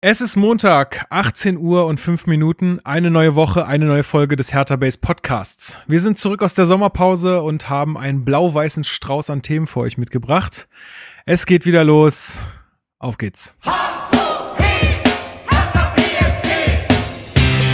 Es 0.00 0.20
ist 0.20 0.36
Montag, 0.36 1.06
18 1.10 1.58
Uhr 1.58 1.86
und 1.86 1.98
5 1.98 2.28
Minuten, 2.28 2.78
eine 2.84 3.10
neue 3.10 3.34
Woche, 3.34 3.66
eine 3.66 3.84
neue 3.84 4.04
Folge 4.04 4.36
des 4.36 4.54
Hertha 4.54 4.76
Base 4.76 4.96
Podcasts. 4.96 5.80
Wir 5.88 5.98
sind 5.98 6.16
zurück 6.16 6.44
aus 6.44 6.54
der 6.54 6.66
Sommerpause 6.66 7.42
und 7.42 7.68
haben 7.68 7.98
einen 7.98 8.24
blau-weißen 8.24 8.84
Strauß 8.84 9.28
an 9.30 9.42
Themen 9.42 9.66
für 9.66 9.80
euch 9.80 9.98
mitgebracht. 9.98 10.68
Es 11.26 11.46
geht 11.46 11.66
wieder 11.66 11.82
los. 11.82 12.38
Auf 13.00 13.18
geht's. 13.18 13.56
Hallo 13.64 13.76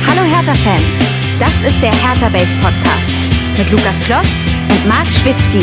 Hertha-Fans, 0.06 1.00
das 1.38 1.60
ist 1.60 1.82
der 1.82 1.92
Hertha 1.92 2.30
Base 2.30 2.56
Podcast 2.62 3.10
mit 3.58 3.70
Lukas 3.70 4.00
Kloss 4.00 4.28
und 4.70 4.88
Marc 4.88 5.12
Schwitzky. 5.12 5.60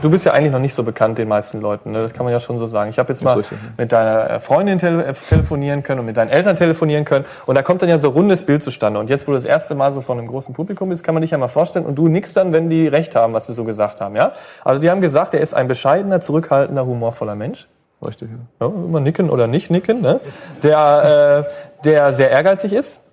Du 0.00 0.08
bist 0.08 0.24
ja 0.24 0.32
eigentlich 0.32 0.52
noch 0.52 0.60
nicht 0.60 0.72
so 0.72 0.82
bekannt 0.82 1.18
den 1.18 1.28
meisten 1.28 1.60
Leuten, 1.60 1.92
ne? 1.92 2.02
das 2.02 2.14
kann 2.14 2.24
man 2.24 2.32
ja 2.32 2.40
schon 2.40 2.56
so 2.56 2.66
sagen. 2.66 2.88
Ich 2.88 2.98
habe 2.98 3.12
jetzt 3.12 3.22
mal 3.22 3.34
richtig, 3.34 3.58
mit 3.76 3.92
deiner 3.92 4.30
äh, 4.30 4.40
Freundin 4.40 4.78
tele 4.78 5.04
äh, 5.04 5.12
telefonieren 5.12 5.82
können 5.82 6.00
und 6.00 6.06
mit 6.06 6.16
deinen 6.16 6.30
Eltern 6.30 6.56
telefonieren 6.56 7.04
können 7.04 7.26
und 7.46 7.54
da 7.54 7.62
kommt 7.62 7.82
dann 7.82 7.88
ja 7.90 7.98
so 7.98 8.08
ein 8.08 8.14
rundes 8.14 8.46
Bild 8.46 8.62
zustande. 8.62 8.98
Und 8.98 9.10
jetzt, 9.10 9.28
wo 9.28 9.32
du 9.32 9.36
das 9.36 9.44
erste 9.44 9.74
Mal 9.74 9.92
so 9.92 10.00
vor 10.00 10.16
einem 10.16 10.26
großen 10.26 10.54
Publikum 10.54 10.88
bist, 10.88 11.04
kann 11.04 11.14
man 11.14 11.20
dich 11.20 11.32
ja 11.32 11.38
mal 11.38 11.48
vorstellen 11.48 11.84
und 11.84 11.96
du 11.96 12.08
nix 12.08 12.32
dann, 12.32 12.52
wenn 12.52 12.70
die 12.70 12.88
recht 12.88 13.14
haben, 13.14 13.34
was 13.34 13.46
sie 13.46 13.52
so 13.52 13.64
gesagt 13.64 14.00
haben. 14.00 14.16
Ja? 14.16 14.32
Also 14.64 14.80
die 14.80 14.90
haben 14.90 15.02
gesagt, 15.02 15.34
er 15.34 15.40
ist 15.40 15.52
ein 15.52 15.68
bescheidener, 15.68 16.20
zurückhaltender, 16.20 16.86
humorvoller 16.86 17.34
Mensch. 17.34 17.68
Richtig, 18.02 18.30
ja. 18.30 18.66
Ja, 18.66 18.72
immer 18.72 19.00
nicken 19.00 19.28
oder 19.28 19.46
nicht 19.46 19.70
nicken. 19.70 20.00
Ne? 20.00 20.20
Der, 20.62 21.44
äh, 21.46 21.84
der 21.84 22.12
sehr 22.14 22.30
ehrgeizig 22.30 22.72
ist. 22.72 23.08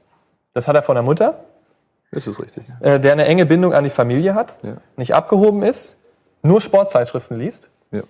Das 0.53 0.67
hat 0.67 0.75
er 0.75 0.81
von 0.81 0.95
der 0.95 1.03
Mutter. 1.03 1.35
Das 2.11 2.27
ist 2.27 2.39
richtig. 2.39 2.63
Äh, 2.79 2.99
der 2.99 3.11
eine 3.11 3.25
enge 3.25 3.45
Bindung 3.45 3.73
an 3.73 3.83
die 3.83 3.89
Familie 3.89 4.33
hat. 4.33 4.59
Ja. 4.63 4.77
Nicht 4.95 5.13
abgehoben 5.13 5.63
ist. 5.63 5.99
Nur 6.41 6.61
Sportzeitschriften 6.61 7.37
liest. 7.37 7.69
Ja. 7.91 8.03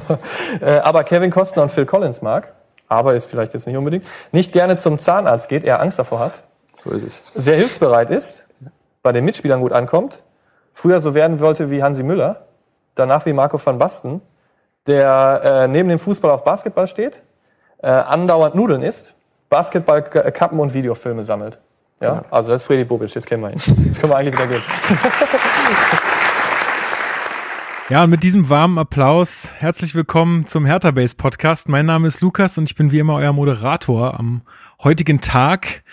äh, 0.60 0.78
aber 0.78 1.04
Kevin 1.04 1.30
Costner 1.30 1.62
und 1.62 1.70
Phil 1.70 1.86
Collins 1.86 2.22
mag. 2.22 2.52
Aber 2.88 3.14
ist 3.14 3.26
vielleicht 3.26 3.54
jetzt 3.54 3.66
nicht 3.66 3.76
unbedingt. 3.76 4.06
Nicht 4.32 4.52
gerne 4.52 4.76
zum 4.76 4.98
Zahnarzt 4.98 5.48
geht, 5.48 5.64
er 5.64 5.80
Angst 5.80 5.98
davor 5.98 6.20
hat. 6.20 6.44
So 6.72 6.90
ist 6.90 7.02
es. 7.02 7.26
Sehr 7.34 7.56
hilfsbereit 7.56 8.10
ist. 8.10 8.48
Bei 9.02 9.12
den 9.12 9.24
Mitspielern 9.24 9.60
gut 9.60 9.72
ankommt. 9.72 10.22
Früher 10.72 11.00
so 11.00 11.14
werden 11.14 11.40
wollte 11.40 11.70
wie 11.70 11.82
Hansi 11.82 12.02
Müller. 12.02 12.46
Danach 12.94 13.26
wie 13.26 13.32
Marco 13.32 13.58
van 13.64 13.78
Basten. 13.78 14.20
Der 14.86 15.40
äh, 15.42 15.68
neben 15.68 15.88
dem 15.88 15.98
Fußball 15.98 16.30
auf 16.30 16.44
Basketball 16.44 16.86
steht. 16.86 17.22
Äh, 17.78 17.88
andauernd 17.88 18.54
Nudeln 18.54 18.82
isst. 18.82 19.14
Basketball-Kappen 19.48 20.58
und 20.58 20.74
Videofilme 20.74 21.24
sammelt. 21.24 21.58
Ja, 22.00 22.26
also 22.30 22.50
das 22.50 22.62
ist 22.62 22.66
Freddy 22.66 22.84
Bobic, 22.84 23.14
jetzt 23.14 23.26
kennen 23.26 23.42
wir 23.42 23.50
ihn. 23.50 23.56
Jetzt 23.86 24.00
können 24.00 24.12
wir 24.12 24.16
eigentlich 24.16 24.34
wieder 24.34 24.46
gehen. 24.46 24.62
Ja, 27.88 28.02
und 28.02 28.10
mit 28.10 28.24
diesem 28.24 28.50
warmen 28.50 28.78
Applaus 28.78 29.52
herzlich 29.58 29.94
willkommen 29.94 30.44
zum 30.48 30.66
Hertha 30.66 30.90
Base 30.90 31.14
Podcast. 31.14 31.68
Mein 31.68 31.86
Name 31.86 32.08
ist 32.08 32.20
Lukas 32.20 32.58
und 32.58 32.68
ich 32.68 32.74
bin 32.74 32.90
wie 32.90 32.98
immer 32.98 33.14
euer 33.14 33.32
Moderator 33.32 34.18
am 34.18 34.42
heutigen 34.82 35.20
Tag. 35.20 35.84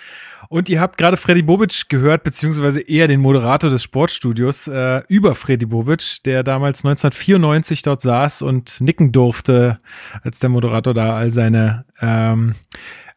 Und 0.50 0.70
ihr 0.70 0.82
habt 0.82 0.98
gerade 0.98 1.18
Freddy 1.18 1.44
Bobic 1.44 1.90
gehört, 1.90 2.24
beziehungsweise 2.24 2.82
eher 2.82 3.08
den 3.08 3.22
Moderator 3.22 3.70
des 3.70 3.84
Sportstudios 3.84 4.68
äh, 4.68 5.04
über 5.08 5.36
Freddy 5.36 5.68
Bobic, 5.68 6.24
der 6.26 6.42
damals 6.42 6.84
1994 6.84 7.84
dort 7.84 8.02
saß 8.02 8.42
und 8.42 8.82
nicken 8.82 9.12
durfte, 9.12 9.80
als 10.24 10.40
der 10.40 10.50
Moderator 10.50 10.96
da 10.96 11.16
all 11.16 11.30
seine 11.30 11.86
ähm, 12.02 12.56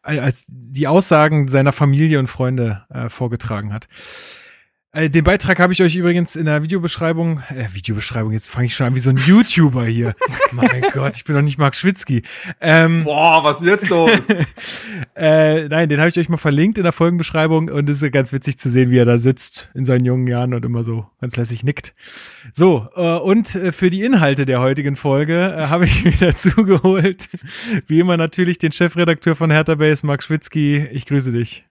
als 0.07 0.45
die 0.47 0.87
Aussagen 0.87 1.47
seiner 1.47 1.71
Familie 1.71 2.19
und 2.19 2.27
Freunde 2.27 2.85
äh, 2.89 3.09
vorgetragen 3.09 3.73
hat. 3.73 3.87
Äh, 4.97 5.11
Den 5.11 5.23
Beitrag 5.23 5.59
habe 5.59 5.73
ich 5.73 5.83
euch 5.83 5.95
übrigens 5.95 6.35
in 6.35 6.45
der 6.45 6.63
Videobeschreibung, 6.63 7.43
äh, 7.49 7.71
Videobeschreibung, 7.71 8.31
jetzt 8.31 8.49
fange 8.49 8.65
ich 8.65 8.75
schon 8.75 8.87
an 8.87 8.95
wie 8.95 8.99
so 8.99 9.11
ein 9.11 9.17
YouTuber 9.17 9.85
hier. 9.85 10.15
mein 10.51 10.85
Gott, 10.91 11.15
ich 11.15 11.23
bin 11.23 11.35
doch 11.35 11.43
nicht 11.43 11.59
Mark 11.59 11.75
Schwitzky. 11.75 12.23
Ähm, 12.59 13.03
Boah, 13.03 13.43
was 13.43 13.61
ist 13.61 13.67
jetzt 13.67 13.89
los? 13.89 14.27
äh, 15.15 15.67
nein, 15.67 15.87
den 15.87 15.99
habe 15.99 16.09
ich 16.09 16.17
euch 16.17 16.29
mal 16.29 16.37
verlinkt 16.37 16.79
in 16.79 16.83
der 16.83 16.93
Folgenbeschreibung 16.93 17.69
und 17.69 17.87
es 17.87 18.01
ist 18.01 18.11
ganz 18.11 18.33
witzig 18.33 18.57
zu 18.57 18.71
sehen, 18.71 18.89
wie 18.89 18.97
er 18.97 19.05
da 19.05 19.19
sitzt 19.19 19.69
in 19.75 19.85
seinen 19.85 20.03
jungen 20.03 20.25
Jahren 20.25 20.55
und 20.55 20.65
immer 20.65 20.83
so 20.83 21.05
ganz 21.21 21.37
lässig 21.37 21.63
nickt. 21.63 21.93
So, 22.51 22.87
äh, 22.95 23.01
und 23.01 23.53
äh, 23.53 23.71
für 23.71 23.91
die 23.91 24.01
Inhalte 24.01 24.47
der 24.47 24.61
heutigen 24.61 24.95
Folge 24.95 25.55
äh, 25.55 25.67
habe 25.67 25.85
ich 25.85 26.05
wieder 26.21 26.33
zugeholt, 26.33 27.29
wie 27.85 27.99
immer 27.99 28.17
natürlich 28.17 28.57
den 28.57 28.71
Chefredakteur 28.71 29.35
von 29.35 29.51
Hertha 29.51 29.75
Base, 29.75 30.03
Mark 30.07 30.23
Schwitzky. 30.23 30.87
Ich 30.91 31.05
grüße 31.05 31.31
dich. 31.31 31.66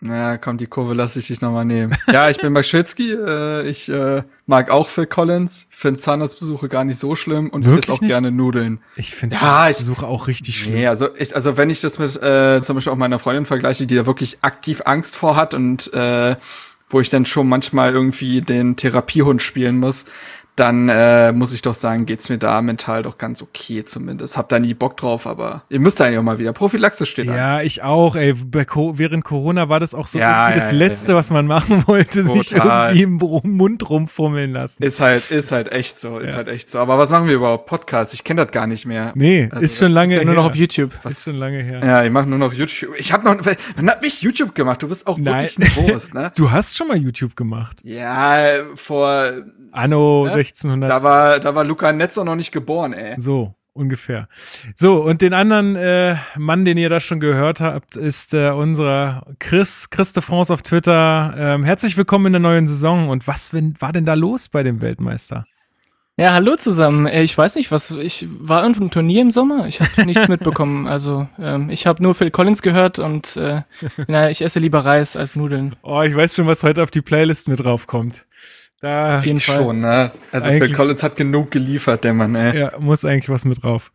Naja, 0.00 0.38
komm, 0.38 0.58
die 0.58 0.66
Kurve 0.68 0.94
lasse 0.94 1.18
ich 1.18 1.26
dich 1.26 1.40
nochmal 1.40 1.64
nehmen. 1.64 1.96
Ja, 2.12 2.30
ich 2.30 2.38
bin 2.38 2.52
Max 2.52 2.68
Schwitzky. 2.68 3.12
Äh, 3.12 3.68
ich 3.68 3.88
äh, 3.88 4.22
mag 4.46 4.70
auch 4.70 4.88
Phil 4.88 5.06
Collins. 5.06 5.66
Finde 5.70 5.98
Zahnarztbesuche 6.00 6.68
gar 6.68 6.84
nicht 6.84 6.98
so 6.98 7.16
schlimm 7.16 7.50
und 7.50 7.64
Wirklich 7.64 7.84
esse 7.84 7.92
auch 7.94 8.00
nicht? 8.00 8.08
gerne 8.08 8.30
Nudeln. 8.30 8.80
Ich 8.96 9.14
finde 9.14 9.36
Ja, 9.40 9.68
ich- 9.70 9.78
Besuche 9.78 10.06
auch 10.06 10.26
richtig 10.28 10.58
schlimm. 10.58 10.74
Nee, 10.74 10.86
also 10.86 11.08
ich, 11.16 11.34
also 11.34 11.56
wenn 11.56 11.68
ich 11.70 11.80
das 11.80 11.98
mit 11.98 12.14
äh, 12.22 12.62
zum 12.62 12.76
Beispiel 12.76 12.92
auch 12.92 12.96
meiner 12.96 13.18
Freundin 13.18 13.44
vergleiche, 13.44 13.86
die 13.86 13.96
da 13.96 14.06
wirklich 14.06 14.38
aktiv 14.42 14.82
Angst 14.84 15.16
vor 15.16 15.34
hat 15.36 15.52
und 15.54 15.92
äh, 15.92 16.36
wo 16.90 17.00
ich 17.00 17.10
dann 17.10 17.26
schon 17.26 17.48
manchmal 17.48 17.92
irgendwie 17.92 18.40
den 18.40 18.76
Therapiehund 18.76 19.42
spielen 19.42 19.78
muss, 19.78 20.06
dann 20.58 20.88
äh, 20.88 21.32
muss 21.32 21.52
ich 21.52 21.62
doch 21.62 21.74
sagen, 21.74 22.06
geht's 22.06 22.28
mir 22.28 22.38
da 22.38 22.60
mental 22.62 23.02
doch 23.02 23.18
ganz 23.18 23.42
okay 23.42 23.84
zumindest. 23.84 24.36
Hab 24.36 24.48
da 24.48 24.58
nie 24.58 24.74
Bock 24.74 24.96
drauf, 24.96 25.26
aber 25.26 25.62
ihr 25.68 25.80
müsst 25.80 26.00
eigentlich 26.00 26.18
auch 26.18 26.22
mal 26.22 26.38
wieder. 26.38 26.52
Prophylaxe 26.52 27.06
steht 27.06 27.28
an. 27.28 27.36
Ja, 27.36 27.60
ich 27.62 27.82
auch, 27.82 28.16
ey. 28.16 28.32
Bei 28.34 28.64
Co 28.64 28.98
während 28.98 29.24
Corona 29.24 29.68
war 29.68 29.80
das 29.80 29.94
auch 29.94 30.06
so 30.06 30.18
Ja, 30.18 30.50
das 30.54 30.66
ja, 30.66 30.72
Letzte, 30.72 31.12
ja. 31.12 31.18
was 31.18 31.30
man 31.30 31.46
machen 31.46 31.82
wollte, 31.86 32.22
sich 32.22 32.50
Total. 32.50 32.96
irgendwie 32.96 33.40
im 33.44 33.56
Mund 33.56 33.88
rumfummeln 33.88 34.52
lassen. 34.52 34.82
Ist 34.82 35.00
halt, 35.00 35.30
ist 35.30 35.52
halt 35.52 35.70
echt 35.72 36.00
so, 36.00 36.18
ist 36.18 36.30
Ja. 36.30 36.36
halt 36.36 36.48
echt 36.48 36.70
so. 36.70 36.78
Aber 36.78 36.98
was 36.98 37.10
machen 37.10 37.26
wir 37.28 37.34
überhaupt? 37.34 37.66
Podcast? 37.66 38.14
Ich 38.14 38.24
kenne 38.24 38.42
das 38.44 38.52
gar 38.52 38.66
nicht 38.66 38.86
mehr. 38.86 39.12
Nee, 39.14 39.48
Also, 39.50 39.62
ist 39.64 39.78
schon 39.78 39.92
lange 39.92 40.14
Ist 40.14 40.18
ja 40.20 40.24
nur 40.24 40.34
her. 40.34 40.42
noch 40.42 40.50
auf 40.50 40.56
YouTube. 40.56 40.92
Ist 41.04 41.24
schon 41.24 41.36
lange 41.36 41.62
her. 41.62 41.80
Ja, 41.84 42.04
ich 42.04 42.10
mache 42.10 42.26
nur 42.28 42.38
noch 42.38 42.52
YouTube. 42.52 42.94
Ich 42.98 43.12
habe 43.12 43.24
noch, 43.24 43.36
wann 43.76 43.88
hat 43.90 44.02
mich 44.02 44.22
YouTube 44.22 44.54
gemacht? 44.54 44.82
Du 44.82 44.88
bist 44.88 45.06
auch 45.06 45.18
Nein. 45.18 45.48
wirklich 45.56 45.76
ein 45.78 45.88
Wurst, 45.90 46.14
ne? 46.14 46.32
Du 46.36 46.50
hast 46.50 46.76
schon 46.76 46.88
mal 46.88 46.96
YouTube 46.96 47.36
gemacht. 47.36 47.78
Ja, 47.84 48.44
vor, 48.74 49.30
Anno 49.72 50.26
Ja, 50.26 50.32
1600. 50.34 50.90
da 50.90 51.02
war, 51.02 51.40
da 51.40 51.54
war 51.54 51.64
Luca 51.64 51.92
Netzer 51.92 52.24
noch 52.24 52.36
nicht 52.36 52.52
geboren, 52.52 52.92
ey. 52.92 53.14
so, 53.18 53.54
ungefähr. 53.72 54.28
So, 54.76 55.02
und 55.02 55.22
den 55.22 55.34
anderen 55.34 55.76
äh, 55.76 56.16
Mann, 56.36 56.64
den 56.64 56.76
ihr 56.78 56.88
da 56.88 57.00
schon 57.00 57.20
gehört 57.20 57.60
habt, 57.60 57.96
ist 57.96 58.34
äh, 58.34 58.50
unser 58.50 59.26
Chris, 59.38 59.90
Chris 59.90 60.12
de 60.12 60.22
France 60.22 60.52
auf 60.52 60.62
Twitter. 60.62 61.34
Ähm, 61.36 61.64
herzlich 61.64 61.96
willkommen 61.96 62.26
in 62.26 62.32
der 62.32 62.40
neuen 62.40 62.66
Saison. 62.66 63.08
Und 63.08 63.26
was 63.28 63.52
wenn, 63.54 63.74
war 63.80 63.92
denn 63.92 64.04
da 64.04 64.14
los 64.14 64.48
bei 64.48 64.62
dem 64.62 64.80
Weltmeister? 64.80 65.46
Ja, 66.20 66.32
hallo 66.32 66.56
zusammen. 66.56 67.06
Äh, 67.06 67.22
Ich 67.22 67.38
weiß 67.38 67.54
nicht, 67.54 67.70
was 67.70 67.92
ich 67.92 68.26
war 68.40 68.62
irgendwo 68.62 68.82
ein 68.82 68.90
Turnier 68.90 69.22
im 69.22 69.30
Sommer. 69.30 69.68
Ich 69.68 69.80
habe 69.80 70.04
nichts 70.04 70.26
mitbekommen. 70.28 70.88
Also 70.88 71.28
ähm, 71.38 71.70
ich 71.70 71.86
habe 71.86 72.02
nur 72.02 72.16
Phil 72.16 72.32
Collins 72.32 72.60
gehört 72.62 72.98
und 72.98 73.36
äh, 73.36 73.62
naja, 74.08 74.28
ich 74.28 74.42
esse 74.42 74.58
lieber 74.58 74.84
Reis 74.84 75.14
als 75.14 75.36
Nudeln. 75.36 75.76
Oh, 75.82 76.02
ich 76.02 76.16
weiß 76.16 76.34
schon, 76.34 76.48
was 76.48 76.64
heute 76.64 76.82
auf 76.82 76.90
die 76.90 77.02
Playlist 77.02 77.46
mit 77.46 77.60
draufkommt. 77.60 78.26
Da 78.80 79.18
Auf 79.18 79.26
jeden 79.26 79.40
Fall. 79.40 79.56
Schon, 79.56 79.80
ne? 79.80 80.12
Also 80.30 80.50
Phil 80.50 80.72
Collins 80.72 81.02
hat 81.02 81.16
genug 81.16 81.50
geliefert, 81.50 82.04
der 82.04 82.14
Mann, 82.14 82.34
ey. 82.36 82.58
ja, 82.60 82.72
muss 82.78 83.04
eigentlich 83.04 83.28
was 83.28 83.44
mit 83.44 83.62
drauf. 83.62 83.90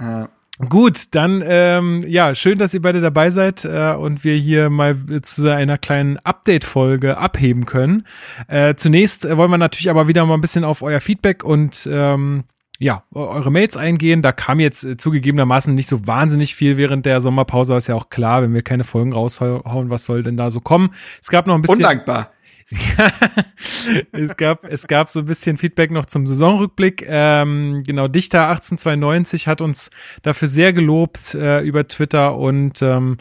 Ja. 0.00 0.28
Gut, 0.68 1.14
dann 1.16 1.42
ähm, 1.44 2.04
ja, 2.06 2.34
schön, 2.36 2.58
dass 2.58 2.72
ihr 2.74 2.82
beide 2.82 3.00
dabei 3.00 3.30
seid 3.30 3.64
äh, 3.64 3.94
und 3.94 4.22
wir 4.22 4.36
hier 4.36 4.70
mal 4.70 4.96
zu 5.22 5.48
einer 5.52 5.76
kleinen 5.78 6.18
Update-Folge 6.18 7.16
abheben 7.18 7.64
können. 7.66 8.06
Äh, 8.46 8.74
zunächst 8.76 9.24
äh, 9.24 9.36
wollen 9.36 9.50
wir 9.50 9.58
natürlich 9.58 9.90
aber 9.90 10.06
wieder 10.08 10.24
mal 10.26 10.34
ein 10.34 10.40
bisschen 10.40 10.62
auf 10.62 10.82
euer 10.82 11.00
Feedback 11.00 11.42
und 11.42 11.88
ähm, 11.90 12.44
ja, 12.78 13.02
eu- 13.14 13.26
eure 13.28 13.50
Mails 13.50 13.76
eingehen. 13.76 14.22
Da 14.22 14.30
kam 14.30 14.60
jetzt 14.60 14.84
äh, 14.84 14.96
zugegebenermaßen 14.96 15.74
nicht 15.74 15.88
so 15.88 16.06
wahnsinnig 16.06 16.54
viel 16.54 16.76
während 16.76 17.06
der 17.06 17.20
Sommerpause, 17.20 17.74
ist 17.76 17.88
ja 17.88 17.94
auch 17.96 18.10
klar, 18.10 18.42
wenn 18.42 18.54
wir 18.54 18.62
keine 18.62 18.84
Folgen 18.84 19.12
raushauen, 19.14 19.90
was 19.90 20.04
soll 20.04 20.22
denn 20.22 20.36
da 20.36 20.50
so 20.50 20.60
kommen? 20.60 20.90
Es 21.20 21.28
gab 21.30 21.46
noch 21.46 21.54
ein 21.54 21.62
bisschen 21.62 21.76
Undankbar. 21.78 22.30
es, 24.12 24.36
gab, 24.36 24.64
es 24.64 24.86
gab 24.86 25.08
so 25.08 25.20
ein 25.20 25.26
bisschen 25.26 25.56
Feedback 25.56 25.90
noch 25.90 26.06
zum 26.06 26.26
Saisonrückblick. 26.26 27.04
Ähm, 27.06 27.82
genau, 27.86 28.08
Dichter 28.08 28.48
1892 28.48 29.46
hat 29.46 29.60
uns 29.60 29.90
dafür 30.22 30.48
sehr 30.48 30.72
gelobt 30.72 31.34
äh, 31.34 31.60
über 31.60 31.86
Twitter 31.86 32.36
und 32.36 32.82
ähm, 32.82 33.18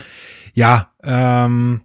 ja, 0.54 0.92
ähm, 1.04 1.82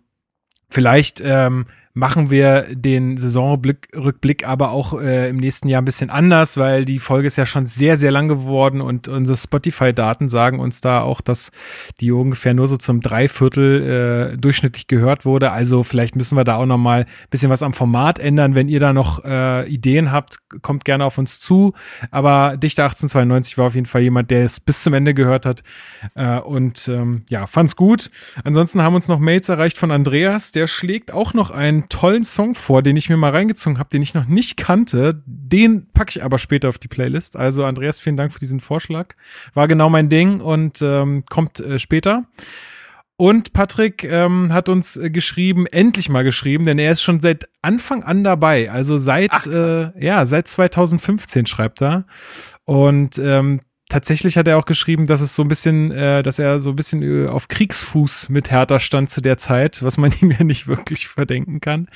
vielleicht 0.68 1.20
ähm, 1.24 1.66
machen 1.96 2.30
wir 2.30 2.66
den 2.74 3.16
Saisonrückblick 3.16 4.46
aber 4.46 4.70
auch 4.70 5.00
äh, 5.00 5.30
im 5.30 5.38
nächsten 5.38 5.66
Jahr 5.66 5.80
ein 5.80 5.86
bisschen 5.86 6.10
anders, 6.10 6.58
weil 6.58 6.84
die 6.84 6.98
Folge 6.98 7.26
ist 7.26 7.36
ja 7.36 7.46
schon 7.46 7.64
sehr, 7.64 7.96
sehr 7.96 8.10
lang 8.10 8.28
geworden 8.28 8.82
und 8.82 9.08
unsere 9.08 9.38
Spotify-Daten 9.38 10.28
sagen 10.28 10.58
uns 10.58 10.82
da 10.82 11.00
auch, 11.00 11.22
dass 11.22 11.52
die 12.00 12.12
ungefähr 12.12 12.52
nur 12.52 12.68
so 12.68 12.76
zum 12.76 13.00
Dreiviertel 13.00 14.34
äh, 14.34 14.36
durchschnittlich 14.36 14.88
gehört 14.88 15.24
wurde. 15.24 15.52
Also 15.52 15.84
vielleicht 15.84 16.16
müssen 16.16 16.36
wir 16.36 16.44
da 16.44 16.56
auch 16.56 16.66
noch 16.66 16.76
mal 16.76 17.00
ein 17.00 17.06
bisschen 17.30 17.48
was 17.48 17.62
am 17.62 17.72
Format 17.72 18.18
ändern. 18.18 18.54
Wenn 18.54 18.68
ihr 18.68 18.78
da 18.80 18.92
noch 18.92 19.24
äh, 19.24 19.66
Ideen 19.66 20.12
habt, 20.12 20.36
kommt 20.60 20.84
gerne 20.84 21.06
auf 21.06 21.16
uns 21.16 21.40
zu. 21.40 21.72
Aber 22.10 22.58
Dichter 22.58 22.84
1892 22.84 23.56
war 23.56 23.68
auf 23.68 23.74
jeden 23.74 23.86
Fall 23.86 24.02
jemand, 24.02 24.30
der 24.30 24.44
es 24.44 24.60
bis 24.60 24.82
zum 24.82 24.92
Ende 24.92 25.14
gehört 25.14 25.46
hat 25.46 25.62
äh, 26.14 26.40
und 26.40 26.88
ähm, 26.88 27.24
ja, 27.30 27.46
fand's 27.46 27.74
gut. 27.74 28.10
Ansonsten 28.44 28.82
haben 28.82 28.94
uns 28.94 29.08
noch 29.08 29.18
Mails 29.18 29.48
erreicht 29.48 29.78
von 29.78 29.90
Andreas, 29.90 30.52
der 30.52 30.66
schlägt 30.66 31.10
auch 31.10 31.32
noch 31.32 31.50
einen 31.50 31.85
einen 31.86 32.00
tollen 32.00 32.24
Song 32.24 32.54
vor, 32.54 32.82
den 32.82 32.96
ich 32.96 33.08
mir 33.08 33.16
mal 33.16 33.30
reingezogen 33.30 33.78
habe, 33.78 33.88
den 33.90 34.02
ich 34.02 34.14
noch 34.14 34.26
nicht 34.26 34.56
kannte. 34.56 35.22
Den 35.26 35.86
packe 35.92 36.10
ich 36.10 36.24
aber 36.24 36.38
später 36.38 36.68
auf 36.68 36.78
die 36.78 36.88
Playlist. 36.88 37.36
Also 37.36 37.64
Andreas, 37.64 38.00
vielen 38.00 38.16
Dank 38.16 38.32
für 38.32 38.38
diesen 38.38 38.60
Vorschlag. 38.60 39.14
War 39.54 39.68
genau 39.68 39.88
mein 39.88 40.08
Ding 40.08 40.40
und 40.40 40.82
ähm, 40.82 41.24
kommt 41.28 41.60
äh, 41.60 41.78
später. 41.78 42.24
Und 43.18 43.54
Patrick 43.54 44.04
ähm, 44.04 44.52
hat 44.52 44.68
uns 44.68 44.96
äh, 44.96 45.08
geschrieben, 45.08 45.66
endlich 45.66 46.10
mal 46.10 46.22
geschrieben, 46.22 46.66
denn 46.66 46.78
er 46.78 46.92
ist 46.92 47.02
schon 47.02 47.20
seit 47.20 47.48
Anfang 47.62 48.02
an 48.02 48.24
dabei. 48.24 48.70
Also 48.70 48.98
seit, 48.98 49.30
Ach, 49.32 49.46
äh, 49.46 50.04
ja, 50.04 50.26
seit 50.26 50.48
2015 50.48 51.46
schreibt 51.46 51.80
er. 51.80 52.04
Und 52.64 53.18
ähm, 53.18 53.60
tatsächlich 53.88 54.36
hat 54.36 54.48
er 54.48 54.58
auch 54.58 54.64
geschrieben, 54.64 55.06
dass 55.06 55.20
es 55.20 55.34
so 55.34 55.42
ein 55.42 55.48
bisschen, 55.48 55.90
äh, 55.92 56.22
dass 56.22 56.38
er 56.38 56.60
so 56.60 56.70
ein 56.70 56.76
bisschen 56.76 57.02
äh, 57.02 57.28
auf 57.28 57.48
Kriegsfuß 57.48 58.28
mit 58.28 58.50
Hertha 58.50 58.80
stand 58.80 59.10
zu 59.10 59.20
der 59.20 59.38
Zeit, 59.38 59.82
was 59.82 59.98
man 59.98 60.12
ihm 60.20 60.30
ja 60.30 60.44
nicht 60.44 60.66
wirklich 60.66 61.08
verdenken 61.08 61.60
kann. 61.60 61.88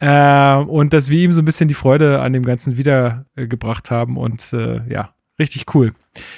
Äh, 0.00 0.56
und 0.56 0.92
dass 0.92 1.10
wir 1.10 1.20
ihm 1.20 1.32
so 1.32 1.42
ein 1.42 1.46
bisschen 1.46 1.68
die 1.68 1.74
Freude 1.74 2.20
an 2.20 2.32
dem 2.32 2.44
Ganzen 2.44 2.76
wiedergebracht 2.76 3.90
haben. 3.90 4.16
Und 4.16 4.52
äh, 4.52 4.80
ja, 4.88 5.14
richtig 5.38 5.74
cool. 5.74 5.92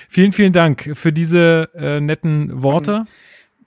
Vielen, 0.09 0.33
vielen 0.33 0.53
Dank 0.53 0.91
für 0.95 1.13
diese 1.13 1.69
äh, 1.75 2.01
netten 2.01 2.63
Worte. 2.63 3.07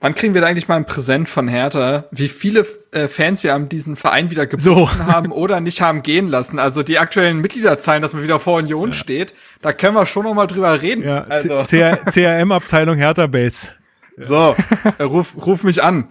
Wann 0.02 0.16
kriegen 0.16 0.34
wir 0.34 0.40
da 0.40 0.48
eigentlich 0.48 0.66
mal 0.66 0.76
ein 0.76 0.84
Präsent 0.84 1.28
von 1.28 1.46
Hertha? 1.46 2.04
Wie 2.10 2.26
viele 2.26 2.66
äh, 2.90 3.06
Fans 3.06 3.44
wir 3.44 3.52
haben 3.52 3.68
diesen 3.68 3.94
Verein 3.94 4.30
wieder 4.30 4.46
gebunden 4.46 4.88
So. 4.88 4.90
haben 5.06 5.30
oder 5.30 5.60
nicht 5.60 5.80
haben 5.80 6.02
gehen 6.02 6.28
lassen? 6.28 6.58
Also 6.58 6.82
die 6.82 6.98
aktuellen 6.98 7.38
Mitgliederzahlen, 7.40 8.02
dass 8.02 8.12
man 8.12 8.24
wieder 8.24 8.40
vor 8.40 8.58
Union 8.58 8.92
steht, 8.92 9.32
da 9.62 9.72
können 9.72 9.94
wir 9.94 10.04
schon 10.04 10.24
noch 10.24 10.34
mal 10.34 10.48
drüber 10.48 10.82
reden. 10.82 11.04
Ja, 11.04 11.24
also, 11.28 11.62
CRM-Abteilung 11.64 12.96
Hertha 12.96 13.28
Base. 13.28 13.70
so, 14.16 14.56
äh, 14.98 15.04
ruf, 15.04 15.36
ruf 15.46 15.62
mich 15.62 15.84
an, 15.84 16.08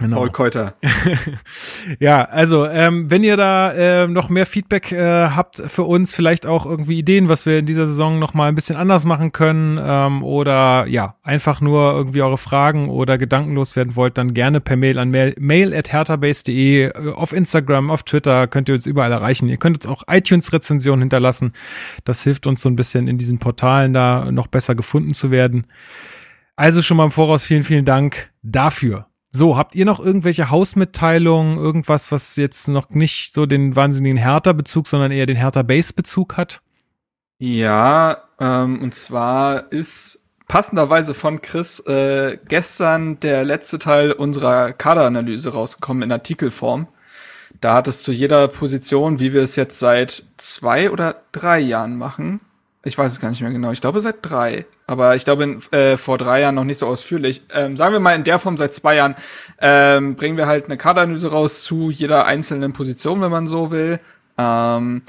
Genau. 0.00 0.16
Paul 0.16 0.30
Keuter. 0.30 0.74
Ja, 1.98 2.24
also 2.24 2.66
ähm, 2.66 3.10
wenn 3.10 3.24
ihr 3.24 3.36
da 3.36 3.72
äh, 3.72 4.06
noch 4.06 4.28
mehr 4.28 4.46
Feedback 4.46 4.92
äh, 4.92 5.28
habt 5.28 5.62
für 5.66 5.82
uns, 5.82 6.14
vielleicht 6.14 6.46
auch 6.46 6.64
irgendwie 6.64 6.98
Ideen, 6.98 7.28
was 7.28 7.46
wir 7.46 7.58
in 7.58 7.66
dieser 7.66 7.86
Saison 7.86 8.18
noch 8.18 8.32
mal 8.32 8.48
ein 8.48 8.54
bisschen 8.54 8.76
anders 8.76 9.04
machen 9.04 9.32
können 9.32 9.78
ähm, 9.82 10.22
oder 10.22 10.86
ja, 10.86 11.16
einfach 11.22 11.60
nur 11.60 11.92
irgendwie 11.92 12.22
eure 12.22 12.38
Fragen 12.38 12.88
oder 12.88 13.18
Gedanken 13.18 13.54
loswerden 13.54 13.96
wollt, 13.96 14.16
dann 14.18 14.34
gerne 14.34 14.60
per 14.60 14.76
Mail 14.76 14.98
an 14.98 15.10
mail, 15.10 15.34
mail 15.38 15.74
at 15.74 15.92
herthabase.de, 15.92 16.84
äh, 16.84 17.12
auf 17.12 17.32
Instagram, 17.32 17.90
auf 17.90 18.02
Twitter, 18.02 18.46
könnt 18.46 18.68
ihr 18.68 18.74
uns 18.74 18.86
überall 18.86 19.12
erreichen. 19.12 19.48
Ihr 19.48 19.58
könnt 19.58 19.76
uns 19.78 19.86
auch 19.86 20.04
iTunes-Rezensionen 20.08 21.02
hinterlassen. 21.02 21.52
Das 22.04 22.22
hilft 22.22 22.46
uns 22.46 22.62
so 22.62 22.68
ein 22.68 22.76
bisschen 22.76 23.08
in 23.08 23.18
diesen 23.18 23.38
Portalen 23.38 23.92
da 23.92 24.30
noch 24.30 24.46
besser 24.46 24.74
gefunden 24.74 25.14
zu 25.14 25.30
werden. 25.30 25.66
Also 26.56 26.82
schon 26.82 26.96
mal 26.96 27.04
im 27.04 27.10
Voraus 27.10 27.42
vielen, 27.42 27.62
vielen 27.62 27.84
Dank 27.84 28.30
dafür. 28.42 29.09
So, 29.32 29.56
habt 29.56 29.76
ihr 29.76 29.84
noch 29.84 30.00
irgendwelche 30.00 30.50
Hausmitteilungen, 30.50 31.56
irgendwas, 31.56 32.10
was 32.10 32.34
jetzt 32.36 32.66
noch 32.66 32.90
nicht 32.90 33.32
so 33.32 33.46
den 33.46 33.76
wahnsinnigen 33.76 34.18
Hertha-Bezug, 34.18 34.88
sondern 34.88 35.12
eher 35.12 35.26
den 35.26 35.36
Hertha-Base-Bezug 35.36 36.36
hat? 36.36 36.60
Ja, 37.38 38.24
ähm, 38.40 38.82
und 38.82 38.94
zwar 38.94 39.70
ist 39.70 40.24
passenderweise 40.48 41.14
von 41.14 41.40
Chris 41.40 41.78
äh, 41.86 42.38
gestern 42.48 43.20
der 43.20 43.44
letzte 43.44 43.78
Teil 43.78 44.10
unserer 44.10 44.72
Kaderanalyse 44.72 45.52
rausgekommen 45.52 46.02
in 46.02 46.12
Artikelform. 46.12 46.88
Da 47.60 47.74
hat 47.74 47.86
es 47.86 48.02
zu 48.02 48.10
jeder 48.10 48.48
Position, 48.48 49.20
wie 49.20 49.32
wir 49.32 49.42
es 49.42 49.54
jetzt 49.54 49.78
seit 49.78 50.24
zwei 50.38 50.90
oder 50.90 51.22
drei 51.30 51.60
Jahren 51.60 51.96
machen. 51.96 52.40
Ich 52.82 52.96
weiß 52.96 53.12
es 53.12 53.20
gar 53.20 53.28
nicht 53.28 53.42
mehr 53.42 53.50
genau. 53.50 53.72
Ich 53.72 53.80
glaube 53.82 54.00
seit 54.00 54.16
drei. 54.22 54.64
Aber 54.86 55.14
ich 55.14 55.24
glaube 55.24 55.44
in, 55.44 55.72
äh, 55.72 55.98
vor 55.98 56.16
drei 56.16 56.40
Jahren 56.40 56.54
noch 56.54 56.64
nicht 56.64 56.78
so 56.78 56.86
ausführlich. 56.86 57.42
Ähm, 57.52 57.76
sagen 57.76 57.92
wir 57.92 58.00
mal 58.00 58.14
in 58.14 58.24
der 58.24 58.38
Form 58.38 58.56
seit 58.56 58.72
zwei 58.72 58.96
Jahren 58.96 59.16
ähm, 59.60 60.16
bringen 60.16 60.38
wir 60.38 60.46
halt 60.46 60.64
eine 60.64 60.78
Kaderanalyse 60.78 61.30
raus 61.30 61.62
zu 61.62 61.90
jeder 61.90 62.24
einzelnen 62.24 62.72
Position, 62.72 63.20
wenn 63.20 63.30
man 63.30 63.46
so 63.46 63.70
will. 63.70 64.00
Ähm, 64.38 65.02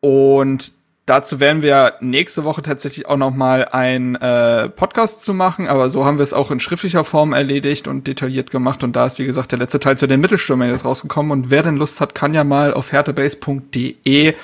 und 0.00 0.72
dazu 1.06 1.38
werden 1.38 1.62
wir 1.62 1.94
nächste 2.00 2.42
Woche 2.42 2.62
tatsächlich 2.62 3.06
auch 3.06 3.16
noch 3.16 3.30
mal 3.30 3.66
ein 3.66 4.16
äh, 4.16 4.68
Podcast 4.68 5.24
zu 5.24 5.32
machen, 5.32 5.68
aber 5.68 5.90
so 5.90 6.04
haben 6.04 6.18
wir 6.18 6.24
es 6.24 6.32
auch 6.32 6.50
in 6.50 6.58
schriftlicher 6.58 7.04
Form 7.04 7.32
erledigt 7.32 7.86
und 7.86 8.08
detailliert 8.08 8.50
gemacht 8.50 8.82
und 8.82 8.96
da 8.96 9.06
ist 9.06 9.18
wie 9.20 9.26
gesagt 9.26 9.52
der 9.52 9.60
letzte 9.60 9.80
Teil 9.80 9.96
zu 9.96 10.08
den 10.08 10.20
Mittelstürmern 10.20 10.70
jetzt 10.70 10.84
rausgekommen 10.84 11.30
und 11.30 11.50
wer 11.50 11.62
denn 11.62 11.76
Lust 11.76 12.00
hat, 12.00 12.14
kann 12.14 12.34
ja 12.34 12.44
mal 12.44 12.74
auf 12.74 12.92
härtebase.de 12.92 14.34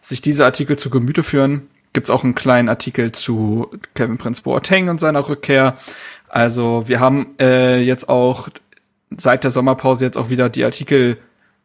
sich 0.00 0.20
diese 0.22 0.44
Artikel 0.44 0.78
zu 0.78 0.90
Gemüte 0.90 1.22
führen. 1.22 1.68
Gibt's 1.96 2.10
auch 2.10 2.24
einen 2.24 2.34
kleinen 2.34 2.68
Artikel 2.68 3.12
zu 3.12 3.70
Kevin 3.94 4.18
Prince 4.18 4.42
Boateng 4.42 4.90
und 4.90 5.00
seiner 5.00 5.30
Rückkehr. 5.30 5.78
Also 6.28 6.86
wir 6.88 7.00
haben 7.00 7.28
äh, 7.40 7.80
jetzt 7.80 8.10
auch 8.10 8.50
seit 9.16 9.44
der 9.44 9.50
Sommerpause 9.50 10.04
jetzt 10.04 10.18
auch 10.18 10.28
wieder 10.28 10.50
die 10.50 10.62
Artikel 10.62 11.16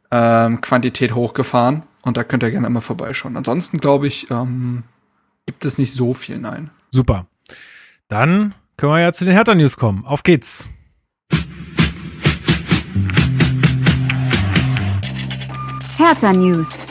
ähm, 0.10 0.62
Quantität 0.62 1.16
hochgefahren 1.16 1.84
und 2.04 2.16
da 2.16 2.24
könnt 2.24 2.44
ihr 2.44 2.52
gerne 2.52 2.70
mal 2.70 2.80
vorbeischauen. 2.80 3.36
Ansonsten 3.36 3.80
glaube 3.80 4.08
ich, 4.08 4.32
ähm, 4.32 4.84
gibt 5.48 5.66
es 5.66 5.78
nicht 5.78 5.94
so 5.94 6.14
viel, 6.14 6.38
nein. 6.38 6.70
Super. 6.92 7.26
Dann 8.08 8.56
können 8.78 8.94
wir 8.94 9.02
ja 9.02 9.12
zu 9.12 9.26
den 9.26 9.34
Hertha-News 9.34 9.76
kommen. 9.76 10.06
Auf 10.06 10.24
geht's. 10.24 10.70
Hertha 15.98 16.32
News. 16.32 16.86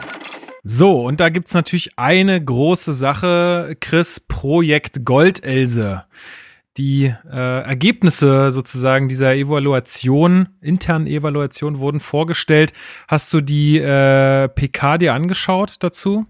So, 0.62 1.02
und 1.06 1.20
da 1.20 1.30
gibt's 1.30 1.54
natürlich 1.54 1.98
eine 1.98 2.42
große 2.42 2.92
Sache, 2.92 3.76
Chris, 3.80 4.20
Projekt 4.20 5.04
Goldelse. 5.04 6.04
Die 6.76 7.06
äh, 7.06 7.62
Ergebnisse 7.62 8.52
sozusagen 8.52 9.08
dieser 9.08 9.34
Evaluation, 9.34 10.50
internen 10.60 11.06
Evaluation 11.06 11.78
wurden 11.78 12.00
vorgestellt. 12.00 12.72
Hast 13.08 13.32
du 13.32 13.40
die 13.40 13.78
äh, 13.78 14.48
PK 14.48 14.98
dir 14.98 15.14
angeschaut 15.14 15.76
dazu? 15.80 16.26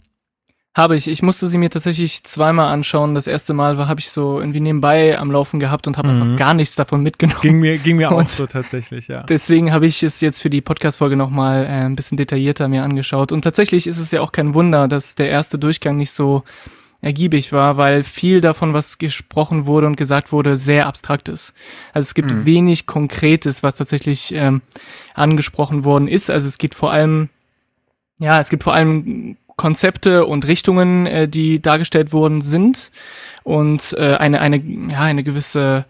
Habe 0.77 0.95
ich. 0.95 1.09
Ich 1.09 1.21
musste 1.21 1.49
sie 1.49 1.59
mir 1.59 1.69
tatsächlich 1.69 2.23
zweimal 2.23 2.69
anschauen. 2.73 3.17
Das 3.17 3.27
erste 3.27 3.55
Mal 3.55 3.77
war, 3.77 3.89
habe 3.89 3.99
ich 3.99 4.11
so 4.11 4.39
irgendwie 4.39 4.61
nebenbei 4.61 5.19
am 5.19 5.33
Laufen 5.33 5.59
gehabt 5.59 5.89
und 5.89 5.97
habe 5.99 6.09
Mhm. 6.13 6.23
einfach 6.23 6.37
gar 6.37 6.55
nichts 6.55 6.77
davon 6.77 7.03
mitgenommen. 7.03 7.41
Ging 7.43 7.59
mir, 7.59 7.77
ging 7.79 7.97
mir 7.97 8.11
auch 8.13 8.19
Und- 8.19 8.31
so 8.31 8.47
tatsächlich, 8.47 9.09
ja. 9.09 9.25
Deswegen 9.25 9.73
habe 9.73 9.87
ich 9.87 10.05
es 10.05 10.21
jetzt 10.21 10.41
für 10.41 10.49
die 10.49 10.61
Podcast-Folge 10.61 11.17
nochmal 11.17 11.65
äh, 11.65 11.69
ein 11.69 11.97
bisschen 11.97 12.17
detaillierter 12.19 12.69
mir 12.69 12.85
angeschaut. 12.85 13.33
Und 13.33 13.43
tatsächlich 13.43 13.89
ist 13.89 13.99
es 13.99 14.13
ja 14.13 14.21
auch 14.21 14.31
kein 14.31 14.55
Wunder, 14.55 14.87
dass 14.87 15.17
der 15.17 15.29
erste 15.29 15.59
Durchgang 15.59 15.97
nicht 15.97 16.13
so 16.13 16.45
ergiebig 17.03 17.53
war, 17.53 17.77
weil 17.77 18.05
viel 18.05 18.41
davon, 18.41 18.73
was 18.73 18.99
gesprochen 18.99 19.67
wurde 19.67 19.89
und 19.89 19.97
gesagt 19.97 20.31
wurde, 20.31 20.57
sehr 20.57 20.87
abstrakt 20.87 21.29
ist. 21.29 21.53
Also 21.95 22.07
es 22.07 22.15
gibt 22.15 22.47
wenig 22.47 22.87
Konkretes, 22.87 23.63
was 23.65 23.75
tatsächlich 23.75 24.33
ähm, 24.35 24.61
angesprochen 25.15 25.83
worden 25.83 26.07
ist. 26.07 26.31
Also 26.31 26.47
es 26.47 26.59
geht 26.59 26.75
vor 26.75 26.93
allem, 26.93 27.31
ja, 28.19 28.39
es 28.39 28.51
gibt 28.51 28.63
vor 28.65 28.75
allem 28.75 29.39
Konzepte 29.61 30.25
und 30.25 30.47
Richtungen, 30.47 31.07
äh, 31.07 31.29
die 31.29 31.61
dargestellt 31.61 32.15
worden 32.15 32.41
sind 32.41 32.91
und 33.43 33.95
äh, 33.99 34.15
eine, 34.15 34.41
eine, 34.41 34.57
ja, 34.57 35.03
eine 35.03 35.23
gewisse 35.23 35.85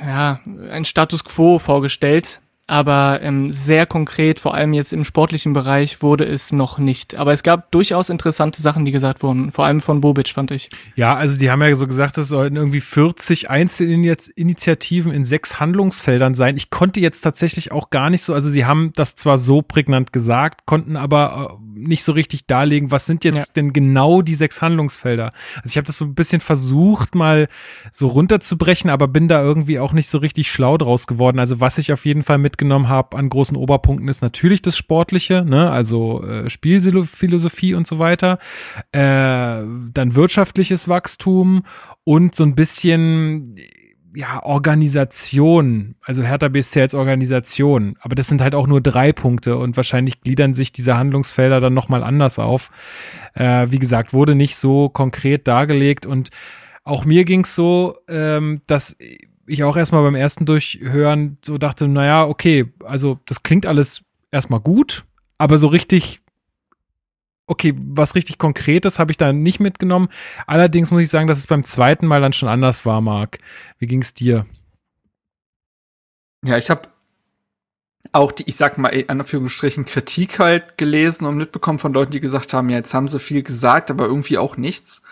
ja, 0.00 0.38
ein 0.70 0.84
Status 0.84 1.24
quo 1.24 1.58
vorgestellt, 1.58 2.40
aber 2.68 3.20
ähm, 3.22 3.52
sehr 3.52 3.86
konkret, 3.86 4.40
vor 4.40 4.54
allem 4.54 4.72
jetzt 4.72 4.92
im 4.92 5.04
sportlichen 5.04 5.52
Bereich, 5.52 6.02
wurde 6.02 6.24
es 6.24 6.50
noch 6.50 6.78
nicht. 6.78 7.14
Aber 7.14 7.32
es 7.32 7.44
gab 7.44 7.70
durchaus 7.70 8.08
interessante 8.08 8.60
Sachen, 8.60 8.84
die 8.84 8.90
gesagt 8.90 9.22
wurden, 9.22 9.52
vor 9.52 9.66
allem 9.66 9.80
von 9.80 10.00
Bobic, 10.00 10.30
fand 10.30 10.50
ich. 10.50 10.68
Ja, 10.96 11.14
also 11.14 11.38
die 11.38 11.48
haben 11.48 11.62
ja 11.62 11.74
so 11.76 11.86
gesagt, 11.86 12.18
es 12.18 12.28
sollten 12.28 12.56
irgendwie 12.56 12.80
40 12.80 13.50
Einzelinitiativen 13.50 15.12
in 15.12 15.22
sechs 15.22 15.60
Handlungsfeldern 15.60 16.34
sein. 16.34 16.56
Ich 16.56 16.70
konnte 16.70 16.98
jetzt 16.98 17.20
tatsächlich 17.20 17.70
auch 17.70 17.90
gar 17.90 18.10
nicht 18.10 18.22
so, 18.22 18.34
also 18.34 18.50
sie 18.50 18.64
haben 18.64 18.92
das 18.96 19.14
zwar 19.14 19.38
so 19.38 19.62
prägnant 19.62 20.12
gesagt, 20.12 20.66
konnten 20.66 20.96
aber 20.96 21.52
äh, 21.52 21.65
nicht 21.76 22.02
so 22.04 22.12
richtig 22.12 22.46
darlegen, 22.46 22.90
was 22.90 23.06
sind 23.06 23.24
jetzt 23.24 23.48
Ja. 23.48 23.52
denn 23.56 23.72
genau 23.72 24.22
die 24.22 24.34
sechs 24.34 24.62
Handlungsfelder. 24.62 25.32
Also 25.56 25.66
ich 25.66 25.76
habe 25.76 25.86
das 25.86 25.98
so 25.98 26.04
ein 26.04 26.14
bisschen 26.14 26.40
versucht, 26.40 27.14
mal 27.14 27.48
so 27.90 28.08
runterzubrechen, 28.08 28.90
aber 28.90 29.08
bin 29.08 29.28
da 29.28 29.42
irgendwie 29.42 29.78
auch 29.78 29.92
nicht 29.92 30.08
so 30.08 30.18
richtig 30.18 30.50
schlau 30.50 30.78
draus 30.78 31.06
geworden. 31.06 31.38
Also 31.38 31.60
was 31.60 31.78
ich 31.78 31.92
auf 31.92 32.04
jeden 32.06 32.22
Fall 32.22 32.38
mitgenommen 32.38 32.88
habe 32.88 33.16
an 33.16 33.28
großen 33.28 33.56
Oberpunkten 33.56 34.08
ist 34.08 34.22
natürlich 34.22 34.62
das 34.62 34.76
Sportliche, 34.76 35.44
ne? 35.44 35.70
also 35.70 36.24
äh, 36.24 36.48
Spielphilosophie 36.50 37.74
und 37.74 37.86
so 37.86 37.98
weiter. 37.98 38.38
Äh, 38.92 38.98
dann 39.00 40.14
wirtschaftliches 40.14 40.88
Wachstum 40.88 41.64
und 42.04 42.34
so 42.34 42.44
ein 42.44 42.54
bisschen 42.54 43.56
ja, 44.16 44.42
Organisation, 44.42 45.94
also 46.02 46.22
Hertha 46.22 46.48
BSC 46.48 46.80
als 46.80 46.94
Organisation, 46.94 47.98
aber 48.00 48.14
das 48.14 48.28
sind 48.28 48.40
halt 48.40 48.54
auch 48.54 48.66
nur 48.66 48.80
drei 48.80 49.12
Punkte 49.12 49.58
und 49.58 49.76
wahrscheinlich 49.76 50.22
gliedern 50.22 50.54
sich 50.54 50.72
diese 50.72 50.96
Handlungsfelder 50.96 51.60
dann 51.60 51.74
nochmal 51.74 52.02
anders 52.02 52.38
auf. 52.38 52.70
Äh, 53.34 53.66
wie 53.68 53.78
gesagt, 53.78 54.14
wurde 54.14 54.34
nicht 54.34 54.56
so 54.56 54.88
konkret 54.88 55.46
dargelegt 55.46 56.06
und 56.06 56.30
auch 56.82 57.04
mir 57.04 57.26
ging's 57.26 57.54
so, 57.54 57.98
ähm, 58.08 58.62
dass 58.66 58.96
ich 59.46 59.64
auch 59.64 59.76
erstmal 59.76 60.02
beim 60.02 60.14
ersten 60.14 60.46
Durchhören 60.46 61.36
so 61.44 61.58
dachte, 61.58 61.86
naja, 61.86 62.24
okay, 62.24 62.72
also 62.84 63.18
das 63.26 63.42
klingt 63.42 63.66
alles 63.66 64.00
erstmal 64.32 64.60
gut, 64.60 65.04
aber 65.36 65.58
so 65.58 65.68
richtig 65.68 66.22
okay, 67.46 67.74
was 67.76 68.14
richtig 68.14 68.38
Konkretes 68.38 68.98
habe 68.98 69.12
ich 69.12 69.16
da 69.16 69.32
nicht 69.32 69.60
mitgenommen. 69.60 70.08
Allerdings 70.46 70.90
muss 70.90 71.02
ich 71.02 71.08
sagen, 71.08 71.26
dass 71.26 71.38
es 71.38 71.46
beim 71.46 71.64
zweiten 71.64 72.06
Mal 72.06 72.20
dann 72.20 72.32
schon 72.32 72.48
anders 72.48 72.84
war, 72.84 73.00
Marc. 73.00 73.38
Wie 73.78 73.86
ging 73.86 74.02
es 74.02 74.14
dir? 74.14 74.46
Ja, 76.44 76.56
ich 76.58 76.70
habe 76.70 76.88
auch 78.12 78.32
die, 78.32 78.44
ich 78.46 78.56
sag 78.56 78.78
mal, 78.78 78.88
in 78.88 79.08
Anführungsstrichen 79.08 79.84
Kritik 79.84 80.38
halt 80.38 80.78
gelesen 80.78 81.26
und 81.26 81.36
mitbekommen 81.36 81.78
von 81.78 81.92
Leuten, 81.92 82.12
die 82.12 82.20
gesagt 82.20 82.54
haben, 82.54 82.68
ja, 82.68 82.78
jetzt 82.78 82.94
haben 82.94 83.08
sie 83.08 83.20
viel 83.20 83.42
gesagt, 83.42 83.90
aber 83.90 84.06
irgendwie 84.06 84.38
auch 84.38 84.56
nichts. 84.56 85.02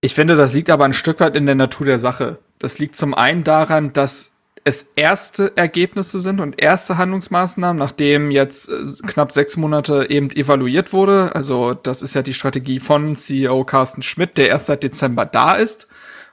Ich 0.00 0.14
finde, 0.14 0.34
das 0.36 0.52
liegt 0.52 0.70
aber 0.70 0.84
ein 0.84 0.92
Stück 0.92 1.20
weit 1.20 1.36
in 1.36 1.46
der 1.46 1.54
Natur 1.54 1.86
der 1.86 1.98
Sache. 1.98 2.38
Das 2.58 2.78
liegt 2.78 2.96
zum 2.96 3.14
einen 3.14 3.44
daran, 3.44 3.92
dass 3.92 4.33
es 4.66 4.92
erste 4.96 5.54
Ergebnisse 5.56 6.18
sind 6.18 6.40
und 6.40 6.60
erste 6.60 6.96
Handlungsmaßnahmen, 6.96 7.78
nachdem 7.78 8.30
jetzt 8.30 8.70
äh, 8.70 8.84
knapp 9.06 9.32
sechs 9.32 9.58
Monate 9.58 10.08
eben 10.08 10.30
evaluiert 10.30 10.94
wurde. 10.94 11.34
Also 11.34 11.74
das 11.74 12.00
ist 12.00 12.14
ja 12.14 12.22
die 12.22 12.34
Strategie 12.34 12.80
von 12.80 13.14
CEO 13.14 13.64
Carsten 13.64 14.00
Schmidt, 14.00 14.38
der 14.38 14.48
erst 14.48 14.66
seit 14.66 14.82
Dezember 14.82 15.26
da 15.26 15.54
ist. 15.54 15.86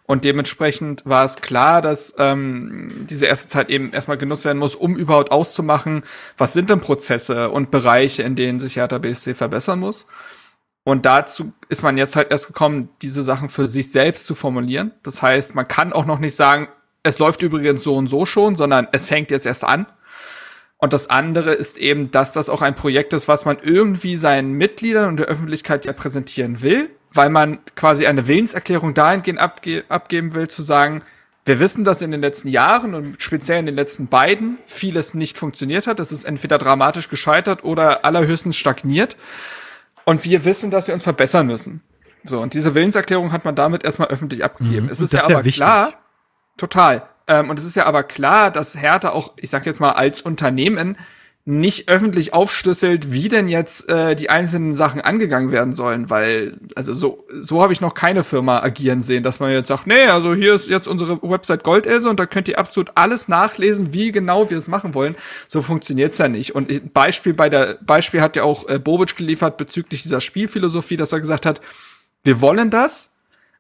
Und 0.05 0.23
dementsprechend 0.25 1.05
war 1.05 1.25
es 1.25 1.37
klar, 1.37 1.81
dass 1.81 2.15
ähm, 2.17 3.05
diese 3.09 3.27
erste 3.27 3.47
Zeit 3.47 3.69
eben 3.69 3.91
erstmal 3.93 4.17
genutzt 4.17 4.45
werden 4.45 4.57
muss, 4.57 4.75
um 4.75 4.95
überhaupt 4.95 5.31
auszumachen, 5.31 6.03
was 6.37 6.53
sind 6.53 6.69
denn 6.69 6.79
Prozesse 6.79 7.49
und 7.49 7.69
Bereiche, 7.71 8.23
in 8.23 8.35
denen 8.35 8.59
sich 8.59 8.77
Hertha 8.77 8.97
BSC 8.97 9.33
verbessern 9.35 9.79
muss. 9.79 10.07
Und 10.83 11.05
dazu 11.05 11.53
ist 11.69 11.83
man 11.83 11.97
jetzt 11.97 12.15
halt 12.15 12.31
erst 12.31 12.47
gekommen, 12.47 12.89
diese 13.01 13.23
Sachen 13.23 13.49
für 13.49 13.67
sich 13.67 13.91
selbst 13.91 14.25
zu 14.25 14.35
formulieren. 14.35 14.91
Das 15.03 15.21
heißt, 15.21 15.53
man 15.53 15.67
kann 15.67 15.93
auch 15.93 16.05
noch 16.05 16.19
nicht 16.19 16.35
sagen, 16.35 16.67
es 17.03 17.19
läuft 17.19 17.41
übrigens 17.41 17.83
so 17.83 17.95
und 17.95 18.07
so 18.07 18.25
schon, 18.25 18.55
sondern 18.55 18.87
es 18.91 19.05
fängt 19.05 19.31
jetzt 19.31 19.45
erst 19.45 19.63
an. 19.63 19.85
Und 20.77 20.93
das 20.93 21.09
andere 21.09 21.53
ist 21.53 21.77
eben, 21.77 22.09
dass 22.09 22.31
das 22.31 22.49
auch 22.49 22.61
ein 22.63 22.75
Projekt 22.75 23.13
ist, 23.13 23.27
was 23.27 23.45
man 23.45 23.57
irgendwie 23.61 24.15
seinen 24.15 24.53
Mitgliedern 24.53 25.09
und 25.09 25.17
der 25.17 25.27
Öffentlichkeit 25.27 25.85
ja 25.85 25.93
präsentieren 25.93 26.61
will, 26.61 26.89
weil 27.13 27.29
man 27.29 27.59
quasi 27.75 28.07
eine 28.07 28.27
Willenserklärung 28.27 28.95
dahingehend 28.95 29.39
abge 29.39 29.83
abgeben 29.89 30.33
will, 30.33 30.47
zu 30.47 30.63
sagen, 30.63 31.03
wir 31.45 31.59
wissen, 31.59 31.83
dass 31.83 32.01
in 32.01 32.11
den 32.11 32.21
letzten 32.21 32.49
Jahren 32.49 32.93
und 32.93 33.21
speziell 33.21 33.59
in 33.59 33.65
den 33.65 33.75
letzten 33.75 34.07
beiden 34.07 34.57
vieles 34.65 35.13
nicht 35.13 35.37
funktioniert 35.37 35.87
hat. 35.87 35.99
Es 35.99 36.11
ist 36.11 36.23
entweder 36.23 36.57
dramatisch 36.57 37.09
gescheitert 37.09 37.63
oder 37.63 38.05
allerhöchstens 38.05 38.57
stagniert. 38.57 39.15
Und 40.05 40.23
wir 40.25 40.45
wissen, 40.45 40.71
dass 40.71 40.87
wir 40.87 40.93
uns 40.93 41.03
verbessern 41.03 41.47
müssen. 41.47 41.81
So, 42.23 42.39
und 42.39 42.53
diese 42.53 42.75
Willenserklärung 42.75 43.31
hat 43.31 43.45
man 43.45 43.55
damit 43.55 43.83
erstmal 43.83 44.09
öffentlich 44.09 44.43
abgegeben. 44.43 44.85
Mhm. 44.85 44.91
Es 44.91 45.01
ist 45.01 45.13
ja 45.13 45.23
aber 45.23 45.43
ja 45.43 45.51
klar, 45.51 45.93
Total. 46.61 47.01
Ähm, 47.25 47.49
und 47.49 47.57
es 47.57 47.65
ist 47.65 47.75
ja 47.75 47.87
aber 47.87 48.03
klar, 48.03 48.51
dass 48.51 48.77
Hertha 48.77 49.09
auch, 49.09 49.33
ich 49.35 49.49
sag 49.49 49.65
jetzt 49.65 49.79
mal, 49.79 49.93
als 49.93 50.21
Unternehmen 50.21 50.95
nicht 51.43 51.89
öffentlich 51.89 52.35
aufschlüsselt, 52.35 53.11
wie 53.11 53.29
denn 53.29 53.49
jetzt 53.49 53.89
äh, 53.89 54.15
die 54.15 54.29
einzelnen 54.29 54.75
Sachen 54.75 55.01
angegangen 55.01 55.51
werden 55.51 55.73
sollen, 55.73 56.11
weil 56.11 56.59
also 56.75 56.93
so 56.93 57.25
so 57.39 57.63
habe 57.63 57.73
ich 57.73 57.81
noch 57.81 57.95
keine 57.95 58.23
Firma 58.23 58.59
agieren 58.59 59.01
sehen, 59.01 59.23
dass 59.23 59.39
man 59.39 59.51
jetzt 59.51 59.69
sagt, 59.69 59.87
nee, 59.87 60.05
also 60.05 60.35
hier 60.35 60.53
ist 60.53 60.69
jetzt 60.69 60.87
unsere 60.87 61.19
Website 61.23 61.63
Goldelse 61.63 62.07
und 62.07 62.19
da 62.19 62.27
könnt 62.27 62.47
ihr 62.47 62.59
absolut 62.59 62.91
alles 62.93 63.27
nachlesen, 63.27 63.91
wie 63.91 64.11
genau 64.11 64.51
wir 64.51 64.57
es 64.59 64.67
machen 64.67 64.93
wollen. 64.93 65.15
So 65.47 65.63
funktioniert's 65.63 66.19
ja 66.19 66.27
nicht. 66.27 66.53
Und 66.53 66.93
Beispiel 66.93 67.33
bei 67.33 67.49
der 67.49 67.79
Beispiel 67.81 68.21
hat 68.21 68.35
ja 68.35 68.43
auch 68.43 68.69
äh, 68.69 68.77
Bobic 68.77 69.17
geliefert 69.17 69.57
bezüglich 69.57 70.03
dieser 70.03 70.21
Spielphilosophie, 70.21 70.95
dass 70.95 71.11
er 71.11 71.21
gesagt 71.21 71.47
hat, 71.47 71.59
wir 72.23 72.39
wollen 72.39 72.69
das, 72.69 73.15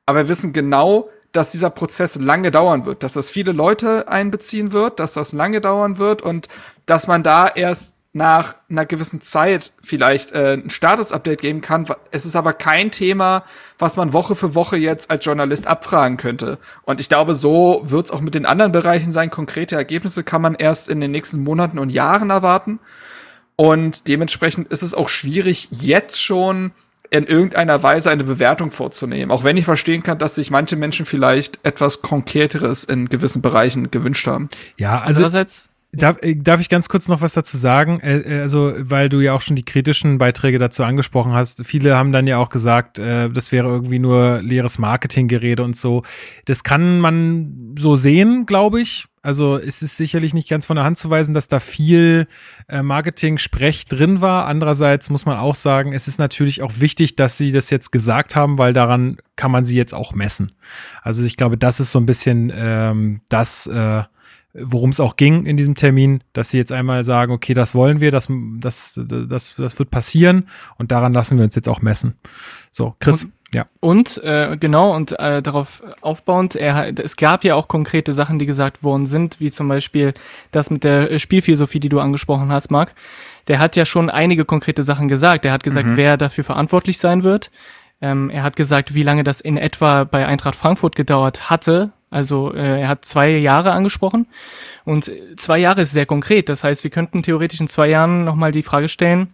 aber 0.05 0.19
wir 0.19 0.29
wissen 0.29 0.53
genau, 0.53 1.09
dass 1.31 1.51
dieser 1.51 1.69
Prozess 1.69 2.15
lange 2.15 2.51
dauern 2.51 2.85
wird, 2.85 3.03
dass 3.03 3.13
das 3.13 3.29
viele 3.29 3.51
Leute 3.51 4.07
einbeziehen 4.07 4.71
wird, 4.73 4.99
dass 4.99 5.13
das 5.13 5.33
lange 5.33 5.61
dauern 5.61 5.97
wird 5.97 6.21
und 6.21 6.47
dass 6.85 7.07
man 7.07 7.23
da 7.23 7.47
erst 7.47 7.95
nach 8.13 8.55
einer 8.69 8.85
gewissen 8.85 9.21
Zeit 9.21 9.71
vielleicht 9.81 10.33
äh, 10.33 10.53
ein 10.53 10.69
Status-Update 10.69 11.39
geben 11.39 11.61
kann. 11.61 11.85
Es 12.11 12.25
ist 12.25 12.35
aber 12.35 12.51
kein 12.51 12.91
Thema, 12.91 13.45
was 13.79 13.95
man 13.95 14.11
Woche 14.11 14.35
für 14.35 14.53
Woche 14.53 14.75
jetzt 14.75 15.09
als 15.09 15.23
Journalist 15.23 15.65
abfragen 15.65 16.17
könnte. 16.17 16.57
Und 16.83 16.99
ich 16.99 17.07
glaube, 17.07 17.33
so 17.33 17.81
wird 17.85 18.07
es 18.07 18.11
auch 18.11 18.19
mit 18.19 18.35
den 18.35 18.45
anderen 18.45 18.73
Bereichen 18.73 19.13
sein. 19.13 19.31
Konkrete 19.31 19.77
Ergebnisse 19.77 20.25
kann 20.25 20.41
man 20.41 20.55
erst 20.55 20.89
in 20.89 20.99
den 20.99 21.11
nächsten 21.11 21.41
Monaten 21.41 21.79
und 21.79 21.89
Jahren 21.89 22.31
erwarten. 22.31 22.79
Und 23.55 24.09
dementsprechend 24.09 24.67
ist 24.69 24.83
es 24.83 24.93
auch 24.93 25.07
schwierig, 25.07 25.69
jetzt 25.71 26.21
schon 26.21 26.71
in 27.11 27.25
irgendeiner 27.25 27.83
Weise 27.83 28.09
eine 28.09 28.23
Bewertung 28.23 28.71
vorzunehmen. 28.71 29.31
Auch 29.31 29.43
wenn 29.43 29.57
ich 29.57 29.65
verstehen 29.65 30.01
kann, 30.01 30.17
dass 30.17 30.35
sich 30.35 30.49
manche 30.49 30.77
Menschen 30.77 31.05
vielleicht 31.05 31.59
etwas 31.63 32.01
Konkreteres 32.01 32.85
in 32.85 33.09
gewissen 33.09 33.41
Bereichen 33.41 33.91
gewünscht 33.91 34.25
haben. 34.27 34.49
Ja, 34.77 35.01
also 35.01 35.25
Andererseits 35.25 35.70
Darf, 35.93 36.19
äh, 36.21 36.35
darf 36.35 36.61
ich 36.61 36.69
ganz 36.69 36.87
kurz 36.87 37.09
noch 37.09 37.21
was 37.21 37.33
dazu 37.33 37.57
sagen? 37.57 37.99
Äh, 37.99 38.19
äh, 38.19 38.41
also, 38.41 38.73
weil 38.77 39.09
du 39.09 39.19
ja 39.19 39.33
auch 39.33 39.41
schon 39.41 39.57
die 39.57 39.65
kritischen 39.65 40.17
Beiträge 40.17 40.57
dazu 40.57 40.83
angesprochen 40.83 41.33
hast. 41.33 41.65
Viele 41.65 41.97
haben 41.97 42.13
dann 42.13 42.27
ja 42.27 42.37
auch 42.37 42.49
gesagt, 42.49 42.97
das 42.99 43.51
wäre 43.51 43.67
irgendwie 43.67 43.99
nur 43.99 44.41
leeres 44.41 44.79
Marketinggerede 44.79 45.63
und 45.63 45.75
so. 45.75 46.03
Das 46.45 46.63
kann 46.63 46.99
man 46.99 47.75
so 47.77 47.95
sehen, 47.95 48.45
glaube 48.45 48.81
ich. 48.81 49.05
Also 49.23 49.57
es 49.57 49.83
ist 49.83 49.97
sicherlich 49.97 50.33
nicht 50.33 50.49
ganz 50.49 50.65
von 50.65 50.75
der 50.77 50.85
Hand 50.85 50.97
zu 50.97 51.09
weisen, 51.09 51.35
dass 51.35 51.47
da 51.47 51.59
viel 51.59 52.27
äh, 52.67 52.81
Marketing-Sprech 52.81 53.85
drin 53.85 54.19
war. 54.19 54.47
Andererseits 54.47 55.11
muss 55.11 55.25
man 55.25 55.37
auch 55.37 55.53
sagen, 55.53 55.93
es 55.93 56.07
ist 56.07 56.17
natürlich 56.17 56.63
auch 56.63 56.73
wichtig, 56.79 57.15
dass 57.15 57.37
sie 57.37 57.51
das 57.51 57.69
jetzt 57.69 57.91
gesagt 57.91 58.35
haben, 58.35 58.57
weil 58.57 58.73
daran 58.73 59.17
kann 59.35 59.51
man 59.51 59.63
sie 59.63 59.77
jetzt 59.77 59.93
auch 59.93 60.13
messen. 60.13 60.53
Also 61.03 61.23
ich 61.23 61.37
glaube, 61.37 61.57
das 61.57 61.79
ist 61.79 61.91
so 61.91 61.99
ein 61.99 62.07
bisschen 62.07 62.51
ähm, 62.55 63.21
das, 63.29 63.67
äh, 63.67 64.03
worum 64.53 64.89
es 64.89 64.99
auch 64.99 65.15
ging 65.15 65.45
in 65.45 65.57
diesem 65.57 65.75
Termin, 65.75 66.23
dass 66.33 66.49
sie 66.49 66.57
jetzt 66.57 66.71
einmal 66.71 67.03
sagen, 67.03 67.31
okay, 67.31 67.53
das 67.53 67.73
wollen 67.73 68.01
wir, 68.01 68.11
das, 68.11 68.27
das, 68.59 68.99
das, 69.03 69.55
das 69.55 69.79
wird 69.79 69.91
passieren 69.91 70.47
und 70.77 70.91
daran 70.91 71.13
lassen 71.13 71.37
wir 71.37 71.45
uns 71.45 71.55
jetzt 71.55 71.69
auch 71.69 71.81
messen. 71.81 72.15
So, 72.71 72.95
Chris. 72.99 73.25
Und 73.25 73.33
ja. 73.53 73.65
Und 73.81 74.23
äh, 74.23 74.55
genau, 74.57 74.95
und 74.95 75.17
äh, 75.19 75.41
darauf 75.41 75.83
aufbauend, 76.01 76.55
er, 76.55 76.97
es 76.97 77.17
gab 77.17 77.43
ja 77.43 77.55
auch 77.55 77.67
konkrete 77.67 78.13
Sachen, 78.13 78.39
die 78.39 78.45
gesagt 78.45 78.81
worden 78.81 79.05
sind, 79.05 79.41
wie 79.41 79.51
zum 79.51 79.67
Beispiel 79.67 80.13
das 80.51 80.69
mit 80.69 80.85
der 80.85 81.19
Spielphilosophie, 81.19 81.81
die 81.81 81.89
du 81.89 81.99
angesprochen 81.99 82.49
hast, 82.49 82.71
Marc. 82.71 82.95
Der 83.49 83.59
hat 83.59 83.75
ja 83.75 83.85
schon 83.85 84.09
einige 84.09 84.45
konkrete 84.45 84.83
Sachen 84.83 85.09
gesagt. 85.09 85.43
Er 85.43 85.51
hat 85.51 85.63
gesagt, 85.63 85.87
mhm. 85.87 85.97
wer 85.97 86.15
dafür 86.15 86.45
verantwortlich 86.45 86.97
sein 86.97 87.23
wird. 87.23 87.51
Ähm, 87.99 88.29
er 88.29 88.43
hat 88.43 88.55
gesagt, 88.55 88.93
wie 88.93 89.03
lange 89.03 89.25
das 89.25 89.41
in 89.41 89.57
etwa 89.57 90.05
bei 90.05 90.25
Eintracht 90.25 90.55
Frankfurt 90.55 90.95
gedauert 90.95 91.49
hatte. 91.49 91.91
Also 92.11 92.53
äh, 92.53 92.81
er 92.81 92.87
hat 92.89 93.05
zwei 93.05 93.29
Jahre 93.29 93.71
angesprochen. 93.71 94.27
Und 94.83 95.11
zwei 95.37 95.57
Jahre 95.57 95.81
ist 95.81 95.91
sehr 95.91 96.05
konkret. 96.05 96.49
Das 96.49 96.63
heißt, 96.63 96.83
wir 96.83 96.91
könnten 96.91 97.23
theoretisch 97.23 97.59
in 97.59 97.67
zwei 97.67 97.87
Jahren 97.87 98.23
nochmal 98.25 98.51
die 98.51 98.63
Frage 98.63 98.89
stellen, 98.89 99.29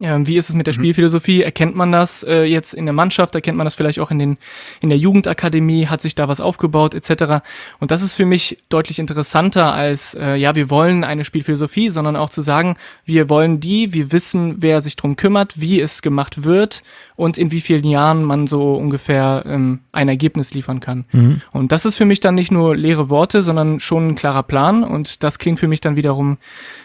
wie 0.00 0.36
ist 0.36 0.48
es 0.48 0.54
mit 0.54 0.68
der 0.68 0.74
mhm. 0.74 0.78
Spielphilosophie? 0.78 1.42
Erkennt 1.42 1.74
man 1.74 1.90
das 1.90 2.22
äh, 2.22 2.44
jetzt 2.44 2.72
in 2.72 2.86
der 2.86 2.92
Mannschaft? 2.92 3.34
Erkennt 3.34 3.58
man 3.58 3.64
das 3.64 3.74
vielleicht 3.74 3.98
auch 3.98 4.12
in, 4.12 4.20
den, 4.20 4.38
in 4.80 4.90
der 4.90 4.98
Jugendakademie? 4.98 5.88
Hat 5.88 6.00
sich 6.00 6.14
da 6.14 6.28
was 6.28 6.40
aufgebaut 6.40 6.94
etc.? 6.94 7.42
Und 7.80 7.90
das 7.90 8.02
ist 8.02 8.14
für 8.14 8.24
mich 8.24 8.62
deutlich 8.68 9.00
interessanter 9.00 9.72
als, 9.72 10.14
äh, 10.14 10.36
ja, 10.36 10.54
wir 10.54 10.70
wollen 10.70 11.02
eine 11.02 11.24
Spielphilosophie, 11.24 11.90
sondern 11.90 12.14
auch 12.14 12.30
zu 12.30 12.42
sagen, 12.42 12.76
wir 13.04 13.28
wollen 13.28 13.58
die, 13.58 13.92
wir 13.92 14.12
wissen, 14.12 14.62
wer 14.62 14.82
sich 14.82 14.94
drum 14.94 15.16
kümmert, 15.16 15.60
wie 15.60 15.80
es 15.80 16.00
gemacht 16.00 16.44
wird 16.44 16.84
und 17.16 17.36
in 17.36 17.50
wie 17.50 17.60
vielen 17.60 17.84
Jahren 17.84 18.22
man 18.22 18.46
so 18.46 18.76
ungefähr 18.76 19.42
ähm, 19.46 19.80
ein 19.90 20.08
Ergebnis 20.08 20.54
liefern 20.54 20.78
kann. 20.78 21.06
Mhm. 21.10 21.40
Und 21.52 21.72
das 21.72 21.84
ist 21.84 21.96
für 21.96 22.04
mich 22.04 22.20
dann 22.20 22.36
nicht 22.36 22.52
nur 22.52 22.76
leere 22.76 23.10
Worte, 23.10 23.42
sondern 23.42 23.80
schon 23.80 24.10
ein 24.10 24.14
klarer 24.14 24.44
Plan 24.44 24.84
und 24.84 25.24
das 25.24 25.40
klingt 25.40 25.58
für 25.58 25.66
mich 25.66 25.80
dann 25.80 25.96
wiederum 25.96 26.38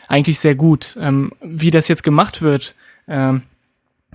eigentlich 0.07 0.39
sehr 0.39 0.55
gut. 0.55 0.97
Ähm, 0.99 1.31
wie 1.43 1.69
das 1.69 1.87
jetzt 1.87 2.03
gemacht 2.03 2.41
wird, 2.41 2.73
ähm, 3.07 3.43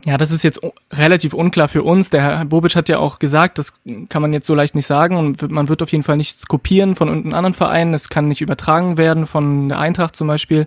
ja, 0.05 0.17
das 0.17 0.31
ist 0.31 0.43
jetzt 0.43 0.61
relativ 0.93 1.35
unklar 1.35 1.69
für 1.69 1.83
uns. 1.83 2.11
Der 2.11 2.23
Herr 2.23 2.45
Bobic 2.45 2.77
hat 2.77 2.89
ja 2.89 2.99
auch 2.99 3.19
gesagt, 3.19 3.59
das 3.59 3.81
kann 4.09 4.23
man 4.23 4.33
jetzt 4.33 4.47
so 4.47 4.55
leicht 4.55 4.75
nicht 4.75 4.87
sagen 4.87 5.17
und 5.17 5.51
man 5.51 5.69
wird 5.69 5.83
auf 5.83 5.91
jeden 5.91 6.05
Fall 6.05 6.17
nichts 6.17 6.47
kopieren 6.47 6.95
von 6.95 7.09
irgendeinem 7.09 7.35
anderen 7.35 7.55
Verein. 7.55 7.95
Es 7.95 8.09
kann 8.09 8.29
nicht 8.29 8.41
übertragen 8.41 8.97
werden 8.97 9.27
von 9.27 9.69
der 9.69 9.79
Eintracht 9.79 10.15
zum 10.15 10.29
Beispiel. 10.29 10.67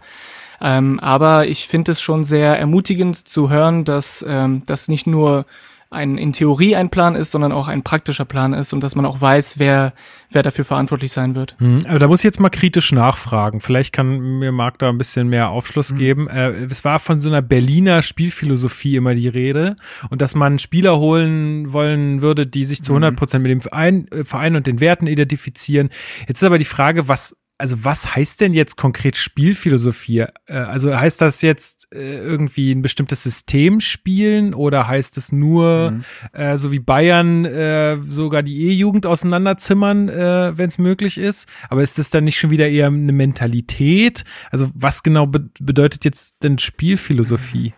Ähm, 0.59 0.99
aber 0.99 1.47
ich 1.47 1.67
finde 1.67 1.93
es 1.93 2.01
schon 2.01 2.23
sehr 2.23 2.57
ermutigend 2.59 3.27
zu 3.27 3.49
hören, 3.49 3.83
dass 3.83 4.23
ähm, 4.27 4.63
das 4.67 4.87
nicht 4.87 5.07
nur 5.07 5.45
ein 5.91 6.17
in 6.17 6.31
Theorie 6.31 6.77
ein 6.77 6.89
Plan 6.89 7.15
ist, 7.15 7.31
sondern 7.31 7.51
auch 7.51 7.67
ein 7.67 7.83
praktischer 7.83 8.23
Plan 8.23 8.53
ist 8.53 8.71
und 8.71 8.81
dass 8.81 8.95
man 8.95 9.05
auch 9.05 9.19
weiß, 9.19 9.59
wer, 9.59 9.93
wer 10.29 10.41
dafür 10.41 10.63
verantwortlich 10.63 11.11
sein 11.11 11.35
wird. 11.35 11.55
Mhm, 11.59 11.79
aber 11.85 11.99
da 11.99 12.07
muss 12.07 12.21
ich 12.21 12.23
jetzt 12.23 12.39
mal 12.39 12.49
kritisch 12.49 12.93
nachfragen. 12.93 13.59
Vielleicht 13.59 13.91
kann 13.91 14.39
mir 14.39 14.53
Marc 14.53 14.79
da 14.79 14.87
ein 14.87 14.97
bisschen 14.97 15.27
mehr 15.27 15.49
Aufschluss 15.49 15.91
mhm. 15.91 15.97
geben. 15.97 16.27
Äh, 16.29 16.51
es 16.69 16.85
war 16.85 16.99
von 16.99 17.19
so 17.19 17.27
einer 17.27 17.41
Berliner 17.41 18.01
Spielphilosophie 18.01 18.95
immer 18.95 19.13
die 19.15 19.27
Rede 19.27 19.75
und 20.09 20.21
dass 20.21 20.33
man 20.33 20.59
Spieler 20.59 20.97
holen 20.97 21.73
wollen 21.73 22.21
würde, 22.21 22.47
die 22.47 22.63
sich 22.63 22.81
zu 22.81 22.93
100 22.93 23.11
mhm. 23.11 23.15
Prozent 23.17 23.43
mit 23.43 23.51
dem 23.51 23.61
Verein, 23.61 24.07
äh, 24.11 24.23
Verein 24.23 24.55
und 24.55 24.67
den 24.67 24.79
Werten 24.79 25.07
identifizieren. 25.07 25.89
Jetzt 26.25 26.41
ist 26.41 26.47
aber 26.47 26.57
die 26.57 26.65
Frage, 26.65 27.09
was 27.09 27.35
also 27.61 27.85
was 27.85 28.15
heißt 28.15 28.41
denn 28.41 28.53
jetzt 28.53 28.75
konkret 28.75 29.15
Spielphilosophie? 29.15 30.25
Äh, 30.47 30.53
also 30.53 30.93
heißt 30.93 31.21
das 31.21 31.43
jetzt 31.43 31.87
äh, 31.93 32.17
irgendwie 32.17 32.71
ein 32.71 32.81
bestimmtes 32.81 33.21
System 33.21 33.79
spielen 33.79 34.53
oder 34.55 34.87
heißt 34.87 35.15
es 35.17 35.31
nur, 35.31 35.91
mhm. 35.91 36.03
äh, 36.33 36.57
so 36.57 36.71
wie 36.71 36.79
Bayern, 36.79 37.45
äh, 37.45 37.97
sogar 38.07 38.41
die 38.41 38.67
E-Jugend 38.67 39.05
auseinanderzimmern, 39.05 40.09
äh, 40.09 40.57
wenn 40.57 40.69
es 40.69 40.79
möglich 40.79 41.19
ist? 41.19 41.47
Aber 41.69 41.83
ist 41.83 41.99
das 41.99 42.09
dann 42.09 42.23
nicht 42.23 42.39
schon 42.39 42.49
wieder 42.49 42.67
eher 42.67 42.87
eine 42.87 43.11
Mentalität? 43.11 44.23
Also 44.49 44.69
was 44.73 45.03
genau 45.03 45.27
be 45.27 45.49
bedeutet 45.59 46.03
jetzt 46.03 46.35
denn 46.41 46.57
Spielphilosophie? 46.57 47.73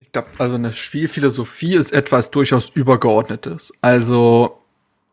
Ich 0.00 0.12
glaube, 0.12 0.28
also 0.38 0.56
eine 0.56 0.72
Spielphilosophie 0.72 1.74
ist 1.74 1.92
etwas 1.92 2.32
durchaus 2.32 2.70
Übergeordnetes. 2.70 3.72
Also 3.80 4.60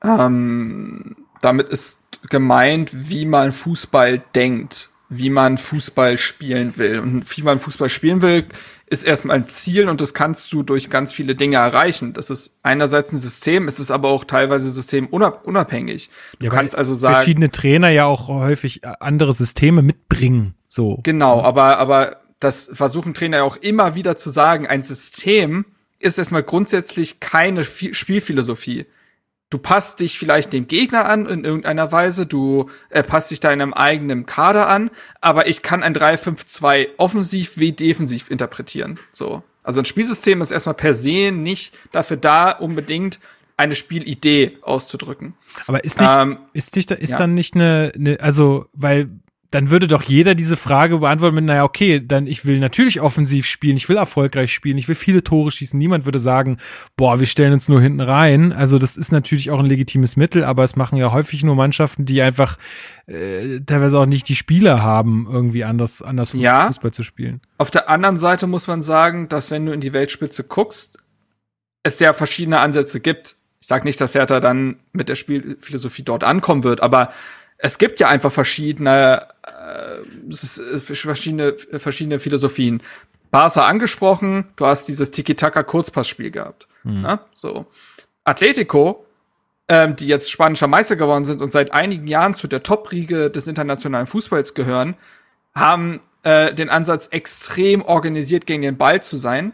ähm, 0.04 1.16
damit 1.42 1.70
ist 1.70 2.00
gemeint, 2.30 2.92
wie 2.94 3.25
man 3.25 3.51
Fußball 3.51 4.22
denkt. 4.36 4.90
wie 5.13 5.30
man 5.30 5.58
Fußball 5.58 6.18
spielen 6.18 6.78
will. 6.78 7.00
Und 7.00 7.36
wie 7.38 7.42
man 7.44 7.60
Fußball 7.60 7.90
spielen 7.90 8.22
will, 8.22 8.46
ist 8.88 9.04
erstmal 9.04 9.36
ein 9.36 9.48
Ziel 9.48 9.90
und 9.90 10.00
das 10.00 10.13
kannst 10.13 10.54
du 10.54 10.63
durch 10.63 10.90
ganz 10.90 11.12
viele 11.12 11.36
Dinge 11.36 11.58
erreichen. 11.58 12.13
Das 12.13 12.30
ist 12.30 12.60
einerseits 12.63 13.12
ein 13.12 13.18
System, 13.20 13.68
es 13.68 13.82
ist 13.82 13.92
aber 13.92 14.08
auch 14.08 14.24
teilweise 14.24 14.72
systemunabhängig. 14.72 16.10
Du 16.40 16.46
Ja, 16.46 16.50
kannst 16.51 16.78
also 16.78 16.94
sagen. 16.94 17.16
verschiedene 17.16 17.51
Trainer 17.51 17.90
ja 17.90 18.06
auch 18.06 18.30
häufig 18.30 18.84
äh, 18.86 18.94
andere 19.01 19.34
Systeme 19.34 19.82
mitbringen. 19.82 20.54
So. 20.70 21.00
Genau, 21.04 21.42
aber, 21.42 21.78
aber 21.78 22.22
das 22.40 22.70
versuchen 22.72 23.13
Trainer 23.13 23.38
ja 23.38 23.44
auch 23.44 23.58
immer 23.58 23.96
wieder 23.96 24.16
zu 24.16 24.30
sagen, 24.30 24.66
ein 24.66 24.82
System 24.82 25.66
ist 26.00 26.18
erstmal 26.18 26.44
grundsätzlich 26.44 27.20
keine 27.20 27.66
Spielphilosophie. 27.66 28.86
Du 29.51 29.58
passt 29.58 30.00
dich 30.00 30.17
vielleicht 30.17 30.53
dem 30.53 30.65
Gegner 30.65 31.05
an 31.05 31.27
in 31.27 31.43
irgendeiner 31.43 31.91
Weise, 31.91 32.25
du 32.25 32.70
äh, 32.89 33.03
passt 33.03 33.31
dich 33.31 33.41
deinem 33.41 33.74
eigenen 33.74 34.25
Kader 34.25 34.70
an, 34.70 34.89
aber 35.20 35.48
ich 35.48 35.62
kann 35.62 35.84
ein 35.84 35.93
3-5-2 35.93 36.88
offensiv 36.98 37.58
wie 37.58 37.74
defensiv 37.74 38.31
interpretieren. 38.31 38.98
So. 39.12 39.43
Also 39.62 39.81
ein 39.81 39.86
Spielsystem 39.86 40.41
ist 40.41 40.51
erstmal 40.51 40.75
per 40.75 40.93
se 40.93 41.31
nicht 41.34 41.77
dafür 41.91 42.15
da, 42.15 42.51
unbedingt 42.51 43.20
eine 43.58 43.75
Spielidee 43.75 44.58
auszudrücken. 44.62 45.34
Aber 45.67 45.84
ist 45.84 46.00
nicht, 46.00 46.10
Ähm, 46.10 46.38
ist, 46.53 46.75
nicht, 46.77 46.89
ist 46.89 47.12
ja. 47.12 47.17
dann 47.17 47.34
nicht 47.34 47.53
eine, 47.53 47.91
eine, 47.93 48.22
also, 48.22 48.67
weil 48.72 49.10
dann 49.51 49.70
würde 49.70 49.88
doch 49.88 50.03
jeder 50.03 50.34
diese 50.34 50.55
Frage 50.55 51.00
beantworten 51.00 51.36
mit, 51.36 51.43
naja, 51.43 51.65
okay, 51.65 52.01
dann 52.05 52.25
ich 52.25 52.46
will 52.46 52.60
natürlich 52.60 53.01
offensiv 53.01 53.46
spielen, 53.46 53.75
ich 53.75 53.89
will 53.89 53.98
erfolgreich 53.98 54.53
spielen, 54.53 54.77
ich 54.77 54.88
will 54.88 54.96
viele 54.96 55.24
Tore 55.25 55.51
schießen. 55.51 55.77
Niemand 55.77 56.05
würde 56.05 56.20
sagen, 56.20 56.58
boah, 56.96 57.20
wir 57.20 57.27
stellen 57.27 57.51
uns 57.51 57.67
nur 57.67 57.81
hinten 57.81 58.00
rein. 58.00 58.53
Also 58.53 58.79
das 58.79 58.96
ist 58.96 59.12
natürlich 59.12 59.51
auch 59.51 59.60
ein 59.60 59.65
legitimes 59.65 60.15
Mittel, 60.15 60.46
aber 60.46 60.63
es 60.63 60.77
machen 60.77 60.98
ja 60.98 61.12
häufig 61.12 61.43
nur 61.43 61.55
Mannschaften, 61.55 62.05
die 62.05 62.22
einfach 62.22 62.58
äh, 63.08 63.60
teilweise 63.65 64.00
auch 64.00 64.05
nicht 64.05 64.29
die 64.29 64.36
Spieler 64.36 64.81
haben, 64.81 65.27
irgendwie 65.29 65.65
anders, 65.65 66.01
anders 66.01 66.31
Ja. 66.31 66.67
Fußball 66.67 66.91
zu 66.91 67.03
spielen. 67.03 67.41
Auf 67.58 67.72
der 67.72 67.89
anderen 67.89 68.17
Seite 68.17 68.48
muss 68.48 68.67
man 68.67 68.81
sagen, 68.81 69.27
dass 69.27 69.51
wenn 69.51 69.65
du 69.65 69.74
in 69.74 69.81
die 69.81 69.91
Weltspitze 69.91 70.46
guckst, 70.46 70.98
es 71.84 72.00
ja 72.00 72.13
verschiedene 72.13 72.60
Ansätze 72.62 73.01
gibt. 73.01 73.36
Ich 73.60 73.67
sage 73.67 73.84
nicht, 73.84 74.00
dass 74.00 74.15
Hertha 74.15 74.39
dann 74.39 74.77
mit 74.93 75.10
der 75.10 75.15
Spielphilosophie 75.15 76.03
dort 76.03 76.24
ankommen 76.24 76.63
wird, 76.63 76.81
aber 76.81 77.12
es 77.62 77.77
gibt 77.77 78.00
ja 78.00 78.10
einfach 78.10 78.32
verschiedene, 78.32 79.27
äh, 79.46 80.01
äh, 80.30 80.77
verschiedene, 80.77 81.56
verschiedene 81.58 82.20
Philosophien. 82.20 82.82
Barca 83.30 83.65
angesprochen, 83.65 84.46
du 84.58 84.65
hast 84.65 84.86
dieses 84.86 85.12
Tiki-Taka-Kurzpassspiel 85.12 86.32
gehabt. 86.32 86.68
Ne? 86.84 87.20
So. 87.34 87.65
Atletico, 88.25 89.06
ähm, 89.70 89.96
die 89.96 90.08
jetzt 90.08 90.30
spanischer 90.30 90.68
Meister 90.68 90.98
geworden 90.98 91.24
sind 91.24 91.41
und 91.41 91.51
seit 91.51 91.72
einigen 91.72 92.08
Jahren 92.08 92.36
zu 92.36 92.48
der 92.48 92.63
Top-Riege 92.63 93.30
des 93.30 93.48
internationalen 93.48 94.08
Fußballs 94.08 94.53
gehören, 94.53 94.96
haben 95.56 96.01
äh, 96.24 96.53
den 96.53 96.70
Ansatz, 96.70 97.08
extrem 97.08 97.82
organisiert 97.82 98.46
gegen 98.46 98.63
den 98.63 98.77
Ball 98.77 99.01
zu 99.01 99.18
sein. 99.18 99.53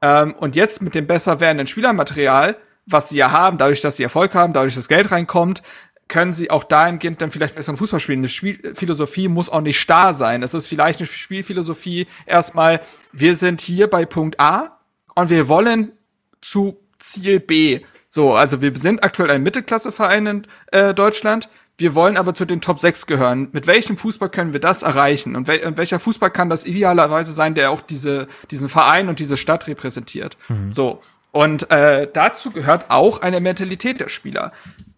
Ähm, 0.00 0.34
und 0.34 0.56
jetzt 0.56 0.80
mit 0.80 0.94
dem 0.94 1.06
besser 1.06 1.40
werdenden 1.40 1.66
Spielermaterial, 1.66 2.56
was 2.86 3.10
sie 3.10 3.18
ja 3.18 3.30
haben, 3.30 3.58
dadurch, 3.58 3.82
dass 3.82 3.96
sie 3.96 4.04
Erfolg 4.04 4.34
haben, 4.34 4.52
dadurch, 4.52 4.74
dass 4.74 4.88
Geld 4.88 5.12
reinkommt, 5.12 5.62
können 6.08 6.32
sie 6.32 6.50
auch 6.50 6.64
dahingehend 6.64 7.20
dann 7.20 7.30
vielleicht 7.30 7.54
besseren 7.54 7.76
Fußball 7.76 8.00
spielen. 8.00 8.20
Eine 8.20 8.28
Spielphilosophie 8.28 9.28
muss 9.28 9.50
auch 9.50 9.60
nicht 9.60 9.78
starr 9.78 10.14
sein. 10.14 10.42
Es 10.42 10.54
ist 10.54 10.66
vielleicht 10.66 11.00
eine 11.00 11.06
Spielphilosophie 11.06 12.06
erstmal, 12.26 12.80
wir 13.12 13.36
sind 13.36 13.60
hier 13.60 13.88
bei 13.88 14.06
Punkt 14.06 14.40
A 14.40 14.78
und 15.14 15.30
wir 15.30 15.48
wollen 15.48 15.92
zu 16.40 16.78
Ziel 16.98 17.40
B. 17.40 17.80
So, 18.08 18.34
also 18.34 18.62
wir 18.62 18.74
sind 18.76 19.04
aktuell 19.04 19.30
ein 19.30 19.42
Mittelklasseverein 19.42 20.26
in 20.26 20.46
äh, 20.72 20.94
Deutschland. 20.94 21.48
Wir 21.76 21.94
wollen 21.94 22.16
aber 22.16 22.34
zu 22.34 22.44
den 22.44 22.60
Top 22.60 22.80
6 22.80 23.06
gehören. 23.06 23.50
Mit 23.52 23.66
welchem 23.66 23.96
Fußball 23.96 24.30
können 24.30 24.52
wir 24.52 24.60
das 24.60 24.82
erreichen? 24.82 25.36
Und, 25.36 25.46
wel 25.46 25.64
und 25.64 25.76
welcher 25.76 26.00
Fußball 26.00 26.30
kann 26.30 26.48
das 26.48 26.64
idealerweise 26.64 27.32
sein, 27.32 27.54
der 27.54 27.70
auch 27.70 27.82
diese, 27.82 28.26
diesen 28.50 28.68
Verein 28.68 29.08
und 29.08 29.20
diese 29.20 29.36
Stadt 29.36 29.68
repräsentiert? 29.68 30.36
So. 30.70 31.02
Und 31.30 31.70
äh, 31.70 32.08
dazu 32.12 32.50
gehört 32.50 32.90
auch 32.90 33.20
eine 33.20 33.40
Mentalität 33.40 34.00
der 34.00 34.08
Spieler. 34.08 34.52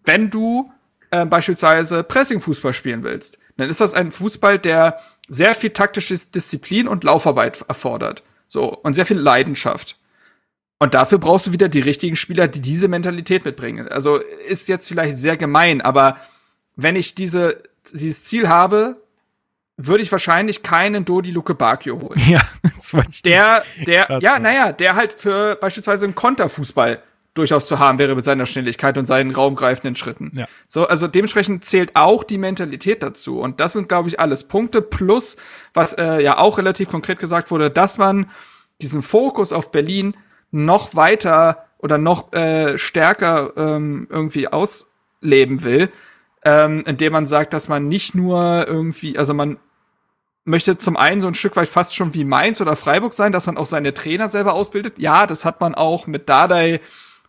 Wenn 0.05 0.29
du 0.29 0.71
äh, 1.11 1.25
beispielsweise 1.25 2.03
Pressing-Fußball 2.03 2.73
spielen 2.73 3.03
willst, 3.03 3.37
dann 3.57 3.69
ist 3.69 3.81
das 3.81 3.93
ein 3.93 4.11
Fußball, 4.11 4.59
der 4.59 4.99
sehr 5.27 5.55
viel 5.55 5.69
taktische 5.69 6.15
Disziplin 6.15 6.87
und 6.87 7.03
Laufarbeit 7.03 7.63
erfordert. 7.67 8.23
So. 8.47 8.75
Und 8.75 8.93
sehr 8.95 9.05
viel 9.05 9.17
Leidenschaft. 9.17 9.97
Und 10.79 10.93
dafür 10.93 11.19
brauchst 11.19 11.47
du 11.47 11.53
wieder 11.53 11.69
die 11.69 11.79
richtigen 11.79 12.15
Spieler, 12.15 12.47
die 12.47 12.59
diese 12.59 12.87
Mentalität 12.87 13.45
mitbringen. 13.45 13.87
Also 13.87 14.17
ist 14.47 14.67
jetzt 14.67 14.87
vielleicht 14.87 15.17
sehr 15.17 15.37
gemein, 15.37 15.79
aber 15.79 16.17
wenn 16.75 16.95
ich 16.95 17.13
diese, 17.13 17.61
dieses 17.93 18.23
Ziel 18.23 18.49
habe, 18.49 18.97
würde 19.77 20.03
ich 20.03 20.11
wahrscheinlich 20.11 20.63
keinen 20.63 21.05
Dodi 21.05 21.31
Luke 21.31 21.53
Bacchio 21.53 22.01
holen. 22.01 22.19
Ja, 22.27 22.41
das 22.75 22.93
wollte 22.93 23.09
ich 23.11 23.21
Der, 23.21 23.63
der, 23.85 24.19
ja, 24.21 24.39
naja, 24.39 24.71
der 24.71 24.95
halt 24.95 25.13
für 25.13 25.55
beispielsweise 25.55 26.05
einen 26.05 26.15
Konterfußball 26.15 27.01
durchaus 27.33 27.65
zu 27.65 27.79
haben 27.79 27.97
wäre 27.97 28.15
mit 28.15 28.25
seiner 28.25 28.45
Schnelligkeit 28.45 28.97
und 28.97 29.05
seinen 29.05 29.31
raumgreifenden 29.31 29.95
Schritten. 29.95 30.31
Ja. 30.35 30.47
So, 30.67 30.87
also 30.87 31.07
dementsprechend 31.07 31.63
zählt 31.63 31.95
auch 31.95 32.23
die 32.23 32.37
Mentalität 32.37 33.01
dazu. 33.03 33.39
Und 33.39 33.59
das 33.59 33.73
sind, 33.73 33.87
glaube 33.87 34.09
ich, 34.09 34.19
alles 34.19 34.47
Punkte 34.47 34.81
plus, 34.81 35.37
was 35.73 35.93
äh, 35.93 36.21
ja 36.21 36.37
auch 36.37 36.57
relativ 36.57 36.89
konkret 36.89 37.19
gesagt 37.19 37.51
wurde, 37.51 37.69
dass 37.69 37.97
man 37.97 38.29
diesen 38.81 39.01
Fokus 39.01 39.53
auf 39.53 39.71
Berlin 39.71 40.15
noch 40.51 40.95
weiter 40.95 41.65
oder 41.77 41.97
noch 41.97 42.33
äh, 42.33 42.77
stärker 42.77 43.53
ähm, 43.55 44.07
irgendwie 44.09 44.47
ausleben 44.49 45.63
will, 45.63 45.89
ähm, 46.43 46.83
indem 46.85 47.13
man 47.13 47.25
sagt, 47.25 47.53
dass 47.53 47.69
man 47.69 47.87
nicht 47.87 48.13
nur 48.13 48.65
irgendwie, 48.67 49.17
also 49.17 49.33
man 49.33 49.57
möchte 50.43 50.77
zum 50.77 50.97
einen 50.97 51.21
so 51.21 51.27
ein 51.27 51.35
Stück 51.35 51.55
weit 51.55 51.69
fast 51.69 51.95
schon 51.95 52.13
wie 52.13 52.25
Mainz 52.25 52.59
oder 52.61 52.75
Freiburg 52.75 53.13
sein, 53.13 53.31
dass 53.31 53.45
man 53.45 53.57
auch 53.57 53.67
seine 53.67 53.93
Trainer 53.93 54.27
selber 54.27 54.53
ausbildet. 54.53 54.99
Ja, 54.99 55.27
das 55.27 55.45
hat 55.45 55.61
man 55.61 55.75
auch 55.75 56.07
mit 56.07 56.29
Dardai, 56.29 56.81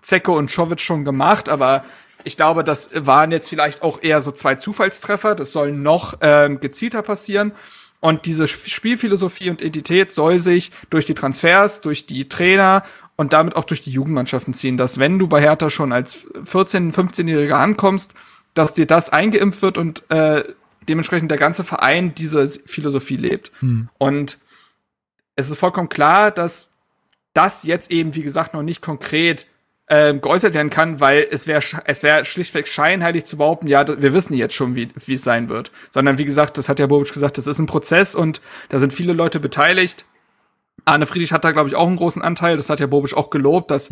Zecke 0.03 0.33
und 0.33 0.51
Czovic 0.51 0.81
schon 0.81 1.05
gemacht, 1.05 1.49
aber 1.49 1.85
ich 2.25 2.37
glaube, 2.37 2.62
das 2.62 2.91
waren 2.95 3.33
jetzt 3.33 3.49
vielleicht 3.49 3.83
auch 3.83 4.03
eher 4.03 4.23
so 4.23 4.31
zwei 4.31 4.55
Zufallstreffer. 4.55 5.35
Das 5.35 5.51
soll 5.53 5.73
noch 5.73 6.19
ähm, 6.21 6.61
gezielter 6.61 7.03
passieren. 7.03 7.53
Und 7.99 8.27
diese 8.27 8.45
Sp- 8.47 8.69
Spielphilosophie 8.71 9.51
und 9.51 9.61
Identität 9.61 10.12
soll 10.12 10.38
sich 10.38 10.71
durch 10.91 11.05
die 11.05 11.15
Transfers, 11.15 11.81
durch 11.81 12.07
die 12.07 12.29
Trainer 12.29 12.85
und 13.17 13.33
damit 13.33 13.57
auch 13.57 13.65
durch 13.65 13.83
die 13.83 13.91
Jugendmannschaften 13.91 14.55
ziehen, 14.55 14.77
dass 14.77 14.99
wenn 15.01 15.19
du 15.19 15.27
bei 15.27 15.41
Hertha 15.41 15.69
schon 15.71 15.93
als 15.93 16.27
14-, 16.29 16.93
15-Jähriger 16.93 17.55
ankommst, 17.55 18.15
dass 18.55 18.75
dir 18.75 18.87
das 18.87 19.11
eingeimpft 19.11 19.62
wird 19.62 19.77
und 19.79 20.09
äh, 20.11 20.45
dementsprechend 20.88 21.31
der 21.31 21.38
ganze 21.38 21.65
Verein 21.65 22.15
diese 22.15 22.47
Philosophie 22.47 23.17
lebt. 23.17 23.51
Und 23.99 24.38
es 25.37 25.51
ist 25.51 25.59
vollkommen 25.59 25.88
klar, 25.88 26.31
dass 26.31 26.73
das 27.35 27.65
jetzt 27.65 27.91
eben, 27.91 28.15
wie 28.15 28.23
gesagt, 28.23 28.55
noch 28.55 28.62
nicht 28.62 28.81
konkret 28.83 29.47
ähm, 29.88 30.21
geäußert 30.21 30.55
werden 30.55 30.71
kann, 30.71 31.01
weil 31.01 31.27
es 31.31 31.47
wäre 31.47 31.62
es 31.85 32.03
wäre 32.03 32.25
schlichtweg 32.25 32.66
scheinheilig 32.68 33.25
zu 33.25 33.37
behaupten, 33.37 33.66
ja, 33.66 33.87
wir 33.87 34.14
wissen 34.14 34.35
jetzt 34.35 34.55
schon, 34.55 34.75
wie 34.75 34.90
wie 34.95 35.14
es 35.14 35.25
sein 35.25 35.49
wird. 35.49 35.71
Sondern 35.90 36.18
wie 36.18 36.25
gesagt, 36.25 36.57
das 36.59 36.68
hat 36.68 36.79
ja 36.79 36.87
Bobic 36.87 37.12
gesagt, 37.12 37.37
das 37.38 37.47
ist 37.47 37.59
ein 37.59 37.66
Prozess 37.66 38.14
und 38.14 38.40
da 38.68 38.79
sind 38.79 38.92
viele 38.95 39.12
Leute 39.12 39.40
beteiligt. 39.40 40.05
Arne 40.85 41.07
Friedrich 41.07 41.33
hat 41.33 41.45
da, 41.45 41.53
glaube 41.53 41.68
ich, 41.68 41.77
auch 41.77 41.87
einen 41.87 41.97
großen 41.97 42.23
Anteil. 42.23 42.57
Das 42.57 42.68
hat 42.68 42.81
ja 42.81 42.87
Bobic 42.88 43.14
auch 43.14 43.31
gelobt, 43.31 43.71
dass 43.71 43.90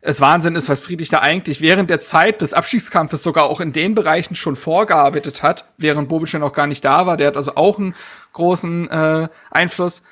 es 0.00 0.20
Wahnsinn 0.22 0.54
ist, 0.56 0.68
was 0.70 0.80
Friedrich 0.80 1.10
da 1.10 1.18
eigentlich 1.18 1.60
während 1.60 1.90
der 1.90 2.00
Zeit 2.00 2.40
des 2.40 2.54
Abstiegskampfes 2.54 3.22
sogar 3.22 3.44
auch 3.44 3.60
in 3.60 3.72
den 3.74 3.94
Bereichen 3.94 4.34
schon 4.34 4.56
vorgearbeitet 4.56 5.42
hat, 5.42 5.66
während 5.76 6.08
Bobic 6.08 6.32
ja 6.32 6.38
noch 6.38 6.54
gar 6.54 6.66
nicht 6.66 6.84
da 6.86 7.04
war. 7.04 7.18
Der 7.18 7.26
hat 7.26 7.36
also 7.36 7.56
auch 7.56 7.78
einen 7.78 7.94
großen 8.32 8.88
äh, 8.88 9.28
Einfluss. 9.50 10.04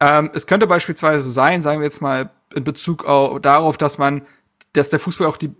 Ähm, 0.00 0.30
es 0.34 0.48
könnte 0.48 0.66
beispielsweise 0.66 1.30
sein, 1.30 1.62
sagen 1.62 1.78
wir 1.78 1.84
jetzt 1.84 2.02
mal 2.02 2.30
in 2.54 2.64
Bezug 2.64 3.04
au- 3.06 3.38
darauf, 3.38 3.76
dass 3.76 3.98
man, 3.98 4.22
dass 4.72 4.90
der 4.90 5.00
Fußball 5.00 5.26
auch 5.26 5.36
die 5.36 5.50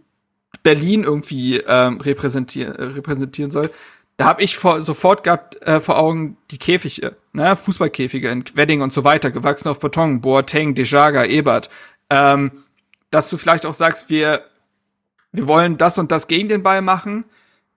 Berlin 0.62 1.04
irgendwie 1.04 1.58
ähm, 1.58 2.00
repräsentieren, 2.00 2.74
repräsentieren 2.74 3.50
soll. 3.50 3.70
Da 4.16 4.26
habe 4.26 4.42
ich 4.42 4.56
vor, 4.56 4.82
sofort 4.82 5.24
gehabt 5.24 5.60
äh, 5.62 5.80
vor 5.80 5.98
Augen 5.98 6.36
die 6.50 6.58
Käfige, 6.58 7.16
ne? 7.32 7.56
Fußballkäfige 7.56 8.28
in 8.28 8.44
Wedding 8.54 8.82
und 8.82 8.92
so 8.92 9.04
weiter, 9.04 9.30
gewachsen 9.30 9.68
auf 9.68 9.80
Beton, 9.80 10.20
Boateng, 10.20 10.74
Dejaga, 10.74 11.24
Ebert. 11.24 11.70
Ähm, 12.10 12.52
dass 13.10 13.30
du 13.30 13.36
vielleicht 13.36 13.66
auch 13.66 13.74
sagst, 13.74 14.10
wir, 14.10 14.44
wir 15.32 15.46
wollen 15.46 15.78
das 15.78 15.98
und 15.98 16.12
das 16.12 16.28
gegen 16.28 16.48
den 16.48 16.62
Ball 16.62 16.82
machen. 16.82 17.24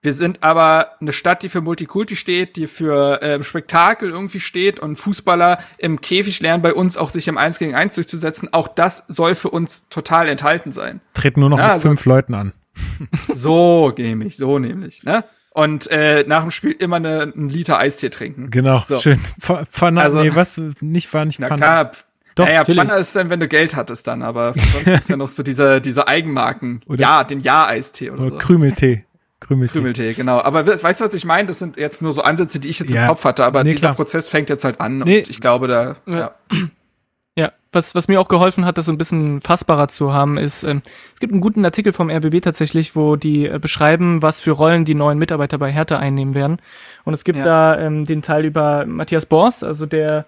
Wir 0.02 0.12
sind 0.12 0.42
aber 0.44 0.92
eine 1.00 1.12
Stadt, 1.12 1.42
die 1.42 1.48
für 1.48 1.60
Multikulti 1.60 2.14
steht, 2.16 2.56
die 2.56 2.66
für 2.68 3.18
ähm, 3.22 3.42
Spektakel 3.42 4.10
irgendwie 4.10 4.38
steht 4.40 4.78
und 4.78 4.96
Fußballer 4.96 5.58
im 5.78 6.00
Käfig 6.00 6.40
lernen 6.40 6.62
bei 6.62 6.74
uns 6.74 6.96
auch 6.96 7.10
sich 7.10 7.26
im 7.28 7.38
1 7.38 7.58
gegen 7.58 7.74
1 7.74 7.94
durchzusetzen. 7.96 8.48
Auch 8.52 8.68
das 8.68 9.04
soll 9.08 9.34
für 9.34 9.50
uns 9.50 9.88
total 9.88 10.28
enthalten 10.28 10.70
sein. 10.70 11.00
treten 11.14 11.40
nur 11.40 11.50
noch 11.50 11.58
Ja, 11.58 11.64
mit 11.64 11.72
also- 11.72 11.88
fünf 11.88 12.04
Leuten 12.04 12.34
an. 12.34 12.52
So 13.32 13.92
nämlich, 13.96 14.36
so 14.36 14.58
nämlich, 14.58 15.02
ne? 15.02 15.24
Und 15.50 15.90
äh, 15.90 16.24
nach 16.28 16.42
dem 16.42 16.50
Spiel 16.50 16.72
immer 16.72 16.96
eine, 16.96 17.22
einen 17.34 17.48
Liter 17.48 17.78
Eistee 17.78 18.10
trinken. 18.10 18.50
Genau, 18.50 18.82
So. 18.84 18.98
schön. 19.00 19.18
Pf- 19.40 19.64
Pfanne, 19.64 20.02
Also- 20.02 20.22
nee, 20.22 20.34
was? 20.34 20.60
Nicht 20.80 21.12
war 21.14 21.24
nicht 21.24 21.40
Na 21.40 21.46
Pfanne. 21.48 21.60
klar, 21.62 21.90
Doch, 22.34 22.44
naja, 22.44 22.58
natürlich. 22.60 22.82
Pfanne 22.84 23.00
ist 23.00 23.16
dann, 23.16 23.30
wenn 23.30 23.40
du 23.40 23.48
Geld 23.48 23.74
hattest 23.74 24.06
dann, 24.06 24.22
aber 24.22 24.52
sonst 24.52 24.84
gibt's 24.84 25.08
ja 25.08 25.16
noch 25.16 25.28
so 25.28 25.42
diese, 25.42 25.80
diese 25.80 26.06
Eigenmarken. 26.06 26.82
Oder- 26.86 27.00
ja, 27.00 27.24
den 27.24 27.40
Ja-Eistee 27.40 28.10
oder, 28.10 28.20
Oder 28.20 28.30
so. 28.32 28.36
Krümeltee. 28.38 29.05
Krümeltee. 29.46 29.72
Krümeltee, 29.72 30.12
genau. 30.14 30.38
Aber 30.40 30.66
we- 30.66 30.82
weißt 30.82 31.00
du, 31.00 31.04
was 31.04 31.14
ich 31.14 31.24
meine? 31.24 31.46
Das 31.48 31.58
sind 31.58 31.76
jetzt 31.76 32.02
nur 32.02 32.12
so 32.12 32.22
Ansätze, 32.22 32.58
die 32.60 32.68
ich 32.68 32.78
jetzt 32.78 32.90
Ja. 32.90 33.02
im 33.02 33.08
Kopf 33.08 33.24
hatte, 33.24 33.44
aber 33.44 33.62
Nee, 33.64 33.70
dieser 33.70 33.88
klar. 33.88 33.94
Prozess 33.94 34.28
fängt 34.28 34.48
jetzt 34.50 34.64
halt 34.64 34.80
an 34.80 34.98
Nee. 34.98 35.18
und 35.20 35.28
ich 35.30 35.40
glaube, 35.40 35.68
da, 35.68 35.96
Ja. 36.06 36.16
ja. 36.16 36.34
Ja, 37.38 37.52
was, 37.70 37.94
was 37.94 38.08
mir 38.08 38.18
auch 38.18 38.28
geholfen 38.28 38.64
hat, 38.64 38.78
das 38.78 38.86
so 38.86 38.92
ein 38.92 38.96
bisschen 38.96 39.42
fassbarer 39.42 39.88
zu 39.88 40.10
haben, 40.10 40.38
ist, 40.38 40.62
ähm, 40.62 40.80
es 41.12 41.20
gibt 41.20 41.34
einen 41.34 41.42
guten 41.42 41.62
Artikel 41.66 41.92
vom 41.92 42.08
RBB 42.08 42.40
tatsächlich, 42.40 42.96
wo 42.96 43.16
die 43.16 43.46
äh, 43.46 43.58
beschreiben, 43.58 44.22
was 44.22 44.40
für 44.40 44.52
Rollen 44.52 44.86
die 44.86 44.94
neuen 44.94 45.18
Mitarbeiter 45.18 45.58
bei 45.58 45.70
Hertha 45.70 45.98
einnehmen 45.98 46.32
werden. 46.34 46.56
Und 47.04 47.12
es 47.12 47.24
gibt 47.24 47.36
Ja. 47.40 47.44
da 47.44 47.78
ähm, 47.78 48.06
den 48.06 48.22
Teil 48.22 48.46
über 48.46 48.86
Matthias 48.86 49.26
Borst, 49.26 49.64
also 49.64 49.84
der 49.84 50.24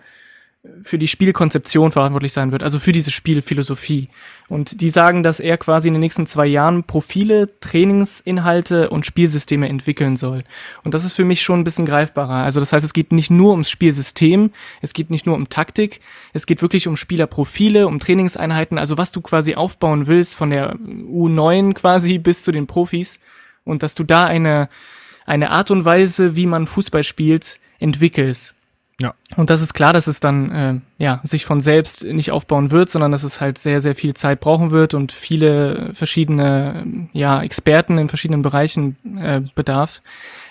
für 0.84 0.98
die 0.98 1.08
Spielkonzeption 1.08 1.92
verantwortlich 1.92 2.32
sein 2.32 2.52
wird, 2.52 2.62
also 2.62 2.78
für 2.78 2.92
diese 2.92 3.10
Spielphilosophie. 3.10 4.08
Und 4.48 4.80
die 4.80 4.88
sagen, 4.88 5.22
dass 5.22 5.40
er 5.40 5.58
quasi 5.58 5.88
in 5.88 5.94
den 5.94 6.00
nächsten 6.00 6.26
zwei 6.26 6.46
Jahren 6.46 6.84
Profile, 6.84 7.50
Trainingsinhalte 7.60 8.88
und 8.90 9.04
Spielsysteme 9.04 9.68
entwickeln 9.68 10.16
soll. 10.16 10.44
Und 10.84 10.94
das 10.94 11.04
ist 11.04 11.12
für 11.12 11.24
mich 11.24 11.42
schon 11.42 11.60
ein 11.60 11.64
bisschen 11.64 11.86
greifbarer. 11.86 12.44
Also 12.44 12.60
das 12.60 12.72
heißt, 12.72 12.84
es 12.84 12.92
geht 12.92 13.12
nicht 13.12 13.30
nur 13.30 13.52
ums 13.52 13.70
Spielsystem, 13.70 14.50
es 14.80 14.94
geht 14.94 15.10
nicht 15.10 15.26
nur 15.26 15.36
um 15.36 15.48
Taktik, 15.48 16.00
es 16.32 16.46
geht 16.46 16.62
wirklich 16.62 16.88
um 16.88 16.96
Spielerprofile, 16.96 17.86
um 17.86 17.98
Trainingseinheiten, 17.98 18.78
also 18.78 18.96
was 18.96 19.12
du 19.12 19.20
quasi 19.20 19.54
aufbauen 19.54 20.06
willst 20.06 20.34
von 20.34 20.50
der 20.50 20.76
U9 20.76 21.74
quasi 21.74 22.18
bis 22.18 22.42
zu 22.42 22.52
den 22.52 22.66
Profis 22.66 23.20
und 23.64 23.82
dass 23.82 23.94
du 23.94 24.04
da 24.04 24.24
eine, 24.24 24.68
eine 25.26 25.50
Art 25.50 25.70
und 25.70 25.84
Weise, 25.84 26.36
wie 26.36 26.46
man 26.46 26.66
Fußball 26.66 27.04
spielt, 27.04 27.60
entwickelst. 27.78 28.57
Ja. 29.00 29.14
Und 29.36 29.48
das 29.48 29.62
ist 29.62 29.74
klar, 29.74 29.92
dass 29.92 30.08
es 30.08 30.18
dann 30.18 30.50
äh, 30.50 30.74
ja 30.98 31.20
sich 31.22 31.44
von 31.44 31.60
selbst 31.60 32.02
nicht 32.04 32.32
aufbauen 32.32 32.72
wird, 32.72 32.90
sondern 32.90 33.12
dass 33.12 33.22
es 33.22 33.40
halt 33.40 33.58
sehr 33.58 33.80
sehr 33.80 33.94
viel 33.94 34.14
Zeit 34.14 34.40
brauchen 34.40 34.72
wird 34.72 34.92
und 34.94 35.12
viele 35.12 35.92
verschiedene 35.94 37.08
ja 37.12 37.40
Experten 37.40 37.98
in 37.98 38.08
verschiedenen 38.08 38.42
Bereichen 38.42 38.96
äh, 39.20 39.40
bedarf. 39.54 40.02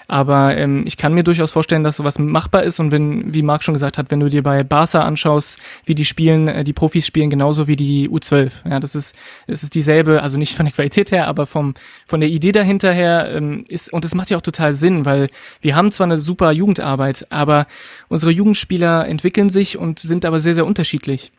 Aber 0.08 0.56
ähm, 0.56 0.84
ich 0.88 0.96
kann 0.96 1.14
mir 1.14 1.24
durchaus 1.24 1.52
vorstellen, 1.52 1.84
dass 1.84 1.98
sowas 1.98 2.18
machbar 2.18 2.64
ist 2.64 2.80
und 2.80 2.92
wenn, 2.92 3.34
wie 3.34 3.42
Marc 3.42 3.64
schon 3.64 3.74
gesagt 3.74 3.98
hat, 3.98 4.10
wenn 4.10 4.22
du 4.22 4.30
dir 4.30 4.42
bei 4.42 4.64
Barca 4.64 5.02
anschaust, 5.02 5.60
wie 5.86 5.96
die 5.96 6.06
spielen, 6.06 6.48
äh, 6.48 6.64
die 6.64 6.74
Profis 6.74 7.06
spielen 7.06 7.30
genauso 7.30 7.68
wie 7.68 7.76
die 7.76 8.10
U12. 8.10 8.52
Ja, 8.70 8.80
das 8.80 8.96
ist, 8.96 9.18
es 9.48 9.64
ist 9.64 9.76
dieselbe, 9.76 10.22
also 10.22 10.38
nicht 10.38 10.56
von 10.56 10.66
der 10.66 10.74
Qualität 10.74 11.12
her, 11.12 11.28
aber 11.28 11.46
vom 11.46 11.74
von 12.08 12.22
der 12.22 12.30
Idee 12.30 12.54
dahinter 12.54 12.94
her 12.94 13.30
ähm, 13.34 13.66
ist 13.68 13.92
und 13.92 14.06
es 14.06 14.16
macht 14.16 14.30
ja 14.30 14.38
auch 14.38 14.42
total 14.42 14.74
Sinn, 14.74 15.06
weil 15.06 15.28
wir 15.62 15.76
haben 15.76 15.92
zwar 15.92 16.06
eine 16.06 16.20
super 16.20 16.52
Jugendarbeit, 16.52 17.28
aber 17.30 17.68
unsere 18.08 18.32
Jugendspieler 18.32 19.08
entwickeln 19.08 19.50
sich 19.50 19.78
und 19.78 20.00
sind 20.00 20.24
aber 20.24 20.40
sehr 20.40 20.56
sehr 20.56 20.66
unterschiedlich. 20.66 21.32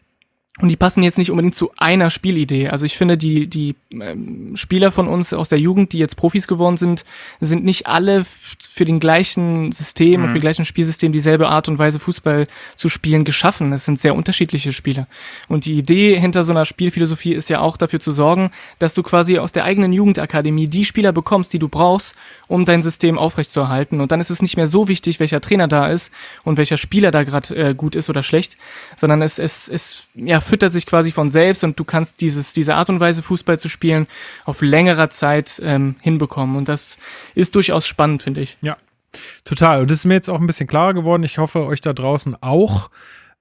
Und 0.60 0.70
die 0.70 0.76
passen 0.76 1.04
jetzt 1.04 1.18
nicht 1.18 1.30
unbedingt 1.30 1.54
zu 1.54 1.70
einer 1.76 2.10
Spielidee. 2.10 2.68
Also 2.68 2.84
ich 2.84 2.96
finde, 2.96 3.16
die, 3.16 3.46
die 3.46 3.76
ähm, 3.92 4.56
Spieler 4.56 4.90
von 4.90 5.06
uns 5.06 5.32
aus 5.32 5.48
der 5.48 5.60
Jugend, 5.60 5.92
die 5.92 5.98
jetzt 5.98 6.16
Profis 6.16 6.48
geworden 6.48 6.76
sind, 6.76 7.04
sind 7.40 7.64
nicht 7.64 7.86
alle 7.86 8.26
für 8.58 8.84
den 8.84 8.98
gleichen 8.98 9.70
System 9.70 10.22
und 10.22 10.28
für 10.28 10.34
den 10.34 10.40
gleichen 10.40 10.64
Spielsystem 10.64 11.12
dieselbe 11.12 11.48
Art 11.48 11.68
und 11.68 11.78
Weise 11.78 12.00
Fußball 12.00 12.48
zu 12.74 12.88
spielen 12.88 13.24
geschaffen. 13.24 13.72
Es 13.72 13.84
sind 13.84 14.00
sehr 14.00 14.16
unterschiedliche 14.16 14.72
Spieler. 14.72 15.06
Und 15.48 15.64
die 15.64 15.78
Idee 15.78 16.18
hinter 16.18 16.42
so 16.42 16.50
einer 16.50 16.64
Spielphilosophie 16.64 17.34
ist 17.34 17.48
ja 17.50 17.60
auch 17.60 17.76
dafür 17.76 18.00
zu 18.00 18.10
sorgen, 18.10 18.50
dass 18.80 18.94
du 18.94 19.04
quasi 19.04 19.38
aus 19.38 19.52
der 19.52 19.64
eigenen 19.64 19.92
Jugendakademie 19.92 20.66
die 20.66 20.84
Spieler 20.84 21.12
bekommst, 21.12 21.52
die 21.52 21.60
du 21.60 21.68
brauchst, 21.68 22.16
um 22.48 22.64
dein 22.64 22.82
System 22.82 23.16
aufrechtzuerhalten. 23.16 24.00
Und 24.00 24.10
dann 24.10 24.20
ist 24.20 24.30
es 24.30 24.42
nicht 24.42 24.56
mehr 24.56 24.66
so 24.66 24.88
wichtig, 24.88 25.20
welcher 25.20 25.40
Trainer 25.40 25.68
da 25.68 25.86
ist 25.86 26.12
und 26.42 26.56
welcher 26.56 26.78
Spieler 26.78 27.12
da 27.12 27.22
gerade 27.22 27.54
äh, 27.54 27.74
gut 27.74 27.94
ist 27.94 28.10
oder 28.10 28.24
schlecht, 28.24 28.56
sondern 28.96 29.22
es, 29.22 29.38
es, 29.38 29.68
es 29.68 30.04
ja, 30.14 30.40
füttert 30.48 30.72
sich 30.72 30.86
quasi 30.86 31.12
von 31.12 31.30
selbst 31.30 31.62
und 31.62 31.78
du 31.78 31.84
kannst 31.84 32.20
dieses, 32.20 32.52
diese 32.52 32.74
Art 32.74 32.90
und 32.90 33.00
Weise, 33.00 33.22
Fußball 33.22 33.58
zu 33.58 33.68
spielen, 33.68 34.06
auf 34.44 34.60
längerer 34.62 35.10
Zeit 35.10 35.60
ähm, 35.64 35.96
hinbekommen. 36.00 36.56
Und 36.56 36.68
das 36.68 36.98
ist 37.34 37.54
durchaus 37.54 37.86
spannend, 37.86 38.22
finde 38.22 38.40
ich. 38.40 38.58
Ja, 38.60 38.76
total. 39.44 39.82
Und 39.82 39.90
das 39.90 39.98
ist 39.98 40.04
mir 40.06 40.14
jetzt 40.14 40.28
auch 40.28 40.40
ein 40.40 40.46
bisschen 40.46 40.66
klarer 40.66 40.94
geworden. 40.94 41.22
Ich 41.22 41.38
hoffe, 41.38 41.64
euch 41.66 41.80
da 41.80 41.92
draußen 41.92 42.36
auch. 42.42 42.90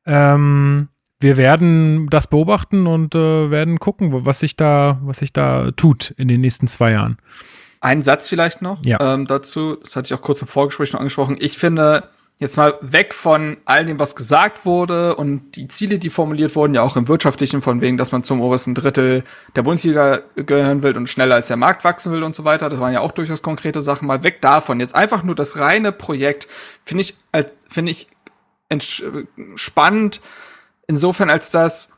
Ähm, 0.05 0.89
wir 1.19 1.37
werden 1.37 2.07
das 2.09 2.27
beobachten 2.27 2.85
und 2.85 3.15
äh, 3.15 3.49
werden 3.49 3.79
gucken, 3.79 4.25
was 4.25 4.39
sich 4.39 4.55
da, 4.55 4.99
was 5.01 5.17
sich 5.17 5.33
da 5.33 5.71
tut 5.71 6.11
in 6.17 6.27
den 6.27 6.41
nächsten 6.41 6.67
zwei 6.67 6.91
Jahren. 6.91 7.17
Ein 7.79 8.03
Satz 8.03 8.27
vielleicht 8.27 8.61
noch 8.61 8.79
Ja. 8.85 9.13
ähm, 9.13 9.27
dazu, 9.27 9.75
das 9.77 9.95
hatte 9.95 10.07
ich 10.07 10.13
auch 10.19 10.21
kurz 10.21 10.41
im 10.41 10.47
Vorgespräch 10.47 10.93
noch 10.93 10.99
angesprochen. 10.99 11.37
Ich 11.39 11.57
finde, 11.57 12.09
jetzt 12.39 12.55
mal 12.55 12.77
weg 12.81 13.15
von 13.15 13.57
all 13.65 13.85
dem, 13.85 13.99
was 13.99 14.15
gesagt 14.15 14.63
wurde 14.63 15.15
und 15.15 15.55
die 15.55 15.67
Ziele, 15.67 15.97
die 15.97 16.11
formuliert 16.11 16.55
wurden, 16.55 16.75
ja 16.75 16.83
auch 16.83 16.95
im 16.95 17.07
Wirtschaftlichen, 17.07 17.63
von 17.63 17.81
wegen, 17.81 17.97
dass 17.97 18.11
man 18.11 18.23
zum 18.23 18.41
obersten 18.41 18.75
Drittel 18.75 19.23
der 19.55 19.63
Bundesliga 19.63 20.21
gehören 20.35 20.83
will 20.83 20.95
und 20.95 21.09
schneller 21.09 21.35
als 21.35 21.47
der 21.47 21.57
Markt 21.57 21.83
wachsen 21.83 22.11
will 22.11 22.21
und 22.23 22.35
so 22.35 22.43
weiter. 22.43 22.69
Das 22.69 22.79
waren 22.79 22.93
ja 22.93 22.99
auch 22.99 23.11
durchaus 23.11 23.41
konkrete 23.41 23.81
Sachen. 23.81 24.07
Mal 24.07 24.21
weg 24.21 24.39
davon. 24.41 24.79
Jetzt 24.79 24.93
einfach 24.93 25.23
nur 25.23 25.33
das 25.33 25.57
reine 25.57 25.91
Projekt 25.91 26.47
finde 26.85 27.01
ich, 27.01 27.15
als- 27.31 27.51
finde 27.69 27.91
ich 27.91 28.07
spannend 29.55 30.21
insofern, 30.85 31.29
als 31.31 31.49
dass 31.51 31.89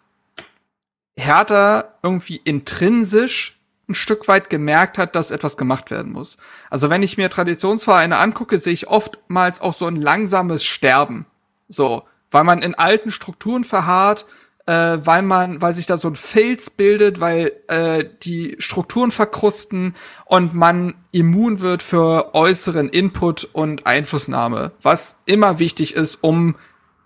Hertha 1.17 1.95
irgendwie 2.01 2.37
intrinsisch 2.37 3.58
ein 3.89 3.95
Stück 3.95 4.27
weit 4.27 4.49
gemerkt 4.49 4.97
hat, 4.97 5.15
dass 5.15 5.31
etwas 5.31 5.57
gemacht 5.57 5.91
werden 5.91 6.11
muss. 6.11 6.37
Also 6.69 6.89
wenn 6.89 7.03
ich 7.03 7.17
mir 7.17 7.29
Traditionsvereine 7.29 8.17
angucke, 8.17 8.59
sehe 8.59 8.73
ich 8.73 8.87
oftmals 8.87 9.61
auch 9.61 9.73
so 9.73 9.85
ein 9.87 9.95
langsames 9.95 10.63
Sterben. 10.63 11.25
So, 11.67 12.03
weil 12.31 12.43
man 12.43 12.61
in 12.61 12.75
alten 12.75 13.11
Strukturen 13.11 13.63
verharrt, 13.63 14.25
äh, 14.65 14.99
weil 15.03 15.23
man, 15.23 15.61
weil 15.61 15.73
sich 15.73 15.87
da 15.87 15.97
so 15.97 16.07
ein 16.07 16.15
Filz 16.15 16.69
bildet, 16.69 17.19
weil 17.19 17.53
äh, 17.67 18.05
die 18.21 18.55
Strukturen 18.59 19.09
verkrusten 19.09 19.95
und 20.25 20.53
man 20.53 20.93
immun 21.11 21.59
wird 21.59 21.81
für 21.81 22.35
äußeren 22.35 22.89
Input 22.89 23.49
und 23.53 23.87
Einflussnahme, 23.87 24.71
was 24.81 25.21
immer 25.25 25.57
wichtig 25.57 25.95
ist, 25.95 26.15
um 26.15 26.55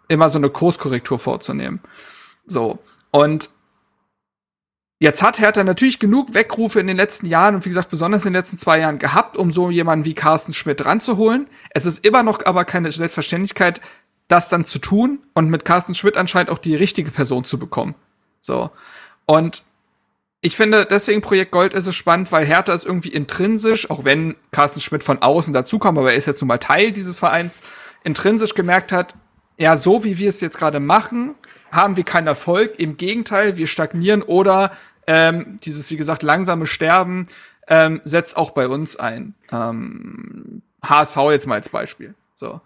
immer 0.09 0.29
so 0.29 0.37
eine 0.37 0.49
Kurskorrektur 0.49 1.17
vorzunehmen. 1.17 1.79
So. 2.45 2.79
Und 3.11 3.49
Jetzt 5.03 5.21
hat 5.21 5.37
Hertha 5.37 5.65
natürlich 5.65 5.99
genug 5.99 6.33
Weckrufe 6.33 6.79
in 6.79 6.87
den 6.87 6.95
letzten 6.95 7.25
Jahren 7.25 7.55
und 7.55 7.65
wie 7.65 7.69
gesagt, 7.69 7.89
besonders 7.89 8.21
in 8.21 8.31
den 8.31 8.39
letzten 8.39 8.57
zwei 8.57 8.79
Jahren 8.79 8.99
gehabt, 8.99 9.35
um 9.35 9.51
so 9.51 9.69
jemanden 9.69 10.05
wie 10.05 10.13
Carsten 10.13 10.53
Schmidt 10.53 10.85
ranzuholen. 10.85 11.47
Es 11.71 11.85
ist 11.85 12.05
immer 12.05 12.23
noch 12.23 12.45
aber 12.45 12.63
keine 12.63 12.89
Selbstverständlichkeit, 12.89 13.81
das 14.29 14.47
dann 14.47 14.63
zu 14.63 14.79
tun 14.79 15.19
und 15.33 15.49
mit 15.49 15.65
Carsten 15.65 15.93
Schmidt 15.93 16.15
anscheinend 16.15 16.49
auch 16.49 16.57
die 16.57 16.77
richtige 16.77 17.11
Person 17.11 17.43
zu 17.43 17.59
bekommen. 17.59 17.95
So. 18.39 18.71
Und 19.25 19.63
ich 20.39 20.55
finde, 20.55 20.85
deswegen 20.89 21.19
Projekt 21.19 21.51
Gold 21.51 21.73
ist 21.73 21.87
es 21.87 21.95
spannend, 21.97 22.31
weil 22.31 22.45
Hertha 22.45 22.73
ist 22.73 22.85
irgendwie 22.85 23.09
intrinsisch, 23.09 23.89
auch 23.89 24.05
wenn 24.05 24.37
Carsten 24.51 24.79
Schmidt 24.79 25.03
von 25.03 25.21
außen 25.21 25.53
dazukommt, 25.53 25.97
aber 25.97 26.13
er 26.13 26.17
ist 26.17 26.27
jetzt 26.27 26.39
nun 26.39 26.47
mal 26.47 26.59
Teil 26.59 26.93
dieses 26.93 27.19
Vereins, 27.19 27.61
intrinsisch 28.05 28.53
gemerkt 28.53 28.93
hat, 28.93 29.15
ja, 29.57 29.75
so 29.75 30.05
wie 30.05 30.17
wir 30.17 30.29
es 30.29 30.39
jetzt 30.39 30.57
gerade 30.57 30.79
machen, 30.79 31.35
haben 31.73 31.97
wir 31.97 32.05
keinen 32.05 32.27
Erfolg. 32.27 32.79
Im 32.79 32.95
Gegenteil, 32.95 33.57
wir 33.57 33.67
stagnieren 33.67 34.21
oder 34.21 34.71
ähm, 35.07 35.59
dieses, 35.63 35.89
wie 35.91 35.97
gesagt, 35.97 36.23
langsame 36.23 36.65
Sterben 36.65 37.27
ähm, 37.67 38.01
setzt 38.03 38.35
auch 38.37 38.51
bei 38.51 38.67
uns 38.67 38.95
ein. 38.95 39.35
Ähm, 39.51 40.61
HSV 40.83 41.17
jetzt 41.29 41.47
mal 41.47 41.55
als 41.55 41.69
Beispiel. 41.69 42.13
So. 42.35 42.61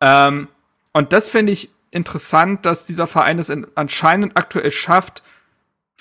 Ähm, 0.00 0.48
und 0.92 1.12
das 1.12 1.28
finde 1.28 1.52
ich 1.52 1.70
interessant, 1.90 2.66
dass 2.66 2.86
dieser 2.86 3.06
Verein 3.06 3.38
es 3.38 3.48
in, 3.48 3.66
anscheinend 3.74 4.36
aktuell 4.36 4.70
schafft, 4.70 5.22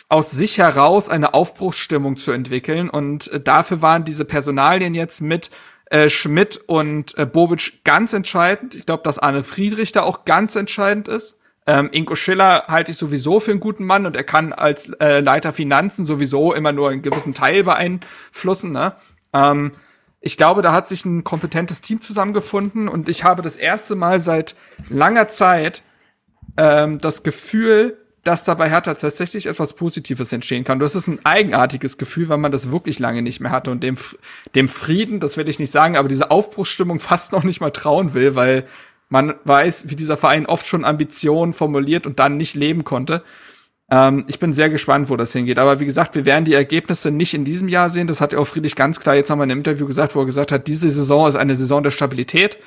aus 0.07 0.31
sich 0.31 0.57
heraus 0.57 1.09
eine 1.09 1.35
Aufbruchsstimmung 1.35 2.17
zu 2.17 2.31
entwickeln. 2.31 2.89
Und 2.89 3.31
äh, 3.31 3.39
dafür 3.39 3.81
waren 3.81 4.05
diese 4.05 4.25
Personalien 4.25 4.95
jetzt 4.95 5.21
mit 5.21 5.51
äh, 5.85 6.09
Schmidt 6.09 6.57
und 6.67 7.17
äh, 7.17 7.25
Bobic 7.25 7.83
ganz 7.83 8.13
entscheidend. 8.13 8.75
Ich 8.75 8.85
glaube, 8.85 9.03
dass 9.03 9.19
Arne 9.19 9.43
Friedrich 9.43 9.91
da 9.91 10.01
auch 10.01 10.25
ganz 10.25 10.55
entscheidend 10.55 11.07
ist. 11.07 11.38
Ähm, 11.69 11.89
Ingo 11.91 12.15
Schiller 12.15 12.63
halte 12.67 12.91
ich 12.91 12.97
sowieso 12.97 13.39
für 13.39 13.51
einen 13.51 13.59
guten 13.59 13.85
Mann 13.85 14.07
und 14.07 14.15
er 14.15 14.23
kann 14.23 14.53
als 14.53 14.89
äh, 14.99 15.19
Leiter 15.19 15.53
Finanzen 15.53 16.03
sowieso 16.03 16.51
immer 16.51 16.71
nur 16.71 16.89
einen 16.89 17.03
gewissen 17.03 17.35
Teil 17.35 17.63
beeinflussen. 17.63 18.71
Ne? 18.71 18.93
Ähm, 19.33 19.73
ich 20.19 20.35
glaube, 20.35 20.63
da 20.63 20.71
hat 20.71 20.87
sich 20.87 21.05
ein 21.05 21.23
kompetentes 21.23 21.81
Team 21.81 22.01
zusammengefunden 22.01 22.89
und 22.89 23.07
ich 23.07 23.23
habe 23.23 23.43
das 23.43 23.55
erste 23.55 23.93
Mal 23.93 24.19
seit 24.19 24.55
langer 24.89 25.27
Zeit 25.27 25.83
ähm, 26.57 26.97
das 26.97 27.21
Gefühl, 27.21 27.99
dass 28.23 28.43
da 28.43 28.55
bei 28.55 28.67
Hertha 28.67 28.95
tatsächlich 28.95 29.45
etwas 29.45 29.73
Positives 29.73 30.33
entstehen 30.33 30.63
kann. 30.63 30.79
Das 30.79 30.95
ist 30.95 31.07
ein 31.07 31.19
eigenartiges 31.23 31.99
Gefühl, 31.99 32.29
weil 32.29 32.39
man 32.39 32.51
das 32.51 32.71
wirklich 32.71 32.97
lange 32.97 33.21
nicht 33.21 33.41
mehr 33.41 33.51
hatte 33.51 33.69
und 33.69 33.83
dem, 33.83 33.95
dem 34.55 34.69
Frieden, 34.69 35.19
das 35.19 35.37
will 35.37 35.47
ich 35.47 35.59
nicht 35.59 35.71
sagen, 35.71 35.97
aber 35.97 36.07
diese 36.07 36.31
Aufbruchsstimmung 36.31 36.99
fast 36.99 37.31
noch 37.31 37.43
nicht 37.43 37.61
mal 37.61 37.69
trauen 37.69 38.15
will, 38.15 38.33
weil 38.33 38.65
man 39.09 39.33
weiß, 39.43 39.89
wie 39.89 39.95
dieser 39.95 40.17
Verein 40.17 40.45
oft 40.45 40.67
schon 40.67 40.85
Ambitionen 40.85 41.53
formuliert 41.53 42.05
und 42.07 42.19
dann 42.19 42.37
nicht 42.37 42.55
leben 42.55 42.83
konnte. 42.83 43.23
Ähm, 43.91 44.25
ich 44.27 44.39
bin 44.39 44.53
sehr 44.53 44.69
gespannt, 44.69 45.09
wo 45.09 45.17
das 45.17 45.33
hingeht. 45.33 45.59
Aber 45.59 45.79
wie 45.79 45.85
gesagt, 45.85 46.15
wir 46.15 46.25
werden 46.25 46.45
die 46.45 46.53
Ergebnisse 46.53 47.11
nicht 47.11 47.33
in 47.33 47.43
diesem 47.43 47.67
Jahr 47.67 47.89
sehen. 47.89 48.07
Das 48.07 48.21
hat 48.21 48.33
ja 48.33 48.39
auch 48.39 48.47
Friedrich 48.47 48.75
ganz 48.75 48.99
klar 48.99 49.15
jetzt 49.15 49.29
nochmal 49.29 49.45
in 49.45 49.51
einem 49.51 49.59
Interview 49.61 49.87
gesagt, 49.87 50.15
wo 50.15 50.19
er 50.19 50.25
gesagt 50.25 50.51
hat, 50.51 50.67
diese 50.67 50.89
Saison 50.89 51.27
ist 51.27 51.35
eine 51.35 51.55
Saison 51.55 51.83
der 51.83 51.91
Stabilität. 51.91 52.59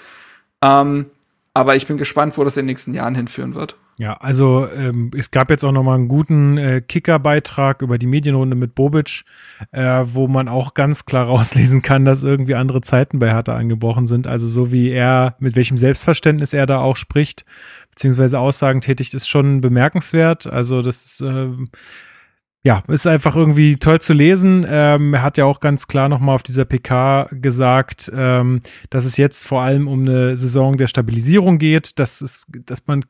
Ähm, 0.63 1.07
aber 1.55 1.77
ich 1.77 1.87
bin 1.87 1.97
gespannt, 1.97 2.37
wo 2.37 2.45
das 2.45 2.57
in 2.57 2.63
den 2.63 2.73
nächsten 2.73 2.95
Jahren 2.95 3.15
hinführen 3.15 3.55
wird. 3.55 3.77
Ja, 3.99 4.15
also 4.15 4.67
ähm, 4.75 5.11
es 5.17 5.31
gab 5.31 5.51
jetzt 5.51 5.65
auch 5.65 5.73
noch 5.73 5.83
mal 5.83 5.97
einen 5.97 6.09
guten 6.09 6.57
äh, 6.57 6.81
Kicker-Beitrag 6.81 7.83
über 7.83 7.99
die 7.99 8.07
Medienrunde 8.07 8.57
mit 8.57 8.75
Bobic, 8.75 9.25
äh, 9.71 10.05
wo 10.07 10.29
man 10.29 10.49
auch 10.49 10.73
ganz 10.73 11.05
klar 11.05 11.27
rauslesen 11.29 11.83
kann, 11.83 12.05
dass 12.05 12.23
irgendwie 12.23 12.55
andere 12.55 12.81
Zeiten 12.81 13.19
bei 13.19 13.31
Hertha 13.31 13.55
angebrochen 13.55 14.07
sind. 14.07 14.27
Also 14.27 14.47
so 14.47 14.73
wie 14.73 14.91
er, 14.91 15.37
mit 15.41 15.57
welchem 15.57 15.77
Selbstverständnis 15.77 16.55
er 16.55 16.65
da 16.67 16.81
auch 16.81 16.97
spricht, 16.97 17.45
beziehungsweise 17.91 18.39
Aussagen 18.39 18.81
tätigt, 18.81 19.13
ist 19.13 19.29
schon 19.29 19.61
bemerkenswert. 19.61 20.47
Also 20.47 20.81
das 20.81 21.21
äh, 21.21 21.49
ja, 22.65 22.85
ist 22.87 23.09
einfach 23.09 23.35
irgendwie 23.35 23.77
toll 23.77 24.01
zu 24.01 24.13
lesen. 24.13 24.65
Ähm, 24.69 25.15
er 25.15 25.23
hat 25.23 25.37
ja 25.37 25.47
auch 25.47 25.59
ganz 25.59 25.89
klar 25.89 26.09
nochmal 26.09 26.37
auf 26.37 26.45
dieser 26.45 26.65
PK 26.65 27.29
gesagt, 27.33 28.11
ähm, 28.15 28.61
dass 28.89 29.05
es 29.05 29.17
jetzt 29.17 29.49
vor 29.49 29.63
allem 29.63 29.89
um 29.89 30.03
eine 30.03 30.37
Saison 30.37 30.77
der 30.77 30.87
Stabilisierung 30.87 31.59
geht, 31.59 31.99
dass, 31.99 32.21
es, 32.21 32.47
dass 32.65 32.87
man 32.87 33.05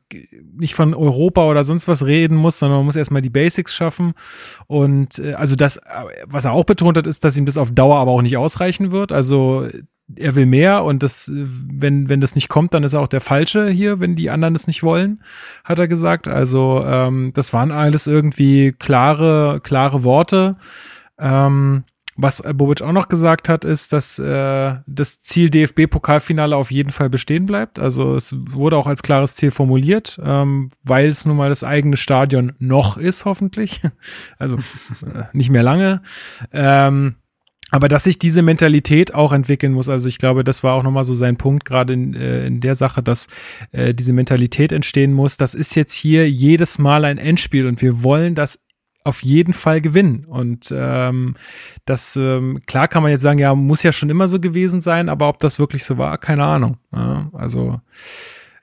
nicht 0.57 0.73
von 0.73 0.95
Europa 0.95 1.45
oder 1.45 1.63
sonst 1.63 1.87
was 1.87 2.03
reden 2.03 2.35
muss, 2.35 2.57
sondern 2.57 2.79
man 2.79 2.87
muss 2.87 2.95
erstmal 2.95 3.21
die 3.21 3.29
Basics 3.29 3.75
schaffen. 3.75 4.13
Und 4.65 5.19
äh, 5.19 5.33
also 5.33 5.55
das, 5.55 5.79
was 6.25 6.45
er 6.45 6.53
auch 6.53 6.65
betont 6.65 6.97
hat, 6.97 7.05
ist, 7.05 7.23
dass 7.23 7.37
ihm 7.37 7.45
das 7.45 7.59
auf 7.59 7.69
Dauer 7.71 7.97
aber 7.97 8.09
auch 8.09 8.23
nicht 8.23 8.37
ausreichen 8.37 8.91
wird. 8.91 9.11
Also 9.11 9.67
er 10.15 10.35
will 10.35 10.45
mehr 10.45 10.83
und 10.83 11.01
das, 11.01 11.31
wenn, 11.33 12.09
wenn 12.09 12.21
das 12.21 12.35
nicht 12.35 12.49
kommt, 12.49 12.73
dann 12.73 12.83
ist 12.83 12.93
er 12.93 13.01
auch 13.01 13.07
der 13.07 13.21
Falsche 13.21 13.69
hier, 13.69 13.99
wenn 13.99 14.15
die 14.15 14.29
anderen 14.29 14.55
es 14.55 14.67
nicht 14.67 14.83
wollen, 14.83 15.23
hat 15.63 15.79
er 15.79 15.87
gesagt. 15.87 16.27
Also 16.27 16.83
ähm, 16.85 17.31
das 17.33 17.53
waren 17.53 17.71
alles 17.71 18.07
irgendwie 18.07 18.73
klare, 18.73 19.59
klare 19.63 20.03
Worte. 20.03 20.57
Ähm, 21.19 21.85
was 22.15 22.43
Bobic 22.53 22.81
auch 22.83 22.91
noch 22.91 23.07
gesagt 23.07 23.49
hat, 23.49 23.65
ist, 23.65 23.91
dass 23.91 24.19
äh, 24.19 24.75
das 24.85 25.19
Ziel 25.19 25.49
DFB-Pokalfinale 25.49 26.55
auf 26.55 26.69
jeden 26.69 26.91
Fall 26.91 27.09
bestehen 27.09 27.47
bleibt. 27.47 27.79
Also 27.79 28.15
es 28.15 28.35
wurde 28.37 28.77
auch 28.77 28.85
als 28.85 29.01
klares 29.01 29.35
Ziel 29.35 29.49
formuliert, 29.49 30.19
ähm, 30.23 30.69
weil 30.83 31.07
es 31.07 31.25
nun 31.25 31.37
mal 31.37 31.49
das 31.49 31.63
eigene 31.63 31.97
Stadion 31.97 32.53
noch 32.59 32.97
ist, 32.97 33.25
hoffentlich. 33.25 33.81
Also 34.37 34.57
äh, 34.57 35.23
nicht 35.31 35.49
mehr 35.49 35.63
lange. 35.63 36.01
Ähm, 36.51 37.15
aber 37.73 37.87
dass 37.87 38.03
sich 38.03 38.19
diese 38.19 38.43
Mentalität 38.43 39.15
auch 39.15 39.31
entwickeln 39.31 39.73
muss, 39.73 39.89
also 39.89 40.07
ich 40.07 40.19
glaube, 40.19 40.43
das 40.43 40.63
war 40.63 40.75
auch 40.75 40.83
nochmal 40.83 41.05
so 41.05 41.15
sein 41.15 41.37
Punkt, 41.37 41.65
gerade 41.65 41.93
in, 41.93 42.13
äh, 42.13 42.45
in 42.45 42.61
der 42.61 42.75
Sache, 42.75 43.01
dass 43.01 43.25
äh, 43.71 43.95
diese 43.95 44.13
Mentalität 44.13 44.71
entstehen 44.71 45.11
muss. 45.11 45.37
Das 45.37 45.55
ist 45.55 45.73
jetzt 45.73 45.93
hier 45.93 46.29
jedes 46.29 46.77
Mal 46.77 47.03
ein 47.03 47.17
Endspiel 47.17 47.65
und 47.65 47.81
wir 47.81 48.03
wollen 48.03 48.35
das 48.35 48.59
auf 49.03 49.23
jeden 49.23 49.53
Fall 49.53 49.81
gewinnen. 49.81 50.25
Und 50.25 50.71
ähm, 50.71 51.33
das, 51.85 52.15
ähm, 52.15 52.61
klar 52.67 52.87
kann 52.87 53.01
man 53.01 53.11
jetzt 53.11 53.23
sagen, 53.23 53.39
ja, 53.39 53.55
muss 53.55 53.81
ja 53.81 53.91
schon 53.91 54.11
immer 54.11 54.27
so 54.27 54.39
gewesen 54.39 54.79
sein, 54.79 55.09
aber 55.09 55.27
ob 55.27 55.39
das 55.39 55.57
wirklich 55.57 55.83
so 55.83 55.97
war, 55.97 56.19
keine 56.19 56.43
Ahnung. 56.43 56.77
Ja, 56.93 57.31
also 57.33 57.81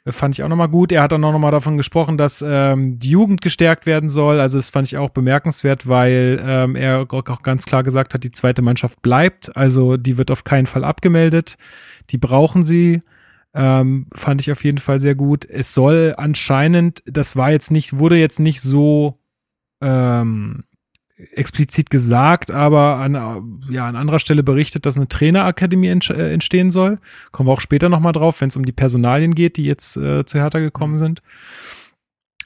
fand 0.07 0.35
ich 0.35 0.43
auch 0.43 0.49
nochmal 0.49 0.69
gut. 0.69 0.93
Er 0.93 1.03
hat 1.03 1.13
dann 1.13 1.25
auch 1.25 1.33
nochmal 1.33 1.51
davon 1.51 1.77
gesprochen, 1.77 2.17
dass 2.17 2.45
ähm, 2.47 2.99
die 2.99 3.11
Jugend 3.11 3.43
gestärkt 3.43 3.87
werden 3.87 4.09
soll. 4.09 4.41
Also 4.41 4.59
das 4.59 4.71
fand 4.71 4.89
ich 4.89 4.97
auch 4.97 5.11
bemerkenswert, 5.11 5.89
weil 5.89 6.43
ähm, 6.43 6.75
er 6.75 7.07
auch 7.11 7.43
ganz 7.43 7.67
klar 7.67 7.83
gesagt 7.83 8.15
hat, 8.15 8.25
die 8.25 8.31
zweite 8.31 8.63
Mannschaft 8.63 9.03
bleibt. 9.03 9.55
Also 9.57 9.97
die 9.97 10.17
wird 10.17 10.31
auf 10.31 10.45
keinen 10.45 10.67
Fall 10.67 10.85
abgemeldet. 10.85 11.57
Die 12.11 12.19
brauchen 12.19 12.63
sie. 12.63 13.01
Ähm, 13.53 14.07
fand 14.15 14.41
ich 14.41 14.53
auf 14.53 14.65
jeden 14.65 14.79
Fall 14.79 14.99
sehr 14.99 15.15
gut. 15.15 15.45
Es 15.45 15.75
soll 15.75 16.15
anscheinend, 16.17 17.03
das 17.07 17.37
war 17.37 17.51
jetzt 17.51 17.71
nicht, 17.71 17.99
wurde 17.99 18.17
jetzt 18.17 18.41
nicht 18.41 18.61
so 18.61 19.19
ähm, 19.81 20.65
explizit 21.33 21.91
gesagt, 21.91 22.51
aber 22.51 22.97
an, 22.97 23.15
ja, 23.71 23.87
an 23.87 23.97
anderer 23.97 24.19
Stelle 24.19 24.43
berichtet, 24.43 24.87
dass 24.87 24.97
eine 24.97 25.09
Trainerakademie 25.09 25.89
äh, 25.89 26.33
entstehen 26.33 26.71
soll. 26.71 26.99
Kommen 27.33 27.49
wir 27.49 27.53
auch 27.53 27.61
später 27.61 27.89
nochmal 27.89 28.13
drauf, 28.13 28.41
wenn 28.41 28.49
es 28.49 28.57
um 28.57 28.65
die 28.65 28.73
Personalien 28.73 29.35
geht, 29.35 29.57
die 29.57 29.65
jetzt 29.65 29.97
äh, 29.97 30.25
zu 30.25 30.39
Hertha 30.39 30.59
gekommen 30.59 30.99
sind. 30.99 31.23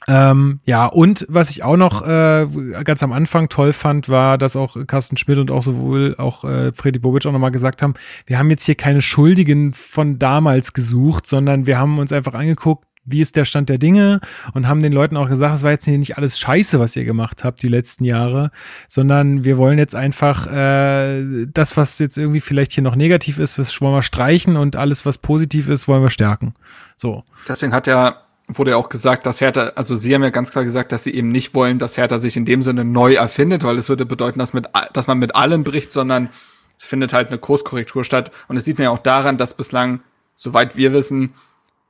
Ähm, 0.07 0.59
ja, 0.65 0.85
und 0.85 1.25
was 1.29 1.49
ich 1.49 1.63
auch 1.63 1.77
noch 1.77 2.05
äh, 2.07 2.47
ganz 2.83 3.01
am 3.01 3.11
Anfang 3.11 3.49
toll 3.49 3.73
fand, 3.73 4.07
war, 4.07 4.37
dass 4.37 4.55
auch 4.55 4.77
Carsten 4.85 5.17
Schmidt 5.17 5.39
und 5.39 5.49
auch 5.49 5.63
sowohl 5.63 6.15
auch 6.17 6.43
äh, 6.43 6.71
Freddy 6.73 6.99
Bobic 6.99 7.25
auch 7.25 7.31
nochmal 7.31 7.51
gesagt 7.51 7.81
haben, 7.81 7.95
wir 8.27 8.37
haben 8.37 8.51
jetzt 8.51 8.65
hier 8.65 8.75
keine 8.75 9.01
Schuldigen 9.01 9.73
von 9.73 10.19
damals 10.19 10.73
gesucht, 10.73 11.25
sondern 11.25 11.65
wir 11.65 11.79
haben 11.79 11.97
uns 11.97 12.11
einfach 12.11 12.35
angeguckt, 12.35 12.85
wie 13.05 13.21
ist 13.21 13.35
der 13.35 13.45
Stand 13.45 13.69
der 13.69 13.77
Dinge 13.77 14.19
und 14.53 14.67
haben 14.67 14.81
den 14.81 14.91
Leuten 14.91 15.17
auch 15.17 15.29
gesagt, 15.29 15.55
es 15.55 15.63
war 15.63 15.71
jetzt 15.71 15.87
nicht 15.87 16.17
alles 16.17 16.39
scheiße, 16.39 16.79
was 16.79 16.95
ihr 16.95 17.05
gemacht 17.05 17.43
habt 17.43 17.61
die 17.61 17.67
letzten 17.67 18.03
Jahre, 18.03 18.51
sondern 18.87 19.43
wir 19.43 19.57
wollen 19.57 19.77
jetzt 19.77 19.95
einfach 19.95 20.47
äh, 20.47 21.45
das, 21.45 21.77
was 21.77 21.99
jetzt 21.99 22.17
irgendwie 22.17 22.39
vielleicht 22.41 22.71
hier 22.71 22.83
noch 22.83 22.95
negativ 22.95 23.39
ist, 23.39 23.57
das 23.57 23.79
wollen 23.81 23.93
wir 23.93 24.01
streichen 24.01 24.57
und 24.57 24.75
alles, 24.75 25.05
was 25.05 25.17
positiv 25.17 25.69
ist, 25.69 25.87
wollen 25.87 26.03
wir 26.03 26.09
stärken. 26.09 26.53
So. 26.97 27.23
Deswegen 27.47 27.73
hat 27.73 27.87
ja 27.87 28.21
wurde 28.47 28.71
ja 28.71 28.77
auch 28.77 28.89
gesagt, 28.89 29.25
dass 29.25 29.41
Hertha, 29.41 29.71
also 29.75 29.95
sie 29.95 30.13
haben 30.13 30.21
ja 30.21 30.29
ganz 30.29 30.51
klar 30.51 30.63
gesagt, 30.63 30.91
dass 30.91 31.03
sie 31.03 31.13
eben 31.15 31.29
nicht 31.29 31.55
wollen, 31.55 31.79
dass 31.79 31.97
Hertha 31.97 32.19
sich 32.19 32.37
in 32.37 32.45
dem 32.45 32.61
Sinne 32.61 32.85
neu 32.85 33.15
erfindet, 33.15 33.63
weil 33.63 33.77
es 33.77 33.89
würde 33.89 34.05
bedeuten, 34.05 34.39
dass, 34.39 34.53
mit, 34.53 34.67
dass 34.93 35.07
man 35.07 35.17
mit 35.17 35.35
allem 35.35 35.63
bricht, 35.63 35.91
sondern 35.91 36.29
es 36.77 36.85
findet 36.85 37.13
halt 37.13 37.29
eine 37.29 37.39
Kurskorrektur 37.39 38.03
statt. 38.03 38.31
Und 38.47 38.57
es 38.57 38.65
sieht 38.65 38.77
man 38.77 38.85
ja 38.85 38.89
auch 38.91 38.99
daran, 38.99 39.37
dass 39.37 39.55
bislang, 39.55 40.01
soweit 40.35 40.75
wir 40.75 40.93
wissen, 40.93 41.33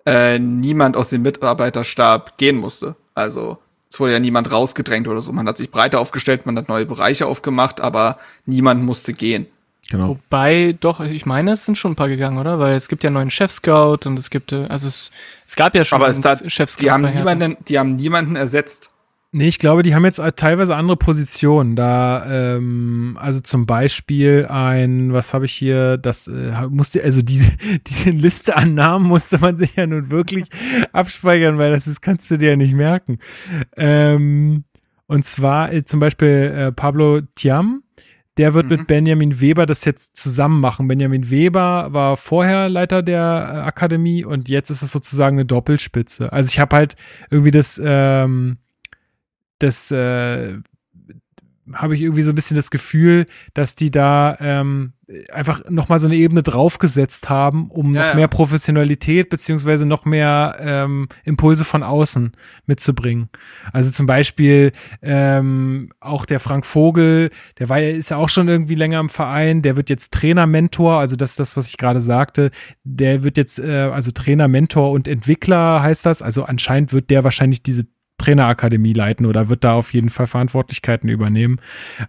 äh, 0.06 0.40
niemand 0.40 0.96
aus 0.98 1.10
dem 1.10 1.22
Mitarbeiterstab 1.22 2.38
gehen 2.38 2.58
musste. 2.58 2.96
Also 3.14 3.58
es 3.90 4.00
wurde 4.00 4.14
ja 4.14 4.20
niemand 4.20 4.52
rausgedrängt 4.52 5.08
oder 5.08 5.22
so. 5.22 5.32
Man 5.32 5.48
hat 5.48 5.58
sich 5.58 5.72
breiter 5.72 6.00
aufgestellt, 6.00 6.46
man 6.46 6.58
hat 6.58 6.68
neue 6.68 6.86
Bereiche 6.86 7.28
aufgemacht, 7.28 7.82
aber 7.82 8.18
niemand 8.46 8.84
musste 8.84 9.14
gehen. 9.14 9.48
Genau. 9.90 10.10
Wobei, 10.10 10.76
doch, 10.80 11.00
ich 11.00 11.26
meine, 11.26 11.52
es 11.52 11.66
sind 11.66 11.78
schon 11.78 11.92
ein 11.92 11.96
paar 11.96 12.10
gegangen, 12.10 12.40
oder? 12.40 12.60
Weil 12.60 12.76
es 12.76 12.88
gibt 12.88 13.04
ja 13.04 13.10
einen 13.10 13.16
neuen 13.16 13.30
Chef-Scout 13.30 14.00
und 14.06 14.18
es 14.18 14.30
gibt, 14.30 14.52
äh, 14.52 14.66
also 14.66 14.88
es, 14.88 15.12
es 15.48 15.56
gab 15.56 15.76
ja 15.76 15.86
schon 15.86 16.02
aber 16.02 16.08
einen 16.08 16.50
Chef-Scout. 16.50 16.84
Die 16.84 16.92
haben 16.92 17.04
niemanden, 17.04 17.58
die 17.68 17.78
haben 17.78 17.96
niemanden 17.96 18.36
ersetzt. 18.36 18.92
Nee, 19.38 19.50
ich 19.50 19.60
glaube, 19.60 19.84
die 19.84 19.94
haben 19.94 20.06
jetzt 20.06 20.22
teilweise 20.38 20.78
andere 20.78 20.96
Positionen. 20.96 21.76
Da, 21.76 22.56
ähm, 22.56 23.18
also 23.20 23.42
zum 23.42 23.66
Beispiel 23.66 24.46
ein, 24.50 25.12
was 25.12 25.34
habe 25.34 25.44
ich 25.44 25.52
hier, 25.52 25.98
das 25.98 26.30
äh, 26.30 26.54
musste, 26.70 27.04
also 27.04 27.22
diese, 27.22 27.52
diese 27.86 28.12
Liste 28.12 28.56
an 28.56 28.76
Namen 28.76 29.06
musste 29.06 29.38
man 29.40 29.58
sich 29.58 29.76
ja 29.76 29.88
nun 29.88 30.10
wirklich 30.10 30.46
abspeichern, 30.94 31.58
weil 31.58 31.74
das 31.74 31.86
ist, 31.86 32.00
kannst 32.00 32.32
du 32.32 32.38
dir 32.38 32.52
ja 32.52 32.56
nicht 32.56 32.74
merken. 32.74 33.20
Ähm, 33.76 34.64
und 35.06 35.26
zwar 35.26 35.74
äh, 35.74 35.84
zum 35.84 36.00
Beispiel 36.00 36.54
äh, 36.56 36.72
Pablo 36.72 37.20
Tiam, 37.36 37.84
der 38.38 38.54
wird 38.54 38.68
mhm. 38.68 38.78
mit 38.78 38.88
Benjamin 38.88 39.42
Weber 39.42 39.66
das 39.66 39.84
jetzt 39.84 40.16
zusammen 40.16 40.62
machen. 40.62 40.88
Benjamin 40.88 41.30
Weber 41.30 41.90
war 41.92 42.16
vorher 42.16 42.70
Leiter 42.70 43.04
der 43.04 43.20
äh, 43.20 43.58
Akademie 43.68 44.24
und 44.24 44.48
jetzt 44.48 44.70
ist 44.70 44.82
es 44.82 44.92
sozusagen 44.92 45.36
eine 45.36 45.46
Doppelspitze. 45.46 46.32
Also 46.32 46.48
ich 46.48 46.60
habe 46.62 46.74
halt 46.74 46.96
irgendwie 47.30 47.52
das, 47.52 47.82
ähm, 47.84 48.60
das 49.60 49.92
äh, 49.92 50.58
habe 51.74 51.96
ich 51.96 52.02
irgendwie 52.02 52.22
so 52.22 52.32
ein 52.32 52.36
bisschen 52.36 52.56
das 52.56 52.70
Gefühl, 52.70 53.26
dass 53.54 53.76
die 53.76 53.90
da 53.90 54.38
ähm, 54.40 54.94
einfach 55.32 55.62
nochmal 55.70 56.00
so 56.00 56.08
eine 56.08 56.16
Ebene 56.16 56.44
draufgesetzt 56.44 57.30
haben, 57.30 57.70
um 57.70 57.94
ja, 57.94 58.02
noch 58.02 58.10
ja. 58.10 58.16
mehr 58.16 58.28
Professionalität 58.28 59.30
beziehungsweise 59.30 59.86
noch 59.86 60.06
mehr 60.06 60.58
ähm, 60.60 61.08
Impulse 61.24 61.64
von 61.64 61.84
außen 61.84 62.32
mitzubringen. 62.66 63.30
Also 63.72 63.92
zum 63.92 64.06
Beispiel 64.06 64.72
ähm, 65.02 65.92
auch 66.00 66.26
der 66.26 66.40
Frank 66.40 66.66
Vogel, 66.66 67.30
der 67.60 67.70
war 67.70 67.82
ist 67.82 68.12
ja 68.12 68.18
auch 68.18 68.30
schon 68.30 68.48
irgendwie 68.48 68.76
länger 68.76 69.00
im 69.00 69.10
Verein, 69.10 69.62
der 69.62 69.76
wird 69.76 69.90
jetzt 69.90 70.14
Trainer, 70.14 70.48
Mentor, 70.48 71.00
also 71.00 71.16
das 71.16 71.32
ist 71.32 71.40
das, 71.40 71.58
was 71.58 71.68
ich 71.68 71.78
gerade 71.78 72.02
sagte, 72.02 72.52
der 72.84 73.24
wird 73.24 73.38
jetzt, 73.38 73.60
äh, 73.60 73.90
also 73.92 74.12
Trainer, 74.12 74.48
Mentor 74.48 74.92
und 74.92 75.08
Entwickler 75.08 75.82
heißt 75.82 76.06
das, 76.06 76.22
also 76.22 76.44
anscheinend 76.44 76.94
wird 76.94 77.10
der 77.10 77.24
wahrscheinlich 77.24 77.62
diese 77.64 77.86
Trainerakademie 78.26 78.94
leiten 78.94 79.26
oder 79.26 79.50
wird 79.50 79.64
da 79.64 79.74
auf 79.76 79.94
jeden 79.94 80.10
Fall 80.10 80.28
Verantwortlichkeiten 80.28 81.10
übernehmen. 81.10 81.60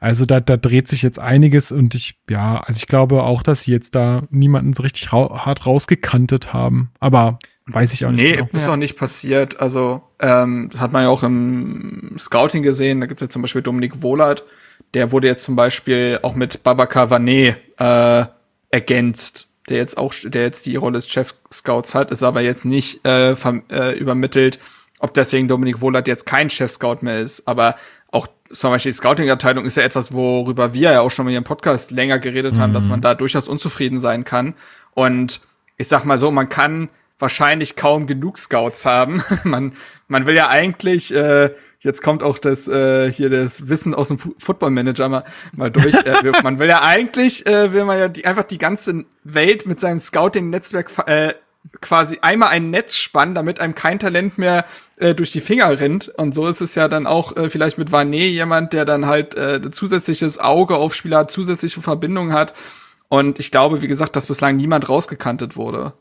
Also 0.00 0.24
da, 0.24 0.40
da 0.40 0.56
dreht 0.56 0.88
sich 0.88 1.02
jetzt 1.02 1.18
einiges 1.18 1.72
und 1.72 1.94
ich, 1.94 2.18
ja, 2.30 2.58
also 2.58 2.78
ich 2.78 2.86
glaube 2.86 3.22
auch, 3.22 3.42
dass 3.42 3.62
sie 3.62 3.72
jetzt 3.72 3.94
da 3.94 4.22
niemanden 4.30 4.72
so 4.72 4.82
richtig 4.82 5.12
ra 5.12 5.44
hart 5.44 5.66
rausgekantet 5.66 6.52
haben. 6.52 6.90
Aber 7.00 7.38
weiß 7.66 7.92
ich 7.92 8.06
auch 8.06 8.10
nicht. 8.10 8.22
Nee, 8.22 8.36
genau. 8.36 8.48
ist 8.52 8.68
auch 8.68 8.76
nicht 8.76 8.96
passiert. 8.96 9.60
Also 9.60 10.02
ähm, 10.20 10.70
hat 10.78 10.92
man 10.92 11.02
ja 11.02 11.08
auch 11.08 11.22
im 11.22 12.14
Scouting 12.18 12.62
gesehen. 12.62 13.00
Da 13.00 13.06
gibt 13.06 13.20
es 13.20 13.26
ja 13.26 13.30
zum 13.30 13.42
Beispiel 13.42 13.62
Dominik 13.62 14.02
Wohlert. 14.02 14.44
Der 14.94 15.12
wurde 15.12 15.28
jetzt 15.28 15.44
zum 15.44 15.56
Beispiel 15.56 16.18
auch 16.22 16.34
mit 16.34 16.62
Babacar 16.62 17.10
Vanet 17.10 17.56
äh, 17.78 18.24
ergänzt 18.70 19.48
der 19.68 19.78
jetzt 19.78 19.98
auch, 19.98 20.14
der 20.24 20.42
jetzt 20.42 20.66
die 20.66 20.76
Rolle 20.76 20.98
des 20.98 21.08
Chef-Scouts 21.08 21.94
hat, 21.94 22.10
ist 22.10 22.22
aber 22.22 22.40
jetzt 22.40 22.64
nicht 22.64 23.04
äh, 23.04 23.32
äh, 23.32 23.98
übermittelt, 23.98 24.58
ob 25.00 25.14
deswegen 25.14 25.48
Dominik 25.48 25.80
Wohlert 25.80 26.08
jetzt 26.08 26.26
kein 26.26 26.50
Chef-Scout 26.50 26.98
mehr 27.02 27.20
ist, 27.20 27.46
aber 27.46 27.76
auch 28.10 28.28
zum 28.50 28.70
Beispiel 28.70 28.92
die 28.92 28.96
Scouting-Abteilung 28.96 29.64
ist 29.64 29.76
ja 29.76 29.82
etwas, 29.82 30.12
worüber 30.12 30.72
wir 30.72 30.92
ja 30.92 31.00
auch 31.00 31.10
schon 31.10 31.24
mal 31.24 31.30
in 31.30 31.34
ihrem 31.34 31.44
Podcast 31.44 31.90
länger 31.90 32.18
geredet 32.18 32.56
mhm. 32.56 32.60
haben, 32.60 32.72
dass 32.72 32.84
mhm. 32.84 32.90
man 32.90 33.00
da 33.00 33.14
durchaus 33.14 33.48
unzufrieden 33.48 33.98
sein 33.98 34.24
kann. 34.24 34.54
Und 34.94 35.40
ich 35.76 35.88
sag 35.88 36.04
mal 36.04 36.18
so, 36.18 36.30
man 36.30 36.48
kann 36.48 36.88
wahrscheinlich 37.18 37.76
kaum 37.76 38.06
genug 38.06 38.38
Scouts 38.38 38.86
haben. 38.86 39.22
man, 39.44 39.72
man 40.08 40.26
will 40.26 40.34
ja 40.34 40.48
eigentlich, 40.48 41.14
äh, 41.14 41.50
jetzt 41.80 42.02
kommt 42.02 42.22
auch 42.22 42.38
das 42.38 42.68
äh, 42.68 43.10
hier 43.12 43.30
das 43.30 43.68
Wissen 43.68 43.94
aus 43.94 44.08
dem 44.08 44.18
Football 44.18 44.70
Manager 44.70 45.08
mal, 45.08 45.24
mal 45.52 45.70
durch. 45.70 45.94
äh, 45.94 46.32
man 46.42 46.58
will 46.58 46.68
ja 46.68 46.82
eigentlich, 46.82 47.46
äh, 47.46 47.72
will 47.72 47.84
man 47.84 47.98
ja 47.98 48.08
die, 48.08 48.24
einfach 48.24 48.44
die 48.44 48.58
ganze 48.58 49.04
Welt 49.24 49.66
mit 49.66 49.80
seinem 49.80 49.98
Scouting-Netzwerk 49.98 50.90
äh, 51.06 51.34
quasi 51.80 52.18
einmal 52.22 52.50
ein 52.50 52.70
Netz 52.70 52.96
spannen, 52.96 53.34
damit 53.34 53.60
einem 53.60 53.74
kein 53.74 53.98
Talent 53.98 54.38
mehr 54.38 54.64
äh, 54.96 55.14
durch 55.14 55.32
die 55.32 55.40
Finger 55.40 55.78
rennt. 55.78 56.08
Und 56.08 56.34
so 56.34 56.46
ist 56.46 56.60
es 56.60 56.74
ja 56.74 56.88
dann 56.88 57.06
auch 57.06 57.36
äh, 57.36 57.50
vielleicht 57.50 57.78
mit 57.78 57.92
Vanet 57.92 58.32
jemand, 58.32 58.72
der 58.72 58.84
dann 58.84 59.06
halt 59.06 59.36
äh, 59.36 59.70
zusätzliches 59.70 60.38
Auge 60.38 60.76
auf 60.76 60.94
Spieler 60.94 61.18
hat, 61.18 61.30
zusätzliche 61.30 61.80
Verbindungen 61.82 62.32
hat. 62.32 62.54
Und 63.08 63.38
ich 63.38 63.50
glaube, 63.50 63.82
wie 63.82 63.86
gesagt, 63.86 64.16
dass 64.16 64.26
bislang 64.26 64.56
niemand 64.56 64.88
rausgekantet 64.88 65.56
wurde. 65.56 65.92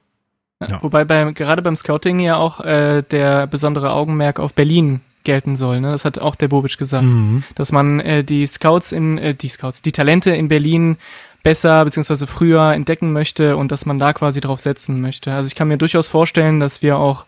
Ja. 0.62 0.82
Wobei 0.82 1.04
beim, 1.04 1.34
gerade 1.34 1.62
beim 1.62 1.76
Scouting 1.76 2.20
ja 2.20 2.38
auch 2.38 2.62
äh, 2.62 3.04
der 3.04 3.48
besondere 3.48 3.92
Augenmerk 3.92 4.40
auf 4.40 4.54
Berlin 4.54 5.02
gelten 5.26 5.56
soll. 5.56 5.82
Ne? 5.82 5.92
Das 5.92 6.06
hat 6.06 6.20
auch 6.20 6.36
der 6.36 6.48
Bobic 6.48 6.78
gesagt, 6.78 7.04
mhm. 7.04 7.44
dass 7.56 7.72
man 7.72 8.00
äh, 8.00 8.24
die 8.24 8.46
Scouts 8.48 8.92
in 8.92 9.18
äh, 9.18 9.36
die 9.36 9.50
Scouts, 9.50 9.82
die 9.82 9.92
Talente 9.92 10.32
in 10.32 10.48
Berlin 10.48 10.98
besser 11.46 11.86
beziehungsweise 11.86 12.26
früher 12.26 12.74
entdecken 12.74 13.14
möchte 13.14 13.56
und 13.56 13.72
dass 13.72 13.86
man 13.86 14.00
da 14.00 14.14
quasi 14.14 14.42
drauf 14.42 14.60
setzen 14.60 15.00
möchte. 15.00 15.32
Also 15.32 15.46
ich 15.46 15.54
kann 15.54 15.68
mir 15.68 15.78
durchaus 15.78 16.08
vorstellen, 16.08 16.60
dass 16.60 16.82
wir 16.82 16.98
auch, 16.98 17.28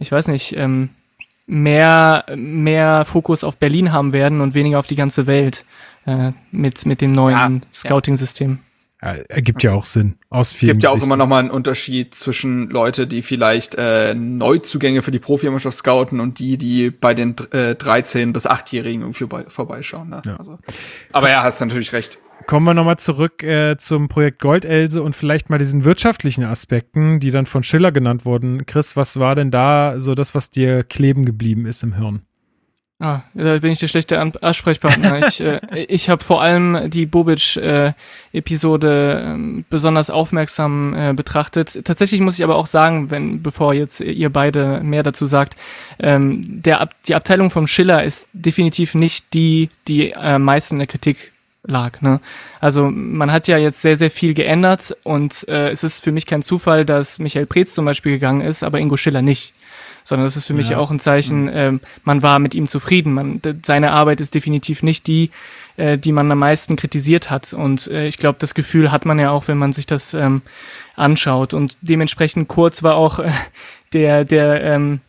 ich 0.00 0.10
weiß 0.10 0.26
nicht, 0.26 0.56
ähm, 0.56 0.90
mehr 1.46 2.24
mehr 2.34 3.04
Fokus 3.04 3.44
auf 3.44 3.56
Berlin 3.56 3.92
haben 3.92 4.12
werden 4.12 4.40
und 4.40 4.54
weniger 4.54 4.80
auf 4.80 4.88
die 4.88 4.96
ganze 4.96 5.28
Welt 5.28 5.64
äh, 6.04 6.32
mit 6.50 6.84
mit 6.84 7.00
dem 7.00 7.12
neuen 7.12 7.62
ja, 7.62 7.68
Scouting-System. 7.72 8.58
Ja, 9.00 9.12
ergibt 9.28 9.62
ja 9.62 9.72
auch 9.72 9.84
Sinn. 9.84 10.16
Aus 10.30 10.50
vielen 10.50 10.72
gibt 10.72 10.82
ja 10.82 10.90
auch 10.90 11.00
immer 11.00 11.16
noch 11.16 11.28
mal 11.28 11.38
einen 11.38 11.50
Unterschied 11.50 12.14
zwischen 12.14 12.70
Leute, 12.70 13.06
die 13.06 13.22
vielleicht 13.22 13.76
äh, 13.76 14.14
Neuzugänge 14.14 15.02
für 15.02 15.10
die 15.12 15.18
Profimannschaft 15.20 15.76
scouten 15.76 16.18
und 16.18 16.40
die, 16.40 16.56
die 16.58 16.90
bei 16.90 17.14
den 17.14 17.36
äh, 17.52 17.72
13- 17.72 18.32
bis 18.32 18.48
8-Jährigen 18.48 19.02
irgendwie 19.02 19.26
bei, 19.26 19.44
vorbeischauen. 19.44 20.08
Ne? 20.08 20.22
Ja. 20.24 20.36
Also, 20.38 20.58
aber 21.12 21.28
ja, 21.28 21.42
hast 21.42 21.60
natürlich 21.60 21.92
recht. 21.92 22.18
Kommen 22.46 22.66
wir 22.66 22.74
nochmal 22.74 22.98
zurück 22.98 23.42
äh, 23.42 23.76
zum 23.78 24.08
Projekt 24.08 24.40
Goldelse 24.40 25.02
und 25.02 25.16
vielleicht 25.16 25.50
mal 25.50 25.58
diesen 25.58 25.84
wirtschaftlichen 25.84 26.44
Aspekten, 26.44 27.20
die 27.20 27.30
dann 27.30 27.46
von 27.46 27.62
Schiller 27.62 27.90
genannt 27.90 28.24
wurden. 28.24 28.66
Chris, 28.66 28.96
was 28.96 29.18
war 29.18 29.34
denn 29.34 29.50
da 29.50 29.94
so 29.98 30.14
das, 30.14 30.34
was 30.34 30.50
dir 30.50 30.84
kleben 30.84 31.24
geblieben 31.24 31.66
ist 31.66 31.82
im 31.82 31.94
Hirn? 31.94 32.22
Ah, 33.00 33.22
da 33.34 33.58
bin 33.58 33.72
ich 33.72 33.80
der 33.80 33.88
schlechte 33.88 34.20
Ansprechpartner. 34.20 35.26
ich 35.28 35.40
äh, 35.40 35.58
ich 35.88 36.08
habe 36.08 36.22
vor 36.22 36.42
allem 36.42 36.90
die 36.90 37.06
Bobic-Episode 37.06 39.36
äh, 39.36 39.64
besonders 39.68 40.10
aufmerksam 40.10 40.94
äh, 40.94 41.12
betrachtet. 41.12 41.84
Tatsächlich 41.84 42.20
muss 42.20 42.38
ich 42.38 42.44
aber 42.44 42.56
auch 42.56 42.66
sagen, 42.66 43.10
wenn 43.10 43.42
bevor 43.42 43.74
jetzt 43.74 43.98
ihr 44.00 44.30
beide 44.30 44.78
mehr 44.80 45.02
dazu 45.02 45.26
sagt, 45.26 45.56
ähm, 45.98 46.62
der 46.62 46.88
die 47.08 47.16
Abteilung 47.16 47.50
vom 47.50 47.66
Schiller 47.66 48.04
ist 48.04 48.28
definitiv 48.32 48.94
nicht 48.94 49.34
die, 49.34 49.70
die 49.88 50.12
äh, 50.12 50.38
meisten 50.38 50.76
in 50.76 50.78
der 50.78 50.86
Kritik 50.86 51.33
lag. 51.64 52.00
Ne? 52.00 52.20
Also 52.60 52.90
man 52.90 53.32
hat 53.32 53.48
ja 53.48 53.58
jetzt 53.58 53.82
sehr, 53.82 53.96
sehr 53.96 54.10
viel 54.10 54.34
geändert 54.34 54.96
und 55.02 55.46
äh, 55.48 55.70
es 55.70 55.82
ist 55.84 56.02
für 56.02 56.12
mich 56.12 56.26
kein 56.26 56.42
Zufall, 56.42 56.84
dass 56.84 57.18
Michael 57.18 57.46
Preetz 57.46 57.74
zum 57.74 57.84
Beispiel 57.84 58.12
gegangen 58.12 58.42
ist, 58.42 58.62
aber 58.62 58.78
Ingo 58.78 58.96
Schiller 58.96 59.22
nicht 59.22 59.54
sondern 60.04 60.26
das 60.26 60.36
ist 60.36 60.46
für 60.46 60.54
mich 60.54 60.68
ja. 60.68 60.78
auch 60.78 60.90
ein 60.90 61.00
Zeichen, 61.00 61.50
ähm, 61.52 61.80
man 62.04 62.22
war 62.22 62.38
mit 62.38 62.54
ihm 62.54 62.68
zufrieden. 62.68 63.14
Man, 63.14 63.40
seine 63.64 63.92
Arbeit 63.92 64.20
ist 64.20 64.34
definitiv 64.34 64.82
nicht 64.82 65.06
die, 65.06 65.30
äh, 65.76 65.96
die 65.96 66.12
man 66.12 66.30
am 66.30 66.38
meisten 66.38 66.76
kritisiert 66.76 67.30
hat. 67.30 67.54
Und 67.54 67.88
äh, 67.88 68.06
ich 68.06 68.18
glaube, 68.18 68.36
das 68.38 68.54
Gefühl 68.54 68.92
hat 68.92 69.06
man 69.06 69.18
ja 69.18 69.30
auch, 69.30 69.48
wenn 69.48 69.56
man 69.56 69.72
sich 69.72 69.86
das 69.86 70.12
ähm, 70.12 70.42
anschaut. 70.94 71.54
Und 71.54 71.78
dementsprechend 71.80 72.48
kurz 72.48 72.82
war 72.82 72.96
auch 72.96 73.18
äh, 73.18 73.30
der, 73.94 74.26
der 74.26 74.62
ähm, 74.62 75.00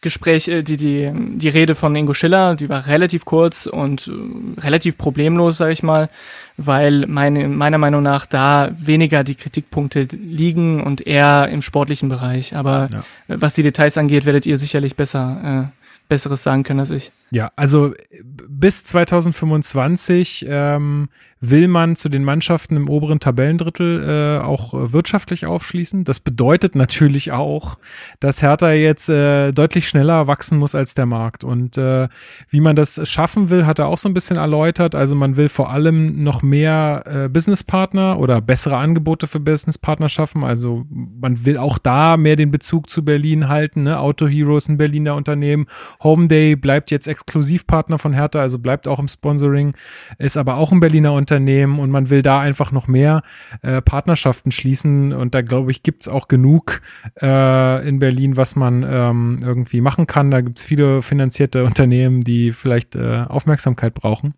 Gespräch, 0.00 0.48
äh, 0.48 0.62
die, 0.62 0.76
die, 0.76 1.10
die 1.12 1.48
Rede 1.48 1.74
von 1.74 1.94
Ingo 1.96 2.14
Schiller, 2.14 2.54
die 2.54 2.68
war 2.68 2.86
relativ 2.86 3.24
kurz 3.24 3.66
und 3.66 4.08
äh, 4.08 4.60
relativ 4.60 4.96
problemlos, 4.96 5.56
sage 5.56 5.72
ich 5.72 5.82
mal, 5.82 6.08
weil 6.56 7.06
meine, 7.06 7.48
meiner 7.48 7.78
Meinung 7.78 8.02
nach 8.02 8.26
da 8.26 8.70
weniger 8.72 9.24
die 9.24 9.34
Kritikpunkte 9.34 10.08
liegen 10.12 10.82
und 10.82 11.06
eher 11.06 11.48
im 11.48 11.62
sportlichen 11.62 12.08
Bereich. 12.08 12.56
Aber 12.56 12.88
ja. 12.92 13.02
was 13.26 13.54
die 13.54 13.62
Details 13.62 13.98
angeht, 13.98 14.24
werdet 14.24 14.46
ihr 14.46 14.56
sicherlich 14.56 14.94
besser, 14.94 15.70
äh, 15.72 15.78
Besseres 16.08 16.42
sagen 16.42 16.62
können 16.62 16.80
als 16.80 16.90
ich. 16.90 17.10
Ja, 17.30 17.50
also 17.56 17.92
bis 18.22 18.84
2025 18.84 20.46
ähm, 20.48 21.08
will 21.40 21.68
man 21.68 21.94
zu 21.94 22.08
den 22.08 22.24
Mannschaften 22.24 22.76
im 22.76 22.88
oberen 22.88 23.20
Tabellendrittel 23.20 24.38
äh, 24.40 24.44
auch 24.44 24.74
äh, 24.74 24.92
wirtschaftlich 24.92 25.46
aufschließen. 25.46 26.04
Das 26.04 26.20
bedeutet 26.20 26.74
natürlich 26.74 27.32
auch, 27.32 27.78
dass 28.18 28.42
Hertha 28.42 28.72
jetzt 28.72 29.08
äh, 29.08 29.52
deutlich 29.52 29.88
schneller 29.88 30.26
wachsen 30.26 30.58
muss 30.58 30.74
als 30.74 30.94
der 30.94 31.06
Markt. 31.06 31.44
Und 31.44 31.78
äh, 31.78 32.08
wie 32.50 32.60
man 32.60 32.74
das 32.74 33.08
schaffen 33.08 33.50
will, 33.50 33.66
hat 33.66 33.78
er 33.78 33.86
auch 33.86 33.98
so 33.98 34.08
ein 34.08 34.14
bisschen 34.14 34.36
erläutert. 34.36 34.94
Also 34.94 35.14
man 35.14 35.36
will 35.36 35.48
vor 35.48 35.70
allem 35.70 36.22
noch 36.24 36.42
mehr 36.42 37.04
äh, 37.06 37.28
Businesspartner 37.28 38.18
oder 38.18 38.40
bessere 38.40 38.76
Angebote 38.76 39.26
für 39.26 39.40
Businesspartner 39.40 40.08
schaffen. 40.08 40.42
Also 40.42 40.86
man 40.90 41.44
will 41.46 41.56
auch 41.56 41.78
da 41.78 42.16
mehr 42.16 42.36
den 42.36 42.50
Bezug 42.50 42.90
zu 42.90 43.04
Berlin 43.04 43.48
halten. 43.48 43.84
Ne? 43.84 44.00
Auto 44.00 44.26
Heroes, 44.26 44.68
ein 44.68 44.78
Berliner 44.78 45.14
Unternehmen. 45.14 45.66
Home 46.02 46.26
Day 46.26 46.56
bleibt 46.56 46.90
jetzt 46.90 47.06
Exklusivpartner 47.18 47.98
von 47.98 48.12
Hertha, 48.12 48.40
also 48.40 48.58
bleibt 48.58 48.88
auch 48.88 48.98
im 48.98 49.08
Sponsoring, 49.08 49.74
ist 50.18 50.36
aber 50.36 50.56
auch 50.56 50.72
ein 50.72 50.80
Berliner 50.80 51.12
Unternehmen 51.12 51.78
und 51.78 51.90
man 51.90 52.10
will 52.10 52.22
da 52.22 52.40
einfach 52.40 52.72
noch 52.72 52.86
mehr 52.86 53.22
äh, 53.62 53.82
Partnerschaften 53.82 54.50
schließen 54.50 55.12
und 55.12 55.34
da 55.34 55.42
glaube 55.42 55.70
ich, 55.70 55.82
gibt 55.82 56.02
es 56.02 56.08
auch 56.08 56.28
genug 56.28 56.80
äh, 57.20 57.88
in 57.88 57.98
Berlin, 57.98 58.36
was 58.36 58.56
man 58.56 58.84
ähm, 58.88 59.40
irgendwie 59.42 59.80
machen 59.80 60.06
kann. 60.06 60.30
Da 60.30 60.40
gibt 60.40 60.58
es 60.58 60.64
viele 60.64 61.02
finanzierte 61.02 61.64
Unternehmen, 61.64 62.24
die 62.24 62.52
vielleicht 62.52 62.94
äh, 62.94 63.24
Aufmerksamkeit 63.28 63.94
brauchen. 63.94 64.34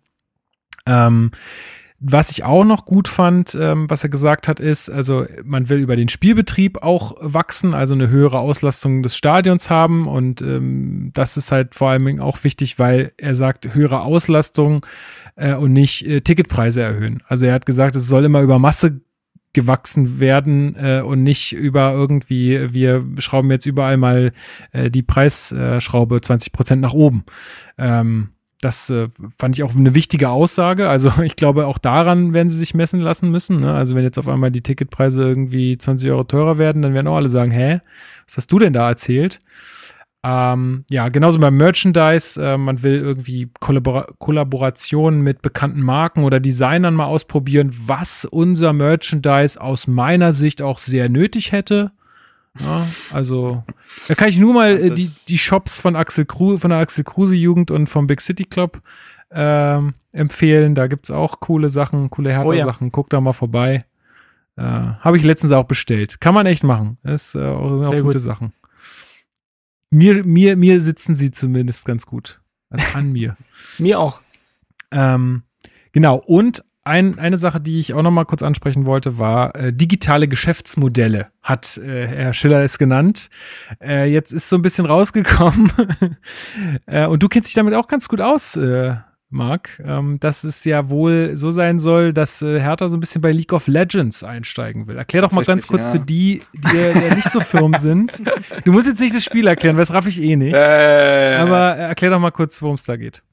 Ähm, 0.85 1.31
was 2.03 2.31
ich 2.31 2.43
auch 2.43 2.63
noch 2.63 2.85
gut 2.85 3.07
fand, 3.07 3.55
ähm, 3.59 3.87
was 3.87 4.03
er 4.03 4.09
gesagt 4.09 4.47
hat, 4.47 4.59
ist, 4.59 4.89
also 4.89 5.27
man 5.43 5.69
will 5.69 5.77
über 5.77 5.95
den 5.95 6.09
Spielbetrieb 6.09 6.81
auch 6.81 7.15
wachsen, 7.19 7.75
also 7.75 7.93
eine 7.93 8.09
höhere 8.09 8.39
Auslastung 8.39 9.03
des 9.03 9.15
Stadions 9.15 9.69
haben 9.69 10.07
und 10.07 10.41
ähm, 10.41 11.11
das 11.13 11.37
ist 11.37 11.51
halt 11.51 11.75
vor 11.75 11.91
allem 11.91 12.19
auch 12.19 12.43
wichtig, 12.43 12.79
weil 12.79 13.11
er 13.17 13.35
sagt, 13.35 13.75
höhere 13.75 14.01
Auslastung 14.01 14.83
äh, 15.35 15.53
und 15.53 15.73
nicht 15.73 16.07
äh, 16.07 16.21
Ticketpreise 16.21 16.81
erhöhen. 16.81 17.21
Also 17.27 17.45
er 17.45 17.53
hat 17.53 17.67
gesagt, 17.67 17.95
es 17.95 18.07
soll 18.07 18.25
immer 18.25 18.41
über 18.41 18.57
Masse 18.57 19.01
gewachsen 19.53 20.19
werden 20.19 20.75
äh, 20.77 21.01
und 21.01 21.21
nicht 21.21 21.53
über 21.53 21.91
irgendwie, 21.91 22.73
wir 22.73 23.05
schrauben 23.19 23.51
jetzt 23.51 23.67
überall 23.67 23.97
mal 23.97 24.31
äh, 24.71 24.89
die 24.89 25.03
Preisschraube 25.03 26.19
20 26.19 26.51
Prozent 26.51 26.81
nach 26.81 26.93
oben. 26.93 27.25
Ähm, 27.77 28.29
das 28.61 28.89
äh, 28.91 29.09
fand 29.37 29.57
ich 29.57 29.63
auch 29.63 29.75
eine 29.75 29.95
wichtige 29.95 30.29
Aussage. 30.29 30.87
Also 30.87 31.11
ich 31.23 31.35
glaube, 31.35 31.67
auch 31.67 31.77
daran 31.77 32.33
werden 32.33 32.49
sie 32.49 32.57
sich 32.57 32.73
messen 32.73 33.01
lassen 33.01 33.31
müssen. 33.31 33.59
Ne? 33.59 33.73
Also 33.73 33.95
wenn 33.95 34.03
jetzt 34.03 34.19
auf 34.19 34.29
einmal 34.29 34.51
die 34.51 34.61
Ticketpreise 34.61 35.23
irgendwie 35.23 35.77
20 35.77 36.09
Euro 36.11 36.23
teurer 36.23 36.57
werden, 36.57 36.81
dann 36.81 36.93
werden 36.93 37.07
auch 37.07 37.15
alle 37.17 37.29
sagen, 37.29 37.51
hä, 37.51 37.81
was 38.25 38.37
hast 38.37 38.51
du 38.51 38.59
denn 38.59 38.73
da 38.73 38.87
erzählt? 38.87 39.41
Ähm, 40.23 40.85
ja, 40.89 41.09
genauso 41.09 41.39
beim 41.39 41.57
Merchandise. 41.57 42.41
Äh, 42.41 42.57
man 42.57 42.83
will 42.83 42.97
irgendwie 42.97 43.49
Kollabor 43.59 44.07
Kollaborationen 44.19 45.21
mit 45.21 45.41
bekannten 45.41 45.81
Marken 45.81 46.23
oder 46.23 46.39
Designern 46.39 46.93
mal 46.93 47.05
ausprobieren, 47.05 47.71
was 47.87 48.25
unser 48.25 48.73
Merchandise 48.73 49.59
aus 49.59 49.87
meiner 49.87 50.31
Sicht 50.31 50.61
auch 50.61 50.77
sehr 50.77 51.09
nötig 51.09 51.51
hätte. 51.51 51.91
Ja, 52.59 52.85
also, 53.11 53.63
da 54.07 54.15
kann 54.15 54.27
ich 54.27 54.37
nur 54.37 54.53
mal 54.53 54.77
äh, 54.77 54.89
die, 54.93 55.09
die 55.27 55.37
Shops 55.37 55.77
von 55.77 55.95
Axel 55.95 56.25
Kruse, 56.25 56.59
von 56.59 56.69
der 56.71 56.79
Axel 56.79 57.03
Kruse 57.03 57.35
Jugend 57.35 57.71
und 57.71 57.87
vom 57.87 58.07
Big 58.07 58.19
City 58.19 58.43
Club 58.43 58.81
ähm, 59.31 59.93
empfehlen. 60.11 60.75
Da 60.75 60.87
gibt's 60.87 61.11
auch 61.11 61.39
coole 61.39 61.69
Sachen, 61.69 62.09
coole 62.09 62.31
Hertha-Sachen. 62.31 62.85
Oh, 62.85 62.87
ja. 62.87 62.91
Guck 62.91 63.09
da 63.09 63.21
mal 63.21 63.33
vorbei. 63.33 63.85
Äh, 64.57 64.63
Habe 64.63 65.17
ich 65.17 65.23
letztens 65.23 65.53
auch 65.53 65.63
bestellt. 65.63 66.19
Kann 66.19 66.33
man 66.33 66.45
echt 66.45 66.63
machen. 66.63 66.97
Das 67.03 67.35
äh, 67.35 67.39
auch, 67.39 67.85
auch 67.85 68.01
gute 68.01 68.19
Sachen. 68.19 68.53
Mir, 69.89 70.23
mir, 70.25 70.55
mir 70.55 70.81
sitzen 70.81 71.15
sie 71.15 71.31
zumindest 71.31 71.85
ganz 71.85 72.05
gut. 72.05 72.41
Also 72.69 72.97
an 72.97 73.11
mir. 73.13 73.37
mir 73.77 73.99
auch. 73.99 74.21
Ähm, 74.91 75.43
genau. 75.93 76.17
Und 76.17 76.63
ein, 76.83 77.19
eine 77.19 77.37
Sache, 77.37 77.61
die 77.61 77.79
ich 77.79 77.93
auch 77.93 78.01
noch 78.01 78.11
mal 78.11 78.25
kurz 78.25 78.41
ansprechen 78.41 78.85
wollte, 78.85 79.17
war 79.17 79.55
äh, 79.55 79.71
digitale 79.71 80.27
Geschäftsmodelle, 80.27 81.27
hat 81.41 81.77
äh, 81.77 82.07
Herr 82.07 82.33
Schiller 82.33 82.61
es 82.63 82.77
genannt. 82.77 83.29
Äh, 83.81 84.11
jetzt 84.11 84.31
ist 84.31 84.49
so 84.49 84.55
ein 84.55 84.61
bisschen 84.61 84.85
rausgekommen 84.85 85.71
äh, 86.87 87.05
und 87.05 87.21
du 87.21 87.27
kennst 87.27 87.49
dich 87.49 87.55
damit 87.55 87.75
auch 87.75 87.87
ganz 87.87 88.09
gut 88.09 88.21
aus, 88.21 88.55
äh, 88.55 88.95
Marc, 89.33 89.81
ähm, 89.85 90.19
dass 90.19 90.43
es 90.43 90.65
ja 90.65 90.89
wohl 90.89 91.37
so 91.37 91.51
sein 91.51 91.79
soll, 91.79 92.11
dass 92.11 92.41
äh, 92.41 92.59
Hertha 92.59 92.89
so 92.89 92.97
ein 92.97 92.99
bisschen 92.99 93.21
bei 93.21 93.31
League 93.31 93.53
of 93.53 93.67
Legends 93.67 94.23
einsteigen 94.23 94.87
will. 94.87 94.97
Erklär 94.97 95.21
doch 95.21 95.31
mal 95.31 95.45
ganz 95.45 95.67
kurz 95.67 95.85
ja. 95.85 95.93
für 95.93 95.99
die, 95.99 96.41
die 96.53 96.77
ja 96.77 97.15
nicht 97.15 97.29
so 97.29 97.39
firm 97.39 97.73
sind. 97.75 98.21
Du 98.65 98.73
musst 98.73 98.87
jetzt 98.87 98.99
nicht 98.99 99.15
das 99.15 99.23
Spiel 99.23 99.47
erklären, 99.47 99.77
weil 99.77 99.83
das 99.83 99.93
raff 99.93 100.05
ich 100.05 100.21
eh 100.21 100.35
nicht. 100.35 100.53
Äh, 100.53 101.37
Aber 101.39 101.75
erklär 101.77 102.11
doch 102.11 102.19
mal 102.19 102.31
kurz, 102.31 102.61
worum 102.61 102.75
es 102.75 102.83
da 102.83 102.97
geht. 102.97 103.23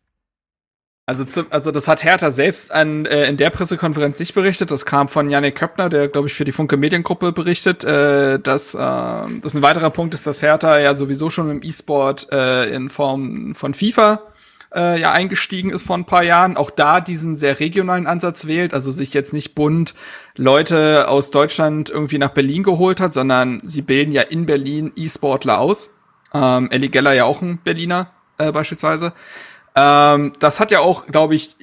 Also, 1.08 1.24
zu, 1.24 1.46
also 1.48 1.70
das 1.70 1.88
hat 1.88 2.04
Hertha 2.04 2.30
selbst 2.30 2.70
an, 2.70 3.06
äh, 3.06 3.30
in 3.30 3.38
der 3.38 3.48
Pressekonferenz 3.48 4.18
nicht 4.20 4.34
berichtet. 4.34 4.70
Das 4.70 4.84
kam 4.84 5.08
von 5.08 5.30
Janik 5.30 5.54
Köppner, 5.54 5.88
der, 5.88 6.08
glaube 6.08 6.28
ich, 6.28 6.34
für 6.34 6.44
die 6.44 6.52
Funke 6.52 6.76
Mediengruppe 6.76 7.32
berichtet, 7.32 7.82
äh, 7.82 8.38
dass 8.38 8.74
äh, 8.74 8.78
das 8.78 9.54
ein 9.54 9.62
weiterer 9.62 9.88
Punkt 9.88 10.12
ist, 10.12 10.26
dass 10.26 10.42
Hertha 10.42 10.78
ja 10.78 10.94
sowieso 10.94 11.30
schon 11.30 11.48
im 11.48 11.62
E-Sport 11.62 12.30
äh, 12.30 12.66
in 12.74 12.90
Form 12.90 13.54
von 13.54 13.72
FIFA 13.72 14.20
äh, 14.74 15.00
ja 15.00 15.12
eingestiegen 15.12 15.70
ist 15.70 15.84
vor 15.84 15.96
ein 15.96 16.04
paar 16.04 16.24
Jahren, 16.24 16.58
auch 16.58 16.70
da 16.70 17.00
diesen 17.00 17.36
sehr 17.36 17.58
regionalen 17.58 18.06
Ansatz 18.06 18.46
wählt, 18.46 18.74
also 18.74 18.90
sich 18.90 19.14
jetzt 19.14 19.32
nicht 19.32 19.54
bunt 19.54 19.94
Leute 20.36 21.08
aus 21.08 21.30
Deutschland 21.30 21.88
irgendwie 21.88 22.18
nach 22.18 22.34
Berlin 22.34 22.64
geholt 22.64 23.00
hat, 23.00 23.14
sondern 23.14 23.60
sie 23.64 23.80
bilden 23.80 24.12
ja 24.12 24.20
in 24.20 24.44
Berlin 24.44 24.92
E-Sportler 24.94 25.58
aus. 25.58 25.88
Ähm, 26.34 26.70
Ellie 26.70 26.90
Geller 26.90 27.14
ja 27.14 27.24
auch 27.24 27.40
ein 27.40 27.60
Berliner 27.64 28.10
äh, 28.36 28.52
beispielsweise. 28.52 29.14
Ähm, 29.74 30.32
das 30.38 30.60
hat 30.60 30.70
ja 30.70 30.80
auch, 30.80 31.06
glaube 31.06 31.34
ich, 31.34 31.56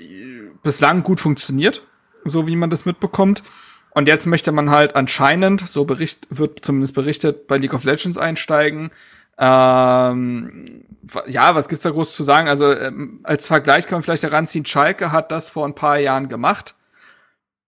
bislang 0.63 1.03
gut 1.03 1.19
funktioniert, 1.19 1.83
so 2.23 2.47
wie 2.47 2.55
man 2.55 2.69
das 2.69 2.85
mitbekommt. 2.85 3.43
Und 3.91 4.07
jetzt 4.07 4.25
möchte 4.25 4.51
man 4.51 4.71
halt 4.71 4.95
anscheinend, 4.95 5.61
so 5.65 5.85
bericht, 5.85 6.27
wird 6.29 6.65
zumindest 6.65 6.93
berichtet, 6.93 7.47
bei 7.47 7.57
League 7.57 7.73
of 7.73 7.85
Legends 7.85 8.17
einsteigen. 8.17 8.91
Ähm, 9.37 10.83
ja, 11.27 11.55
was 11.55 11.69
gibt's 11.69 11.83
da 11.83 11.91
groß 11.91 12.15
zu 12.15 12.23
sagen? 12.23 12.49
Also 12.49 12.73
ähm, 12.73 13.21
als 13.23 13.47
Vergleich 13.47 13.85
kann 13.85 13.97
man 13.97 14.03
vielleicht 14.03 14.23
heranziehen, 14.23 14.65
Schalke 14.65 15.11
hat 15.11 15.31
das 15.31 15.49
vor 15.49 15.65
ein 15.65 15.75
paar 15.75 15.97
Jahren 15.97 16.27
gemacht. 16.27 16.75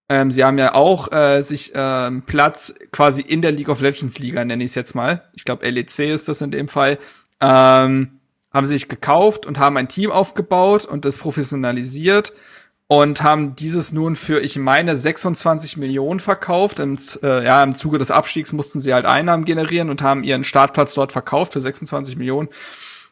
Ähm, 0.10 0.32
sie 0.32 0.44
haben 0.44 0.58
ja 0.58 0.74
auch 0.74 1.12
äh, 1.12 1.42
sich 1.42 1.72
ähm, 1.76 2.24
Platz 2.24 2.76
quasi 2.92 3.22
in 3.22 3.42
der 3.42 3.52
League 3.52 3.70
of 3.70 3.82
Legends 3.82 4.20
Liga, 4.20 4.44
nenne 4.44 4.64
ich 4.64 4.72
es 4.72 4.76
jetzt 4.76 4.96
mal. 4.96 5.24
Ich 5.34 5.44
glaube, 5.44 5.70
LEC 5.70 6.00
ist 6.00 6.28
das 6.30 6.42
in 6.42 6.52
dem 6.52 6.70
Fall. 6.70 6.98
Ähm, 7.42 8.16
haben 8.52 8.66
sich 8.66 8.88
gekauft 8.88 9.45
und 9.45 9.60
haben 9.60 9.78
ein 9.78 9.88
Team 9.88 10.12
aufgebaut 10.12 10.86
und 10.86 11.06
das 11.06 11.18
professionalisiert 11.18 12.34
und 12.88 13.22
haben 13.22 13.56
dieses 13.56 13.91
nun 13.91 14.16
für, 14.16 14.39
ich 14.39 14.58
meine, 14.58 14.95
26 14.95 15.78
Millionen 15.78 16.20
verkauft. 16.22 16.80
Im, 16.80 16.98
äh, 17.22 17.43
ja, 17.43 17.62
im 17.62 17.76
Zuge 17.76 17.98
des 17.98 18.12
Abstiegs 18.12 18.54
mussten 18.54 18.80
sie 18.80 18.93
halt 18.93 19.06
Einnahmen 19.06 19.43
generieren 19.43 19.89
und 19.89 20.02
haben 20.02 20.24
ihren 20.24 20.45
Startplatz 20.45 20.93
dort 20.93 21.12
verkauft 21.12 21.54
für 21.54 21.62
26 21.62 22.16
Millionen. 22.16 22.48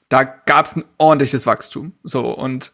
Da 0.07 0.23
gab 0.23 0.65
es 0.65 0.77
ein 0.77 0.85
ordentliches 0.97 1.45
Wachstum. 1.45 1.93
So, 2.03 2.31
und 2.31 2.71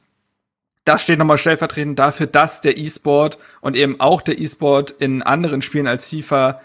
das 0.85 1.01
steht 1.01 1.17
nochmal 1.17 1.37
stellvertretend 1.37 1.97
dafür, 1.97 2.27
dass 2.27 2.61
der 2.61 2.77
E-Sport 2.77 3.39
und 3.61 3.75
eben 3.75 3.99
auch 3.99 4.21
der 4.21 4.39
E-Sport 4.39 4.91
in 4.91 5.23
anderen 5.23 5.61
Spielen 5.61 5.87
als 5.87 6.09
FIFA 6.09 6.61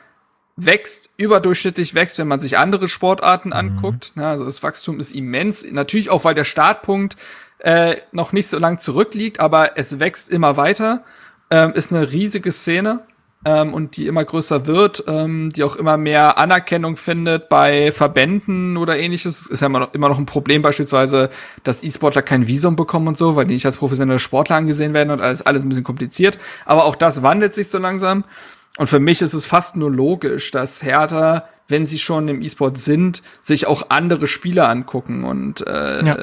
wächst, 0.57 1.11
überdurchschnittlich 1.19 1.95
wächst, 1.95 2.19
wenn 2.19 2.29
man 2.29 2.41
sich 2.41 2.59
andere 2.59 2.89
Sportarten 2.89 3.51
mhm. 3.51 3.55
anguckt. 3.55 4.13
Ja, 4.17 4.31
also 4.31 4.45
das 4.45 4.63
Wachstum 4.63 4.99
ist 4.99 5.13
immens. 5.13 5.71
Natürlich 5.71 6.11
auch, 6.11 6.25
weil 6.25 6.35
der 6.35 6.45
Startpunkt 6.45 7.17
äh, 7.59 7.97
noch 8.13 8.33
nicht 8.33 8.49
so 8.49 8.59
lang 8.59 8.79
zurückliegt, 8.79 9.41
aber 9.41 9.77
es 9.77 9.99
wächst 9.99 10.31
immer 10.31 10.57
weiter. 10.57 11.05
Ähm, 11.51 11.73
ist 11.75 11.93
eine 11.93 12.11
riesige 12.11 12.51
Szene 12.51 13.01
ähm, 13.45 13.73
und 13.73 13.97
die 13.97 14.09
immer 14.09 14.25
größer 14.25 14.67
wird, 14.67 15.05
ähm, 15.07 15.51
die 15.51 15.63
auch 15.63 15.77
immer 15.77 15.97
mehr 15.97 16.39
Anerkennung 16.39 16.97
findet 16.97 17.49
bei 17.49 17.93
Verbänden 17.93 18.77
oder 18.77 18.99
ähnliches. 18.99 19.47
Ist 19.47 19.61
ja 19.61 19.67
immer 19.67 19.79
noch, 19.81 19.95
immer 19.95 20.09
noch 20.09 20.19
ein 20.19 20.27
Problem 20.27 20.63
beispielsweise, 20.63 21.31
dass 21.63 21.85
E-Sportler 21.85 22.23
kein 22.23 22.49
Visum 22.49 22.75
bekommen 22.75 23.09
und 23.09 23.17
so, 23.17 23.37
weil 23.37 23.47
die 23.47 23.55
nicht 23.55 23.67
als 23.67 23.77
professionelle 23.77 24.19
Sportler 24.19 24.57
angesehen 24.57 24.95
werden 24.95 25.11
und 25.11 25.21
alles, 25.21 25.43
alles 25.43 25.65
ein 25.65 25.69
bisschen 25.69 25.85
kompliziert. 25.85 26.39
Aber 26.65 26.85
auch 26.87 26.97
das 26.97 27.23
wandelt 27.23 27.55
sich 27.55 27.69
so 27.69 27.79
langsam. 27.79 28.25
Und 28.77 28.89
für 28.89 29.01
mich 29.01 29.23
ist 29.23 29.35
es 29.35 29.47
fast 29.47 29.77
nur 29.77 29.91
logisch, 29.91 30.51
dass 30.51 30.83
Hertha 30.83 31.49
wenn 31.69 31.87
sie 31.87 31.99
schon 31.99 32.29
im 32.29 32.43
E-Sport 32.43 32.79
sind, 32.79 33.23
sich 33.41 33.67
auch 33.67 33.91
andere 33.91 34.27
Spiele 34.27 34.69
angucken. 34.69 35.25
Und 35.25 35.67
äh, 35.67 36.05
ja. 36.05 36.19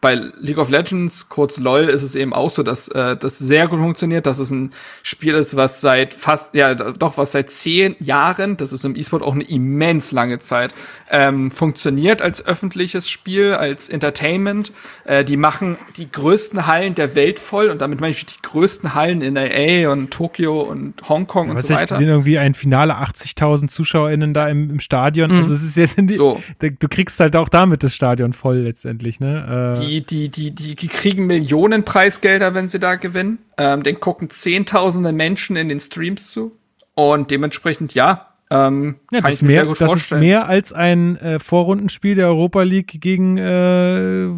bei 0.00 0.14
League 0.14 0.58
of 0.58 0.70
Legends, 0.70 1.28
kurz 1.28 1.58
LOL, 1.58 1.84
ist 1.84 2.02
es 2.02 2.14
eben 2.14 2.32
auch 2.32 2.50
so, 2.50 2.62
dass 2.62 2.88
äh, 2.88 3.16
das 3.16 3.38
sehr 3.38 3.68
gut 3.68 3.78
funktioniert, 3.80 4.26
dass 4.26 4.38
es 4.38 4.50
ein 4.50 4.70
Spiel 5.02 5.34
ist, 5.34 5.56
was 5.56 5.80
seit 5.80 6.14
fast, 6.14 6.54
ja 6.54 6.74
doch, 6.74 7.18
was 7.18 7.32
seit 7.32 7.50
zehn 7.50 7.96
Jahren, 8.00 8.56
das 8.56 8.72
ist 8.72 8.84
im 8.84 8.96
E-Sport 8.96 9.22
auch 9.22 9.34
eine 9.34 9.44
immens 9.44 10.12
lange 10.12 10.38
Zeit, 10.38 10.74
ähm, 11.10 11.50
funktioniert 11.50 12.22
als 12.22 12.44
öffentliches 12.46 13.10
Spiel, 13.10 13.54
als 13.54 13.88
Entertainment. 13.88 14.72
Äh, 15.04 15.24
die 15.24 15.36
machen 15.36 15.76
die 15.98 16.10
größten 16.10 16.66
Hallen 16.66 16.94
der 16.94 17.14
Welt 17.14 17.38
voll 17.38 17.68
und 17.68 17.82
damit 17.82 18.00
meine 18.00 18.12
ich 18.12 18.24
die 18.24 18.40
größten 18.40 18.94
Hallen 18.94 19.20
in 19.20 19.34
LA 19.34 19.90
und 19.92 20.10
Tokio 20.10 20.60
und 20.60 21.06
Hongkong 21.06 21.48
ja, 21.48 21.52
und 21.52 21.62
so 21.62 21.74
weiter. 21.74 21.94
Ich, 21.94 21.98
sind 21.98 22.08
irgendwie 22.08 22.38
ein 22.38 22.54
Finale 22.54 22.94
80.000 22.94 23.68
ZuschauerInnen 23.68 24.32
da 24.32 24.48
im, 24.48 24.70
im 24.70 24.80
Stadion. 24.86 25.32
Mhm. 25.32 25.38
Also 25.38 25.52
es 25.52 25.64
ist 25.64 25.76
jetzt 25.76 25.98
in 25.98 26.06
die, 26.06 26.14
so. 26.14 26.40
du 26.60 26.88
kriegst 26.88 27.18
halt 27.18 27.34
auch 27.34 27.48
damit 27.48 27.82
das 27.82 27.92
Stadion 27.92 28.32
voll 28.32 28.58
letztendlich, 28.58 29.18
ne? 29.18 29.74
Äh. 29.76 29.80
Die, 29.80 30.06
die, 30.06 30.28
die, 30.28 30.52
die, 30.52 30.76
die 30.76 30.88
kriegen 30.88 31.26
Millionen 31.26 31.84
Preisgelder, 31.84 32.54
wenn 32.54 32.68
sie 32.68 32.78
da 32.78 32.94
gewinnen. 32.94 33.38
Ähm, 33.58 33.82
den 33.82 33.98
gucken 33.98 34.30
zehntausende 34.30 35.10
Menschen 35.10 35.56
in 35.56 35.68
den 35.68 35.80
Streams 35.80 36.30
zu. 36.30 36.52
Und 36.94 37.32
dementsprechend, 37.32 37.94
ja, 37.94 38.28
ähm, 38.48 39.00
ja, 39.10 39.22
das, 39.22 39.34
ist 39.34 39.42
mehr, 39.42 39.64
das 39.64 39.92
ist 39.92 40.12
mehr 40.12 40.46
als 40.46 40.72
ein 40.72 41.16
äh, 41.16 41.40
Vorrundenspiel 41.40 42.14
der 42.14 42.28
Europa 42.28 42.62
League 42.62 43.00
gegen, 43.00 43.38
äh, 43.38 44.28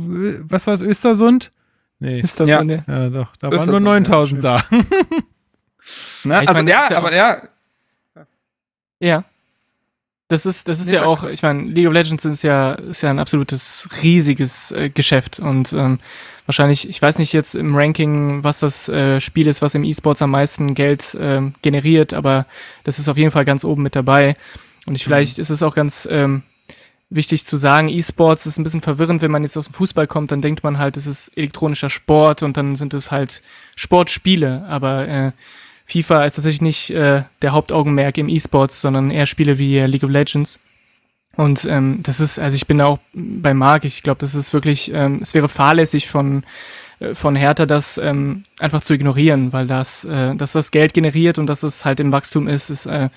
was 0.49 0.66
war 0.66 0.72
es, 0.72 0.80
Östersund? 0.80 1.53
Nee. 1.99 2.22
Östersund, 2.22 2.70
ja. 2.70 2.84
ja. 2.86 3.11
doch, 3.11 3.36
da 3.36 3.49
Östersund, 3.49 3.74
waren 3.74 3.82
nur 3.82 3.92
9000 3.92 4.42
ja, 4.42 4.57
da. 4.57 4.64
Na, 6.24 6.38
also, 6.38 6.53
meine, 6.55 6.70
ja, 6.70 6.96
aber 6.96 7.14
ja. 7.14 7.42
Ja. 8.99 9.24
Das 10.29 10.45
ist, 10.45 10.68
das 10.68 10.79
ist 10.79 10.89
nee, 10.89 10.95
ja 10.95 11.07
auch, 11.07 11.24
ich 11.24 11.43
meine, 11.43 11.62
League 11.62 11.87
of 11.87 11.95
Legends 11.95 12.26
ist 12.26 12.43
ja, 12.43 12.72
ist 12.72 13.01
ja 13.01 13.09
ein 13.09 13.18
absolutes 13.18 13.89
riesiges 14.03 14.72
äh, 14.72 14.91
Geschäft 14.91 15.41
und 15.41 15.72
ähm, 15.72 16.01
wahrscheinlich, 16.45 16.87
ich 16.87 17.01
weiß 17.01 17.18
nicht 17.18 17.33
jetzt 17.33 17.55
im 17.55 17.74
Ranking, 17.74 18.45
was 18.45 18.61
das 18.61 18.91
äh, 18.91 19.22
Spiel 19.22 19.47
ist, 19.47 19.62
was 19.62 19.74
im 19.74 19.85
E-Sports 19.85 20.20
am 20.20 20.31
meisten 20.31 20.74
Geld 20.74 21.14
äh, 21.14 21.41
generiert, 21.62 22.12
aber 22.12 22.45
das 22.85 22.99
ist 22.99 23.09
auf 23.09 23.16
jeden 23.16 23.31
Fall 23.31 23.47
ganz 23.47 23.64
oben 23.64 23.83
mit 23.83 23.97
dabei. 23.97 24.37
Und 24.85 24.97
ich, 24.97 25.05
vielleicht 25.05 25.39
mhm. 25.39 25.43
ist 25.43 25.51
es 25.51 25.62
auch 25.62 25.74
ganz 25.74 26.07
ähm, 26.11 26.43
wichtig 27.09 27.47
zu 27.47 27.57
sagen, 27.57 27.89
E-Sports 27.89 28.45
ist 28.45 28.59
ein 28.59 28.64
bisschen 28.64 28.83
verwirrend, 28.83 29.22
wenn 29.22 29.31
man 29.31 29.45
jetzt 29.45 29.57
aus 29.57 29.66
dem 29.66 29.74
Fußball 29.74 30.07
kommt, 30.07 30.31
dann 30.31 30.43
denkt 30.43 30.62
man 30.62 30.76
halt, 30.76 30.99
es 30.99 31.07
ist 31.07 31.29
elektronischer 31.39 31.89
Sport 31.89 32.43
und 32.43 32.59
dann 32.59 32.76
sind 32.76 32.93
es 32.93 33.11
halt 33.11 33.41
Sportspiele, 33.76 34.66
aber 34.68 35.09
äh, 35.09 35.33
FIFA 35.89 36.24
ist 36.24 36.34
tatsächlich 36.34 36.62
nicht 36.62 36.91
äh, 36.91 37.24
der 37.43 37.53
Hauptaugenmerk 37.53 38.18
im 38.18 38.28
E-Sports, 38.28 38.80
sondern 38.80 39.11
eher 39.11 39.26
Spiele 39.26 39.59
wie 39.59 39.78
äh, 39.78 39.86
League 39.86 40.05
of 40.05 40.11
Legends. 40.11 40.61
Und 41.36 41.64
ähm, 41.66 42.01
das 42.03 42.20
ist, 42.20 42.39
also 42.39 42.57
ich 42.57 42.66
bin 42.66 42.78
da 42.78 42.86
auch 42.86 42.99
bei 43.14 43.55
Marc, 43.55 43.84
ich 43.84 44.03
glaube, 44.03 44.20
das 44.20 44.34
ist 44.34 44.53
wirklich, 44.53 44.93
ähm, 44.93 45.20
es 45.22 45.34
wäre 45.34 45.49
fahrlässig 45.49 46.09
von, 46.09 46.43
äh, 46.99 47.14
von 47.14 47.36
Hertha, 47.36 47.64
das 47.64 47.97
ähm, 47.97 48.45
einfach 48.59 48.82
zu 48.82 48.93
ignorieren, 48.93 49.53
weil 49.53 49.68
das, 49.68 50.05
äh, 50.05 50.34
dass 50.34 50.53
das 50.53 50.72
Geld 50.72 50.95
generiert 50.95 51.39
und 51.39 51.47
dass 51.47 51.62
es 51.62 51.84
halt 51.84 52.01
im 52.01 52.11
Wachstum 52.11 52.49
ist, 52.49 52.70
ist 52.70 52.86
äh, 52.86 53.09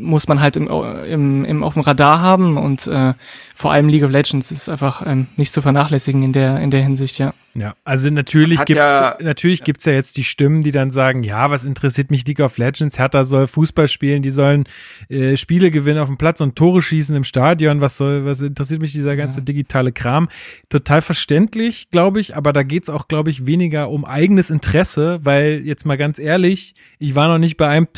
muss 0.00 0.28
man 0.28 0.40
halt 0.40 0.56
im, 0.56 0.68
im, 0.68 1.44
im 1.44 1.62
auf 1.62 1.74
dem 1.74 1.82
Radar 1.82 2.20
haben 2.20 2.56
und 2.56 2.86
äh, 2.86 3.14
vor 3.54 3.72
allem 3.72 3.88
League 3.88 4.04
of 4.04 4.10
Legends 4.10 4.50
ist 4.50 4.68
einfach 4.68 5.02
ähm, 5.06 5.26
nicht 5.36 5.52
zu 5.52 5.62
vernachlässigen 5.62 6.22
in 6.22 6.32
der 6.32 6.60
in 6.60 6.70
der 6.70 6.82
Hinsicht, 6.82 7.18
ja. 7.18 7.34
Ja, 7.54 7.74
also 7.82 8.10
natürlich 8.10 8.64
gibt 8.64 8.78
es 8.78 8.84
ja, 8.84 9.16
natürlich 9.20 9.58
ja. 9.58 9.64
gibt's 9.64 9.84
ja 9.84 9.92
jetzt 9.92 10.16
die 10.16 10.22
Stimmen, 10.22 10.62
die 10.62 10.70
dann 10.70 10.92
sagen, 10.92 11.24
ja, 11.24 11.50
was 11.50 11.64
interessiert 11.64 12.10
mich 12.10 12.24
League 12.24 12.38
of 12.38 12.58
Legends? 12.58 12.96
Hertha 12.96 13.24
soll 13.24 13.48
Fußball 13.48 13.88
spielen, 13.88 14.22
die 14.22 14.30
sollen 14.30 14.64
äh, 15.08 15.36
Spiele 15.36 15.72
gewinnen 15.72 15.98
auf 15.98 16.06
dem 16.06 16.16
Platz 16.16 16.40
und 16.40 16.54
Tore 16.54 16.80
schießen 16.80 17.16
im 17.16 17.24
Stadion. 17.24 17.80
Was 17.80 17.96
soll, 17.96 18.24
was 18.24 18.40
interessiert 18.40 18.80
mich 18.80 18.92
dieser 18.92 19.16
ganze 19.16 19.40
ja. 19.40 19.44
digitale 19.44 19.90
Kram? 19.90 20.28
Total 20.68 21.02
verständlich, 21.02 21.90
glaube 21.90 22.20
ich, 22.20 22.36
aber 22.36 22.52
da 22.52 22.62
geht's 22.62 22.88
auch, 22.88 23.08
glaube 23.08 23.30
ich, 23.30 23.46
weniger 23.46 23.90
um 23.90 24.04
eigenes 24.04 24.50
Interesse, 24.50 25.18
weil 25.24 25.62
jetzt 25.64 25.84
mal 25.84 25.98
ganz 25.98 26.20
ehrlich, 26.20 26.76
ich 27.00 27.16
war 27.16 27.26
noch 27.26 27.38
nicht 27.38 27.56
bei 27.56 27.66
einem 27.66 27.88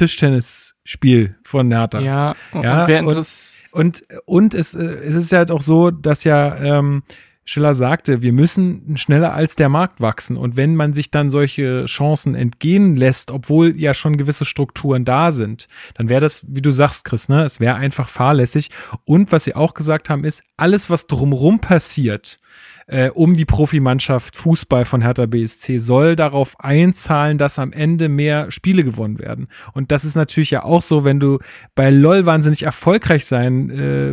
Tischtennisspiel 0.85 1.37
von 1.43 1.71
Hertha. 1.71 2.01
Ja, 2.01 2.35
ja 2.55 3.01
und, 3.01 3.27
und, 3.73 4.05
und 4.27 4.55
es, 4.55 4.75
äh, 4.75 4.83
es 4.83 5.15
ist 5.15 5.33
ja 5.33 5.39
halt 5.39 5.51
auch 5.51 5.63
so, 5.63 5.91
dass 5.91 6.25
ja 6.25 6.57
ähm, 6.57 7.03
Schiller 7.45 7.75
sagte, 7.75 8.23
wir 8.23 8.33
müssen 8.33 8.97
schneller 8.97 9.35
als 9.35 9.57
der 9.57 9.69
Markt 9.69 10.01
wachsen. 10.01 10.37
Und 10.37 10.57
wenn 10.57 10.77
man 10.77 10.95
sich 10.95 11.11
dann 11.11 11.29
solche 11.29 11.87
Chancen 11.87 12.37
entgehen 12.37 12.95
lässt, 12.95 13.33
obwohl 13.33 13.77
ja 13.77 13.95
schon 13.95 14.17
gewisse 14.17 14.45
Strukturen 14.45 15.05
da 15.05 15.33
sind, 15.33 15.67
dann 15.95 16.09
wäre 16.09 16.21
das, 16.21 16.45
wie 16.47 16.63
du 16.63 16.71
sagst, 16.71 17.05
Chris, 17.05 17.29
ne, 17.29 17.45
es 17.45 17.59
wäre 17.59 17.75
einfach 17.75 18.09
fahrlässig. 18.09 18.71
Und 19.05 19.33
was 19.33 19.45
sie 19.45 19.57
auch 19.57 19.75
gesagt 19.75 20.09
haben, 20.09 20.25
ist, 20.25 20.45
alles, 20.57 20.89
was 20.89 21.09
drumherum 21.09 21.59
passiert, 21.59 22.39
äh, 22.87 23.11
um 23.11 23.35
die 23.35 23.45
Profimannschaft 23.45 24.37
Fußball 24.37 24.85
von 24.85 25.03
Hertha 25.03 25.27
BSC 25.27 25.79
soll 25.79 26.17
darauf 26.17 26.59
einzahlen, 26.59 27.39
dass 27.39 27.59
am 27.59 27.73
Ende 27.73 28.09
mehr 28.09 28.51
Spiele 28.51 28.85
gewonnen 28.85 29.19
werden. 29.19 29.49
Und 29.73 29.93
das 29.93 30.05
ist 30.05 30.15
natürlich 30.15 30.51
ja 30.51 30.65
auch 30.65 30.83
so, 30.83 31.05
wenn 31.05 31.21
du 31.21 31.39
bei 31.75 31.91
LOL 31.91 32.27
wahnsinnig 32.27 32.63
erfolgreich 32.63 33.27
sein 33.27 33.71
äh, 33.71 34.13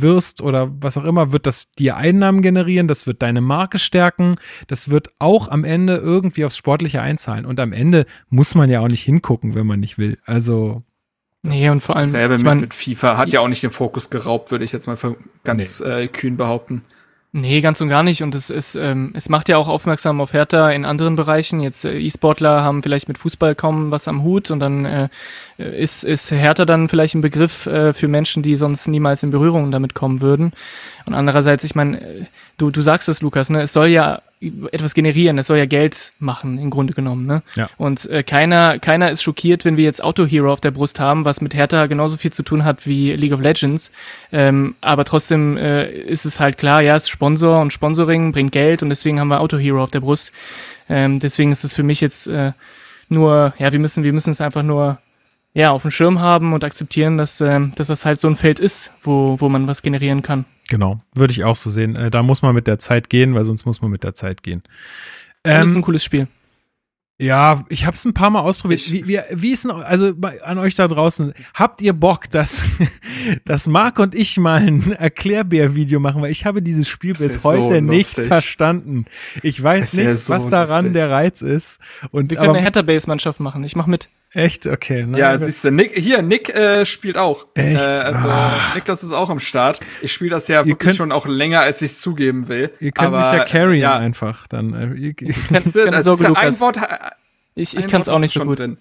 wirst 0.00 0.42
oder 0.42 0.72
was 0.80 0.96
auch 0.96 1.04
immer, 1.04 1.32
wird 1.32 1.46
das 1.46 1.70
dir 1.72 1.96
Einnahmen 1.96 2.42
generieren, 2.42 2.88
das 2.88 3.06
wird 3.06 3.22
deine 3.22 3.40
Marke 3.40 3.78
stärken, 3.78 4.36
das 4.66 4.90
wird 4.90 5.08
auch 5.18 5.48
am 5.48 5.64
Ende 5.64 5.96
irgendwie 5.96 6.44
aufs 6.44 6.56
Sportliche 6.56 7.00
einzahlen. 7.00 7.46
Und 7.46 7.60
am 7.60 7.72
Ende 7.72 8.06
muss 8.28 8.54
man 8.54 8.70
ja 8.70 8.80
auch 8.80 8.88
nicht 8.88 9.02
hingucken, 9.02 9.54
wenn 9.54 9.66
man 9.66 9.80
nicht 9.80 9.98
will. 9.98 10.18
Also 10.24 10.82
Nee, 11.46 11.68
und 11.68 11.82
vor 11.82 11.96
allem. 11.96 12.06
Dasselbe 12.06 12.38
mit, 12.38 12.60
mit 12.60 12.74
FIFA 12.74 13.18
hat 13.18 13.32
ja 13.32 13.40
auch 13.40 13.48
nicht 13.48 13.62
den 13.62 13.70
Fokus 13.70 14.08
geraubt, 14.08 14.50
würde 14.50 14.64
ich 14.64 14.72
jetzt 14.72 14.86
mal 14.86 14.96
ganz 15.44 15.80
nee. 15.80 16.04
äh, 16.04 16.08
kühn 16.08 16.38
behaupten. 16.38 16.84
Nee, 17.36 17.62
ganz 17.62 17.80
und 17.80 17.88
gar 17.88 18.04
nicht. 18.04 18.22
Und 18.22 18.32
es 18.36 18.48
ist, 18.48 18.76
ähm, 18.76 19.10
es 19.14 19.28
macht 19.28 19.48
ja 19.48 19.56
auch 19.56 19.66
aufmerksam 19.66 20.20
auf 20.20 20.32
Hertha 20.32 20.70
in 20.70 20.84
anderen 20.84 21.16
Bereichen. 21.16 21.58
Jetzt 21.58 21.84
äh, 21.84 21.98
E-Sportler 21.98 22.62
haben 22.62 22.80
vielleicht 22.80 23.08
mit 23.08 23.18
Fußball 23.18 23.56
kaum 23.56 23.90
was 23.90 24.06
am 24.06 24.22
Hut 24.22 24.52
und 24.52 24.60
dann 24.60 24.84
äh, 24.84 25.08
ist, 25.58 26.04
ist 26.04 26.30
Hertha 26.30 26.64
dann 26.64 26.88
vielleicht 26.88 27.16
ein 27.16 27.22
Begriff 27.22 27.66
äh, 27.66 27.92
für 27.92 28.06
Menschen, 28.06 28.44
die 28.44 28.54
sonst 28.54 28.86
niemals 28.86 29.24
in 29.24 29.32
Berührung 29.32 29.72
damit 29.72 29.94
kommen 29.94 30.20
würden. 30.20 30.52
Und 31.06 31.14
andererseits, 31.14 31.64
ich 31.64 31.74
meine, 31.74 32.00
äh, 32.00 32.24
du, 32.56 32.70
du 32.70 32.82
sagst 32.82 33.08
es, 33.08 33.20
Lukas, 33.20 33.50
ne, 33.50 33.62
es 33.62 33.72
soll 33.72 33.88
ja 33.88 34.22
etwas 34.72 34.94
generieren. 34.94 35.36
Das 35.36 35.46
soll 35.46 35.58
ja 35.58 35.66
Geld 35.66 36.12
machen, 36.18 36.58
im 36.58 36.70
Grunde 36.70 36.94
genommen. 36.94 37.26
Ne? 37.26 37.42
Ja. 37.56 37.68
Und 37.76 38.08
äh, 38.10 38.22
keiner, 38.22 38.78
keiner 38.78 39.10
ist 39.10 39.22
schockiert, 39.22 39.64
wenn 39.64 39.76
wir 39.76 39.84
jetzt 39.84 40.02
Auto 40.02 40.26
Hero 40.26 40.52
auf 40.52 40.60
der 40.60 40.70
Brust 40.70 41.00
haben, 41.00 41.24
was 41.24 41.40
mit 41.40 41.54
Hertha 41.54 41.86
genauso 41.86 42.16
viel 42.16 42.32
zu 42.32 42.42
tun 42.42 42.64
hat 42.64 42.86
wie 42.86 43.12
League 43.12 43.32
of 43.32 43.40
Legends. 43.40 43.92
Ähm, 44.32 44.74
aber 44.80 45.04
trotzdem 45.04 45.56
äh, 45.56 45.90
ist 45.90 46.24
es 46.24 46.40
halt 46.40 46.58
klar, 46.58 46.82
ja, 46.82 46.96
es 46.96 47.04
ist 47.04 47.10
Sponsor 47.10 47.60
und 47.60 47.72
Sponsoring 47.72 48.32
bringt 48.32 48.52
Geld 48.52 48.82
und 48.82 48.90
deswegen 48.90 49.20
haben 49.20 49.28
wir 49.28 49.40
Auto 49.40 49.58
Hero 49.58 49.82
auf 49.82 49.90
der 49.90 50.00
Brust. 50.00 50.32
Ähm, 50.88 51.20
deswegen 51.20 51.52
ist 51.52 51.64
es 51.64 51.74
für 51.74 51.82
mich 51.82 52.00
jetzt 52.00 52.26
äh, 52.26 52.52
nur, 53.08 53.54
ja, 53.58 53.72
wir 53.72 53.78
müssen, 53.78 54.04
wir 54.04 54.12
müssen 54.12 54.30
es 54.30 54.40
einfach 54.40 54.62
nur 54.62 54.98
ja, 55.54 55.70
auf 55.70 55.82
dem 55.82 55.92
Schirm 55.92 56.20
haben 56.20 56.52
und 56.52 56.64
akzeptieren, 56.64 57.16
dass, 57.16 57.40
ähm, 57.40 57.72
dass 57.76 57.86
das 57.86 58.04
halt 58.04 58.18
so 58.18 58.28
ein 58.28 58.36
Feld 58.36 58.58
ist, 58.58 58.92
wo, 59.02 59.40
wo 59.40 59.48
man 59.48 59.68
was 59.68 59.82
generieren 59.82 60.22
kann. 60.22 60.44
Genau, 60.68 61.00
würde 61.14 61.32
ich 61.32 61.44
auch 61.44 61.56
so 61.56 61.70
sehen. 61.70 61.94
Äh, 61.96 62.10
da 62.10 62.22
muss 62.22 62.42
man 62.42 62.54
mit 62.54 62.66
der 62.66 62.78
Zeit 62.78 63.10
gehen, 63.10 63.34
weil 63.34 63.44
sonst 63.44 63.66
muss 63.66 63.82
man 63.82 63.90
mit 63.90 64.02
der 64.04 64.14
Zeit 64.14 64.42
gehen. 64.42 64.62
Ähm, 65.44 65.60
das 65.60 65.68
ist 65.68 65.76
ein 65.76 65.82
cooles 65.82 66.02
Spiel. 66.02 66.26
ja, 67.18 67.64
ich 67.68 67.84
habe 67.86 67.94
es 67.94 68.04
ein 68.06 68.14
paar 68.14 68.30
Mal 68.30 68.40
ausprobiert. 68.40 68.80
Wie, 68.90 69.06
wie, 69.06 69.20
wie 69.30 69.52
ist 69.52 69.64
denn, 69.64 69.70
also 69.72 70.12
an 70.42 70.58
euch 70.58 70.74
da 70.74 70.88
draußen, 70.88 71.32
habt 71.52 71.82
ihr 71.82 71.92
Bock, 71.92 72.30
dass, 72.30 72.64
dass 73.44 73.66
Marc 73.66 73.98
und 73.98 74.14
ich 74.14 74.36
mal 74.38 74.62
ein 74.66 74.92
Erklärbär-Video 74.92 76.00
machen? 76.00 76.22
Weil 76.22 76.30
ich 76.30 76.46
habe 76.46 76.62
dieses 76.62 76.88
Spiel 76.88 77.10
Das 77.12 77.18
bis 77.22 77.34
ist 77.36 77.42
so 77.42 77.50
heute 77.52 77.82
nicht 77.82 78.08
verstanden. 78.08 79.04
Ich 79.42 79.62
weiß 79.62 79.92
Das 79.92 79.94
nicht, 79.94 80.18
so 80.18 80.32
was 80.34 80.48
daran 80.48 80.86
lustig. 80.86 80.92
der 80.94 81.10
Reiz 81.10 81.42
ist. 81.42 81.78
Und 82.10 82.30
Wir 82.30 82.38
können 82.38 82.48
aber, 82.48 82.58
eine 82.58 82.64
Hertha-Base-Mannschaft 82.64 83.38
machen. 83.38 83.62
Ich 83.64 83.76
mach 83.76 83.86
mit. 83.86 84.08
Echt, 84.34 84.66
okay. 84.66 85.06
Ne? 85.06 85.18
Ja, 85.18 85.38
siehst 85.38 85.64
du, 85.64 85.70
Nick, 85.70 85.96
hier, 85.98 86.22
Nick 86.22 86.48
äh, 86.54 86.84
spielt 86.84 87.16
auch. 87.16 87.46
Echt? 87.54 87.80
Äh, 87.80 87.82
also, 87.82 88.28
Ah. 88.28 88.72
Niklas 88.74 89.02
ist 89.02 89.12
auch 89.12 89.30
am 89.30 89.38
Start. 89.40 89.80
Ich 90.02 90.12
spiele 90.12 90.30
das 90.30 90.48
ja 90.48 90.66
wirklich 90.66 90.78
könnt- 90.78 90.96
schon 90.96 91.12
auch 91.12 91.26
länger, 91.26 91.60
als 91.60 91.80
ich 91.82 91.96
zugeben 91.96 92.48
will. 92.48 92.70
Ihr 92.80 92.92
könnt 92.92 93.08
aber, 93.14 93.30
mich 93.30 93.38
ja 93.38 93.44
carryen 93.44 93.80
ja, 93.80 93.96
einfach. 93.96 94.46
Dann, 94.46 94.74
äh, 94.74 94.98
ihr, 94.98 95.14
Das 95.50 95.66
ist, 95.66 95.74
keine 95.76 95.90
das 95.90 95.98
ist 96.00 96.04
Sorge, 96.04 96.24
ja 96.24 96.32
ein. 96.34 96.60
Wort, 96.60 96.78
Ich, 97.54 97.76
ich 97.76 97.84
ein 97.84 97.90
kann 97.90 98.00
es 98.02 98.08
auch 98.08 98.18
nicht 98.18 98.34
ist 98.36 98.40
so 98.42 98.46
gut. 98.46 98.58
Drin. 98.58 98.78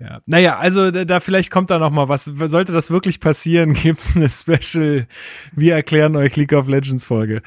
Ja. 0.00 0.20
Naja, 0.24 0.58
also 0.58 0.90
da, 0.90 1.04
da 1.04 1.20
vielleicht 1.20 1.50
kommt 1.50 1.70
da 1.70 1.78
noch 1.78 1.90
mal 1.90 2.08
was. 2.08 2.24
Sollte 2.24 2.72
das 2.72 2.90
wirklich 2.90 3.20
passieren, 3.20 3.74
gibt's 3.82 4.16
eine 4.16 4.30
Special 4.30 5.06
Wir 5.52 5.74
erklären 5.74 6.16
euch 6.16 6.36
League 6.36 6.54
of 6.54 6.68
Legends 6.68 7.04
Folge. 7.04 7.42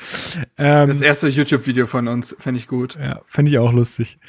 Ähm, 0.57 0.87
Das 0.89 1.01
erste 1.01 1.29
YouTube-Video 1.29 1.87
von 1.87 2.07
uns, 2.07 2.35
fände 2.39 2.59
ich 2.59 2.67
gut. 2.67 2.95
ja, 3.01 3.21
fände 3.25 3.49
ich 3.51 3.57
auch 3.57 3.73
lustig. 3.73 4.19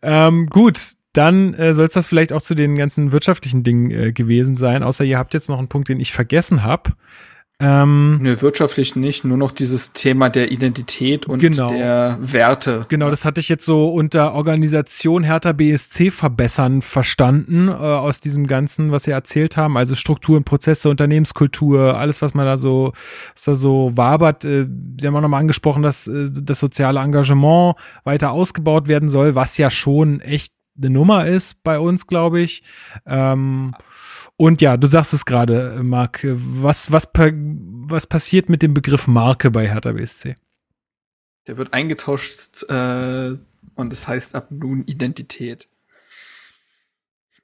Ähm, 0.00 0.46
gut, 0.48 0.92
dann 1.16 1.54
äh, 1.54 1.74
soll 1.74 1.86
es 1.86 1.92
das 1.92 2.06
vielleicht 2.06 2.32
auch 2.32 2.42
zu 2.42 2.54
den 2.54 2.76
ganzen 2.76 3.12
wirtschaftlichen 3.12 3.62
Dingen 3.62 3.90
äh, 3.90 4.12
gewesen 4.12 4.56
sein. 4.56 4.82
Außer 4.82 5.04
ihr 5.04 5.18
habt 5.18 5.34
jetzt 5.34 5.48
noch 5.48 5.58
einen 5.58 5.68
Punkt, 5.68 5.88
den 5.88 6.00
ich 6.00 6.12
vergessen 6.12 6.62
habe. 6.62 6.92
Ähm, 7.58 8.18
Nö, 8.20 8.36
wirtschaftlich 8.42 8.96
nicht, 8.96 9.24
nur 9.24 9.38
noch 9.38 9.50
dieses 9.50 9.94
Thema 9.94 10.28
der 10.28 10.52
Identität 10.52 11.26
und 11.26 11.38
Genau. 11.38 11.70
der 11.70 12.18
Werte. 12.20 12.84
Genau, 12.90 13.08
das 13.08 13.24
hatte 13.24 13.40
ich 13.40 13.48
jetzt 13.48 13.64
so 13.64 13.88
unter 13.88 14.34
Organisation 14.34 15.24
Hertha 15.24 15.52
BSC 15.52 16.10
verbessern 16.10 16.82
verstanden, 16.82 17.68
äh, 17.68 17.72
aus 17.72 18.20
diesem 18.20 18.46
Ganzen, 18.46 18.92
was 18.92 19.04
Sie 19.04 19.10
erzählt 19.10 19.56
haben. 19.56 19.78
Also 19.78 19.94
Strukturen, 19.94 20.44
Prozesse, 20.44 20.90
Unternehmenskultur, 20.90 21.98
alles, 21.98 22.20
was 22.20 22.34
man 22.34 22.44
da 22.44 22.58
so, 22.58 22.92
was 23.34 23.44
da 23.44 23.54
so 23.54 23.90
wabert. 23.94 24.44
Äh, 24.44 24.66
Sie 25.00 25.06
haben 25.06 25.16
auch 25.16 25.22
nochmal 25.22 25.40
angesprochen, 25.40 25.82
dass 25.82 26.08
äh, 26.08 26.28
das 26.30 26.58
soziale 26.58 27.00
Engagement 27.00 27.76
weiter 28.04 28.32
ausgebaut 28.32 28.86
werden 28.86 29.08
soll, 29.08 29.34
was 29.34 29.56
ja 29.56 29.70
schon 29.70 30.20
echt 30.20 30.52
eine 30.76 30.90
Nummer 30.90 31.26
ist 31.26 31.62
bei 31.62 31.78
uns, 31.78 32.06
glaube 32.06 32.40
ich. 32.40 32.62
Ähm, 33.06 33.74
und 34.36 34.60
ja, 34.60 34.76
du 34.76 34.86
sagst 34.86 35.14
es 35.14 35.24
gerade, 35.24 35.80
Marc, 35.82 36.20
was, 36.24 36.92
was, 36.92 37.08
was 37.14 38.06
passiert 38.06 38.48
mit 38.48 38.62
dem 38.62 38.74
Begriff 38.74 39.06
Marke 39.06 39.50
bei 39.50 39.66
Hertha 39.66 39.92
BSC? 39.92 40.36
Der 41.46 41.56
wird 41.56 41.72
eingetauscht 41.72 42.64
äh, 42.64 43.36
und 43.74 43.92
das 43.92 44.08
heißt 44.08 44.34
ab 44.34 44.48
nun 44.50 44.84
Identität. 44.84 45.68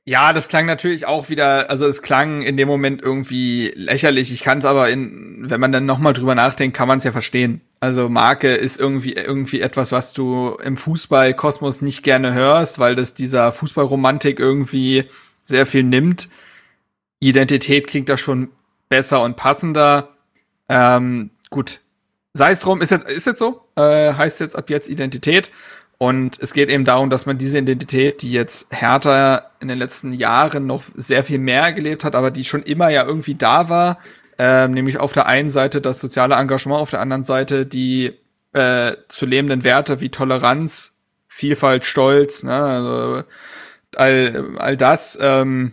Ja, 0.04 0.32
das 0.32 0.48
klang 0.48 0.66
natürlich 0.66 1.06
auch 1.06 1.28
wieder, 1.28 1.70
also 1.70 1.86
es 1.86 2.02
klang 2.02 2.42
in 2.42 2.56
dem 2.56 2.66
Moment 2.66 3.00
irgendwie 3.02 3.72
lächerlich. 3.76 4.32
Ich 4.32 4.42
kann 4.42 4.58
es 4.58 4.64
aber 4.64 4.90
in, 4.90 5.48
wenn 5.48 5.60
man 5.60 5.70
dann 5.70 5.86
noch 5.86 5.98
mal 5.98 6.12
drüber 6.12 6.34
nachdenkt, 6.34 6.76
kann 6.76 6.88
man 6.88 6.98
es 6.98 7.04
ja 7.04 7.12
verstehen. 7.12 7.60
Also 7.78 8.08
Marke 8.08 8.52
ist 8.54 8.80
irgendwie 8.80 9.12
irgendwie 9.12 9.60
etwas, 9.60 9.92
was 9.92 10.12
du 10.12 10.56
im 10.62 10.76
Fußballkosmos 10.76 11.82
nicht 11.82 12.02
gerne 12.02 12.34
hörst, 12.34 12.80
weil 12.80 12.96
das 12.96 13.14
dieser 13.14 13.52
Fußballromantik 13.52 14.40
irgendwie 14.40 15.04
sehr 15.44 15.66
viel 15.66 15.84
nimmt. 15.84 16.28
Identität 17.20 17.86
klingt 17.86 18.08
da 18.08 18.16
schon 18.16 18.50
besser 18.88 19.22
und 19.22 19.36
passender. 19.36 20.16
Ähm, 20.68 21.30
gut, 21.50 21.78
sei 22.34 22.50
es 22.50 22.60
drum, 22.60 22.82
ist 22.82 22.90
jetzt, 22.90 23.08
ist 23.08 23.26
jetzt 23.26 23.38
so, 23.38 23.68
äh, 23.76 24.14
heißt 24.14 24.40
jetzt 24.40 24.56
ab 24.56 24.68
jetzt 24.68 24.90
Identität. 24.90 25.50
Und 26.02 26.40
es 26.40 26.52
geht 26.52 26.68
eben 26.68 26.84
darum, 26.84 27.10
dass 27.10 27.26
man 27.26 27.38
diese 27.38 27.58
Identität, 27.58 28.22
die 28.22 28.32
jetzt 28.32 28.74
Hertha 28.74 29.52
in 29.60 29.68
den 29.68 29.78
letzten 29.78 30.12
Jahren 30.12 30.66
noch 30.66 30.82
sehr 30.96 31.22
viel 31.22 31.38
mehr 31.38 31.72
gelebt 31.72 32.02
hat, 32.02 32.16
aber 32.16 32.32
die 32.32 32.44
schon 32.44 32.64
immer 32.64 32.88
ja 32.88 33.04
irgendwie 33.04 33.36
da 33.36 33.68
war, 33.68 33.98
ähm, 34.36 34.72
nämlich 34.72 34.98
auf 34.98 35.12
der 35.12 35.26
einen 35.26 35.48
Seite 35.48 35.80
das 35.80 36.00
soziale 36.00 36.34
Engagement, 36.34 36.80
auf 36.80 36.90
der 36.90 36.98
anderen 36.98 37.22
Seite 37.22 37.66
die 37.66 38.14
äh, 38.52 38.96
zu 39.06 39.26
lebenden 39.26 39.62
Werte 39.62 40.00
wie 40.00 40.08
Toleranz, 40.08 40.98
Vielfalt, 41.28 41.84
Stolz, 41.84 42.42
ne, 42.42 42.52
also 42.52 43.22
all, 43.94 44.56
all 44.58 44.76
das 44.76 45.16
ähm, 45.22 45.70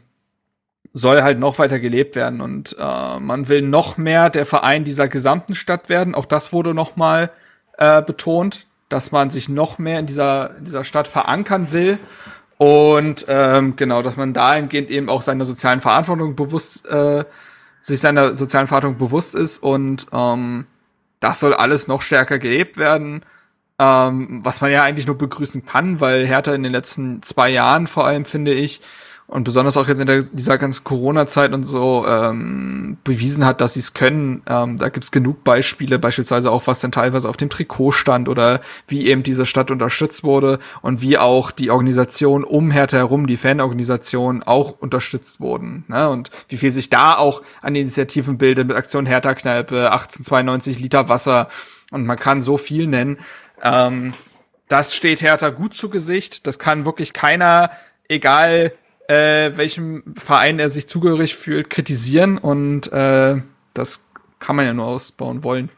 soll 0.94 1.24
halt 1.24 1.40
noch 1.40 1.58
weiter 1.58 1.80
gelebt 1.80 2.16
werden 2.16 2.40
und 2.40 2.76
äh, 2.78 3.20
man 3.20 3.48
will 3.48 3.64
noch 3.64 3.98
mehr 3.98 4.30
der 4.30 4.46
Verein 4.46 4.84
dieser 4.84 5.08
gesamten 5.08 5.56
Stadt 5.56 5.90
werden. 5.90 6.14
Auch 6.14 6.28
das 6.28 6.54
wurde 6.54 6.76
noch 6.76 6.98
mal 6.98 7.32
äh, 7.80 8.04
betont, 8.04 8.68
dass 8.90 9.12
man 9.12 9.30
sich 9.30 9.50
noch 9.50 9.78
mehr 9.78 10.00
in 10.00 10.06
dieser, 10.06 10.58
in 10.58 10.66
dieser 10.66 10.84
Stadt 10.84 11.08
verankern 11.08 11.72
will 11.72 12.00
und 12.58 13.26
ähm, 13.30 13.76
genau, 13.78 14.02
dass 14.02 14.18
man 14.18 14.34
dahingehend 14.34 14.90
eben 14.90 15.10
auch 15.10 15.22
seiner 15.22 15.46
sozialen 15.46 15.80
Verantwortung 15.80 16.36
bewusst 16.36 16.86
äh, 16.88 17.24
sich 17.82 18.02
seiner 18.02 18.36
sozialen 18.36 18.68
Verantwortung 18.68 18.98
bewusst 18.98 19.36
ist 19.36 19.60
und 19.60 20.08
ähm, 20.12 20.66
das 21.20 21.40
soll 21.40 21.54
alles 21.54 21.88
noch 21.88 22.02
stärker 22.02 22.40
gelebt 22.40 22.78
werden. 22.78 23.24
Ähm, 23.80 24.42
was 24.44 24.60
man 24.60 24.72
ja 24.72 24.84
eigentlich 24.84 25.08
nur 25.08 25.18
begrüßen 25.18 25.66
kann, 25.66 26.02
weil 26.02 26.28
Hertha 26.28 26.54
in 26.54 26.64
den 26.64 26.74
letzten 26.74 27.24
zwei 27.24 27.50
Jahren 27.50 27.88
vor 27.88 28.06
allem, 28.06 28.26
finde 28.26 28.54
ich, 28.54 28.82
und 29.30 29.44
besonders 29.44 29.78
auch 29.78 29.88
jetzt 29.88 30.00
in 30.00 30.08
der, 30.08 30.24
dieser 30.24 30.58
ganzen 30.58 30.84
Corona-Zeit 30.84 31.54
und 31.54 31.64
so 31.64 32.04
ähm, 32.08 32.98
bewiesen 33.04 33.46
hat, 33.46 33.62
dass 33.62 33.76
sie 33.76 33.80
es 33.80 33.94
können. 33.94 34.42
Ähm, 34.48 34.78
da 34.78 34.90
gibt's 34.90 35.12
genug 35.12 35.44
Beispiele, 35.44 36.00
beispielsweise 36.00 36.50
auch, 36.50 36.66
was 36.66 36.80
dann 36.80 36.92
teilweise 36.92 37.30
auf 37.30 37.38
dem 37.38 37.52
Trikot 37.52 37.92
stand 37.92 38.28
oder 38.28 38.60
wie 38.88 39.06
eben 39.06 39.22
diese 39.22 39.46
Stadt 39.46 39.70
unterstützt 39.70 40.24
wurde 40.24 40.58
und 40.82 41.04
wie 41.04 41.20
auch 41.20 41.52
die 41.52 41.70
Organisation 41.70 42.44
um 42.44 42.72
Hertha 42.72 42.98
herum, 42.98 43.28
die 43.28 43.38
Fanorganisation, 43.38 44.42
auch 44.42 44.72
unterstützt 44.80 45.40
wurden. 45.40 45.86
Ne? 45.88 46.10
Und 46.10 46.32
wie 46.48 46.58
viel 46.58 46.72
sich 46.72 46.90
da 46.90 47.16
auch 47.16 47.44
an 47.62 47.76
Initiativen 47.76 48.40
bildet 48.40 48.68
mit 48.68 48.76
Aktion 48.76 49.06
Hertha-Kneipe, 49.06 49.92
1892 49.92 50.80
Liter 50.80 51.08
Wasser 51.08 51.50
und 51.92 52.08
man 52.08 52.18
kann 52.18 52.42
so 52.42 52.58
viel 52.58 52.88
nennen. 52.88 53.20
Ähm, 53.62 54.16
das 54.68 54.96
steht 54.96 55.22
Hertha 55.22 55.50
gut 55.50 55.76
zu 55.76 55.92
Gesicht. 55.92 56.48
Das 56.48 56.58
kann 56.58 56.86
wirklich 56.86 57.14
keiner, 57.14 57.70
egal 58.08 58.74
äh, 59.10 59.58
welchem 59.58 60.04
Verein 60.16 60.60
er 60.60 60.70
sich 60.70 60.88
zugehörig 60.88 61.36
fühlt, 61.36 61.70
kritisieren. 61.70 62.38
Und 62.38 62.92
äh, 62.94 63.42
das 63.74 64.12
kann 64.38 64.56
man 64.56 64.66
ja 64.66 64.74
nur 64.74 64.86
ausbauen 64.86 65.44
wollen. 65.44 65.70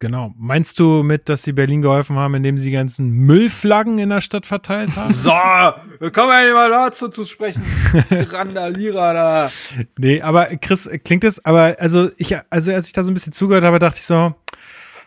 Genau. 0.00 0.34
Meinst 0.36 0.78
du 0.78 1.02
mit, 1.02 1.30
dass 1.30 1.44
sie 1.44 1.52
Berlin 1.52 1.80
geholfen 1.80 2.16
haben, 2.16 2.34
indem 2.34 2.58
sie 2.58 2.66
die 2.66 2.76
ganzen 2.76 3.10
Müllflaggen 3.10 3.98
in 3.98 4.10
der 4.10 4.20
Stadt 4.20 4.44
verteilt 4.44 4.94
haben? 4.96 5.10
So, 5.10 5.30
wir 5.30 6.10
kommen 6.10 6.30
ja 6.30 6.44
nicht 6.44 6.52
mal 6.52 6.68
dazu 6.68 7.08
zu 7.08 7.24
sprechen. 7.24 7.62
Randalierer 8.10 9.14
da. 9.14 9.50
nee, 9.96 10.20
aber 10.20 10.46
Chris, 10.56 10.90
klingt 11.04 11.24
es, 11.24 11.42
aber 11.46 11.76
also 11.78 12.10
ich, 12.18 12.36
also 12.50 12.72
als 12.72 12.88
ich 12.88 12.92
da 12.92 13.02
so 13.02 13.10
ein 13.10 13.14
bisschen 13.14 13.32
zugehört 13.32 13.64
habe, 13.64 13.78
dachte 13.78 13.98
ich 13.98 14.04
so, 14.04 14.34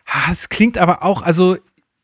ah, 0.07 0.31
es 0.31 0.49
klingt 0.49 0.79
aber 0.79 1.03
auch, 1.03 1.21
also 1.21 1.57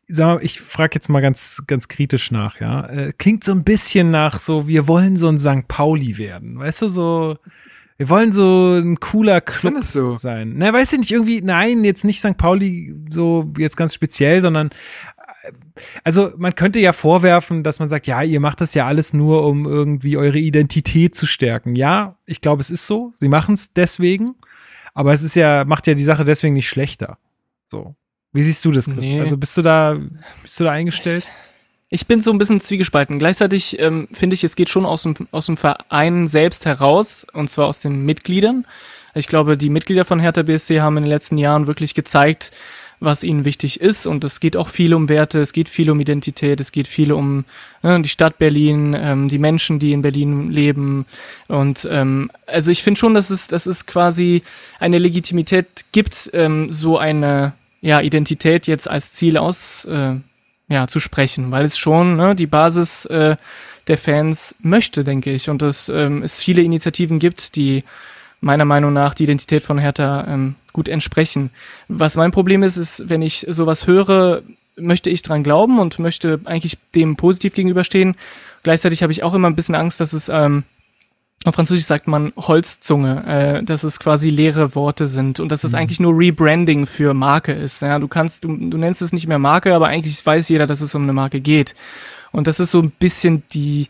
mal, 0.08 0.38
ich 0.42 0.60
frage 0.60 0.94
jetzt 0.94 1.08
mal 1.08 1.20
ganz, 1.20 1.62
ganz 1.66 1.88
kritisch 1.88 2.30
nach, 2.30 2.60
ja. 2.60 2.86
Äh, 2.86 3.12
klingt 3.16 3.44
so 3.44 3.52
ein 3.52 3.64
bisschen 3.64 4.10
nach 4.10 4.38
so, 4.38 4.68
wir 4.68 4.86
wollen 4.86 5.16
so 5.16 5.28
ein 5.28 5.38
St. 5.38 5.68
Pauli 5.68 6.18
werden. 6.18 6.58
Weißt 6.58 6.82
du, 6.82 6.88
so, 6.88 7.38
wir 7.96 8.08
wollen 8.08 8.32
so 8.32 8.76
ein 8.76 8.98
cooler 8.98 9.40
Club 9.40 9.74
du? 9.92 10.14
sein. 10.14 10.54
Na, 10.56 10.72
weiß 10.72 10.92
ich 10.92 10.98
nicht, 10.98 11.12
irgendwie, 11.12 11.42
nein, 11.42 11.84
jetzt 11.84 12.04
nicht 12.04 12.20
St. 12.20 12.36
Pauli 12.36 12.94
so 13.08 13.52
jetzt 13.56 13.76
ganz 13.76 13.94
speziell, 13.94 14.42
sondern 14.42 14.70
äh, 15.44 15.52
also 16.02 16.32
man 16.36 16.54
könnte 16.54 16.80
ja 16.80 16.92
vorwerfen, 16.92 17.62
dass 17.62 17.78
man 17.78 17.88
sagt, 17.88 18.06
ja, 18.06 18.22
ihr 18.22 18.40
macht 18.40 18.60
das 18.60 18.74
ja 18.74 18.86
alles 18.86 19.12
nur, 19.14 19.46
um 19.46 19.66
irgendwie 19.66 20.16
eure 20.16 20.38
Identität 20.38 21.14
zu 21.14 21.26
stärken. 21.26 21.76
Ja, 21.76 22.16
ich 22.26 22.40
glaube, 22.40 22.60
es 22.60 22.70
ist 22.70 22.86
so. 22.86 23.12
Sie 23.14 23.28
machen 23.28 23.54
es 23.54 23.72
deswegen, 23.72 24.34
aber 24.92 25.12
es 25.12 25.22
ist 25.22 25.36
ja, 25.36 25.64
macht 25.64 25.86
ja 25.86 25.94
die 25.94 26.04
Sache 26.04 26.24
deswegen 26.24 26.54
nicht 26.54 26.68
schlechter. 26.68 27.18
So. 27.68 27.94
Wie 28.34 28.42
siehst 28.42 28.64
du 28.64 28.72
das, 28.72 28.86
Chris? 28.86 29.06
Nee. 29.06 29.20
Also 29.20 29.36
bist 29.36 29.56
du 29.56 29.62
da, 29.62 29.96
bist 30.42 30.58
du 30.58 30.64
da 30.64 30.72
eingestellt? 30.72 31.28
Ich 31.88 32.08
bin 32.08 32.20
so 32.20 32.32
ein 32.32 32.38
bisschen 32.38 32.60
zwiegespalten. 32.60 33.20
Gleichzeitig 33.20 33.78
ähm, 33.78 34.08
finde 34.12 34.34
ich, 34.34 34.42
es 34.42 34.56
geht 34.56 34.68
schon 34.68 34.84
aus 34.84 35.04
dem, 35.04 35.14
aus 35.30 35.46
dem 35.46 35.56
Verein 35.56 36.26
selbst 36.26 36.66
heraus, 36.66 37.24
und 37.32 37.48
zwar 37.48 37.68
aus 37.68 37.78
den 37.78 38.04
Mitgliedern. 38.04 38.66
Ich 39.14 39.28
glaube, 39.28 39.56
die 39.56 39.70
Mitglieder 39.70 40.04
von 40.04 40.18
Hertha 40.18 40.42
BSC 40.42 40.80
haben 40.80 40.96
in 40.96 41.04
den 41.04 41.10
letzten 41.10 41.38
Jahren 41.38 41.68
wirklich 41.68 41.94
gezeigt, 41.94 42.50
was 42.98 43.22
ihnen 43.22 43.44
wichtig 43.44 43.80
ist. 43.80 44.04
Und 44.04 44.24
es 44.24 44.40
geht 44.40 44.56
auch 44.56 44.68
viel 44.68 44.94
um 44.94 45.08
Werte, 45.08 45.40
es 45.40 45.52
geht 45.52 45.68
viel 45.68 45.88
um 45.88 46.00
Identität, 46.00 46.58
es 46.58 46.72
geht 46.72 46.88
viel 46.88 47.12
um 47.12 47.44
ne, 47.84 48.02
die 48.02 48.08
Stadt 48.08 48.38
Berlin, 48.38 48.96
ähm, 48.98 49.28
die 49.28 49.38
Menschen, 49.38 49.78
die 49.78 49.92
in 49.92 50.02
Berlin 50.02 50.50
leben. 50.50 51.06
Und 51.46 51.86
ähm, 51.88 52.32
also 52.46 52.72
ich 52.72 52.82
finde 52.82 52.98
schon, 52.98 53.14
dass 53.14 53.30
es, 53.30 53.46
dass 53.46 53.66
es 53.66 53.86
quasi 53.86 54.42
eine 54.80 54.98
Legitimität 54.98 55.84
gibt, 55.92 56.30
ähm, 56.32 56.72
so 56.72 56.98
eine 56.98 57.52
ja, 57.84 58.00
Identität 58.00 58.66
jetzt 58.66 58.88
als 58.88 59.12
Ziel 59.12 59.36
aus 59.36 59.84
äh, 59.84 60.14
ja, 60.68 60.86
zu 60.88 61.00
sprechen, 61.00 61.50
weil 61.50 61.66
es 61.66 61.76
schon 61.76 62.16
ne, 62.16 62.34
die 62.34 62.46
Basis 62.46 63.04
äh, 63.04 63.36
der 63.88 63.98
Fans 63.98 64.56
möchte, 64.62 65.04
denke 65.04 65.30
ich. 65.30 65.50
Und 65.50 65.60
dass 65.60 65.90
ähm, 65.90 66.22
es 66.22 66.38
viele 66.38 66.62
Initiativen 66.62 67.18
gibt, 67.18 67.56
die 67.56 67.84
meiner 68.40 68.64
Meinung 68.64 68.94
nach 68.94 69.12
die 69.12 69.24
Identität 69.24 69.62
von 69.62 69.76
Hertha 69.76 70.26
ähm, 70.26 70.54
gut 70.72 70.88
entsprechen. 70.88 71.50
Was 71.88 72.16
mein 72.16 72.30
Problem 72.30 72.62
ist, 72.62 72.78
ist, 72.78 73.10
wenn 73.10 73.20
ich 73.20 73.44
sowas 73.50 73.86
höre, 73.86 74.42
möchte 74.76 75.10
ich 75.10 75.20
dran 75.20 75.44
glauben 75.44 75.78
und 75.78 75.98
möchte 75.98 76.40
eigentlich 76.46 76.78
dem 76.94 77.16
positiv 77.16 77.52
gegenüberstehen. 77.52 78.16
Gleichzeitig 78.62 79.02
habe 79.02 79.12
ich 79.12 79.22
auch 79.22 79.34
immer 79.34 79.50
ein 79.50 79.56
bisschen 79.56 79.74
Angst, 79.74 80.00
dass 80.00 80.14
es 80.14 80.30
ähm, 80.30 80.64
auf 81.44 81.54
Französisch 81.54 81.84
sagt 81.84 82.08
man 82.08 82.32
Holzzunge, 82.36 83.24
äh, 83.26 83.62
dass 83.64 83.84
es 83.84 84.00
quasi 84.00 84.30
leere 84.30 84.74
Worte 84.74 85.06
sind 85.06 85.40
und 85.40 85.50
dass 85.50 85.62
es 85.62 85.72
mhm. 85.72 85.78
eigentlich 85.78 86.00
nur 86.00 86.16
Rebranding 86.16 86.86
für 86.86 87.12
Marke 87.12 87.52
ist. 87.52 87.82
Ja, 87.82 87.98
du 87.98 88.08
kannst, 88.08 88.44
du, 88.44 88.48
du 88.48 88.78
nennst 88.78 89.02
es 89.02 89.12
nicht 89.12 89.26
mehr 89.26 89.38
Marke, 89.38 89.74
aber 89.74 89.88
eigentlich 89.88 90.24
weiß 90.24 90.48
jeder, 90.48 90.66
dass 90.66 90.80
es 90.80 90.94
um 90.94 91.02
eine 91.02 91.12
Marke 91.12 91.40
geht. 91.40 91.74
Und 92.32 92.46
das 92.46 92.60
ist 92.60 92.70
so 92.70 92.80
ein 92.80 92.90
bisschen 92.90 93.42
die, 93.52 93.88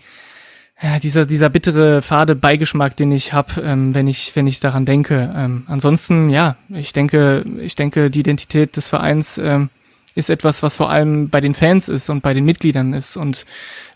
ja, 0.82 0.98
dieser, 0.98 1.26
dieser 1.26 1.48
bittere, 1.48 2.02
fade 2.02 2.34
Beigeschmack, 2.34 2.96
den 2.96 3.12
ich 3.12 3.32
habe, 3.32 3.60
ähm, 3.62 3.94
wenn 3.94 4.08
ich, 4.08 4.34
wenn 4.34 4.48
ich 4.48 4.58
daran 4.58 4.84
denke. 4.84 5.32
Ähm, 5.34 5.62
ansonsten, 5.68 6.30
ja, 6.30 6.56
ich 6.68 6.92
denke, 6.92 7.44
ich 7.60 7.76
denke, 7.76 8.10
die 8.10 8.20
Identität 8.20 8.76
des 8.76 8.88
Vereins 8.88 9.38
ähm, 9.38 9.70
ist 10.14 10.30
etwas, 10.30 10.62
was 10.62 10.76
vor 10.76 10.90
allem 10.90 11.28
bei 11.28 11.40
den 11.40 11.54
Fans 11.54 11.88
ist 11.88 12.08
und 12.08 12.22
bei 12.22 12.34
den 12.34 12.44
Mitgliedern 12.44 12.92
ist. 12.92 13.16
Und 13.16 13.44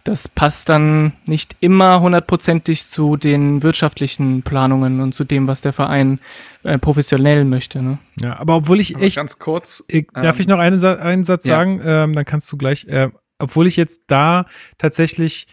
das 0.04 0.28
passt 0.28 0.68
dann 0.68 1.12
nicht 1.26 1.56
immer 1.60 2.00
hundertprozentig 2.00 2.84
zu 2.84 3.16
den 3.16 3.62
wirtschaftlichen 3.62 4.42
Planungen 4.42 5.00
und 5.00 5.14
zu 5.14 5.24
dem, 5.24 5.46
was 5.46 5.60
der 5.60 5.72
Verein 5.72 6.18
äh, 6.64 6.78
professionell 6.78 7.44
möchte. 7.44 7.82
Ne? 7.82 7.98
Ja, 8.20 8.38
aber 8.38 8.56
obwohl 8.56 8.80
ich 8.80 8.96
echt. 8.96 9.16
Ganz 9.16 9.38
kurz. 9.38 9.84
Ich, 9.88 10.08
darf 10.12 10.36
ähm, 10.36 10.40
ich 10.40 10.48
noch 10.48 10.58
eine, 10.58 11.00
einen 11.00 11.24
Satz 11.24 11.44
ja. 11.44 11.56
sagen? 11.56 11.80
Ähm, 11.84 12.12
dann 12.14 12.24
kannst 12.24 12.50
du 12.50 12.56
gleich. 12.56 12.86
Äh, 12.86 13.10
obwohl 13.38 13.68
ich 13.68 13.76
jetzt 13.76 14.02
da 14.08 14.46
tatsächlich 14.78 15.46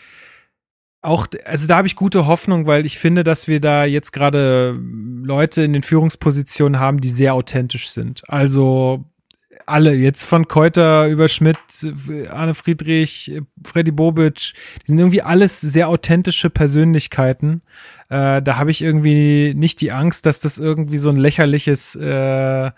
auch, 1.03 1.27
also 1.45 1.67
da 1.67 1.77
habe 1.77 1.87
ich 1.87 1.95
gute 1.95 2.25
Hoffnung, 2.25 2.65
weil 2.65 2.85
ich 2.85 2.97
finde, 2.97 3.23
dass 3.23 3.47
wir 3.47 3.61
da 3.61 3.85
jetzt 3.85 4.11
gerade 4.11 4.75
Leute 5.23 5.61
in 5.61 5.73
den 5.73 5.83
Führungspositionen 5.83 6.79
haben, 6.79 6.99
die 6.99 7.09
sehr 7.09 7.35
authentisch 7.35 7.89
sind. 7.89 8.23
Also 8.27 9.05
alle, 9.65 9.93
jetzt 9.93 10.23
von 10.23 10.47
Keuter 10.47 11.07
über 11.07 11.27
Schmidt, 11.27 11.57
Arne 12.29 12.53
Friedrich, 12.53 13.41
Freddy 13.63 13.91
Bobic, 13.91 14.53
die 14.83 14.91
sind 14.91 14.99
irgendwie 14.99 15.21
alles 15.21 15.61
sehr 15.61 15.89
authentische 15.89 16.49
Persönlichkeiten. 16.49 17.61
Äh, 18.09 18.41
da 18.41 18.57
habe 18.57 18.71
ich 18.71 18.81
irgendwie 18.81 19.53
nicht 19.55 19.81
die 19.81 19.91
Angst, 19.91 20.25
dass 20.25 20.39
das 20.39 20.57
irgendwie 20.57 20.97
so 20.97 21.09
ein 21.09 21.17
lächerliches 21.17 21.95
äh, 21.95 22.71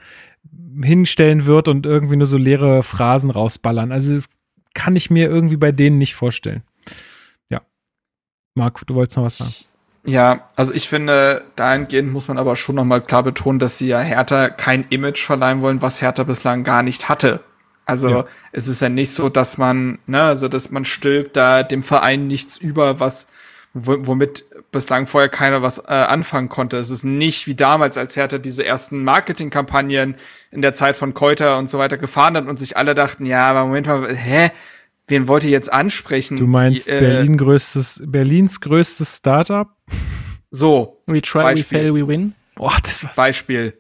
hinstellen 0.82 1.46
wird 1.46 1.68
und 1.68 1.86
irgendwie 1.86 2.16
nur 2.16 2.28
so 2.28 2.38
leere 2.38 2.84
Phrasen 2.84 3.30
rausballern. 3.30 3.92
Also 3.92 4.14
das 4.14 4.30
kann 4.74 4.96
ich 4.96 5.10
mir 5.10 5.28
irgendwie 5.28 5.58
bei 5.58 5.72
denen 5.72 5.98
nicht 5.98 6.16
vorstellen. 6.16 6.64
Ja. 7.50 7.62
Marc, 8.56 8.86
du 8.88 8.96
wolltest 8.96 9.18
noch 9.18 9.26
was 9.26 9.38
sagen. 9.38 9.77
Ja, 10.08 10.48
also 10.56 10.74
ich 10.74 10.88
finde, 10.88 11.44
dahingehend 11.58 12.14
muss 12.14 12.30
man 12.30 12.38
aber 12.38 12.56
schon 12.56 12.76
nochmal 12.76 13.02
klar 13.02 13.24
betonen, 13.24 13.60
dass 13.60 13.78
sie 13.78 13.90
ja 13.90 14.00
Hertha 14.00 14.50
kein 14.50 14.86
Image 14.90 15.22
verleihen 15.22 15.60
wollen, 15.60 15.82
was 15.82 16.02
Hertha 16.02 16.24
bislang 16.24 16.64
gar 16.64 16.82
nicht 16.82 17.10
hatte. 17.10 17.42
Also 17.86 18.10
ja. 18.10 18.26
es 18.54 18.70
ist 18.70 18.82
ja 18.82 18.88
nicht 18.88 19.12
so, 19.12 19.28
dass 19.28 19.58
man, 19.58 20.00
ne, 20.08 20.24
also 20.24 20.48
dass 20.48 20.72
man 20.72 20.86
stülpt 20.86 21.36
da 21.36 21.62
dem 21.62 21.84
Verein 21.84 22.26
nichts 22.26 22.58
über, 22.58 23.02
was 23.02 23.28
womit 23.74 24.46
bislang 24.72 25.08
vorher 25.08 25.30
keiner 25.30 25.62
was 25.62 25.78
äh, 25.78 25.92
anfangen 25.92 26.48
konnte. 26.48 26.78
Es 26.78 26.90
ist 26.90 27.04
nicht 27.04 27.46
wie 27.46 27.56
damals, 27.56 27.98
als 27.98 28.16
Hertha 28.16 28.38
diese 28.38 28.66
ersten 28.66 29.04
Marketingkampagnen 29.04 30.16
in 30.52 30.62
der 30.62 30.74
Zeit 30.74 30.96
von 30.96 31.14
Keuter 31.14 31.58
und 31.58 31.70
so 31.70 31.80
weiter 31.80 31.98
gefahren 31.98 32.38
hat 32.38 32.48
und 32.48 32.58
sich 32.58 32.78
alle 32.78 32.96
dachten, 32.96 33.26
ja, 33.26 33.50
aber 33.50 33.66
Moment 33.66 33.88
mal, 33.88 34.16
hä? 34.16 34.52
Wen 35.08 35.28
wollt 35.28 35.44
ihr 35.44 35.50
jetzt 35.50 35.72
ansprechen? 35.72 36.38
Du 36.38 36.48
meinst 36.48 36.88
äh, 36.88 37.00
Berlin 37.00 37.38
größtes, 37.38 38.04
Berlins 38.06 38.60
größtes 38.62 39.18
Startup? 39.18 39.70
So. 40.52 41.02
We 41.06 41.22
try, 41.22 41.44
Beispiel. 41.44 41.80
we 41.80 41.84
fail, 41.84 41.96
we 41.96 42.08
win. 42.08 42.36
Boah, 42.56 42.78
das 42.84 43.04
war 43.04 43.12
Beispiel. 43.16 43.74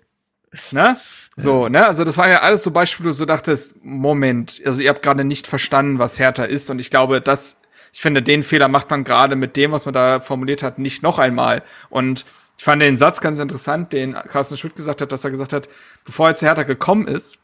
Ne? 0.71 0.97
So, 1.36 1.67
ne? 1.67 1.86
Also 1.86 2.03
das 2.03 2.17
waren 2.17 2.32
ja 2.32 2.41
alles 2.41 2.63
so 2.63 2.71
Beispiele, 2.71 3.05
wo 3.05 3.09
du 3.09 3.15
so 3.15 3.25
dachtest, 3.25 3.84
Moment, 3.84 4.61
also 4.65 4.82
ihr 4.82 4.89
habt 4.89 5.03
gerade 5.03 5.23
nicht 5.23 5.47
verstanden, 5.47 5.99
was 5.99 6.19
Hertha 6.19 6.43
ist. 6.43 6.69
Und 6.69 6.80
ich 6.80 6.89
glaube, 6.89 7.21
das, 7.21 7.61
ich 7.93 8.01
finde, 8.01 8.23
den 8.23 8.43
Fehler 8.43 8.67
macht 8.67 8.89
man 8.89 9.03
gerade 9.03 9.36
mit 9.36 9.55
dem, 9.55 9.71
was 9.71 9.86
man 9.86 9.93
da 9.93 10.19
formuliert 10.19 10.63
hat, 10.63 10.80
nicht 10.80 11.03
noch 11.03 11.19
einmal. 11.19 11.63
Und 11.89 12.25
ich 12.57 12.63
fand 12.63 12.82
den 12.82 12.97
Satz 12.97 13.21
ganz 13.21 13.38
interessant, 13.39 13.93
den 13.93 14.13
Carsten 14.13 14.57
Schmidt 14.57 14.75
gesagt 14.75 15.01
hat, 15.01 15.11
dass 15.11 15.23
er 15.23 15.30
gesagt 15.30 15.53
hat, 15.53 15.69
bevor 16.05 16.30
er 16.30 16.36
zu 16.36 16.47
Hertha 16.47 16.63
gekommen 16.63 17.07
ist, 17.07 17.38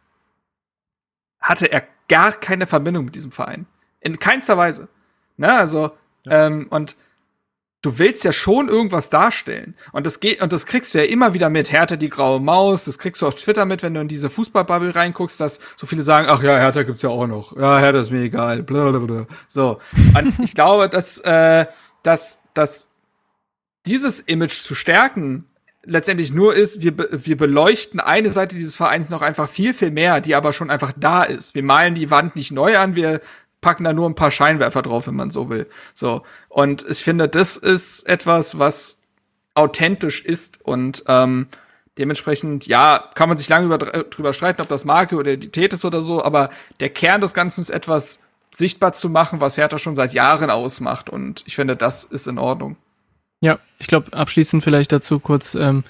hatte 1.39 1.71
er 1.71 1.83
gar 2.07 2.31
keine 2.31 2.65
Verbindung 2.65 3.05
mit 3.05 3.15
diesem 3.15 3.31
Verein. 3.31 3.67
In 4.03 4.19
keinster 4.19 4.57
Weise. 4.57 4.89
Ne, 5.37 5.51
also, 5.51 5.91
ja. 6.25 6.47
ähm, 6.47 6.67
und 6.69 6.95
du 7.83 7.99
willst 7.99 8.23
ja 8.23 8.33
schon 8.33 8.69
irgendwas 8.69 9.09
darstellen. 9.09 9.75
Und 9.91 10.07
das 10.07 10.19
geht, 10.19 10.41
und 10.41 10.53
das 10.53 10.65
kriegst 10.65 10.93
du 10.93 10.99
ja 10.99 11.03
immer 11.03 11.33
wieder 11.33 11.49
mit. 11.49 11.71
Hertha 11.71 11.95
die 11.95 12.09
graue 12.09 12.39
Maus, 12.39 12.85
das 12.85 12.97
kriegst 12.97 13.21
du 13.21 13.27
auf 13.27 13.35
Twitter 13.35 13.65
mit, 13.65 13.83
wenn 13.83 13.93
du 13.93 14.01
in 14.01 14.07
diese 14.07 14.29
Fußballbubble 14.29 14.95
reinguckst, 14.95 15.39
dass 15.39 15.59
so 15.75 15.85
viele 15.85 16.01
sagen, 16.01 16.27
ach 16.29 16.41
ja, 16.41 16.57
Hertha 16.57 16.83
gibt's 16.83 17.01
ja 17.01 17.09
auch 17.09 17.27
noch. 17.27 17.55
Ja, 17.57 17.79
Hertha 17.79 17.99
ist 17.99 18.11
mir 18.11 18.23
egal. 18.23 18.63
Blablabla. 18.63 19.27
So. 19.47 19.79
Und 20.17 20.39
ich 20.43 20.55
glaube, 20.55 20.89
dass, 20.89 21.19
äh, 21.19 21.65
dass, 22.03 22.41
dass 22.53 22.89
dieses 23.85 24.21
Image 24.21 24.61
zu 24.61 24.75
stärken 24.75 25.45
letztendlich 25.85 26.31
nur 26.31 26.55
ist, 26.55 26.81
wir, 26.81 26.93
wir 27.11 27.35
beleuchten 27.35 27.99
eine 27.99 28.31
Seite 28.31 28.55
dieses 28.55 28.77
Vereins 28.77 29.09
noch 29.09 29.21
einfach 29.21 29.49
viel, 29.49 29.73
viel 29.73 29.91
mehr, 29.91 30.21
die 30.21 30.35
aber 30.35 30.53
schon 30.53 30.69
einfach 30.69 30.93
da 30.95 31.23
ist. 31.23 31.55
Wir 31.55 31.63
malen 31.63 31.95
die 31.95 32.09
Wand 32.09 32.37
nicht 32.37 32.51
neu 32.51 32.77
an, 32.77 32.95
wir 32.95 33.19
packen 33.63 33.83
da 33.83 33.93
nur 33.93 34.07
ein 34.07 34.13
paar 34.13 34.29
Scheinwerfer 34.29 34.83
drauf, 34.83 35.07
wenn 35.07 35.15
man 35.15 35.31
so 35.31 35.49
will. 35.49 35.67
So. 35.95 36.21
Und 36.49 36.85
ich 36.87 36.99
finde, 36.99 37.27
das 37.27 37.57
ist 37.57 38.07
etwas, 38.07 38.59
was 38.59 39.01
authentisch 39.55 40.23
ist 40.23 40.63
und 40.63 41.03
ähm, 41.07 41.47
dementsprechend, 41.97 42.67
ja, 42.67 43.09
kann 43.15 43.29
man 43.29 43.37
sich 43.37 43.49
lange 43.49 43.65
über, 43.65 43.77
drüber 43.77 44.33
streiten, 44.33 44.61
ob 44.61 44.67
das 44.67 44.85
Marke 44.85 45.15
oder 45.15 45.31
Identität 45.31 45.73
ist 45.73 45.85
oder 45.85 46.01
so, 46.01 46.23
aber 46.23 46.49
der 46.79 46.89
Kern 46.89 47.21
des 47.21 47.33
Ganzen 47.33 47.61
ist 47.61 47.69
etwas 47.69 48.23
sichtbar 48.51 48.93
zu 48.93 49.09
machen, 49.09 49.41
was 49.41 49.57
Hertha 49.57 49.79
schon 49.79 49.95
seit 49.95 50.13
Jahren 50.13 50.49
ausmacht 50.49 51.09
und 51.09 51.43
ich 51.45 51.55
finde, 51.55 51.75
das 51.75 52.03
ist 52.03 52.27
in 52.27 52.37
Ordnung. 52.37 52.77
Ja, 53.41 53.59
ich 53.79 53.87
glaube, 53.87 54.13
abschließend 54.13 54.63
vielleicht 54.63 54.91
dazu 54.91 55.19
kurz, 55.19 55.55
ähm, 55.55 55.83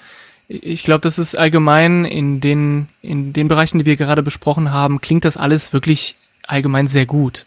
ich 0.48 0.84
glaube, 0.84 1.00
das 1.00 1.18
ist 1.18 1.36
allgemein 1.36 2.04
in 2.04 2.40
den, 2.40 2.88
in 3.00 3.32
den 3.32 3.48
Bereichen, 3.48 3.78
die 3.78 3.86
wir 3.86 3.96
gerade 3.96 4.22
besprochen 4.22 4.72
haben, 4.72 5.00
klingt 5.00 5.24
das 5.24 5.36
alles 5.36 5.72
wirklich 5.72 6.16
allgemein 6.46 6.86
sehr 6.86 7.06
gut. 7.06 7.46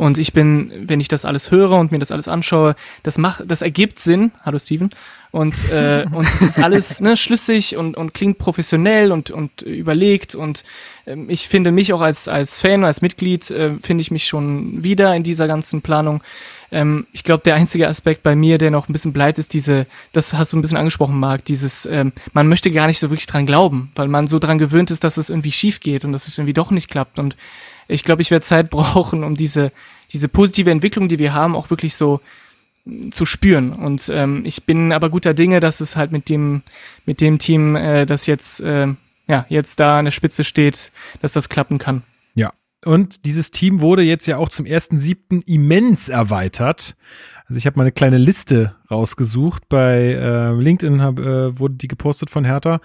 Und 0.00 0.16
ich 0.16 0.32
bin, 0.32 0.72
wenn 0.86 0.98
ich 0.98 1.08
das 1.08 1.26
alles 1.26 1.50
höre 1.50 1.72
und 1.72 1.92
mir 1.92 1.98
das 1.98 2.10
alles 2.10 2.26
anschaue, 2.26 2.74
das 3.02 3.18
macht, 3.18 3.44
das 3.46 3.60
ergibt 3.60 3.98
Sinn. 3.98 4.32
Hallo 4.42 4.58
Steven. 4.58 4.88
Und, 5.30 5.70
äh, 5.70 6.06
und 6.12 6.26
es 6.26 6.40
ist 6.40 6.58
alles 6.58 7.02
ne, 7.02 7.18
schlüssig 7.18 7.76
und, 7.76 7.98
und 7.98 8.14
klingt 8.14 8.38
professionell 8.38 9.12
und, 9.12 9.30
und 9.30 9.60
überlegt. 9.60 10.34
Und 10.34 10.64
ähm, 11.06 11.28
ich 11.28 11.48
finde 11.48 11.70
mich 11.70 11.92
auch 11.92 12.00
als, 12.00 12.28
als 12.28 12.58
Fan, 12.58 12.82
als 12.82 13.02
Mitglied, 13.02 13.50
äh, 13.50 13.74
finde 13.82 14.00
ich 14.00 14.10
mich 14.10 14.26
schon 14.26 14.82
wieder 14.82 15.14
in 15.14 15.22
dieser 15.22 15.46
ganzen 15.46 15.82
Planung. 15.82 16.22
Ähm, 16.72 17.06
ich 17.12 17.22
glaube, 17.22 17.42
der 17.44 17.56
einzige 17.56 17.86
Aspekt 17.86 18.22
bei 18.22 18.34
mir, 18.34 18.56
der 18.56 18.70
noch 18.70 18.88
ein 18.88 18.94
bisschen 18.94 19.12
bleibt, 19.12 19.38
ist 19.38 19.52
diese, 19.52 19.86
das 20.14 20.32
hast 20.32 20.54
du 20.54 20.56
ein 20.56 20.62
bisschen 20.62 20.78
angesprochen, 20.78 21.20
Marc, 21.20 21.44
dieses, 21.44 21.84
ähm, 21.84 22.12
man 22.32 22.48
möchte 22.48 22.70
gar 22.70 22.86
nicht 22.86 23.00
so 23.00 23.10
wirklich 23.10 23.26
dran 23.26 23.44
glauben, 23.44 23.90
weil 23.96 24.08
man 24.08 24.28
so 24.28 24.38
dran 24.38 24.56
gewöhnt 24.56 24.90
ist, 24.90 25.04
dass 25.04 25.18
es 25.18 25.28
irgendwie 25.28 25.52
schief 25.52 25.80
geht 25.80 26.06
und 26.06 26.12
dass 26.12 26.26
es 26.26 26.38
irgendwie 26.38 26.54
doch 26.54 26.70
nicht 26.70 26.88
klappt. 26.88 27.18
Und 27.18 27.36
ich 27.90 28.04
glaube, 28.04 28.22
ich 28.22 28.30
werde 28.30 28.44
Zeit 28.44 28.70
brauchen, 28.70 29.24
um 29.24 29.36
diese, 29.36 29.72
diese 30.12 30.28
positive 30.28 30.70
Entwicklung, 30.70 31.08
die 31.08 31.18
wir 31.18 31.34
haben, 31.34 31.56
auch 31.56 31.70
wirklich 31.70 31.94
so 31.94 32.20
mm, 32.84 33.10
zu 33.10 33.26
spüren. 33.26 33.72
Und 33.72 34.10
ähm, 34.12 34.42
ich 34.44 34.64
bin 34.64 34.92
aber 34.92 35.10
guter 35.10 35.34
Dinge, 35.34 35.60
dass 35.60 35.80
es 35.80 35.96
halt 35.96 36.12
mit 36.12 36.28
dem, 36.28 36.62
mit 37.06 37.20
dem 37.20 37.38
Team, 37.38 37.76
äh, 37.76 38.06
das 38.06 38.26
jetzt, 38.26 38.60
äh, 38.60 38.88
ja, 39.26 39.46
jetzt 39.48 39.80
da 39.80 39.98
an 39.98 40.06
der 40.06 40.12
Spitze 40.12 40.44
steht, 40.44 40.92
dass 41.20 41.32
das 41.32 41.48
klappen 41.48 41.78
kann. 41.78 42.02
Ja. 42.34 42.52
Und 42.84 43.26
dieses 43.26 43.50
Team 43.50 43.80
wurde 43.80 44.02
jetzt 44.02 44.26
ja 44.26 44.38
auch 44.38 44.48
zum 44.48 44.66
ersten 44.66 44.96
siebten 44.96 45.40
immens 45.42 46.08
erweitert. 46.08 46.96
Also 47.50 47.58
ich 47.58 47.66
habe 47.66 47.76
mal 47.76 47.82
eine 47.82 47.92
kleine 47.92 48.16
Liste 48.16 48.76
rausgesucht. 48.92 49.68
Bei 49.68 50.12
äh, 50.12 50.52
LinkedIn 50.52 51.02
hab, 51.02 51.18
äh, 51.18 51.58
wurde 51.58 51.74
die 51.74 51.88
gepostet 51.88 52.30
von 52.30 52.44
Hertha. 52.44 52.80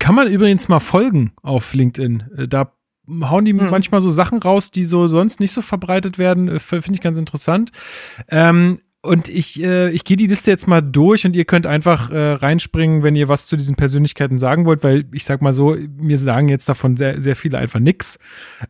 Kann 0.00 0.16
man 0.16 0.26
übrigens 0.26 0.68
mal 0.68 0.80
folgen 0.80 1.32
auf 1.42 1.74
LinkedIn. 1.74 2.24
Äh, 2.36 2.48
da 2.48 2.72
hauen 3.22 3.44
die 3.44 3.52
hm. 3.52 3.70
manchmal 3.70 4.00
so 4.00 4.10
Sachen 4.10 4.38
raus, 4.40 4.70
die 4.70 4.84
so 4.84 5.06
sonst 5.06 5.40
nicht 5.40 5.52
so 5.52 5.62
verbreitet 5.62 6.18
werden. 6.18 6.48
Äh, 6.48 6.58
Finde 6.58 6.92
ich 6.94 7.00
ganz 7.00 7.18
interessant. 7.18 7.70
Ähm, 8.28 8.78
und 9.02 9.30
ich, 9.30 9.62
äh, 9.62 9.88
ich 9.90 10.04
gehe 10.04 10.18
die 10.18 10.26
Liste 10.26 10.50
jetzt 10.50 10.68
mal 10.68 10.82
durch 10.82 11.24
und 11.24 11.34
ihr 11.34 11.46
könnt 11.46 11.66
einfach 11.66 12.10
äh, 12.10 12.32
reinspringen, 12.32 13.02
wenn 13.02 13.16
ihr 13.16 13.28
was 13.30 13.46
zu 13.46 13.56
diesen 13.56 13.74
Persönlichkeiten 13.74 14.38
sagen 14.38 14.66
wollt, 14.66 14.84
weil 14.84 15.06
ich 15.12 15.24
sag 15.24 15.40
mal 15.40 15.54
so, 15.54 15.74
mir 15.96 16.18
sagen 16.18 16.50
jetzt 16.50 16.68
davon 16.68 16.98
sehr, 16.98 17.22
sehr 17.22 17.34
viele 17.34 17.56
einfach 17.56 17.80
nix. 17.80 18.18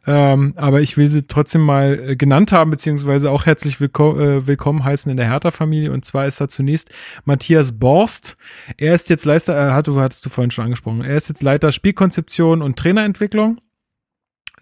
Ähm, 0.06 0.52
aber 0.54 0.82
ich 0.82 0.96
will 0.96 1.08
sie 1.08 1.26
trotzdem 1.26 1.62
mal 1.62 2.10
äh, 2.10 2.16
genannt 2.16 2.52
haben, 2.52 2.70
beziehungsweise 2.70 3.28
auch 3.28 3.44
herzlich 3.44 3.80
willko 3.80 4.20
äh, 4.20 4.46
willkommen 4.46 4.84
heißen 4.84 5.10
in 5.10 5.16
der 5.16 5.26
Hertha-Familie. 5.26 5.90
Und 5.90 6.04
zwar 6.04 6.28
ist 6.28 6.40
da 6.40 6.46
zunächst 6.46 6.90
Matthias 7.24 7.72
Borst. 7.72 8.36
Er 8.76 8.94
ist 8.94 9.10
jetzt 9.10 9.24
Leiter, 9.24 9.70
äh, 9.70 9.72
hat, 9.72 9.88
hattest 9.88 10.24
du 10.24 10.30
vorhin 10.30 10.52
schon 10.52 10.66
angesprochen, 10.66 11.02
er 11.02 11.16
ist 11.16 11.28
jetzt 11.28 11.42
Leiter 11.42 11.72
Spielkonzeption 11.72 12.62
und 12.62 12.78
Trainerentwicklung. 12.78 13.60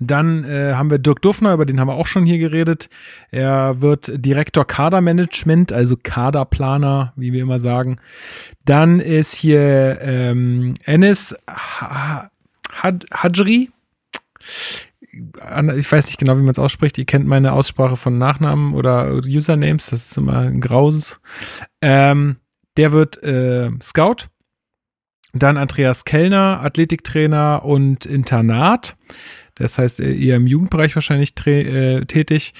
Dann 0.01 0.45
äh, 0.45 0.75
haben 0.75 0.91
wir 0.91 0.99
Dirk 0.99 1.23
Duffner, 1.23 1.55
über 1.55 1.67
den 1.67 1.81
haben 1.81 1.89
wir 1.89 1.95
auch 1.95 2.07
schon 2.07 2.25
hier 2.25 2.39
geredet. 2.39 2.89
Er 3.31 3.81
wird 3.81 4.13
Direktor 4.15 4.67
Kadermanagement, 4.67 5.73
also 5.73 5.97
Kaderplaner, 6.01 7.13
wie 7.17 7.33
wir 7.33 7.43
immer 7.43 7.59
sagen. 7.59 7.99
Dann 8.65 9.01
ist 9.01 9.35
hier 9.35 9.99
ähm, 10.01 10.75
Enes 10.85 11.35
Hadri. 12.71 13.71
Ich 15.77 15.91
weiß 15.91 16.07
nicht 16.07 16.19
genau, 16.19 16.37
wie 16.37 16.43
man 16.43 16.51
es 16.51 16.59
ausspricht. 16.59 16.97
Ihr 16.99 17.07
kennt 17.07 17.27
meine 17.27 17.53
Aussprache 17.53 17.97
von 17.97 18.19
Nachnamen 18.19 18.75
oder 18.75 19.13
Usernames. 19.15 19.91
Das 19.91 20.11
ist 20.11 20.17
immer 20.17 20.39
ein 20.41 20.61
Grauses. 20.61 21.21
Ähm, 21.83 22.37
der 22.77 22.93
wird 22.93 23.21
äh, 23.25 23.71
Scout. 23.83 24.29
Dann 25.33 25.57
Andreas 25.57 26.05
Kellner, 26.05 26.61
Athletiktrainer 26.63 27.65
und 27.65 28.07
Internat. 28.07 28.97
Das 29.59 29.79
heißt, 29.79 30.01
eher 30.01 30.37
im 30.37 30.47
Jugendbereich 30.47 30.95
wahrscheinlich 30.95 31.35
äh, 31.47 32.05
tätig. 32.05 32.55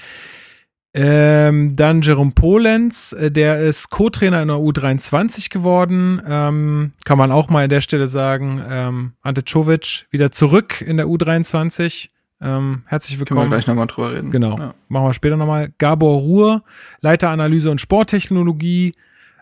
Ähm, 0.91 1.75
dann 1.75 2.01
Jerome 2.01 2.31
Polenz, 2.31 3.13
äh, 3.13 3.29
der 3.31 3.59
ist 3.59 3.91
Co-Trainer 3.91 4.41
in 4.41 4.47
der 4.47 4.57
U23 4.57 5.51
geworden. 5.51 6.19
Ähm, 6.27 6.93
kann 7.05 7.17
man 7.17 7.31
auch 7.31 7.49
mal 7.49 7.63
an 7.63 7.69
der 7.69 7.81
Stelle 7.81 8.07
sagen. 8.07 8.61
Ähm, 8.67 9.13
Ante 9.21 9.45
Czovic 9.45 10.07
wieder 10.09 10.31
zurück 10.31 10.81
in 10.81 10.97
der 10.97 11.05
U23. 11.05 12.09
Ähm, 12.41 12.83
herzlich 12.87 13.19
willkommen. 13.19 13.41
Können 13.41 13.51
wir 13.51 13.57
gleich 13.57 13.67
nochmal 13.67 13.85
drüber 13.85 14.13
reden. 14.13 14.31
Genau. 14.31 14.57
Ja. 14.57 14.73
Machen 14.87 15.05
wir 15.05 15.13
später 15.13 15.37
nochmal. 15.37 15.71
Gabor 15.77 16.19
Ruhr, 16.19 16.63
Leiter 17.01 17.29
Analyse 17.29 17.69
und 17.69 17.79
Sporttechnologie. 17.79 18.93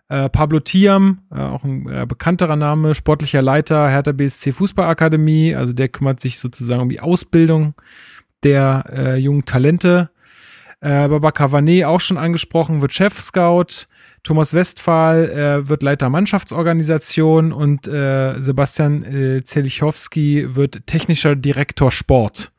Äh, 0.09 0.29
Pablo 0.29 0.61
Tiam, 0.61 1.19
äh, 1.31 1.39
auch 1.39 1.65
ein 1.65 1.87
äh, 1.89 2.05
bekannterer 2.07 2.55
Name, 2.55 2.95
sportlicher 2.95 3.41
Leiter 3.41 3.89
Hertha 3.89 4.13
BSC 4.13 4.53
Fußballakademie. 4.53 5.53
Also 5.53 5.73
der 5.73 5.89
kümmert 5.89 6.21
sich 6.21 6.39
sozusagen 6.39 6.81
um 6.81 6.89
die 6.89 7.01
Ausbildung 7.01 7.73
der 8.43 9.17
jungen 9.17 9.45
Talente. 9.45 10.11
Äh, 10.79 11.07
Baba 11.07 11.31
Cavanet, 11.31 11.85
auch 11.85 11.99
schon 11.99 12.17
angesprochen, 12.17 12.81
wird 12.81 12.93
Chef-Scout. 12.93 13.87
Thomas 14.23 14.53
Westphal 14.53 15.67
wird 15.69 15.83
Leiter 15.83 16.09
Mannschaftsorganisation 16.09 17.53
und 17.53 17.85
Sebastian 17.85 19.03
äh, 19.03 19.43
Zelichowski 19.43 20.55
wird 20.55 20.85
technischer 20.85 21.35
Direktor 21.35 21.91
Sport. 21.91 22.51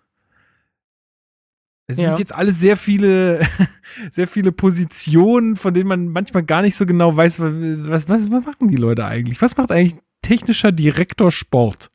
Es 1.91 1.97
ja. 1.97 2.05
sind 2.05 2.19
jetzt 2.19 2.35
alles 2.35 2.61
sehr 2.61 2.77
viele, 2.77 3.41
sehr 4.11 4.29
viele 4.29 4.53
Positionen, 4.53 5.57
von 5.57 5.73
denen 5.73 5.89
man 5.89 6.09
manchmal 6.09 6.43
gar 6.43 6.61
nicht 6.61 6.77
so 6.77 6.85
genau 6.85 7.17
weiß, 7.17 7.41
was, 7.41 8.09
was, 8.09 8.31
was 8.31 8.45
machen 8.45 8.69
die 8.69 8.77
Leute 8.77 9.07
eigentlich? 9.07 9.41
Was 9.41 9.57
macht 9.57 9.73
eigentlich 9.73 9.97
technischer 10.21 10.71
Direktor 10.71 11.33
Sport? 11.33 11.91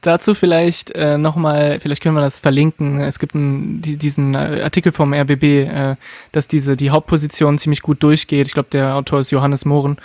Dazu 0.00 0.34
vielleicht 0.34 0.92
äh, 0.92 1.18
nochmal, 1.18 1.80
vielleicht 1.80 2.02
können 2.02 2.14
wir 2.14 2.20
das 2.22 2.38
verlinken. 2.38 3.00
Es 3.00 3.18
gibt 3.18 3.34
einen, 3.34 3.82
die, 3.82 3.96
diesen 3.96 4.36
Artikel 4.36 4.92
vom 4.92 5.12
RBB, 5.12 5.42
äh, 5.42 5.96
dass 6.30 6.48
diese 6.48 6.76
die 6.76 6.90
Hauptposition 6.90 7.58
ziemlich 7.58 7.82
gut 7.82 8.02
durchgeht. 8.02 8.46
Ich 8.46 8.54
glaube, 8.54 8.68
der 8.70 8.94
Autor 8.94 9.20
ist 9.20 9.32
Johannes 9.32 9.64
Mohren. 9.64 9.96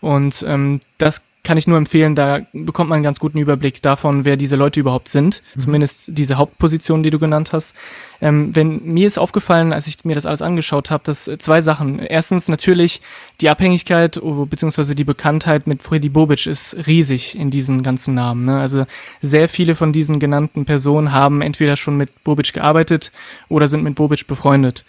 Und 0.00 0.44
ähm, 0.46 0.80
das 0.98 1.22
kann 1.44 1.58
ich 1.58 1.66
nur 1.66 1.76
empfehlen, 1.76 2.14
da 2.14 2.42
bekommt 2.52 2.90
man 2.90 2.96
einen 2.96 3.02
ganz 3.02 3.18
guten 3.18 3.38
Überblick 3.38 3.82
davon, 3.82 4.24
wer 4.24 4.36
diese 4.36 4.54
Leute 4.54 4.78
überhaupt 4.78 5.08
sind. 5.08 5.42
Mhm. 5.54 5.60
Zumindest 5.60 6.10
diese 6.16 6.36
Hauptpositionen, 6.36 7.02
die 7.02 7.10
du 7.10 7.18
genannt 7.18 7.52
hast. 7.52 7.74
Ähm, 8.20 8.54
wenn 8.54 8.84
mir 8.84 9.08
ist 9.08 9.18
aufgefallen, 9.18 9.72
als 9.72 9.88
ich 9.88 10.04
mir 10.04 10.14
das 10.14 10.24
alles 10.24 10.40
angeschaut 10.40 10.90
habe, 10.92 11.02
dass 11.04 11.26
äh, 11.26 11.38
zwei 11.38 11.60
Sachen. 11.60 11.98
Erstens 11.98 12.46
natürlich 12.46 13.00
die 13.40 13.48
Abhängigkeit 13.48 14.22
oh, 14.22 14.46
beziehungsweise 14.46 14.94
die 14.94 15.02
Bekanntheit 15.02 15.66
mit 15.66 15.82
Freddy 15.82 16.10
Bobic 16.10 16.46
ist 16.46 16.86
riesig 16.86 17.36
in 17.36 17.50
diesen 17.50 17.82
ganzen 17.82 18.14
Namen. 18.14 18.44
Ne? 18.44 18.60
Also 18.60 18.86
sehr 19.20 19.48
viele 19.48 19.74
von 19.74 19.92
diesen 19.92 20.20
genannten 20.20 20.64
Personen 20.64 21.10
haben 21.10 21.42
entweder 21.42 21.76
schon 21.76 21.96
mit 21.96 22.22
Bobic 22.22 22.52
gearbeitet 22.52 23.10
oder 23.48 23.66
sind 23.66 23.82
mit 23.82 23.96
Bobic 23.96 24.28
befreundet. 24.28 24.84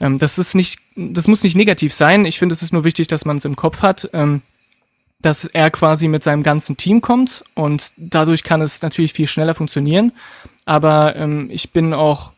Ähm, 0.00 0.18
das 0.18 0.36
ist 0.36 0.54
nicht, 0.54 0.80
das 0.96 1.28
muss 1.28 1.42
nicht 1.42 1.56
negativ 1.56 1.94
sein. 1.94 2.26
Ich 2.26 2.38
finde, 2.38 2.52
es 2.52 2.62
ist 2.62 2.74
nur 2.74 2.84
wichtig, 2.84 3.08
dass 3.08 3.24
man 3.24 3.38
es 3.38 3.46
im 3.46 3.56
Kopf 3.56 3.80
hat. 3.80 4.10
Ähm, 4.12 4.42
dass 5.24 5.46
er 5.46 5.70
quasi 5.70 6.06
mit 6.06 6.22
seinem 6.22 6.42
ganzen 6.42 6.76
Team 6.76 7.00
kommt 7.00 7.44
und 7.54 7.92
dadurch 7.96 8.44
kann 8.44 8.60
es 8.60 8.82
natürlich 8.82 9.14
viel 9.14 9.26
schneller 9.26 9.54
funktionieren. 9.54 10.12
Aber 10.66 11.16
ähm, 11.16 11.48
ich 11.50 11.72
bin 11.72 11.94
auch 11.94 12.32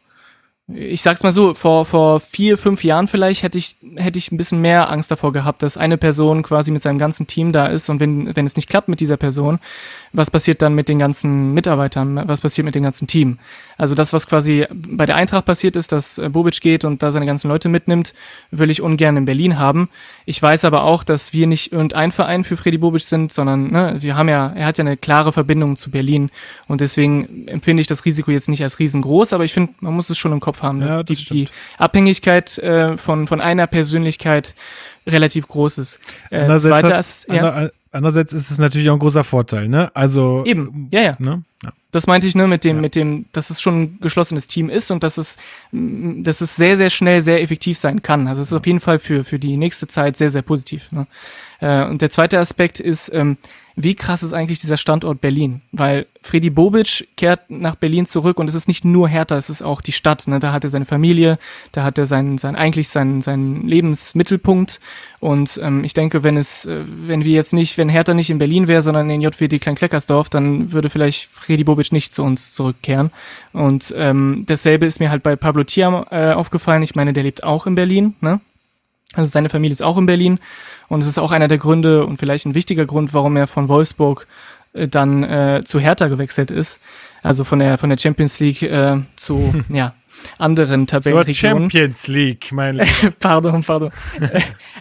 ich 0.68 1.00
sag's 1.00 1.22
mal 1.22 1.32
so, 1.32 1.54
vor, 1.54 1.84
vor 1.84 2.18
vier, 2.18 2.58
fünf 2.58 2.82
Jahren 2.82 3.06
vielleicht 3.06 3.44
hätte 3.44 3.56
ich, 3.56 3.76
hätte 3.94 4.18
ich 4.18 4.32
ein 4.32 4.36
bisschen 4.36 4.60
mehr 4.60 4.90
Angst 4.90 5.12
davor 5.12 5.32
gehabt, 5.32 5.62
dass 5.62 5.76
eine 5.76 5.96
Person 5.96 6.42
quasi 6.42 6.72
mit 6.72 6.82
seinem 6.82 6.98
ganzen 6.98 7.28
Team 7.28 7.52
da 7.52 7.66
ist 7.66 7.88
und 7.88 8.00
wenn, 8.00 8.34
wenn 8.34 8.46
es 8.46 8.56
nicht 8.56 8.68
klappt 8.68 8.88
mit 8.88 8.98
dieser 8.98 9.16
Person, 9.16 9.60
was 10.12 10.32
passiert 10.32 10.62
dann 10.62 10.74
mit 10.74 10.88
den 10.88 10.98
ganzen 10.98 11.54
Mitarbeitern, 11.54 12.20
was 12.26 12.40
passiert 12.40 12.64
mit 12.64 12.74
dem 12.74 12.82
ganzen 12.82 13.06
Team? 13.06 13.38
Also 13.78 13.94
das, 13.94 14.12
was 14.12 14.26
quasi 14.26 14.66
bei 14.74 15.06
der 15.06 15.14
Eintracht 15.14 15.44
passiert 15.44 15.76
ist, 15.76 15.92
dass 15.92 16.18
äh, 16.18 16.30
Bobic 16.30 16.60
geht 16.60 16.84
und 16.84 17.00
da 17.00 17.12
seine 17.12 17.26
ganzen 17.26 17.46
Leute 17.46 17.68
mitnimmt, 17.68 18.12
will 18.50 18.70
ich 18.70 18.82
ungern 18.82 19.16
in 19.16 19.24
Berlin 19.24 19.60
haben. 19.60 19.88
Ich 20.24 20.42
weiß 20.42 20.64
aber 20.64 20.82
auch, 20.82 21.04
dass 21.04 21.32
wir 21.32 21.46
nicht 21.46 21.70
irgendein 21.70 22.10
Verein 22.10 22.42
für 22.42 22.56
Freddy 22.56 22.78
Bobic 22.78 23.02
sind, 23.02 23.32
sondern 23.32 23.70
ne, 23.70 23.98
wir 24.00 24.16
haben 24.16 24.28
ja, 24.28 24.52
er 24.52 24.66
hat 24.66 24.78
ja 24.78 24.82
eine 24.82 24.96
klare 24.96 25.32
Verbindung 25.32 25.76
zu 25.76 25.92
Berlin 25.92 26.30
und 26.66 26.80
deswegen 26.80 27.46
empfinde 27.46 27.82
ich 27.82 27.86
das 27.86 28.04
Risiko 28.04 28.32
jetzt 28.32 28.48
nicht 28.48 28.64
als 28.64 28.80
riesengroß, 28.80 29.32
aber 29.32 29.44
ich 29.44 29.52
finde, 29.54 29.74
man 29.78 29.94
muss 29.94 30.10
es 30.10 30.18
schon 30.18 30.32
im 30.32 30.40
Kopf 30.40 30.55
Kopf 30.56 30.62
haben, 30.62 30.80
dass 30.80 30.88
ja, 30.88 31.02
das 31.02 31.18
die, 31.18 31.24
die, 31.24 31.48
Abhängigkeit 31.78 32.58
äh, 32.58 32.96
von, 32.96 33.26
von 33.26 33.40
einer 33.40 33.66
Persönlichkeit 33.66 34.54
relativ 35.06 35.46
groß 35.48 35.78
ist. 35.78 36.00
Äh, 36.30 36.40
andererseits, 36.40 36.96
hast, 36.96 37.28
ja. 37.28 37.70
andererseits 37.92 38.32
ist 38.32 38.50
es 38.50 38.58
natürlich 38.58 38.88
auch 38.90 38.94
ein 38.94 38.98
großer 38.98 39.24
Vorteil, 39.24 39.68
ne? 39.68 39.90
Also 39.94 40.44
eben, 40.46 40.88
ja, 40.90 41.00
ja. 41.00 41.16
Ne? 41.18 41.42
ja. 41.64 41.72
Das 41.92 42.06
meinte 42.06 42.26
ich 42.26 42.34
nur 42.34 42.48
mit 42.48 42.64
dem, 42.64 42.80
mit 42.80 42.94
dem, 42.94 43.26
dass 43.32 43.50
es 43.50 43.60
schon 43.60 43.82
ein 43.82 43.98
geschlossenes 44.00 44.48
Team 44.48 44.68
ist 44.68 44.90
und 44.90 45.02
dass 45.02 45.16
es, 45.16 45.38
dass 45.72 46.40
es 46.40 46.56
sehr, 46.56 46.76
sehr 46.76 46.90
schnell 46.90 47.22
sehr 47.22 47.42
effektiv 47.42 47.78
sein 47.78 48.02
kann. 48.02 48.28
Also 48.28 48.42
es 48.42 48.48
ist 48.48 48.58
auf 48.58 48.66
jeden 48.66 48.80
Fall 48.80 48.98
für, 48.98 49.24
für 49.24 49.38
die 49.38 49.56
nächste 49.56 49.86
Zeit 49.86 50.16
sehr, 50.16 50.30
sehr 50.30 50.42
positiv. 50.42 50.92
Ne? 50.92 51.06
Äh, 51.60 51.84
und 51.84 52.02
der 52.02 52.10
zweite 52.10 52.38
Aspekt 52.38 52.80
ist, 52.80 53.10
ähm, 53.14 53.38
wie 53.78 53.94
krass 53.94 54.22
ist 54.22 54.32
eigentlich 54.32 54.58
dieser 54.58 54.78
Standort 54.78 55.20
Berlin? 55.20 55.60
Weil 55.70 56.06
Freddy 56.22 56.48
Bobic 56.48 57.08
kehrt 57.18 57.50
nach 57.50 57.76
Berlin 57.76 58.06
zurück 58.06 58.38
und 58.40 58.48
es 58.48 58.54
ist 58.54 58.68
nicht 58.68 58.86
nur 58.86 59.06
Hertha, 59.06 59.36
es 59.36 59.50
ist 59.50 59.60
auch 59.60 59.82
die 59.82 59.92
Stadt. 59.92 60.26
Ne? 60.26 60.40
Da 60.40 60.50
hat 60.52 60.64
er 60.64 60.70
seine 60.70 60.86
Familie, 60.86 61.36
da 61.72 61.84
hat 61.84 61.98
er 61.98 62.06
sein, 62.06 62.38
sein 62.38 62.56
eigentlich 62.56 62.88
seinen, 62.88 63.20
seinen 63.20 63.68
Lebensmittelpunkt. 63.68 64.80
Und 65.20 65.60
ähm, 65.62 65.84
ich 65.84 65.92
denke, 65.92 66.22
wenn 66.22 66.38
es, 66.38 66.64
äh, 66.64 66.84
wenn 66.86 67.24
wir 67.24 67.32
jetzt 67.32 67.52
nicht, 67.52 67.76
wenn 67.76 67.90
Hertha 67.90 68.14
nicht 68.14 68.30
in 68.30 68.38
Berlin 68.38 68.66
wäre, 68.66 68.80
sondern 68.80 69.10
in 69.10 69.20
JWD 69.20 69.60
Kleinkleckersdorf, 69.60 70.30
dann 70.30 70.72
würde 70.72 70.88
vielleicht 70.88 71.28
Freddy 71.30 71.64
Bobic 71.64 71.92
nicht 71.92 72.14
zu 72.14 72.22
uns 72.22 72.54
zurückkehren. 72.54 73.10
Und 73.52 73.94
ähm, 73.94 74.44
dasselbe 74.46 74.86
ist 74.86 75.00
mir 75.00 75.10
halt 75.10 75.22
bei 75.22 75.36
Pablo 75.36 75.64
Tiam 75.64 76.02
äh, 76.10 76.32
aufgefallen. 76.32 76.82
Ich 76.82 76.94
meine, 76.94 77.12
der 77.12 77.24
lebt 77.24 77.44
auch 77.44 77.66
in 77.66 77.74
Berlin, 77.74 78.14
ne? 78.22 78.40
Also 79.16 79.30
seine 79.30 79.48
Familie 79.48 79.72
ist 79.72 79.82
auch 79.82 79.98
in 79.98 80.06
Berlin 80.06 80.38
und 80.88 81.02
es 81.02 81.08
ist 81.08 81.18
auch 81.18 81.32
einer 81.32 81.48
der 81.48 81.58
Gründe 81.58 82.06
und 82.06 82.18
vielleicht 82.18 82.46
ein 82.46 82.54
wichtiger 82.54 82.86
Grund, 82.86 83.14
warum 83.14 83.36
er 83.36 83.46
von 83.46 83.68
Wolfsburg 83.68 84.26
äh, 84.72 84.86
dann 84.88 85.24
äh, 85.24 85.62
zu 85.64 85.80
Hertha 85.80 86.08
gewechselt 86.08 86.50
ist. 86.50 86.80
Also 87.22 87.44
von 87.44 87.58
der 87.58 87.78
von 87.78 87.90
der 87.90 87.98
Champions 87.98 88.38
League 88.38 88.62
äh, 88.62 88.98
zu 89.16 89.54
ja 89.68 89.94
anderen 90.38 90.86
Tabellenregionen. 90.86 91.70
Champions 91.70 92.08
League, 92.08 92.52
mein 92.52 92.80
Pardon, 93.20 93.62
pardon. 93.62 93.90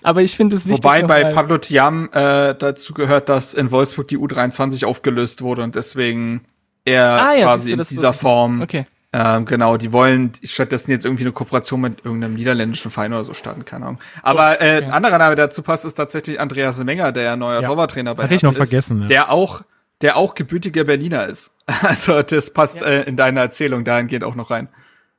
Aber 0.03 0.21
ich 0.21 0.35
finde 0.35 0.55
es 0.55 0.65
wichtig. 0.65 0.83
Wobei 0.83 1.03
bei 1.03 1.25
Pablo 1.25 1.57
Tiam 1.57 2.09
äh, 2.13 2.55
dazu 2.55 2.93
gehört, 2.93 3.29
dass 3.29 3.53
in 3.53 3.71
Wolfsburg 3.71 4.07
die 4.07 4.17
U23 4.17 4.85
aufgelöst 4.85 5.41
wurde 5.41 5.63
und 5.63 5.75
deswegen 5.75 6.45
er 6.85 7.05
ah, 7.05 7.33
ja, 7.33 7.45
quasi 7.45 7.71
in 7.71 7.79
dieser 7.79 8.13
Form 8.13 8.61
okay. 8.61 8.85
Ähm, 9.17 9.45
genau, 9.45 9.77
die 9.77 9.93
wollen 9.93 10.33
stattdessen 10.43 10.91
jetzt 10.91 11.05
irgendwie 11.05 11.23
eine 11.23 11.31
Kooperation 11.31 11.79
mit 11.79 12.03
irgendeinem 12.03 12.33
niederländischen 12.33 12.91
Verein 12.91 13.13
oder 13.13 13.23
so 13.23 13.33
starten, 13.33 13.63
keine 13.63 13.85
Ahnung. 13.85 14.01
Aber 14.21 14.59
äh, 14.59 14.83
ein 14.83 14.91
anderer 14.91 15.17
Name, 15.17 15.35
der 15.35 15.47
dazu 15.47 15.61
passt, 15.61 15.85
ist 15.85 15.93
tatsächlich 15.93 16.37
Andreas 16.37 16.83
Menger, 16.83 17.13
der 17.13 17.37
neuer 17.37 17.61
ja. 17.61 17.67
Torwarttrainer 17.67 18.13
bei 18.13 18.23
Hatte 18.23 18.33
ich 18.33 18.43
noch 18.43 18.51
ist, 18.51 18.57
vergessen. 18.57 19.03
Ja. 19.03 19.07
Der 19.07 19.31
auch, 19.31 19.61
der 20.01 20.17
auch 20.17 20.35
gebürtiger 20.35 20.83
Berliner 20.83 21.27
ist. 21.27 21.55
Also 21.81 22.21
das 22.23 22.51
passt 22.51 22.81
ja. 22.81 22.87
äh, 22.87 23.03
in 23.03 23.15
deine 23.15 23.39
Erzählung 23.39 23.85
dahingehend 23.85 24.25
auch 24.25 24.35
noch 24.35 24.51
rein. 24.51 24.67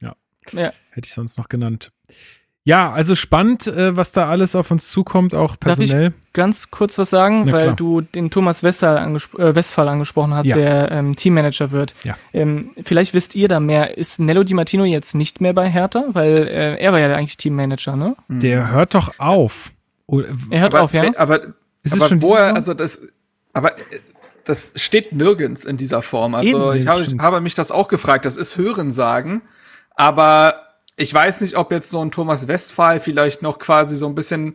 Ja. 0.00 0.14
ja. 0.52 0.72
Hätte 0.90 1.06
ich 1.06 1.14
sonst 1.14 1.38
noch 1.38 1.48
genannt. 1.48 1.90
Ja, 2.66 2.90
also 2.92 3.14
spannend, 3.14 3.68
äh, 3.68 3.96
was 3.96 4.10
da 4.10 4.28
alles 4.28 4.56
auf 4.56 4.72
uns 4.72 4.90
zukommt, 4.90 5.36
auch 5.36 5.54
Darf 5.54 5.78
ich 5.78 5.90
personell. 5.92 6.12
ganz 6.32 6.72
kurz 6.72 6.98
was 6.98 7.10
sagen, 7.10 7.44
Na 7.46 7.52
weil 7.52 7.60
klar. 7.62 7.76
du 7.76 8.00
den 8.00 8.28
Thomas 8.32 8.64
Westphal, 8.64 8.98
angespro 8.98 9.38
äh, 9.38 9.54
Westphal 9.54 9.88
angesprochen 9.88 10.34
hast, 10.34 10.46
Ja. 10.46 10.56
der 10.56 10.90
ähm, 10.90 11.14
Teammanager 11.14 11.70
wird. 11.70 11.94
Ja. 12.02 12.16
Ähm, 12.32 12.72
vielleicht 12.82 13.14
wisst 13.14 13.36
ihr 13.36 13.46
da 13.46 13.60
mehr. 13.60 13.96
Ist 13.96 14.18
Nello 14.18 14.42
Di 14.42 14.54
Martino 14.54 14.84
jetzt 14.84 15.14
nicht 15.14 15.40
mehr 15.40 15.52
bei 15.52 15.70
Hertha? 15.70 16.06
Weil 16.10 16.48
äh, 16.48 16.74
er 16.82 16.90
war 16.90 16.98
ja 16.98 17.14
eigentlich 17.14 17.36
Teammanager, 17.36 17.94
ne? 17.94 18.16
Der 18.26 18.72
hört 18.72 18.96
doch 18.96 19.12
auf. 19.18 19.70
Oder, 20.06 20.26
Er 20.50 20.60
hört 20.62 20.74
aber, 20.74 20.82
auf, 20.82 20.92
ja? 20.92 21.04
Aber, 21.16 21.40
Ist 21.84 21.94
es 21.94 22.00
aber 22.00 22.08
schon 22.08 22.20
woher, 22.20 22.46
diese 22.48 22.56
also 22.56 22.74
das, 22.74 23.00
aber 23.52 23.78
äh, 23.78 23.82
das 24.44 24.72
steht 24.74 25.12
nirgends 25.12 25.64
in 25.64 25.76
dieser 25.76 26.02
Form. 26.02 26.34
Also 26.34 26.72
Eben, 26.72 26.80
ich 26.80 26.88
habe, 26.88 27.04
habe 27.22 27.40
mich 27.40 27.54
das 27.54 27.70
auch 27.70 27.86
gefragt. 27.86 28.24
Das 28.24 28.36
ist 28.36 28.56
Hörensagen, 28.56 29.42
aber 29.94 30.65
ich 30.96 31.12
weiß 31.12 31.42
nicht, 31.42 31.56
ob 31.56 31.72
jetzt 31.72 31.90
so 31.90 32.00
ein 32.04 32.10
Thomas 32.10 32.48
Westphal 32.48 33.00
vielleicht 33.00 33.42
noch 33.42 33.58
quasi 33.58 33.96
so 33.96 34.06
ein 34.06 34.14
bisschen 34.14 34.54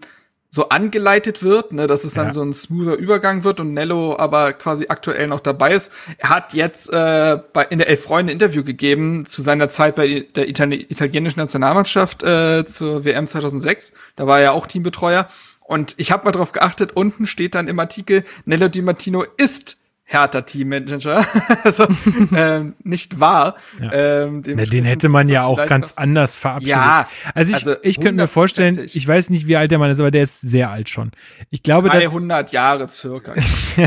so 0.53 0.67
angeleitet 0.67 1.43
wird, 1.43 1.71
ne, 1.71 1.87
dass 1.87 2.03
es 2.03 2.13
dann 2.13 2.27
Ja. 2.27 2.33
so 2.33 2.41
ein 2.41 2.51
smoother 2.53 2.95
Übergang 2.95 3.45
wird 3.45 3.61
und 3.61 3.73
Nello 3.73 4.17
aber 4.17 4.51
quasi 4.51 4.87
aktuell 4.89 5.27
noch 5.27 5.39
dabei 5.39 5.73
ist. 5.73 5.93
Er 6.17 6.27
hat 6.29 6.53
jetzt 6.53 6.91
äh, 6.91 7.39
bei, 7.53 7.63
in 7.65 7.77
der 7.77 7.87
Elf 7.87 8.03
Freunde 8.03 8.33
Interview 8.33 8.61
gegeben 8.65 9.25
zu 9.25 9.41
seiner 9.41 9.69
Zeit 9.69 9.95
bei 9.95 10.27
der 10.35 10.49
Itali 10.49 10.85
italienischen 10.89 11.39
Nationalmannschaft 11.39 12.23
äh, 12.23 12.65
zur 12.65 13.05
WM 13.05 13.27
2006. 13.27 13.93
Da 14.17 14.27
war 14.27 14.41
er 14.41 14.51
auch 14.51 14.67
Teambetreuer. 14.67 15.29
Und 15.61 15.93
ich 15.95 16.11
habe 16.11 16.25
mal 16.25 16.33
drauf 16.33 16.51
geachtet, 16.51 16.91
unten 16.95 17.27
steht 17.27 17.55
dann 17.55 17.69
im 17.69 17.79
Artikel, 17.79 18.25
Nello 18.43 18.67
Di 18.67 18.81
Martino 18.81 19.23
ist 19.37 19.77
Hertha 20.11 20.41
Teammanager. 20.41 21.25
also 21.63 21.87
ähm, 22.35 22.73
nicht 22.83 23.19
wahr. 23.19 23.55
Ja. 23.81 23.91
Ähm, 24.25 24.43
Na, 24.45 24.63
den 24.63 24.83
hätte 24.83 25.07
man 25.07 25.29
ja 25.29 25.45
auch 25.45 25.65
ganz 25.67 25.95
noch- 25.95 26.03
anders 26.03 26.35
verabschiedet. 26.35 26.75
Ja, 26.75 27.07
also 27.33 27.51
ich, 27.51 27.55
also 27.55 27.75
ich 27.81 27.95
könnte 27.99 28.21
mir 28.21 28.27
vorstellen, 28.27 28.77
ich 28.83 29.07
weiß 29.07 29.29
nicht, 29.29 29.47
wie 29.47 29.55
alt 29.55 29.71
der 29.71 29.79
Mann 29.79 29.89
ist, 29.89 29.99
aber 30.01 30.11
der 30.11 30.23
ist 30.23 30.41
sehr 30.41 30.69
alt 30.69 30.89
schon. 30.89 31.11
Ich 31.49 31.63
glaube, 31.63 31.87
dass 31.89 32.03
300 32.03 32.51
Jahre 32.51 32.89
circa. 32.89 33.33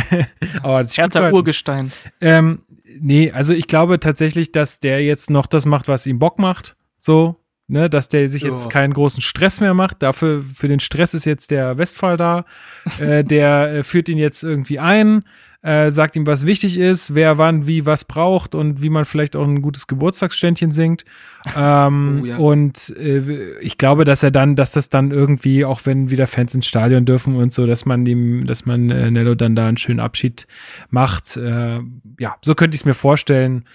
aber 0.63 0.83
das 0.83 0.95
gehört. 0.97 1.33
Urgestein. 1.35 1.93
Ähm, 2.21 2.63
nee, 3.01 3.31
also 3.31 3.53
ich 3.53 3.67
glaube 3.67 4.01
tatsächlich, 4.01 4.51
dass 4.53 4.81
der 4.81 5.05
jetzt 5.05 5.29
noch 5.31 5.47
das 5.47 5.67
macht, 5.67 5.89
was 5.89 6.07
ihm 6.07 6.19
Bock 6.19 6.39
macht. 6.39 6.77
So, 6.99 7.37
ne, 7.67 7.91
dass 7.91 8.09
der 8.09 8.29
sich 8.31 8.43
Ja. 8.43 8.49
jetzt 8.51 8.71
keinen 8.71 8.95
großen 8.95 9.21
Stress 9.21 9.61
mehr 9.61 9.75
macht. 9.75 10.03
Dafür, 10.03 10.43
für 10.43 10.69
den 10.69 10.81
Stress 10.81 11.13
ist 11.13 11.27
jetzt 11.27 11.51
der 11.51 11.77
Westphal 11.77 12.17
da. 12.17 12.45
äh, 12.99 13.23
der 13.25 13.73
äh, 13.75 13.83
führt 13.83 14.09
ihn 14.09 14.19
jetzt 14.19 14.43
irgendwie 14.43 14.79
ein, 14.79 15.25
äh, 15.65 15.91
sagt 15.91 16.15
ihm, 16.15 16.27
was 16.27 16.45
wichtig 16.45 16.79
ist, 16.79 17.15
wer 17.15 17.39
wann 17.39 17.67
wie 17.67 17.87
was 17.87 18.05
braucht 18.05 18.55
und 18.55 18.83
wie 18.83 18.91
man 18.91 19.07
vielleicht 19.07 19.35
auch 19.35 19.47
ein 19.47 19.63
gutes 19.63 19.87
Geburtstagsständchen 19.87 20.71
singt. 20.71 21.05
Ähm, 21.57 22.21
Oh, 22.23 22.25
ja. 22.25 22.37
Und 22.39 22.95
äh, 22.97 23.59
ich 23.59 23.77
glaube, 23.77 24.07
dass 24.07 24.23
er 24.23 24.31
dann, 24.31 24.57
dass 24.57 24.73
das 24.73 24.89
dann 24.89 25.11
irgendwie, 25.11 25.67
auch 25.67 25.83
wenn 25.85 26.11
wieder 26.11 26.27
Fans 26.27 26.55
ins 26.55 26.67
Stadion 26.67 27.05
dürfen 27.05 27.37
und 27.37 27.53
so, 27.53 27.67
dass 27.67 27.85
man 27.85 28.07
ihm, 28.07 28.47
dass 28.47 28.65
man 28.65 28.91
äh, 28.91 29.11
Nello 29.11 29.35
dann 29.35 29.55
da 29.55 29.69
einen 29.69 29.77
schönen 29.77 30.01
Abschied 30.01 30.47
macht. 30.89 31.37
Äh, 31.37 31.81
ja, 32.19 32.37
so 32.41 32.55
könnte 32.55 32.77
ich 32.77 32.81
es 32.81 32.87
mir 32.87 32.95
vorstellen. 32.95 33.67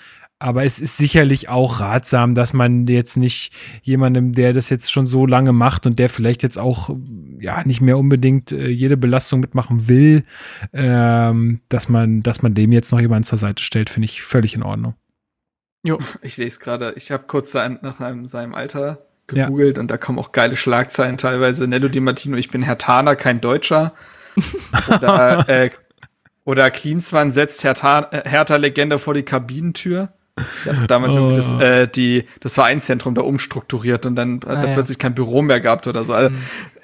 Aber 0.41 0.63
es 0.63 0.79
ist 0.79 0.95
sicherlich 0.95 1.49
auch 1.49 1.81
ratsam, 1.81 2.33
dass 2.33 2.53
man 2.53 2.87
jetzt 2.87 3.17
nicht 3.17 3.51
jemandem, 3.83 4.31
der 4.31 4.53
das 4.53 4.69
jetzt 4.69 4.89
schon 4.89 5.05
so 5.05 5.25
lange 5.25 5.51
macht 5.51 5.85
und 5.85 5.99
der 5.99 6.07
vielleicht 6.09 6.43
jetzt 6.43 6.57
auch 6.57 6.89
ja 7.41 7.61
nicht 7.65 7.81
mehr 7.81 7.97
unbedingt 7.97 8.53
äh, 8.53 8.69
jede 8.69 8.95
Belastung 8.95 9.41
mitmachen 9.41 9.89
will, 9.89 10.23
ähm, 10.71 11.59
dass 11.67 11.89
man, 11.89 12.23
dass 12.23 12.41
man 12.41 12.53
dem 12.53 12.71
jetzt 12.71 12.91
noch 12.93 13.01
jemanden 13.01 13.25
zur 13.25 13.37
Seite 13.37 13.61
stellt, 13.63 13.89
finde 13.89 14.05
ich 14.05 14.21
völlig 14.21 14.55
in 14.55 14.63
Ordnung. 14.63 14.95
Ich 16.21 16.35
lese 16.37 16.59
gerade, 16.59 16.93
ich 16.97 17.11
habe 17.11 17.23
kurz 17.27 17.51
sein, 17.51 17.79
nach 17.81 17.97
seinem, 17.97 18.27
seinem 18.27 18.53
Alter 18.53 19.05
Ja. 19.33 19.45
gegoogelt 19.45 19.77
und 19.77 19.89
da 19.89 19.97
kommen 19.97 20.19
auch 20.19 20.31
geile 20.33 20.55
Schlagzeilen 20.57 21.17
teilweise. 21.17 21.67
Nello 21.67 21.87
Di 21.87 21.99
Martino, 22.01 22.35
ich 22.37 22.49
bin 22.49 22.61
Herr 22.63 22.77
Taner, 22.77 23.15
kein 23.15 23.39
Deutscher. 23.41 23.93
oder, 24.89 25.47
äh, 25.49 25.69
oder 26.45 26.69
Klinsmann 26.71 27.31
setzt 27.31 27.63
Hertha- 27.63 28.09
äh, 28.11 28.27
Hertha-Legende 28.29 28.99
vor 28.99 29.13
die 29.13 29.23
Kabinentür. 29.23 30.13
Der 30.65 30.81
hat 30.81 30.91
damals 30.91 31.15
irgendwie 31.15 31.35
das, 31.35 31.51
Oh. 31.51 31.59
äh, 31.59 31.87
die, 31.87 32.25
das 32.39 32.53
Vereinszentrum 32.55 33.15
da 33.15 33.21
umstrukturiert 33.21 34.05
und 34.05 34.15
dann 34.15 34.39
hat 34.45 34.57
Ah, 34.57 34.61
er 34.61 34.67
ja. 34.69 34.73
plötzlich 34.73 34.97
kein 34.99 35.15
Büro 35.15 35.41
mehr 35.41 35.59
gehabt 35.59 35.87
oder 35.87 36.03
so. 36.03 36.13
Also, 36.13 36.35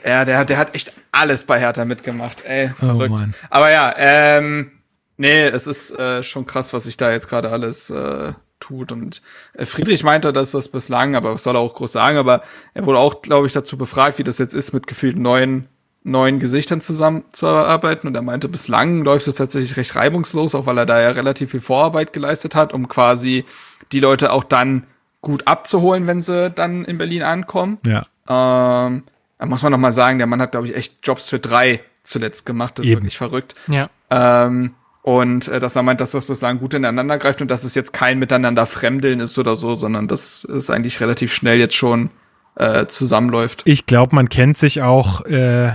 ja, 0.06 0.26
der, 0.26 0.38
hat- 0.38 0.50
der 0.50 0.58
hat 0.58 0.76
echt 0.76 0.94
alles 1.12 1.44
bei 1.46 1.60
Hertha 1.60 1.86
mitgemacht. 1.86 2.44
Ey, 2.46 2.70
verrückt. 2.76 3.16
Oh. 3.20 3.24
Aber 3.50 3.72
ja, 3.72 3.94
ähm, 3.98 4.72
nee, 5.18 5.44
es 5.48 5.68
ist 5.68 5.92
äh, 5.98 6.22
schon 6.24 6.46
krass, 6.46 6.74
was 6.74 6.84
sich 6.86 6.98
da 6.98 7.12
jetzt 7.12 7.28
gerade 7.30 7.50
alles 7.50 7.90
äh, 7.90 8.34
tut. 8.60 8.92
Und 8.92 9.22
äh, 9.54 9.66
Friedrich 9.66 10.04
meinte, 10.04 10.32
dass 10.34 10.52
das 10.52 10.68
bislang, 10.70 11.16
aber 11.16 11.34
was 11.34 11.44
soll 11.44 11.56
er 11.56 11.60
auch 11.60 11.74
groß 11.76 11.92
sagen, 11.92 12.18
aber 12.18 12.44
er 12.74 12.86
wurde 12.86 13.00
auch, 13.00 13.22
glaube 13.22 13.48
ich, 13.48 13.54
dazu 13.54 13.78
befragt, 13.78 14.18
wie 14.20 14.24
das 14.24 14.38
jetzt 14.38 14.54
ist, 14.56 14.74
mit 14.74 14.88
gefühlt 14.88 15.18
neuen, 15.18 15.68
neuen 16.06 16.40
Gesichtern 16.40 16.82
zusammenzuarbeiten. 16.82 18.08
Und 18.08 18.16
er 18.16 18.22
meinte, 18.22 18.48
bislang 18.48 19.04
läuft 19.04 19.28
es 19.28 19.36
tatsächlich 19.36 19.76
recht 19.76 19.96
reibungslos, 19.96 20.56
auch 20.56 20.66
weil 20.68 20.78
er 20.78 20.86
da 20.86 21.02
ja 21.02 21.10
relativ 21.10 21.52
viel 21.52 21.60
Vorarbeit 21.60 22.14
geleistet 22.14 22.56
hat, 22.56 22.74
um 22.74 22.88
quasi 22.88 23.44
die 23.92 24.00
Leute 24.00 24.32
auch 24.32 24.44
dann 24.44 24.86
gut 25.22 25.48
abzuholen, 25.48 26.06
wenn 26.08 26.22
sie 26.22 26.52
dann 26.52 26.86
in 26.86 26.98
Berlin 26.98 27.24
ankommen. 27.24 27.80
Ja. 27.86 28.06
Ähm, 28.28 29.04
da 29.40 29.46
muss 29.46 29.64
man 29.64 29.72
noch 29.72 29.80
mal 29.80 29.92
sagen, 29.92 30.20
der 30.20 30.28
Mann 30.28 30.42
hat, 30.42 30.52
glaube 30.52 30.68
ich, 30.68 30.76
echt 30.76 31.00
Jobs 31.04 31.30
für 31.30 31.40
drei 31.40 31.82
zuletzt 32.04 32.46
gemacht. 32.46 32.78
Das 32.78 32.86
ist 32.86 32.92
Eben. 32.92 33.02
wirklich 33.02 33.18
verrückt. 33.18 33.56
Ja. 33.68 33.90
Ähm, 34.12 34.76
und 35.02 35.48
äh, 35.48 35.60
dass 35.60 35.76
er 35.76 35.84
meint, 35.84 36.02
dass 36.02 36.12
das 36.12 36.26
bislang 36.26 36.60
gut 36.60 36.76
ineinander 36.76 37.18
greift 37.18 37.42
und 37.42 37.50
dass 37.50 37.64
es 37.64 37.74
jetzt 37.74 37.94
kein 37.94 38.20
Miteinander 38.20 38.68
Fremdeln 38.68 39.20
ist 39.20 39.38
oder 39.40 39.56
so, 39.56 39.74
sondern 39.74 40.08
dass 40.08 40.44
es 40.44 40.70
eigentlich 40.70 41.02
relativ 41.02 41.34
schnell 41.34 41.60
jetzt 41.60 41.76
schon 41.76 42.12
äh, 42.56 42.86
zusammenläuft. 42.86 43.64
Ich 43.66 43.88
glaube, 43.88 44.16
man 44.16 44.30
kennt 44.30 44.58
sich 44.58 44.84
auch 44.84 45.26
äh, 45.26 45.74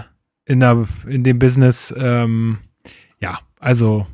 in, 0.50 0.58
der, 0.58 0.88
in 1.06 1.22
dem 1.22 1.38
Business. 1.38 1.94
Ähm, 1.96 2.58
ja, 3.20 3.38
also 3.60 4.06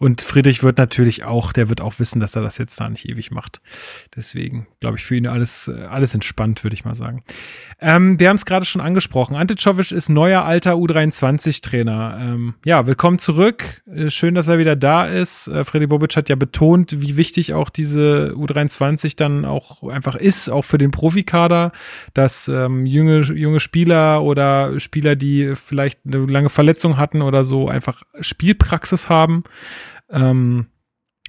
und 0.00 0.22
Friedrich 0.22 0.62
wird 0.62 0.78
natürlich 0.78 1.24
auch, 1.24 1.52
der 1.52 1.68
wird 1.68 1.80
auch 1.80 1.98
wissen, 1.98 2.20
dass 2.20 2.36
er 2.36 2.42
das 2.42 2.56
jetzt 2.56 2.78
da 2.78 2.88
nicht 2.88 3.08
ewig 3.08 3.32
macht. 3.32 3.60
Deswegen 4.14 4.68
glaube 4.78 4.96
ich 4.96 5.04
für 5.04 5.16
ihn 5.16 5.26
alles, 5.26 5.66
äh, 5.66 5.86
alles 5.86 6.14
entspannt, 6.14 6.62
würde 6.62 6.74
ich 6.74 6.84
mal 6.84 6.94
sagen. 6.94 7.24
Ähm, 7.80 8.20
wir 8.20 8.28
haben 8.28 8.36
es 8.36 8.46
gerade 8.46 8.64
schon 8.64 8.80
angesprochen. 8.80 9.34
Ante 9.34 9.56
Czovic 9.56 9.90
ist 9.90 10.08
neuer 10.08 10.44
alter 10.44 10.74
U23-Trainer. 10.74 12.16
Ähm, 12.20 12.54
ja, 12.64 12.86
willkommen 12.86 13.18
zurück. 13.18 13.82
Äh, 13.92 14.10
schön, 14.10 14.36
dass 14.36 14.46
er 14.46 14.58
wieder 14.58 14.76
da 14.76 15.04
ist. 15.04 15.48
Äh, 15.48 15.64
Freddy 15.64 15.88
Bobic 15.88 16.14
hat 16.16 16.28
ja 16.28 16.36
betont, 16.36 17.00
wie 17.00 17.16
wichtig 17.16 17.54
auch 17.54 17.68
diese 17.68 18.34
U23 18.36 19.16
dann 19.16 19.44
auch 19.44 19.82
einfach 19.82 20.14
ist, 20.14 20.48
auch 20.48 20.64
für 20.64 20.78
den 20.78 20.92
Profikader, 20.92 21.72
dass 22.14 22.46
ähm, 22.46 22.86
junge, 22.86 23.22
junge 23.22 23.58
Spieler 23.58 24.22
oder 24.22 24.78
Spieler, 24.78 25.16
die 25.16 25.54
vielleicht 25.56 25.98
eine 26.06 26.18
lange 26.18 26.50
Verletzung 26.50 26.98
hatten 26.98 27.20
oder 27.20 27.42
so, 27.42 27.68
einfach 27.68 28.04
Spielpraxis 28.20 29.08
haben. 29.08 29.42
Ähm, 30.10 30.66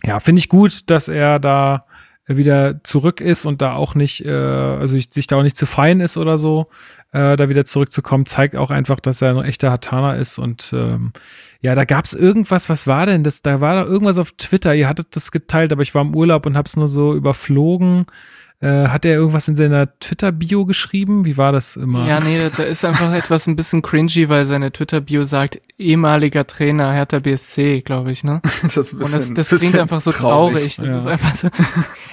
ja, 0.04 0.20
finde 0.20 0.40
ich 0.40 0.50
gut, 0.50 0.90
dass 0.90 1.08
er 1.08 1.40
da 1.40 1.86
wieder 2.26 2.84
zurück 2.84 3.22
ist 3.22 3.46
und 3.46 3.62
da 3.62 3.74
auch 3.74 3.96
nicht, 3.96 4.24
äh, 4.24 4.30
also 4.32 4.96
ich, 4.96 5.10
sich 5.12 5.28
da 5.28 5.38
auch 5.38 5.44
nicht 5.44 5.58
zu 5.58 5.66
fein 5.66 6.00
ist 6.00 6.16
oder 6.16 6.38
so, 6.38 6.68
äh, 7.12 7.36
da 7.36 7.50
wieder 7.50 7.66
zurückzukommen, 7.66 8.28
zeigt 8.28 8.56
auch 8.56 8.70
einfach, 8.70 9.00
dass 9.00 9.22
er 9.22 9.32
ein 9.32 9.44
echter 9.44 9.72
Hatana 9.72 10.14
ist 10.14 10.38
und 10.38 10.72
ähm, 10.74 11.12
ja, 11.62 11.74
da 11.74 11.86
gab's 11.86 12.14
irgendwas, 12.14 12.70
was 12.70 12.86
war 12.86 13.08
denn 13.08 13.24
das? 13.24 13.42
Da 13.42 13.62
war 13.62 13.76
da 13.76 13.84
irgendwas 13.84 14.20
auf 14.20 14.32
Twitter, 14.34 14.76
ihr 14.76 14.88
hattet 14.88 15.16
das 15.16 15.32
geteilt, 15.32 15.74
aber 15.74 15.82
ich 15.82 15.96
war 15.96 16.04
im 16.04 16.16
Urlaub 16.16 16.46
und 16.46 16.56
hab's 16.56 16.78
nur 16.78 16.88
so 16.88 17.16
überflogen. 17.16 18.06
Äh, 18.62 18.88
hat 18.90 19.06
er 19.06 19.14
irgendwas 19.14 19.48
in 19.48 19.56
seiner 19.56 19.88
Twitter-Bio 20.02 20.66
geschrieben? 20.66 21.24
Wie 21.24 21.38
war 21.38 21.54
das 21.54 21.78
immer? 21.78 22.06
Ja, 22.06 22.20
nee, 22.20 22.38
da 22.58 22.64
ist 22.64 22.84
einfach 22.84 23.14
etwas 23.14 23.48
ein 23.48 23.56
bisschen 23.56 23.82
cringy, 23.82 24.28
weil 24.28 24.44
seine 24.44 24.72
Twitter-Bio 24.74 25.24
sagt, 25.24 25.62
ehemaliger 25.78 26.46
Trainer 26.46 26.92
Hertha 26.92 27.20
BSC, 27.20 27.80
glaube 27.82 28.12
ich, 28.12 28.26
ne? 28.26 28.42
Das 28.64 28.76
ist 28.76 28.92
ein 28.92 28.98
Und 28.98 29.04
das, 29.04 29.18
bisschen- 29.18 29.36
das 29.36 29.48
klingt 29.48 29.62
bisschen 29.62 29.80
einfach 29.80 30.02
so 30.02 30.12
traurig. 30.12 30.76
Das 30.76 30.88
Ja. 30.90 30.98
ist 30.98 31.08
einfach 31.08 31.36
so. 31.36 31.50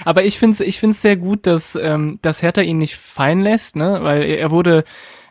Aber 0.05 0.23
ich 0.23 0.39
finde 0.39 0.53
es 0.53 0.61
ich 0.61 0.79
find's 0.79 1.01
sehr 1.01 1.17
gut, 1.17 1.45
dass, 1.47 1.75
ähm, 1.75 2.19
dass 2.21 2.41
Hertha 2.41 2.61
ihn 2.61 2.77
nicht 2.77 2.95
fallen 2.95 3.41
lässt, 3.41 3.75
ne? 3.75 3.99
Weil 4.01 4.23
er 4.23 4.37
er 4.39 4.51
wurde 4.51 4.85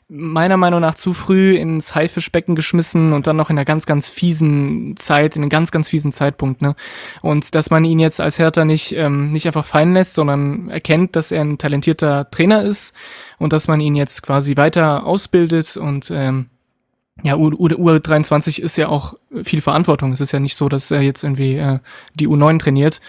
meiner 0.09 0.57
Meinung 0.57 0.81
nach 0.81 0.95
zu 0.95 1.13
früh 1.15 1.57
ins 1.57 1.95
Haifischbecken 1.95 2.55
geschmissen 2.55 3.13
und 3.13 3.27
dann 3.27 3.37
noch 3.37 3.51
in 3.51 3.59
einer 3.59 3.65
ganz, 3.65 3.87
ganz 3.87 4.09
fiesen 4.09 4.97
Zeit, 4.97 5.35
in 5.35 5.43
einem 5.43 5.51
ganz, 5.51 5.73
ganz 5.73 5.89
fiesen 5.89 6.13
Zeitpunkt, 6.13 6.63
ne? 6.63 6.77
Und 7.23 7.55
dass 7.57 7.71
man 7.71 7.85
ihn 7.85 7.99
jetzt 7.99 8.21
als 8.21 8.39
Hertha 8.39 8.65
nicht, 8.65 8.93
ähm, 8.93 9.33
nicht 9.33 9.47
einfach 9.47 9.65
fallen 9.65 9.95
lässt, 9.95 10.15
sondern 10.15 10.69
erkennt, 10.69 11.17
dass 11.17 11.33
er 11.33 11.43
ein 11.43 11.59
talentierter 11.59 12.31
Trainer 12.31 12.63
ist 12.63 12.95
und 13.39 13.53
dass 13.53 13.67
man 13.67 13.81
ihn 13.81 13.97
jetzt 13.97 14.23
quasi 14.23 14.57
weiter 14.57 15.05
ausbildet 15.05 15.77
und 15.77 16.13
ähm, 16.13 16.51
ja, 17.23 17.37
U, 17.37 17.49
U, 17.49 17.67
U23 17.67 18.61
ist 18.61 18.77
ja 18.77 18.89
auch 18.89 19.15
viel 19.43 19.63
Verantwortung. 19.63 20.13
Es 20.13 20.21
ist 20.21 20.33
ja 20.33 20.39
nicht 20.41 20.55
so, 20.55 20.69
dass 20.69 20.91
er 20.91 21.01
jetzt 21.01 21.25
irgendwie 21.25 21.57
äh, 21.57 21.79
die 22.15 22.29
U9 22.29 22.59
trainiert. 22.59 23.01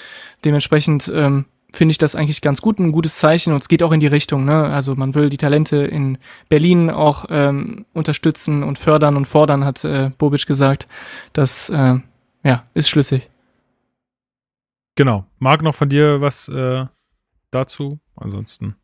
Dementsprechend 0.45 1.11
ähm, 1.13 1.45
finde 1.77 1.91
ich 1.91 1.97
das 1.97 2.15
eigentlich 2.15 2.41
ganz 2.41 2.61
gut, 2.61 2.79
ein 2.79 2.91
gutes 2.91 3.17
Zeichen 3.17 3.53
und 3.53 3.61
es 3.61 3.69
geht 3.69 3.83
auch 3.83 3.91
in 3.91 3.99
die 3.99 4.07
Richtung. 4.07 4.45
Ne? 4.45 4.65
Also 4.65 4.95
man 4.95 5.15
will 5.15 5.29
die 5.29 5.37
Talente 5.37 5.77
in 5.77 6.17
Berlin 6.49 6.89
auch 6.89 7.25
ähm, 7.29 7.85
unterstützen 7.93 8.63
und 8.63 8.79
fördern 8.79 9.15
und 9.15 9.25
fordern, 9.25 9.63
hat 9.63 9.85
äh, 9.85 10.11
Bobic 10.17 10.45
gesagt. 10.47 10.87
Das 11.33 11.69
äh, 11.69 11.99
ja, 12.43 12.63
ist 12.73 12.89
schlüssig. 12.89 13.29
Genau. 14.95 15.25
Marc, 15.37 15.61
noch 15.61 15.75
von 15.75 15.89
dir 15.89 16.19
was 16.21 16.49
äh, 16.49 16.85
dazu? 17.51 17.99
Ansonsten. 18.15 18.75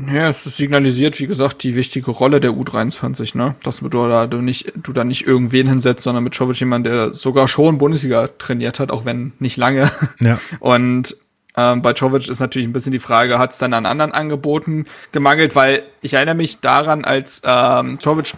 Ja, 0.00 0.28
es 0.28 0.44
signalisiert, 0.44 1.18
wie 1.18 1.26
gesagt, 1.26 1.64
die 1.64 1.74
wichtige 1.74 2.12
Rolle 2.12 2.40
der 2.40 2.52
U23, 2.52 3.36
ne? 3.36 3.56
Dass 3.64 3.80
du 3.80 3.88
da 3.88 4.26
du 4.28 4.40
nicht, 4.40 4.72
du 4.76 4.92
da 4.92 5.02
nicht 5.02 5.26
irgendwen 5.26 5.66
hinsetzt, 5.66 6.04
sondern 6.04 6.22
mit 6.22 6.36
Jovic 6.36 6.60
jemand, 6.60 6.86
der 6.86 7.14
sogar 7.14 7.48
schon 7.48 7.78
Bundesliga 7.78 8.28
trainiert 8.38 8.78
hat, 8.78 8.92
auch 8.92 9.04
wenn 9.04 9.32
nicht 9.40 9.56
lange. 9.56 9.90
Ja. 10.20 10.40
Und 10.60 11.16
ähm, 11.58 11.82
bei 11.82 11.90
Jovic 11.90 12.28
ist 12.28 12.38
natürlich 12.38 12.68
ein 12.68 12.72
bisschen 12.72 12.92
die 12.92 13.00
Frage, 13.00 13.40
hat 13.40 13.50
es 13.50 13.58
dann 13.58 13.74
an 13.74 13.84
anderen 13.84 14.12
Angeboten 14.12 14.84
gemangelt, 15.10 15.56
weil 15.56 15.82
ich 16.02 16.14
erinnere 16.14 16.36
mich 16.36 16.60
daran, 16.60 17.04
als 17.04 17.42
ähm, 17.44 17.98
Jovic 18.00 18.34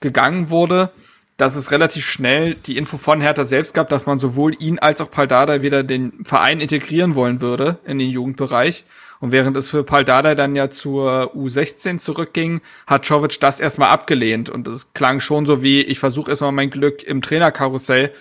gegangen 0.00 0.48
wurde, 0.48 0.90
dass 1.36 1.56
es 1.56 1.72
relativ 1.72 2.06
schnell 2.06 2.54
die 2.54 2.78
Info 2.78 2.96
von 2.96 3.20
Hertha 3.20 3.44
selbst 3.44 3.74
gab, 3.74 3.90
dass 3.90 4.06
man 4.06 4.18
sowohl 4.18 4.56
ihn 4.58 4.78
als 4.78 5.02
auch 5.02 5.10
Paldada 5.10 5.60
wieder 5.60 5.82
den 5.82 6.24
Verein 6.24 6.60
integrieren 6.60 7.14
wollen 7.14 7.42
würde 7.42 7.80
in 7.84 7.98
den 7.98 8.08
Jugendbereich. 8.08 8.84
Und 9.20 9.30
während 9.30 9.58
es 9.58 9.68
für 9.68 9.84
Paldada 9.84 10.34
dann 10.34 10.56
ja 10.56 10.70
zur 10.70 11.34
U16 11.34 11.98
zurückging, 11.98 12.62
hat 12.86 13.04
Czovic 13.04 13.40
das 13.40 13.60
erstmal 13.60 13.90
abgelehnt. 13.90 14.48
Und 14.48 14.66
das 14.66 14.94
klang 14.94 15.20
schon 15.20 15.44
so 15.44 15.62
wie, 15.62 15.82
ich 15.82 15.98
versuche 15.98 16.30
erstmal 16.30 16.52
mein 16.52 16.70
Glück 16.70 17.02
im 17.02 17.20
Trainerkarussell. 17.20 18.12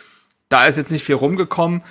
Da 0.50 0.66
ist 0.66 0.78
jetzt 0.78 0.92
nicht 0.92 1.06
viel 1.06 1.16
rumgekommen. 1.16 1.82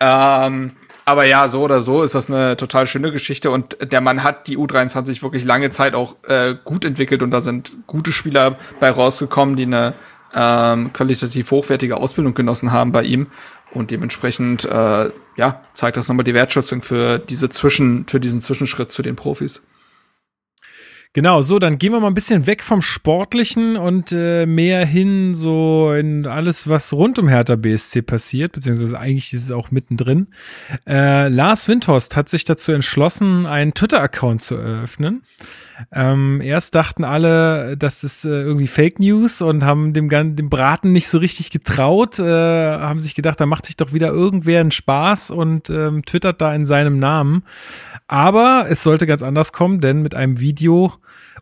Ähm, 0.00 0.72
aber 1.04 1.24
ja, 1.24 1.48
so 1.48 1.62
oder 1.62 1.80
so 1.80 2.02
ist 2.02 2.14
das 2.14 2.30
eine 2.30 2.56
total 2.56 2.86
schöne 2.86 3.10
Geschichte. 3.10 3.50
Und 3.50 3.76
der 3.80 4.00
Mann 4.00 4.22
hat 4.22 4.46
die 4.46 4.56
U23 4.56 5.22
wirklich 5.22 5.44
lange 5.44 5.70
Zeit 5.70 5.94
auch 5.94 6.16
äh, 6.24 6.54
gut 6.64 6.84
entwickelt. 6.84 7.22
Und 7.22 7.30
da 7.30 7.40
sind 7.40 7.72
gute 7.86 8.12
Spieler 8.12 8.56
bei 8.78 8.90
rausgekommen, 8.90 9.56
die 9.56 9.64
eine 9.64 9.94
ähm, 10.34 10.92
qualitativ 10.92 11.50
hochwertige 11.50 11.96
Ausbildung 11.96 12.34
genossen 12.34 12.72
haben 12.72 12.92
bei 12.92 13.02
ihm. 13.02 13.26
Und 13.72 13.90
dementsprechend, 13.90 14.64
äh, 14.64 15.10
ja, 15.36 15.60
zeigt 15.72 15.96
das 15.96 16.08
nochmal 16.08 16.24
die 16.24 16.34
Wertschätzung 16.34 16.82
für 16.82 17.18
diese 17.18 17.48
Zwischen, 17.48 18.06
für 18.06 18.20
diesen 18.20 18.40
Zwischenschritt 18.40 18.92
zu 18.92 19.02
den 19.02 19.16
Profis. 19.16 19.62
Genau, 21.14 21.42
so, 21.42 21.58
dann 21.58 21.78
gehen 21.78 21.92
wir 21.92 22.00
mal 22.00 22.06
ein 22.06 22.14
bisschen 22.14 22.46
weg 22.46 22.64
vom 22.64 22.80
Sportlichen 22.80 23.76
und 23.76 24.12
äh, 24.12 24.46
mehr 24.46 24.86
hin 24.86 25.34
so 25.34 25.92
in 25.92 26.26
alles, 26.26 26.70
was 26.70 26.90
rund 26.94 27.18
um 27.18 27.28
Hertha 27.28 27.56
BSC 27.56 28.00
passiert, 28.00 28.52
beziehungsweise 28.52 28.98
eigentlich 28.98 29.34
ist 29.34 29.44
es 29.44 29.50
auch 29.50 29.70
mittendrin. 29.70 30.28
Äh, 30.88 31.28
Lars 31.28 31.68
Windhorst 31.68 32.16
hat 32.16 32.30
sich 32.30 32.46
dazu 32.46 32.72
entschlossen, 32.72 33.44
einen 33.44 33.74
Twitter-Account 33.74 34.40
zu 34.40 34.54
eröffnen. 34.54 35.22
Ähm, 35.90 36.40
erst 36.40 36.74
dachten 36.74 37.04
alle, 37.04 37.76
das 37.76 38.04
ist 38.04 38.24
äh, 38.24 38.42
irgendwie 38.42 38.66
Fake 38.66 39.00
News 39.00 39.42
und 39.42 39.64
haben 39.64 39.92
dem, 39.92 40.08
dem 40.08 40.50
Braten 40.50 40.92
nicht 40.92 41.08
so 41.08 41.18
richtig 41.18 41.50
getraut, 41.50 42.18
äh, 42.18 42.24
haben 42.24 43.00
sich 43.00 43.14
gedacht, 43.14 43.40
da 43.40 43.46
macht 43.46 43.66
sich 43.66 43.76
doch 43.76 43.92
wieder 43.92 44.08
irgendwer 44.08 44.60
einen 44.60 44.70
Spaß 44.70 45.30
und 45.30 45.70
ähm, 45.70 46.04
twittert 46.04 46.40
da 46.40 46.54
in 46.54 46.66
seinem 46.66 46.98
Namen. 46.98 47.44
Aber 48.08 48.66
es 48.68 48.82
sollte 48.82 49.06
ganz 49.06 49.22
anders 49.22 49.52
kommen, 49.52 49.80
denn 49.80 50.02
mit 50.02 50.14
einem 50.14 50.38
Video 50.40 50.92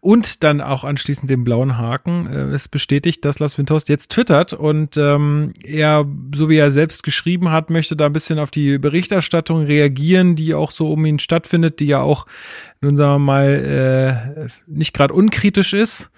und 0.01 0.45
dann 0.45 0.63
auch 0.63 0.83
anschließend 0.83 1.29
dem 1.29 1.45
blauen 1.45 1.77
Haken 1.77 2.27
äh, 2.27 2.55
ist 2.55 2.71
bestätigt, 2.71 3.25
dass 3.25 3.39
Lars 3.39 3.59
Windhorst 3.59 3.91
jetzt 3.91 4.11
twittert 4.11 4.55
und 4.55 4.97
ähm, 4.97 5.53
er, 5.63 6.07
so 6.35 6.49
wie 6.49 6.57
er 6.57 6.71
selbst 6.71 7.03
geschrieben 7.03 7.51
hat, 7.51 7.69
möchte 7.69 7.97
da 7.97 8.07
ein 8.07 8.13
bisschen 8.13 8.39
auf 8.39 8.51
die 8.51 8.79
Berichterstattung 8.79 9.63
reagieren, 9.63 10.37
die 10.37 10.55
auch 10.55 10.71
so 10.71 10.91
um 10.91 11.05
ihn 11.05 11.19
stattfindet, 11.19 11.81
die 11.81 11.87
ja 11.87 12.01
auch, 12.01 12.27
nun 12.81 12.97
sagen 12.97 13.13
wir 13.13 13.33
mal, 13.33 13.47
äh, 13.47 14.49
nicht 14.67 14.95
gerade 14.95 15.13
unkritisch 15.13 15.75
ist. 15.75 16.11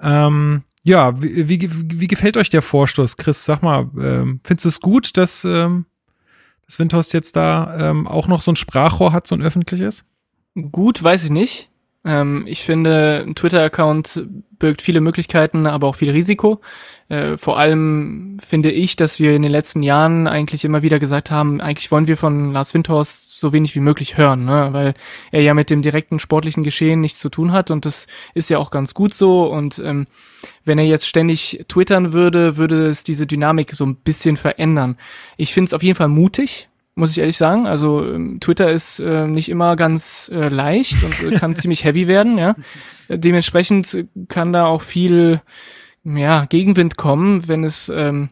Ähm, 0.00 0.62
ja, 0.82 1.20
wie, 1.22 1.48
wie, 1.50 1.70
wie 1.70 2.06
gefällt 2.06 2.38
euch 2.38 2.48
der 2.48 2.62
Vorstoß, 2.62 3.18
Chris? 3.18 3.44
Sag 3.44 3.62
mal, 3.62 3.90
ähm, 4.00 4.40
findest 4.42 4.64
du 4.64 4.68
es 4.70 4.80
gut, 4.80 5.18
dass, 5.18 5.44
ähm, 5.44 5.84
dass 6.64 6.78
Windhorst 6.78 7.12
jetzt 7.12 7.36
da 7.36 7.90
ähm, 7.90 8.06
auch 8.06 8.26
noch 8.26 8.40
so 8.40 8.52
ein 8.52 8.56
Sprachrohr 8.56 9.12
hat, 9.12 9.26
so 9.26 9.34
ein 9.34 9.42
öffentliches? 9.42 10.06
Gut, 10.72 11.02
weiß 11.02 11.24
ich 11.24 11.30
nicht. 11.30 11.68
Ähm, 12.04 12.44
ich 12.46 12.62
finde, 12.62 13.24
ein 13.26 13.34
Twitter-Account 13.34 14.26
birgt 14.58 14.82
viele 14.82 15.00
Möglichkeiten, 15.00 15.66
aber 15.66 15.86
auch 15.88 15.96
viel 15.96 16.10
Risiko. 16.10 16.60
Äh, 17.08 17.36
vor 17.36 17.58
allem 17.58 18.38
finde 18.46 18.70
ich, 18.70 18.96
dass 18.96 19.18
wir 19.18 19.34
in 19.34 19.42
den 19.42 19.50
letzten 19.50 19.82
Jahren 19.82 20.26
eigentlich 20.26 20.64
immer 20.64 20.82
wieder 20.82 20.98
gesagt 20.98 21.30
haben, 21.30 21.60
eigentlich 21.60 21.90
wollen 21.90 22.06
wir 22.06 22.16
von 22.16 22.52
Lars 22.52 22.74
Windhorst 22.74 23.38
so 23.38 23.52
wenig 23.52 23.74
wie 23.74 23.80
möglich 23.80 24.16
hören, 24.16 24.44
ne? 24.44 24.68
weil 24.72 24.94
er 25.30 25.42
ja 25.42 25.54
mit 25.54 25.70
dem 25.70 25.80
direkten 25.80 26.18
sportlichen 26.18 26.64
Geschehen 26.64 27.00
nichts 27.00 27.20
zu 27.20 27.28
tun 27.28 27.52
hat 27.52 27.70
und 27.70 27.86
das 27.86 28.08
ist 28.34 28.50
ja 28.50 28.58
auch 28.58 28.70
ganz 28.70 28.94
gut 28.94 29.14
so. 29.14 29.44
Und 29.44 29.78
ähm, 29.78 30.06
wenn 30.64 30.78
er 30.78 30.84
jetzt 30.84 31.06
ständig 31.06 31.64
twittern 31.68 32.12
würde, 32.12 32.56
würde 32.56 32.88
es 32.88 33.04
diese 33.04 33.26
Dynamik 33.26 33.74
so 33.74 33.86
ein 33.86 33.96
bisschen 33.96 34.36
verändern. 34.36 34.98
Ich 35.36 35.54
finde 35.54 35.68
es 35.68 35.74
auf 35.74 35.82
jeden 35.82 35.96
Fall 35.96 36.08
mutig, 36.08 36.68
muss 36.98 37.12
ich 37.12 37.18
ehrlich 37.18 37.36
sagen. 37.36 37.66
Also 37.66 38.04
ähm, 38.04 38.40
Twitter 38.40 38.70
ist 38.70 38.98
äh, 38.98 39.26
nicht 39.26 39.48
immer 39.48 39.76
ganz 39.76 40.30
äh, 40.34 40.48
leicht 40.48 40.96
und 41.04 41.32
äh, 41.32 41.36
kann 41.36 41.56
ziemlich 41.56 41.84
heavy 41.84 42.08
werden, 42.08 42.38
ja. 42.38 42.56
Dementsprechend 43.08 44.06
kann 44.28 44.52
da 44.52 44.66
auch 44.66 44.82
viel 44.82 45.40
ja, 46.04 46.44
Gegenwind 46.44 46.96
kommen, 46.96 47.48
wenn 47.48 47.64
es 47.64 47.90
ähm, 47.94 48.28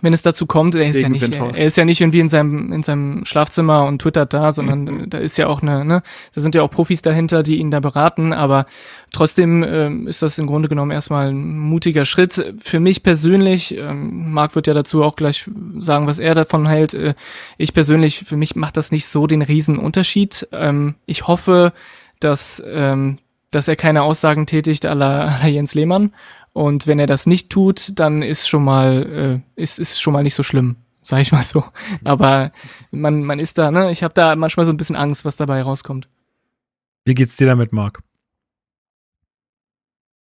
wenn 0.00 0.12
es 0.12 0.22
dazu 0.22 0.46
kommt, 0.46 0.74
er 0.74 0.88
ist 0.88 1.00
ja 1.00 1.08
nicht, 1.08 1.22
er 1.22 1.66
ist 1.66 1.76
ja 1.76 1.84
nicht 1.84 2.00
irgendwie 2.00 2.18
in 2.18 2.28
seinem, 2.28 2.72
in 2.72 2.82
seinem 2.82 3.24
Schlafzimmer 3.24 3.86
und 3.86 4.02
twittert 4.02 4.34
da, 4.34 4.52
sondern 4.52 5.08
da 5.08 5.18
ist 5.18 5.38
ja 5.38 5.46
auch 5.46 5.62
eine, 5.62 5.84
ne, 5.84 6.02
da 6.34 6.40
sind 6.40 6.54
ja 6.54 6.62
auch 6.62 6.70
Profis 6.70 7.00
dahinter, 7.00 7.44
die 7.44 7.58
ihn 7.58 7.70
da 7.70 7.78
beraten, 7.78 8.32
aber 8.32 8.66
trotzdem 9.12 9.62
ähm, 9.62 10.08
ist 10.08 10.20
das 10.20 10.38
im 10.38 10.46
Grunde 10.46 10.68
genommen 10.68 10.90
erstmal 10.90 11.28
ein 11.28 11.58
mutiger 11.58 12.04
Schritt. 12.04 12.54
Für 12.60 12.80
mich 12.80 13.04
persönlich, 13.04 13.76
ähm, 13.76 14.32
Marc 14.32 14.56
wird 14.56 14.66
ja 14.66 14.74
dazu 14.74 15.04
auch 15.04 15.14
gleich 15.14 15.48
sagen, 15.78 16.08
was 16.08 16.18
er 16.18 16.34
davon 16.34 16.66
hält. 16.66 16.94
Äh, 16.94 17.14
ich 17.56 17.72
persönlich, 17.72 18.24
für 18.24 18.36
mich 18.36 18.56
macht 18.56 18.76
das 18.76 18.90
nicht 18.90 19.06
so 19.06 19.28
den 19.28 19.42
riesen 19.42 19.78
Unterschied. 19.78 20.48
Ähm, 20.50 20.96
ich 21.06 21.28
hoffe, 21.28 21.72
dass, 22.18 22.62
ähm, 22.66 23.18
dass 23.52 23.68
er 23.68 23.76
keine 23.76 24.02
Aussagen 24.02 24.46
tätigt 24.46 24.82
la 24.82 25.46
Jens 25.46 25.74
Lehmann 25.74 26.10
und 26.54 26.86
wenn 26.86 27.00
er 27.00 27.08
das 27.08 27.26
nicht 27.26 27.50
tut, 27.50 27.98
dann 27.98 28.22
ist 28.22 28.48
schon 28.48 28.64
mal, 28.64 29.42
äh, 29.56 29.60
ist, 29.60 29.80
ist 29.80 30.00
schon 30.00 30.12
mal 30.12 30.22
nicht 30.22 30.36
so 30.36 30.44
schlimm, 30.44 30.76
sag 31.02 31.20
ich 31.20 31.32
mal 31.32 31.42
so. 31.42 31.64
Aber 32.04 32.52
man, 32.92 33.24
man 33.24 33.40
ist 33.40 33.58
da, 33.58 33.72
ne? 33.72 33.90
Ich 33.90 34.04
habe 34.04 34.14
da 34.14 34.36
manchmal 34.36 34.64
so 34.64 34.72
ein 34.72 34.76
bisschen 34.76 34.94
Angst, 34.94 35.24
was 35.24 35.36
dabei 35.36 35.62
rauskommt. 35.62 36.08
Wie 37.04 37.14
geht's 37.14 37.36
dir 37.36 37.48
damit, 37.48 37.72
Marc? 37.72 37.98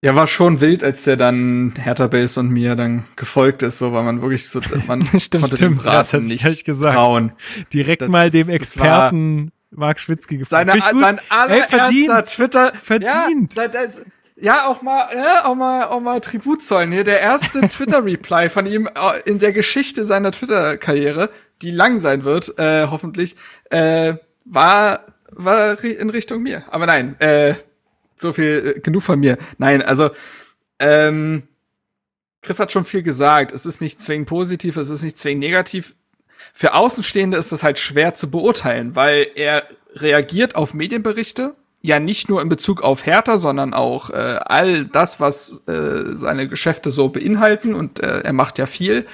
Ja, 0.02 0.14
war 0.16 0.26
schon 0.26 0.62
wild, 0.62 0.82
als 0.82 1.04
der 1.04 1.16
dann 1.16 1.74
Hertha 1.78 2.06
Base 2.06 2.40
und 2.40 2.48
mir 2.48 2.74
dann 2.74 3.04
gefolgt 3.16 3.62
ist, 3.62 3.78
so 3.78 3.92
weil 3.92 4.02
man 4.02 4.22
wirklich 4.22 4.48
so, 4.48 4.60
man 4.86 5.02
stimmt, 5.18 5.42
konnte 5.42 5.56
stimmt, 5.58 5.60
dem 5.60 5.84
Braten 5.84 6.24
nicht 6.24 6.66
trauen. 6.82 7.32
Direkt 7.72 8.00
das 8.00 8.10
mal 8.10 8.30
dem 8.30 8.48
Experten 8.48 9.52
Marc 9.70 10.00
Schwitzky 10.00 10.38
gefragt. 10.38 10.70
Seine, 10.70 11.00
sein 11.00 11.20
allererster 11.28 12.22
Twitter 12.22 12.72
verdient. 12.82 13.54
Ja, 13.56 13.68
das, 13.68 14.02
ja, 14.36 14.66
auch 14.66 14.82
mal, 14.82 15.08
ja, 15.14 15.44
auch 15.44 15.54
mal, 15.54 15.84
auch 15.84 16.00
mal 16.00 16.20
Tribut 16.20 16.64
zollen 16.64 16.90
hier. 16.90 17.04
Der 17.04 17.20
erste 17.20 17.60
Twitter-Reply 17.68 18.50
von 18.50 18.66
ihm 18.66 18.86
äh, 18.88 19.20
in 19.24 19.38
der 19.38 19.52
Geschichte 19.52 20.04
seiner 20.04 20.32
Twitter-Karriere, 20.32 21.30
die 21.62 21.70
lang 21.70 22.00
sein 22.00 22.24
wird, 22.24 22.58
äh, 22.58 22.88
hoffentlich, 22.90 23.36
äh, 23.70 24.14
war, 24.44 25.06
war 25.30 25.82
in 25.82 26.10
Richtung 26.10 26.42
mir. 26.42 26.64
Aber 26.70 26.86
nein, 26.86 27.18
äh, 27.20 27.54
so 28.16 28.32
viel, 28.32 28.74
äh, 28.76 28.80
genug 28.80 29.02
von 29.02 29.20
mir. 29.20 29.38
Nein, 29.58 29.82
also, 29.82 30.10
ähm, 30.80 31.44
Chris 32.42 32.58
hat 32.58 32.72
schon 32.72 32.84
viel 32.84 33.02
gesagt. 33.02 33.52
Es 33.52 33.66
ist 33.66 33.80
nicht 33.80 34.00
zwingend 34.00 34.28
positiv, 34.28 34.76
es 34.76 34.90
ist 34.90 35.02
nicht 35.02 35.18
zwingend 35.18 35.44
negativ. 35.44 35.94
Für 36.52 36.74
Außenstehende 36.74 37.38
ist 37.38 37.52
das 37.52 37.62
halt 37.62 37.78
schwer 37.78 38.14
zu 38.14 38.30
beurteilen, 38.30 38.96
weil 38.96 39.28
er 39.34 39.66
reagiert 39.94 40.56
auf 40.56 40.74
Medienberichte 40.74 41.54
ja 41.84 42.00
nicht 42.00 42.30
nur 42.30 42.40
in 42.40 42.48
Bezug 42.48 42.82
auf 42.82 43.04
Hertha, 43.04 43.36
sondern 43.36 43.74
auch 43.74 44.08
äh, 44.08 44.14
all 44.14 44.86
das, 44.86 45.20
was 45.20 45.68
äh, 45.68 46.16
seine 46.16 46.48
Geschäfte 46.48 46.90
so 46.90 47.10
beinhalten 47.10 47.74
und 47.74 48.00
äh, 48.00 48.20
er 48.20 48.32
macht 48.32 48.56
ja 48.56 48.64
viel. 48.64 49.04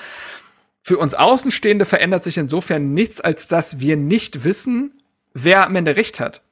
Für 0.81 0.97
uns 0.99 1.15
Außenstehende 1.15 1.85
verändert 1.85 2.23
sich 2.23 2.39
insofern 2.39 2.95
nichts, 2.95 3.21
als 3.21 3.49
dass 3.49 3.81
wir 3.81 3.97
nicht 3.97 4.45
wissen, 4.45 5.03
wer 5.35 5.67
am 5.67 5.75
Ende 5.75 5.97
recht 5.97 6.21
hat. 6.21 6.43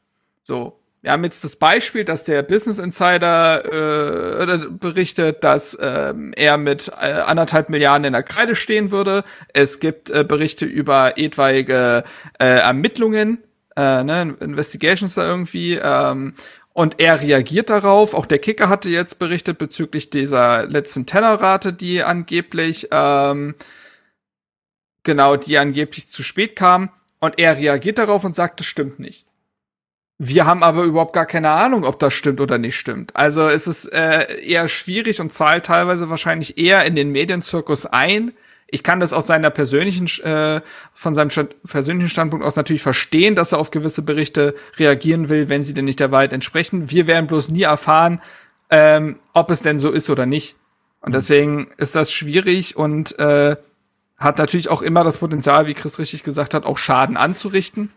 So, 0.42 0.80
wir 1.02 1.12
haben 1.12 1.22
jetzt 1.22 1.44
das 1.44 1.54
Beispiel, 1.54 2.04
dass 2.04 2.24
der 2.24 2.42
Business 2.42 2.80
Insider 2.80 4.42
äh, 4.42 4.66
berichtet, 4.70 5.44
dass 5.44 5.78
ähm, 5.80 6.32
er 6.34 6.58
mit 6.58 6.90
äh, 7.00 7.12
anderthalb 7.12 7.68
Milliarden 7.68 8.06
in 8.06 8.12
der 8.12 8.24
Kreide 8.24 8.56
stehen 8.56 8.90
würde. 8.90 9.22
Es 9.54 9.78
gibt 9.78 10.10
äh, 10.10 10.24
Berichte 10.24 10.64
über 10.64 11.16
etwaige 11.16 12.02
äh, 12.40 12.44
Ermittlungen 12.44 13.38
äh, 13.78 14.02
ne, 14.02 14.36
Investigations 14.40 15.14
da 15.14 15.26
irgendwie. 15.26 15.78
Ähm, 15.80 16.34
und 16.72 17.00
er 17.00 17.22
reagiert 17.22 17.70
darauf. 17.70 18.14
Auch 18.14 18.26
der 18.26 18.38
Kicker 18.38 18.68
hatte 18.68 18.90
jetzt 18.90 19.18
berichtet 19.18 19.58
bezüglich 19.58 20.10
dieser 20.10 20.66
letzten 20.66 21.06
Tellerrate, 21.06 21.72
die 21.72 22.02
angeblich, 22.02 22.88
ähm, 22.90 23.54
genau, 25.04 25.36
die 25.36 25.58
angeblich 25.58 26.08
zu 26.08 26.22
spät 26.22 26.56
kam. 26.56 26.90
Und 27.20 27.38
er 27.38 27.56
reagiert 27.56 27.98
darauf 27.98 28.24
und 28.24 28.34
sagt, 28.34 28.60
das 28.60 28.66
stimmt 28.66 28.98
nicht. 29.00 29.26
Wir 30.18 30.46
haben 30.46 30.64
aber 30.64 30.82
überhaupt 30.82 31.12
gar 31.12 31.26
keine 31.26 31.50
Ahnung, 31.50 31.84
ob 31.84 32.00
das 32.00 32.12
stimmt 32.12 32.40
oder 32.40 32.58
nicht 32.58 32.76
stimmt. 32.76 33.14
Also 33.14 33.48
es 33.48 33.68
ist 33.68 33.86
äh, 33.86 34.40
eher 34.40 34.66
schwierig 34.66 35.20
und 35.20 35.32
zahlt 35.32 35.66
teilweise 35.66 36.10
wahrscheinlich 36.10 36.58
eher 36.58 36.84
in 36.84 36.96
den 36.96 37.12
Medienzirkus 37.12 37.86
ein, 37.86 38.32
Ich 38.70 38.82
kann 38.82 39.00
das 39.00 39.14
aus 39.14 39.26
seiner 39.26 39.48
persönlichen, 39.48 40.06
äh, 40.24 40.60
von 40.92 41.14
seinem 41.14 41.30
persönlichen 41.66 42.10
Standpunkt 42.10 42.44
aus 42.44 42.56
natürlich 42.56 42.82
verstehen, 42.82 43.34
dass 43.34 43.52
er 43.52 43.58
auf 43.58 43.70
gewisse 43.70 44.02
Berichte 44.02 44.54
reagieren 44.76 45.30
will, 45.30 45.48
wenn 45.48 45.62
sie 45.62 45.72
denn 45.72 45.86
nicht 45.86 46.00
der 46.00 46.10
Wahrheit 46.10 46.34
entsprechen. 46.34 46.90
Wir 46.90 47.06
werden 47.06 47.26
bloß 47.26 47.48
nie 47.48 47.62
erfahren, 47.62 48.20
ähm, 48.70 49.18
ob 49.32 49.50
es 49.50 49.62
denn 49.62 49.78
so 49.78 49.90
ist 49.90 50.10
oder 50.10 50.26
nicht. 50.26 50.56
Und 51.00 51.14
deswegen 51.14 51.68
ist 51.78 51.94
das 51.94 52.12
schwierig 52.12 52.76
und 52.76 53.18
äh, 53.18 53.56
hat 54.18 54.38
natürlich 54.38 54.68
auch 54.68 54.82
immer 54.82 55.04
das 55.04 55.18
Potenzial, 55.18 55.66
wie 55.66 55.74
Chris 55.74 55.98
richtig 55.98 56.22
gesagt 56.22 56.52
hat, 56.52 56.66
auch 56.66 56.76
Schaden 56.76 57.16
anzurichten. 57.16 57.90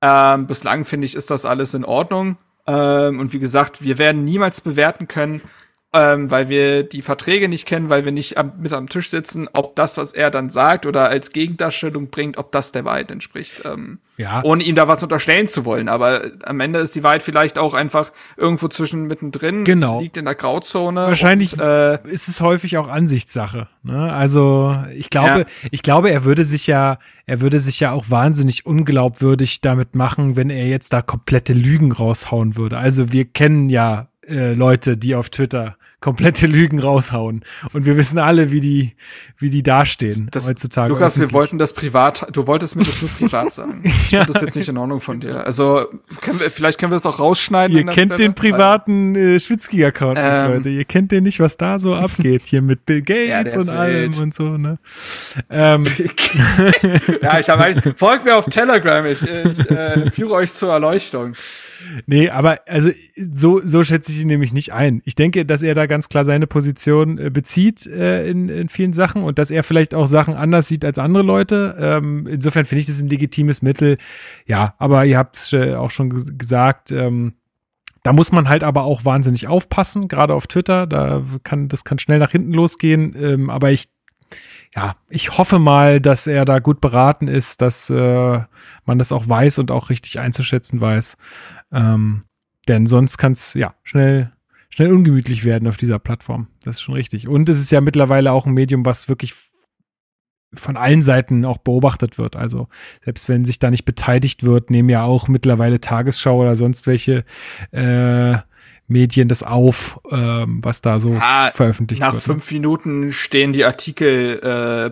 Ähm, 0.00 0.46
bislang 0.46 0.84
finde 0.84 1.06
ich, 1.06 1.14
ist 1.14 1.30
das 1.30 1.44
alles 1.44 1.74
in 1.74 1.84
Ordnung. 1.84 2.38
Ähm, 2.66 3.20
und 3.20 3.32
wie 3.32 3.38
gesagt, 3.38 3.82
wir 3.82 3.98
werden 3.98 4.24
niemals 4.24 4.60
bewerten 4.60 5.06
können, 5.06 5.42
ähm, 5.94 6.30
weil 6.30 6.48
wir 6.48 6.84
die 6.84 7.02
Verträge 7.02 7.48
nicht 7.48 7.66
kennen, 7.66 7.90
weil 7.90 8.04
wir 8.06 8.12
nicht 8.12 8.38
am, 8.38 8.52
mit 8.58 8.72
am 8.72 8.88
Tisch 8.88 9.10
sitzen, 9.10 9.48
ob 9.52 9.76
das, 9.76 9.98
was 9.98 10.12
er 10.14 10.30
dann 10.30 10.48
sagt 10.48 10.86
oder 10.86 11.08
als 11.08 11.32
Gegendarstellung 11.32 12.08
bringt, 12.08 12.38
ob 12.38 12.50
das 12.52 12.72
der 12.72 12.84
Wahrheit 12.86 13.10
entspricht. 13.10 13.62
Ähm, 13.66 13.98
Ja. 14.16 14.40
Ohne 14.44 14.62
ihm 14.62 14.74
da 14.74 14.86
was 14.88 15.02
unterstellen 15.02 15.48
zu 15.48 15.64
wollen. 15.64 15.88
Aber 15.88 16.22
am 16.44 16.60
Ende 16.60 16.78
ist 16.78 16.94
die 16.94 17.02
Wahrheit 17.02 17.22
vielleicht 17.22 17.58
auch 17.58 17.74
einfach 17.74 18.12
irgendwo 18.36 18.68
zwischen 18.68 19.06
mittendrin. 19.06 19.64
Genau. 19.64 19.96
Es 19.96 20.02
liegt 20.02 20.16
in 20.16 20.24
der 20.26 20.34
Grauzone. 20.34 21.00
Wahrscheinlich 21.08 21.54
Und, 21.54 21.60
äh, 21.60 21.98
ist 22.08 22.28
es 22.28 22.40
häufig 22.40 22.78
auch 22.78 22.88
Ansichtssache. 22.88 23.68
Ne? 23.82 24.12
Also 24.12 24.76
ich 24.94 25.10
glaube, 25.10 25.40
Ja. 25.40 25.46
ich 25.70 25.82
glaube, 25.82 26.10
er 26.10 26.24
würde 26.24 26.44
sich 26.44 26.66
ja, 26.66 26.98
er 27.26 27.40
würde 27.40 27.58
sich 27.58 27.80
ja 27.80 27.92
auch 27.92 28.06
wahnsinnig 28.10 28.64
unglaubwürdig 28.64 29.60
damit 29.60 29.94
machen, 29.94 30.36
wenn 30.36 30.50
er 30.50 30.66
jetzt 30.68 30.92
da 30.92 31.02
komplette 31.02 31.52
Lügen 31.52 31.92
raushauen 31.92 32.56
würde. 32.56 32.78
Also 32.78 33.12
wir 33.12 33.24
kennen 33.26 33.68
ja 33.68 34.08
äh, 34.26 34.54
Leute, 34.54 34.96
die 34.96 35.14
auf 35.14 35.30
Twitter 35.30 35.76
komplette 36.02 36.46
Lügen 36.46 36.78
raushauen. 36.80 37.42
Und 37.72 37.86
wir 37.86 37.96
wissen 37.96 38.18
alle, 38.18 38.50
wie 38.52 38.60
die, 38.60 38.92
wie 39.38 39.48
die 39.48 39.62
dastehen 39.62 40.28
das, 40.30 40.48
heutzutage. 40.48 40.92
Lukas, 40.92 41.18
wir 41.18 41.32
wollten 41.32 41.56
das 41.56 41.72
privat, 41.72 42.26
du 42.32 42.46
wolltest 42.46 42.76
mir 42.76 42.84
das 42.84 43.00
nur 43.00 43.10
privat 43.10 43.52
sagen. 43.54 43.80
Ich 43.84 44.10
Ja. 44.10 44.20
finde 44.20 44.32
das 44.34 44.42
jetzt 44.42 44.56
nicht 44.56 44.68
in 44.68 44.76
Ordnung 44.76 45.00
von 45.00 45.20
dir. 45.20 45.46
Also, 45.46 45.86
können 46.20 46.40
wir, 46.40 46.50
vielleicht 46.50 46.78
können 46.78 46.92
wir 46.92 46.96
das 46.96 47.06
auch 47.06 47.18
rausschneiden. 47.18 47.74
Ihr 47.76 47.84
kennt 47.86 48.12
Stelle. 48.12 48.16
den 48.16 48.34
privaten 48.34 49.14
äh, 49.14 49.40
Schwitzki-Account 49.40 50.18
nicht, 50.18 50.26
Ähm. 50.26 50.52
Leute. 50.52 50.68
Ihr 50.68 50.84
kennt 50.84 51.10
den 51.12 51.22
nicht, 51.24 51.40
was 51.40 51.56
da 51.56 51.78
so 51.78 51.94
abgeht. 51.94 52.42
Hier 52.44 52.60
mit 52.60 52.84
Bill 52.84 53.02
Ja, 53.08 53.38
Gates 53.42 53.52
der 53.54 53.62
und 53.62 53.70
allem 53.70 53.94
wild. 53.94 54.18
und 54.20 54.34
so, 54.34 54.58
ne? 54.58 54.78
Ähm, 55.48 55.84
ja, 57.22 57.38
ich 57.38 57.48
habe 57.48 57.62
halt, 57.62 57.94
folgt 57.96 58.24
mir 58.24 58.36
auf 58.36 58.46
Telegram, 58.46 59.04
ich, 59.06 59.22
ich 59.22 59.70
äh, 59.70 60.10
führe 60.10 60.34
euch 60.34 60.52
zur 60.52 60.72
Erleuchtung. 60.72 61.34
Nee, 62.06 62.28
aber 62.30 62.60
also 62.66 62.90
so, 63.16 63.60
so 63.64 63.82
schätze 63.84 64.12
ich 64.12 64.20
ihn 64.22 64.28
nämlich 64.28 64.52
nicht 64.52 64.72
ein. 64.72 65.02
Ich 65.04 65.14
denke, 65.14 65.44
dass 65.44 65.62
er 65.62 65.74
da 65.74 65.86
ganz 65.92 66.08
klar 66.08 66.24
seine 66.24 66.46
Position 66.46 67.18
äh, 67.18 67.30
bezieht 67.30 67.86
äh, 67.86 68.26
in, 68.26 68.48
in 68.48 68.68
vielen 68.68 68.94
Sachen 68.94 69.22
und 69.22 69.38
dass 69.38 69.50
er 69.50 69.62
vielleicht 69.62 69.94
auch 69.94 70.06
Sachen 70.06 70.34
anders 70.34 70.66
sieht 70.66 70.84
als 70.84 70.98
andere 70.98 71.22
Leute. 71.22 71.76
Ähm, 71.78 72.26
insofern 72.26 72.64
finde 72.64 72.80
ich 72.80 72.86
das 72.86 73.02
ein 73.02 73.10
legitimes 73.10 73.60
Mittel. 73.60 73.98
Ja, 74.46 74.74
aber 74.78 75.04
ihr 75.04 75.18
habt 75.18 75.36
es 75.36 75.52
äh, 75.52 75.74
auch 75.74 75.90
schon 75.90 76.10
ges- 76.12 76.36
gesagt, 76.38 76.90
ähm, 76.92 77.34
da 78.02 78.12
muss 78.12 78.32
man 78.32 78.48
halt 78.48 78.64
aber 78.64 78.82
auch 78.84 79.04
wahnsinnig 79.04 79.46
aufpassen, 79.46 80.08
gerade 80.08 80.34
auf 80.34 80.46
Twitter. 80.46 80.86
Da 80.86 81.22
kann, 81.44 81.68
das 81.68 81.84
kann 81.84 81.98
schnell 82.00 82.18
nach 82.18 82.32
hinten 82.32 82.52
losgehen. 82.52 83.14
Ähm, 83.16 83.50
aber 83.50 83.70
ich, 83.70 83.90
ja, 84.74 84.96
ich 85.08 85.36
hoffe 85.38 85.58
mal, 85.58 86.00
dass 86.00 86.26
er 86.26 86.44
da 86.44 86.58
gut 86.58 86.80
beraten 86.80 87.28
ist, 87.28 87.60
dass 87.60 87.90
äh, 87.90 88.40
man 88.86 88.98
das 88.98 89.12
auch 89.12 89.28
weiß 89.28 89.58
und 89.58 89.70
auch 89.70 89.90
richtig 89.90 90.18
einzuschätzen 90.18 90.80
weiß. 90.80 91.16
Ähm, 91.70 92.24
denn 92.68 92.86
sonst 92.86 93.18
kann 93.18 93.32
es 93.32 93.54
ja 93.54 93.74
schnell, 93.82 94.32
schnell 94.74 94.90
ungemütlich 94.92 95.44
werden 95.44 95.68
auf 95.68 95.76
dieser 95.76 95.98
Plattform. 95.98 96.48
Das 96.64 96.76
ist 96.76 96.82
schon 96.82 96.94
richtig. 96.94 97.28
Und 97.28 97.48
es 97.48 97.60
ist 97.60 97.70
ja 97.70 97.80
mittlerweile 97.80 98.32
auch 98.32 98.46
ein 98.46 98.54
Medium, 98.54 98.84
was 98.86 99.08
wirklich 99.08 99.34
von 100.54 100.76
allen 100.76 101.02
Seiten 101.02 101.44
auch 101.44 101.58
beobachtet 101.58 102.18
wird. 102.18 102.36
Also 102.36 102.68
selbst 103.04 103.28
wenn 103.28 103.44
sich 103.44 103.58
da 103.58 103.70
nicht 103.70 103.84
beteiligt 103.84 104.42
wird, 104.44 104.70
nehmen 104.70 104.88
ja 104.88 105.02
auch 105.02 105.28
mittlerweile 105.28 105.80
Tagesschau 105.80 106.40
oder 106.40 106.56
sonst 106.56 106.86
welche 106.86 107.24
äh, 107.70 108.36
Medien 108.86 109.28
das 109.28 109.42
auf, 109.42 109.98
ähm, 110.10 110.60
was 110.62 110.82
da 110.82 110.98
so 110.98 111.16
Ah, 111.20 111.50
veröffentlicht 111.52 112.02
Nach 112.02 112.12
wird. 112.12 112.22
fünf 112.22 112.50
Minuten 112.50 113.12
stehen 113.12 113.54
die 113.54 113.64
Artikel, 113.64 114.40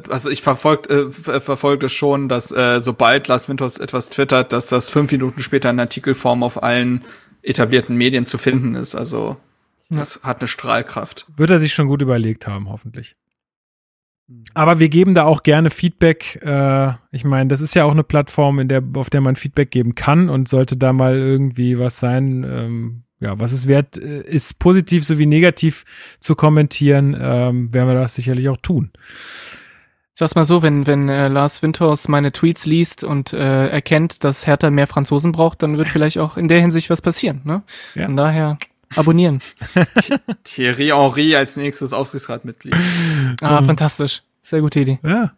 äh, 0.06 0.10
also 0.10 0.30
ich 0.30 0.40
verfolge 0.40 0.88
äh, 0.88 1.10
ver- 1.10 1.40
verfolge 1.42 1.86
das 1.86 1.92
schon, 1.92 2.28
dass 2.30 2.50
äh, 2.52 2.80
sobald 2.80 3.28
Lars 3.28 3.48
Winters 3.50 3.76
etwas 3.78 4.08
twittert, 4.08 4.52
dass 4.54 4.68
das 4.68 4.88
fünf 4.88 5.12
Minuten 5.12 5.42
später 5.42 5.68
in 5.68 5.80
Artikelform 5.80 6.42
auf 6.42 6.62
allen 6.62 7.02
etablierten 7.42 7.96
Medien 7.96 8.24
zu 8.24 8.38
finden 8.38 8.74
ist. 8.74 8.94
Also 8.94 9.36
das 9.98 10.22
hat 10.22 10.40
eine 10.40 10.48
Strahlkraft. 10.48 11.26
Wird 11.36 11.50
er 11.50 11.58
sich 11.58 11.74
schon 11.74 11.88
gut 11.88 12.02
überlegt 12.02 12.46
haben, 12.46 12.68
hoffentlich. 12.68 13.16
Aber 14.54 14.78
wir 14.78 14.88
geben 14.88 15.14
da 15.14 15.24
auch 15.24 15.42
gerne 15.42 15.70
Feedback. 15.70 16.40
Äh, 16.42 16.92
ich 17.10 17.24
meine, 17.24 17.48
das 17.48 17.60
ist 17.60 17.74
ja 17.74 17.84
auch 17.84 17.90
eine 17.90 18.04
Plattform, 18.04 18.60
in 18.60 18.68
der, 18.68 18.82
auf 18.94 19.10
der 19.10 19.20
man 19.20 19.36
Feedback 19.36 19.70
geben 19.70 19.94
kann 19.94 20.28
und 20.28 20.48
sollte 20.48 20.76
da 20.76 20.92
mal 20.92 21.16
irgendwie 21.16 21.78
was 21.78 21.98
sein, 21.98 22.44
ähm, 22.48 23.02
ja, 23.18 23.38
was 23.38 23.52
es 23.52 23.66
wert 23.66 23.96
äh, 23.96 24.22
ist, 24.22 24.58
positiv 24.60 25.04
sowie 25.04 25.26
negativ 25.26 25.84
zu 26.20 26.36
kommentieren, 26.36 27.16
ähm, 27.20 27.74
werden 27.74 27.88
wir 27.88 27.94
das 27.94 28.14
sicherlich 28.14 28.48
auch 28.48 28.56
tun. 28.56 28.90
Ich 30.14 30.18
sag's 30.20 30.34
mal 30.34 30.44
so, 30.44 30.62
wenn, 30.62 30.86
wenn 30.86 31.08
äh, 31.08 31.28
Lars 31.28 31.62
Winters 31.62 32.06
meine 32.06 32.30
Tweets 32.30 32.66
liest 32.66 33.02
und 33.02 33.32
äh, 33.32 33.68
erkennt, 33.68 34.22
dass 34.22 34.46
Hertha 34.46 34.70
mehr 34.70 34.86
Franzosen 34.86 35.32
braucht, 35.32 35.62
dann 35.62 35.76
wird 35.76 35.88
vielleicht 35.88 36.18
auch 36.18 36.36
in 36.36 36.46
der 36.46 36.60
Hinsicht 36.60 36.88
was 36.90 37.00
passieren. 37.00 37.40
Ne? 37.44 37.62
Ja. 37.94 38.04
Von 38.04 38.16
daher 38.16 38.58
abonnieren. 38.96 39.40
Thierry 40.44 40.88
Henry 40.88 41.36
als 41.36 41.56
nächstes 41.56 41.92
Aufsichtsratmitglied. 41.92 42.74
Ah, 43.40 43.62
fantastisch. 43.62 44.22
Sehr 44.42 44.60
gute 44.60 44.80
Idee. 44.80 44.98
Ja, 45.02 45.32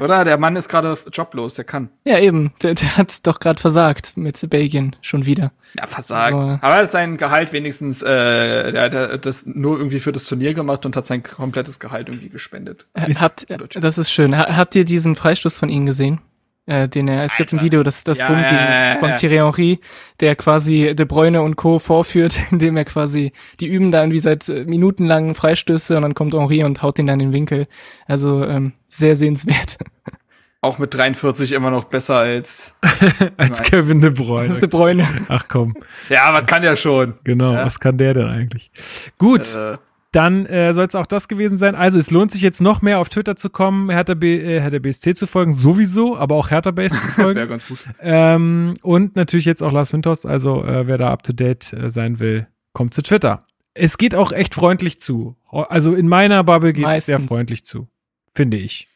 Oder? 0.00 0.24
Der 0.24 0.36
Mann 0.38 0.56
ist 0.56 0.68
gerade 0.68 0.98
joblos, 1.12 1.54
der 1.54 1.64
kann. 1.64 1.90
Ja, 2.04 2.18
eben. 2.18 2.52
Der, 2.62 2.74
der 2.74 2.96
hat 2.96 3.26
doch 3.26 3.38
gerade 3.40 3.60
versagt 3.60 4.12
mit 4.16 4.50
Belgien 4.50 4.96
schon 5.00 5.24
wieder. 5.26 5.52
Ja, 5.78 5.86
versagt. 5.86 6.32
Aber- 6.34 6.58
Aber 6.60 6.74
er 6.74 6.82
hat 6.82 6.90
sein 6.90 7.16
Gehalt 7.16 7.52
wenigstens, 7.52 8.02
äh, 8.02 8.72
der 8.72 9.12
hat 9.12 9.24
das 9.26 9.46
nur 9.46 9.78
irgendwie 9.78 10.00
für 10.00 10.12
das 10.12 10.24
Turnier 10.26 10.54
gemacht 10.54 10.84
und 10.86 10.96
hat 10.96 11.06
sein 11.06 11.22
komplettes 11.22 11.78
Gehalt 11.78 12.08
irgendwie 12.08 12.28
gespendet. 12.30 12.86
Äh, 12.94 13.10
Ist- 13.10 13.20
Habt, 13.20 13.46
das 13.76 13.98
ist 13.98 14.10
schön. 14.10 14.36
Ha- 14.36 14.56
Habt 14.56 14.74
ihr 14.74 14.84
diesen 14.84 15.14
Freistoß 15.14 15.56
von 15.56 15.68
ihm 15.68 15.86
gesehen? 15.86 16.20
Äh, 16.68 16.86
den 16.86 17.08
er, 17.08 17.24
es 17.24 17.34
gibt 17.36 17.50
ein 17.52 17.56
Alter. 17.58 17.64
Video, 17.64 17.82
das, 17.82 18.04
das 18.04 18.18
Ja, 18.18 18.26
rumging 18.26 18.44
ja, 18.44 18.52
ja, 18.52 18.88
ja. 18.94 18.98
von 18.98 19.16
Thierry 19.16 19.36
Henry, 19.36 19.80
der 20.20 20.36
quasi 20.36 20.94
De 20.94 21.06
Bruyne 21.06 21.40
und 21.40 21.56
Co. 21.56 21.78
vorführt, 21.78 22.38
indem 22.50 22.76
er 22.76 22.84
quasi, 22.84 23.32
die 23.60 23.66
üben 23.66 23.90
da 23.90 24.00
irgendwie 24.02 24.18
seit 24.20 24.48
äh, 24.50 24.64
Minuten 24.64 25.06
lang 25.06 25.34
Freistöße 25.34 25.96
und 25.96 26.02
dann 26.02 26.12
kommt 26.14 26.34
Henry 26.34 26.62
und 26.64 26.82
haut 26.82 26.98
den 26.98 27.06
dann 27.06 27.20
in 27.20 27.28
den 27.28 27.32
Winkel. 27.32 27.66
Also 28.06 28.44
ähm, 28.44 28.74
sehr 28.88 29.16
sehenswert. 29.16 29.78
Auch 30.60 30.78
mit 30.78 30.92
43 30.92 31.52
immer 31.52 31.70
noch 31.70 31.84
besser 31.84 32.16
als. 32.16 32.76
als 33.38 33.60
Nice. 33.60 33.62
Kevin 33.62 34.00
De 34.00 34.10
Das 34.10 34.18
Bruyne. 34.18 34.48
ist 34.48 34.60
De 34.60 34.68
Bruyne. 34.68 35.06
Ach 35.28 35.44
komm, 35.48 35.74
Ja, 36.10 36.32
man 36.32 36.44
kann 36.46 36.62
ja 36.64 36.74
schon. 36.76 37.14
genau, 37.24 37.52
Ja. 37.54 37.64
was 37.64 37.78
kann 37.80 37.96
der 37.96 38.12
denn 38.12 38.26
eigentlich? 38.28 38.70
Gut, 39.18 39.54
Äh, 39.56 39.78
dann 40.12 40.46
äh, 40.46 40.72
soll 40.72 40.86
es 40.86 40.94
auch 40.94 41.06
das 41.06 41.28
gewesen 41.28 41.58
sein. 41.58 41.74
Also 41.74 41.98
es 41.98 42.10
lohnt 42.10 42.32
sich 42.32 42.40
jetzt 42.40 42.60
noch 42.60 42.80
mehr 42.80 42.98
auf 42.98 43.08
Twitter 43.10 43.36
zu 43.36 43.50
kommen, 43.50 43.90
Hertha, 43.90 44.14
B, 44.14 44.38
äh, 44.38 44.60
Hertha 44.60 44.78
BSC 44.78 45.14
zu 45.14 45.26
folgen, 45.26 45.52
sowieso, 45.52 46.16
aber 46.16 46.34
auch 46.36 46.50
Hertha 46.50 46.70
Base 46.70 46.98
zu 46.98 47.06
folgen. 47.08 47.36
Wäre 47.36 47.48
ganz 47.48 47.68
gut. 47.68 47.78
ähm, 48.00 48.74
und 48.82 49.16
natürlich 49.16 49.44
jetzt 49.44 49.62
auch 49.62 49.72
Lars 49.72 49.92
Winters, 49.92 50.24
also 50.24 50.64
äh, 50.64 50.86
wer 50.86 50.96
da 50.98 51.10
up 51.10 51.22
to 51.22 51.32
date 51.32 51.72
äh, 51.74 51.90
sein 51.90 52.20
will, 52.20 52.46
kommt 52.72 52.94
zu 52.94 53.02
Twitter. 53.02 53.44
Es 53.74 53.98
geht 53.98 54.14
auch 54.14 54.32
echt 54.32 54.54
freundlich 54.54 54.98
zu. 54.98 55.36
Also 55.50 55.94
in 55.94 56.08
meiner 56.08 56.42
Bubble 56.42 56.72
geht 56.72 56.86
es 56.86 57.06
sehr 57.06 57.20
freundlich 57.20 57.64
zu, 57.64 57.86
finde 58.34 58.56
ich. 58.56 58.88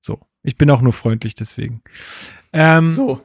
So, 0.00 0.20
ich 0.42 0.56
bin 0.56 0.70
auch 0.70 0.82
nur 0.82 0.92
freundlich 0.92 1.34
deswegen. 1.34 1.82
Ähm, 2.52 2.90
So. 2.90 3.20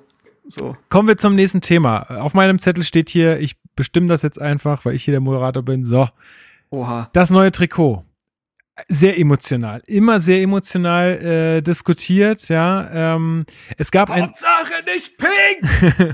So. 0.49 0.77
Kommen 0.87 1.09
wir 1.09 1.17
zum 1.17 1.35
nächsten 1.35 1.59
Thema. 1.59 2.09
Auf 2.21 2.33
meinem 2.33 2.57
Zettel 2.59 2.83
steht 2.83 3.09
hier, 3.09 3.37
ich 3.39 3.57
bestimme 3.75 4.07
das 4.07 4.21
jetzt 4.21 4.39
einfach, 4.41 4.85
weil 4.85 4.95
ich 4.95 5.03
hier 5.03 5.11
der 5.11 5.19
Moderator 5.19 5.61
bin. 5.61 5.83
So, 5.83 6.07
Oha. 6.69 7.09
das 7.13 7.29
neue 7.29 7.51
Trikot. 7.51 8.03
Sehr 8.89 9.17
emotional, 9.17 9.81
immer 9.87 10.19
sehr 10.19 10.39
emotional 10.39 11.57
äh, 11.57 11.61
diskutiert, 11.63 12.47
ja. 12.47 13.15
Ähm, 13.15 13.47
es 13.75 13.89
gab 13.89 14.11
ein, 14.11 14.25
Hauptsache 14.25 14.83
nicht 14.93 15.17
pink! 15.17 16.13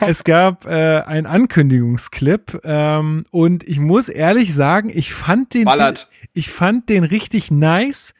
es 0.00 0.22
gab 0.22 0.64
äh, 0.64 1.00
einen 1.00 1.26
Ankündigungsclip 1.26 2.60
ähm, 2.62 3.24
und 3.32 3.64
ich 3.64 3.80
muss 3.80 4.08
ehrlich 4.08 4.54
sagen, 4.54 4.90
ich 4.94 5.12
fand 5.12 5.54
den, 5.54 5.64
Ballert. 5.64 6.06
ich 6.34 6.50
fand 6.50 6.88
den 6.88 7.02
richtig 7.02 7.50
nice 7.50 8.14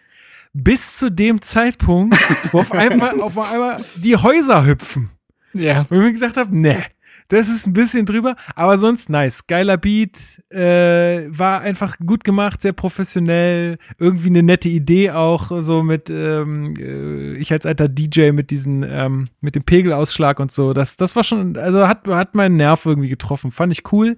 bis 0.55 0.97
zu 0.97 1.11
dem 1.11 1.43
Zeitpunkt, 1.43 2.16
wo 2.52 2.61
auf 2.61 2.73
einmal, 2.73 3.20
auf 3.20 3.39
einmal 3.39 3.77
die 3.97 4.16
Häuser 4.16 4.65
hüpfen. 4.65 5.11
Ja. 5.52 5.85
Wo 5.89 5.97
ich 5.97 6.01
mir 6.01 6.12
gesagt 6.12 6.36
habe, 6.36 6.56
ne, 6.56 6.82
das 7.29 7.49
ist 7.49 7.67
ein 7.67 7.73
bisschen 7.73 8.07
drüber, 8.07 8.37
aber 8.55 8.77
sonst 8.77 9.09
nice. 9.11 9.47
Geiler 9.47 9.77
Beat, 9.77 10.43
äh, 10.51 11.27
war 11.29 11.61
einfach 11.61 11.99
gut 11.99 12.25
gemacht, 12.25 12.63
sehr 12.63 12.73
professionell, 12.73 13.79
irgendwie 13.99 14.29
eine 14.29 14.43
nette 14.43 14.69
Idee 14.69 15.11
auch, 15.11 15.51
so 15.61 15.83
mit, 15.83 16.11
ähm, 16.11 16.75
äh, 16.79 17.35
ich 17.37 17.53
als 17.53 17.67
alter 17.67 17.89
DJ 17.89 18.33
mit 18.33 18.51
diesen, 18.51 18.85
ähm, 18.89 19.29
mit 19.41 19.55
dem 19.55 19.65
Pegelausschlag 19.65 20.41
und 20.41 20.53
so. 20.53 20.73
Das, 20.73 20.97
das 20.97 21.17
war 21.17 21.25
schon, 21.25 21.57
also 21.57 21.89
hat, 21.89 22.07
hat 22.09 22.35
meinen 22.35 22.57
Nerv 22.57 22.87
irgendwie 22.87 23.09
getroffen, 23.09 23.51
fand 23.51 23.73
ich 23.73 23.93
cool. 23.93 24.17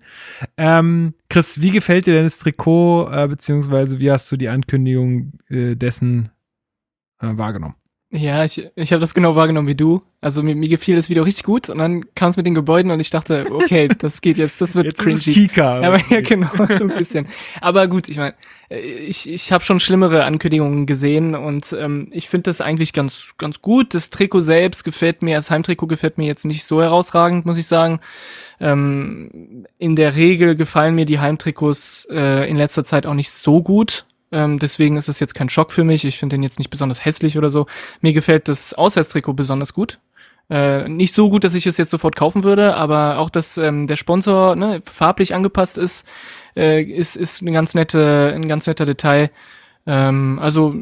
Ähm, 0.56 1.14
Chris, 1.28 1.60
wie 1.60 1.70
gefällt 1.70 2.06
dir 2.06 2.14
denn 2.14 2.24
das 2.24 2.38
Trikot, 2.38 3.08
äh, 3.10 3.28
beziehungsweise 3.28 4.00
wie 4.00 4.10
hast 4.10 4.30
du 4.30 4.36
die 4.36 4.48
Ankündigung 4.48 5.32
äh, 5.48 5.74
dessen 5.74 6.30
äh, 7.20 7.36
wahrgenommen. 7.36 7.76
Ja, 8.16 8.44
ich, 8.44 8.66
ich 8.74 8.92
habe 8.92 9.00
das 9.00 9.14
genau 9.14 9.36
wahrgenommen 9.36 9.68
wie 9.68 9.74
du. 9.74 10.02
Also 10.22 10.42
mir, 10.42 10.56
mir 10.56 10.68
gefiel 10.68 10.96
das 10.96 11.10
Video 11.10 11.22
richtig 11.22 11.44
gut 11.44 11.68
und 11.68 11.78
dann 11.78 12.04
kam 12.14 12.30
es 12.30 12.36
mit 12.36 12.46
den 12.46 12.54
Gebäuden 12.54 12.90
und 12.90 12.98
ich 12.98 13.10
dachte, 13.10 13.44
okay, 13.50 13.88
das 13.98 14.22
geht 14.22 14.38
jetzt, 14.38 14.60
das 14.60 14.74
wird 14.74 14.86
Jetzt 14.86 15.02
cringy. 15.02 15.16
ist 15.16 15.24
Kika. 15.24 15.80
Aber 15.82 16.00
ja, 16.08 16.20
genau, 16.22 16.48
so 16.56 16.64
ein 16.64 16.88
bisschen. 16.88 17.26
Aber 17.60 17.86
gut, 17.88 18.08
ich 18.08 18.16
meine, 18.16 18.34
ich, 18.70 19.28
ich 19.28 19.52
habe 19.52 19.62
schon 19.62 19.80
schlimmere 19.80 20.24
Ankündigungen 20.24 20.86
gesehen 20.86 21.34
und 21.34 21.76
ähm, 21.78 22.08
ich 22.10 22.28
finde 22.28 22.44
das 22.44 22.60
eigentlich 22.60 22.92
ganz, 22.92 23.34
ganz 23.38 23.60
gut. 23.60 23.92
Das 23.92 24.10
Trikot 24.10 24.40
selbst 24.40 24.82
gefällt 24.82 25.22
mir, 25.22 25.36
das 25.36 25.50
Heimtrikot 25.50 25.86
gefällt 25.86 26.16
mir 26.16 26.26
jetzt 26.26 26.44
nicht 26.44 26.64
so 26.64 26.80
herausragend, 26.80 27.44
muss 27.44 27.58
ich 27.58 27.66
sagen. 27.66 28.00
Ähm, 28.60 29.66
in 29.78 29.94
der 29.94 30.16
Regel 30.16 30.56
gefallen 30.56 30.94
mir 30.94 31.04
die 31.04 31.18
Heimtrikots 31.18 32.08
äh, 32.10 32.48
in 32.48 32.56
letzter 32.56 32.84
Zeit 32.84 33.04
auch 33.04 33.14
nicht 33.14 33.30
so 33.30 33.62
gut. 33.62 34.06
Ähm, 34.32 34.58
deswegen 34.58 34.96
ist 34.96 35.08
es 35.08 35.20
jetzt 35.20 35.34
kein 35.34 35.48
Schock 35.48 35.72
für 35.72 35.84
mich. 35.84 36.04
Ich 36.04 36.18
finde 36.18 36.34
den 36.34 36.42
jetzt 36.42 36.58
nicht 36.58 36.70
besonders 36.70 37.04
hässlich 37.04 37.38
oder 37.38 37.50
so. 37.50 37.66
Mir 38.00 38.12
gefällt 38.12 38.48
das 38.48 38.74
Auswärtstrikot 38.74 39.34
besonders 39.34 39.72
gut. 39.72 39.98
Äh, 40.48 40.88
nicht 40.88 41.12
so 41.12 41.28
gut, 41.28 41.44
dass 41.44 41.54
ich 41.54 41.66
es 41.66 41.76
jetzt 41.76 41.90
sofort 41.90 42.14
kaufen 42.14 42.44
würde, 42.44 42.76
aber 42.76 43.18
auch, 43.18 43.30
dass 43.30 43.58
ähm, 43.58 43.86
der 43.86 43.96
Sponsor 43.96 44.54
ne, 44.54 44.80
farblich 44.84 45.34
angepasst 45.34 45.76
ist, 45.76 46.06
äh, 46.56 46.82
ist, 46.82 47.16
ist 47.16 47.42
ein 47.42 47.52
ganz 47.52 47.74
nette, 47.74 48.32
ein 48.34 48.46
ganz 48.46 48.66
netter 48.66 48.86
Detail. 48.86 49.30
Ähm, 49.86 50.38
also 50.40 50.74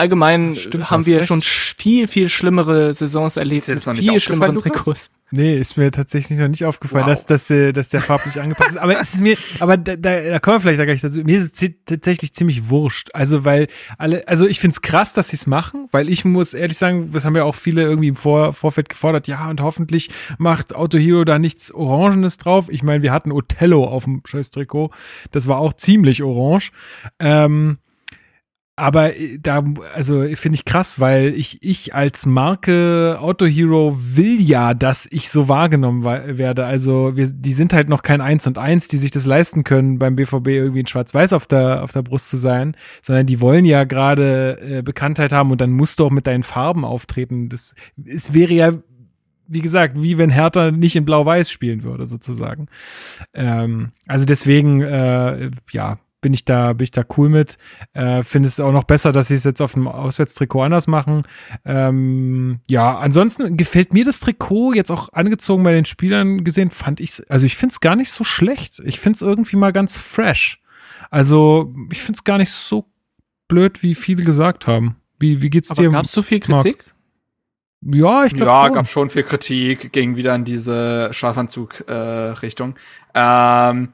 allgemein 0.00 0.54
Stimmt, 0.56 0.90
haben 0.90 1.06
wir 1.06 1.18
recht. 1.18 1.28
schon 1.28 1.40
sch- 1.40 1.74
viel, 1.78 2.08
viel 2.08 2.28
schlimmere 2.28 2.92
Saisons 2.94 3.36
erlebt. 3.36 3.60
Ist 3.62 3.68
jetzt 3.68 3.86
mit 3.86 3.86
noch 3.86 3.94
nicht 3.94 4.08
viel 4.10 4.16
aufgefallen, 4.16 4.58
schlimmeren? 4.60 4.72
Trikots. 4.82 5.10
Nee, 5.32 5.54
ist 5.56 5.76
mir 5.76 5.92
tatsächlich 5.92 6.40
noch 6.40 6.48
nicht 6.48 6.64
aufgefallen, 6.64 7.04
Wow. 7.06 7.10
dass, 7.10 7.24
dass, 7.24 7.46
dass 7.72 7.88
der 7.90 8.00
farblich 8.00 8.40
angepasst 8.40 8.70
ist. 8.70 8.76
Aber 8.78 8.98
es 8.98 9.14
ist 9.14 9.20
mir, 9.20 9.36
aber 9.60 9.76
da, 9.76 9.94
da, 9.94 10.20
da 10.22 10.38
kommen 10.40 10.56
wir 10.56 10.60
vielleicht 10.60 10.80
da 10.80 10.84
gleich 10.86 11.02
dazu. 11.02 11.20
Mir 11.20 11.38
ist 11.38 11.62
es 11.62 11.70
tatsächlich 11.84 12.32
ziemlich 12.34 12.68
wurscht. 12.68 13.10
Also, 13.14 13.44
weil 13.44 13.68
alle, 13.96 14.26
also 14.26 14.48
ich 14.48 14.58
find's 14.58 14.82
krass, 14.82 15.12
dass 15.12 15.28
sie 15.28 15.36
es 15.36 15.46
machen, 15.46 15.86
weil 15.92 16.08
ich 16.08 16.24
muss 16.24 16.52
ehrlich 16.52 16.76
sagen, 16.78 17.10
das 17.12 17.24
haben 17.24 17.36
ja 17.36 17.44
auch 17.44 17.54
viele 17.54 17.82
irgendwie 17.82 18.08
im 18.08 18.16
Vor 18.16 18.52
Vorfeld 18.54 18.88
gefordert, 18.88 19.28
ja, 19.28 19.48
und 19.48 19.60
hoffentlich 19.60 20.10
macht 20.38 20.74
Auto 20.74 20.98
Hero 20.98 21.22
da 21.24 21.38
nichts 21.38 21.70
Orangenes 21.72 22.36
drauf. 22.38 22.66
Ich 22.68 22.82
meine, 22.82 23.04
wir 23.04 23.12
hatten 23.12 23.30
Othello 23.30 23.84
auf 23.84 24.04
dem 24.06 24.22
scheiß 24.26 24.50
Trikot. 24.50 24.90
Das 25.30 25.46
war 25.46 25.58
auch 25.58 25.74
ziemlich 25.74 26.24
orange. 26.24 26.72
Ähm, 27.20 27.78
aber 28.80 29.16
äh, 29.16 29.38
da, 29.40 29.62
also 29.94 30.26
finde 30.34 30.56
ich 30.56 30.64
krass, 30.64 30.98
weil 30.98 31.34
ich, 31.34 31.62
ich 31.62 31.94
als 31.94 32.26
Marke 32.26 33.18
Auto 33.20 33.46
Hero 33.46 33.96
will 33.96 34.40
ja, 34.40 34.74
dass 34.74 35.06
ich 35.10 35.28
so 35.30 35.48
wahrgenommen 35.48 36.02
wa- 36.04 36.22
werde. 36.26 36.64
Also 36.64 37.16
wir, 37.16 37.26
die 37.30 37.52
sind 37.54 37.72
halt 37.72 37.88
noch 37.88 38.02
kein 38.02 38.20
Eins 38.20 38.46
und 38.46 38.58
Eins, 38.58 38.88
die 38.88 38.96
sich 38.96 39.10
das 39.10 39.26
leisten 39.26 39.62
können, 39.64 39.98
beim 39.98 40.16
BVB 40.16 40.48
irgendwie 40.48 40.80
in 40.80 40.86
Schwarz-Weiß 40.86 41.32
auf 41.32 41.46
der, 41.46 41.82
auf 41.82 41.92
der 41.92 42.02
Brust 42.02 42.28
zu 42.28 42.36
sein, 42.36 42.76
sondern 43.02 43.26
die 43.26 43.40
wollen 43.40 43.64
ja 43.64 43.84
gerade 43.84 44.58
äh, 44.60 44.82
Bekanntheit 44.82 45.32
haben 45.32 45.50
und 45.50 45.60
dann 45.60 45.70
musst 45.70 46.00
du 46.00 46.06
auch 46.06 46.10
mit 46.10 46.26
deinen 46.26 46.42
Farben 46.42 46.84
auftreten. 46.84 47.48
Das, 47.48 47.74
es 48.04 48.34
wäre 48.34 48.52
ja, 48.52 48.72
wie 49.46 49.60
gesagt, 49.60 50.00
wie 50.00 50.16
wenn 50.18 50.30
Hertha 50.30 50.70
nicht 50.70 50.96
in 50.96 51.04
Blau-Weiß 51.04 51.50
spielen 51.50 51.82
würde, 51.82 52.06
sozusagen. 52.06 52.66
Ähm, 53.34 53.92
also 54.06 54.24
deswegen, 54.24 54.80
äh, 54.80 55.50
ja, 55.72 55.98
bin 56.20 56.34
ich 56.34 56.44
da, 56.44 56.72
bin 56.74 56.84
ich 56.84 56.90
da 56.90 57.02
cool 57.16 57.28
mit. 57.28 57.56
Äh, 57.94 58.22
Finde 58.22 58.46
es 58.48 58.60
auch 58.60 58.72
noch 58.72 58.84
besser, 58.84 59.12
dass 59.12 59.28
sie 59.28 59.34
es 59.34 59.44
jetzt 59.44 59.60
auf 59.62 59.72
dem 59.74 59.88
Auswärtstrikot 59.88 60.62
anders 60.62 60.86
machen. 60.86 61.22
Ähm, 61.64 62.60
ja, 62.68 62.98
ansonsten 62.98 63.56
gefällt 63.56 63.92
mir 63.92 64.04
das 64.04 64.20
Trikot 64.20 64.74
jetzt 64.74 64.90
auch 64.90 65.12
angezogen 65.12 65.62
bei 65.62 65.72
den 65.72 65.84
Spielern 65.86 66.44
gesehen, 66.44 66.70
fand 66.70 67.00
ich, 67.00 67.22
also 67.30 67.46
ich 67.46 67.56
finde 67.56 67.72
es 67.72 67.80
gar 67.80 67.96
nicht 67.96 68.10
so 68.10 68.24
schlecht. 68.24 68.80
Ich 68.84 69.00
finde 69.00 69.16
es 69.16 69.22
irgendwie 69.22 69.56
mal 69.56 69.72
ganz 69.72 69.96
fresh. 69.98 70.60
Also 71.10 71.74
ich 71.90 72.02
finde 72.02 72.18
es 72.18 72.24
gar 72.24 72.38
nicht 72.38 72.50
so 72.52 72.86
blöd, 73.48 73.82
wie 73.82 73.94
viele 73.94 74.22
gesagt 74.24 74.66
haben. 74.66 74.96
Wie, 75.18 75.42
wie 75.42 75.50
geht's 75.50 75.70
Aber 75.70 75.82
dir? 75.82 75.90
gab 75.90 76.04
es 76.04 76.12
so 76.12 76.22
viel 76.22 76.40
Marc? 76.48 76.64
Kritik? 76.64 76.84
ja, 77.82 78.24
ich 78.26 78.34
glaube 78.34 78.50
Ja, 78.50 78.64
schon. 78.66 78.74
gab 78.74 78.88
schon 78.88 79.10
viel 79.10 79.22
Kritik, 79.22 79.92
ging 79.92 80.16
wieder 80.16 80.34
in 80.34 80.44
diese 80.44 81.08
Schlafanzug-Richtung. 81.12 82.74
ähm, 83.14 83.88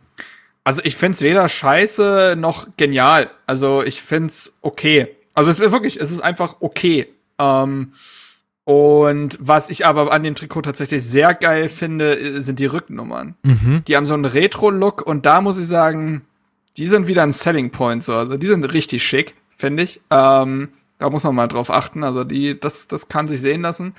also 0.66 0.82
ich 0.84 0.96
find's 0.96 1.20
weder 1.20 1.48
scheiße 1.48 2.34
noch 2.36 2.66
genial. 2.76 3.30
Also 3.46 3.84
ich 3.84 4.02
find's 4.02 4.58
okay. 4.62 5.14
Also 5.32 5.48
es 5.48 5.60
ist 5.60 5.70
wirklich, 5.70 6.00
es 6.00 6.10
ist 6.10 6.18
einfach 6.18 6.56
okay. 6.58 7.06
Ähm, 7.38 7.92
und 8.64 9.38
was 9.40 9.70
ich 9.70 9.86
aber 9.86 10.10
an 10.10 10.24
dem 10.24 10.34
Trikot 10.34 10.62
tatsächlich 10.62 11.04
sehr 11.04 11.34
geil 11.34 11.68
finde, 11.68 12.40
sind 12.40 12.58
die 12.58 12.66
Rückennummern. 12.66 13.36
Mhm. 13.44 13.84
Die 13.86 13.94
haben 13.94 14.06
so 14.06 14.14
einen 14.14 14.24
Retro-Look 14.24 15.02
und 15.06 15.24
da 15.24 15.40
muss 15.40 15.56
ich 15.56 15.68
sagen, 15.68 16.22
die 16.76 16.86
sind 16.86 17.06
wieder 17.06 17.22
ein 17.22 17.30
Selling 17.30 17.70
Point. 17.70 18.02
So. 18.02 18.16
Also 18.16 18.36
die 18.36 18.48
sind 18.48 18.64
richtig 18.72 19.06
schick, 19.06 19.34
finde 19.56 19.84
ich. 19.84 20.00
Ähm, 20.10 20.70
da 20.98 21.10
muss 21.10 21.22
man 21.22 21.36
mal 21.36 21.46
drauf 21.46 21.70
achten. 21.70 22.02
Also 22.02 22.24
die, 22.24 22.58
das, 22.58 22.88
das 22.88 23.08
kann 23.08 23.28
sich 23.28 23.40
sehen 23.40 23.62
lassen. 23.62 23.94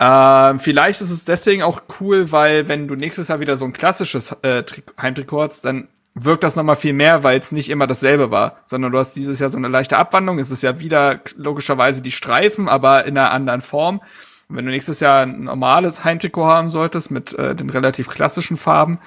Ähm, 0.00 0.58
vielleicht 0.58 1.02
ist 1.02 1.10
es 1.10 1.24
deswegen 1.24 1.62
auch 1.62 1.82
cool, 2.00 2.32
weil 2.32 2.66
wenn 2.66 2.88
du 2.88 2.96
nächstes 2.96 3.28
Jahr 3.28 3.38
wieder 3.38 3.54
so 3.54 3.64
ein 3.64 3.72
klassisches 3.72 4.32
äh, 4.42 4.64
Trik- 4.64 4.92
Heimtrikot 5.00 5.42
hast, 5.42 5.64
dann 5.64 5.86
wirkt 6.14 6.44
das 6.44 6.56
noch 6.56 6.64
mal 6.64 6.74
viel 6.74 6.92
mehr, 6.92 7.22
weil 7.22 7.38
es 7.38 7.52
nicht 7.52 7.70
immer 7.70 7.86
dasselbe 7.86 8.30
war, 8.30 8.58
sondern 8.66 8.92
du 8.92 8.98
hast 8.98 9.14
dieses 9.14 9.38
Jahr 9.38 9.48
so 9.48 9.58
eine 9.58 9.68
leichte 9.68 9.96
Abwandlung. 9.96 10.38
Es 10.38 10.50
ist 10.50 10.62
ja 10.62 10.80
wieder 10.80 11.20
logischerweise 11.36 12.02
die 12.02 12.12
Streifen, 12.12 12.68
aber 12.68 13.04
in 13.04 13.16
einer 13.16 13.30
anderen 13.30 13.60
Form. 13.60 14.00
Und 14.48 14.56
wenn 14.56 14.64
du 14.64 14.72
nächstes 14.72 15.00
Jahr 15.00 15.22
ein 15.22 15.44
normales 15.44 16.04
Heimtrikot 16.04 16.46
haben 16.46 16.70
solltest 16.70 17.10
mit 17.10 17.38
äh, 17.38 17.54
den 17.54 17.70
relativ 17.70 18.08
klassischen 18.08 18.56
Farben, 18.56 18.98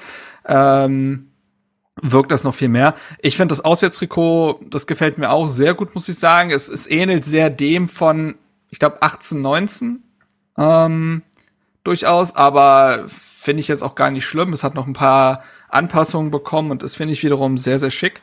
ähm, 0.47 1.27
wirkt 2.01 2.31
das 2.31 2.43
noch 2.43 2.55
viel 2.55 2.69
mehr. 2.69 2.95
Ich 3.19 3.35
finde 3.35 3.51
das 3.51 3.63
Auswärtstrikot, 3.63 4.61
das 4.69 4.87
gefällt 4.87 5.17
mir 5.17 5.29
auch 5.29 5.47
sehr 5.47 5.73
gut, 5.73 5.93
muss 5.93 6.09
ich 6.09 6.17
sagen. 6.17 6.49
Es, 6.49 6.69
es 6.69 6.89
ähnelt 6.89 7.25
sehr 7.25 7.49
dem 7.49 7.89
von, 7.89 8.35
ich 8.69 8.79
glaube, 8.79 9.01
18, 9.01 9.41
19 9.41 10.03
ähm, 10.57 11.21
durchaus, 11.83 12.35
aber 12.35 13.03
finde 13.07 13.59
ich 13.61 13.67
jetzt 13.67 13.83
auch 13.83 13.95
gar 13.95 14.09
nicht 14.11 14.25
schlimm. 14.25 14.53
Es 14.53 14.63
hat 14.63 14.75
noch 14.75 14.87
ein 14.87 14.93
paar 14.93 15.43
Anpassungen 15.69 16.31
bekommen 16.31 16.71
und 16.71 16.83
das 16.83 16.95
finde 16.95 17.13
ich 17.13 17.23
wiederum 17.23 17.57
sehr, 17.57 17.79
sehr 17.79 17.89
schick. 17.89 18.21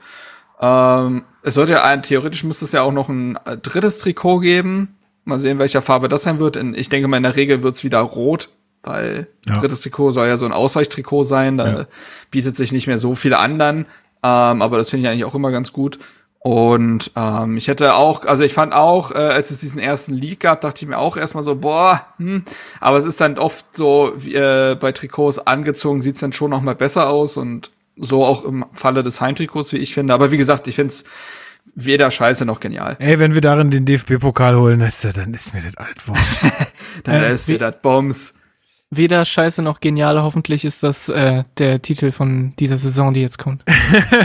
Ähm, 0.61 1.25
es 1.43 1.55
sollte 1.55 1.73
ja 1.73 1.85
ein, 1.85 2.03
theoretisch 2.03 2.45
müsste 2.45 2.65
es 2.65 2.73
ja 2.73 2.83
auch 2.83 2.93
noch 2.93 3.09
ein 3.09 3.39
äh, 3.45 3.57
drittes 3.57 3.99
Trikot 3.99 4.41
geben. 4.41 4.97
Mal 5.25 5.39
sehen, 5.39 5.59
welcher 5.59 5.83
Farbe 5.83 6.09
das 6.09 6.23
sein 6.23 6.39
wird. 6.39 6.57
In, 6.57 6.75
ich 6.75 6.89
denke 6.89 7.09
mal, 7.09 7.17
in 7.19 7.23
der 7.23 7.37
Regel 7.37 7.63
wird 7.63 7.75
es 7.75 7.85
wieder 7.85 7.99
rot, 8.01 8.49
weil 8.83 9.27
Ja. 9.47 9.59
drittes 9.59 9.81
Trikot 9.81 10.13
soll 10.13 10.29
ja 10.29 10.37
so 10.37 10.47
ein 10.47 10.53
Ausweichtrikot 10.53 11.25
sein. 11.25 11.57
Da 11.59 11.69
Ja. 11.69 11.87
bietet 12.31 12.57
sich 12.57 12.73
nicht 12.73 12.87
mehr 12.87 12.99
so 12.99 13.15
viele 13.15 13.39
anderen. 13.39 13.87
Ähm, 14.23 14.63
aber 14.63 14.77
das 14.77 14.91
finde 14.91 15.07
ich 15.07 15.11
eigentlich 15.13 15.25
auch 15.25 15.35
immer 15.35 15.51
ganz 15.51 15.73
gut. 15.73 15.99
Und 16.43 17.11
ähm, 17.17 17.59
ich 17.59 17.69
hätte 17.69 17.95
auch, 17.97 18.25
also 18.25 18.45
ich 18.45 18.55
fand 18.55 18.73
auch, 18.73 19.11
äh, 19.13 19.17
als 19.19 19.51
es 19.51 19.59
diesen 19.61 19.79
ersten 19.79 20.15
Leak 20.15 20.41
gab, 20.41 20.63
dachte 20.63 20.83
ich 20.83 20.89
mir 20.89 20.97
auch 20.97 21.19
erstmal 21.19 21.45
so, 21.45 21.55
boah, 21.55 22.07
hm. 22.17 22.45
aber 22.81 22.97
es 22.97 23.05
ist 23.05 23.21
dann 23.21 23.39
oft 23.39 23.67
so, 23.77 24.13
wie, 24.17 24.35
äh, 24.35 24.75
bei 24.81 24.93
Trikots 24.93 25.39
angezogen, 25.39 26.01
sieht's 26.01 26.21
dann 26.21 26.33
schon 26.33 26.51
noch 26.51 26.63
mal 26.63 26.75
besser 26.75 27.09
aus 27.11 27.37
und 27.37 27.71
so 27.99 28.25
auch 28.25 28.45
im 28.45 28.65
Falle 28.73 29.03
des 29.03 29.21
Heimtrikots, 29.21 29.75
wie 29.75 29.79
ich 29.79 29.93
finde. 29.93 30.15
Aber 30.15 30.31
wie 30.33 30.39
gesagt, 30.39 30.67
ich 30.67 30.77
find's 30.77 31.05
weder 31.75 32.11
scheiße 32.11 32.47
noch 32.47 32.59
genial. 32.61 32.97
Ey, 33.01 33.19
wenn 33.19 33.35
wir 33.35 33.43
darin 33.43 33.71
den 33.71 33.85
DFB-Pokal 33.85 34.57
holen, 34.57 34.81
ist, 34.81 35.05
ja- 35.05 35.13
dann 35.13 35.35
ist 35.35 35.53
mir 35.53 35.61
das 35.61 35.77
alles 35.77 35.97
wurscht. 36.09 36.55
Dann 37.05 37.17
Äh, 37.23 37.35
ist 37.35 37.49
wieder 37.49 37.71
Bombs. 37.71 38.35
Weder 38.93 39.25
scheiße 39.25 39.63
noch 39.63 39.79
genial. 39.79 40.21
Hoffentlich 40.21 40.65
ist 40.65 40.83
das 40.83 41.09
äh, 41.09 41.45
der 41.59 41.81
Titel 41.81 42.11
von 42.11 42.55
dieser 42.59 42.77
Saison, 42.77 43.15
die 43.15 43.21
jetzt 43.21 43.39
kommt. 43.39 43.63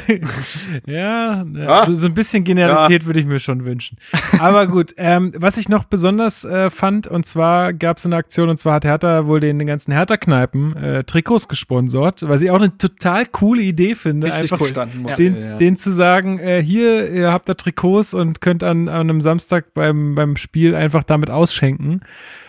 ja, 0.88 1.46
Ah. 1.68 1.86
so, 1.86 1.94
so 1.94 2.08
ein 2.08 2.16
bisschen 2.16 2.44
Genialität 2.44 3.06
würde 3.06 3.20
ich 3.20 3.28
mir 3.28 3.38
schon 3.40 3.64
wünschen. 3.64 3.98
Aber 4.40 4.66
gut, 4.66 4.94
ähm, 4.98 5.34
was 5.38 5.58
ich 5.58 5.70
noch 5.70 5.84
besonders 5.84 6.46
äh, 6.46 6.72
fand, 6.72 7.06
und 7.06 7.28
zwar 7.28 7.74
gab 7.74 7.98
es 7.98 8.08
eine 8.08 8.16
Aktion, 8.16 8.50
und 8.50 8.58
zwar 8.58 8.74
hat 8.76 8.86
Hertha 8.86 9.28
wohl 9.28 9.40
den, 9.40 9.60
den 9.60 9.68
ganzen 9.68 9.92
Hertha-Kneipen 9.92 10.76
äh, 10.76 11.04
Trikots 11.04 11.48
gesponsert, 11.48 12.24
was 12.28 12.42
ich 12.42 12.50
auch 12.50 12.56
eine 12.56 12.76
total 12.76 13.28
coole 13.28 13.62
Idee 13.62 13.94
finde. 13.94 14.28
Richtig 14.28 14.52
einfach 14.52 14.62
cool. 14.62 14.70
Standen, 14.70 15.06
den, 15.16 15.40
ja. 15.40 15.58
den 15.58 15.78
zu 15.78 15.92
sagen, 15.92 16.40
äh, 16.40 16.64
hier, 16.64 17.12
ihr 17.12 17.32
habt 17.32 17.48
da 17.48 17.54
Trikots 17.54 18.16
und 18.16 18.42
könnt 18.42 18.64
an, 18.64 18.88
an 18.90 19.02
einem 19.02 19.22
Samstag 19.22 19.76
beim, 19.76 20.16
beim 20.16 20.38
Spiel 20.38 20.74
einfach 20.74 21.04
damit 21.04 21.30
ausschenken. 21.30 22.02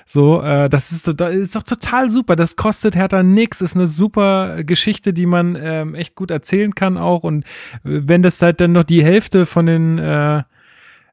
So, 0.08 0.40
äh, 0.40 0.70
das 0.70 0.92
ist, 0.92 1.12
das 1.20 1.34
ist 1.34 1.56
doch 1.56 1.64
total 1.64 2.08
super. 2.08 2.36
Das 2.36 2.54
kostet 2.54 2.94
Hertha 2.94 3.24
nix, 3.24 3.60
ist 3.60 3.74
eine 3.74 3.88
super 3.88 4.62
Geschichte, 4.62 5.12
die 5.12 5.26
man 5.26 5.58
ähm, 5.60 5.94
echt 5.96 6.14
gut 6.14 6.30
erzählen 6.30 6.74
kann 6.76 6.96
auch. 6.96 7.24
Und 7.24 7.44
äh, 7.44 7.48
wenn 7.82 8.22
das 8.22 8.40
halt 8.40 8.60
dann 8.60 8.72
noch 8.72 8.84
die 8.84 9.04
Hälfte 9.04 9.46
von 9.46 9.66
den 9.66 9.98
äh, 9.98 10.44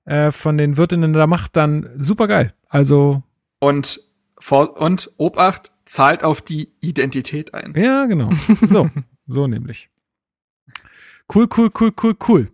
äh, 0.06 0.32
von 0.32 0.58
den 0.58 0.78
Wirtinnen 0.78 1.14
da 1.14 1.28
macht, 1.28 1.56
dann 1.58 1.90
super 1.98 2.28
geil. 2.28 2.54
Also, 2.68 3.24
Und, 3.60 4.00
vor, 4.38 4.80
und 4.80 5.10
Obacht 5.18 5.72
zahlt 5.86 6.24
auf 6.24 6.42
die 6.42 6.72
Identität 6.82 7.54
ein. 7.54 7.74
ja, 7.76 8.06
genau. 8.06 8.30
So, 8.62 8.90
so 9.28 9.48
nämlich. 9.48 9.90
Cool, 11.34 11.48
cool, 11.58 11.72
cool, 11.80 11.92
cool, 12.02 12.16
cool. 12.28 12.52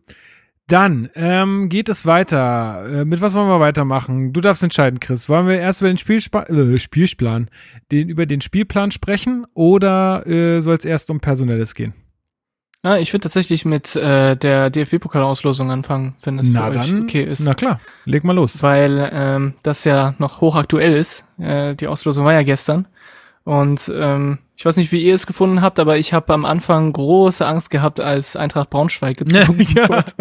Dann 0.69 1.09
ähm, 1.15 1.67
geht 1.67 1.89
es 1.89 2.05
weiter. 2.05 2.85
Äh, 3.01 3.05
mit 3.05 3.21
was 3.21 3.33
wollen 3.33 3.47
wir 3.47 3.59
weitermachen? 3.59 4.33
Du 4.33 4.39
darfst 4.39 4.61
entscheiden, 4.63 4.99
Chris. 4.99 5.27
Wollen 5.27 5.47
wir 5.47 5.59
erst 5.59 5.81
über 5.81 5.89
den 5.89 5.97
Spielspa 5.97 6.43
äh, 6.43 6.77
Spielplan, 6.77 7.49
den, 7.91 8.07
über 8.07 8.27
den 8.27 8.39
Spielplan 8.39 8.91
sprechen 8.91 9.47
oder 9.55 10.27
äh, 10.27 10.61
soll 10.61 10.75
es 10.75 10.85
erst 10.85 11.09
um 11.09 11.19
Personelles 11.19 11.73
gehen? 11.73 11.93
Ah, 12.83 12.97
ich 12.97 13.11
würde 13.11 13.23
tatsächlich 13.23 13.65
mit 13.65 13.95
äh, 13.95 14.37
der 14.37 14.69
DFB-Pokalauslosung 14.69 15.71
anfangen, 15.71 16.15
wenn 16.23 16.37
es 16.39 16.49
Na 16.49 16.65
für 16.71 16.79
euch 16.79 16.91
dann, 16.91 17.03
okay 17.03 17.23
ist. 17.23 17.39
na 17.41 17.53
klar, 17.53 17.81
leg 18.05 18.23
mal 18.23 18.33
los. 18.33 18.63
weil 18.63 19.09
ähm, 19.11 19.55
das 19.63 19.83
ja 19.83 20.13
noch 20.19 20.39
hochaktuell 20.39 20.93
ist. 20.93 21.25
Äh, 21.39 21.75
die 21.75 21.87
Auslosung 21.87 22.25
war 22.25 22.33
ja 22.33 22.43
gestern. 22.43 22.87
Und 23.45 23.91
ähm, 23.95 24.39
ich 24.55 24.65
weiß 24.65 24.77
nicht, 24.77 24.91
wie 24.91 25.01
ihr 25.03 25.15
es 25.15 25.25
gefunden 25.25 25.61
habt, 25.61 25.79
aber 25.79 25.97
ich 25.97 26.13
habe 26.13 26.33
am 26.33 26.45
Anfang 26.45 26.91
große 26.93 27.45
Angst 27.47 27.69
gehabt, 27.71 27.99
als 27.99 28.35
Eintracht 28.35 28.69
Braunschweig 28.69 29.17
gezogen 29.17 29.65
Ja. 29.75 29.89
wurde. 29.89 30.11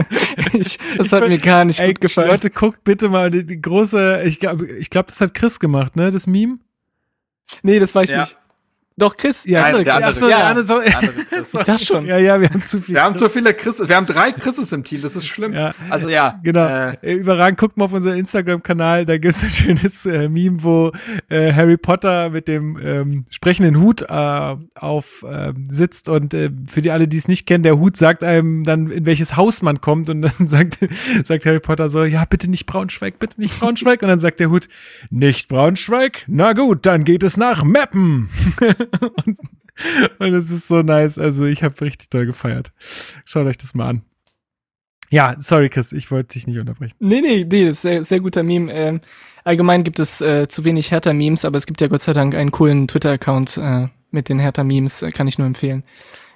Ich, 0.54 0.78
das 0.96 1.06
Ich 1.08 1.12
hat 1.12 1.20
mein, 1.20 1.30
mir 1.30 1.38
gar 1.38 1.64
nicht 1.64 1.80
Ey, 1.80 1.88
gut 1.94 2.00
gefallen. 2.00 2.28
Leute, 2.28 2.50
guckt 2.50 2.84
bitte 2.84 3.08
mal 3.08 3.30
die, 3.30 3.44
die 3.44 3.60
große, 3.60 4.22
ich 4.24 4.40
glaube, 4.40 4.66
ich 4.66 4.88
glaub, 4.90 5.08
das 5.08 5.20
hat 5.20 5.34
Chris 5.34 5.60
gemacht, 5.60 5.96
ne, 5.96 6.10
das 6.10 6.26
Meme? 6.26 6.58
nee, 7.62 7.78
das 7.78 7.94
war 7.94 8.02
ich 8.04 8.10
Ja. 8.10 8.20
nicht. 8.20 8.36
Doch, 8.98 9.16
Chris. 9.16 9.44
Ja, 9.44 9.70
Nein, 9.70 9.84
der 9.84 9.94
andere 9.94 10.10
Ach 10.10 10.14
so, 10.16 10.28
Ja. 10.28 10.36
der 10.38 10.46
andere, 10.46 10.64
so, 10.66 10.80
Der 10.80 10.98
andere 10.98 11.24
Chris. 11.24 11.54
Ich 11.54 11.60
dachte 11.64 11.84
schon. 11.84 12.06
Ja, 12.06 12.18
ja, 12.18 12.40
wir 12.40 12.50
haben 12.50 12.62
zu 12.62 12.80
viel. 12.80 12.94
Wir 12.96 13.02
haben 13.04 13.16
zu 13.16 13.28
viele 13.28 13.54
Chrises, 13.54 13.88
wir 13.88 13.96
haben 13.96 14.06
drei 14.06 14.32
Chrises 14.32 14.72
im 14.72 14.82
Team, 14.84 15.02
das 15.02 15.14
ist 15.16 15.26
schlimm. 15.26 15.52
Ja. 15.54 15.72
Also 15.88 16.08
ja, 16.08 16.40
Genau. 16.42 16.66
Äh, 16.66 17.14
Überragend, 17.14 17.58
guckt 17.58 17.76
mal 17.76 17.84
auf 17.84 17.92
unseren 17.92 18.18
Instagram-Kanal, 18.18 19.06
da 19.06 19.18
gibt's 19.18 19.42
ein 19.44 19.50
schönes 19.78 20.04
äh, 20.06 20.28
Meme, 20.28 20.62
wo 20.62 20.92
äh, 21.28 21.52
Harry 21.52 21.76
Potter 21.76 22.30
mit 22.30 22.48
dem 22.48 22.78
ähm, 22.82 23.24
sprechenden 23.30 23.80
Hut 23.80 24.02
äh, 24.02 24.56
auf 24.74 25.24
äh, 25.28 25.52
sitzt 25.70 26.08
und 26.08 26.34
äh, 26.34 26.50
für 26.66 26.82
die 26.82 26.90
alle, 26.90 27.06
die 27.08 27.16
es 27.18 27.28
nicht 27.28 27.46
kennen, 27.46 27.62
der 27.62 27.78
Hut 27.78 27.96
sagt 27.96 28.24
einem 28.24 28.64
dann, 28.64 28.90
in 28.90 29.06
welches 29.06 29.36
Haus 29.36 29.62
man 29.62 29.80
kommt 29.80 30.10
und 30.10 30.22
dann 30.22 30.32
sagt, 30.46 30.78
sagt 31.22 31.46
Harry 31.46 31.60
Potter 31.60 31.88
so, 31.88 32.02
ja, 32.04 32.24
bitte 32.24 32.50
nicht 32.50 32.66
Braunschweig, 32.66 33.18
bitte 33.18 33.40
nicht 33.40 33.58
Braunschweig 33.60 34.02
und 34.02 34.08
dann 34.08 34.18
sagt 34.20 34.40
der 34.40 34.50
Hut, 34.50 34.68
nicht 35.10 35.48
Braunschweig? 35.48 36.24
Na 36.26 36.52
gut, 36.52 36.84
dann 36.86 37.04
geht 37.04 37.22
es 37.22 37.36
nach 37.36 37.62
Meppen. 37.62 38.28
und, 39.26 39.38
und 40.18 40.34
es 40.34 40.50
ist 40.50 40.68
so 40.68 40.82
nice, 40.82 41.18
also 41.18 41.44
ich 41.44 41.62
habe 41.62 41.80
richtig 41.80 42.10
toll 42.10 42.26
gefeiert. 42.26 42.72
Schaut 43.24 43.46
euch 43.46 43.58
das 43.58 43.74
mal 43.74 43.88
an. 43.88 44.02
Ja, 45.10 45.36
sorry, 45.38 45.68
Chris, 45.68 45.92
ich 45.92 46.10
wollte 46.10 46.34
dich 46.34 46.46
nicht 46.46 46.58
unterbrechen. 46.58 46.94
Nee, 46.98 47.20
nee, 47.20 47.46
nee, 47.48 47.66
das 47.66 47.76
ist 47.76 47.82
sehr, 47.82 48.04
sehr 48.04 48.20
guter 48.20 48.42
Meme. 48.42 48.72
Ähm, 48.72 49.00
allgemein 49.44 49.84
gibt 49.84 49.98
es 50.00 50.20
äh, 50.20 50.48
zu 50.48 50.64
wenig 50.64 50.90
Hertha-Memes, 50.90 51.44
aber 51.44 51.56
es 51.56 51.66
gibt 51.66 51.80
ja 51.80 51.88
Gott 51.88 52.02
sei 52.02 52.12
Dank 52.12 52.34
einen 52.34 52.50
coolen 52.50 52.88
Twitter-Account 52.88 53.56
äh, 53.56 53.88
mit 54.10 54.28
den 54.28 54.38
Hertha-Memes, 54.38 55.02
äh, 55.02 55.10
kann 55.10 55.26
ich 55.26 55.38
nur 55.38 55.46
empfehlen. 55.46 55.82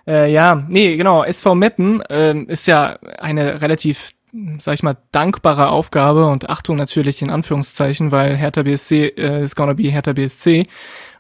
Äh, 0.07 0.33
ja, 0.33 0.65
nee, 0.69 0.97
genau, 0.97 1.23
SV 1.23 1.55
Meppen 1.55 2.03
ähm, 2.09 2.49
ist 2.49 2.67
ja 2.67 2.99
eine 3.19 3.61
relativ, 3.61 4.11
sag 4.59 4.75
ich 4.75 4.83
mal, 4.83 4.97
dankbare 5.13 5.69
Aufgabe 5.69 6.27
und 6.27 6.49
Achtung 6.49 6.77
natürlich 6.77 7.21
in 7.23 7.31
Anführungszeichen, 7.31 8.11
weil 8.11 8.37
Hertha 8.37 8.63
BSC 8.63 9.09
äh, 9.17 9.43
is 9.43 9.55
gonna 9.55 9.75
be 9.75 9.93
Hertha 9.93 10.15
BSC 10.15 10.65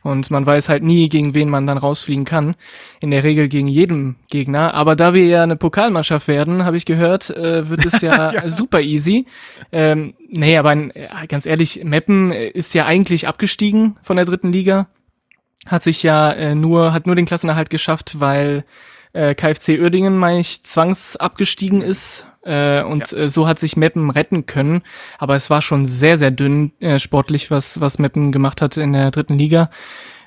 und 0.02 0.30
man 0.30 0.44
weiß 0.44 0.68
halt 0.68 0.82
nie, 0.82 1.08
gegen 1.08 1.34
wen 1.34 1.48
man 1.48 1.66
dann 1.66 1.78
rausfliegen 1.78 2.24
kann. 2.24 2.54
In 3.00 3.10
der 3.10 3.22
Regel 3.22 3.48
gegen 3.48 3.68
jedem 3.68 4.16
Gegner. 4.28 4.74
Aber 4.74 4.96
da 4.96 5.14
wir 5.14 5.26
ja 5.26 5.42
eine 5.42 5.56
Pokalmannschaft 5.56 6.28
werden, 6.28 6.64
habe 6.64 6.76
ich 6.76 6.86
gehört, 6.86 7.30
äh, 7.30 7.68
wird 7.68 7.86
es 7.86 8.00
ja, 8.02 8.48
super 8.48 8.80
easy. 8.80 9.26
Ähm, 9.70 10.14
nee, 10.28 10.56
aber 10.56 10.72
äh, 10.72 11.08
ganz 11.28 11.46
ehrlich, 11.46 11.84
Meppen 11.84 12.32
ist 12.32 12.74
ja 12.74 12.86
eigentlich 12.86 13.28
abgestiegen 13.28 13.96
von 14.02 14.16
der 14.16 14.26
dritten 14.26 14.52
Liga. 14.52 14.88
Hat 15.66 15.82
sich 15.82 16.02
ja 16.02 16.32
äh, 16.32 16.54
nur, 16.56 16.92
hat 16.92 17.06
nur 17.06 17.14
den 17.14 17.26
Klassenerhalt 17.26 17.70
geschafft, 17.70 18.18
weil 18.18 18.64
äh, 19.12 19.34
KfC 19.34 19.80
Uerdingen, 19.80 20.16
meine 20.16 20.40
ich, 20.40 20.62
zwangsabgestiegen 20.62 21.82
ist. 21.82 22.26
Äh, 22.44 22.82
und 22.82 23.12
äh, 23.12 23.28
so 23.28 23.46
hat 23.46 23.58
sich 23.58 23.76
Meppen 23.76 24.10
retten 24.10 24.46
können. 24.46 24.82
Aber 25.18 25.36
es 25.36 25.50
war 25.50 25.62
schon 25.62 25.86
sehr, 25.86 26.18
sehr 26.18 26.30
dünn 26.30 26.72
äh, 26.80 26.98
sportlich, 26.98 27.50
was, 27.50 27.80
was 27.80 27.98
Meppen 27.98 28.32
gemacht 28.32 28.60
hat 28.60 28.76
in 28.76 28.92
der 28.92 29.10
dritten 29.10 29.38
Liga. 29.38 29.70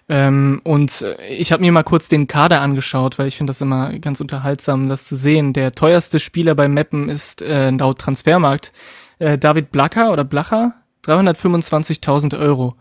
Ähm, 0.08 0.62
und 0.64 1.02
äh, 1.02 1.26
ich 1.34 1.52
habe 1.52 1.62
mir 1.62 1.72
mal 1.72 1.84
kurz 1.84 2.08
den 2.08 2.28
Kader 2.28 2.62
angeschaut, 2.62 3.18
weil 3.18 3.28
ich 3.28 3.38
finde 3.38 3.52
das 3.52 3.62
immer 3.62 3.98
ganz 4.00 4.22
unterhaltsam, 4.22 4.88
das 4.88 5.06
zu 5.06 5.16
sehen. 5.16 5.54
Der 5.54 5.74
teuerste 5.74 6.20
Spieler 6.20 6.56
bei 6.56 6.68
Meppen 6.68 7.10
ist 7.10 7.42
äh, 7.42 7.72
laut 7.72 8.00
Transfermarkt 8.00 8.72
äh, 9.20 9.38
David 9.38 9.72
Blacker 9.72 10.12
oder 10.12 10.24
Blacher, 10.24 10.74
325.000 11.06 12.38
Euro. 12.40 12.76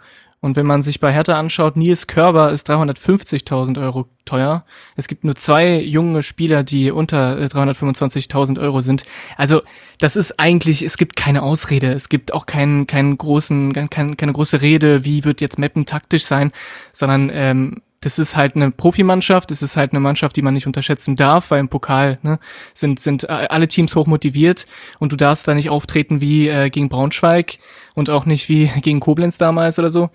Und 0.44 0.56
wenn 0.56 0.66
man 0.66 0.82
sich 0.82 1.00
bei 1.00 1.10
Hertha 1.10 1.38
anschaut, 1.38 1.74
Nils 1.74 2.06
Körber 2.06 2.52
ist 2.52 2.68
350.000 2.68 3.80
Euro 3.80 4.08
teuer. 4.26 4.66
Es 4.94 5.08
gibt 5.08 5.24
nur 5.24 5.36
zwei 5.36 5.80
junge 5.80 6.22
Spieler, 6.22 6.62
die 6.62 6.90
unter 6.90 7.40
äh, 7.40 7.46
325.000 7.46 8.60
Euro 8.60 8.82
sind. 8.82 9.06
Also 9.38 9.62
das 10.00 10.16
ist 10.16 10.38
eigentlich, 10.38 10.82
es 10.82 10.98
gibt 10.98 11.16
keine 11.16 11.42
Ausrede. 11.42 11.94
Es 11.94 12.10
gibt 12.10 12.34
auch 12.34 12.44
keinen, 12.44 12.86
keinen 12.86 13.16
großen, 13.16 13.72
kein, 13.88 14.18
keine 14.18 14.32
große 14.34 14.60
Rede, 14.60 15.06
wie 15.06 15.24
wird 15.24 15.40
jetzt 15.40 15.58
Meppen 15.58 15.86
taktisch 15.86 16.26
sein, 16.26 16.52
sondern 16.92 17.30
ähm, 17.32 17.80
das 18.04 18.18
ist 18.18 18.36
halt 18.36 18.54
eine 18.54 18.70
Profimannschaft, 18.70 19.50
es 19.50 19.62
ist 19.62 19.76
halt 19.76 19.92
eine 19.92 20.00
Mannschaft, 20.00 20.36
die 20.36 20.42
man 20.42 20.52
nicht 20.52 20.66
unterschätzen 20.66 21.16
darf, 21.16 21.50
weil 21.50 21.60
im 21.60 21.70
Pokal 21.70 22.18
ne, 22.22 22.38
sind, 22.74 23.00
sind 23.00 23.24
äh, 23.24 23.28
alle 23.28 23.66
Teams 23.66 23.96
hoch 23.96 24.06
motiviert 24.06 24.66
und 24.98 25.10
du 25.10 25.16
darfst 25.16 25.48
da 25.48 25.54
nicht 25.54 25.70
auftreten 25.70 26.20
wie 26.20 26.48
äh, 26.48 26.68
gegen 26.68 26.90
Braunschweig 26.90 27.58
und 27.94 28.10
auch 28.10 28.26
nicht 28.26 28.48
wie 28.50 28.66
gegen 28.82 29.00
Koblenz 29.00 29.38
damals 29.38 29.78
oder 29.78 29.88
so, 29.88 30.10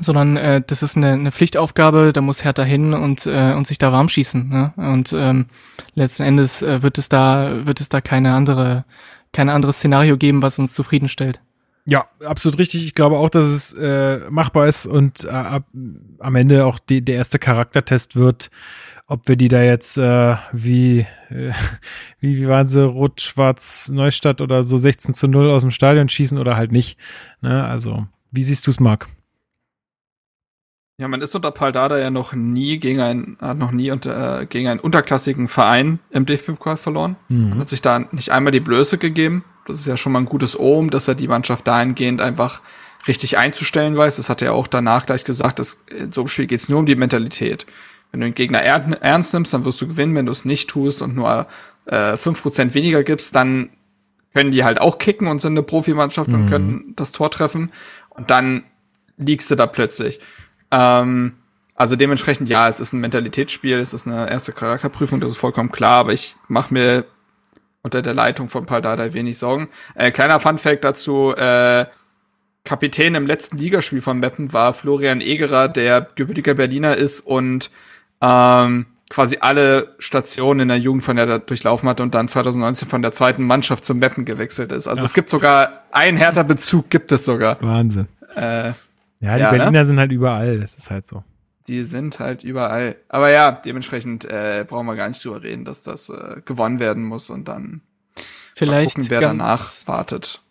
sondern 0.00 0.36
äh, 0.36 0.62
das 0.66 0.82
ist 0.82 0.96
eine, 0.96 1.12
eine 1.12 1.32
Pflichtaufgabe, 1.32 2.12
da 2.12 2.20
muss 2.20 2.44
Hertha 2.44 2.62
hin 2.62 2.94
und, 2.94 3.26
äh, 3.26 3.52
und 3.52 3.66
sich 3.66 3.78
da 3.78 3.92
warm 3.92 4.08
schießen. 4.08 4.48
Ne? 4.48 4.72
Und 4.76 5.12
ähm, 5.12 5.46
letzten 5.94 6.22
Endes 6.22 6.62
äh, 6.62 6.82
wird 6.82 6.98
es 6.98 7.08
da, 7.08 7.66
wird 7.66 7.80
es 7.80 7.88
da 7.88 8.00
keine 8.00 8.34
andere, 8.34 8.84
kein 9.32 9.48
anderes 9.48 9.76
Szenario 9.76 10.16
geben, 10.16 10.42
was 10.42 10.58
uns 10.58 10.74
zufriedenstellt. 10.74 11.40
Ja, 11.84 12.06
absolut 12.24 12.58
richtig. 12.58 12.86
Ich 12.86 12.94
glaube 12.94 13.18
auch, 13.18 13.28
dass 13.28 13.46
es 13.46 13.72
äh, 13.74 14.20
machbar 14.30 14.68
ist 14.68 14.86
und 14.86 15.24
äh, 15.24 15.28
ab, 15.28 15.64
am 16.20 16.36
Ende 16.36 16.64
auch 16.64 16.78
die, 16.78 17.04
der 17.04 17.16
erste 17.16 17.38
Charaktertest 17.38 18.14
wird, 18.14 18.50
ob 19.08 19.28
wir 19.28 19.36
die 19.36 19.48
da 19.48 19.62
jetzt 19.62 19.98
äh, 19.98 20.36
wie, 20.52 21.00
äh, 21.28 21.52
wie, 22.20 22.36
wie 22.36 22.48
waren 22.48 22.68
sie, 22.68 22.82
Rot-Schwarz 22.82 23.90
Neustadt 23.90 24.40
oder 24.40 24.62
so 24.62 24.76
16 24.76 25.12
zu 25.12 25.26
0 25.26 25.50
aus 25.50 25.62
dem 25.62 25.70
Stadion 25.72 26.08
schießen 26.08 26.38
oder 26.38 26.56
halt 26.56 26.72
nicht. 26.72 26.98
Ne? 27.40 27.64
Also, 27.64 28.06
wie 28.30 28.44
siehst 28.44 28.66
du 28.66 28.70
es, 28.70 28.80
Marc? 28.80 29.08
Ja, 30.98 31.08
man 31.08 31.22
ist 31.22 31.34
unter 31.34 31.50
Paldada 31.50 31.98
ja 31.98 32.10
noch 32.10 32.32
nie 32.32 32.78
gegen 32.78 33.00
ein, 33.00 33.36
hat 33.40 33.58
noch 33.58 33.72
nie 33.72 33.90
unter, 33.90 34.42
äh, 34.42 34.46
gegen 34.46 34.68
einen 34.68 34.80
unterklassigen 34.80 35.48
Verein 35.48 35.98
im 36.10 36.26
DFB-Pokal 36.26 36.76
verloren. 36.76 37.16
Mhm. 37.28 37.58
Hat 37.58 37.68
sich 37.68 37.82
da 37.82 38.00
nicht 38.12 38.30
einmal 38.30 38.52
die 38.52 38.60
Blöße 38.60 38.98
gegeben. 38.98 39.44
Das 39.66 39.80
ist 39.80 39.86
ja 39.86 39.96
schon 39.96 40.12
mal 40.12 40.20
ein 40.20 40.26
gutes 40.26 40.58
Ohm, 40.58 40.90
dass 40.90 41.08
er 41.08 41.14
die 41.14 41.28
Mannschaft 41.28 41.66
dahingehend 41.66 42.20
einfach 42.20 42.60
richtig 43.08 43.38
einzustellen 43.38 43.96
weiß. 43.96 44.16
Das 44.16 44.28
hat 44.28 44.42
er 44.42 44.54
auch 44.54 44.66
danach 44.66 45.06
gleich 45.06 45.24
gesagt, 45.24 45.58
dass 45.58 45.84
in 45.88 46.12
so 46.12 46.20
einem 46.20 46.28
Spiel 46.28 46.46
geht's 46.46 46.68
nur 46.68 46.80
um 46.80 46.86
die 46.86 46.94
Mentalität. 46.94 47.66
Wenn 48.10 48.20
du 48.20 48.26
den 48.26 48.34
Gegner 48.34 48.62
er 48.62 48.76
ernst 49.00 49.32
nimmst, 49.32 49.54
dann 49.54 49.64
wirst 49.64 49.80
du 49.80 49.88
gewinnen. 49.88 50.14
Wenn 50.14 50.26
du 50.26 50.32
es 50.32 50.44
nicht 50.44 50.68
tust 50.68 51.00
und 51.00 51.16
nur 51.16 51.46
äh, 51.86 52.12
5% 52.12 52.74
weniger 52.74 53.02
gibst, 53.02 53.34
dann 53.34 53.70
können 54.34 54.50
die 54.50 54.64
halt 54.64 54.80
auch 54.80 54.98
kicken 54.98 55.26
und 55.26 55.40
sind 55.40 55.52
eine 55.52 55.62
Profimannschaft 55.62 56.32
und 56.32 56.48
können 56.48 56.92
das 56.96 57.12
Tor 57.12 57.30
treffen. 57.30 57.70
Und 58.10 58.30
dann 58.30 58.64
liegst 59.16 59.50
du 59.50 59.56
da 59.56 59.66
plötzlich. 59.66 60.20
Ähm, 60.72 61.34
also 61.74 61.96
dementsprechend, 61.96 62.48
ja, 62.48 62.68
es 62.68 62.80
ist 62.80 62.92
ein 62.92 63.00
Mentalitätsspiel, 63.00 63.78
es 63.78 63.94
ist 63.94 64.06
eine 64.06 64.28
erste 64.28 64.52
Charakterprüfung, 64.52 65.20
das 65.20 65.32
ist 65.32 65.38
vollkommen 65.38 65.70
klar, 65.70 66.00
aber 66.00 66.12
ich 66.12 66.36
mache 66.48 66.72
mir 66.74 67.04
unter 67.82 68.02
der 68.02 68.14
Leitung 68.14 68.48
von 68.48 68.66
Paldada 68.66 69.12
wenig 69.14 69.38
Sorgen. 69.38 69.68
Äh, 69.94 70.10
kleiner 70.10 70.40
Funfact 70.40 70.84
dazu, 70.84 71.34
äh, 71.34 71.86
Kapitän 72.64 73.16
im 73.16 73.26
letzten 73.26 73.58
Ligaspiel 73.58 74.00
von 74.00 74.20
Meppen 74.20 74.52
war 74.52 74.72
Florian 74.72 75.20
Egerer, 75.20 75.68
der 75.68 76.06
gebürtiger 76.14 76.54
Berliner 76.54 76.96
ist 76.96 77.20
und 77.20 77.70
ähm, 78.20 78.86
quasi 79.10 79.38
alle 79.40 79.94
Stationen 79.98 80.60
in 80.60 80.68
der 80.68 80.78
Jugend 80.78 81.02
von 81.02 81.16
der 81.16 81.40
durchlaufen 81.40 81.88
hat 81.88 82.00
und 82.00 82.14
dann 82.14 82.28
2019 82.28 82.88
von 82.88 83.02
der 83.02 83.12
zweiten 83.12 83.42
Mannschaft 83.42 83.84
zum 83.84 83.98
Meppen 83.98 84.24
gewechselt 84.24 84.70
ist. 84.70 84.86
Also 84.86 85.02
es 85.02 85.12
gibt 85.12 85.28
sogar 85.28 85.82
einen 85.90 86.16
härter 86.16 86.44
Bezug, 86.44 86.88
gibt 86.88 87.10
es 87.10 87.24
sogar. 87.24 87.58
Wahnsinn. 87.60 88.06
Äh, 88.36 88.72
Ja, 89.22 89.36
die 89.36 89.40
Ja, 89.40 89.52
ne? 89.52 89.58
Berliner 89.58 89.84
sind 89.86 89.98
halt 89.98 90.12
überall, 90.12 90.58
das 90.60 90.76
ist 90.76 90.90
halt 90.90 91.06
so. 91.06 91.24
die 91.68 91.84
sind 91.84 92.18
halt 92.18 92.42
überall. 92.44 92.96
Aber 93.08 93.30
ja, 93.30 93.52
dementsprechend 93.52 94.24
äh, 94.24 94.66
brauchen 94.68 94.86
wir 94.86 94.96
gar 94.96 95.08
nicht 95.08 95.24
drüber 95.24 95.42
reden, 95.42 95.64
dass 95.64 95.82
das 95.82 96.10
äh, 96.10 96.42
gewonnen 96.44 96.80
werden 96.80 97.04
muss 97.04 97.30
und 97.30 97.46
dann 97.48 97.70
mal 97.70 98.24
Vielleicht 98.54 98.96
gucken, 98.96 99.10
wer 99.10 99.20
ganz, 99.20 99.38
danach 99.38 99.72
wartet. 99.86 100.42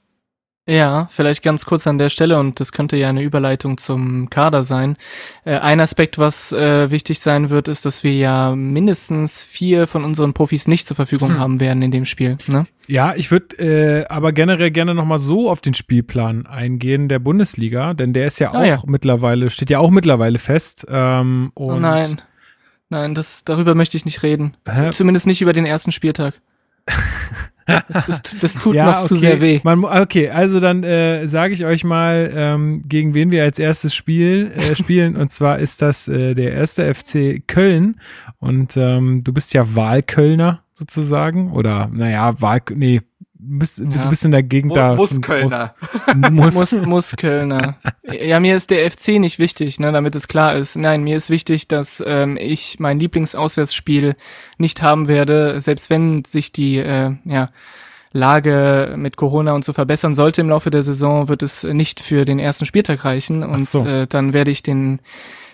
Ja, 0.67 1.07
vielleicht 1.11 1.41
ganz 1.41 1.65
kurz 1.65 1.88
an 1.88 1.97
der 1.97 2.09
Stelle 2.09 2.38
und 2.39 2.59
das 2.59 2.71
könnte 2.71 2.95
ja 2.95 3.09
eine 3.09 3.23
Überleitung 3.23 3.79
zum 3.79 4.29
Kader 4.29 4.63
sein. 4.63 4.95
Äh, 5.43 5.57
ein 5.57 5.79
Aspekt, 5.79 6.19
was 6.19 6.51
äh, 6.51 6.91
wichtig 6.91 7.19
sein 7.19 7.49
wird, 7.49 7.67
ist, 7.67 7.83
dass 7.83 8.03
wir 8.03 8.13
ja 8.13 8.55
mindestens 8.55 9.41
vier 9.41 9.88
von 9.88 10.03
unseren 10.05 10.33
Profis 10.33 10.67
nicht 10.67 10.85
zur 10.85 10.95
Verfügung 10.95 11.39
haben 11.39 11.59
werden 11.59 11.81
in 11.81 11.89
dem 11.89 12.05
Spiel. 12.05 12.38
Ne? 12.45 12.67
Ja, 12.88 13.15
ich 13.15 13.31
würde 13.31 13.57
äh, 13.57 14.05
aber 14.07 14.33
generell 14.33 14.69
gerne 14.69 14.93
noch 14.93 15.05
mal 15.05 15.17
so 15.17 15.49
auf 15.49 15.61
den 15.61 15.73
Spielplan 15.73 16.45
eingehen 16.45 17.09
der 17.09 17.19
Bundesliga, 17.19 17.95
denn 17.95 18.13
der 18.13 18.27
ist 18.27 18.38
ja 18.39 18.51
auch 18.51 18.55
Ah, 18.55 18.65
ja. 18.65 18.83
mittlerweile, 18.85 19.49
steht 19.49 19.71
ja 19.71 19.79
auch 19.79 19.89
mittlerweile 19.89 20.38
fest. 20.38 20.85
Ähm, 20.89 21.51
Oh 21.55 21.73
nein, 21.73 22.21
nein, 22.89 23.15
das 23.15 23.43
darüber 23.45 23.73
möchte 23.73 23.97
ich 23.97 24.05
nicht 24.05 24.21
reden. 24.21 24.55
Hä? 24.69 24.91
Zumindest 24.91 25.25
nicht 25.25 25.41
über 25.41 25.53
den 25.53 25.65
ersten 25.65 25.91
Spieltag. 25.91 26.39
Das, 27.88 28.06
das, 28.06 28.22
das 28.41 28.53
tut 28.56 28.76
noch 28.76 29.06
zu 29.06 29.15
sehr 29.15 29.41
weh. 29.41 29.60
Man, 29.64 29.84
okay, 29.84 30.30
also 30.30 30.60
dann 30.60 30.84
äh, 30.84 31.27
sage 31.27 31.53
ich 31.53 31.65
euch 31.65 31.84
mal, 31.84 32.31
ähm, 32.34 32.84
gegen 32.85 33.14
wen 33.14 33.31
wir 33.31 33.43
als 33.43 33.60
erstes 33.60 33.93
Spiel 33.93 34.52
äh, 34.56 34.76
spielen. 34.81 35.15
und 35.15 35.31
zwar 35.31 35.60
ist 35.60 35.81
das 35.81 36.07
äh, 36.07 36.34
der 36.34 36.53
erste 36.53 36.93
FC 36.93 37.41
Köln. 37.48 37.99
Und 38.39 38.76
ähm, 38.77 39.23
du 39.23 39.34
bist 39.34 39.53
ja 39.53 39.76
Wahlkölner 39.76 40.64
sozusagen. 40.73 41.52
Oder 41.52 41.89
naja, 41.93 42.39
Wahl, 42.41 42.61
nee, 42.73 43.02
bist, 43.43 43.80
ja. 43.80 43.85
du 43.85 44.09
bist 44.09 44.23
in 44.23 44.31
der 44.31 44.43
Gegend 44.43 44.76
da. 44.76 44.95
Muskölner. 44.95 45.73
Muss, 46.31 46.53
muss, 46.53 46.72
Muskölner. 46.85 47.76
Ja, 48.22 48.41
mir 48.41 48.57
ist 48.57 48.72
der 48.72 48.91
FC 48.91 49.19
nicht 49.19 49.39
wichtig, 49.39 49.80
ne, 49.80 49.93
damit 49.93 50.15
es 50.15 50.27
klar 50.27 50.55
ist. 50.55 50.76
Nein, 50.76 51.03
mir 51.03 51.15
ist 51.15 51.30
wichtig, 51.30 51.69
dass 51.69 52.03
ähm, 52.05 52.35
ich 52.35 52.77
mein 52.80 52.99
Lieblingsauswärtsspiel 52.99 54.15
nicht 54.57 54.81
haben 54.81 55.07
werde, 55.07 55.61
selbst 55.61 55.89
wenn 55.89 56.26
sich 56.26 56.51
die 56.51 56.77
äh, 56.77 57.15
ja, 57.23 57.51
Lage 58.11 58.95
mit 58.97 59.15
Corona 59.15 59.53
und 59.53 59.63
so 59.63 59.72
verbessern 59.72 60.13
sollte 60.13 60.41
im 60.41 60.49
Laufe 60.49 60.72
der 60.72 60.84
Saison, 60.84 61.30
wird 61.30 61.41
es 61.41 61.63
nicht 61.63 62.01
für 62.01 62.26
den 62.26 62.38
ersten 62.38 62.65
Spieltag 62.65 63.05
reichen. 63.05 63.43
Und 63.43 63.65
so. 63.65 63.85
äh, 63.85 64.07
dann 64.07 64.34
werde 64.34 64.51
ich 64.51 64.61
den 64.61 64.99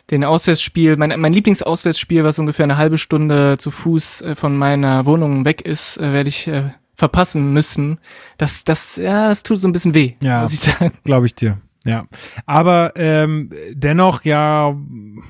den 0.09 0.23
Auswärtsspiel, 0.23 0.95
mein, 0.95 1.19
mein 1.19 1.33
Lieblingsauswärtsspiel, 1.33 2.23
was 2.23 2.39
ungefähr 2.39 2.63
eine 2.63 2.77
halbe 2.77 2.97
Stunde 2.97 3.57
zu 3.57 3.71
Fuß 3.71 4.21
äh, 4.21 4.35
von 4.35 4.55
meiner 4.55 5.05
Wohnung 5.05 5.43
weg 5.43 5.61
ist, 5.61 5.97
äh, 5.97 6.13
werde 6.13 6.29
ich 6.29 6.47
äh, 6.47 6.71
verpassen 6.97 7.53
müssen. 7.53 7.99
Das, 8.37 8.63
das, 8.63 8.97
ja, 8.97 9.29
das 9.29 9.43
tut 9.43 9.59
so 9.59 9.67
ein 9.67 9.71
bisschen 9.71 9.93
weh, 9.93 10.15
ja, 10.21 10.41
muss 10.41 10.53
ich 10.53 10.59
sagen. 10.59 10.91
Glaube 11.05 11.27
ich 11.27 11.35
dir. 11.35 11.61
Ja, 11.85 12.05
aber 12.45 12.93
ähm, 12.97 13.49
dennoch 13.71 14.25
ja, 14.25 14.75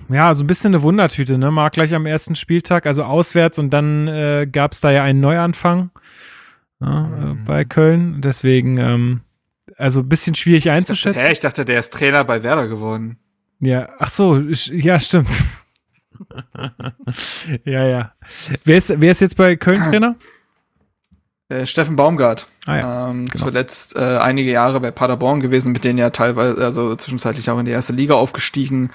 ja, 0.10 0.34
so 0.34 0.44
ein 0.44 0.48
bisschen 0.48 0.74
eine 0.74 0.82
Wundertüte, 0.82 1.38
ne? 1.38 1.52
Mag 1.52 1.74
gleich 1.74 1.94
am 1.94 2.08
ersten 2.08 2.34
Spieltag, 2.34 2.88
also 2.88 3.04
auswärts 3.04 3.60
und 3.60 3.70
dann 3.70 4.08
äh, 4.08 4.48
gab 4.52 4.72
es 4.72 4.82
da 4.82 4.90
ja 4.90 5.04
einen 5.04 5.20
Neuanfang 5.20 5.92
ja, 6.82 7.06
äh, 7.06 7.26
mhm. 7.26 7.44
bei 7.46 7.64
Köln. 7.64 8.22
Deswegen, 8.22 8.78
ähm, 8.80 9.22
also 9.78 10.00
ein 10.00 10.10
bisschen 10.10 10.34
schwierig 10.34 10.72
einzuschätzen. 10.72 11.20
Ich 11.20 11.24
dachte, 11.24 11.34
ich 11.34 11.40
dachte, 11.42 11.66
der 11.66 11.80
ist 11.80 11.94
Trainer 11.94 12.24
bei 12.24 12.42
Werder 12.42 12.68
geworden. 12.68 13.20
Ja, 13.60 13.90
ach 14.00 14.10
so, 14.10 14.40
ja, 14.40 15.00
stimmt. 15.00 15.46
ja, 17.66 17.86
ja. 17.86 18.14
Wer 18.64 18.78
ist, 18.78 19.00
wer 19.00 19.12
ist 19.12 19.22
jetzt 19.22 19.38
bei 19.38 19.56
Köln 19.58 19.84
Trainer? 19.84 20.16
Äh, 21.50 21.66
Steffen 21.66 21.96
Baumgart. 21.96 22.48
Ah, 22.66 22.78
ja. 22.78 23.10
ähm, 23.10 23.28
genau. 23.28 23.46
Zuletzt 23.46 23.96
äh, 23.96 24.18
einige 24.18 24.52
Jahre 24.52 24.80
bei 24.80 24.92
Paderborn 24.92 25.40
gewesen, 25.40 25.72
mit 25.72 25.86
denen 25.86 25.98
ja 25.98 26.10
teilweise, 26.10 26.64
also 26.64 26.96
zwischenzeitlich 26.96 27.50
auch 27.50 27.60
in 27.60 27.66
die 27.66 27.72
erste 27.72 27.94
Liga 27.94 28.16
aufgestiegen. 28.16 28.92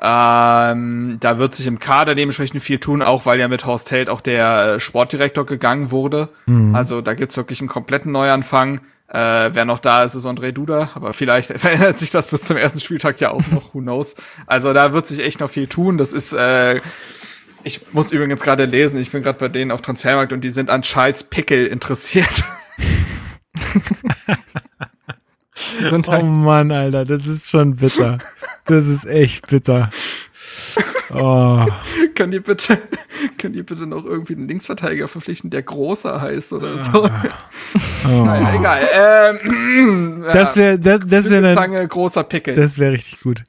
Ähm, 0.00 1.18
da 1.20 1.38
wird 1.38 1.54
sich 1.54 1.66
im 1.66 1.78
Kader 1.78 2.14
dementsprechend 2.14 2.62
viel 2.62 2.78
tun, 2.78 3.02
auch 3.02 3.24
weil 3.26 3.38
ja 3.38 3.46
mit 3.46 3.66
Horst 3.66 3.90
Held 3.92 4.10
auch 4.10 4.20
der 4.20 4.62
äh, 4.62 4.80
Sportdirektor 4.80 5.46
gegangen 5.46 5.90
wurde. 5.90 6.30
Mhm. 6.46 6.74
Also 6.74 7.02
da 7.02 7.14
gibt's 7.14 7.36
wirklich 7.36 7.60
einen 7.60 7.68
kompletten 7.68 8.10
Neuanfang. 8.10 8.80
Äh, 9.08 9.50
wer 9.52 9.66
noch 9.66 9.78
da 9.78 10.02
ist, 10.02 10.14
ist 10.14 10.24
André 10.24 10.52
Duda, 10.52 10.90
aber 10.94 11.12
vielleicht 11.12 11.52
verändert 11.60 11.98
sich 11.98 12.10
das 12.10 12.26
bis 12.28 12.42
zum 12.42 12.56
ersten 12.56 12.80
Spieltag 12.80 13.20
ja 13.20 13.30
auch 13.30 13.46
noch, 13.52 13.74
who 13.74 13.80
knows. 13.80 14.16
Also 14.46 14.72
da 14.72 14.94
wird 14.94 15.06
sich 15.06 15.20
echt 15.20 15.40
noch 15.40 15.50
viel 15.50 15.66
tun. 15.66 15.98
Das 15.98 16.14
ist 16.14 16.32
äh, 16.32 16.80
ich 17.64 17.92
muss 17.92 18.12
übrigens 18.12 18.42
gerade 18.42 18.64
lesen, 18.64 18.98
ich 18.98 19.10
bin 19.10 19.22
gerade 19.22 19.38
bei 19.38 19.48
denen 19.48 19.70
auf 19.70 19.82
Transfermarkt 19.82 20.32
und 20.32 20.42
die 20.42 20.50
sind 20.50 20.70
an 20.70 20.82
Charles 20.82 21.24
Pickle 21.24 21.66
interessiert. 21.66 22.44
oh 26.08 26.22
Mann, 26.22 26.70
Alter, 26.70 27.04
das 27.04 27.26
ist 27.26 27.50
schon 27.50 27.76
bitter. 27.76 28.18
Das 28.64 28.86
ist 28.86 29.06
echt 29.06 29.48
bitter. 29.48 29.90
Oh. 31.14 31.66
Kann 32.14 32.30
die 32.30 32.40
bitte, 32.40 32.78
kann 33.38 33.52
die 33.52 33.62
bitte 33.62 33.86
noch 33.86 34.04
irgendwie 34.04 34.34
einen 34.34 34.48
Linksverteidiger 34.48 35.08
verpflichten, 35.08 35.50
der 35.50 35.62
großer 35.62 36.20
heißt 36.20 36.52
oder 36.54 36.78
so? 36.78 37.08
Oh. 38.08 38.24
Naja, 38.24 38.54
egal. 38.54 38.88
Ähm, 38.92 40.24
das 40.32 40.56
wäre, 40.56 40.78
das, 40.78 41.00
das 41.06 41.30
wäre 41.30 41.54
Zange, 41.54 41.86
großer 41.86 42.24
Pickel. 42.24 42.54
Das 42.54 42.78
wäre 42.78 42.92
richtig 42.92 43.20
gut. 43.20 43.44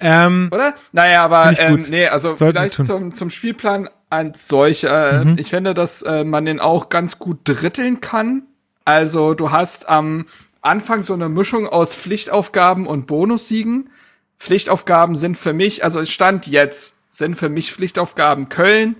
Ähm, 0.00 0.50
oder? 0.52 0.74
Naja, 0.92 1.24
aber 1.24 1.58
ähm, 1.58 1.82
nee, 1.88 2.06
also 2.06 2.36
Sollten 2.36 2.58
vielleicht 2.58 2.84
zum, 2.84 3.14
zum 3.14 3.30
Spielplan 3.30 3.88
als 4.10 4.48
solcher. 4.48 5.24
Mhm. 5.24 5.36
Ich 5.38 5.50
finde, 5.50 5.74
dass 5.74 6.02
äh, 6.02 6.24
man 6.24 6.44
den 6.44 6.60
auch 6.60 6.88
ganz 6.88 7.18
gut 7.18 7.38
dritteln 7.44 8.00
kann. 8.00 8.42
Also 8.84 9.34
du 9.34 9.50
hast 9.50 9.88
am 9.88 10.26
Anfang 10.60 11.02
so 11.02 11.14
eine 11.14 11.28
Mischung 11.28 11.66
aus 11.66 11.94
Pflichtaufgaben 11.94 12.86
und 12.86 13.06
Bonussiegen. 13.06 13.90
Pflichtaufgaben 14.38 15.16
sind 15.16 15.36
für 15.36 15.52
mich, 15.52 15.84
also 15.84 16.00
es 16.00 16.10
stand 16.10 16.46
jetzt, 16.46 16.96
sind 17.08 17.36
für 17.36 17.48
mich 17.48 17.72
Pflichtaufgaben 17.72 18.48
Köln, 18.48 18.96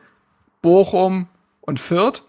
Bochum 0.63 1.29
und 1.61 1.79
Fürth. 1.79 2.23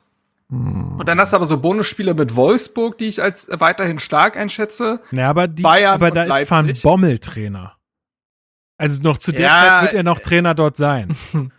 Hm. 0.50 1.00
Und 1.00 1.08
dann 1.08 1.20
hast 1.20 1.34
du 1.34 1.38
aber 1.38 1.46
so 1.46 1.60
Bonusspiele 1.60 2.14
mit 2.14 2.36
Wolfsburg, 2.36 2.98
die 2.98 3.06
ich 3.06 3.22
als 3.22 3.50
weiterhin 3.52 4.00
stark 4.00 4.38
einschätze. 4.38 5.02
Ja, 5.12 5.30
aber 5.30 5.48
die, 5.48 5.64
Bayern 5.64 5.94
aber 5.94 6.12
da 6.12 6.38
ist 6.38 6.50
Van 6.52 6.72
Bommel 6.84 7.20
Trainer. 7.20 7.78
Also 8.78 9.02
noch 9.02 9.18
zu 9.18 9.32
der 9.32 9.42
ja, 9.42 9.50
Zeit 9.50 9.82
wird 9.84 9.94
er 9.96 10.04
noch 10.04 10.20
Trainer 10.20 10.56
dort 10.56 10.78
sein. 10.78 11.16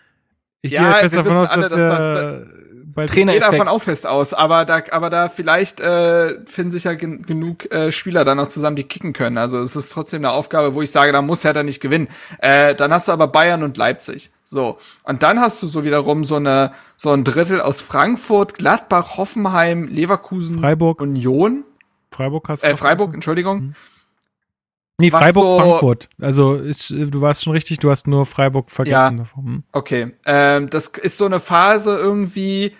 Ich 0.60 0.72
ja, 0.72 0.90
gehe 0.90 1.00
fest 1.02 1.14
davon 1.14 1.36
aus, 1.36 1.50
alle, 1.50 1.62
dass, 1.62 1.70
dass 1.70 1.78
er 1.80 2.46
bald 2.94 3.10
Trainer 3.10 3.32
geht 3.32 3.42
davon 3.42 3.68
auch 3.68 3.82
fest 3.82 4.06
aus, 4.06 4.34
aber 4.34 4.64
da, 4.64 4.82
aber 4.90 5.10
da 5.10 5.28
vielleicht 5.28 5.80
äh, 5.80 6.44
finden 6.46 6.72
sich 6.72 6.84
ja 6.84 6.94
gen 6.94 7.22
genug 7.22 7.70
äh, 7.72 7.92
Spieler 7.92 8.24
dann 8.24 8.36
noch 8.38 8.48
zusammen, 8.48 8.76
die 8.76 8.84
kicken 8.84 9.12
können. 9.12 9.38
Also 9.38 9.58
es 9.58 9.76
ist 9.76 9.90
trotzdem 9.90 10.20
eine 10.20 10.32
Aufgabe, 10.32 10.74
wo 10.74 10.82
ich 10.82 10.90
sage, 10.90 11.12
da 11.12 11.22
muss 11.22 11.44
Hertha 11.44 11.62
nicht 11.62 11.80
gewinnen. 11.80 12.08
Äh, 12.38 12.74
dann 12.74 12.92
hast 12.92 13.08
du 13.08 13.12
aber 13.12 13.28
Bayern 13.28 13.62
und 13.62 13.76
Leipzig. 13.76 14.30
So 14.42 14.78
und 15.02 15.22
dann 15.22 15.40
hast 15.40 15.62
du 15.62 15.66
so 15.66 15.84
wiederum 15.84 16.24
so 16.24 16.36
eine 16.36 16.72
so 16.96 17.10
ein 17.10 17.24
Drittel 17.24 17.60
aus 17.60 17.82
Frankfurt, 17.82 18.54
Gladbach, 18.54 19.16
Hoffenheim, 19.16 19.86
Leverkusen, 19.86 20.58
Freiburg, 20.58 21.00
Union. 21.00 21.64
Freiburg 22.10 22.48
hast 22.48 22.64
du. 22.64 22.68
Äh, 22.68 22.76
Freiburg, 22.76 23.14
Entschuldigung. 23.14 23.58
Mhm. 23.60 23.74
Nee, 25.00 25.10
Freiburg, 25.10 25.44
so, 25.44 25.58
Frankfurt. 25.58 26.08
Also 26.20 26.54
ist, 26.54 26.90
du 26.90 27.20
warst 27.20 27.44
schon 27.44 27.52
richtig, 27.52 27.78
du 27.78 27.90
hast 27.90 28.08
nur 28.08 28.26
Freiburg 28.26 28.70
vergessen. 28.70 29.18
Ja, 29.18 29.36
hm. 29.36 29.62
Okay. 29.72 30.12
Ähm, 30.26 30.68
das 30.70 30.88
ist 30.88 31.18
so 31.18 31.26
eine 31.26 31.38
Phase 31.38 31.96
irgendwie, 31.96 32.74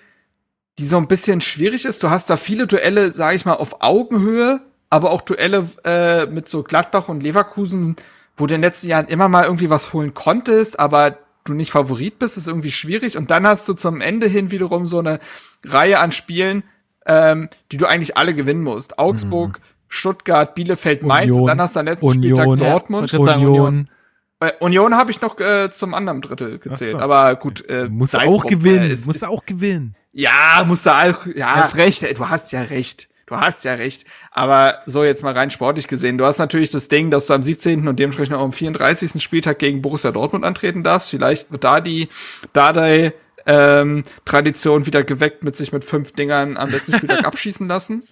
die 0.79 0.85
so 0.85 0.97
ein 0.97 1.07
bisschen 1.07 1.41
schwierig 1.41 1.85
ist. 1.85 2.03
Du 2.03 2.11
hast 2.11 2.29
da 2.29 2.37
viele 2.37 2.67
Duelle, 2.67 3.13
sage 3.13 3.37
ich 3.37 3.45
mal, 3.45 3.55
auf 3.55 3.83
Augenhöhe, 3.83 4.61
aber 4.91 5.13
auch 5.13 5.21
Duelle 5.21 5.69
äh, 5.85 6.27
mit 6.27 6.49
so 6.49 6.65
Gladbach 6.65 7.09
und 7.09 7.23
Leverkusen, 7.23 7.95
wo 8.37 8.47
du 8.47 8.55
in 8.55 8.61
den 8.61 8.69
letzten 8.69 8.89
Jahren 8.89 9.07
immer 9.07 9.29
mal 9.29 9.45
irgendwie 9.45 9.71
was 9.71 9.93
holen 9.93 10.13
konntest, 10.13 10.81
aber 10.81 11.19
du 11.45 11.55
nicht 11.55 11.71
Favorit 11.71 12.19
bist, 12.19 12.37
ist 12.37 12.49
irgendwie 12.49 12.73
schwierig. 12.73 13.17
Und 13.17 13.31
dann 13.31 13.47
hast 13.47 13.69
du 13.69 13.75
zum 13.75 14.01
Ende 14.01 14.27
hin 14.27 14.51
wiederum 14.51 14.87
so 14.87 14.99
eine 14.99 15.21
Reihe 15.65 16.01
an 16.01 16.11
Spielen, 16.11 16.65
ähm, 17.07 17.49
die 17.71 17.77
du 17.77 17.87
eigentlich 17.87 18.17
alle 18.17 18.35
gewinnen 18.35 18.63
musst. 18.63 18.99
Augsburg, 18.99 19.59
mhm. 19.59 19.65
Stuttgart, 19.99 20.55
Bielefeld, 20.55 21.03
Mainz 21.03 21.31
Union, 21.31 21.43
und 21.43 21.47
dann 21.49 21.61
hast 21.61 21.77
du 21.77 21.81
am 21.81 21.87
letzten 21.87 22.07
Union, 22.07 22.37
Spieltag 22.37 22.59
Dortmund. 22.59 23.13
Ja, 23.13 23.19
Union. 23.19 23.37
Union. 23.39 23.91
Bei 24.39 24.57
Union 24.59 24.95
habe 24.95 25.11
ich 25.11 25.21
noch 25.21 25.39
äh, 25.41 25.69
zum 25.71 25.95
anderen 25.95 26.23
Drittel 26.23 26.59
gezählt, 26.59 26.93
so. 26.93 26.99
aber 26.99 27.35
gut. 27.37 27.69
Äh, 27.69 27.89
muss 27.89 28.15
auch 28.15 28.47
gewinnen, 28.47 28.85
äh, 28.85 28.93
ist, 28.93 29.07
muss 29.07 29.23
auch 29.25 29.45
gewinnen. 29.45 29.97
Ja, 30.13 30.65
muss 30.67 30.85
du 30.85 30.91
auch, 30.91 31.27
ja. 31.35 31.57
Hast 31.57 31.77
recht. 31.77 32.19
Du 32.19 32.29
hast 32.29 32.53
ja 32.53 32.63
recht. 32.63 33.09
Du 33.27 33.37
hast 33.37 33.65
ja 33.65 33.75
recht. 33.75 34.07
Aber 34.31 34.79
so 34.87 35.05
jetzt 35.05 35.23
mal 35.23 35.35
rein 35.35 35.51
sportlich 35.51 35.87
gesehen. 35.87 36.17
Du 36.17 36.25
hast 36.25 36.39
natürlich 36.39 36.71
das 36.71 36.89
Ding, 36.89 37.11
dass 37.11 37.27
du 37.27 37.35
am 37.35 37.43
17. 37.43 37.87
und 37.87 37.99
dementsprechend 37.99 38.35
auch 38.35 38.43
am 38.43 38.53
34. 38.53 39.23
Spieltag 39.23 39.59
gegen 39.59 39.83
Borussia 39.83 40.13
Dortmund 40.13 40.45
antreten 40.45 40.83
darfst. 40.83 41.11
Vielleicht 41.11 41.53
wird 41.53 41.63
da 41.63 41.81
die 41.81 42.09
Dardai 42.55 43.13
ähm, 43.45 44.03
Tradition 44.25 44.87
wieder 44.87 45.05
geweckt, 45.05 45.43
mit 45.43 45.57
sich 45.57 45.73
mit 45.73 45.85
fünf 45.85 46.13
Dingern 46.13 46.57
am 46.57 46.71
letzten 46.71 46.97
Spieltag 46.97 47.25
abschießen 47.27 47.69
lassen. 47.69 48.05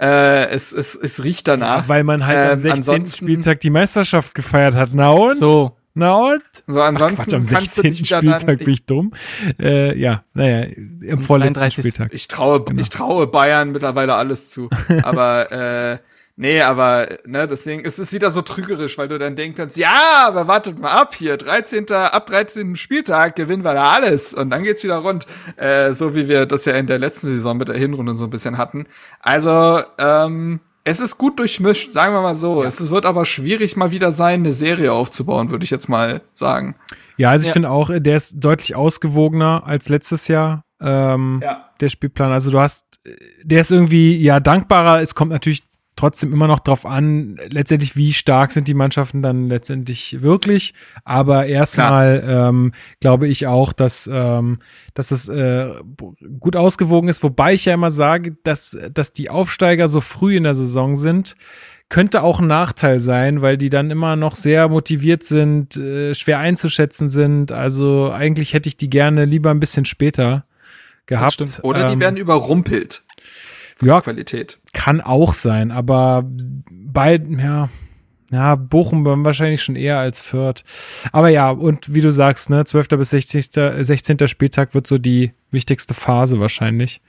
Äh, 0.00 0.48
es, 0.48 0.72
es, 0.72 0.94
es 0.94 1.22
riecht 1.22 1.46
danach. 1.46 1.82
Ja, 1.82 1.88
weil 1.88 2.04
man 2.04 2.26
halt 2.26 2.64
ähm, 2.64 2.72
am 2.72 2.82
16. 2.82 3.06
Spieltag 3.06 3.60
die 3.60 3.68
Meisterschaft 3.68 4.34
gefeiert 4.34 4.74
hat. 4.74 4.90
Na 4.94 5.10
und? 5.10 5.36
So. 5.36 5.76
Na 5.92 6.14
und? 6.14 6.42
So, 6.66 6.80
ansonsten 6.80 7.20
Ach 7.20 7.24
Quatsch, 7.24 7.34
am 7.34 7.42
16. 7.42 7.94
Spieltag 8.06 8.46
dann, 8.46 8.58
bin 8.58 8.70
ich 8.70 8.86
dumm. 8.86 9.12
Äh, 9.60 9.98
ja, 9.98 10.24
naja, 10.32 10.68
im 11.02 11.20
vorletzten 11.20 11.70
Spieltag. 11.70 12.14
Ich 12.14 12.28
traue, 12.28 12.64
genau. 12.64 12.80
ich 12.80 12.88
traue 12.88 13.26
Bayern 13.26 13.72
mittlerweile 13.72 14.14
alles 14.14 14.48
zu. 14.50 14.70
Aber 15.02 15.52
äh, 15.52 15.98
Nee, 16.40 16.62
aber 16.62 17.18
ne, 17.26 17.46
deswegen 17.46 17.84
es 17.84 17.98
ist 17.98 18.14
wieder 18.14 18.30
so 18.30 18.40
trügerisch, 18.40 18.96
weil 18.96 19.08
du 19.08 19.18
dann 19.18 19.36
denken 19.36 19.58
kannst, 19.58 19.76
ja, 19.76 20.24
aber 20.26 20.48
wartet 20.48 20.78
mal 20.78 20.92
ab 20.92 21.14
hier, 21.14 21.36
13. 21.36 21.92
ab 21.92 22.26
13. 22.28 22.76
Spieltag 22.76 23.36
gewinnen 23.36 23.62
wir 23.62 23.74
da 23.74 23.90
alles 23.90 24.32
und 24.32 24.48
dann 24.48 24.62
geht's 24.62 24.82
wieder 24.82 24.96
rund, 24.96 25.26
äh, 25.56 25.92
so 25.92 26.14
wie 26.14 26.28
wir 26.28 26.46
das 26.46 26.64
ja 26.64 26.72
in 26.76 26.86
der 26.86 26.98
letzten 26.98 27.26
Saison 27.26 27.58
mit 27.58 27.68
der 27.68 27.76
Hinrunde 27.76 28.14
so 28.14 28.24
ein 28.24 28.30
bisschen 28.30 28.56
hatten. 28.56 28.86
Also 29.20 29.82
ähm, 29.98 30.60
es 30.82 31.00
ist 31.00 31.18
gut 31.18 31.38
durchmischt, 31.38 31.92
sagen 31.92 32.14
wir 32.14 32.22
mal 32.22 32.38
so. 32.38 32.62
Ja. 32.62 32.68
Es 32.68 32.88
wird 32.88 33.04
aber 33.04 33.26
schwierig 33.26 33.76
mal 33.76 33.90
wieder 33.90 34.10
sein, 34.10 34.40
eine 34.40 34.54
Serie 34.54 34.94
aufzubauen, 34.94 35.50
würde 35.50 35.64
ich 35.64 35.70
jetzt 35.70 35.90
mal 35.90 36.22
sagen. 36.32 36.74
Ja, 37.18 37.32
also 37.32 37.42
ich 37.42 37.48
ja. 37.48 37.52
finde 37.52 37.68
auch, 37.68 37.90
der 37.94 38.16
ist 38.16 38.36
deutlich 38.38 38.74
ausgewogener 38.74 39.64
als 39.66 39.90
letztes 39.90 40.26
Jahr. 40.26 40.64
Ähm, 40.80 41.40
ja. 41.44 41.68
Der 41.82 41.90
Spielplan. 41.90 42.32
Also 42.32 42.50
du 42.50 42.58
hast, 42.60 42.86
der 43.42 43.60
ist 43.60 43.72
irgendwie 43.72 44.16
ja 44.22 44.40
dankbarer. 44.40 45.02
Es 45.02 45.14
kommt 45.14 45.32
natürlich 45.32 45.69
trotzdem 46.00 46.32
immer 46.32 46.46
noch 46.46 46.60
drauf 46.60 46.86
an, 46.86 47.38
letztendlich, 47.48 47.94
wie 47.96 48.12
stark 48.12 48.52
sind 48.52 48.68
die 48.68 48.74
Mannschaften 48.74 49.22
dann 49.22 49.48
letztendlich 49.48 50.22
wirklich. 50.22 50.74
Aber 51.04 51.46
erstmal 51.46 52.24
ähm, 52.26 52.72
glaube 53.00 53.28
ich 53.28 53.46
auch, 53.46 53.72
dass, 53.72 54.08
ähm, 54.12 54.58
dass 54.94 55.10
es 55.10 55.28
äh, 55.28 55.70
gut 56.40 56.56
ausgewogen 56.56 57.08
ist, 57.08 57.22
wobei 57.22 57.54
ich 57.54 57.66
ja 57.66 57.74
immer 57.74 57.90
sage, 57.90 58.36
dass, 58.42 58.76
dass 58.92 59.12
die 59.12 59.30
Aufsteiger 59.30 59.88
so 59.88 60.00
früh 60.00 60.36
in 60.36 60.44
der 60.44 60.54
Saison 60.54 60.96
sind 60.96 61.36
könnte 61.90 62.22
auch 62.22 62.38
ein 62.38 62.46
Nachteil 62.46 63.00
sein, 63.00 63.42
weil 63.42 63.58
die 63.58 63.68
dann 63.68 63.90
immer 63.90 64.14
noch 64.14 64.36
sehr 64.36 64.68
motiviert 64.68 65.24
sind, 65.24 65.76
äh, 65.76 66.14
schwer 66.14 66.38
einzuschätzen 66.38 67.08
sind. 67.08 67.50
Also 67.50 68.12
eigentlich 68.12 68.54
hätte 68.54 68.68
ich 68.68 68.76
die 68.76 68.88
gerne 68.88 69.24
lieber 69.24 69.50
ein 69.50 69.58
bisschen 69.58 69.84
später 69.84 70.44
gehabt. 71.06 71.60
Oder 71.62 71.88
die 71.88 71.94
ähm, 71.94 72.00
werden 72.00 72.16
überrumpelt. 72.16 73.02
Ja, 73.82 74.00
Qualität. 74.00 74.58
kann 74.72 75.00
auch 75.00 75.34
sein, 75.34 75.70
aber 75.70 76.24
bei, 76.70 77.16
ja, 77.16 77.68
ja, 78.30 78.54
Bochum 78.54 79.04
wahrscheinlich 79.24 79.62
schon 79.62 79.76
eher 79.76 79.98
als 79.98 80.20
Fürth. 80.20 80.62
Aber 81.10 81.28
ja, 81.28 81.50
und 81.50 81.92
wie 81.92 82.00
du 82.00 82.12
sagst, 82.12 82.48
ne, 82.48 82.64
12. 82.64 82.88
bis 82.90 83.10
16. 83.10 83.84
16. 83.84 84.28
Spieltag 84.28 84.72
wird 84.74 84.86
so 84.86 84.98
die 84.98 85.32
wichtigste 85.50 85.94
Phase 85.94 86.38
wahrscheinlich. 86.38 87.00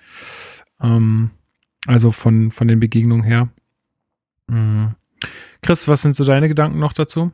Ähm, 0.82 1.30
also 1.86 2.12
von, 2.12 2.52
von 2.52 2.68
den 2.68 2.80
Begegnungen 2.80 3.24
her. 3.24 3.50
Mhm. 4.48 4.96
Chris, 5.62 5.88
was 5.88 6.02
sind 6.02 6.16
so 6.16 6.26
deine 6.26 6.48
Gedanken 6.48 6.80
noch 6.80 6.94
dazu? 6.94 7.32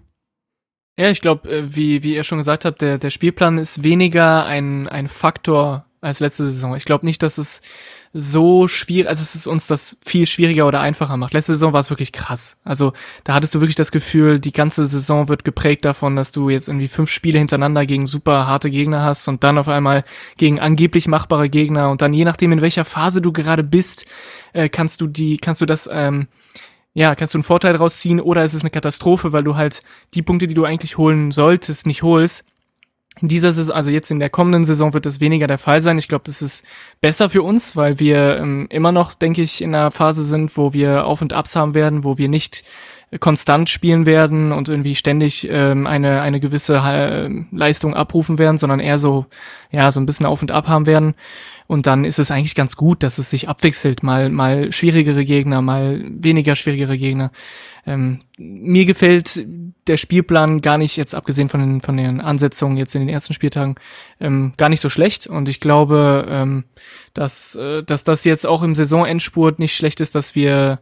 Ja, 1.00 1.10
ich 1.10 1.22
glaube, 1.22 1.68
wie, 1.74 2.04
wie 2.04 2.16
ihr 2.16 2.24
schon 2.24 2.40
gesagt 2.40 2.66
habt, 2.66 2.82
der, 2.82 2.98
der 2.98 3.12
Spielplan 3.12 3.58
ist 3.58 3.84
weniger 3.84 4.46
ein, 4.46 4.90
ein 4.90 5.08
Faktor 5.08 5.86
als 6.02 6.20
letzte 6.20 6.46
Saison. 6.46 6.76
Ich 6.76 6.86
glaube 6.86 7.06
nicht, 7.06 7.24
dass 7.24 7.38
es 7.38 7.62
so 8.20 8.68
schwierig, 8.68 9.08
also 9.08 9.22
dass 9.22 9.36
es 9.36 9.48
uns 9.48 9.68
das 9.68 9.98
viel 10.04 10.26
schwieriger 10.26 10.68
oder 10.68 10.80
einfacher 10.80 11.18
macht. 11.18 11.34
Letzte 11.34 11.54
Saison 11.54 11.74
war 11.74 11.80
es 11.80 11.90
wirklich 11.90 12.12
krass. 12.12 12.60
Also 12.64 12.94
da 13.24 13.34
hattest 13.34 13.54
du 13.56 13.62
wirklich 13.62 13.76
das 13.76 13.92
Gefühl, 13.92 14.40
die 14.40 14.52
ganze 14.52 14.88
Saison 14.88 15.28
wird 15.28 15.44
geprägt 15.44 15.86
davon, 15.86 16.16
dass 16.16 16.32
du 16.32 16.50
jetzt 16.50 16.68
irgendwie 16.68 16.88
fünf 16.88 17.10
Spiele 17.10 17.40
hintereinander 17.40 17.86
gegen 17.86 18.08
super 18.08 18.48
harte 18.48 18.70
Gegner 18.70 19.04
hast 19.04 19.28
und 19.28 19.44
dann 19.44 19.58
auf 19.58 19.68
einmal 19.68 20.04
gegen 20.38 20.60
angeblich 20.60 21.08
machbare 21.08 21.50
Gegner 21.50 21.90
und 21.90 22.02
dann 22.02 22.14
je 22.14 22.26
nachdem 22.26 22.52
in 22.52 22.62
welcher 22.62 22.86
Phase 22.86 23.22
du 23.22 23.32
gerade 23.32 23.64
bist, 23.64 24.06
äh, 24.54 24.70
kannst 24.70 25.02
du 25.02 25.08
die, 25.08 25.38
kannst 25.38 25.62
du 25.62 25.66
das 25.66 25.90
ähm, 25.92 26.28
ja, 26.94 27.14
kannst 27.14 27.36
du 27.36 27.38
einen 27.38 27.44
Vorteil 27.44 27.74
daraus 27.74 28.00
ziehen 28.00 28.20
oder 28.20 28.44
ist 28.44 28.56
es 28.56 28.62
eine 28.62 28.72
Katastrophe, 28.72 29.32
weil 29.32 29.44
du 29.44 29.56
halt 29.56 29.84
die 30.16 30.24
Punkte, 30.24 30.48
die 30.48 30.56
du 30.56 30.66
eigentlich 30.66 30.98
holen 30.98 31.32
solltest, 31.32 31.86
nicht 31.86 32.02
holst. 32.02 32.44
In 33.22 33.28
dieser 33.28 33.52
Saison, 33.52 33.76
also 33.76 33.90
jetzt 33.90 34.12
in 34.12 34.20
der 34.20 34.30
kommenden 34.30 34.66
Saison 34.66 34.94
wird 34.94 35.06
das 35.06 35.20
weniger 35.20 35.48
der 35.48 35.58
Fall 35.58 35.82
sein. 35.82 35.98
Ich 35.98 36.08
glaube, 36.08 36.26
das 36.26 36.42
ist 36.42 36.66
besser 37.02 37.30
für 37.30 37.42
uns, 37.42 37.76
weil 37.76 38.00
wir 38.00 38.38
ähm, 38.38 38.68
immer 38.70 38.92
noch, 38.92 39.14
denke 39.14 39.42
ich, 39.42 39.62
in 39.62 39.74
einer 39.74 39.92
Phase 39.92 40.24
sind, 40.24 40.56
wo 40.58 40.74
wir 40.74 41.06
Auf 41.06 41.22
und 41.22 41.34
Abs 41.34 41.56
haben 41.56 41.74
werden, 41.74 42.04
wo 42.04 42.18
wir 42.18 42.30
nicht 42.30 42.64
konstant 43.22 43.70
spielen 43.70 44.06
werden 44.06 44.52
und 44.52 44.68
irgendwie 44.68 44.96
ständig 44.96 45.48
ähm, 45.50 45.88
eine 45.88 46.20
eine 46.22 46.42
gewisse 46.42 46.76
äh, 46.76 47.30
Leistung 47.52 47.94
abrufen 47.94 48.38
werden, 48.38 48.58
sondern 48.58 48.82
eher 48.82 49.00
so 49.00 49.26
ja 49.72 49.90
so 49.92 50.02
ein 50.02 50.06
bisschen 50.06 50.26
auf 50.26 50.42
und 50.42 50.52
ab 50.52 50.68
haben 50.68 50.86
werden. 50.86 51.16
Und 51.68 51.86
dann 51.86 52.06
ist 52.06 52.18
es 52.18 52.32
eigentlich 52.32 52.56
ganz 52.56 52.78
gut, 52.78 53.04
dass 53.04 53.18
es 53.18 53.30
sich 53.30 53.50
abwechselt, 53.50 54.02
mal 54.02 54.30
mal 54.30 54.72
schwierigere 54.72 55.26
Gegner, 55.26 55.62
mal 55.62 56.02
weniger 56.08 56.56
schwierigere 56.56 56.98
Gegner. 56.98 57.32
Ähm, 57.86 58.22
mir 58.38 58.86
gefällt 58.86 59.46
der 59.88 59.98
Spielplan 59.98 60.62
gar 60.62 60.78
nicht 60.78 60.96
jetzt 60.96 61.14
abgesehen 61.14 61.50
von 61.50 61.60
den 61.60 61.82
von 61.82 61.98
den 61.98 62.22
Ansetzungen 62.22 62.78
jetzt 62.78 62.96
in 62.96 63.02
den 63.02 63.10
ersten 63.10 63.34
Spieltagen 63.34 63.76
ähm, 64.22 64.54
gar 64.56 64.70
nicht 64.70 64.80
so 64.80 64.90
schlecht. 64.90 65.28
Und 65.28 65.50
ich 65.50 65.60
glaube, 65.60 66.26
ähm, 66.30 66.64
dass 67.14 67.56
äh, 67.56 67.84
dass 67.84 68.06
das 68.06 68.24
jetzt 68.24 68.48
auch 68.48 68.64
im 68.64 68.74
Saisonendspurt 68.74 69.60
nicht 69.60 69.76
schlecht 69.76 70.00
ist, 70.00 70.16
dass 70.16 70.36
wir 70.36 70.80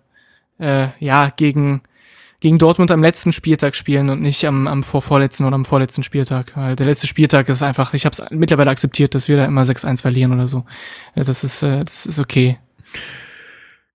äh, 0.60 0.90
ja 0.99 1.32
gegen 1.36 1.82
gegen 2.46 2.60
Dortmund 2.60 2.92
am 2.92 3.02
letzten 3.02 3.34
Spieltag 3.34 3.76
spielen 3.76 4.08
und 4.12 4.22
nicht 4.22 4.46
am, 4.46 4.68
am 4.68 4.84
vorvorletzten 4.84 5.48
oder 5.48 5.56
am 5.56 5.66
vorletzten 5.66 6.04
Spieltag. 6.04 6.52
Weil 6.54 6.76
der 6.76 6.86
letzte 6.86 7.08
Spieltag 7.08 7.50
ist 7.50 7.64
einfach, 7.64 7.96
ich 7.96 8.06
habe 8.06 8.14
es 8.14 8.24
mittlerweile 8.30 8.70
akzeptiert, 8.70 9.16
dass 9.16 9.28
wir 9.28 9.36
da 9.36 9.46
immer 9.46 9.64
6-1 9.64 10.04
verlieren 10.04 10.32
oder 10.32 10.48
so. 10.48 10.64
Das 11.16 11.44
ist, 11.44 11.64
äh, 11.64 11.84
das 11.84 12.06
ist 12.06 12.20
okay. 12.20 12.60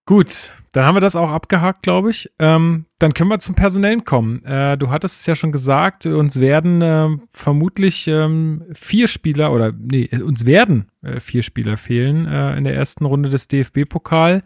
Gut, 0.05 0.52
dann 0.72 0.85
haben 0.85 0.97
wir 0.97 1.01
das 1.01 1.14
auch 1.14 1.31
abgehakt, 1.31 1.85
glaube 1.85 2.10
ich. 2.10 2.28
Ähm, 2.40 2.86
dann 2.98 3.14
können 3.14 3.31
wir 3.31 3.39
zum 3.39 3.55
Personellen 3.55 4.05
kommen. 4.05 4.44
Äh, 4.44 4.77
du 4.77 4.90
hattest 4.90 5.20
es 5.20 5.27
ja 5.27 5.36
schon 5.36 5.52
gesagt, 5.52 6.06
uns 6.06 6.40
werden 6.40 6.82
äh, 6.82 7.09
vermutlich 7.32 8.09
ähm, 8.09 8.64
vier 8.72 9.06
Spieler 9.06 9.52
oder 9.52 9.72
nee, 9.78 10.10
uns 10.12 10.44
werden 10.44 10.90
äh, 11.02 11.20
vier 11.20 11.44
Spieler 11.44 11.77
fehlen 11.77 12.27
äh, 12.27 12.56
in 12.56 12.64
der 12.64 12.74
ersten 12.74 13.05
Runde 13.05 13.28
des 13.28 13.47
DFB-Pokal. 13.47 14.43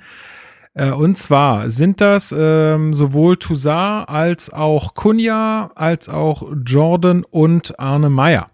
Äh, 0.75 0.91
und 0.91 1.17
zwar 1.17 1.71
sind 1.71 2.01
das 2.01 2.35
ähm, 2.37 2.93
sowohl 2.93 3.37
Toussaint 3.37 4.09
als 4.09 4.53
auch 4.53 4.95
Kunja, 4.95 5.71
als 5.75 6.09
auch 6.09 6.51
Jordan 6.65 7.25
und 7.25 7.79
Arne 7.79 8.11
Meyer. 8.11 8.49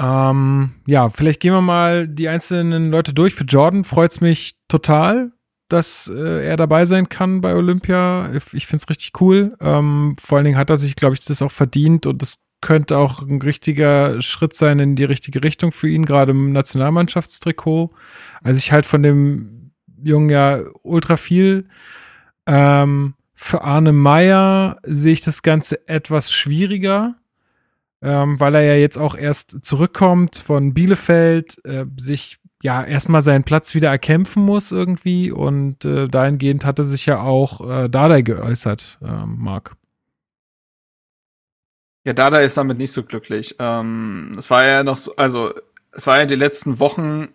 Ähm, 0.00 0.74
ja, 0.86 1.10
vielleicht 1.10 1.40
gehen 1.40 1.52
wir 1.52 1.60
mal 1.60 2.08
die 2.08 2.28
einzelnen 2.28 2.90
Leute 2.90 3.12
durch. 3.12 3.34
Für 3.34 3.44
Jordan 3.44 3.84
freut 3.84 4.12
es 4.12 4.20
mich 4.20 4.56
total, 4.68 5.32
dass 5.68 6.10
äh, 6.12 6.46
er 6.46 6.56
dabei 6.56 6.84
sein 6.84 7.08
kann 7.08 7.40
bei 7.40 7.54
Olympia. 7.54 8.32
Ich, 8.32 8.66
finde 8.66 8.82
es 8.82 8.88
richtig 8.88 9.20
cool. 9.20 9.56
Ähm, 9.60 10.16
vor 10.20 10.38
allen 10.38 10.44
Dingen 10.44 10.58
hat 10.58 10.70
er 10.70 10.76
sich, 10.76 10.96
glaube 10.96 11.14
ich, 11.14 11.24
das 11.24 11.42
auch 11.42 11.50
verdient 11.50 12.06
und 12.06 12.22
das 12.22 12.44
könnte 12.60 12.98
auch 12.98 13.22
ein 13.22 13.40
richtiger 13.40 14.20
Schritt 14.20 14.54
sein 14.54 14.78
in 14.78 14.96
die 14.96 15.04
richtige 15.04 15.44
Richtung 15.44 15.70
für 15.70 15.88
ihn, 15.88 16.04
gerade 16.04 16.32
im 16.32 16.52
Nationalmannschaftstrikot. 16.52 17.92
Also 18.42 18.58
ich 18.58 18.72
halt 18.72 18.86
von 18.86 19.02
dem 19.02 19.67
Jungen 20.02 20.30
ja 20.30 20.60
ultra 20.82 21.16
viel. 21.16 21.68
Ähm, 22.46 23.14
für 23.34 23.62
Arne 23.62 23.92
Meyer 23.92 24.78
sehe 24.82 25.12
ich 25.12 25.20
das 25.20 25.42
Ganze 25.42 25.86
etwas 25.88 26.32
schwieriger, 26.32 27.14
ähm, 28.02 28.40
weil 28.40 28.54
er 28.56 28.62
ja 28.62 28.74
jetzt 28.74 28.98
auch 28.98 29.14
erst 29.14 29.64
zurückkommt 29.64 30.36
von 30.36 30.74
Bielefeld, 30.74 31.64
äh, 31.64 31.86
sich 31.98 32.38
ja 32.62 32.82
erstmal 32.82 33.22
seinen 33.22 33.44
Platz 33.44 33.74
wieder 33.74 33.90
erkämpfen 33.90 34.44
muss 34.44 34.72
irgendwie 34.72 35.30
und 35.30 35.84
äh, 35.84 36.08
dahingehend 36.08 36.64
hatte 36.64 36.82
sich 36.82 37.06
ja 37.06 37.20
auch 37.20 37.60
äh, 37.68 37.88
Dada 37.88 38.20
geäußert, 38.20 38.98
äh, 39.02 39.26
Marc. 39.26 39.76
Ja, 42.04 42.14
Dada 42.14 42.40
ist 42.40 42.56
damit 42.56 42.78
nicht 42.78 42.92
so 42.92 43.04
glücklich. 43.04 43.54
Ähm, 43.58 44.32
es 44.36 44.50
war 44.50 44.66
ja 44.66 44.82
noch 44.82 44.96
so, 44.96 45.14
also 45.16 45.52
es 45.92 46.06
war 46.06 46.18
ja 46.18 46.26
die 46.26 46.34
letzten 46.34 46.80
Wochen 46.80 47.28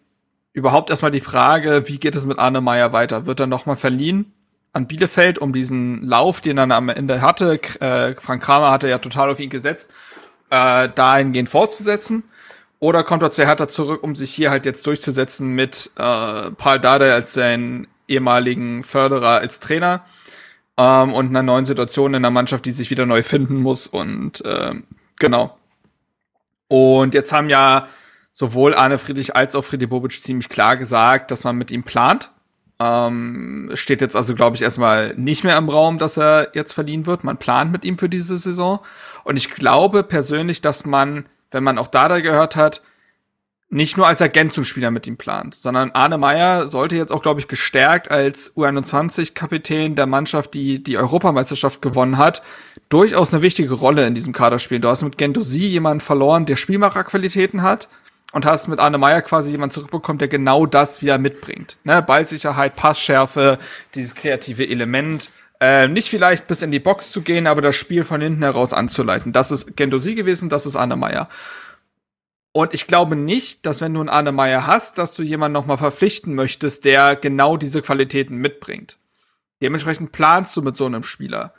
überhaupt 0.54 0.90
erstmal 0.90 1.12
die 1.12 1.20
Frage, 1.20 1.88
wie 1.88 1.98
geht 1.98 2.16
es 2.16 2.26
mit 2.26 2.40
Arne 2.40 2.62
Meyer 2.62 2.94
weiter? 2.94 3.26
Wird 3.26 3.40
er 3.40 3.48
nochmal 3.48 3.76
verliehen 3.76 4.32
an 4.72 4.88
Bielefeld, 4.88 5.38
um 5.38 5.54
diesen 5.54 6.02
Lauf, 6.04 6.42
den 6.42 6.58
er 6.58 6.70
am 6.72 6.90
Ende 6.90 7.22
hatte, 7.22 7.60
äh, 7.80 8.16
Frank 8.20 8.42
Kramer 8.42 8.72
hatte 8.72 8.90
ja 8.90 8.98
total 8.98 9.30
auf 9.30 9.40
ihn 9.40 9.52
gesetzt, 9.52 9.94
äh, 10.50 10.90
dahingehend 10.90 11.50
fortzusetzen? 11.50 12.24
Oder 12.80 13.04
kommt 13.04 13.24
er 13.24 13.32
zu 13.32 13.46
Hertha 13.46 13.70
zurück, 13.70 14.04
um 14.04 14.16
sich 14.16 14.34
hier 14.34 14.50
halt 14.50 14.66
jetzt 14.66 14.86
durchzusetzen 14.88 15.54
mit 15.54 15.92
äh, 15.96 16.52
Paul 16.52 16.80
Dardai 16.80 17.14
als 17.14 17.34
seinen 17.34 17.88
ehemaligen 18.08 18.84
Förderer 18.84 19.40
als 19.40 19.60
Trainer 19.60 20.04
ähm, 20.76 21.14
und 21.14 21.30
einer 21.30 21.44
neuen 21.44 21.66
Situation 21.66 22.14
in 22.14 22.24
der 22.24 22.32
Mannschaft, 22.32 22.66
die 22.66 22.72
sich 22.72 22.90
wieder 22.90 23.06
neu 23.06 23.24
finden 23.24 23.62
muss 23.62 23.88
und 23.88 24.44
äh, 24.44 24.74
genau. 25.20 25.58
Und 26.68 27.14
jetzt 27.14 27.32
haben 27.32 27.50
ja 27.50 27.88
sowohl 28.34 28.74
Arne 28.74 28.98
Friedrich 28.98 29.36
als 29.36 29.56
auch 29.56 29.64
Friedi 29.64 29.86
Bobic 29.86 30.22
ziemlich 30.22 30.50
klar 30.50 30.76
gesagt, 30.76 31.32
dass 31.32 31.46
man 31.46 31.56
mit 31.56 31.72
ihm 31.72 31.84
plant. 31.84 32.32
Ähm, 32.80 33.72
steht 33.76 34.02
jetzt 34.02 34.16
also, 34.16 34.34
glaube 34.34 34.56
ich, 34.56 34.64
erstmal 34.64 35.14
nicht 35.16 35.44
mehr 35.44 35.56
im 35.56 35.70
Raum, 35.70 36.00
dass 36.00 36.18
er 36.18 36.50
jetzt 36.54 36.74
verliehen 36.74 37.06
wird. 37.06 37.24
Man 37.24 37.38
plant 37.38 37.72
mit 37.72 37.86
ihm 37.86 37.98
für 37.98 38.10
diese 38.10 38.38
Saison. 38.38 38.80
Und 39.24 39.38
ich 39.38 39.52
glaube 39.52 40.04
persönlich, 40.04 40.60
dass 40.62 40.84
man, 40.84 41.28
wenn 41.52 41.64
man 41.64 41.78
auch 41.78 41.88
Dada 41.88 42.20
gehört 42.20 42.56
hat, 42.56 42.82
nicht 43.70 43.98
nur 43.98 44.06
als 44.06 44.22
Ergänzungsspieler 44.22 44.92
mit 44.92 45.08
ihm 45.08 45.18
plant, 45.18 45.56
sondern 45.56 45.92
Arne 45.92 46.20
Meyer 46.20 46.68
sollte 46.68 46.96
jetzt 46.96 47.12
auch, 47.12 47.24
glaube 47.24 47.40
ich, 47.40 47.48
gestärkt 47.48 48.12
als 48.12 48.56
U21-Kapitän 48.56 49.96
der 49.96 50.06
Mannschaft, 50.06 50.54
die 50.54 50.84
die 50.84 50.98
Europameisterschaft 50.98 51.82
gewonnen 51.82 52.20
hat, 52.20 52.44
durchaus 52.90 53.34
eine 53.34 53.42
wichtige 53.42 53.74
Rolle 53.74 54.06
in 54.06 54.14
diesem 54.14 54.32
Kader 54.32 54.60
spielen. 54.60 54.84
Du 54.84 54.90
hast 54.90 55.02
mit 55.02 55.18
Gendosi 55.18 55.66
jemanden 55.66 56.02
verloren, 56.02 56.46
der 56.46 56.56
Spielmacherqualitäten 56.56 57.64
hat 57.64 57.88
und 58.34 58.46
hast 58.46 58.68
mit 58.68 58.80
Arne 58.80 58.98
Meyer 58.98 59.22
quasi 59.22 59.52
jemanden 59.52 59.74
zurückbekommen, 59.74 60.18
der 60.18 60.28
genau 60.28 60.66
das 60.66 61.02
wieder 61.02 61.18
mitbringt. 61.18 61.78
Ne? 61.84 62.02
Ballsicherheit, 62.02 62.76
Passschärfe, 62.76 63.60
dieses 63.96 64.16
kreative 64.16 64.68
Element. 64.68 65.30
Äh, 65.62 65.88
nicht 65.88 66.10
vielleicht 66.10 66.48
bis 66.48 66.64
in 66.64 66.72
die 66.72 66.80
Box 66.80 67.12
zu 67.12 67.22
gehen, 67.22 67.46
aber 67.48 67.62
das 67.62 67.76
Spiel 67.76 68.04
von 68.04 68.20
hinten 68.20 68.42
heraus 68.42 68.74
anzuleiten. 68.74 69.34
Das 69.34 69.52
ist 69.52 69.78
Gendosi 69.78 70.16
gewesen, 70.16 70.50
das 70.50 70.66
ist 70.66 70.76
Arne 70.76 70.96
Meyer. 70.96 71.30
Und 72.52 72.74
ich 72.74 72.88
glaube 72.88 73.16
nicht, 73.16 73.66
dass 73.68 73.82
wenn 73.82 73.94
du 73.94 74.00
einen 74.00 74.10
Arne 74.10 74.32
Meyer 74.32 74.66
hast, 74.66 74.98
dass 74.98 75.14
du 75.14 75.22
jemanden 75.22 75.54
nochmal 75.54 75.78
verpflichten 75.78 76.34
möchtest, 76.34 76.86
der 76.86 77.16
genau 77.16 77.56
diese 77.56 77.84
Qualitäten 77.84 78.38
mitbringt. 78.38 78.98
Dementsprechend 79.62 80.12
planst 80.12 80.58
du 80.58 80.64
mit 80.64 80.76
so 80.76 80.88
einem 80.88 81.04
Spieler. 81.04 81.54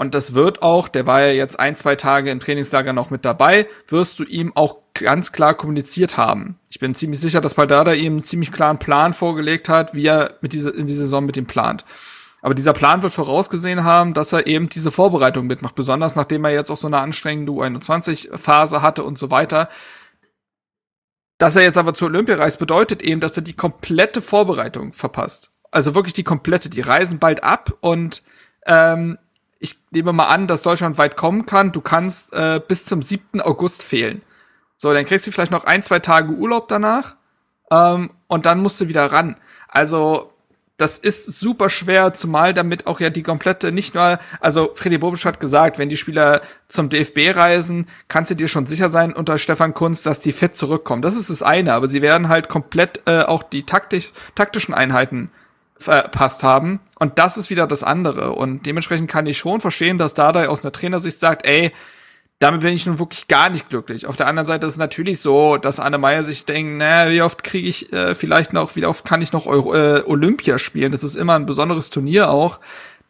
Und 0.00 0.14
das 0.14 0.32
wird 0.32 0.62
auch, 0.62 0.88
der 0.88 1.06
war 1.06 1.20
ja 1.20 1.32
jetzt 1.32 1.60
ein, 1.60 1.76
zwei 1.76 1.94
Tage 1.94 2.30
im 2.30 2.40
Trainingslager 2.40 2.94
noch 2.94 3.10
mit 3.10 3.26
dabei, 3.26 3.66
wirst 3.86 4.18
du 4.18 4.24
ihm 4.24 4.56
auch 4.56 4.78
ganz 4.94 5.30
klar 5.30 5.52
kommuniziert 5.52 6.16
haben. 6.16 6.58
Ich 6.70 6.78
bin 6.78 6.94
ziemlich 6.94 7.20
sicher, 7.20 7.42
dass 7.42 7.52
Paldada 7.52 7.92
ihm 7.92 8.14
einen 8.14 8.22
ziemlich 8.22 8.50
klaren 8.50 8.78
Plan 8.78 9.12
vorgelegt 9.12 9.68
hat, 9.68 9.92
wie 9.92 10.06
er 10.06 10.38
mit 10.40 10.54
dieser, 10.54 10.74
in 10.74 10.86
die 10.86 10.94
Saison 10.94 11.26
mit 11.26 11.36
ihm 11.36 11.44
plant. 11.44 11.84
Aber 12.40 12.54
dieser 12.54 12.72
Plan 12.72 13.02
wird 13.02 13.12
vorausgesehen 13.12 13.84
haben, 13.84 14.14
dass 14.14 14.32
er 14.32 14.46
eben 14.46 14.70
diese 14.70 14.90
Vorbereitung 14.90 15.46
mitmacht, 15.46 15.74
besonders 15.74 16.16
nachdem 16.16 16.46
er 16.46 16.52
jetzt 16.52 16.70
auch 16.70 16.78
so 16.78 16.86
eine 16.86 17.00
anstrengende 17.00 17.52
U21-Phase 17.52 18.80
hatte 18.80 19.04
und 19.04 19.18
so 19.18 19.30
weiter. 19.30 19.68
Dass 21.36 21.56
er 21.56 21.62
jetzt 21.62 21.76
aber 21.76 21.92
zur 21.92 22.08
Olympia 22.08 22.36
reist, 22.36 22.58
bedeutet 22.58 23.02
eben, 23.02 23.20
dass 23.20 23.36
er 23.36 23.42
die 23.42 23.52
komplette 23.52 24.22
Vorbereitung 24.22 24.94
verpasst. 24.94 25.50
Also 25.70 25.94
wirklich 25.94 26.14
die 26.14 26.24
komplette. 26.24 26.70
Die 26.70 26.80
reisen 26.80 27.18
bald 27.18 27.44
ab 27.44 27.74
und 27.82 28.22
ähm, 28.64 29.18
ich 29.60 29.78
nehme 29.90 30.12
mal 30.12 30.26
an, 30.26 30.46
dass 30.48 30.62
Deutschland 30.62 30.98
weit 30.98 31.16
kommen 31.16 31.46
kann. 31.46 31.70
Du 31.70 31.80
kannst 31.80 32.32
äh, 32.32 32.60
bis 32.66 32.86
zum 32.86 33.02
7. 33.02 33.40
August 33.40 33.84
fehlen. 33.84 34.22
So, 34.78 34.92
dann 34.92 35.04
kriegst 35.04 35.26
du 35.26 35.30
vielleicht 35.30 35.52
noch 35.52 35.64
ein, 35.64 35.82
zwei 35.82 35.98
Tage 35.98 36.32
Urlaub 36.32 36.68
danach 36.68 37.16
ähm, 37.70 38.10
und 38.26 38.46
dann 38.46 38.60
musst 38.60 38.80
du 38.80 38.88
wieder 38.88 39.12
ran. 39.12 39.36
Also 39.68 40.32
das 40.78 40.96
ist 40.96 41.38
super 41.38 41.68
schwer, 41.68 42.14
zumal 42.14 42.54
damit 42.54 42.86
auch 42.86 43.00
ja 43.00 43.10
die 43.10 43.22
komplette, 43.22 43.70
nicht 43.70 43.94
nur, 43.94 44.18
also 44.40 44.70
Freddy 44.74 44.96
Bobisch 44.96 45.26
hat 45.26 45.38
gesagt, 45.38 45.78
wenn 45.78 45.90
die 45.90 45.98
Spieler 45.98 46.40
zum 46.68 46.88
DFB 46.88 47.36
reisen, 47.36 47.86
kannst 48.08 48.30
du 48.30 48.34
dir 48.34 48.48
schon 48.48 48.66
sicher 48.66 48.88
sein 48.88 49.12
unter 49.12 49.36
Stefan 49.36 49.74
Kunz, 49.74 50.02
dass 50.02 50.20
die 50.20 50.32
fit 50.32 50.56
zurückkommen. 50.56 51.02
Das 51.02 51.18
ist 51.18 51.28
das 51.28 51.42
eine, 51.42 51.74
aber 51.74 51.88
sie 51.88 52.00
werden 52.00 52.30
halt 52.30 52.48
komplett 52.48 53.02
äh, 53.04 53.20
auch 53.24 53.42
die 53.42 53.66
taktisch, 53.66 54.10
taktischen 54.34 54.72
Einheiten 54.72 55.30
verpasst 55.80 56.42
haben. 56.42 56.80
Und 56.98 57.18
das 57.18 57.36
ist 57.36 57.50
wieder 57.50 57.66
das 57.66 57.82
andere. 57.82 58.32
Und 58.32 58.66
dementsprechend 58.66 59.10
kann 59.10 59.26
ich 59.26 59.38
schon 59.38 59.60
verstehen, 59.60 59.98
dass 59.98 60.14
Dardai 60.14 60.48
aus 60.48 60.64
einer 60.64 60.72
Trainersicht 60.72 61.18
sagt, 61.18 61.46
ey, 61.46 61.72
damit 62.38 62.62
bin 62.62 62.72
ich 62.72 62.86
nun 62.86 62.98
wirklich 62.98 63.28
gar 63.28 63.50
nicht 63.50 63.68
glücklich. 63.68 64.06
Auf 64.06 64.16
der 64.16 64.26
anderen 64.26 64.46
Seite 64.46 64.66
ist 64.66 64.74
es 64.74 64.78
natürlich 64.78 65.20
so, 65.20 65.58
dass 65.58 65.78
Anne 65.78 65.98
Meyer 65.98 66.22
sich 66.22 66.46
denkt, 66.46 66.78
naja, 66.78 67.10
wie 67.12 67.22
oft 67.22 67.44
kriege 67.44 67.68
ich 67.68 67.92
äh, 67.92 68.14
vielleicht 68.14 68.54
noch, 68.54 68.76
wie 68.76 68.86
oft 68.86 69.04
kann 69.04 69.20
ich 69.20 69.32
noch 69.32 69.46
Euro, 69.46 69.74
äh, 69.74 70.02
Olympia 70.06 70.58
spielen? 70.58 70.90
Das 70.90 71.04
ist 71.04 71.16
immer 71.16 71.34
ein 71.34 71.44
besonderes 71.44 71.90
Turnier 71.90 72.30
auch. 72.30 72.60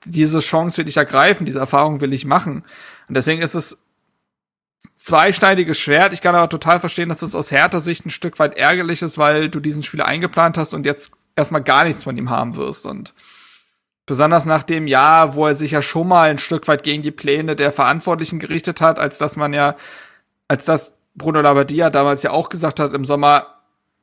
Diese 0.05 0.41
Chance 0.41 0.79
will 0.79 0.89
ich 0.89 0.97
ergreifen, 0.97 1.47
diese 1.47 1.61
Erfahrung 1.61 2.01
will 2.01 2.13
ich 2.13 2.25
machen. 2.25 2.65
Und 3.09 3.15
deswegen 3.15 3.43
ist 3.43 3.55
es 3.55 3.85
zweischneidiges 4.97 5.79
Schwert. 5.79 6.13
Ich 6.13 6.21
kann 6.21 6.35
aber 6.35 6.49
total 6.49 6.81
verstehen, 6.81 7.09
dass 7.09 7.21
das 7.21 7.35
aus 7.35 7.51
härter 7.51 7.81
Sicht 7.81 8.07
ein 8.07 8.11
Stück 8.11 8.39
weit 8.39 8.57
ärgerlich 8.57 9.03
ist, 9.03 9.19
weil 9.19 9.49
du 9.49 9.61
diesen 9.61 9.83
Spieler 9.83 10.07
eingeplant 10.07 10.59
hast 10.59 10.75
und 10.75 10.87
jetzt 10.87 11.27
erstmal 11.37 11.63
gar 11.63 11.85
nichts 11.85 12.05
von 12.05 12.17
ihm 12.17 12.31
haben 12.31 12.57
wirst. 12.57 12.87
Und 12.87 13.15
Besonders 14.11 14.45
nach 14.45 14.65
dem 14.65 14.89
Jahr, 14.89 15.37
wo 15.37 15.47
er 15.47 15.55
sich 15.55 15.71
ja 15.71 15.83
schon 15.83 16.09
mal 16.09 16.31
ein 16.31 16.39
Stück 16.39 16.67
weit 16.67 16.83
gegen 16.83 17.01
die 17.01 17.13
Pläne 17.13 17.55
der 17.55 17.71
Verantwortlichen 17.71 18.41
gerichtet 18.41 18.81
hat, 18.81 18.99
als 18.99 19.19
dass 19.19 19.37
man 19.37 19.53
ja, 19.53 19.77
als 20.49 20.65
das 20.65 20.99
Bruno 21.15 21.41
Labbadia 21.41 21.91
damals 21.91 22.25
ja 22.25 22.33
auch 22.33 22.49
gesagt 22.49 22.81
hat 22.81 22.93
im 22.93 23.05
Sommer, 23.05 23.47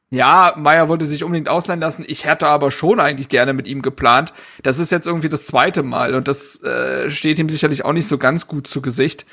ja, 0.10 0.54
Meyer 0.56 0.88
wollte 0.88 1.04
sich 1.04 1.26
unbedingt 1.26 1.50
ausleihen 1.50 1.82
lassen. 1.82 2.06
Ich 2.08 2.24
hätte 2.24 2.48
aber 2.48 2.72
schon 2.72 3.02
eigentlich 3.02 3.28
gerne 3.28 3.52
mit 3.52 3.68
ihm 3.68 3.82
geplant. 3.82 4.34
Das 4.64 4.80
ist 4.80 4.94
jetzt 4.94 5.08
irgendwie 5.08 5.28
das 5.28 5.44
zweite 5.44 5.84
Mal 5.84 6.16
und 6.16 6.30
das 6.30 6.64
äh, 6.64 7.10
steht 7.10 7.38
ihm 7.38 7.50
sicherlich 7.50 7.84
auch 7.84 7.92
nicht 7.92 8.08
so 8.08 8.18
ganz 8.18 8.48
gut 8.48 8.68
zu 8.68 8.82
Gesicht. 8.82 9.26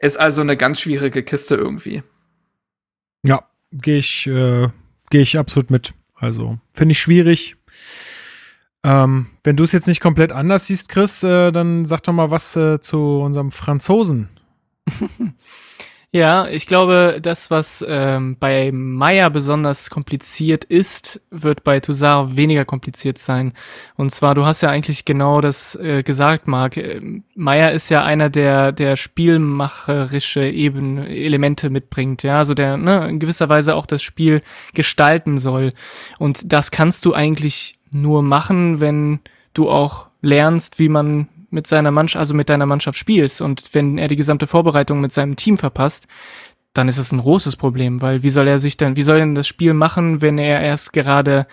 Ist 0.00 0.18
also 0.18 0.40
eine 0.40 0.56
ganz 0.56 0.80
schwierige 0.80 1.22
Kiste 1.22 1.54
irgendwie. 1.54 2.02
Ja, 3.22 3.44
gehe 3.70 3.98
ich, 3.98 4.26
äh, 4.26 4.68
gehe 5.10 5.20
ich 5.20 5.38
absolut 5.38 5.70
mit. 5.70 5.92
Also 6.14 6.58
finde 6.72 6.92
ich 6.92 7.00
schwierig. 7.00 7.56
Ähm, 8.82 9.26
wenn 9.44 9.56
du 9.56 9.64
es 9.64 9.72
jetzt 9.72 9.88
nicht 9.88 10.00
komplett 10.00 10.32
anders 10.32 10.66
siehst, 10.66 10.88
Chris, 10.88 11.22
äh, 11.22 11.52
dann 11.52 11.84
sag 11.84 12.02
doch 12.02 12.14
mal 12.14 12.30
was 12.30 12.56
äh, 12.56 12.80
zu 12.80 13.20
unserem 13.20 13.50
Franzosen. 13.50 14.30
Ja, 16.12 16.48
ich 16.48 16.66
glaube, 16.66 17.20
das, 17.22 17.52
was 17.52 17.84
ähm, 17.86 18.36
bei 18.40 18.72
Maya 18.72 19.28
besonders 19.28 19.90
kompliziert 19.90 20.64
ist, 20.64 21.20
wird 21.30 21.62
bei 21.62 21.78
Toussaint 21.78 22.36
weniger 22.36 22.64
kompliziert 22.64 23.16
sein. 23.18 23.52
Und 23.94 24.10
zwar, 24.12 24.34
du 24.34 24.44
hast 24.44 24.60
ja 24.60 24.70
eigentlich 24.70 25.04
genau 25.04 25.40
das 25.40 25.76
äh, 25.76 26.02
gesagt, 26.02 26.48
Marc. 26.48 26.76
Äh, 26.76 27.00
Maya 27.36 27.68
ist 27.68 27.90
ja 27.90 28.02
einer, 28.02 28.28
der 28.28 28.72
der 28.72 28.96
spielmacherische 28.96 30.42
eben 30.42 30.98
Elemente 30.98 31.70
mitbringt, 31.70 32.24
ja, 32.24 32.38
also 32.38 32.54
der 32.54 32.76
ne, 32.76 33.08
in 33.08 33.20
gewisser 33.20 33.48
Weise 33.48 33.76
auch 33.76 33.86
das 33.86 34.02
Spiel 34.02 34.40
gestalten 34.74 35.38
soll. 35.38 35.72
Und 36.18 36.52
das 36.52 36.72
kannst 36.72 37.04
du 37.04 37.14
eigentlich 37.14 37.78
nur 37.92 38.24
machen, 38.24 38.80
wenn 38.80 39.20
du 39.54 39.70
auch 39.70 40.08
lernst, 40.22 40.80
wie 40.80 40.88
man 40.88 41.28
mit 41.50 41.66
seiner 41.66 41.90
Mannschaft, 41.90 42.20
also 42.20 42.34
mit 42.34 42.48
deiner 42.48 42.66
Mannschaft 42.66 42.98
spielst. 42.98 43.40
Und 43.40 43.70
wenn 43.72 43.98
er 43.98 44.08
die 44.08 44.16
gesamte 44.16 44.46
Vorbereitung 44.46 45.00
mit 45.00 45.12
seinem 45.12 45.36
Team 45.36 45.58
verpasst, 45.58 46.06
dann 46.72 46.88
ist 46.88 46.98
es 46.98 47.12
ein 47.12 47.20
großes 47.20 47.56
Problem, 47.56 48.00
weil 48.00 48.22
wie 48.22 48.30
soll 48.30 48.46
er 48.46 48.60
sich 48.60 48.76
denn, 48.76 48.96
wie 48.96 49.02
soll 49.02 49.16
er 49.16 49.24
denn 49.24 49.34
das 49.34 49.48
Spiel 49.48 49.74
machen, 49.74 50.22
wenn 50.22 50.38
er 50.38 50.60
erst 50.60 50.92
gerade 50.92 51.46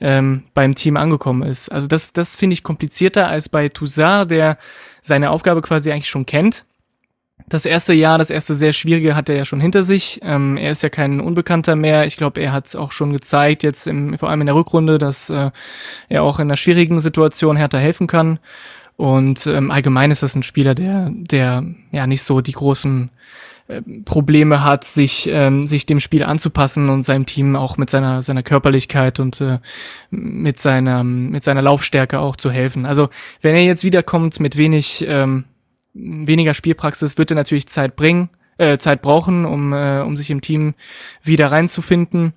ähm, 0.00 0.44
beim 0.54 0.76
Team 0.76 0.96
angekommen 0.96 1.42
ist? 1.42 1.68
Also 1.70 1.88
das, 1.88 2.12
das 2.12 2.36
finde 2.36 2.54
ich 2.54 2.62
komplizierter 2.62 3.28
als 3.28 3.48
bei 3.48 3.68
Toussaint, 3.68 4.30
der 4.30 4.58
seine 5.00 5.30
Aufgabe 5.30 5.62
quasi 5.62 5.90
eigentlich 5.90 6.10
schon 6.10 6.26
kennt 6.26 6.64
das 7.48 7.66
erste 7.66 7.92
Jahr, 7.92 8.18
das 8.18 8.30
erste 8.30 8.54
sehr 8.54 8.72
schwierige 8.72 9.14
hat 9.14 9.28
er 9.28 9.36
ja 9.36 9.44
schon 9.44 9.60
hinter 9.60 9.82
sich. 9.82 10.20
Ähm, 10.22 10.56
er 10.56 10.70
ist 10.72 10.82
ja 10.82 10.88
kein 10.88 11.20
Unbekannter 11.20 11.76
mehr. 11.76 12.06
Ich 12.06 12.16
glaube, 12.16 12.40
er 12.40 12.52
hat 12.52 12.66
es 12.66 12.76
auch 12.76 12.92
schon 12.92 13.12
gezeigt, 13.12 13.62
jetzt 13.62 13.86
im, 13.86 14.18
vor 14.18 14.30
allem 14.30 14.40
in 14.40 14.46
der 14.46 14.56
Rückrunde, 14.56 14.98
dass 14.98 15.30
äh, 15.30 15.50
er 16.08 16.22
auch 16.22 16.38
in 16.38 16.48
einer 16.48 16.56
schwierigen 16.56 17.00
Situation 17.00 17.56
härter 17.56 17.78
helfen 17.78 18.06
kann. 18.06 18.38
Und 19.02 19.48
ähm, 19.48 19.72
allgemein 19.72 20.12
ist 20.12 20.22
das 20.22 20.36
ein 20.36 20.44
Spieler, 20.44 20.76
der, 20.76 21.10
der 21.12 21.64
ja 21.90 22.06
nicht 22.06 22.22
so 22.22 22.40
die 22.40 22.52
großen 22.52 23.10
äh, 23.66 23.82
Probleme 24.04 24.62
hat, 24.62 24.84
sich, 24.84 25.28
ähm, 25.28 25.66
sich 25.66 25.86
dem 25.86 25.98
Spiel 25.98 26.22
anzupassen 26.22 26.88
und 26.88 27.02
seinem 27.02 27.26
Team 27.26 27.56
auch 27.56 27.76
mit 27.76 27.90
seiner, 27.90 28.22
seiner 28.22 28.44
Körperlichkeit 28.44 29.18
und 29.18 29.40
äh, 29.40 29.58
mit, 30.10 30.60
seiner, 30.60 31.02
mit 31.02 31.42
seiner 31.42 31.62
Laufstärke 31.62 32.20
auch 32.20 32.36
zu 32.36 32.52
helfen. 32.52 32.86
Also 32.86 33.08
wenn 33.40 33.56
er 33.56 33.64
jetzt 33.64 33.82
wiederkommt 33.82 34.38
mit 34.38 34.56
wenig 34.56 35.04
ähm, 35.08 35.46
weniger 35.94 36.54
Spielpraxis 36.54 37.18
wird 37.18 37.32
er 37.32 37.34
natürlich 37.34 37.66
Zeit 37.66 37.96
bringen, 37.96 38.30
äh, 38.56 38.78
Zeit 38.78 39.02
brauchen, 39.02 39.46
um, 39.46 39.72
äh, 39.72 40.02
um 40.02 40.14
sich 40.14 40.30
im 40.30 40.42
Team 40.42 40.74
wieder 41.24 41.50
reinzufinden. 41.50 42.34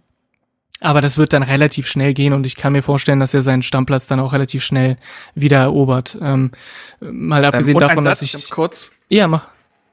Aber 0.81 1.01
das 1.01 1.17
wird 1.17 1.33
dann 1.33 1.43
relativ 1.43 1.87
schnell 1.87 2.13
gehen 2.13 2.33
und 2.33 2.45
ich 2.45 2.55
kann 2.55 2.73
mir 2.73 2.83
vorstellen, 2.83 3.19
dass 3.19 3.33
er 3.33 3.41
seinen 3.41 3.63
Stammplatz 3.63 4.07
dann 4.07 4.19
auch 4.19 4.33
relativ 4.33 4.63
schnell 4.63 4.97
wieder 5.33 5.59
erobert. 5.59 6.17
Ähm, 6.21 6.51
mal 6.99 7.43
ähm, 7.43 7.47
abgesehen 7.47 7.75
ähm, 7.75 7.81
davon, 7.81 8.03
dass 8.03 8.21
ich. 8.21 8.33
Ganz 8.33 8.49
kurz. 8.49 8.93
Ja, 9.07 9.27
mach. 9.27 9.47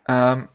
Ähm, 0.08 0.48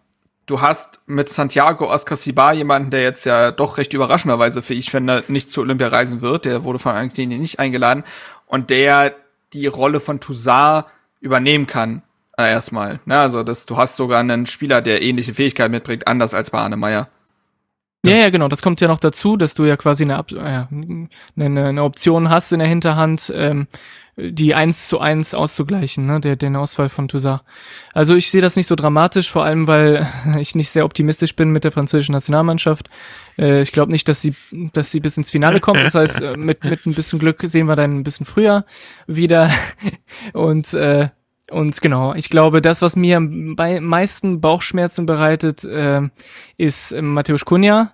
du 0.46 0.62
hast 0.62 1.00
mit 1.06 1.30
Santiago 1.30 1.90
Oscar 1.90 2.18
jemanden, 2.54 2.90
der 2.90 3.04
jetzt 3.04 3.26
ja 3.26 3.52
doch 3.52 3.78
recht 3.78 3.94
überraschenderweise, 3.94 4.62
für 4.62 4.74
ich 4.74 4.92
finde, 4.92 5.24
nicht 5.30 5.50
zu 5.50 5.62
Olympia 5.62 5.88
reisen 5.88 6.22
wird. 6.22 6.46
Der 6.46 6.66
wurde 6.66 6.80
von 6.80 6.94
Argentinien 6.94 7.40
nicht 7.40 7.60
eingeladen 7.60 8.04
und 8.48 8.70
der 8.70 9.16
die 9.54 9.68
Rolle 9.68 10.02
von 10.02 10.20
Toussaint 10.20 10.86
übernehmen 11.22 11.68
kann. 11.68 12.02
Äh, 12.38 12.52
erstmal. 12.52 13.00
Ne? 13.06 13.18
Also 13.18 13.44
das, 13.44 13.66
du 13.66 13.78
hast 13.78 13.96
sogar 13.96 14.20
einen 14.20 14.46
Spieler, 14.46 14.82
der 14.82 15.02
ähnliche 15.02 15.34
Fähigkeiten 15.34 15.72
mitbringt, 15.72 16.08
anders 16.08 16.34
als 16.34 16.52
bei 16.52 16.60
Arne 16.60 16.78
Meyer. 16.78 17.10
Ja, 18.10 18.18
ja, 18.18 18.30
genau. 18.30 18.48
Das 18.48 18.62
kommt 18.62 18.82
ja 18.82 18.88
noch 18.88 19.00
dazu, 19.00 19.38
dass 19.38 19.54
du 19.54 19.66
ja 19.66 19.78
quasi 19.78 20.04
eine, 20.04 20.18
äh, 20.18 21.42
eine, 21.42 21.66
eine 21.66 21.84
Option 21.84 22.30
hast 22.30 22.52
in 22.52 22.60
der 22.60 22.68
Hinterhand, 22.68 23.32
ähm, 23.36 23.68
die 24.18 24.56
eins 24.56 24.88
zu 24.88 25.00
eins 25.00 25.36
auszugleichen, 25.36 26.08
ne, 26.08 26.20
der, 26.20 26.36
den 26.36 26.56
Ausfall 26.56 26.90
von 26.90 27.08
Toussaint. 27.08 27.42
Also 27.94 28.16
ich 28.16 28.32
sehe 28.32 28.42
das 28.42 28.56
nicht 28.56 28.66
so 28.66 28.76
dramatisch, 28.76 29.32
vor 29.32 29.46
allem 29.46 29.68
weil 29.68 30.08
ich 30.40 30.56
nicht 30.56 30.70
sehr 30.70 30.86
optimistisch 30.86 31.36
bin 31.36 31.52
mit 31.52 31.64
der 31.64 31.72
französischen 31.72 32.14
Nationalmannschaft. 32.14 32.90
Äh, 33.38 33.62
ich 33.62 33.72
glaube 33.72 33.92
nicht, 33.92 34.08
dass 34.08 34.22
sie, 34.22 34.34
dass 34.74 34.90
sie 34.90 35.00
bis 35.00 35.18
ins 35.18 35.30
Finale 35.30 35.60
kommt. 35.60 35.80
Das 35.80 35.96
heißt, 35.96 36.22
äh, 36.22 36.38
mit, 36.38 36.64
mit 36.64 36.86
ein 36.86 36.96
bisschen 36.96 37.20
Glück 37.20 37.42
sehen 37.44 37.68
wir 37.68 37.76
dann 37.76 38.00
ein 38.00 38.04
bisschen 38.04 38.26
früher 38.26 38.66
wieder. 39.06 39.52
Und 40.34 40.74
äh, 40.74 41.10
und 41.50 41.80
genau, 41.80 42.14
ich 42.14 42.30
glaube, 42.30 42.62
das, 42.62 42.82
was 42.82 42.96
mir 42.96 43.22
bei 43.22 43.80
meisten 43.80 44.42
Bauchschmerzen 44.42 45.06
bereitet, 45.06 45.64
äh, 45.64 46.02
ist 46.58 46.92
äh, 46.92 47.02
Matthäus 47.02 47.46
Kunja. 47.46 47.94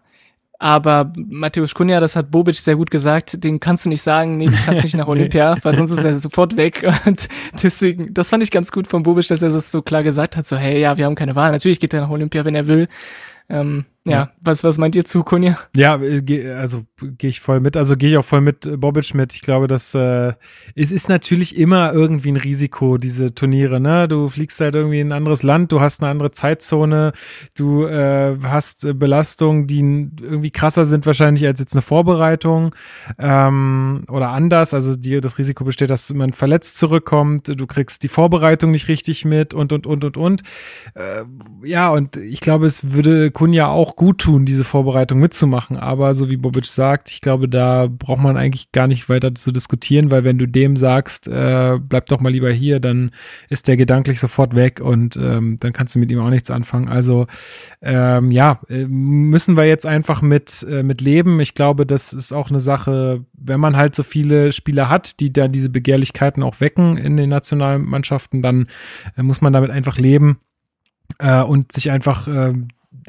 Aber 0.63 1.11
Matthäus 1.17 1.75
Kunja, 1.75 1.99
das 1.99 2.15
hat 2.15 2.31
Bobic 2.31 2.55
sehr 2.55 2.77
gut 2.77 2.89
gesagt, 2.89 3.43
dem 3.43 3.59
kannst 3.59 3.83
du 3.83 3.89
nicht 3.89 4.01
sagen, 4.01 4.37
nee, 4.37 4.45
du 4.45 4.55
kannst 4.65 4.83
nicht 4.83 4.95
nach 4.95 5.07
Olympia, 5.09 5.57
weil 5.61 5.75
sonst 5.75 5.91
ist 5.91 6.05
er 6.05 6.17
sofort 6.17 6.55
weg. 6.55 6.89
Und 7.05 7.27
deswegen, 7.61 8.13
das 8.13 8.29
fand 8.29 8.43
ich 8.43 8.49
ganz 8.49 8.71
gut 8.71 8.87
von 8.87 9.03
Bobic, 9.03 9.27
dass 9.27 9.41
er 9.41 9.49
das 9.49 9.71
so 9.71 9.81
klar 9.81 10.03
gesagt 10.03 10.37
hat, 10.37 10.47
so, 10.47 10.55
hey, 10.55 10.79
ja, 10.79 10.95
wir 10.95 11.03
haben 11.03 11.15
keine 11.15 11.35
Wahl. 11.35 11.51
Natürlich 11.51 11.81
geht 11.81 11.93
er 11.93 11.99
nach 11.99 12.09
Olympia, 12.09 12.45
wenn 12.45 12.55
er 12.55 12.67
will. 12.67 12.87
Ähm, 13.49 13.83
ja, 14.05 14.11
ja, 14.11 14.31
was, 14.41 14.65
was 14.65 14.77
meint 14.77 14.97
ihr 14.97 15.05
zu, 15.05 15.23
Kunja? 15.23 15.57
Ja, 15.73 15.95
äh, 15.95 16.51
also 16.51 16.83
gehe 17.17 17.29
ich 17.29 17.39
voll 17.39 17.61
mit. 17.61 17.77
Also 17.77 17.95
gehe 17.95 18.09
ich 18.09 18.17
auch 18.17 18.25
voll 18.25 18.41
mit 18.41 18.65
äh, 18.65 18.75
Bobic 18.75 19.13
mit. 19.13 19.33
Ich 19.33 19.41
glaube, 19.41 19.67
dass 19.67 19.95
äh, 19.95 20.33
es 20.75 20.91
ist 20.91 21.07
natürlich 21.07 21.57
immer 21.57 21.93
irgendwie 21.93 22.33
ein 22.33 22.37
Risiko, 22.37 22.97
diese 22.97 23.33
Turniere. 23.33 23.79
Ne? 23.79 24.09
Du 24.09 24.27
fliegst 24.27 24.59
halt 24.59 24.75
irgendwie 24.75 24.99
in 24.99 25.07
ein 25.07 25.17
anderes 25.17 25.41
Land, 25.41 25.71
du 25.71 25.79
hast 25.79 26.01
eine 26.01 26.11
andere 26.11 26.31
Zeitzone, 26.31 27.13
du 27.55 27.85
äh, 27.85 28.35
hast 28.43 28.83
äh, 28.83 28.93
Belastungen, 28.93 29.67
die 29.67 29.79
irgendwie 29.79 30.51
krasser 30.51 30.85
sind 30.85 31.05
wahrscheinlich 31.05 31.45
als 31.45 31.61
jetzt 31.61 31.73
eine 31.73 31.81
Vorbereitung 31.81 32.75
ähm, 33.17 34.03
oder 34.09 34.31
anders. 34.31 34.73
Also 34.73 34.97
die, 34.97 35.21
das 35.21 35.37
Risiko 35.37 35.63
besteht, 35.63 35.89
dass 35.89 36.13
man 36.13 36.33
verletzt 36.33 36.77
zurückkommt, 36.77 37.47
du 37.47 37.67
kriegst 37.67 38.03
die 38.03 38.09
Vorbereitung 38.09 38.71
nicht 38.71 38.89
richtig 38.89 39.23
mit 39.23 39.53
und 39.53 39.71
und 39.71 39.87
und 39.87 40.03
und 40.03 40.17
und. 40.17 40.41
Äh, 40.93 41.23
ja, 41.63 41.89
und 41.89 42.17
ich 42.17 42.41
glaube, 42.41 42.65
es 42.65 42.91
würde 42.91 43.31
Kunja 43.31 43.67
auch 43.67 43.92
gut 43.95 44.19
tun, 44.19 44.45
diese 44.45 44.63
Vorbereitung 44.63 45.19
mitzumachen. 45.19 45.77
Aber 45.77 46.13
so 46.13 46.29
wie 46.29 46.37
Bobic 46.37 46.65
sagt, 46.65 47.09
ich 47.09 47.21
glaube, 47.21 47.49
da 47.49 47.87
braucht 47.87 48.21
man 48.21 48.37
eigentlich 48.37 48.71
gar 48.71 48.87
nicht 48.87 49.09
weiter 49.09 49.33
zu 49.35 49.51
diskutieren, 49.51 50.11
weil 50.11 50.23
wenn 50.23 50.37
du 50.37 50.47
dem 50.47 50.75
sagst, 50.75 51.27
äh, 51.27 51.77
bleib 51.79 52.07
doch 52.07 52.19
mal 52.19 52.31
lieber 52.31 52.51
hier, 52.51 52.79
dann 52.79 53.11
ist 53.49 53.67
der 53.67 53.77
gedanklich 53.77 54.19
sofort 54.19 54.55
weg 54.55 54.79
und 54.79 55.17
ähm, 55.17 55.57
dann 55.59 55.73
kannst 55.73 55.95
du 55.95 55.99
mit 55.99 56.11
ihm 56.11 56.19
auch 56.19 56.29
nichts 56.29 56.51
anfangen. 56.51 56.89
Also 56.89 57.27
ähm, 57.81 58.31
ja, 58.31 58.59
äh, 58.69 58.85
müssen 58.85 59.57
wir 59.57 59.65
jetzt 59.65 59.85
einfach 59.85 60.21
mit, 60.21 60.65
äh, 60.69 60.83
mit 60.83 61.01
leben. 61.01 61.39
Ich 61.39 61.53
glaube, 61.53 61.85
das 61.85 62.13
ist 62.13 62.33
auch 62.33 62.49
eine 62.49 62.59
Sache, 62.59 63.25
wenn 63.33 63.59
man 63.59 63.75
halt 63.75 63.95
so 63.95 64.03
viele 64.03 64.51
Spieler 64.51 64.89
hat, 64.89 65.19
die 65.19 65.33
da 65.33 65.47
diese 65.47 65.69
Begehrlichkeiten 65.69 66.43
auch 66.43 66.59
wecken 66.61 66.97
in 66.97 67.17
den 67.17 67.29
Nationalmannschaften, 67.29 68.41
dann 68.41 68.67
äh, 69.17 69.23
muss 69.23 69.41
man 69.41 69.53
damit 69.53 69.71
einfach 69.71 69.97
leben 69.97 70.39
äh, 71.19 71.41
und 71.41 71.71
sich 71.71 71.91
einfach 71.91 72.27
äh, 72.27 72.53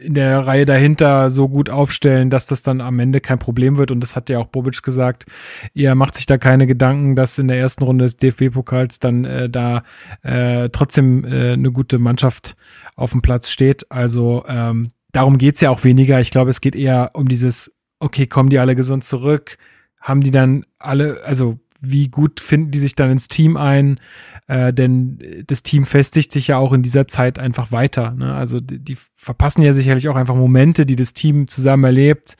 in 0.00 0.14
der 0.14 0.46
Reihe 0.46 0.64
dahinter 0.64 1.30
so 1.30 1.48
gut 1.48 1.70
aufstellen, 1.70 2.30
dass 2.30 2.46
das 2.46 2.62
dann 2.62 2.80
am 2.80 2.98
Ende 2.98 3.20
kein 3.20 3.38
Problem 3.38 3.76
wird. 3.76 3.90
Und 3.90 4.00
das 4.00 4.16
hat 4.16 4.28
ja 4.28 4.38
auch 4.38 4.46
Bobic 4.46 4.82
gesagt. 4.82 5.26
Er 5.74 5.94
macht 5.94 6.16
sich 6.16 6.26
da 6.26 6.38
keine 6.38 6.66
Gedanken, 6.66 7.16
dass 7.16 7.38
in 7.38 7.48
der 7.48 7.58
ersten 7.58 7.84
Runde 7.84 8.04
des 8.04 8.16
DFB-Pokals 8.16 8.98
dann 8.98 9.24
äh, 9.24 9.48
da 9.48 9.84
äh, 10.22 10.68
trotzdem 10.70 11.24
äh, 11.24 11.52
eine 11.52 11.70
gute 11.70 11.98
Mannschaft 11.98 12.56
auf 12.96 13.12
dem 13.12 13.22
Platz 13.22 13.50
steht. 13.50 13.90
Also 13.90 14.44
ähm, 14.48 14.90
darum 15.12 15.38
geht's 15.38 15.60
ja 15.60 15.70
auch 15.70 15.84
weniger. 15.84 16.20
Ich 16.20 16.30
glaube, 16.30 16.50
es 16.50 16.60
geht 16.60 16.76
eher 16.76 17.10
um 17.14 17.28
dieses, 17.28 17.74
okay, 18.00 18.26
kommen 18.26 18.50
die 18.50 18.58
alle 18.58 18.76
gesund 18.76 19.04
zurück? 19.04 19.58
Haben 20.00 20.22
die 20.22 20.30
dann 20.30 20.66
alle, 20.78 21.22
also 21.24 21.58
wie 21.80 22.08
gut 22.08 22.40
finden 22.40 22.70
die 22.70 22.78
sich 22.78 22.94
dann 22.94 23.10
ins 23.10 23.28
Team 23.28 23.56
ein? 23.56 24.00
Äh, 24.46 24.74
denn 24.74 25.44
das 25.46 25.62
Team 25.62 25.86
festigt 25.86 26.30
sich 26.30 26.48
ja 26.48 26.58
auch 26.58 26.72
in 26.72 26.82
dieser 26.82 27.08
Zeit 27.08 27.38
einfach 27.38 27.72
weiter. 27.72 28.10
Ne? 28.10 28.34
Also 28.34 28.60
die, 28.60 28.78
die, 28.78 28.98
verpassen 29.16 29.62
ja 29.62 29.72
sicherlich 29.72 30.08
auch 30.08 30.16
einfach 30.16 30.34
Momente, 30.34 30.84
die 30.84 30.96
das 30.96 31.14
Team 31.14 31.48
zusammen 31.48 31.84
erlebt, 31.84 32.36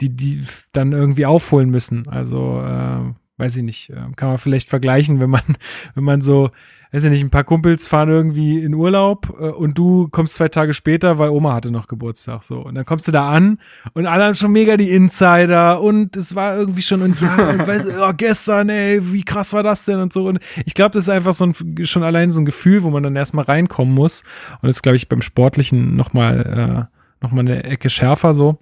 die 0.00 0.10
die 0.10 0.44
dann 0.70 0.92
irgendwie 0.92 1.26
aufholen 1.26 1.70
müssen. 1.70 2.06
Also 2.08 2.60
äh, 2.60 3.14
weiß 3.38 3.56
ich 3.56 3.64
nicht, 3.64 3.90
äh, 3.90 4.12
kann 4.14 4.28
man 4.28 4.38
vielleicht 4.38 4.68
vergleichen, 4.68 5.20
wenn 5.20 5.30
man 5.30 5.42
wenn 5.94 6.04
man 6.04 6.20
so 6.20 6.50
weiß 6.92 7.04
ich 7.04 7.10
nicht, 7.10 7.22
ein 7.22 7.30
paar 7.30 7.44
Kumpels 7.44 7.86
fahren 7.86 8.08
irgendwie 8.08 8.58
in 8.58 8.74
Urlaub 8.74 9.32
äh, 9.40 9.44
und 9.44 9.78
du 9.78 10.08
kommst 10.08 10.34
zwei 10.34 10.48
Tage 10.48 10.74
später, 10.74 11.18
weil 11.18 11.30
Oma 11.30 11.54
hatte 11.54 11.70
noch 11.70 11.86
Geburtstag 11.86 12.42
so. 12.42 12.60
Und 12.60 12.74
dann 12.74 12.84
kommst 12.84 13.06
du 13.08 13.12
da 13.12 13.30
an 13.30 13.58
und 13.92 14.06
alle 14.06 14.24
haben 14.24 14.34
schon 14.34 14.52
mega 14.52 14.76
die 14.76 14.90
Insider 14.90 15.80
und 15.80 16.16
es 16.16 16.34
war 16.34 16.56
irgendwie 16.56 16.82
schon 16.82 17.02
und 17.02 17.20
ja, 17.20 17.50
und 17.50 17.66
weißt, 17.66 17.86
oh, 18.00 18.12
gestern, 18.16 18.68
ey, 18.68 19.12
wie 19.12 19.22
krass 19.22 19.52
war 19.52 19.62
das 19.62 19.84
denn 19.84 20.00
und 20.00 20.12
so. 20.12 20.26
Und 20.26 20.40
ich 20.64 20.74
glaube, 20.74 20.90
das 20.90 21.04
ist 21.04 21.10
einfach 21.10 21.32
so 21.32 21.44
ein 21.44 21.54
schon 21.84 22.02
allein 22.02 22.30
so 22.30 22.40
ein 22.40 22.44
Gefühl, 22.44 22.82
wo 22.82 22.90
man 22.90 23.02
dann 23.02 23.16
erstmal 23.16 23.44
reinkommen 23.44 23.94
muss. 23.94 24.24
Und 24.60 24.68
das 24.68 24.82
glaube 24.82 24.96
ich 24.96 25.08
beim 25.08 25.22
Sportlichen 25.22 25.94
nochmal 25.94 26.88
äh, 26.90 27.24
noch 27.24 27.32
eine 27.32 27.64
Ecke 27.64 27.90
schärfer 27.90 28.34
so. 28.34 28.58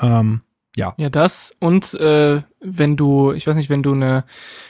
Ähm, 0.00 0.40
ja. 0.78 0.94
Ja, 0.96 1.10
das 1.10 1.54
und 1.58 1.92
äh, 1.94 2.42
wenn 2.60 2.96
du, 2.96 3.32
ich 3.32 3.46
weiß 3.46 3.56
nicht, 3.56 3.68
wenn 3.68 3.82
du 3.82 3.92
eine, 3.92 4.24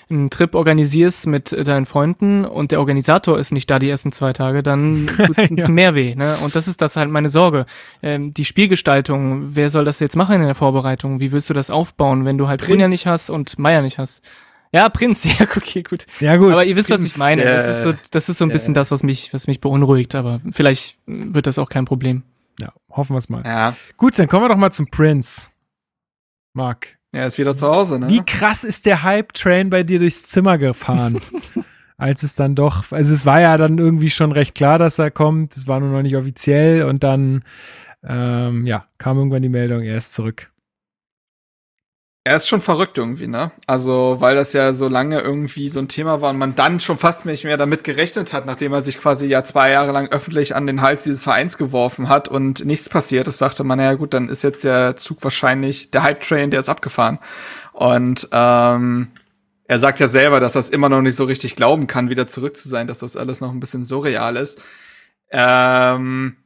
einen 0.09 0.31
Trip 0.31 0.55
organisierst 0.55 1.27
mit 1.27 1.53
deinen 1.53 1.85
Freunden 1.85 2.47
und 2.47 2.73
der 2.73 2.81
Organisator 2.81 3.39
ist 3.39 3.53
nicht 3.53 3.71
da 3.71 3.79
die 3.79 3.91
ersten 3.91 4.13
zwei 4.13 4.33
Tage, 4.33 4.63
dann 4.63 5.07
tut's 5.27 5.39
ein 5.39 5.57
bisschen 5.57 5.75
mehr 5.75 5.95
weh. 5.95 6.15
Ne? 6.15 6.37
Und 6.43 6.57
das 6.57 6.67
ist 6.67 6.81
das 6.81 6.97
halt 6.97 7.11
meine 7.11 7.29
Sorge. 7.29 7.67
Ähm, 8.03 8.33
die 8.33 8.47
Spielgestaltung, 8.47 9.55
wer 9.55 9.69
soll 9.69 9.85
das 9.85 10.01
jetzt 10.01 10.17
machen 10.17 10.37
in 10.37 10.47
der 10.47 10.55
Vorbereitung? 10.55 11.21
Wie 11.21 11.31
willst 11.31 11.51
du 11.51 11.55
das 11.55 11.69
aufbauen, 11.69 12.25
wenn 12.25 12.39
du 12.39 12.49
halt 12.49 12.63
Prinz. 12.63 12.91
nicht 12.91 13.07
hast 13.07 13.29
und 13.29 13.59
Meier 13.59 13.83
nicht 13.83 13.99
hast? 13.99 14.23
Ja, 14.73 14.89
Prinz, 14.89 15.25
ja, 15.39 15.43
okay, 15.43 15.83
gut. 15.83 16.07
Ja, 16.21 16.37
gut. 16.37 16.53
Aber 16.53 16.65
ihr 16.65 16.77
wisst, 16.77 16.89
Prinz, 16.89 17.03
was 17.03 17.13
ich 17.13 17.19
meine. 17.19 17.43
Äh, 17.43 17.55
das 17.55 17.69
ist 17.69 17.83
so, 17.83 17.95
das 18.11 18.29
ist 18.31 18.39
so 18.39 18.47
ein 18.47 18.51
bisschen 18.51 18.73
das, 18.73 18.91
was 18.91 19.03
mich, 19.03 19.35
was 19.35 19.47
mich 19.47 19.61
beunruhigt, 19.61 20.15
aber 20.15 20.41
vielleicht 20.51 20.97
wird 21.07 21.47
das 21.47 21.59
auch 21.59 21.69
kein 21.69 21.85
Problem. 21.85 22.23
Ja, 22.61 22.73
hoffen 22.91 23.13
wir 23.15 23.19
es 23.19 23.29
mal. 23.29 23.43
Ja. 23.45 23.75
Gut, 23.99 24.19
dann 24.19 24.27
kommen 24.27 24.45
wir 24.45 24.49
doch 24.49 24.57
mal 24.57 24.73
zum 24.73 24.87
Prince. 24.87 25.49
Marc. 26.59 26.99
Er 27.13 27.27
ist 27.27 27.39
wieder 27.39 27.57
zu 27.57 27.67
Hause, 27.67 27.99
ne? 27.99 28.09
Wie 28.09 28.21
krass 28.21 28.65
ist 28.65 28.85
der 28.85 29.03
Hype-Train 29.03 29.71
bei 29.71 29.83
dir 29.83 29.99
durchs 29.99 30.25
Zimmer 30.25 30.59
gefahren? 30.59 31.21
als 31.97 32.23
es 32.23 32.35
dann 32.35 32.55
doch, 32.55 32.93
also 32.93 33.13
es 33.13 33.27
war 33.27 33.41
ja 33.41 33.57
dann 33.57 33.79
irgendwie 33.79 34.11
schon 34.11 34.33
recht 34.33 34.55
klar, 34.55 34.79
dass 34.79 34.99
er 34.99 35.11
kommt, 35.11 35.57
es 35.57 35.67
war 35.67 35.81
nur 35.81 35.91
noch 35.91 36.03
nicht 36.03 36.17
offiziell 36.17 36.85
und 36.85 37.03
dann, 37.03 37.43
ähm, 38.07 38.67
ja, 38.67 38.87
kam 38.99 39.19
irgendwann 39.19 39.43
die 39.43 39.49
Meldung, 39.49 39.83
er 39.83 39.97
ist 39.97 40.15
zurück. 40.15 40.51
Er 42.29 42.37
ist 42.37 42.47
schon 42.47 42.61
verrückt 42.61 42.99
irgendwie, 42.99 43.27
ne? 43.27 43.53
Also, 43.67 44.17
weil 44.19 44.37
das 44.37 44.53
ja 44.53 44.75
so 44.75 44.87
lange 44.87 45.19
irgendwie 45.19 45.71
so 45.71 45.79
ein 45.79 45.89
Thema 45.89 46.21
war 46.21 46.29
und 46.29 46.37
man 46.37 46.55
dann 46.55 46.79
schon 46.79 46.99
fast 46.99 47.25
nicht 47.25 47.45
mehr 47.45 47.57
damit 47.57 47.85
gerechnet 47.85 48.35
hat, 48.35 48.45
nachdem 48.45 48.75
er 48.75 48.83
sich 48.83 49.01
quasi 49.01 49.29
ja 49.29 49.45
zwei 49.45 49.71
Jahre 49.71 49.93
lang 49.93 50.09
öffentlich 50.09 50.55
an 50.55 50.67
den 50.67 50.83
Hals 50.83 51.05
dieses 51.05 51.25
Vereins 51.25 51.57
geworfen 51.57 52.11
hat 52.11 52.29
und 52.29 52.67
nichts 52.67 52.91
passiert 52.91 53.29
ist, 53.29 53.41
dachte 53.41 53.65
man, 53.65 53.79
naja 53.79 53.95
gut, 53.95 54.13
dann 54.13 54.29
ist 54.29 54.43
jetzt 54.43 54.63
der 54.63 54.99
Zug 54.99 55.25
wahrscheinlich, 55.25 55.91
der 55.91 56.03
Hype-Train, 56.03 56.51
der 56.51 56.61
ist 56.61 56.69
abgefahren. 56.69 57.19
Und 57.73 58.29
ähm, 58.31 59.09
er 59.65 59.81
sagt 59.81 59.99
ja 59.99 60.07
selber, 60.07 60.39
dass 60.39 60.55
er 60.55 60.59
es 60.59 60.69
immer 60.69 60.91
noch 60.91 61.01
nicht 61.01 61.17
so 61.17 61.25
richtig 61.25 61.57
glauben 61.57 61.87
kann, 61.87 62.11
wieder 62.11 62.27
zurück 62.27 62.59
zu 62.59 62.69
sein, 62.69 62.87
dass 62.87 62.99
das 62.99 63.17
alles 63.17 63.41
noch 63.41 63.53
ein 63.53 63.61
bisschen 63.61 63.85
surreal 63.85 64.37
ist. 64.37 64.61
Ähm, 65.31 66.37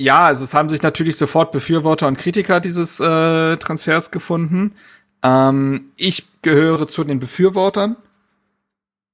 ja, 0.00 0.26
also 0.26 0.44
es 0.44 0.54
haben 0.54 0.68
sich 0.68 0.82
natürlich 0.82 1.16
sofort 1.16 1.52
Befürworter 1.52 2.08
und 2.08 2.18
Kritiker 2.18 2.60
dieses 2.60 3.00
äh, 3.00 3.56
Transfers 3.56 4.10
gefunden. 4.10 4.74
Ähm, 5.22 5.92
ich 5.96 6.26
gehöre 6.42 6.88
zu 6.88 7.04
den 7.04 7.20
Befürwortern, 7.20 7.96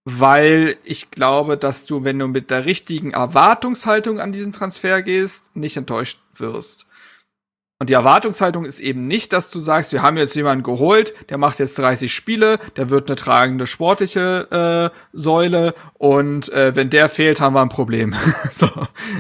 weil 0.05 0.77
ich 0.85 1.11
glaube, 1.11 1.57
dass 1.57 1.86
du, 1.86 2.05
wenn 2.05 2.19
du 2.19 2.28
mit 2.28 2.51
der 2.51 2.65
richtigen 2.65 3.12
Erwartungshaltung 3.12 4.20
an 4.20 4.32
diesen 4.32 4.52
Transfer 4.52 5.02
gehst, 5.02 5.55
nicht 5.55 5.77
enttäuscht 5.77 6.20
wirst. 6.35 6.86
Und 7.81 7.89
die 7.89 7.94
Erwartungshaltung 7.94 8.66
ist 8.66 8.78
eben 8.78 9.09
nicht, 9.09 9.32
dass 9.32 9.51
du 9.51 9.59
sagst, 9.59 9.94
wir 9.94 10.02
haben 10.02 10.19
jetzt 10.19 10.36
jemanden 10.36 10.62
geholt, 10.62 11.15
der 11.31 11.39
macht 11.39 11.59
jetzt 11.59 11.78
30 11.78 12.15
Spiele, 12.15 12.59
der 12.77 12.90
wird 12.90 13.09
eine 13.09 13.16
tragende 13.16 13.66
sportliche 13.66 14.93
äh, 14.93 14.97
Säule 15.15 15.74
und 15.94 16.52
äh, 16.52 16.77
wenn 16.77 16.90
der 16.90 17.09
fehlt, 17.09 17.40
haben 17.40 17.55
wir 17.55 17.62
ein 17.62 17.70
Problem. 17.70 18.15
so, 18.52 18.69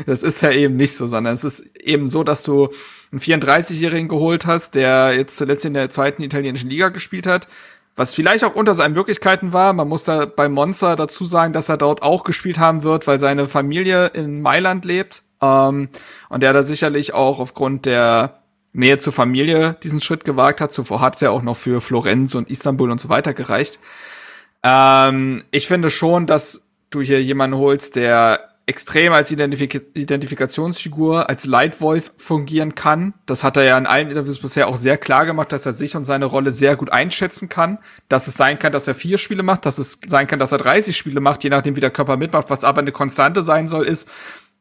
das 0.04 0.22
ist 0.22 0.42
ja 0.42 0.50
eben 0.50 0.76
nicht 0.76 0.94
so, 0.94 1.06
sondern 1.06 1.32
es 1.32 1.42
ist 1.42 1.74
eben 1.78 2.10
so, 2.10 2.22
dass 2.22 2.42
du 2.42 2.68
einen 3.10 3.20
34-Jährigen 3.20 4.08
geholt 4.08 4.44
hast, 4.44 4.74
der 4.74 5.14
jetzt 5.14 5.38
zuletzt 5.38 5.64
in 5.64 5.72
der 5.72 5.88
zweiten 5.88 6.22
italienischen 6.22 6.68
Liga 6.68 6.90
gespielt 6.90 7.26
hat, 7.26 7.48
was 7.96 8.14
vielleicht 8.14 8.44
auch 8.44 8.54
unter 8.54 8.74
seinen 8.74 8.92
Möglichkeiten 8.92 9.54
war. 9.54 9.72
Man 9.72 9.88
muss 9.88 10.04
da 10.04 10.26
bei 10.26 10.50
Monza 10.50 10.96
dazu 10.96 11.24
sagen, 11.24 11.54
dass 11.54 11.70
er 11.70 11.78
dort 11.78 12.02
auch 12.02 12.24
gespielt 12.24 12.58
haben 12.58 12.82
wird, 12.82 13.06
weil 13.06 13.18
seine 13.18 13.46
Familie 13.46 14.08
in 14.08 14.42
Mailand 14.42 14.84
lebt. 14.84 15.22
Ähm, 15.40 15.88
und 16.28 16.42
der 16.42 16.52
da 16.52 16.62
sicherlich 16.62 17.14
auch 17.14 17.40
aufgrund 17.40 17.86
der 17.86 18.39
Nähe 18.72 18.98
zur 18.98 19.12
Familie 19.12 19.76
diesen 19.82 20.00
Schritt 20.00 20.24
gewagt 20.24 20.60
hat. 20.60 20.72
Zuvor 20.72 21.00
hat 21.00 21.14
es 21.16 21.20
ja 21.20 21.30
auch 21.30 21.42
noch 21.42 21.56
für 21.56 21.80
Florenz 21.80 22.34
und 22.34 22.50
Istanbul 22.50 22.90
und 22.90 23.00
so 23.00 23.08
weiter 23.08 23.34
gereicht. 23.34 23.78
Ähm, 24.62 25.44
ich 25.50 25.66
finde 25.66 25.90
schon, 25.90 26.26
dass 26.26 26.68
du 26.90 27.00
hier 27.00 27.22
jemanden 27.22 27.56
holst, 27.56 27.96
der 27.96 28.50
extrem 28.66 29.12
als 29.12 29.32
Identifik 29.32 29.82
Identifikationsfigur, 29.94 31.28
als 31.28 31.44
Leitwolf 31.44 32.12
fungieren 32.16 32.76
kann. 32.76 33.14
Das 33.26 33.42
hat 33.42 33.56
er 33.56 33.64
ja 33.64 33.76
in 33.76 33.86
allen 33.86 34.10
Interviews 34.10 34.38
bisher 34.38 34.68
auch 34.68 34.76
sehr 34.76 34.96
klar 34.96 35.26
gemacht, 35.26 35.52
dass 35.52 35.66
er 35.66 35.72
sich 35.72 35.96
und 35.96 36.04
seine 36.04 36.26
Rolle 36.26 36.52
sehr 36.52 36.76
gut 36.76 36.92
einschätzen 36.92 37.48
kann. 37.48 37.78
Dass 38.08 38.28
es 38.28 38.34
sein 38.34 38.60
kann, 38.60 38.70
dass 38.70 38.86
er 38.86 38.94
vier 38.94 39.18
Spiele 39.18 39.42
macht, 39.42 39.66
dass 39.66 39.78
es 39.78 39.98
sein 40.06 40.28
kann, 40.28 40.38
dass 40.38 40.52
er 40.52 40.58
30 40.58 40.96
Spiele 40.96 41.20
macht, 41.20 41.42
je 41.42 41.50
nachdem, 41.50 41.74
wie 41.74 41.80
der 41.80 41.90
Körper 41.90 42.16
mitmacht. 42.16 42.48
Was 42.48 42.62
aber 42.62 42.80
eine 42.80 42.92
Konstante 42.92 43.42
sein 43.42 43.66
soll, 43.66 43.86
ist, 43.86 44.08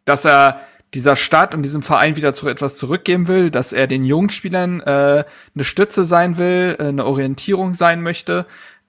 dass 0.06 0.26
er 0.26 0.60
dieser 0.94 1.16
Stadt 1.16 1.53
und 1.53 1.64
diesem 1.64 1.84
Verein 1.84 2.16
wieder 2.16 2.34
zu 2.34 2.48
etwas 2.48 2.78
zurückgeben 2.78 3.28
will, 3.28 3.52
dass 3.52 3.74
er 3.74 3.88
den 3.88 4.06
jungen 4.06 4.30
Spielern 4.30 4.82
äh, 4.82 5.24
eine 5.56 5.64
Stütze 5.64 6.06
sein 6.06 6.38
will, 6.38 6.76
äh, 6.80 6.88
eine 6.88 7.06
Orientierung 7.06 7.74
sein 7.74 8.02
möchte. 8.02 8.45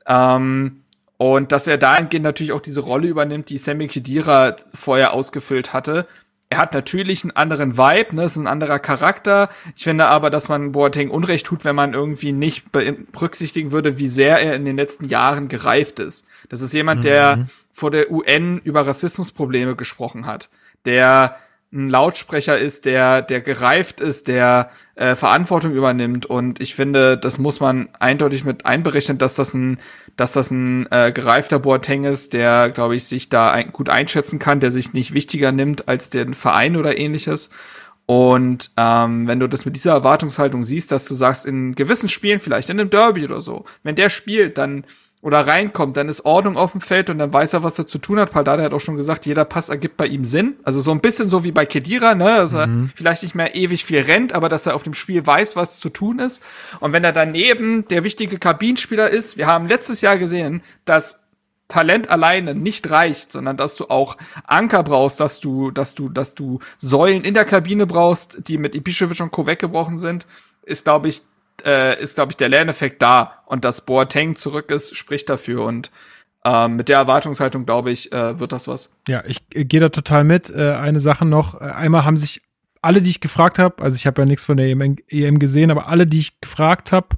Ähm, 0.06 0.82
und 1.18 1.52
dass 1.52 1.66
er 1.66 1.77
dahingehend 1.77 2.24
natürlich 2.24 2.52
auch 2.52 2.62
diese 2.62 2.81
Rolle 2.81 3.09
übernimmt, 3.09 3.51
die 3.51 3.59
Sammy 3.59 3.89
Khedira 3.89 4.56
vorher 4.72 5.12
ausgefüllt 5.12 5.74
hatte. 5.74 6.06
Er 6.48 6.59
hat 6.59 6.72
natürlich 6.72 7.22
einen 7.22 7.36
anderen 7.36 7.77
Vibe, 7.77 8.16
ne, 8.16 8.24
ist 8.24 8.36
ein 8.36 8.47
anderer 8.47 8.78
Charakter. 8.78 9.51
Ich 9.77 9.85
finde 9.85 10.06
aber, 10.06 10.31
dass 10.31 10.48
man 10.48 10.72
Boateng 10.72 11.10
Unrecht 11.10 11.47
tut, 11.47 11.66
wenn 11.66 11.77
man 11.77 11.93
irgendwie 11.93 12.32
nicht 12.32 12.72
berücksichtigen 12.72 13.70
würde, 13.70 13.98
wie 13.98 14.09
sehr 14.09 14.40
er 14.40 14.55
in 14.55 14.64
den 14.64 14.77
letzten 14.77 15.09
Jahren 15.09 15.48
gereift 15.48 15.98
ist. 15.98 16.27
Das 16.48 16.62
ist 16.62 16.72
jemand, 16.72 17.05
der 17.05 17.36
mhm. 17.36 17.47
vor 17.70 17.90
der 17.90 18.10
UN 18.10 18.59
über 18.64 18.86
Rassismusprobleme 18.86 19.77
gesprochen 19.77 20.24
hat, 20.27 20.48
der 20.86 21.36
ein 21.72 21.88
Lautsprecher 21.88 22.59
ist, 22.59 22.84
der, 22.84 23.22
der 23.22 23.40
gereift 23.40 24.01
ist, 24.01 24.26
der 24.26 24.70
äh, 24.97 25.14
Verantwortung 25.14 25.72
übernimmt. 25.72 26.26
Und 26.26 26.60
ich 26.60 26.74
finde, 26.74 27.16
das 27.16 27.38
muss 27.38 27.60
man 27.60 27.88
eindeutig 28.01 28.44
mit 28.44 28.66
einberechnen, 28.66 29.18
dass 29.18 29.36
das 29.36 29.55
ein, 29.55 29.78
dass 30.16 30.32
das 30.32 30.51
ein 30.51 30.90
äh, 30.90 31.12
gereifter 31.12 31.60
Boateng 31.60 32.05
ist, 32.05 32.32
der, 32.32 32.70
glaube 32.70 32.97
ich, 32.97 33.05
sich 33.05 33.28
da 33.28 33.51
ein, 33.51 33.70
gut 33.72 33.88
einschätzen 33.88 34.40
kann, 34.40 34.59
der 34.59 34.72
sich 34.72 34.92
nicht 34.94 35.14
wichtiger 35.14 35.52
nimmt 35.52 35.86
als 35.88 36.10
den 36.10 36.34
Verein 36.34 36.76
oder 36.76 36.98
ähnliches. 36.98 37.51
Und 38.06 38.72
ähm, 38.76 39.28
wenn 39.28 39.38
du 39.38 39.47
das 39.47 39.64
mit 39.64 39.76
dieser 39.76 39.92
Erwartungshaltung 39.92 40.64
siehst, 40.64 40.90
dass 40.90 41.05
du 41.05 41.14
sagst, 41.14 41.47
in 41.47 41.76
gewissen 41.76 42.09
Spielen, 42.09 42.40
vielleicht 42.40 42.68
in 42.68 42.80
einem 42.80 42.90
Derby 42.90 43.24
oder 43.24 43.40
so, 43.40 43.64
wenn 43.84 43.94
der 43.94 44.10
spielt, 44.10 44.59
dann 44.59 44.84
oder 45.22 45.47
reinkommt, 45.47 45.98
dann 45.98 46.09
ist 46.09 46.24
Ordnung 46.24 46.56
auf 46.56 46.72
dem 46.72 46.80
Feld 46.80 47.10
und 47.10 47.18
dann 47.18 47.30
weiß 47.30 47.52
er, 47.52 47.62
was 47.62 47.78
er 47.78 47.86
zu 47.86 47.98
tun 47.98 48.18
hat. 48.18 48.30
Paldada 48.30 48.62
hat 48.62 48.72
auch 48.72 48.80
schon 48.80 48.97
gesagt, 48.97 49.26
jeder 49.26 49.44
Pass 49.44 49.68
ergibt 49.68 49.98
bei 49.98 50.06
ihm 50.06 50.24
Sinn. 50.24 50.56
Also 50.62 50.80
so 50.80 50.92
ein 50.92 51.01
bisschen 51.01 51.28
so 51.28 51.44
wie 51.44 51.52
bei 51.52 51.66
Kedira, 51.66 52.14
ne, 52.14 52.36
dass 52.36 52.55
er 52.55 52.66
Mhm. 52.66 52.90
vielleicht 52.94 53.22
nicht 53.22 53.34
mehr 53.34 53.55
ewig 53.55 53.84
viel 53.84 54.01
rennt, 54.01 54.32
aber 54.32 54.48
dass 54.48 54.64
er 54.66 54.74
auf 54.74 54.82
dem 54.82 54.94
Spiel 54.94 55.26
weiß, 55.26 55.56
was 55.56 55.78
zu 55.78 55.90
tun 55.90 56.20
ist. 56.20 56.42
Und 56.80 56.92
wenn 56.94 57.05
er 57.05 57.12
daneben 57.12 57.86
der 57.88 58.02
wichtige 58.02 58.38
Kabinenspieler 58.38 59.10
ist, 59.10 59.36
wir 59.36 59.47
haben 59.47 59.68
letztes 59.68 60.01
Jahr 60.01 60.16
gesehen, 60.16 60.62
dass 60.86 61.20
Talent 61.68 62.09
alleine 62.10 62.55
nicht 62.55 62.90
reicht, 62.90 63.30
sondern 63.30 63.56
dass 63.59 63.76
du 63.76 63.90
auch 63.90 64.16
Anker 64.47 64.82
brauchst, 64.82 65.20
dass 65.20 65.38
du, 65.38 65.70
dass 65.70 65.94
du, 65.94 66.09
dass 66.09 66.34
du 66.34 66.60
Säulen 66.78 67.22
in 67.24 67.34
der 67.34 67.44
Kabine 67.44 67.86
brauchst, 67.86 68.48
die 68.48 68.56
mit 68.59 68.74
Ibišević 68.74 69.22
und 69.22 69.30
Co 69.30 69.47
weggebrochen 69.47 69.98
sind, 69.98 70.26
ist, 70.64 70.84
glaube 70.84 71.09
ich, 71.09 71.22
äh, 71.66 72.01
ist, 72.01 72.15
glaube 72.15 72.32
ich, 72.32 72.37
der 72.37 72.49
Lerneffekt 72.49 73.03
da. 73.03 73.43
Und 73.47 73.65
dass 73.65 73.85
Boateng 73.85 74.37
zurück 74.37 74.70
ist, 74.70 74.97
spricht 74.97 75.28
dafür. 75.28 75.65
Und 75.65 75.91
ähm, 76.45 76.77
mit 76.77 76.89
der 76.89 76.99
Erwartungshaltung, 76.99 77.66
glaube 77.66 77.91
ich, 77.91 78.12
äh, 78.12 78.39
wird 78.39 78.53
das 78.53 78.69
was. 78.69 78.93
Ja, 79.09 79.23
ich 79.27 79.43
äh, 79.55 79.65
gehe 79.65 79.81
da 79.81 79.89
total 79.89 80.24
mit. 80.24 80.51
Äh, 80.51 80.73
eine 80.73 81.01
Sache 81.01 81.24
noch. 81.27 81.61
Äh, 81.61 81.65
einmal 81.65 82.05
haben 82.05 82.16
sich 82.16 82.43
alle, 82.82 83.03
die 83.03 83.11
ich 83.11 83.20
gefragt 83.20 83.59
habe, 83.59 83.82
also 83.82 83.97
ich 83.97 84.07
habe 84.07 84.23
ja 84.23 84.27
nichts 84.27 84.45
von 84.45 84.57
der 84.57 84.66
EM, 84.66 84.97
EM 85.09 85.39
gesehen, 85.39 85.70
aber 85.70 85.89
alle, 85.89 86.07
die 86.07 86.20
ich 86.20 86.41
gefragt 86.41 86.93
habe, 86.93 87.09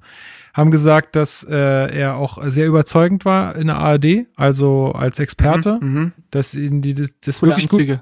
haben 0.55 0.71
gesagt, 0.71 1.17
dass 1.17 1.45
äh, 1.45 1.55
er 1.57 2.17
auch 2.17 2.39
sehr 2.49 2.67
überzeugend 2.67 3.25
war 3.25 3.55
in 3.57 3.69
der 3.69 3.77
ARD, 3.77 4.27
also 4.37 4.93
als 4.93 5.19
Experte, 5.19 5.79
Mhm. 5.81 6.13
dass 6.31 6.55
ihn 6.55 6.83
die 6.83 6.95
das, 6.95 7.15
das 7.25 7.41
wirklich 7.43 7.69
gut. 7.69 8.01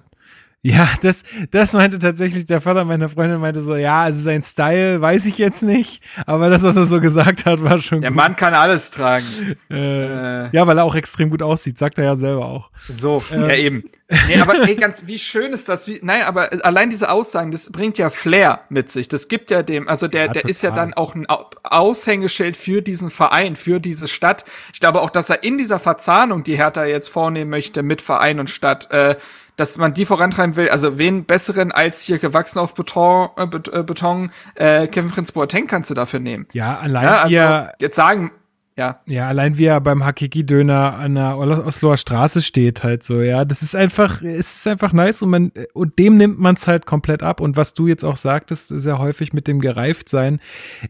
Ja, 0.62 0.88
das, 1.00 1.22
das 1.52 1.72
meinte 1.72 1.98
tatsächlich 1.98 2.44
der 2.44 2.60
Vater 2.60 2.84
meiner 2.84 3.08
Freundin 3.08 3.40
meinte 3.40 3.62
so, 3.62 3.76
ja, 3.76 4.02
also 4.02 4.20
sein 4.20 4.42
Style 4.42 5.00
weiß 5.00 5.24
ich 5.24 5.38
jetzt 5.38 5.62
nicht, 5.62 6.02
aber 6.26 6.50
das, 6.50 6.62
was 6.64 6.76
er 6.76 6.84
so 6.84 7.00
gesagt 7.00 7.46
hat, 7.46 7.64
war 7.64 7.78
schon 7.78 8.02
Der 8.02 8.10
gut. 8.10 8.16
Mann 8.18 8.36
kann 8.36 8.52
alles 8.52 8.90
tragen. 8.90 9.24
Äh, 9.70 10.44
Äh, 10.44 10.48
ja, 10.52 10.66
weil 10.66 10.76
er 10.76 10.84
auch 10.84 10.94
extrem 10.94 11.30
gut 11.30 11.42
aussieht, 11.42 11.78
sagt 11.78 11.96
er 11.98 12.04
ja 12.04 12.14
selber 12.14 12.44
auch. 12.44 12.70
So, 12.88 13.22
ja 13.30 13.54
eben. 13.54 13.84
Nee, 14.28 14.40
aber 14.40 14.66
ey, 14.68 14.74
ganz, 14.74 15.06
wie 15.06 15.18
schön 15.18 15.52
ist 15.52 15.68
das? 15.68 15.86
Wie, 15.88 15.98
nein, 16.02 16.22
aber 16.24 16.50
allein 16.64 16.90
diese 16.90 17.10
Aussagen, 17.10 17.52
das 17.52 17.70
bringt 17.70 17.96
ja 17.96 18.10
Flair 18.10 18.60
mit 18.68 18.90
sich. 18.90 19.08
Das 19.08 19.28
gibt 19.28 19.50
ja 19.50 19.62
dem, 19.62 19.88
also 19.88 20.08
der, 20.08 20.26
Ja, 20.26 20.32
der 20.32 20.44
ist 20.46 20.62
ja 20.62 20.72
dann 20.72 20.92
auch 20.94 21.14
ein 21.14 21.28
Au- 21.30 21.48
Aushängeschild 21.62 22.56
für 22.56 22.82
diesen 22.82 23.10
Verein, 23.10 23.56
für 23.56 23.80
diese 23.80 24.08
Stadt. 24.08 24.44
Ich 24.74 24.80
glaube 24.80 25.00
auch, 25.00 25.10
dass 25.10 25.30
er 25.30 25.42
in 25.44 25.56
dieser 25.58 25.78
Verzahnung, 25.78 26.42
die 26.42 26.56
Hertha 26.56 26.84
jetzt 26.84 27.08
vornehmen 27.08 27.50
möchte 27.50 27.82
mit 27.82 28.02
Verein 28.02 28.40
und 28.40 28.50
Stadt, 28.50 28.90
äh, 28.90 29.16
dass 29.60 29.76
man 29.76 29.92
die 29.92 30.06
vorantreiben 30.06 30.56
will. 30.56 30.70
Also 30.70 30.98
wen 30.98 31.26
besseren 31.26 31.70
als 31.70 32.00
hier 32.00 32.18
gewachsen 32.18 32.58
auf 32.58 32.74
Beton, 32.74 33.28
äh, 33.36 33.42
äh, 33.42 33.82
Beton 33.82 34.30
äh, 34.54 34.86
Kevin 34.86 35.10
Prince 35.10 35.32
Boateng 35.32 35.66
kannst 35.66 35.90
du 35.90 35.94
dafür 35.94 36.18
nehmen. 36.18 36.46
Ja, 36.52 36.78
allein 36.78 37.04
Ja, 37.30 37.62
also 37.62 37.70
jetzt 37.78 37.96
sagen, 37.96 38.32
ja, 38.80 39.00
ja, 39.04 39.28
allein 39.28 39.58
wie 39.58 39.66
er 39.66 39.78
beim 39.82 40.04
Hakiki-Döner 40.06 40.94
an 40.94 41.14
der 41.14 41.36
Os- 41.36 41.58
Osloer 41.66 41.98
Straße 41.98 42.40
steht 42.40 42.82
halt 42.82 43.02
so, 43.02 43.20
ja, 43.20 43.44
das 43.44 43.60
ist 43.62 43.76
einfach, 43.76 44.22
es 44.22 44.56
ist 44.56 44.66
einfach 44.68 44.94
nice 44.94 45.20
und 45.20 45.28
man, 45.28 45.52
und 45.74 45.98
dem 45.98 46.16
nimmt 46.16 46.38
man 46.40 46.54
es 46.54 46.66
halt 46.66 46.86
komplett 46.86 47.22
ab 47.22 47.42
und 47.42 47.58
was 47.58 47.74
du 47.74 47.86
jetzt 47.86 48.04
auch 48.04 48.16
sagtest, 48.16 48.68
sehr 48.68 48.98
häufig 48.98 49.34
mit 49.34 49.46
dem 49.48 49.60
Gereiftsein. 49.60 50.40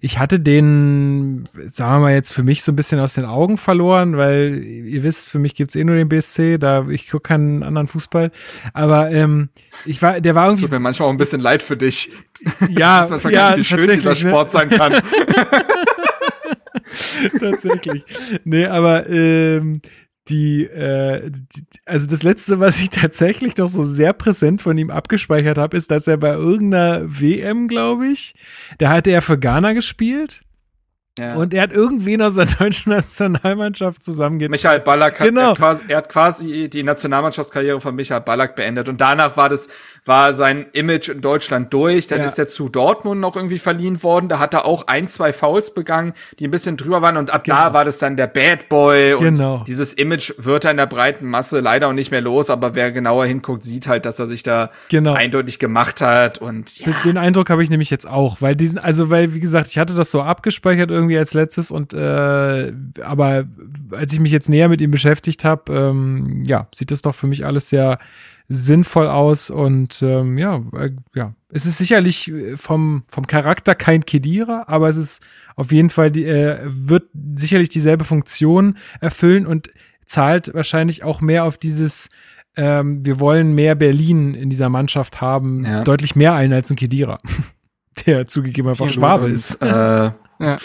Ich 0.00 0.18
hatte 0.20 0.38
den, 0.38 1.48
sagen 1.66 1.94
wir 1.96 1.98
mal 1.98 2.14
jetzt 2.14 2.32
für 2.32 2.44
mich 2.44 2.62
so 2.62 2.70
ein 2.70 2.76
bisschen 2.76 3.00
aus 3.00 3.14
den 3.14 3.24
Augen 3.24 3.56
verloren, 3.58 4.16
weil 4.16 4.62
ihr 4.62 5.02
wisst, 5.02 5.30
für 5.30 5.40
mich 5.40 5.56
gibt's 5.56 5.74
eh 5.74 5.82
nur 5.82 5.96
den 5.96 6.08
BSC, 6.08 6.58
da, 6.58 6.86
ich 6.88 7.10
gucke 7.10 7.28
keinen 7.28 7.64
anderen 7.64 7.88
Fußball, 7.88 8.30
aber 8.72 9.10
ähm, 9.10 9.48
ich 9.84 10.00
war, 10.00 10.20
der 10.20 10.36
war 10.36 10.46
es 10.46 10.52
irgendwie 10.54 10.66
tut 10.66 10.70
mir 10.72 10.78
manchmal 10.80 11.08
auch 11.08 11.12
ein 11.12 11.18
bisschen 11.18 11.40
leid 11.40 11.64
für 11.64 11.76
dich. 11.76 12.10
Ja, 12.70 13.04
Das 13.10 13.24
ja, 13.24 13.56
wie 13.56 13.64
schön 13.64 13.90
dieser 13.90 14.10
ne? 14.10 14.14
Sport 14.16 14.52
sein 14.52 14.70
kann. 14.70 14.92
tatsächlich. 17.40 18.04
Nee, 18.44 18.66
aber 18.66 19.08
ähm, 19.08 19.80
die, 20.28 20.64
äh, 20.64 21.30
die, 21.30 21.62
also 21.86 22.06
das 22.06 22.22
letzte, 22.22 22.60
was 22.60 22.78
ich 22.80 22.90
tatsächlich 22.90 23.56
noch 23.56 23.68
so 23.68 23.82
sehr 23.82 24.12
präsent 24.12 24.62
von 24.62 24.76
ihm 24.78 24.90
abgespeichert 24.90 25.58
habe, 25.58 25.76
ist, 25.76 25.90
dass 25.90 26.06
er 26.06 26.18
bei 26.18 26.32
irgendeiner 26.32 27.02
WM, 27.06 27.68
glaube 27.68 28.06
ich, 28.08 28.34
da 28.78 28.90
hatte 28.90 29.10
er 29.10 29.22
für 29.22 29.38
Ghana 29.38 29.72
gespielt 29.72 30.42
Ja. 31.18 31.34
und 31.34 31.52
er 31.52 31.62
hat 31.62 31.72
irgendwen 31.72 32.22
aus 32.22 32.34
der 32.36 32.46
deutschen 32.46 32.92
Nationalmannschaft 32.92 34.04
zusammengeht. 34.04 34.50
Michael 34.50 34.80
Ballack 34.80 35.18
hat, 35.18 35.26
Genau. 35.28 35.40
er, 35.40 35.48
hat 35.50 35.56
quasi, 35.58 35.82
er 35.88 35.96
hat 35.96 36.08
quasi 36.10 36.68
die 36.70 36.82
Nationalmannschaftskarriere 36.84 37.80
von 37.80 37.94
Michael 37.96 38.20
Ballack 38.20 38.54
beendet 38.54 38.88
und 38.88 39.00
danach 39.00 39.36
war 39.36 39.48
das 39.48 39.68
war 40.04 40.34
sein 40.34 40.66
Image 40.72 41.08
in 41.08 41.20
Deutschland 41.20 41.72
durch. 41.72 42.06
Dann 42.06 42.20
Ja. 42.20 42.26
ist 42.26 42.38
er 42.38 42.48
zu 42.48 42.68
Dortmund 42.68 43.20
noch 43.20 43.36
irgendwie 43.36 43.58
verliehen 43.58 44.02
worden. 44.02 44.28
Da 44.28 44.38
hat 44.38 44.54
er 44.54 44.64
auch 44.64 44.86
ein, 44.86 45.08
zwei 45.08 45.32
Fouls 45.32 45.74
begangen, 45.74 46.12
die 46.38 46.46
ein 46.48 46.50
bisschen 46.50 46.76
drüber 46.76 47.02
waren 47.02 47.16
und 47.16 47.30
ab 47.32 47.44
da 47.44 47.72
war 47.74 47.84
das 47.84 47.98
dann 47.98 48.16
der 48.16 48.26
Bad 48.26 48.68
Boy 48.68 49.14
und 49.14 49.24
Genau. 49.24 49.64
dieses 49.66 49.92
Image 49.92 50.32
wird 50.38 50.64
er 50.64 50.70
in 50.70 50.76
der 50.78 50.86
breiten 50.86 51.26
Masse 51.26 51.60
leider 51.60 51.88
auch 51.88 51.92
nicht 51.92 52.10
mehr 52.10 52.20
los, 52.20 52.50
aber 52.50 52.74
wer 52.74 52.92
genauer 52.92 53.26
hinguckt, 53.26 53.64
sieht 53.64 53.86
halt, 53.88 54.06
dass 54.06 54.18
er 54.18 54.26
sich 54.26 54.42
da 54.42 54.70
Genau. 54.88 55.12
eindeutig 55.14 55.58
gemacht 55.58 56.00
hat 56.00 56.38
und 56.38 56.78
ja, 56.78 56.86
Den- 56.86 56.94
Den 57.04 57.16
Eindruck 57.18 57.50
habe 57.50 57.62
ich 57.62 57.70
nämlich 57.70 57.90
jetzt 57.90 58.08
auch, 58.08 58.38
weil 58.40 58.56
diesen, 58.56 58.78
also 58.78 59.10
weil, 59.10 59.34
wie 59.34 59.40
gesagt, 59.40 59.68
ich 59.68 59.78
hatte 59.78 59.94
das 59.94 60.10
so 60.10 60.22
abgespeichert 60.22 60.90
irgendwie 60.90 61.18
als 61.18 61.34
letztes 61.34 61.70
und 61.70 61.92
äh, 61.92 62.72
aber 63.02 63.44
als 63.92 64.12
ich 64.12 64.20
mich 64.20 64.32
jetzt 64.32 64.48
näher 64.48 64.68
mit 64.68 64.80
ihm 64.80 64.90
beschäftigt 64.90 65.44
habe, 65.44 65.72
ähm, 65.72 66.42
ja, 66.46 66.66
sieht 66.74 66.90
das 66.90 67.02
doch 67.02 67.14
für 67.14 67.26
mich 67.26 67.44
alles 67.44 67.68
sehr 67.68 67.98
sinnvoll 68.52 69.06
aus 69.06 69.48
und 69.48 70.02
ähm, 70.02 70.36
ja, 70.36 70.60
äh, 70.76 70.90
ja, 71.14 71.34
es 71.50 71.66
ist 71.66 71.78
sicherlich 71.78 72.28
äh, 72.30 72.56
vom, 72.56 73.04
vom 73.08 73.26
Charakter 73.28 73.76
kein 73.76 74.04
Kedira, 74.04 74.64
aber 74.66 74.88
es 74.88 74.96
ist 74.96 75.22
auf 75.54 75.70
jeden 75.70 75.88
Fall, 75.90 76.10
die, 76.10 76.24
äh, 76.24 76.58
wird 76.64 77.04
sicherlich 77.36 77.68
dieselbe 77.68 78.04
Funktion 78.04 78.76
erfüllen 79.00 79.46
und 79.46 79.70
zahlt 80.04 80.52
wahrscheinlich 80.52 81.04
auch 81.04 81.20
mehr 81.20 81.44
auf 81.44 81.58
dieses 81.58 82.08
ähm, 82.56 83.04
wir 83.06 83.20
wollen 83.20 83.54
mehr 83.54 83.76
Berlin 83.76 84.34
in 84.34 84.50
dieser 84.50 84.68
Mannschaft 84.68 85.20
haben, 85.20 85.64
Ja. 85.64 85.84
deutlich 85.84 86.16
mehr 86.16 86.34
ein 86.34 86.52
als 86.52 86.68
ein 86.70 86.76
Kedira, 86.76 87.20
der 88.06 88.26
zugegeben 88.26 88.68
einfach 88.68 88.90
Schwabe 88.90 89.28
ist. 89.30 89.62
Äh, 89.62 90.10
Ja. 90.40 90.56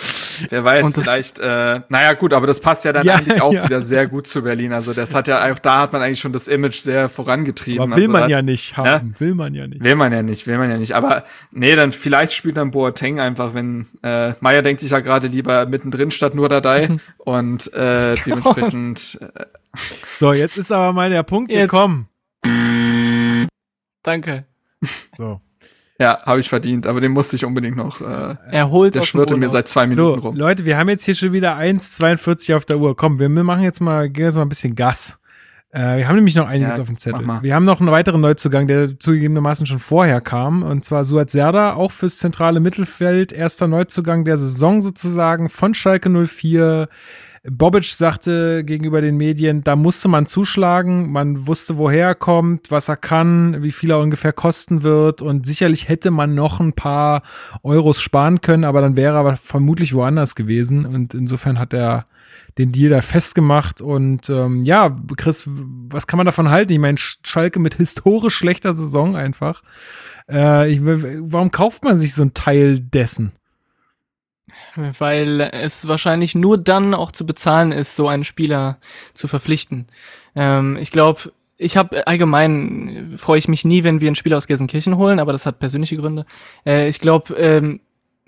Wer 0.50 0.64
weiß, 0.64 0.94
das- 0.94 1.04
vielleicht, 1.04 1.40
äh, 1.40 1.82
naja 1.90 2.14
gut, 2.14 2.34
aber 2.34 2.48
das 2.48 2.62
passt 2.62 2.86
ja 2.86 2.94
dann 2.94 3.06
Ja, 3.06 3.16
eigentlich 3.16 3.42
auch 3.42 3.52
ja. 3.54 3.66
wieder 3.66 3.82
sehr 3.82 4.08
gut 4.08 4.26
zu 4.26 4.42
Berlin. 4.42 4.72
Also 4.72 4.94
das 4.94 5.14
hat 5.14 5.28
ja 5.28 5.52
auch, 5.52 5.60
da 5.60 5.82
hat 5.82 5.92
man 5.94 6.02
eigentlich 6.02 6.22
schon 6.22 6.32
das 6.32 6.48
Image 6.48 6.76
sehr 6.78 7.10
vorangetrieben. 7.10 7.82
Aber 7.82 7.96
will 7.98 8.04
also 8.04 8.12
man 8.14 8.22
da, 8.22 8.28
ja 8.30 8.42
nicht 8.42 8.78
haben, 8.78 9.14
will 9.20 9.36
man 9.36 9.54
ja 9.54 9.68
nicht. 9.68 9.84
Will 9.84 9.96
man 9.96 10.14
ja 10.14 10.24
nicht, 10.24 10.48
will 10.48 10.58
man 10.58 10.70
ja 10.72 10.78
nicht. 10.78 10.94
Aber 10.94 11.26
nee, 11.52 11.76
dann 11.76 11.92
vielleicht 11.92 12.32
spielt 12.34 12.56
dann 12.58 12.72
Boateng 12.72 13.20
einfach, 13.20 13.54
wenn 13.54 13.88
äh, 14.02 14.34
Meier 14.40 14.62
denkt 14.62 14.80
sich 14.82 14.92
ja 14.92 15.00
gerade 15.02 15.28
lieber 15.28 15.66
mittendrin 15.66 16.10
statt 16.12 16.36
nur 16.36 16.48
dabei 16.48 16.98
und 17.18 17.74
äh, 17.74 18.16
dementsprechend 18.26 19.18
äh, 19.22 19.46
So, 20.16 20.32
jetzt 20.32 20.58
ist 20.58 20.72
aber 20.72 20.94
mal 20.94 21.10
der 21.10 21.24
Punkt 21.24 21.52
Jetzt. 21.52 21.70
gekommen. 21.70 22.08
Danke. 24.04 24.46
So, 25.18 25.42
ja, 26.00 26.20
habe 26.26 26.40
ich 26.40 26.50
verdient, 26.50 26.88
aber 26.88 27.00
den 27.02 27.12
musste 27.12 27.36
ich 27.36 27.46
unbedingt 27.46 27.78
noch. 27.78 28.02
Äh, 28.02 28.36
Er 28.52 28.70
holt 28.70 28.96
der 28.96 29.04
schwirrte 29.04 29.38
mir 29.38 29.50
seit 29.50 29.70
zwei 29.70 29.84
so 29.84 29.88
Minuten 29.90 30.20
rum. 30.20 30.36
Leute, 30.36 30.66
wir 30.66 30.78
haben 30.78 30.90
jetzt 30.90 31.06
hier 31.06 31.16
schon 31.16 31.32
wieder 31.32 31.56
1,42 31.58 32.56
auf 32.56 32.66
der 32.66 32.80
Uhr. 32.80 32.96
Komm, 32.96 33.20
wir 33.20 33.30
machen 33.30 33.64
jetzt 33.64 33.80
mal, 33.80 34.10
gehen 34.10 34.26
jetzt 34.26 34.36
mal 34.36 34.42
ein 34.42 34.50
bisschen 34.50 34.76
Gas. 34.76 35.18
Äh, 35.72 35.98
wir 35.98 36.08
haben 36.08 36.16
nämlich 36.16 36.36
noch 36.36 36.48
einiges 36.48 36.76
Ja, 36.78 36.82
auf 36.82 36.88
dem 36.88 36.98
Zettel. 36.98 37.26
Wir 37.42 37.54
haben 37.54 37.66
noch 37.66 37.82
einen 37.82 37.92
weiteren 37.92 38.22
Neuzugang, 38.22 38.66
der 38.68 38.98
zugegebenermaßen 38.98 39.66
schon 39.66 39.80
vorher 39.80 40.22
kam. 40.22 40.64
Und 40.64 40.86
zwar 40.86 41.04
Suat 41.04 41.32
Serda, 41.32 41.74
auch 41.74 41.92
fürs 41.92 42.18
zentrale 42.18 42.62
Mittelfeld. 42.62 43.34
Erster 43.34 43.68
Neuzugang 43.68 44.24
der 44.24 44.38
Saison 44.38 44.80
sozusagen 44.82 45.50
von 45.50 45.74
Schalke 45.74 46.10
04. 46.10 46.88
Bobic 47.48 47.86
sagte 47.86 48.64
gegenüber 48.64 49.02
den 49.02 49.18
Medien, 49.18 49.62
da 49.62 49.76
musste 49.76 50.08
man 50.08 50.26
zuschlagen. 50.26 51.12
Man 51.12 51.46
wusste, 51.46 51.78
woher 51.78 52.08
er 52.08 52.16
kommt, 52.16 52.72
was 52.72 52.90
er 52.90 52.98
kann, 52.98 53.62
wie 53.62 53.72
viel 53.72 53.92
er 53.92 54.00
ungefähr 54.00 54.34
kosten 54.34 54.82
wird. 54.82 55.22
Und 55.22 55.46
sicherlich 55.46 55.88
hätte 55.88 56.10
man 56.10 56.34
noch 56.34 56.60
ein 56.60 56.74
paar 56.74 57.22
Euros 57.62 58.02
sparen 58.02 58.42
können, 58.42 58.64
aber 58.64 58.82
dann 58.82 58.98
wäre 58.98 59.24
er 59.24 59.38
vermutlich 59.38 59.94
woanders 59.94 60.34
gewesen. 60.34 60.86
Und 60.86 61.14
insofern 61.14 61.60
hat 61.60 61.74
er 61.74 62.08
den 62.58 62.72
Deal 62.72 62.90
da 62.90 63.02
festgemacht. 63.02 63.80
Und 63.80 64.30
ähm, 64.30 64.64
ja, 64.64 64.96
Chris, 65.16 65.44
was 65.46 66.08
kann 66.08 66.18
man 66.18 66.26
davon 66.26 66.50
halten? 66.50 66.74
Ich 66.74 66.80
meine, 66.80 66.98
Sch- 66.98 67.18
Schalke 67.24 67.60
mit 67.60 67.76
historisch 67.76 68.36
schlechter 68.36 68.74
Saison 68.74 69.16
einfach. 69.16 69.62
Äh, 70.30 70.72
ich, 70.72 70.80
warum 70.84 71.52
kauft 71.52 71.84
man 71.84 71.96
sich 71.96 72.16
so 72.16 72.24
ein 72.24 72.34
Teil 72.34 72.80
dessen? 72.80 73.34
Weil 75.00 75.42
es 75.42 75.88
wahrscheinlich 75.88 76.36
nur 76.36 76.58
dann 76.58 76.94
auch 76.94 77.12
zu 77.12 77.26
bezahlen 77.26 77.72
ist, 77.72 77.96
so 77.96 78.08
einen 78.08 78.24
Spieler 78.24 78.78
zu 79.14 79.28
verpflichten. 79.28 79.88
Ähm, 80.36 80.78
ich 80.80 80.92
glaube, 80.92 81.32
ich 81.58 81.78
habe 81.78 82.06
allgemein 82.08 83.14
äh, 83.14 83.18
freue 83.18 83.40
ich 83.40 83.48
mich 83.48 83.66
nie, 83.66 83.84
wenn 83.84 84.02
wir 84.02 84.08
einen 84.08 84.16
Spieler 84.16 84.38
aus 84.38 84.48
Gelsenkirchen 84.48 84.98
holen, 84.98 85.20
aber 85.20 85.32
das 85.32 85.46
hat 85.46 85.60
persönliche 85.60 85.98
Gründe. 85.98 86.26
Äh, 86.66 86.90
ich 86.90 87.00
glaube, 87.00 87.34
ähm, 87.36 87.80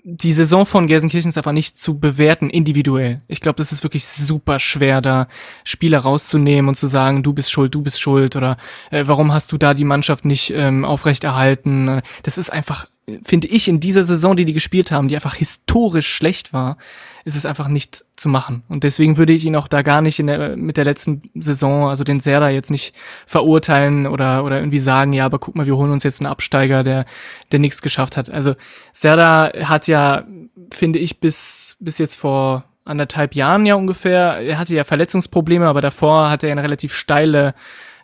die 0.04 0.32
Saison 0.32 0.64
von 0.64 0.86
Gelsenkirchen 0.86 1.28
ist 1.28 1.36
einfach 1.36 1.52
nicht 1.52 1.78
zu 1.78 1.98
bewerten 1.98 2.48
individuell. 2.48 3.20
Ich 3.28 3.40
glaube, 3.40 3.56
das 3.56 3.72
ist 3.72 3.82
wirklich 3.82 4.06
super 4.06 4.58
schwer, 4.58 5.02
da 5.02 5.28
Spieler 5.64 5.98
rauszunehmen 5.98 6.68
und 6.68 6.76
zu 6.76 6.86
sagen, 6.86 7.22
du 7.22 7.32
bist 7.34 7.50
schuld, 7.50 7.74
du 7.74 7.82
bist 7.82 8.00
schuld 8.00 8.36
oder 8.36 8.56
äh, 8.90 9.04
warum 9.06 9.32
hast 9.32 9.52
du 9.52 9.58
da 9.58 9.74
die 9.74 9.84
Mannschaft 9.84 10.24
nicht 10.24 10.50
ähm, 10.54 10.84
aufrechterhalten. 10.84 12.00
Das 12.22 12.38
ist 12.38 12.50
einfach 12.50 12.86
finde 13.24 13.48
ich, 13.48 13.68
in 13.68 13.80
dieser 13.80 14.04
Saison, 14.04 14.36
die 14.36 14.44
die 14.44 14.52
gespielt 14.52 14.90
haben, 14.90 15.08
die 15.08 15.14
einfach 15.14 15.34
historisch 15.34 16.08
schlecht 16.08 16.52
war, 16.52 16.76
ist 17.24 17.36
es 17.36 17.46
einfach 17.46 17.68
nicht 17.68 18.04
zu 18.16 18.28
machen. 18.28 18.62
Und 18.68 18.84
deswegen 18.84 19.16
würde 19.16 19.32
ich 19.32 19.44
ihn 19.44 19.56
auch 19.56 19.68
da 19.68 19.82
gar 19.82 20.00
nicht 20.00 20.18
in 20.18 20.28
der, 20.28 20.56
mit 20.56 20.76
der 20.76 20.84
letzten 20.84 21.22
Saison, 21.34 21.88
also 21.88 22.04
den 22.04 22.20
Serda 22.20 22.48
jetzt 22.48 22.70
nicht 22.70 22.94
verurteilen 23.26 24.06
oder, 24.06 24.44
oder 24.44 24.58
irgendwie 24.58 24.78
sagen, 24.78 25.12
ja, 25.12 25.26
aber 25.26 25.38
guck 25.38 25.54
mal, 25.54 25.66
wir 25.66 25.76
holen 25.76 25.92
uns 25.92 26.04
jetzt 26.04 26.20
einen 26.20 26.30
Absteiger, 26.30 26.82
der, 26.82 27.04
der 27.52 27.58
nichts 27.58 27.82
geschafft 27.82 28.16
hat. 28.16 28.30
Also 28.30 28.54
Serda 28.92 29.52
hat 29.64 29.86
ja, 29.88 30.24
finde 30.72 30.98
ich, 30.98 31.20
bis, 31.20 31.76
bis 31.80 31.98
jetzt 31.98 32.14
vor 32.14 32.64
anderthalb 32.84 33.34
Jahren 33.34 33.66
ja 33.66 33.74
ungefähr, 33.74 34.38
er 34.40 34.58
hatte 34.58 34.74
ja 34.74 34.84
Verletzungsprobleme, 34.84 35.66
aber 35.66 35.82
davor 35.82 36.30
hat 36.30 36.42
er 36.42 36.52
eine 36.52 36.62
relativ 36.62 36.94
steile 36.94 37.54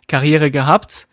Karriere 0.07 0.51
gehabt. 0.51 1.07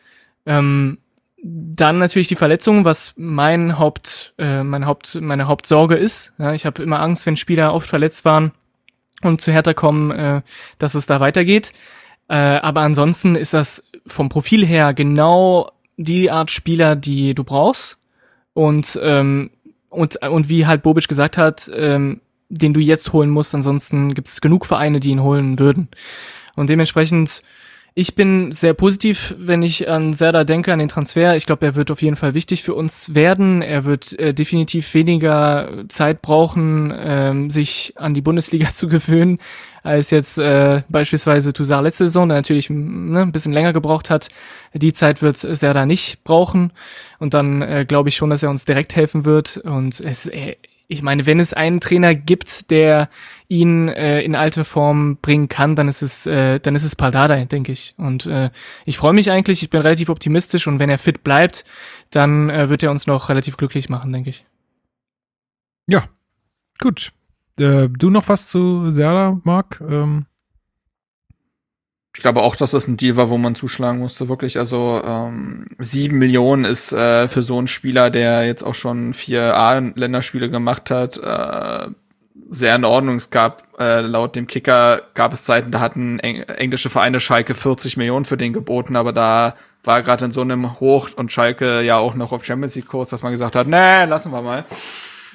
Ähm, 0.44 0.98
dann 1.42 1.98
natürlich 1.98 2.28
die 2.28 2.36
Verletzung, 2.36 2.84
was 2.84 3.14
mein 3.16 3.78
Haupt, 3.78 4.32
äh, 4.38 4.62
mein 4.62 4.86
Haupt, 4.86 5.18
meine 5.20 5.48
Hauptsorge 5.48 5.96
ist. 5.96 6.32
Ja, 6.38 6.54
ich 6.54 6.64
habe 6.64 6.82
immer 6.82 7.00
Angst, 7.00 7.26
wenn 7.26 7.36
Spieler 7.36 7.74
oft 7.74 7.88
verletzt 7.88 8.24
waren 8.24 8.52
und 9.22 9.40
zu 9.40 9.50
härter 9.52 9.74
kommen, 9.74 10.12
äh, 10.12 10.42
dass 10.78 10.94
es 10.94 11.06
da 11.06 11.18
weitergeht. 11.18 11.72
Äh, 12.28 12.36
aber 12.36 12.82
ansonsten 12.82 13.34
ist 13.34 13.54
das 13.54 13.84
vom 14.06 14.28
Profil 14.28 14.64
her 14.64 14.94
genau 14.94 15.72
die 15.96 16.30
Art 16.30 16.50
Spieler, 16.52 16.94
die 16.94 17.34
du 17.34 17.42
brauchst. 17.42 17.98
Und, 18.54 18.98
ähm, 19.02 19.50
und, 19.88 20.16
und 20.22 20.48
wie 20.48 20.66
halt 20.66 20.82
Bobic 20.82 21.08
gesagt 21.08 21.38
hat, 21.38 21.68
ähm, 21.74 22.20
den 22.50 22.72
du 22.72 22.80
jetzt 22.80 23.12
holen 23.12 23.30
musst, 23.30 23.54
ansonsten 23.54 24.14
gibt 24.14 24.28
es 24.28 24.40
genug 24.40 24.66
Vereine, 24.66 25.00
die 25.00 25.10
ihn 25.10 25.22
holen 25.22 25.58
würden. 25.58 25.88
Und 26.54 26.68
dementsprechend 26.70 27.42
ich 27.94 28.14
bin 28.14 28.52
sehr 28.52 28.72
positiv, 28.72 29.34
wenn 29.38 29.62
ich 29.62 29.88
an 29.88 30.14
Serda 30.14 30.44
denke, 30.44 30.72
an 30.72 30.78
den 30.78 30.88
Transfer. 30.88 31.36
Ich 31.36 31.44
glaube, 31.44 31.66
er 31.66 31.74
wird 31.74 31.90
auf 31.90 32.00
jeden 32.00 32.16
Fall 32.16 32.32
wichtig 32.32 32.62
für 32.62 32.74
uns 32.74 33.14
werden. 33.14 33.60
Er 33.60 33.84
wird 33.84 34.18
äh, 34.18 34.32
definitiv 34.32 34.94
weniger 34.94 35.84
Zeit 35.88 36.22
brauchen, 36.22 36.92
ähm, 36.96 37.50
sich 37.50 37.92
an 37.96 38.14
die 38.14 38.22
Bundesliga 38.22 38.68
zu 38.72 38.88
gewöhnen, 38.88 39.38
als 39.82 40.10
jetzt 40.10 40.38
äh, 40.38 40.82
beispielsweise 40.88 41.52
Toussaint 41.52 41.84
letzte 41.84 42.06
Saison, 42.06 42.30
der 42.30 42.38
natürlich 42.38 42.70
ne, 42.70 43.20
ein 43.20 43.32
bisschen 43.32 43.52
länger 43.52 43.74
gebraucht 43.74 44.08
hat. 44.08 44.30
Die 44.72 44.94
Zeit 44.94 45.20
wird 45.20 45.36
Serda 45.36 45.84
nicht 45.84 46.24
brauchen. 46.24 46.72
Und 47.18 47.34
dann 47.34 47.60
äh, 47.60 47.84
glaube 47.86 48.08
ich 48.08 48.16
schon, 48.16 48.30
dass 48.30 48.42
er 48.42 48.48
uns 48.48 48.64
direkt 48.64 48.96
helfen 48.96 49.26
wird. 49.26 49.58
Und 49.58 50.00
es, 50.00 50.26
er, 50.26 50.56
ich 50.88 51.02
meine, 51.02 51.26
wenn 51.26 51.40
es 51.40 51.52
einen 51.52 51.80
Trainer 51.80 52.14
gibt, 52.14 52.70
der 52.70 53.08
ihn 53.52 53.88
äh, 53.88 54.22
in 54.22 54.34
alte 54.34 54.64
Form 54.64 55.18
bringen 55.20 55.48
kann, 55.48 55.76
dann 55.76 55.86
ist 55.86 56.00
es, 56.00 56.26
äh, 56.26 56.58
dann 56.58 56.74
ist 56.74 56.84
es 56.84 56.96
Paldada, 56.96 57.44
denke 57.44 57.70
ich. 57.70 57.94
Und 57.98 58.24
äh, 58.26 58.50
ich 58.86 58.96
freue 58.96 59.12
mich 59.12 59.30
eigentlich, 59.30 59.62
ich 59.62 59.68
bin 59.68 59.82
relativ 59.82 60.08
optimistisch 60.08 60.66
und 60.66 60.78
wenn 60.78 60.88
er 60.88 60.96
fit 60.96 61.22
bleibt, 61.22 61.66
dann 62.10 62.48
äh, 62.48 62.70
wird 62.70 62.82
er 62.82 62.90
uns 62.90 63.06
noch 63.06 63.28
relativ 63.28 63.58
glücklich 63.58 63.90
machen, 63.90 64.10
denke 64.10 64.30
ich. 64.30 64.46
Ja, 65.86 66.04
gut. 66.80 67.12
Äh, 67.58 67.88
du 67.90 68.08
noch 68.08 68.28
was 68.28 68.48
zu 68.48 68.90
Serda, 68.90 69.38
Marc? 69.44 69.82
Ähm 69.86 70.24
ich 72.14 72.20
glaube 72.20 72.42
auch, 72.42 72.56
dass 72.56 72.72
das 72.72 72.88
ein 72.88 72.98
Deal 72.98 73.16
war, 73.16 73.30
wo 73.30 73.38
man 73.38 73.54
zuschlagen 73.54 73.98
musste. 73.98 74.28
Wirklich, 74.28 74.58
also 74.58 75.00
ähm, 75.04 75.66
sieben 75.78 76.18
Millionen 76.18 76.64
ist 76.64 76.92
äh, 76.92 77.26
für 77.26 77.42
so 77.42 77.56
einen 77.56 77.68
Spieler, 77.68 78.10
der 78.10 78.46
jetzt 78.46 78.62
auch 78.62 78.74
schon 78.74 79.14
vier 79.14 79.56
A-Länderspiele 79.56 80.50
gemacht 80.50 80.90
hat, 80.90 81.16
äh, 81.16 81.88
sehr 82.48 82.74
in 82.74 82.84
Ordnung. 82.84 83.16
Es 83.16 83.30
gab 83.30 83.62
äh, 83.78 84.00
laut 84.00 84.36
dem 84.36 84.46
Kicker 84.46 85.02
gab 85.14 85.32
es 85.32 85.44
Zeiten, 85.44 85.70
da 85.70 85.80
hatten 85.80 86.18
eng 86.18 86.42
englische 86.42 86.90
Vereine 86.90 87.20
Schalke 87.20 87.54
40 87.54 87.96
Millionen 87.96 88.24
für 88.24 88.36
den 88.36 88.52
geboten, 88.52 88.96
aber 88.96 89.12
da 89.12 89.54
war 89.84 90.02
gerade 90.02 90.26
in 90.26 90.32
so 90.32 90.42
einem 90.42 90.80
Hoch 90.80 91.10
und 91.16 91.32
Schalke 91.32 91.82
ja 91.82 91.96
auch 91.96 92.14
noch 92.14 92.32
auf 92.32 92.44
Champions 92.44 92.76
League 92.76 92.86
Kurs, 92.86 93.08
dass 93.08 93.22
man 93.22 93.32
gesagt 93.32 93.56
hat, 93.56 93.66
nee, 93.66 94.04
lassen 94.04 94.32
wir 94.32 94.42
mal. 94.42 94.64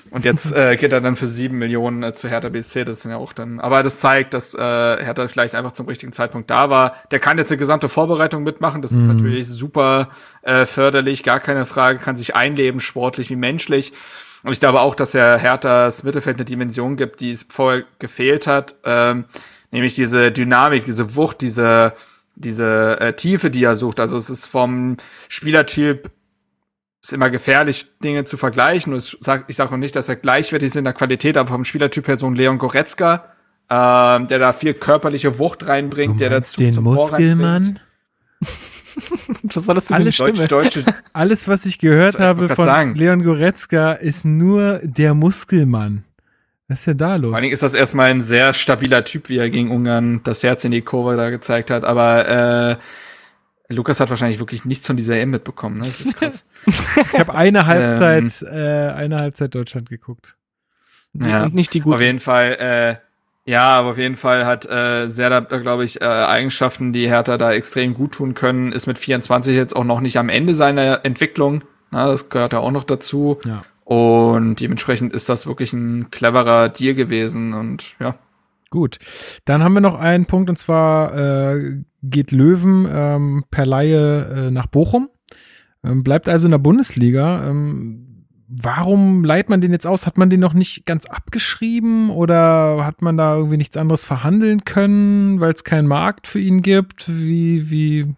Und 0.09 0.25
jetzt 0.25 0.51
äh, 0.55 0.77
geht 0.77 0.93
er 0.93 1.01
dann 1.01 1.15
für 1.15 1.27
sieben 1.27 1.57
Millionen 1.57 2.03
äh, 2.03 2.13
zu 2.13 2.29
Hertha 2.29 2.49
BSC. 2.49 2.85
Das 2.85 2.99
ist 2.99 3.11
ja 3.11 3.17
auch 3.17 3.33
dann. 3.33 3.59
Aber 3.59 3.83
das 3.83 3.99
zeigt, 3.99 4.33
dass 4.33 4.53
äh, 4.53 4.57
Hertha 4.57 5.27
vielleicht 5.27 5.55
einfach 5.55 5.73
zum 5.73 5.87
richtigen 5.87 6.13
Zeitpunkt 6.13 6.49
da 6.49 6.69
war. 6.69 6.95
Der 7.11 7.19
kann 7.19 7.37
jetzt 7.37 7.51
die 7.51 7.57
gesamte 7.57 7.89
Vorbereitung 7.89 8.43
mitmachen. 8.43 8.81
Das 8.81 8.91
ist 8.91 9.03
mhm. 9.03 9.15
natürlich 9.15 9.47
super 9.47 10.09
äh, 10.43 10.65
förderlich, 10.65 11.23
gar 11.23 11.39
keine 11.39 11.65
Frage. 11.65 11.99
Kann 11.99 12.15
sich 12.15 12.35
einleben, 12.35 12.79
sportlich 12.79 13.29
wie 13.29 13.35
menschlich. 13.35 13.93
Und 14.47 14.53
ich 14.53 14.59
glaube 14.59 14.81
auch, 14.81 14.95
dass 14.95 15.13
er 15.13 15.37
Herthas 15.37 16.03
Mittelfeld 16.03 16.37
eine 16.37 16.45
Dimension 16.45 16.95
gibt, 16.95 17.19
die 17.21 17.31
es 17.31 17.45
vorher 17.47 17.83
gefehlt 17.99 18.47
hat. 18.47 18.75
Ähm, 18.83 19.25
nämlich 19.71 19.93
diese 19.93 20.31
Dynamik, 20.31 20.85
diese 20.85 21.15
Wucht, 21.15 21.41
diese 21.41 21.93
diese 22.37 22.99
äh, 22.99 23.13
Tiefe, 23.13 23.49
die 23.49 23.63
er 23.63 23.75
sucht. 23.75 23.99
Also 23.99 24.17
es 24.17 24.29
ist 24.29 24.45
vom 24.45 24.97
Spielertyp 25.27 26.11
ist 27.01 27.13
immer 27.13 27.29
gefährlich, 27.29 27.87
Dinge 28.03 28.25
zu 28.25 28.37
vergleichen. 28.37 28.93
Und 28.93 28.99
ich 28.99 29.17
sage 29.21 29.45
sag 29.49 29.71
auch 29.71 29.77
nicht, 29.77 29.95
dass 29.95 30.09
er 30.09 30.15
gleichwertig 30.15 30.67
ist 30.67 30.75
in 30.75 30.83
der 30.83 30.93
Qualität, 30.93 31.37
aber 31.37 31.49
vom 31.49 31.65
Spielertyp 31.65 32.07
her 32.07 32.17
so 32.17 32.27
ein 32.27 32.35
Leon 32.35 32.57
Goretzka, 32.57 33.33
ähm, 33.69 34.27
der 34.27 34.39
da 34.39 34.53
viel 34.53 34.73
körperliche 34.73 35.39
Wucht 35.39 35.67
reinbringt, 35.67 36.19
der 36.19 36.29
dazu 36.29 36.57
den 36.57 36.75
Muskelmann. 36.81 37.79
was 39.53 39.67
war 39.67 39.75
das 39.75 39.87
für 39.87 39.95
alles, 39.95 40.19
eine 40.19 40.33
Stimme? 40.33 40.47
Deutsche, 40.47 40.83
alles, 41.13 41.47
was 41.47 41.65
ich 41.65 41.79
gehört 41.79 42.13
So, 42.13 42.19
habe 42.19 42.45
ich 42.45 42.51
von 42.53 42.65
sagen. 42.65 42.95
Leon 42.95 43.23
Goretzka, 43.23 43.93
ist 43.93 44.25
nur 44.25 44.79
der 44.83 45.13
Muskelmann. 45.13 46.03
Was 46.67 46.79
ist 46.79 46.87
denn 46.87 46.97
da 46.97 47.15
los? 47.15 47.29
Vor 47.29 47.35
allen 47.35 47.43
Dingen 47.43 47.53
ist 47.53 47.63
das 47.63 47.73
erstmal 47.73 48.09
ein 48.09 48.21
sehr 48.21 48.53
stabiler 48.53 49.03
Typ, 49.05 49.29
wie 49.29 49.37
er 49.37 49.49
gegen 49.49 49.71
Ungarn 49.71 50.21
das 50.23 50.43
Herz 50.43 50.63
in 50.65 50.71
die 50.71 50.81
Kurve 50.81 51.15
da 51.15 51.29
gezeigt 51.29 51.69
hat. 51.71 51.85
Aber 51.85 52.27
äh, 53.69 53.73
Lukas 53.73 53.99
hat 53.99 54.09
wahrscheinlich 54.09 54.39
wirklich 54.39 54.65
nichts 54.65 54.85
von 54.85 54.97
dieser 54.97 55.17
EM 55.17 55.29
mitbekommen. 55.31 55.77
Ne? 55.79 55.85
Das 55.85 56.01
ist 56.01 56.15
krass. 56.15 56.49
Ich 57.13 57.19
habe 57.19 57.33
eine 57.35 57.65
Halbzeit, 57.65 58.41
äh, 58.41 58.89
eine 58.89 59.17
Halbzeit 59.17 59.55
Deutschland 59.55 59.89
geguckt. 59.89 60.35
ja. 61.13 61.43
Und 61.43 61.55
nicht 61.55 61.73
die 61.73 61.79
Auf 61.79 61.85
guten. 61.85 62.01
jeden 62.01 62.19
Fall, 62.19 62.51
äh, 62.59 63.06
ja, 63.47 63.75
aber 63.77 63.89
auf 63.91 63.97
jeden 63.97 64.15
Fall 64.15 64.45
hat 64.45 64.69
äh, 64.69 65.07
Serda, 65.07 65.39
glaube 65.39 65.85
ich, 65.85 66.01
äh, 66.01 66.05
Eigenschaften, 66.05 66.93
die 66.93 67.07
Hertha 67.07 67.37
da 67.37 67.53
extrem 67.53 67.93
gut 67.93 68.11
tun 68.13 68.33
können. 68.33 68.71
Ist 68.71 68.87
mit 68.87 68.99
24 68.99 69.55
jetzt 69.55 69.75
auch 69.75 69.85
noch 69.85 70.01
nicht 70.01 70.17
am 70.17 70.29
Ende 70.29 70.53
seiner 70.53 71.05
Entwicklung. 71.05 71.63
Na, 71.89 72.07
das 72.07 72.29
gehört 72.29 72.53
ja 72.53 72.59
auch 72.59 72.71
noch 72.71 72.83
dazu. 72.83 73.39
Ja. 73.45 73.63
Und 73.85 74.59
dementsprechend 74.59 75.13
ist 75.13 75.29
das 75.29 75.47
wirklich 75.47 75.71
ein 75.71 76.11
cleverer 76.11 76.69
Deal 76.69 76.93
gewesen. 76.93 77.53
Und 77.53 77.95
ja, 77.99 78.15
Gut. 78.69 78.97
Dann 79.45 79.63
haben 79.63 79.73
wir 79.73 79.81
noch 79.81 79.95
einen 79.95 80.25
Punkt 80.25 80.49
und 80.49 80.57
zwar 80.57 81.15
äh, 81.15 81.83
geht 82.03 82.31
Löwen 82.31 82.87
ähm, 82.91 83.45
per 83.49 83.65
Laie 83.65 84.47
äh, 84.47 84.51
nach 84.51 84.67
Bochum. 84.67 85.09
Ähm, 85.83 86.03
bleibt 86.03 86.27
also 86.27 86.47
in 86.47 86.51
der 86.51 86.57
Bundesliga. 86.57 87.47
Ähm, 87.47 88.06
warum 88.47 89.23
leiht 89.23 89.49
man 89.49 89.61
den 89.61 89.71
jetzt 89.71 89.87
aus? 89.87 90.07
Hat 90.07 90.17
man 90.17 90.29
den 90.29 90.39
noch 90.39 90.53
nicht 90.53 90.85
ganz 90.85 91.05
abgeschrieben 91.05 92.09
oder 92.09 92.85
hat 92.85 93.01
man 93.01 93.17
da 93.17 93.35
irgendwie 93.35 93.57
nichts 93.57 93.77
anderes 93.77 94.05
verhandeln 94.05 94.65
können, 94.65 95.39
weil 95.39 95.53
es 95.53 95.63
keinen 95.63 95.87
Markt 95.87 96.27
für 96.27 96.39
ihn 96.39 96.61
gibt? 96.61 97.07
Wie, 97.07 97.69
wie, 97.69 98.15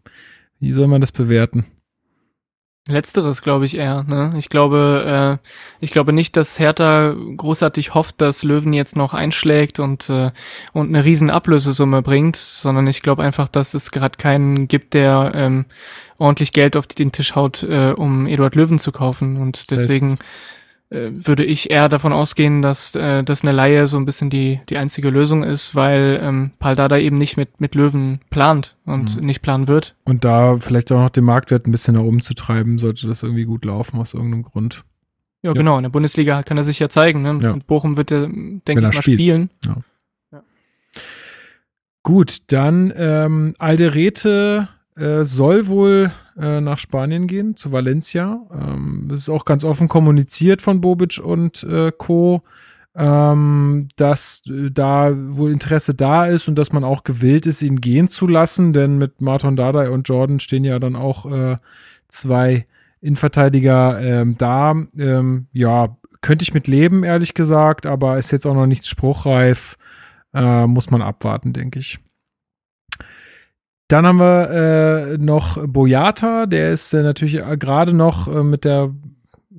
wie 0.60 0.72
soll 0.72 0.88
man 0.88 1.02
das 1.02 1.12
bewerten? 1.12 1.66
Letzteres 2.90 3.42
glaube 3.42 3.66
ich 3.66 3.78
eher. 3.78 4.04
Ne? 4.04 4.34
Ich 4.38 4.50
glaube, 4.50 5.40
äh, 5.42 5.48
ich 5.80 5.92
glaube 5.92 6.12
nicht, 6.14 6.36
dass 6.36 6.60
Hertha 6.60 7.14
großartig 7.38 7.94
hofft, 7.94 8.20
dass 8.20 8.44
Löwen 8.44 8.74
jetzt 8.74 8.96
noch 8.96 9.14
einschlägt 9.14 9.80
und 9.80 10.10
und 10.74 10.88
eine 10.90 11.06
riesen 11.06 11.30
Ablösesumme 11.30 12.02
bringt, 12.02 12.36
sondern 12.36 12.88
ich 12.88 13.02
glaube 13.02 13.24
einfach, 13.24 13.48
dass 13.48 13.74
es 13.74 13.92
gerade 13.92 14.18
keinen 14.18 14.68
gibt, 14.68 14.94
der 14.94 15.32
ähm, 15.36 15.66
ordentlich 16.18 16.52
Geld 16.52 16.76
auf 16.76 16.88
den 16.88 17.12
Tisch 17.12 17.36
haut, 17.36 17.64
äh, 17.64 17.92
um 17.96 18.28
Eduard 18.28 18.56
Löwen 18.56 18.80
zu 18.80 18.92
kaufen. 18.92 19.38
Und 19.38 19.72
Das 19.72 19.78
heißt- 19.78 19.82
deswegen 19.82 20.14
äh, 20.14 20.18
würde 20.92 21.46
ich 21.46 21.70
eher 21.70 21.88
davon 21.88 22.14
ausgehen, 22.14 22.62
dass 22.64 22.96
äh, 22.96 23.24
dass 23.24 23.44
eine 23.44 23.52
Laie 23.52 23.86
so 23.86 23.98
ein 23.98 24.06
bisschen 24.06 24.30
die 24.32 24.60
die 24.70 24.78
einzige 24.78 25.10
Lösung 25.12 25.44
ist, 25.44 25.76
weil 25.76 26.20
ähm, 26.22 26.52
Paldada 26.60 26.98
eben 26.98 27.18
nicht 27.18 27.38
mit 27.38 27.62
mit 27.62 27.76
Löwen 27.76 28.22
plant 28.32 28.76
und 28.86 29.22
nicht 29.22 29.42
planen 29.44 29.68
wird. 29.68 29.96
Und 30.06 30.26
da 30.26 30.58
vielleicht 30.58 30.92
auch 30.92 31.00
noch 31.00 31.10
den 31.12 31.26
Marktwert 31.26 31.68
ein 31.68 31.72
bisschen 31.72 31.94
nach 31.94 32.02
oben 32.02 32.22
zu 32.22 32.34
treiben, 32.34 32.80
sollte 32.80 33.08
das 33.08 33.22
irgendwie 33.22 33.46
gut 33.46 33.66
laufen 33.66 34.00
aus 34.00 34.14
irgendeinem 34.16 34.44
Grund. 34.44 34.84
Ja, 35.44 35.52
Ja. 35.52 35.54
genau. 35.54 35.78
In 35.78 35.84
der 35.84 35.90
Bundesliga 35.90 36.42
kann 36.44 36.58
er 36.58 36.64
sich 36.64 36.80
ja 36.80 36.90
zeigen. 36.90 37.22
Ne? 37.22 37.40
Ja. 37.42 37.54
Mit 37.54 37.68
Bochum 37.68 37.96
wird 37.96 38.12
er, 38.12 38.22
denke 38.28 38.64
Wenn 38.68 38.78
ich 38.78 38.84
mal, 38.84 38.94
spielt. 38.94 39.20
spielen. 39.20 39.50
Gut, 42.04 42.52
dann 42.52 42.92
ähm, 42.96 43.56
Alderete 43.60 44.70
äh, 44.96 45.24
soll 45.24 45.68
wohl 45.68 46.12
äh, 46.40 46.62
nach 46.62 46.78
Spanien 46.78 47.28
gehen, 47.28 47.56
zu 47.56 47.72
Valencia. 47.72 48.42
Ähm, 48.54 49.08
das 49.10 49.20
ist 49.20 49.30
auch 49.30 49.46
ganz 49.46 49.64
offen 49.64 49.88
kommuniziert 49.88 50.62
von 50.62 50.82
Bobic 50.82 51.20
und 51.20 51.64
äh, 51.64 51.92
Co., 51.92 52.42
ähm, 52.96 53.90
dass 53.96 54.42
äh, 54.48 54.72
da 54.72 55.12
wohl 55.16 55.52
Interesse 55.52 55.94
da 55.94 56.26
ist 56.26 56.48
und 56.48 56.56
dass 56.56 56.72
man 56.72 56.84
auch 56.84 57.04
gewillt 57.04 57.46
ist, 57.46 57.62
ihn 57.62 57.80
gehen 57.82 58.08
zu 58.08 58.28
lassen, 58.28 58.74
denn 58.74 58.98
mit 58.98 59.22
Martin 59.22 59.56
Dardai 59.56 59.90
und 59.90 60.08
Jordan 60.10 60.40
stehen 60.40 60.64
ja 60.64 60.80
dann 60.80 60.96
auch 60.96 61.26
äh, 61.32 61.58
zwei 62.08 62.66
Innenverteidiger 63.02 64.00
ähm, 64.02 64.36
da. 64.38 64.76
Ähm, 64.98 65.48
ja, 65.54 65.98
könnte 66.22 66.44
ich 66.44 66.54
mit 66.54 66.68
leben, 66.68 67.04
ehrlich 67.04 67.34
gesagt, 67.34 67.86
aber 67.86 68.18
ist 68.18 68.32
jetzt 68.32 68.46
auch 68.46 68.56
noch 68.56 68.66
nichts 68.66 68.88
spruchreif. 68.88 69.78
Äh, 70.34 70.68
muss 70.68 70.92
man 70.92 71.02
abwarten, 71.02 71.54
denke 71.54 71.80
ich. 71.80 72.00
Dann 73.90 74.06
haben 74.06 74.20
wir 74.20 74.50
äh, 74.52 75.18
noch 75.18 75.66
Boyata, 75.68 76.46
der 76.46 76.72
ist 76.72 76.94
äh, 76.94 77.02
natürlich 77.02 77.40
äh, 77.40 77.58
gerade 77.58 77.92
noch 77.92 78.28
äh, 78.28 78.44
mit 78.44 78.64
der 78.64 78.94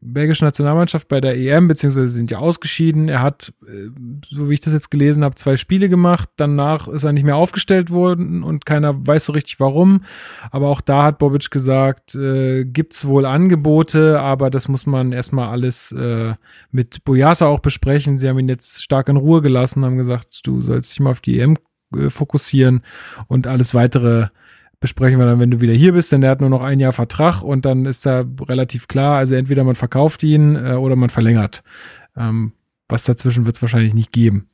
belgischen 0.01 0.44
Nationalmannschaft 0.44 1.09
bei 1.09 1.20
der 1.20 1.36
EM, 1.36 1.66
beziehungsweise 1.66 2.07
sind 2.07 2.31
ja 2.31 2.39
ausgeschieden. 2.39 3.09
Er 3.09 3.23
hat, 3.23 3.52
äh, 3.66 3.89
so 4.28 4.48
wie 4.48 4.55
ich 4.55 4.61
das 4.61 4.73
jetzt 4.73 4.93
gelesen 4.93 5.24
habe, 5.24 5.35
zwei 5.35 5.57
Spiele 5.57 5.89
gemacht. 5.89 6.28
Danach 6.36 6.86
ist 6.86 7.02
er 7.02 7.12
nicht 7.12 7.24
mehr 7.24 7.35
aufgestellt 7.35 7.90
worden 7.90 8.44
und 8.44 8.66
keiner 8.66 9.05
weiß 9.05 9.27
so 9.27 9.32
richtig 9.32 9.59
warum. 9.59 10.05
Aber 10.52 10.69
auch 10.69 10.81
da 10.81 11.02
hat 11.02 11.19
Bobic 11.19 11.51
gesagt, 11.51 12.15
äh, 12.15 12.65
gibt's 12.65 13.07
wohl 13.07 13.27
Angebote, 13.27 14.20
aber 14.20 14.48
das 14.51 14.69
muss 14.69 14.86
man 14.86 15.11
erstmal 15.11 15.48
alles 15.48 15.90
äh, 15.90 16.35
mit 16.70 17.05
Boyata 17.05 17.47
auch 17.47 17.61
besprechen. 17.61 18.19
Sie 18.20 18.28
haben 18.28 18.39
ihn 18.39 18.48
jetzt 18.48 18.85
stark 18.85 19.09
in 19.09 19.16
Ruhe 19.16 19.43
gelassen, 19.43 19.85
haben 19.85 19.97
gesagt, 19.97 20.47
du 20.47 20.61
sollst 20.61 20.93
dich 20.93 21.01
mal 21.01 21.11
auf 21.11 21.20
die 21.20 21.40
EM 21.40 21.57
fokussieren 22.08 22.82
und 23.28 23.46
alles 23.46 23.74
weitere 23.74 24.28
besprechen 24.80 25.18
wir 25.18 25.26
dann, 25.26 25.38
wenn 25.38 25.50
du 25.50 25.60
wieder 25.60 25.74
hier 25.74 25.92
bist, 25.92 26.10
denn 26.10 26.22
der 26.22 26.30
hat 26.30 26.40
nur 26.40 26.48
noch 26.48 26.62
ein 26.62 26.80
Jahr 26.80 26.94
Vertrag 26.94 27.42
und 27.42 27.66
dann 27.66 27.84
ist 27.84 28.06
da 28.06 28.24
relativ 28.48 28.88
klar, 28.88 29.18
also 29.18 29.34
entweder 29.34 29.62
man 29.62 29.74
verkauft 29.74 30.22
ihn 30.22 30.56
äh, 30.56 30.72
oder 30.72 30.96
man 30.96 31.10
verlängert. 31.10 31.62
Ähm, 32.16 32.52
was 32.88 33.04
dazwischen 33.04 33.44
wird 33.44 33.56
es 33.56 33.62
wahrscheinlich 33.62 33.94
nicht 33.94 34.10
geben. 34.10 34.48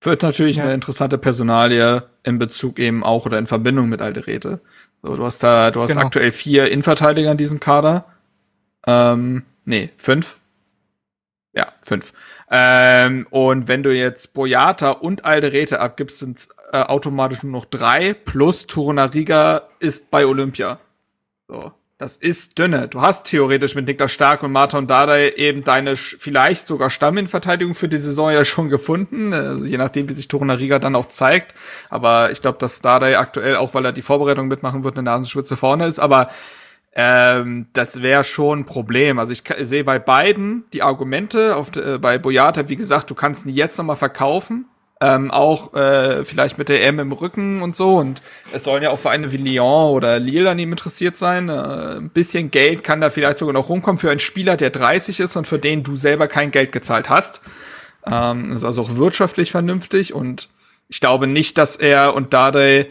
Wird 0.00 0.22
natürlich 0.22 0.56
ja. 0.56 0.64
eine 0.64 0.74
interessante 0.74 1.18
Personalie 1.18 2.04
in 2.22 2.38
Bezug 2.38 2.78
eben 2.78 3.02
auch 3.02 3.26
oder 3.26 3.38
in 3.38 3.46
Verbindung 3.46 3.88
mit 3.88 4.00
Alderete. 4.00 4.60
So, 5.02 5.16
du 5.16 5.24
hast 5.24 5.42
da, 5.42 5.70
du 5.70 5.82
hast 5.82 5.90
genau. 5.90 6.02
aktuell 6.02 6.32
vier 6.32 6.70
Innenverteidiger 6.70 7.30
in 7.30 7.36
diesem 7.36 7.58
Kader. 7.58 8.04
Ähm, 8.86 9.42
nee, 9.64 9.90
fünf. 9.96 10.36
Ja, 11.54 11.72
fünf. 11.82 12.12
Ähm, 12.56 13.26
und 13.30 13.66
wenn 13.66 13.82
du 13.82 13.92
jetzt 13.92 14.32
Boyata 14.32 14.92
und 14.92 15.24
Alderete 15.24 15.80
abgibst, 15.80 16.20
sind 16.20 16.46
äh, 16.70 16.82
automatisch 16.82 17.42
nur 17.42 17.50
noch 17.50 17.64
drei, 17.64 18.14
plus 18.14 18.68
Torunariga 18.68 19.62
ist 19.80 20.12
bei 20.12 20.24
Olympia. 20.24 20.78
So. 21.48 21.72
Das 21.98 22.16
ist 22.16 22.58
dünne. 22.58 22.86
Du 22.86 23.00
hast 23.00 23.26
theoretisch 23.26 23.74
mit 23.74 23.86
Niklas 23.86 24.12
Stark 24.12 24.42
und 24.42 24.52
Martin 24.52 24.86
Dardai 24.86 25.30
eben 25.30 25.64
deine 25.64 25.96
vielleicht 25.96 26.66
sogar 26.66 26.90
Stamminverteidigung 26.90 27.74
für 27.74 27.88
die 27.88 27.98
Saison 27.98 28.30
ja 28.30 28.44
schon 28.44 28.68
gefunden, 28.68 29.32
äh, 29.32 29.54
je 29.66 29.76
nachdem, 29.78 30.08
wie 30.08 30.12
sich 30.12 30.28
Torunariga 30.28 30.78
dann 30.78 30.94
auch 30.94 31.06
zeigt. 31.06 31.54
Aber 31.90 32.30
ich 32.30 32.40
glaube, 32.40 32.58
dass 32.58 32.80
Dardai 32.80 33.18
aktuell, 33.18 33.56
auch 33.56 33.74
weil 33.74 33.84
er 33.84 33.92
die 33.92 34.02
Vorbereitung 34.02 34.46
mitmachen 34.46 34.84
wird, 34.84 34.96
eine 34.96 35.04
Nasenspitze 35.04 35.56
vorne 35.56 35.86
ist. 35.86 35.98
Aber 35.98 36.30
ähm, 36.94 37.66
das 37.72 38.02
wäre 38.02 38.24
schon 38.24 38.60
ein 38.60 38.66
Problem. 38.66 39.18
Also 39.18 39.32
ich 39.32 39.42
sehe 39.60 39.84
bei 39.84 39.98
beiden 39.98 40.64
die 40.72 40.82
Argumente. 40.82 41.56
Auf, 41.56 41.74
äh, 41.76 41.98
bei 41.98 42.18
Boyata, 42.18 42.68
wie 42.68 42.76
gesagt, 42.76 43.10
du 43.10 43.14
kannst 43.14 43.46
ihn 43.46 43.54
jetzt 43.54 43.78
nochmal 43.78 43.96
verkaufen 43.96 44.66
ähm, 45.04 45.30
auch 45.30 45.74
äh, 45.74 46.24
vielleicht 46.24 46.56
mit 46.56 46.68
der 46.68 46.86
M 46.86 46.98
im 46.98 47.12
Rücken 47.12 47.62
und 47.62 47.76
so. 47.76 47.96
Und 47.96 48.22
es 48.52 48.64
sollen 48.64 48.82
ja 48.82 48.90
auch 48.90 48.98
Vereine 48.98 49.32
wie 49.32 49.36
Lyon 49.36 49.90
oder 49.90 50.18
Lille 50.18 50.50
an 50.50 50.58
ihm 50.58 50.72
interessiert 50.72 51.16
sein. 51.16 51.48
Äh, 51.48 51.96
ein 51.96 52.10
bisschen 52.10 52.50
Geld 52.50 52.84
kann 52.84 53.00
da 53.00 53.10
vielleicht 53.10 53.38
sogar 53.38 53.52
noch 53.52 53.68
rumkommen 53.68 53.98
für 53.98 54.10
einen 54.10 54.20
Spieler, 54.20 54.56
der 54.56 54.70
30 54.70 55.20
ist 55.20 55.36
und 55.36 55.46
für 55.46 55.58
den 55.58 55.82
du 55.82 55.96
selber 55.96 56.28
kein 56.28 56.50
Geld 56.50 56.72
gezahlt 56.72 57.10
hast. 57.10 57.42
Ähm, 58.10 58.52
ist 58.52 58.64
also 58.64 58.82
auch 58.82 58.96
wirtschaftlich 58.96 59.50
vernünftig 59.50 60.14
und 60.14 60.48
ich 60.88 61.00
glaube 61.00 61.26
nicht, 61.26 61.58
dass 61.58 61.76
er 61.76 62.14
und 62.14 62.32
Dade, 62.34 62.86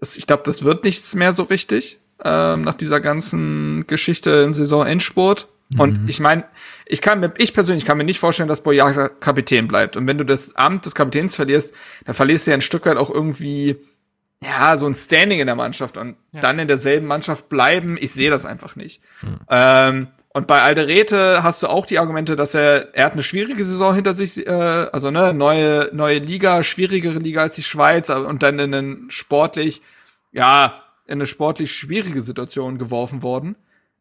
ich 0.00 0.26
glaube, 0.26 0.42
das 0.44 0.64
wird 0.64 0.84
nichts 0.84 1.14
mehr 1.14 1.32
so 1.32 1.42
richtig 1.44 1.98
ähm, 2.24 2.62
nach 2.62 2.74
dieser 2.74 3.00
ganzen 3.00 3.86
Geschichte 3.86 4.30
im 4.46 4.54
Saisonendspurt. 4.54 5.48
Und 5.78 6.02
mhm. 6.02 6.08
ich 6.08 6.18
meine, 6.18 6.44
ich 6.84 7.00
kann 7.00 7.20
mir, 7.20 7.32
ich 7.38 7.54
persönlich 7.54 7.84
kann 7.84 7.96
mir 7.96 8.04
nicht 8.04 8.18
vorstellen, 8.18 8.48
dass 8.48 8.62
Boyata 8.62 9.08
Kapitän 9.08 9.68
bleibt. 9.68 9.96
Und 9.96 10.08
wenn 10.08 10.18
du 10.18 10.24
das 10.24 10.56
Amt 10.56 10.84
des 10.84 10.94
Kapitäns 10.94 11.36
verlierst, 11.36 11.74
dann 12.04 12.14
verlierst 12.14 12.46
du 12.46 12.50
ja 12.50 12.56
ein 12.56 12.60
Stück 12.60 12.86
weit 12.86 12.96
auch 12.96 13.10
irgendwie, 13.10 13.76
ja, 14.42 14.76
so 14.78 14.86
ein 14.86 14.94
Standing 14.94 15.38
in 15.38 15.46
der 15.46 15.54
Mannschaft 15.54 15.96
und 15.96 16.16
ja. 16.32 16.40
dann 16.40 16.58
in 16.58 16.66
derselben 16.66 17.06
Mannschaft 17.06 17.48
bleiben. 17.48 17.96
Ich 18.00 18.12
sehe 18.12 18.30
das 18.30 18.46
einfach 18.46 18.74
nicht. 18.74 19.00
Mhm. 19.22 19.40
Ähm, 19.48 20.08
und 20.32 20.46
bei 20.46 20.62
Alderete 20.62 21.42
hast 21.42 21.62
du 21.62 21.66
auch 21.68 21.86
die 21.86 21.98
Argumente, 21.98 22.36
dass 22.36 22.54
er, 22.54 22.94
er 22.94 23.06
hat 23.06 23.12
eine 23.14 23.22
schwierige 23.22 23.64
Saison 23.64 23.94
hinter 23.94 24.14
sich, 24.14 24.44
äh, 24.46 24.50
also 24.50 25.10
ne, 25.10 25.34
neue, 25.34 25.90
neue 25.92 26.18
Liga, 26.18 26.62
schwierigere 26.62 27.18
Liga 27.18 27.42
als 27.42 27.56
die 27.56 27.64
Schweiz 27.64 28.10
und 28.10 28.42
dann 28.42 28.58
in 28.60 28.74
einen 28.74 29.10
sportlich, 29.10 29.82
ja, 30.32 30.82
in 31.10 31.18
eine 31.18 31.26
sportlich 31.26 31.72
schwierige 31.72 32.22
Situation 32.22 32.78
geworfen 32.78 33.22
worden 33.22 33.56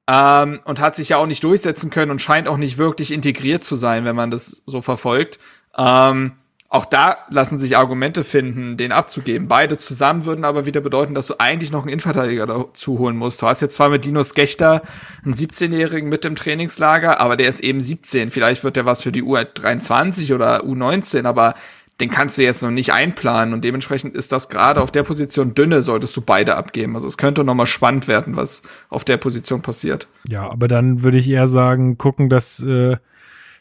ähm, 0.07 0.59
und 0.63 0.79
hat 0.79 0.95
sich 0.95 1.09
ja 1.09 1.17
auch 1.17 1.25
nicht 1.25 1.43
durchsetzen 1.43 1.89
können 1.89 2.11
und 2.11 2.21
scheint 2.21 2.47
auch 2.47 2.57
nicht 2.57 2.77
wirklich 2.77 3.11
integriert 3.11 3.63
zu 3.63 3.75
sein, 3.75 4.05
wenn 4.05 4.15
man 4.15 4.31
das 4.31 4.61
so 4.65 4.81
verfolgt. 4.81 5.39
Ähm, 5.77 6.33
auch 6.71 6.85
da 6.85 7.17
lassen 7.31 7.57
sich 7.57 7.77
Argumente 7.77 8.23
finden, 8.23 8.77
den 8.77 8.91
abzugeben. 8.91 9.47
Beide 9.47 9.77
zusammen 9.77 10.25
würden 10.25 10.45
aber 10.45 10.67
wieder 10.67 10.81
bedeuten, 10.81 11.15
dass 11.15 11.25
du 11.25 11.39
eigentlich 11.39 11.71
noch 11.71 11.81
einen 11.81 11.89
Innenverteidiger 11.89 12.45
dazu 12.45 12.99
holen 12.99 13.17
musst. 13.17 13.41
Du 13.41 13.47
hast 13.47 13.61
jetzt 13.61 13.75
zwar 13.75 13.89
mit 13.89 14.05
Dinos 14.05 14.35
Gechter 14.35 14.83
einen 15.25 15.33
17-Jährigen 15.33 16.09
mit 16.09 16.25
im 16.25 16.35
Trainingslager, 16.35 17.19
aber 17.19 17.37
der 17.37 17.49
ist 17.49 17.61
eben 17.61 17.81
17. 17.81 18.29
Vielleicht 18.29 18.63
wird 18.63 18.75
der 18.75 18.85
was 18.85 19.01
für 19.01 19.11
die 19.11 19.23
U23 19.23 20.35
oder 20.35 20.63
U19, 20.63 21.25
aber 21.25 21.55
den 21.99 22.09
kannst 22.09 22.37
du 22.37 22.43
jetzt 22.43 22.63
noch 22.63 22.71
nicht 22.71 22.93
einplanen 22.93 23.53
und 23.53 23.63
dementsprechend 23.63 24.15
ist 24.15 24.31
das 24.31 24.49
gerade 24.49 24.81
auf 24.81 24.91
der 24.91 25.03
Position 25.03 25.53
dünne, 25.53 25.81
solltest 25.81 26.15
du 26.15 26.21
beide 26.21 26.55
abgeben. 26.55 26.95
Also 26.95 27.07
es 27.07 27.17
könnte 27.17 27.43
noch 27.43 27.55
mal 27.55 27.65
spannend 27.65 28.07
werden, 28.07 28.35
was 28.35 28.63
auf 28.89 29.03
der 29.03 29.17
Position 29.17 29.61
passiert. 29.61 30.07
Ja, 30.27 30.49
aber 30.49 30.67
dann 30.67 31.03
würde 31.03 31.17
ich 31.17 31.29
eher 31.29 31.47
sagen, 31.47 31.97
gucken, 31.97 32.29
dass 32.29 32.61
äh, 32.61 32.97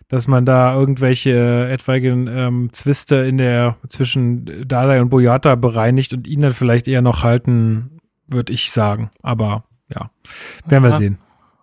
dass 0.09 0.27
man 0.27 0.47
da 0.47 0.75
irgendwelche 0.75 1.31
äh, 1.31 1.73
etwaigen 1.73 2.27
ähm, 2.29 2.73
Zwiste 2.73 3.17
in 3.17 3.37
der 3.37 3.77
zwischen 3.89 4.67
Dada 4.67 5.01
und 5.01 5.11
Boyata 5.11 5.55
bereinigt 5.55 6.15
und 6.15 6.27
ihn 6.27 6.41
dann 6.41 6.55
vielleicht 6.55 6.89
eher 6.89 7.03
noch 7.03 7.23
halten, 7.23 8.01
würde 8.27 8.53
ich 8.53 8.73
sagen. 8.73 9.11
Aber 9.23 9.65
ja, 9.91 10.11
werden 10.67 10.85
Aha. 10.85 10.93
wir 10.93 10.97
sehen. 10.97 11.19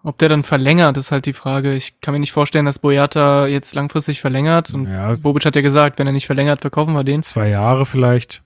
Ob 0.06 0.20
der 0.20 0.30
dann 0.30 0.44
verlängert, 0.44 0.98
ist 0.98 1.12
halt 1.12 1.26
die 1.26 1.34
Frage. 1.34 1.74
Ich 1.74 2.00
kann 2.00 2.14
mir 2.14 2.20
nicht 2.20 2.32
vorstellen, 2.32 2.68
dass 2.68 2.78
Boyata 2.78 3.48
jetzt 3.48 3.74
langfristig 3.74 4.22
verlängert. 4.22 4.72
Und 4.72 4.88
ja. 4.88 5.16
Bobic 5.16 5.44
hat 5.46 5.56
ja 5.56 5.64
gesagt, 5.64 5.98
wenn 5.98 6.06
er 6.06 6.14
nicht 6.14 6.28
verlängert, 6.28 6.62
verkaufen 6.62 6.94
wir 6.94 7.04
den. 7.04 7.24
Zwei 7.24 7.50
Jahre 7.50 7.88
vielleicht. 7.88 8.44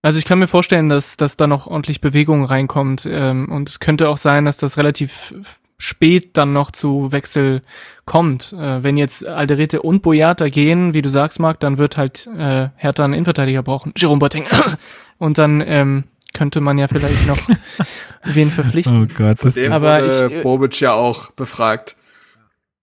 Also 0.00 0.20
ich 0.20 0.24
kann 0.24 0.38
mir 0.38 0.46
vorstellen, 0.46 0.88
dass, 0.88 1.16
dass 1.16 1.36
da 1.36 1.48
noch 1.48 1.66
ordentlich 1.66 2.00
Bewegung 2.00 2.44
reinkommt. 2.44 3.04
Ähm, 3.10 3.50
und 3.50 3.68
es 3.68 3.80
könnte 3.80 4.08
auch 4.08 4.16
sein, 4.16 4.44
dass 4.44 4.58
das 4.58 4.78
relativ 4.78 5.34
spät 5.76 6.36
dann 6.36 6.52
noch 6.52 6.70
zu 6.70 7.10
Wechsel 7.10 7.62
kommt. 8.04 8.52
Äh, 8.52 8.84
wenn 8.84 8.96
jetzt 8.96 9.26
Alderete 9.26 9.82
und 9.82 10.02
Boyata 10.02 10.50
gehen, 10.50 10.94
wie 10.94 11.02
du 11.02 11.08
sagst, 11.08 11.40
Marc, 11.40 11.58
dann 11.58 11.78
wird 11.78 11.96
halt 11.96 12.28
äh, 12.38 12.68
Hertha 12.76 13.02
einen 13.02 13.14
Innenverteidiger 13.14 13.64
brauchen. 13.64 13.92
Jerome 13.96 14.20
Boateng. 14.20 14.46
und 15.18 15.36
dann 15.36 15.64
ähm, 15.66 16.04
könnte 16.32 16.60
man 16.60 16.78
ja 16.78 16.88
vielleicht 16.88 17.26
noch 17.26 17.38
wen 18.24 18.50
verpflichten. 18.50 19.02
Oh 19.02 19.06
Gott, 19.06 19.44
das 19.44 19.56
ist 19.56 19.70
aber 19.70 20.04
ich, 20.04 20.38
äh, 20.38 20.42
Bobic 20.42 20.80
ja 20.80 20.92
auch 20.92 21.30
befragt. 21.32 21.96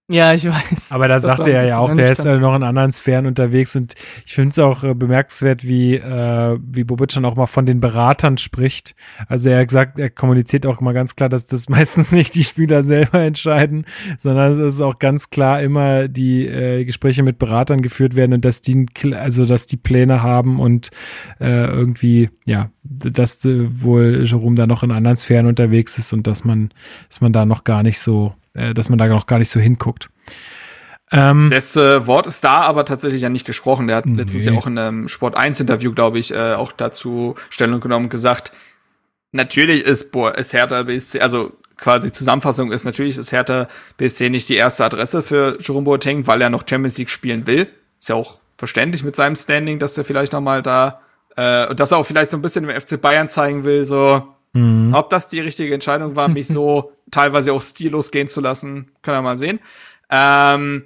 Ja, 0.09 0.33
ich 0.33 0.45
weiß. 0.47 0.93
Aber 0.93 1.09
da 1.09 1.19
sagte 1.19 1.51
er 1.51 1.67
ja 1.67 1.79
auch, 1.79 1.93
der 1.93 2.11
ist 2.13 2.23
ja 2.23 2.37
noch 2.37 2.55
in 2.55 2.63
anderen 2.63 2.93
Sphären 2.93 3.25
unterwegs 3.25 3.75
und 3.75 3.93
ich 4.25 4.35
finde 4.35 4.51
es 4.51 4.59
auch 4.59 4.81
äh, 4.85 4.93
bemerkenswert, 4.93 5.67
wie, 5.67 5.95
äh, 5.95 6.57
wie 6.61 6.85
Bobic 6.85 7.09
dann 7.09 7.25
auch 7.25 7.35
mal 7.35 7.45
von 7.45 7.65
den 7.65 7.81
Beratern 7.81 8.37
spricht. 8.37 8.95
Also 9.27 9.49
er 9.49 9.67
sagt, 9.69 9.99
er 9.99 10.09
kommuniziert 10.09 10.65
auch 10.65 10.79
mal 10.79 10.93
ganz 10.93 11.17
klar, 11.17 11.27
dass 11.27 11.47
das 11.47 11.67
meistens 11.69 12.13
nicht 12.13 12.35
die 12.35 12.45
Spieler 12.45 12.83
selber 12.83 13.19
entscheiden, 13.19 13.85
sondern 14.17 14.53
es 14.53 14.75
ist 14.75 14.81
auch 14.81 14.97
ganz 14.97 15.29
klar 15.29 15.61
immer 15.61 16.07
die 16.07 16.47
äh, 16.47 16.85
Gespräche 16.85 17.21
mit 17.21 17.37
Beratern 17.37 17.81
geführt 17.81 18.15
werden 18.15 18.31
und 18.31 18.45
dass 18.45 18.61
die, 18.61 18.85
also 19.13 19.45
dass 19.45 19.65
die 19.65 19.77
Pläne 19.77 20.23
haben 20.23 20.61
und 20.61 20.89
äh, 21.41 21.65
irgendwie, 21.65 22.29
ja, 22.45 22.69
dass 22.83 23.43
äh, 23.43 23.67
wohl 23.81 24.23
Jerome 24.23 24.55
da 24.55 24.67
noch 24.67 24.83
in 24.83 24.91
anderen 24.91 25.17
Sphären 25.17 25.47
unterwegs 25.47 25.97
ist 25.97 26.13
und 26.13 26.27
dass 26.27 26.45
man, 26.45 26.69
dass 27.09 27.19
man 27.19 27.33
da 27.33 27.45
noch 27.45 27.65
gar 27.65 27.83
nicht 27.83 27.99
so 27.99 28.33
äh, 28.57 28.73
dass 28.73 28.89
man 28.89 28.97
da 28.97 29.07
noch 29.07 29.27
gar 29.27 29.39
nicht 29.39 29.49
so 29.49 29.59
hinguckt. 29.59 30.09
Ähm, 31.11 31.37
das 31.37 31.49
letzte 31.49 32.07
Wort 32.07 32.27
ist 32.27 32.43
da, 32.43 32.61
aber 32.61 32.83
tatsächlich 32.83 33.21
ja 33.21 33.29
nicht 33.29 33.45
gesprochen. 33.45 33.87
Der 33.87 33.97
hat 33.97 34.05
nee. 34.05 34.21
letztens 34.21 34.45
ja 34.45 34.53
auch 34.53 34.67
in 34.67 34.77
einem 34.77 35.07
Sport 35.07 35.37
1 35.37 35.59
Interview, 35.61 35.93
glaube 35.93 36.19
ich, 36.19 36.33
äh, 36.33 36.53
auch 36.53 36.71
dazu 36.73 37.35
Stellung 37.49 37.79
genommen 37.79 38.05
und 38.05 38.09
gesagt, 38.09 38.51
natürlich 39.31 39.83
ist, 39.83 40.11
boah, 40.11 40.35
ist 40.35 40.53
Hertha 40.53 40.83
BSC, 40.83 41.21
also 41.21 41.53
quasi 41.77 42.11
Zusammenfassung 42.11 42.71
ist, 42.71 42.83
natürlich 42.83 43.17
ist 43.17 43.31
Hertha 43.31 43.67
BSC 43.97 44.29
nicht 44.29 44.49
die 44.49 44.55
erste 44.55 44.83
Adresse 44.83 45.21
für 45.21 45.57
Jerome 45.61 45.85
Boateng, 45.85 46.27
weil 46.27 46.41
er 46.41 46.49
noch 46.49 46.63
Champions 46.67 46.97
League 46.97 47.09
spielen 47.09 47.47
will. 47.47 47.67
Ist 47.99 48.09
ja 48.09 48.15
auch 48.15 48.39
verständlich 48.55 49.03
mit 49.03 49.15
seinem 49.15 49.35
Standing, 49.35 49.79
dass 49.79 49.97
er 49.97 50.03
vielleicht 50.03 50.33
noch 50.33 50.41
mal 50.41 50.61
da, 50.61 51.01
äh, 51.35 51.67
und 51.67 51.79
dass 51.79 51.91
er 51.91 51.99
auch 51.99 52.05
vielleicht 52.05 52.31
so 52.31 52.37
ein 52.37 52.41
bisschen 52.41 52.67
im 52.67 52.81
FC 52.81 52.99
Bayern 52.99 53.29
zeigen 53.29 53.63
will, 53.63 53.85
so, 53.85 54.27
Mhm. 54.57 54.93
Ob 54.93 55.09
das 55.09 55.29
die 55.29 55.39
richtige 55.39 55.73
Entscheidung 55.73 56.15
war, 56.15 56.27
mich 56.27 56.47
so 56.47 56.91
teilweise 57.11 57.53
auch 57.53 57.61
stillos 57.61 58.11
gehen 58.11 58.27
zu 58.27 58.41
lassen, 58.41 58.91
können 59.01 59.17
wir 59.17 59.21
mal 59.21 59.37
sehen. 59.37 59.59
Ähm, 60.09 60.83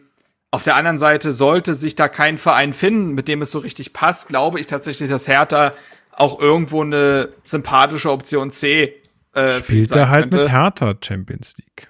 auf 0.52 0.64
der 0.64 0.76
anderen 0.76 0.98
Seite 0.98 1.32
sollte 1.32 1.74
sich 1.74 1.96
da 1.96 2.10
kein 2.10 2.38
Verein 2.38 2.74
finden, 2.74 3.14
mit 3.14 3.28
dem 3.28 3.42
es 3.42 3.52
so 3.52 3.60
richtig 3.60 3.94
passt, 3.94 4.28
glaube 4.28 4.60
ich 4.60 4.68
tatsächlich, 4.68 5.10
dass 5.10 5.28
Hertha 5.28 5.74
auch 6.12 6.40
irgendwo 6.40 6.82
eine 6.82 7.30
sympathische 7.44 8.12
Option 8.12 8.52
C 8.52 8.94
äh, 9.34 9.60
spielt 9.60 9.92
er 9.92 10.10
halt 10.10 10.24
könnte. 10.32 10.44
mit 10.44 10.52
Hertha 10.52 10.94
Champions 11.02 11.56
League. 11.58 11.88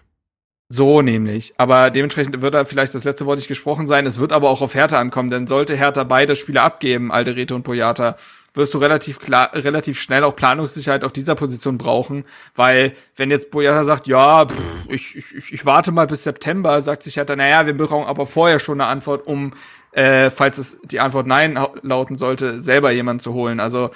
So 0.70 1.02
nämlich. 1.02 1.54
Aber 1.58 1.90
dementsprechend 1.90 2.42
wird 2.42 2.54
da 2.54 2.64
vielleicht 2.64 2.96
das 2.96 3.04
letzte 3.04 3.26
Wort 3.26 3.40
nicht 3.40 3.50
gesprochen 3.50 3.88
sein. 3.88 4.06
Es 4.06 4.20
wird 4.20 4.32
aber 4.32 4.50
auch 4.50 4.62
auf 4.62 4.74
Hertha 4.74 5.00
ankommen, 5.00 5.30
denn 5.30 5.48
sollte 5.48 5.76
Hertha 5.76 6.04
beide 6.06 6.36
Spiele 6.36 6.62
abgeben, 6.62 7.12
Alderete 7.12 7.56
und 7.56 7.64
Poyata, 7.64 8.16
wirst 8.54 8.74
du 8.74 8.80
relativ 8.80 9.20
klar, 9.20 9.52
relativ 9.54 10.00
schnell 10.00 10.24
auch 10.24 10.36
Planungssicherheit 10.36 11.04
auf 11.04 11.14
dieser 11.14 11.36
Position 11.36 11.78
brauchen, 11.78 12.26
weil 12.56 12.94
wenn 13.16 13.32
jetzt 13.32 13.52
Boyata 13.52 13.86
sagt, 13.86 14.08
ja, 14.08 14.46
pff, 14.46 14.56
ich, 14.90 15.16
ich, 15.16 15.54
ich 15.54 15.66
warte 15.66 15.92
mal 15.92 16.08
bis 16.08 16.24
September, 16.24 16.82
sagt 16.82 17.04
sich 17.04 17.18
halt 17.18 17.30
dann, 17.30 17.38
naja, 17.38 17.66
wir 17.66 17.76
brauchen 17.76 18.08
aber 18.08 18.26
vorher 18.26 18.60
schon 18.60 18.82
eine 18.82 18.90
Antwort, 18.90 19.26
um, 19.26 19.54
äh, 19.94 20.30
falls 20.30 20.58
es 20.58 20.82
die 20.84 21.00
Antwort 21.00 21.28
Nein 21.28 21.58
lauten 21.82 22.16
sollte, 22.18 22.60
selber 22.62 22.92
jemanden 22.92 23.22
zu 23.22 23.34
holen. 23.34 23.60
Also 23.60 23.90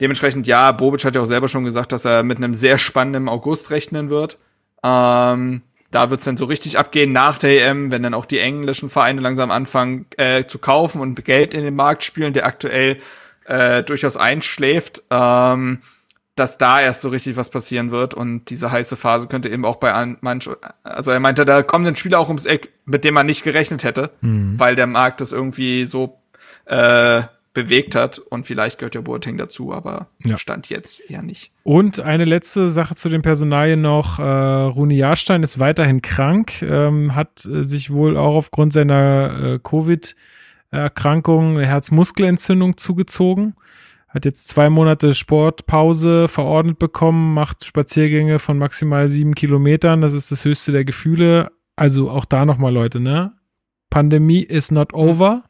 dementsprechend, 0.00 0.46
ja, 0.46 0.70
Bobic 0.72 1.04
hat 1.04 1.14
ja 1.14 1.22
auch 1.22 1.26
selber 1.26 1.48
schon 1.48 1.64
gesagt, 1.64 1.92
dass 1.92 2.04
er 2.04 2.22
mit 2.22 2.38
einem 2.38 2.54
sehr 2.54 2.78
spannenden 2.78 3.28
August 3.28 3.70
rechnen 3.70 4.08
wird. 4.08 4.38
Ähm, 4.84 5.62
da 5.90 6.10
wird's 6.10 6.24
dann 6.24 6.36
so 6.36 6.44
richtig 6.44 6.78
abgehen 6.78 7.12
nach 7.12 7.38
der 7.38 7.68
EM, 7.68 7.90
wenn 7.90 8.02
dann 8.02 8.14
auch 8.14 8.26
die 8.26 8.38
englischen 8.38 8.90
Vereine 8.90 9.20
langsam 9.20 9.50
anfangen 9.50 10.06
äh, 10.16 10.44
zu 10.44 10.58
kaufen 10.58 11.00
und 11.00 11.24
Geld 11.24 11.54
in 11.54 11.64
den 11.64 11.74
Markt 11.74 12.04
spielen, 12.04 12.32
der 12.32 12.46
aktuell 12.46 12.98
äh, 13.46 13.82
durchaus 13.82 14.16
einschläft, 14.16 15.02
ähm, 15.10 15.80
dass 16.34 16.58
da 16.58 16.80
erst 16.80 17.00
so 17.00 17.08
richtig 17.08 17.36
was 17.36 17.50
passieren 17.50 17.90
wird 17.90 18.12
und 18.12 18.50
diese 18.50 18.70
heiße 18.70 18.96
Phase 18.96 19.26
könnte 19.26 19.48
eben 19.48 19.64
auch 19.64 19.76
bei 19.76 20.16
manch, 20.20 20.50
also 20.82 21.10
er 21.10 21.20
meinte, 21.20 21.46
da 21.46 21.62
kommen 21.62 21.86
dann 21.86 21.96
Spieler 21.96 22.20
auch 22.20 22.28
ums 22.28 22.44
Eck, 22.44 22.72
mit 22.84 23.04
dem 23.04 23.14
man 23.14 23.26
nicht 23.26 23.42
gerechnet 23.42 23.84
hätte, 23.84 24.10
mhm. 24.20 24.58
weil 24.58 24.76
der 24.76 24.86
Markt 24.86 25.22
das 25.22 25.32
irgendwie 25.32 25.84
so 25.86 26.20
äh, 26.66 27.22
bewegt 27.54 27.94
hat 27.94 28.18
und 28.18 28.44
vielleicht 28.44 28.78
gehört 28.78 28.94
ja 28.94 29.00
Boateng 29.00 29.38
dazu, 29.38 29.72
aber 29.72 30.08
ja. 30.22 30.36
stand 30.36 30.68
jetzt 30.68 31.10
eher 31.10 31.22
nicht. 31.22 31.52
Und 31.62 32.00
eine 32.00 32.26
letzte 32.26 32.68
Sache 32.68 32.96
zu 32.96 33.08
den 33.08 33.22
Personalien 33.22 33.80
noch. 33.80 34.18
Äh, 34.18 34.22
Rune 34.22 34.92
Jahrstein 34.92 35.42
ist 35.42 35.58
weiterhin 35.58 36.02
krank, 36.02 36.60
ähm, 36.60 37.14
hat 37.14 37.46
äh, 37.46 37.64
sich 37.64 37.90
wohl 37.90 38.18
auch 38.18 38.34
aufgrund 38.34 38.74
seiner 38.74 39.54
äh, 39.54 39.58
Covid- 39.66 40.14
Erkrankung, 40.76 41.58
Herzmuskelentzündung 41.58 42.76
zugezogen. 42.76 43.54
Hat 44.08 44.24
jetzt 44.24 44.48
zwei 44.48 44.70
Monate 44.70 45.14
Sportpause 45.14 46.28
verordnet 46.28 46.78
bekommen, 46.78 47.34
macht 47.34 47.64
Spaziergänge 47.64 48.38
von 48.38 48.56
maximal 48.58 49.08
sieben 49.08 49.34
Kilometern. 49.34 50.00
Das 50.00 50.14
ist 50.14 50.32
das 50.32 50.44
höchste 50.44 50.72
der 50.72 50.84
Gefühle. 50.84 51.50
Also 51.76 52.10
auch 52.10 52.24
da 52.24 52.46
nochmal, 52.46 52.72
Leute, 52.72 53.00
ne? 53.00 53.32
Pandemie 53.90 54.42
is 54.42 54.70
not 54.70 54.94
over. 54.94 55.44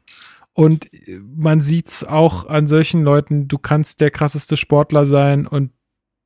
Und 0.52 0.88
man 1.36 1.60
sieht's 1.60 2.02
auch 2.02 2.48
an 2.48 2.66
solchen 2.66 3.02
Leuten, 3.02 3.46
du 3.46 3.58
kannst 3.58 4.00
der 4.00 4.10
krasseste 4.10 4.56
Sportler 4.56 5.04
sein 5.04 5.46
und 5.46 5.70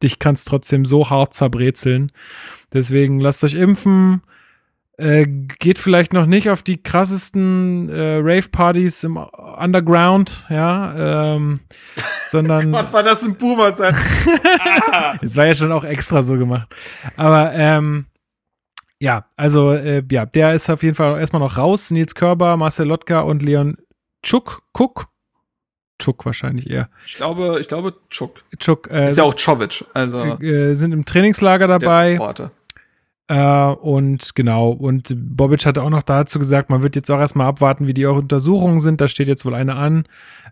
dich 0.02 0.18
kannst 0.18 0.48
trotzdem 0.48 0.84
so 0.84 1.10
hart 1.10 1.34
zerbrezeln. 1.34 2.12
Deswegen 2.72 3.20
lasst 3.20 3.42
euch 3.42 3.54
impfen, 3.54 4.22
äh, 5.00 5.26
geht 5.26 5.78
vielleicht 5.78 6.12
noch 6.12 6.26
nicht 6.26 6.50
auf 6.50 6.62
die 6.62 6.82
krassesten 6.82 7.88
äh, 7.88 8.18
Rave-Partys 8.22 9.04
im 9.04 9.16
Underground, 9.16 10.44
ja, 10.50 11.34
ähm, 11.34 11.60
sondern. 12.30 12.72
Gott, 12.72 12.92
war 12.92 13.02
das 13.02 13.22
ein 13.22 13.36
Boomer 13.36 13.72
sein? 13.72 13.96
das 15.22 15.36
war 15.36 15.46
ja 15.46 15.54
schon 15.54 15.72
auch 15.72 15.84
extra 15.84 16.22
so 16.22 16.36
gemacht. 16.36 16.68
Aber 17.16 17.52
ähm, 17.54 18.06
ja, 18.98 19.24
also 19.36 19.72
äh, 19.72 20.02
ja, 20.10 20.26
der 20.26 20.54
ist 20.54 20.68
auf 20.68 20.82
jeden 20.82 20.94
Fall 20.94 21.18
erstmal 21.18 21.40
noch 21.40 21.56
raus. 21.56 21.90
Nils 21.90 22.14
Körber, 22.14 22.56
Marcel 22.58 22.86
Lotka 22.86 23.20
und 23.20 23.42
Leon 23.42 23.78
Chuk, 24.22 24.62
Cook. 24.78 25.08
Chuk 25.98 26.26
wahrscheinlich 26.26 26.68
eher. 26.68 26.90
Ich 27.06 27.16
glaube, 27.16 27.58
ich 27.60 27.68
glaube 27.68 27.94
Chuk. 28.10 28.42
Chuk 28.58 28.90
äh, 28.90 29.06
ist 29.08 29.16
ja 29.16 29.24
auch 29.24 29.34
Chovic, 29.34 29.84
also 29.94 30.22
äh, 30.24 30.74
sind 30.74 30.92
im 30.92 31.06
Trainingslager 31.06 31.66
dabei. 31.66 32.18
Der 32.36 32.50
äh, 33.30 33.74
und 33.80 34.34
genau, 34.34 34.70
und 34.70 35.14
Bobic 35.16 35.64
hat 35.64 35.78
auch 35.78 35.88
noch 35.88 36.02
dazu 36.02 36.40
gesagt, 36.40 36.68
man 36.68 36.82
wird 36.82 36.96
jetzt 36.96 37.12
auch 37.12 37.20
erstmal 37.20 37.46
abwarten, 37.46 37.86
wie 37.86 37.94
die 37.94 38.04
Untersuchungen 38.04 38.80
sind. 38.80 39.00
Da 39.00 39.06
steht 39.06 39.28
jetzt 39.28 39.44
wohl 39.44 39.54
eine 39.54 39.76
an 39.76 40.02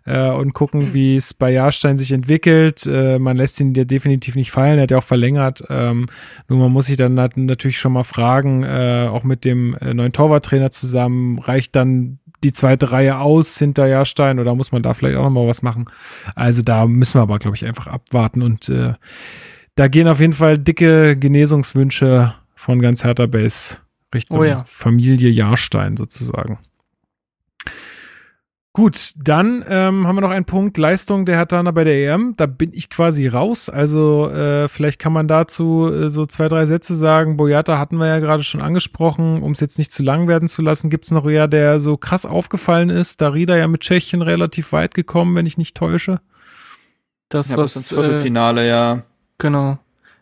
äh, 0.05 0.29
und 0.29 0.53
gucken, 0.53 0.93
wie 0.93 1.17
es 1.17 1.33
bei 1.33 1.51
Jahrstein 1.51 1.97
sich 1.97 2.13
entwickelt. 2.13 2.87
Äh, 2.87 3.19
man 3.19 3.35
lässt 3.35 3.59
ihn 3.59 3.73
ja 3.73 3.83
definitiv 3.83 4.37
nicht 4.37 4.51
fallen, 4.51 4.77
er 4.77 4.83
hat 4.83 4.91
ja 4.91 4.99
auch 4.99 5.03
verlängert. 5.03 5.61
Ähm, 5.67 6.05
nur 6.47 6.59
man 6.59 6.71
muss 6.71 6.85
sich 6.85 6.95
dann 6.95 7.15
natürlich 7.15 7.77
schon 7.77 7.91
mal 7.91 8.03
fragen, 8.03 8.63
äh, 8.63 9.09
auch 9.11 9.25
mit 9.25 9.43
dem 9.43 9.73
äh, 9.81 9.93
neuen 9.93 10.13
Torwarttrainer 10.13 10.71
zusammen, 10.71 11.39
reicht 11.39 11.75
dann 11.75 12.19
die 12.45 12.53
zweite 12.53 12.93
Reihe 12.93 13.19
aus 13.19 13.57
hinter 13.57 13.87
Jahrstein 13.87 14.39
oder 14.39 14.55
muss 14.55 14.71
man 14.71 14.83
da 14.83 14.93
vielleicht 14.93 15.17
auch 15.17 15.23
noch 15.23 15.31
mal 15.31 15.47
was 15.47 15.63
machen? 15.63 15.83
Also 16.33 16.61
da 16.61 16.87
müssen 16.87 17.15
wir 17.15 17.23
aber, 17.23 17.39
glaube 17.39 17.57
ich, 17.57 17.65
einfach 17.65 17.87
abwarten 17.87 18.41
und 18.41 18.69
äh, 18.69 18.93
da 19.75 19.89
gehen 19.89 20.07
auf 20.07 20.21
jeden 20.21 20.31
Fall 20.31 20.57
dicke 20.57 21.17
Genesungswünsche 21.17 22.35
von 22.59 22.81
ganz 22.81 23.05
Hertha 23.05 23.25
Base 23.25 23.77
Richtung 24.13 24.39
oh 24.39 24.43
ja. 24.43 24.65
Familie 24.65 25.29
Jahrstein 25.29 25.95
sozusagen. 25.95 26.59
Gut, 28.73 29.13
dann 29.15 29.63
ähm, 29.67 30.05
haben 30.05 30.15
wir 30.15 30.21
noch 30.21 30.29
einen 30.29 30.45
Punkt 30.45 30.77
Leistung 30.77 31.25
der 31.25 31.37
Herthaner 31.37 31.71
bei 31.71 31.85
der 31.85 31.95
EM. 31.95 32.35
Da 32.35 32.47
bin 32.47 32.71
ich 32.73 32.89
quasi 32.89 33.27
raus. 33.27 33.69
Also 33.69 34.29
äh, 34.29 34.67
vielleicht 34.67 34.99
kann 34.99 35.13
man 35.13 35.27
dazu 35.27 35.89
äh, 35.91 36.09
so 36.09 36.25
zwei, 36.25 36.49
drei 36.49 36.65
Sätze 36.65 36.95
sagen. 36.95 37.37
Boyata 37.37 37.79
hatten 37.79 37.97
wir 37.97 38.07
ja 38.07 38.19
gerade 38.19 38.43
schon 38.43 38.61
angesprochen. 38.61 39.41
Um 39.41 39.53
es 39.53 39.61
jetzt 39.61 39.79
nicht 39.79 39.91
zu 39.91 40.03
lang 40.03 40.27
werden 40.27 40.49
zu 40.49 40.61
lassen, 40.61 40.89
gibt 40.89 41.05
es 41.05 41.11
noch 41.11 41.27
eher, 41.27 41.47
der 41.47 41.79
so 41.79 41.97
krass 41.97 42.25
aufgefallen 42.25 42.89
ist. 42.89 43.21
Darida 43.21 43.55
ja 43.55 43.67
mit 43.67 43.81
Tschechien 43.81 44.21
relativ 44.21 44.73
weit 44.73 44.93
gekommen, 44.93 45.33
wenn 45.35 45.45
ich 45.45 45.57
nicht 45.57 45.77
täusche. 45.77 46.19
Das 47.29 47.51
ja, 47.51 47.57
was 47.57 47.75
ins 47.75 47.89
Viertelfinale, 47.89 48.63
äh, 48.63 48.69
ja. 48.69 49.01
Genau. 49.37 49.79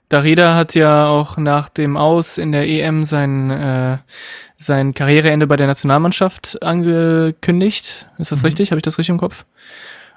Darida 0.10 0.56
hat 0.56 0.74
ja 0.74 1.08
auch 1.08 1.38
nach 1.38 1.70
dem 1.70 1.98
Aus 1.98 2.38
in 2.38 2.52
der 2.52 2.68
EM 2.68 3.04
sein, 3.04 3.52
äh, 3.52 3.98
sein 4.56 4.94
Karriereende 4.94 5.48
bei 5.48 5.58
der 5.58 5.68
Nationalmannschaft 5.68 6.64
angekündigt. 6.64 8.08
Ist 8.18 8.32
das 8.32 8.40
mhm. 8.40 8.46
richtig? 8.46 8.72
Habe 8.72 8.80
ich 8.80 8.84
das 8.84 8.98
richtig 8.98 9.14
im 9.14 9.18
Kopf? 9.18 9.46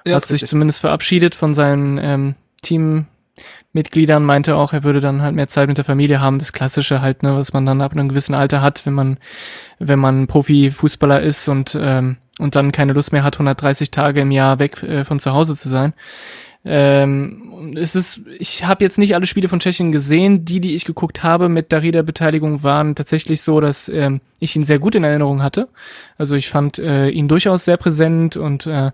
Ja, 0.05 0.15
hat 0.15 0.23
sich 0.23 0.35
richtig. 0.35 0.49
zumindest 0.49 0.79
verabschiedet 0.79 1.35
von 1.35 1.53
seinen 1.53 1.97
ähm, 1.97 2.35
Teammitgliedern, 2.63 4.23
meinte 4.23 4.55
auch, 4.55 4.73
er 4.73 4.83
würde 4.83 5.01
dann 5.01 5.21
halt 5.21 5.35
mehr 5.35 5.49
Zeit 5.49 5.67
mit 5.67 5.77
der 5.77 5.85
Familie 5.85 6.21
haben. 6.21 6.39
Das 6.39 6.53
Klassische 6.53 7.01
halt, 7.01 7.21
ne, 7.21 7.35
was 7.35 7.53
man 7.53 7.65
dann 7.65 7.81
ab 7.81 7.91
einem 7.91 8.09
gewissen 8.09 8.33
Alter 8.33 8.61
hat, 8.61 8.85
wenn 8.85 8.93
man, 8.93 9.17
wenn 9.77 9.99
man 9.99 10.27
Profifußballer 10.27 11.21
ist 11.21 11.49
und, 11.49 11.77
ähm, 11.79 12.17
und 12.39 12.55
dann 12.55 12.71
keine 12.71 12.93
Lust 12.93 13.11
mehr 13.11 13.23
hat, 13.23 13.35
130 13.35 13.91
Tage 13.91 14.21
im 14.21 14.31
Jahr 14.31 14.59
weg 14.59 14.81
äh, 14.83 15.03
von 15.03 15.19
zu 15.19 15.33
Hause 15.33 15.55
zu 15.55 15.67
sein. 15.69 15.93
Ähm, 16.63 17.73
es 17.75 17.95
ist, 17.95 18.21
ich 18.37 18.65
habe 18.65 18.83
jetzt 18.83 18.97
nicht 18.97 19.15
alle 19.15 19.25
Spiele 19.25 19.49
von 19.49 19.59
Tschechien 19.59 19.91
gesehen. 19.91 20.45
Die, 20.45 20.59
die 20.59 20.75
ich 20.75 20.85
geguckt 20.85 21.23
habe 21.23 21.49
mit 21.49 21.71
Darida-Beteiligung, 21.71 22.63
waren 22.63 22.95
tatsächlich 22.95 23.41
so, 23.41 23.59
dass 23.59 23.89
ähm, 23.89 24.21
ich 24.39 24.55
ihn 24.55 24.63
sehr 24.63 24.79
gut 24.79 24.95
in 24.95 25.03
Erinnerung 25.03 25.41
hatte. 25.41 25.67
Also 26.17 26.35
ich 26.35 26.49
fand 26.49 26.77
äh, 26.79 27.09
ihn 27.09 27.27
durchaus 27.27 27.65
sehr 27.65 27.77
präsent 27.77 28.37
und 28.37 28.67
äh, 28.67 28.91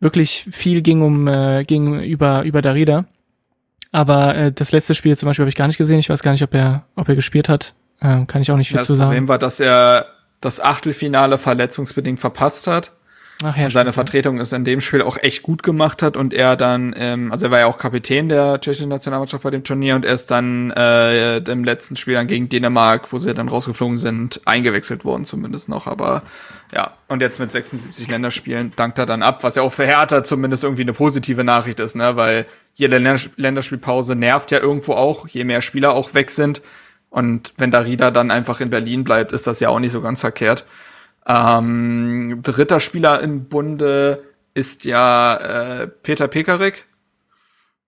wirklich 0.00 0.46
viel 0.50 0.82
ging 0.82 1.02
um 1.02 1.26
äh, 1.26 1.64
ging 1.64 2.00
über 2.00 2.42
über 2.42 2.62
Darida. 2.62 3.06
Aber 3.92 4.34
äh, 4.34 4.52
das 4.52 4.72
letzte 4.72 4.94
Spiel 4.94 5.16
zum 5.16 5.26
Beispiel 5.26 5.44
habe 5.44 5.50
ich 5.50 5.56
gar 5.56 5.66
nicht 5.66 5.78
gesehen. 5.78 5.98
Ich 5.98 6.10
weiß 6.10 6.22
gar 6.22 6.32
nicht, 6.32 6.42
ob 6.42 6.54
er 6.54 6.84
ob 6.96 7.08
er 7.08 7.16
gespielt 7.16 7.48
hat. 7.48 7.74
Äh, 8.00 8.24
kann 8.26 8.42
ich 8.42 8.50
auch 8.50 8.56
nicht 8.56 8.68
viel 8.68 8.78
ja, 8.78 8.82
zu 8.82 8.94
sagen. 8.94 8.98
Das 8.98 9.06
Problem 9.08 9.28
war, 9.28 9.38
dass 9.38 9.60
er 9.60 10.06
das 10.40 10.60
Achtelfinale 10.60 11.38
verletzungsbedingt 11.38 12.20
verpasst 12.20 12.66
hat. 12.66 12.92
Ach, 13.42 13.56
ja, 13.56 13.66
und 13.66 13.70
seine 13.70 13.92
Vertretung 13.94 14.38
ist 14.38 14.52
in 14.52 14.64
dem 14.64 14.82
Spiel 14.82 15.00
auch 15.00 15.16
echt 15.16 15.42
gut 15.42 15.62
gemacht 15.62 16.02
hat 16.02 16.16
und 16.16 16.34
er 16.34 16.56
dann, 16.56 16.94
ähm, 16.96 17.32
also 17.32 17.46
er 17.46 17.50
war 17.50 17.58
ja 17.60 17.66
auch 17.66 17.78
Kapitän 17.78 18.28
der 18.28 18.60
tschechischen 18.60 18.90
Nationalmannschaft 18.90 19.42
bei 19.42 19.50
dem 19.50 19.64
Turnier 19.64 19.94
und 19.96 20.04
er 20.04 20.12
ist 20.12 20.30
dann 20.30 20.70
äh, 20.72 21.38
im 21.38 21.64
letzten 21.64 21.96
Spiel 21.96 22.14
dann 22.14 22.26
gegen 22.26 22.50
Dänemark, 22.50 23.12
wo 23.12 23.18
sie 23.18 23.32
dann 23.32 23.48
rausgeflogen 23.48 23.96
sind, 23.96 24.42
eingewechselt 24.44 25.06
worden 25.06 25.24
zumindest 25.24 25.70
noch. 25.70 25.86
Aber 25.86 26.22
ja, 26.74 26.92
und 27.08 27.22
jetzt 27.22 27.40
mit 27.40 27.50
76 27.50 28.08
Länderspielen 28.08 28.72
dankt 28.76 28.98
er 28.98 29.06
dann 29.06 29.22
ab, 29.22 29.42
was 29.42 29.54
ja 29.54 29.62
auch 29.62 29.72
für 29.72 29.86
Hertha 29.86 30.22
zumindest 30.22 30.62
irgendwie 30.62 30.82
eine 30.82 30.92
positive 30.92 31.42
Nachricht 31.42 31.80
ist, 31.80 31.96
ne? 31.96 32.16
Weil 32.16 32.46
jede 32.74 32.98
Länderspielpause 32.98 34.16
nervt 34.16 34.50
ja 34.50 34.60
irgendwo 34.60 34.92
auch, 34.92 35.26
je 35.26 35.44
mehr 35.44 35.62
Spieler 35.62 35.92
auch 35.92 36.14
weg 36.14 36.30
sind. 36.30 36.62
Und 37.08 37.54
wenn 37.56 37.70
Darida 37.70 38.10
dann 38.10 38.30
einfach 38.30 38.60
in 38.60 38.70
Berlin 38.70 39.02
bleibt, 39.02 39.32
ist 39.32 39.46
das 39.46 39.60
ja 39.60 39.70
auch 39.70 39.80
nicht 39.80 39.92
so 39.92 40.00
ganz 40.00 40.20
verkehrt. 40.20 40.64
Ähm, 41.30 42.40
dritter 42.42 42.80
Spieler 42.80 43.20
im 43.20 43.44
Bunde 43.44 44.24
ist 44.52 44.84
ja 44.84 45.36
äh, 45.36 45.86
Peter 45.86 46.26
Pekarik 46.26 46.86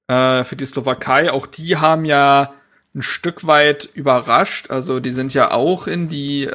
äh, 0.06 0.44
für 0.44 0.54
die 0.54 0.64
Slowakei. 0.64 1.32
Auch 1.32 1.46
die 1.46 1.76
haben 1.76 2.04
ja 2.04 2.54
ein 2.94 3.02
Stück 3.02 3.46
weit 3.46 3.88
überrascht. 3.94 4.70
Also 4.70 5.00
die 5.00 5.10
sind 5.10 5.34
ja 5.34 5.50
auch 5.50 5.88
in 5.88 6.08
die 6.08 6.44
äh, 6.44 6.48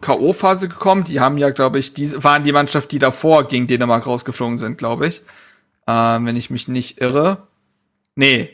K.O.-Phase 0.00 0.68
gekommen. 0.68 1.04
Die 1.04 1.18
haben 1.18 1.38
ja, 1.38 1.50
glaube 1.50 1.80
ich, 1.80 1.92
die 1.94 2.12
waren 2.22 2.44
die 2.44 2.52
Mannschaft, 2.52 2.92
die 2.92 2.98
davor 3.00 3.48
gegen 3.48 3.66
Dänemark 3.66 4.06
rausgeflogen 4.06 4.58
sind, 4.58 4.78
glaube 4.78 5.08
ich. 5.08 5.22
Äh, 5.86 5.92
wenn 5.92 6.36
ich 6.36 6.50
mich 6.50 6.68
nicht 6.68 7.00
irre. 7.00 7.48
Nee. 8.14 8.50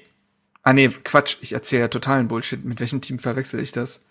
Ah 0.62 0.72
nee, 0.72 0.88
Quatsch, 0.88 1.36
ich 1.42 1.52
erzähle 1.52 1.82
ja 1.82 1.88
totalen 1.88 2.28
Bullshit. 2.28 2.64
Mit 2.64 2.80
welchem 2.80 3.02
Team 3.02 3.18
verwechsel 3.18 3.60
ich 3.60 3.72
das? 3.72 4.05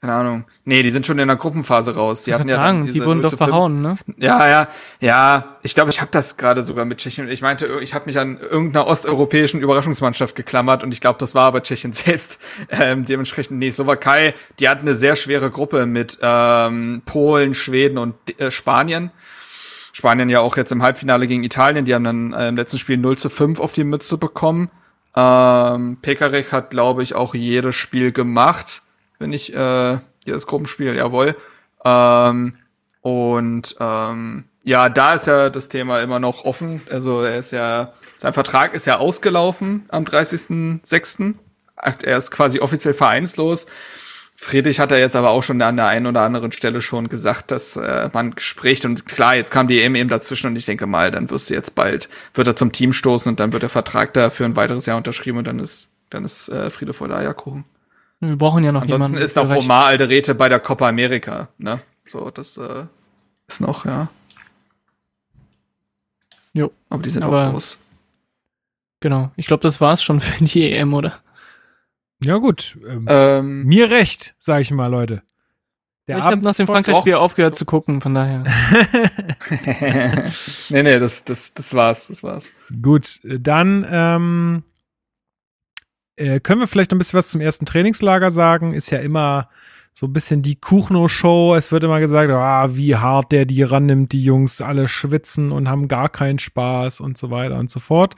Keine 0.00 0.14
Ahnung. 0.14 0.44
Nee, 0.64 0.84
die 0.84 0.92
sind 0.92 1.06
schon 1.06 1.18
in 1.18 1.26
der 1.26 1.36
Gruppenphase 1.36 1.96
raus. 1.96 2.22
Die 2.22 2.32
hatten 2.32 2.48
ja 2.48 2.54
sagen, 2.54 2.86
die 2.86 3.04
wurden 3.04 3.20
doch 3.20 3.36
verhauen, 3.36 3.82
ne? 3.82 3.96
Ja, 4.16 4.48
ja, 4.48 4.68
ja. 5.00 5.56
Ich 5.62 5.74
glaube, 5.74 5.90
ich 5.90 6.00
habe 6.00 6.12
das 6.12 6.36
gerade 6.36 6.62
sogar 6.62 6.84
mit 6.84 6.98
Tschechien. 6.98 7.28
Ich 7.28 7.42
meinte, 7.42 7.80
ich 7.82 7.94
habe 7.94 8.06
mich 8.06 8.16
an 8.16 8.38
irgendeiner 8.38 8.86
osteuropäischen 8.86 9.60
Überraschungsmannschaft 9.60 10.36
geklammert 10.36 10.84
und 10.84 10.94
ich 10.94 11.00
glaube, 11.00 11.18
das 11.18 11.34
war 11.34 11.46
aber 11.46 11.64
Tschechien 11.64 11.92
selbst. 11.94 12.38
Ähm, 12.70 13.06
dementsprechend, 13.06 13.58
nee, 13.58 13.72
Slowakei, 13.72 14.34
die 14.60 14.68
hatten 14.68 14.82
eine 14.82 14.94
sehr 14.94 15.16
schwere 15.16 15.50
Gruppe 15.50 15.84
mit 15.84 16.16
ähm, 16.22 17.02
Polen, 17.04 17.54
Schweden 17.54 17.98
und 17.98 18.14
äh, 18.38 18.52
Spanien. 18.52 19.10
Spanien 19.92 20.28
ja 20.28 20.38
auch 20.38 20.56
jetzt 20.56 20.70
im 20.70 20.80
Halbfinale 20.80 21.26
gegen 21.26 21.42
Italien. 21.42 21.84
Die 21.84 21.94
haben 21.94 22.04
dann 22.04 22.32
äh, 22.34 22.48
im 22.50 22.56
letzten 22.56 22.78
Spiel 22.78 22.98
0 22.98 23.18
zu 23.18 23.30
5 23.30 23.58
auf 23.58 23.72
die 23.72 23.82
Mütze 23.82 24.16
bekommen. 24.16 24.70
Ähm, 25.16 25.98
Pekarek 26.00 26.52
hat, 26.52 26.70
glaube 26.70 27.02
ich, 27.02 27.16
auch 27.16 27.34
jedes 27.34 27.74
Spiel 27.74 28.12
gemacht. 28.12 28.82
Wenn 29.18 29.32
ich, 29.32 29.54
äh, 29.54 29.98
jedes 30.24 30.46
Gruppenspiel, 30.46 30.94
jawohl. 30.94 31.36
Ähm, 31.84 32.54
und 33.00 33.76
ähm, 33.80 34.44
ja, 34.64 34.88
da 34.88 35.14
ist 35.14 35.26
ja 35.26 35.50
das 35.50 35.68
Thema 35.68 36.00
immer 36.00 36.20
noch 36.20 36.44
offen. 36.44 36.82
Also 36.90 37.22
er 37.22 37.38
ist 37.38 37.52
ja, 37.52 37.92
sein 38.18 38.34
Vertrag 38.34 38.74
ist 38.74 38.86
ja 38.86 38.98
ausgelaufen 38.98 39.86
am 39.88 40.04
30.06. 40.04 41.34
Er 41.76 42.16
ist 42.16 42.30
quasi 42.30 42.60
offiziell 42.60 42.94
vereinslos. 42.94 43.66
Friedrich 44.40 44.78
hat 44.78 44.92
er 44.92 45.00
jetzt 45.00 45.16
aber 45.16 45.30
auch 45.30 45.42
schon 45.42 45.60
an 45.62 45.76
der 45.76 45.86
einen 45.86 46.06
oder 46.06 46.20
anderen 46.20 46.52
Stelle 46.52 46.80
schon 46.80 47.08
gesagt, 47.08 47.50
dass 47.50 47.76
äh, 47.76 48.08
man 48.12 48.34
spricht 48.38 48.84
und 48.84 49.04
klar, 49.06 49.34
jetzt 49.34 49.50
kam 49.50 49.66
die 49.66 49.82
EM 49.82 49.96
eben 49.96 50.08
dazwischen 50.08 50.46
und 50.46 50.56
ich 50.56 50.64
denke 50.64 50.86
mal, 50.86 51.10
dann 51.10 51.28
wirst 51.30 51.50
du 51.50 51.54
jetzt 51.54 51.74
bald, 51.74 52.08
wird 52.34 52.46
er 52.46 52.54
zum 52.54 52.70
Team 52.70 52.92
stoßen 52.92 53.28
und 53.28 53.40
dann 53.40 53.52
wird 53.52 53.64
der 53.64 53.68
Vertrag 53.68 54.12
da 54.12 54.30
für 54.30 54.44
ein 54.44 54.54
weiteres 54.54 54.86
Jahr 54.86 54.96
unterschrieben 54.96 55.38
und 55.38 55.48
dann 55.48 55.58
ist, 55.58 55.88
dann 56.10 56.24
ist 56.24 56.48
äh, 56.50 56.70
Friede 56.70 56.92
vor 56.92 57.08
der 57.08 57.16
Eierkuchen. 57.16 57.64
Wir 58.20 58.36
brauchen 58.36 58.64
ja 58.64 58.72
noch 58.72 58.82
Ansonsten 58.82 59.14
jemanden. 59.14 59.24
ist 59.24 59.36
noch 59.36 59.48
Omar 59.50 59.86
Alderete 59.86 60.34
bei 60.34 60.48
der 60.48 60.58
Copa 60.60 60.88
America, 60.88 61.48
ne? 61.58 61.80
So, 62.06 62.30
das 62.30 62.56
äh, 62.56 62.86
ist 63.46 63.60
noch, 63.60 63.84
ja. 63.84 64.08
Jo. 66.52 66.72
Aber 66.88 67.02
die 67.02 67.10
sind 67.10 67.22
Aber- 67.22 67.48
auch 67.48 67.52
groß. 67.52 67.84
Genau. 69.00 69.30
Ich 69.36 69.46
glaube, 69.46 69.62
das 69.62 69.80
war's 69.80 70.02
schon 70.02 70.20
für 70.20 70.44
die 70.44 70.72
EM, 70.72 70.92
oder? 70.94 71.20
Ja, 72.20 72.38
gut. 72.38 72.76
Ähm, 72.84 73.06
Ähm, 73.08 73.64
mir 73.64 73.90
recht, 73.90 74.34
sag 74.38 74.60
ich 74.62 74.72
mal, 74.72 74.88
Leute. 74.88 75.22
Der 76.08 76.18
ich 76.18 76.24
habe 76.24 76.38
nach 76.38 76.56
dem 76.56 76.66
Frankreich-Spiel 76.66 77.14
aufgehört 77.14 77.54
zu 77.54 77.64
gucken, 77.66 78.00
von 78.00 78.14
daher. 78.14 78.42
nee, 80.70 80.82
nee, 80.82 80.98
das, 80.98 81.24
das, 81.24 81.54
das 81.54 81.74
war's, 81.74 82.08
das 82.08 82.22
war's. 82.24 82.52
Gut, 82.82 83.20
dann 83.22 83.86
ähm, 83.88 84.62
äh, 86.18 86.40
können 86.40 86.60
wir 86.60 86.66
vielleicht 86.66 86.92
ein 86.92 86.98
bisschen 86.98 87.18
was 87.18 87.28
zum 87.28 87.40
ersten 87.40 87.66
Trainingslager 87.66 88.30
sagen. 88.30 88.74
Ist 88.74 88.90
ja 88.90 88.98
immer 88.98 89.48
so 89.98 90.06
ein 90.06 90.12
bisschen 90.12 90.42
die 90.42 90.54
Kuchno-Show. 90.54 91.56
Es 91.56 91.72
wird 91.72 91.82
immer 91.82 91.98
gesagt, 91.98 92.30
ah, 92.30 92.68
wie 92.76 92.94
hart 92.94 93.32
der 93.32 93.46
die 93.46 93.64
rannimmt, 93.64 94.12
die 94.12 94.22
Jungs 94.22 94.62
alle 94.62 94.86
schwitzen 94.86 95.50
und 95.50 95.68
haben 95.68 95.88
gar 95.88 96.08
keinen 96.08 96.38
Spaß 96.38 97.00
und 97.00 97.18
so 97.18 97.32
weiter 97.32 97.58
und 97.58 97.68
so 97.68 97.80
fort. 97.80 98.14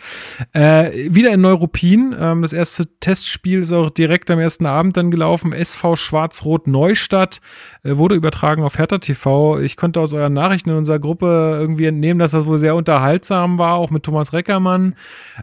Äh, 0.53 0.91
wieder 1.11 1.31
in 1.31 1.41
Neuruppin. 1.41 2.15
Ähm, 2.21 2.43
das 2.43 2.53
erste 2.53 2.85
Testspiel 3.01 3.61
ist 3.61 3.73
auch 3.73 3.89
direkt 3.89 4.31
am 4.31 4.39
ersten 4.39 4.67
Abend 4.67 4.99
dann 4.99 5.11
gelaufen. 5.11 5.55
SV 5.55 5.97
Schwarz-Rot 5.97 6.67
Neustadt 6.67 7.41
äh, 7.83 7.97
wurde 7.97 8.15
übertragen 8.15 8.63
auf 8.63 8.77
Hertha 8.77 8.99
TV. 8.99 9.59
Ich 9.61 9.79
konnte 9.79 10.01
aus 10.01 10.13
euren 10.13 10.35
Nachrichten 10.35 10.69
in 10.69 10.77
unserer 10.77 10.99
Gruppe 10.99 11.57
irgendwie 11.59 11.87
entnehmen, 11.87 12.19
dass 12.19 12.33
das 12.33 12.45
wohl 12.45 12.59
sehr 12.59 12.77
unterhaltsam 12.77 13.57
war, 13.57 13.77
auch 13.77 13.89
mit 13.89 14.03
Thomas 14.03 14.35
Reckermann. 14.35 14.97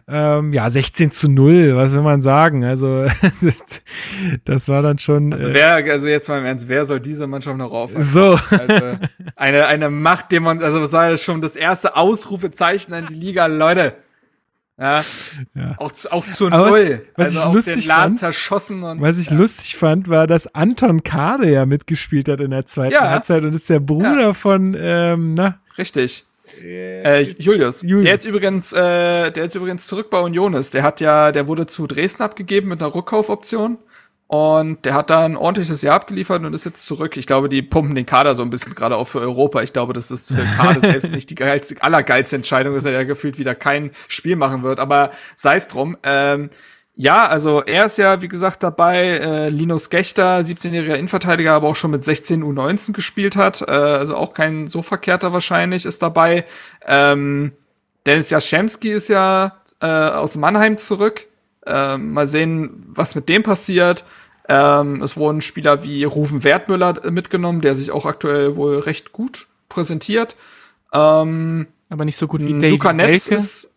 Ähm, 0.06 0.52
ja, 0.52 0.70
16 0.70 1.10
zu 1.10 1.28
0, 1.28 1.74
was 1.74 1.94
will 1.94 2.02
man 2.02 2.20
sagen? 2.20 2.64
Also, 2.64 3.06
das, 4.44 4.68
war 4.68 4.82
dann 4.82 5.00
schon. 5.00 5.32
Also 5.32 5.48
äh, 5.48 5.54
wer, 5.54 5.74
also 5.74 6.06
jetzt 6.06 6.27
mal 6.28 6.38
im 6.38 6.44
Ernst, 6.44 6.68
wer 6.68 6.84
soll 6.84 7.00
diese 7.00 7.26
Mannschaft 7.26 7.56
noch 7.56 7.72
aufhalten? 7.72 8.02
so. 8.02 8.38
Also, 8.50 8.98
eine, 9.36 9.66
eine 9.66 9.90
Macht, 9.90 10.30
die 10.32 10.40
man, 10.40 10.62
also 10.62 10.80
was 10.80 10.92
war 10.92 11.10
das 11.10 11.22
schon 11.22 11.40
das 11.40 11.56
erste 11.56 11.96
Ausrufezeichen 11.96 12.92
an 12.94 13.06
die 13.08 13.14
Liga, 13.14 13.46
Leute. 13.46 13.94
Ja, 14.80 15.04
Ja. 15.54 15.74
auch, 15.78 15.90
zu- 15.90 16.12
auch 16.12 16.28
zu 16.28 16.46
Aber 16.46 16.70
null. 16.70 17.02
was 17.16 17.26
also 17.26 17.38
ich 17.40 17.44
auch 17.46 17.52
lustig 17.54 17.74
den 17.84 17.88
Laden 17.88 18.02
fand- 18.10 18.18
zerschossen 18.20 18.82
und. 18.84 19.00
Was 19.00 19.18
ich 19.18 19.30
ja. 19.30 19.36
lustig 19.36 19.76
fand, 19.76 20.08
war, 20.08 20.28
dass 20.28 20.54
Anton 20.54 21.02
Kade 21.02 21.50
ja 21.50 21.66
mitgespielt 21.66 22.28
hat 22.28 22.40
in 22.40 22.52
der 22.52 22.64
zweiten 22.64 22.94
Ja. 22.94 23.10
Halbzeit 23.10 23.42
und 23.42 23.54
ist 23.54 23.68
der 23.68 23.80
Bruder 23.80 24.34
von, 24.34 24.76
ähm, 24.78 25.34
na, 25.34 25.58
Richtig. 25.76 26.24
Äh, 26.64 27.22
Julius. 27.22 27.82
Julius. 27.82 28.04
Der 28.06 28.14
ist 28.14 28.24
übrigens, 28.26 28.72
äh, 28.72 29.30
der 29.32 29.44
ist 29.44 29.54
übrigens 29.56 29.86
zurück 29.86 30.08
bei 30.10 30.18
Union 30.20 30.54
ist. 30.54 30.72
Der 30.74 30.82
hat 30.82 31.00
ja, 31.00 31.30
der 31.32 31.46
wurde 31.48 31.66
zu 31.66 31.86
Dresden 31.86 32.22
abgegeben 32.22 32.68
mit 32.68 32.80
einer 32.80 32.94
Rückkaufoption. 32.94 33.78
Und 34.28 34.84
der 34.84 34.92
hat 34.92 35.08
da 35.08 35.24
ein 35.24 35.38
ordentliches 35.38 35.80
Jahr 35.80 35.96
abgeliefert 35.96 36.44
und 36.44 36.52
ist 36.52 36.66
jetzt 36.66 36.84
zurück. 36.84 37.16
Ich 37.16 37.26
glaube, 37.26 37.48
die 37.48 37.62
pumpen 37.62 37.94
den 37.94 38.04
Kader 38.04 38.34
so 38.34 38.42
ein 38.42 38.50
bisschen 38.50 38.74
gerade 38.74 38.94
auch 38.94 39.06
für 39.06 39.20
Europa. 39.20 39.62
Ich 39.62 39.72
glaube, 39.72 39.94
das 39.94 40.10
ist 40.10 40.28
für 40.28 40.44
Kader 40.56 40.80
selbst 40.80 41.10
nicht 41.10 41.30
die 41.30 41.34
geilste, 41.34 41.82
allergeilste 41.82 42.36
Entscheidung, 42.36 42.74
dass 42.74 42.84
er 42.84 42.92
ja 42.92 43.04
gefühlt 43.04 43.38
wieder 43.38 43.54
kein 43.54 43.90
Spiel 44.06 44.36
machen 44.36 44.62
wird. 44.62 44.80
Aber 44.80 45.12
sei 45.34 45.56
es 45.56 45.66
drum. 45.66 45.96
Ähm, 46.02 46.50
ja, 46.94 47.26
also 47.26 47.62
er 47.62 47.86
ist 47.86 47.96
ja, 47.96 48.20
wie 48.20 48.28
gesagt, 48.28 48.62
dabei. 48.62 49.18
Äh, 49.18 49.48
Linus 49.48 49.88
Gechter, 49.88 50.40
17-jähriger 50.40 50.96
Innenverteidiger, 50.96 51.54
aber 51.54 51.68
auch 51.68 51.76
schon 51.76 51.92
mit 51.92 52.04
16 52.04 52.44
U19 52.44 52.92
gespielt 52.92 53.34
hat. 53.34 53.62
Äh, 53.62 53.70
also 53.70 54.14
auch 54.14 54.34
kein 54.34 54.66
so 54.66 54.82
verkehrter 54.82 55.32
wahrscheinlich, 55.32 55.86
ist 55.86 56.02
dabei. 56.02 56.44
Ähm, 56.84 57.52
Dennis 58.04 58.28
Jaschemski 58.28 58.90
ist 58.90 59.08
ja 59.08 59.62
äh, 59.80 59.86
aus 59.86 60.36
Mannheim 60.36 60.76
zurück. 60.76 61.28
Ähm, 61.66 62.12
mal 62.12 62.26
sehen, 62.26 62.70
was 62.88 63.14
mit 63.14 63.28
dem 63.28 63.42
passiert. 63.42 64.04
Ähm, 64.48 65.02
es 65.02 65.16
wurden 65.16 65.42
Spieler 65.42 65.84
wie 65.84 66.04
Rufen 66.04 66.42
Wertmüller 66.42 67.10
mitgenommen, 67.10 67.60
der 67.60 67.74
sich 67.74 67.90
auch 67.90 68.06
aktuell 68.06 68.56
wohl 68.56 68.78
recht 68.78 69.12
gut 69.12 69.46
präsentiert. 69.68 70.36
Ähm, 70.92 71.66
Aber 71.90 72.04
nicht 72.04 72.16
so 72.16 72.26
gut 72.26 72.40
wie 72.40 72.54
Davy 72.54 72.70
Luca 72.70 72.92
Netz 72.92 73.26
Selke. 73.26 73.40
ist 73.40 73.74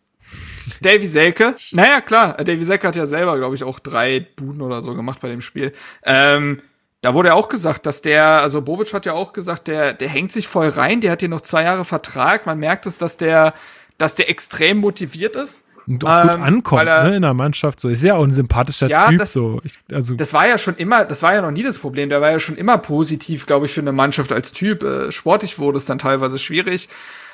Davy 0.81 1.07
Selke. 1.07 1.56
Naja, 1.72 2.02
klar. 2.02 2.35
Davy 2.38 2.64
Selke 2.64 2.88
hat 2.88 2.95
ja 2.95 3.06
selber, 3.06 3.38
glaube 3.38 3.56
ich, 3.56 3.64
auch 3.64 3.80
drei 3.80 4.26
Buden 4.35 4.61
oder 4.61 4.81
so 4.81 4.95
gemacht 4.95 5.19
bei 5.22 5.27
dem 5.27 5.41
Spiel. 5.41 5.73
Ähm, 6.03 6.61
da 7.02 7.15
wurde 7.15 7.30
ja 7.30 7.34
auch 7.34 7.49
gesagt, 7.49 7.85
dass 7.85 8.02
der, 8.02 8.41
also 8.41 8.61
Bobic 8.61 8.93
hat 8.93 9.06
ja 9.06 9.14
auch 9.14 9.34
gesagt, 9.34 9.68
der, 9.68 9.93
der 9.93 10.07
hängt 10.07 10.31
sich 10.31 10.48
voll 10.48 10.69
rein, 10.69 11.02
der 11.02 11.11
hat 11.11 11.22
hier 11.22 11.30
noch 11.30 11.41
zwei 11.41 11.64
Jahre 11.64 11.84
Vertrag. 11.84 12.45
Man 12.45 12.60
merkt 12.60 12.85
es, 12.85 12.98
dass 12.98 13.18
der, 13.18 13.53
dass 13.98 14.15
der 14.15 14.30
extrem 14.30 14.77
motiviert 14.77 15.35
ist. 15.35 15.64
Und 15.87 16.03
auch 16.05 16.23
gut 16.23 16.35
Ähm, 16.35 16.43
ankommt, 16.43 16.83
er- 16.83 17.03
ne, 17.09 17.15
in 17.15 17.21
der 17.21 17.33
Mannschaft. 17.33 17.79
So, 17.79 17.89
ist 17.89 18.03
ja 18.03 18.15
auch 18.15 18.23
ein 18.23 18.31
sympathischer 18.31 18.87
Ja, 18.87 19.07
Typ, 19.09 19.19
das- 19.19 19.33
so. 19.33 19.59
Ich, 19.63 19.79
also, 19.91 20.15
Das 20.15 20.33
war 20.33 20.47
ja 20.47 20.57
schon 20.57 20.75
immer, 20.75 21.05
das 21.05 21.23
war 21.23 21.33
ja 21.33 21.41
noch 21.41 21.51
nie 21.51 21.63
das 21.63 21.79
Problem. 21.79 22.09
Der 22.09 22.21
war 22.21 22.31
ja 22.31 22.39
schon 22.39 22.55
immer 22.57 22.77
positiv, 22.77 23.45
glaube 23.45 23.65
ich, 23.65 23.73
für 23.73 23.81
eine 23.81 23.91
Mannschaft 23.91 24.31
als 24.31 24.51
Typ. 24.51 24.83
Äh, 24.83 25.11
sportlich 25.11 25.59
wurde 25.59 25.77
es 25.77 25.85
dann 25.85 25.99
teilweise 25.99 26.39
schwierig. 26.39 26.89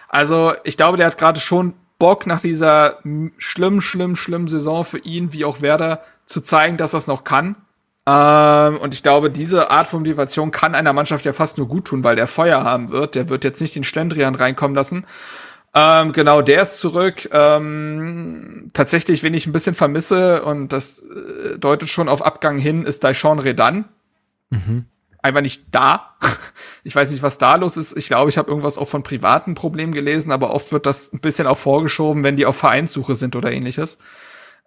Also, 0.09 0.53
ich 0.63 0.77
glaube, 0.77 0.97
der 0.97 1.07
hat 1.07 1.17
gerade 1.17 1.39
schon 1.39 1.73
Bock 1.99 2.27
nach 2.27 2.41
dieser 2.41 2.99
schlimm, 3.37 3.81
schlimm, 3.81 4.15
schlimm 4.15 4.47
Saison 4.47 4.83
für 4.85 4.99
ihn, 4.99 5.33
wie 5.33 5.45
auch 5.45 5.61
Werder, 5.61 6.01
zu 6.25 6.41
zeigen, 6.41 6.77
dass 6.77 6.93
er 6.93 6.99
es 6.99 7.07
noch 7.07 7.23
kann. 7.23 7.55
Ähm, 8.05 8.77
und 8.77 8.93
ich 8.93 9.03
glaube, 9.03 9.29
diese 9.29 9.69
Art 9.69 9.87
von 9.87 9.99
Motivation 9.99 10.51
kann 10.51 10.75
einer 10.75 10.93
Mannschaft 10.93 11.25
ja 11.25 11.33
fast 11.33 11.57
nur 11.57 11.67
gut 11.67 11.85
tun, 11.85 12.03
weil 12.05 12.15
der 12.15 12.27
Feuer 12.27 12.63
haben 12.63 12.89
wird. 12.91 13.15
Der 13.15 13.27
wird 13.29 13.43
jetzt 13.43 13.59
nicht 13.59 13.75
den 13.75 13.83
Schlendrian 13.83 14.35
reinkommen 14.35 14.75
lassen. 14.75 15.03
Ähm, 15.76 16.11
genau, 16.11 16.41
der 16.41 16.64
ist 16.64 16.80
zurück. 16.80 17.30
Ähm, 17.31 18.72
tatsächlich, 18.73 19.22
wen 19.23 19.34
ich 19.34 19.45
ein 19.45 19.52
bisschen 19.52 19.76
vermisse, 19.76 20.44
und 20.44 20.73
das 20.73 21.02
äh, 21.02 21.57
deutet 21.60 21.89
schon 21.89 22.10
auf 22.10 22.26
Abgang 22.26 22.57
hin, 22.57 22.85
ist 22.85 23.03
Daishon 23.03 23.39
Redan. 23.39 23.85
Einfach 25.22 25.41
nicht 25.41 25.73
da. 25.76 26.15
Ich 26.84 26.95
weiß 26.95 27.11
nicht, 27.11 27.22
was 27.22 27.38
da 27.38 27.56
los 27.56 27.76
ist. 27.76 27.98
Ich 27.98 28.07
glaube, 28.07 28.30
ich 28.30 28.38
habe 28.38 28.49
irgendwas 28.49 28.77
auch 28.77 28.88
von 28.88 29.03
privaten 29.03 29.56
Problemen 29.56 29.91
gelesen, 29.91 30.31
aber 30.31 30.53
oft 30.53 30.72
wird 30.72 30.85
das 30.85 31.11
ein 31.11 31.19
bisschen 31.19 31.45
auch 31.45 31.57
vorgeschoben, 31.57 32.23
wenn 32.23 32.38
die 32.38 32.45
auf 32.45 32.56
Vereinssuche 32.56 33.15
sind 33.15 33.35
oder 33.35 33.52
ähnliches. 33.52 33.98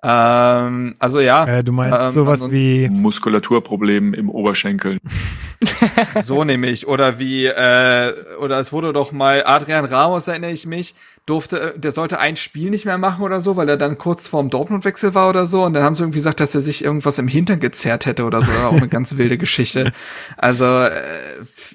Ähm, 0.02 0.96
also 0.98 1.20
ja. 1.20 1.46
äh, 1.46 1.64
du 1.64 1.72
meinst 1.72 1.98
ähm, 1.98 2.10
sowas 2.10 2.42
ansonsten- 2.42 2.52
wie, 2.52 2.88
Muskulaturproblem 2.90 4.12
im 4.12 4.28
Oberschenkel. 4.28 4.98
So 6.22 6.44
nämlich. 6.44 6.86
Oder 6.88 7.18
wie, 7.18 7.46
äh, 7.46 8.14
oder 8.40 8.58
es 8.58 8.72
wurde 8.72 8.92
doch 8.92 9.12
mal, 9.12 9.44
Adrian 9.44 9.84
Ramos, 9.84 10.28
erinnere 10.28 10.52
ich 10.52 10.66
mich, 10.66 10.94
durfte, 11.26 11.74
der 11.76 11.92
sollte 11.92 12.18
ein 12.18 12.36
Spiel 12.36 12.70
nicht 12.70 12.86
mehr 12.86 12.98
machen 12.98 13.22
oder 13.22 13.40
so, 13.40 13.56
weil 13.56 13.68
er 13.68 13.76
dann 13.76 13.98
kurz 13.98 14.26
vorm 14.26 14.50
Dortmund-Wechsel 14.50 15.14
war 15.14 15.28
oder 15.28 15.46
so. 15.46 15.62
Und 15.64 15.74
dann 15.74 15.82
haben 15.84 15.94
sie 15.94 16.02
irgendwie 16.02 16.18
gesagt, 16.18 16.40
dass 16.40 16.54
er 16.54 16.60
sich 16.60 16.82
irgendwas 16.84 17.18
im 17.18 17.28
Hintern 17.28 17.60
gezerrt 17.60 18.06
hätte 18.06 18.24
oder 18.24 18.42
so. 18.42 18.50
Auch 18.66 18.72
eine 18.72 18.88
ganz 18.88 19.16
wilde 19.16 19.38
Geschichte. 19.38 19.92
Also, 20.36 20.64
äh, 20.64 21.02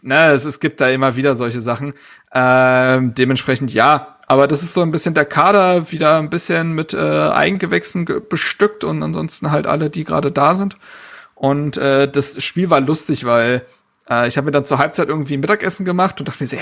ne, 0.02 0.32
es, 0.32 0.46
es 0.46 0.60
gibt 0.60 0.82
da 0.82 0.90
immer 0.90 1.16
wieder 1.16 1.36
solche 1.36 1.62
Sachen. 1.62 1.94
Ähm, 2.34 3.14
dementsprechend 3.16 3.74
ja. 3.74 4.18
Aber 4.28 4.48
das 4.48 4.64
ist 4.64 4.74
so 4.74 4.82
ein 4.82 4.90
bisschen 4.90 5.14
der 5.14 5.26
Kader 5.26 5.92
wieder 5.92 6.18
ein 6.18 6.32
bisschen 6.32 6.74
mit 6.74 6.96
äh, 6.96 6.98
Eigengewächsen 6.98 8.08
ge- 8.08 8.20
bestückt 8.28 8.84
und 8.84 9.04
ansonsten 9.04 9.52
halt 9.52 9.68
alle, 9.68 9.92
die 9.92 10.04
gerade 10.04 10.32
da 10.32 10.56
sind. 10.56 10.76
Und 11.36 11.78
äh, 11.78 12.10
das 12.10 12.44
Spiel 12.44 12.72
war 12.72 12.82
lustig, 12.82 13.26
weil 13.26 13.62
äh, 14.10 14.28
ich 14.28 14.38
habe 14.38 14.46
mir 14.46 14.52
dann 14.52 14.66
zur 14.66 14.78
Halbzeit 14.78 15.08
irgendwie 15.08 15.36
ein 15.36 15.40
Mittagessen 15.40 15.86
gemacht 15.86 16.20
und 16.20 16.28
dachte 16.28 16.44
mir 16.44 16.48
so, 16.48 16.58
ja, 16.58 16.62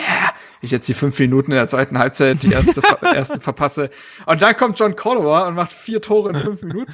ich 0.61 0.71
jetzt 0.71 0.87
die 0.87 0.93
fünf 0.93 1.19
Minuten 1.19 1.51
in 1.51 1.57
der 1.57 1.67
zweiten 1.67 1.99
Halbzeit 1.99 2.41
die 2.43 2.51
erste 2.51 2.81
ersten 3.01 3.41
verpasse. 3.41 3.89
Und 4.25 4.41
dann 4.41 4.55
kommt 4.55 4.79
John 4.79 4.95
Cordova 4.95 5.47
und 5.47 5.55
macht 5.55 5.73
vier 5.73 6.01
Tore 6.01 6.29
in 6.29 6.37
fünf 6.37 6.61
Minuten. 6.63 6.93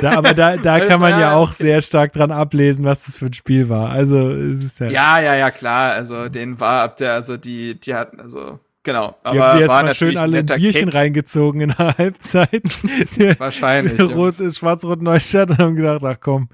da, 0.00 0.16
aber 0.16 0.32
da, 0.32 0.56
da 0.56 0.80
kann 0.88 1.00
man 1.00 1.20
ja 1.20 1.34
auch 1.34 1.52
sehr 1.52 1.82
stark 1.82 2.12
dran 2.12 2.30
ablesen, 2.30 2.84
was 2.86 3.04
das 3.04 3.16
für 3.16 3.26
ein 3.26 3.34
Spiel 3.34 3.68
war. 3.68 3.90
Also, 3.90 4.30
es 4.30 4.64
ist 4.64 4.80
ja, 4.80 4.88
Ja, 4.88 5.20
ja, 5.20 5.34
ja, 5.34 5.50
klar. 5.50 5.92
Also 5.92 6.30
den 6.30 6.58
war 6.60 6.82
ab 6.82 6.96
der, 6.96 7.12
also 7.12 7.36
die, 7.36 7.78
die 7.78 7.94
hatten, 7.94 8.20
also 8.20 8.58
genau. 8.82 9.16
die 9.24 9.28
haben 9.28 9.40
Aber 9.40 9.56
sie 9.56 9.62
erstmal 9.62 9.94
schön 9.94 10.16
alle 10.16 10.38
ein 10.38 10.46
Bierchen 10.46 10.86
Kick. 10.86 10.94
reingezogen 10.94 11.60
in 11.60 11.74
der 11.76 11.98
Halbzeit. 11.98 12.62
Wahrscheinlich. 13.38 13.98
ja. 13.98 14.06
Rot, 14.06 14.34
Schwarz-Rot 14.34 15.02
Neustadt 15.02 15.50
und 15.50 15.58
haben 15.58 15.76
gedacht, 15.76 16.02
ach 16.04 16.16
komm, 16.20 16.48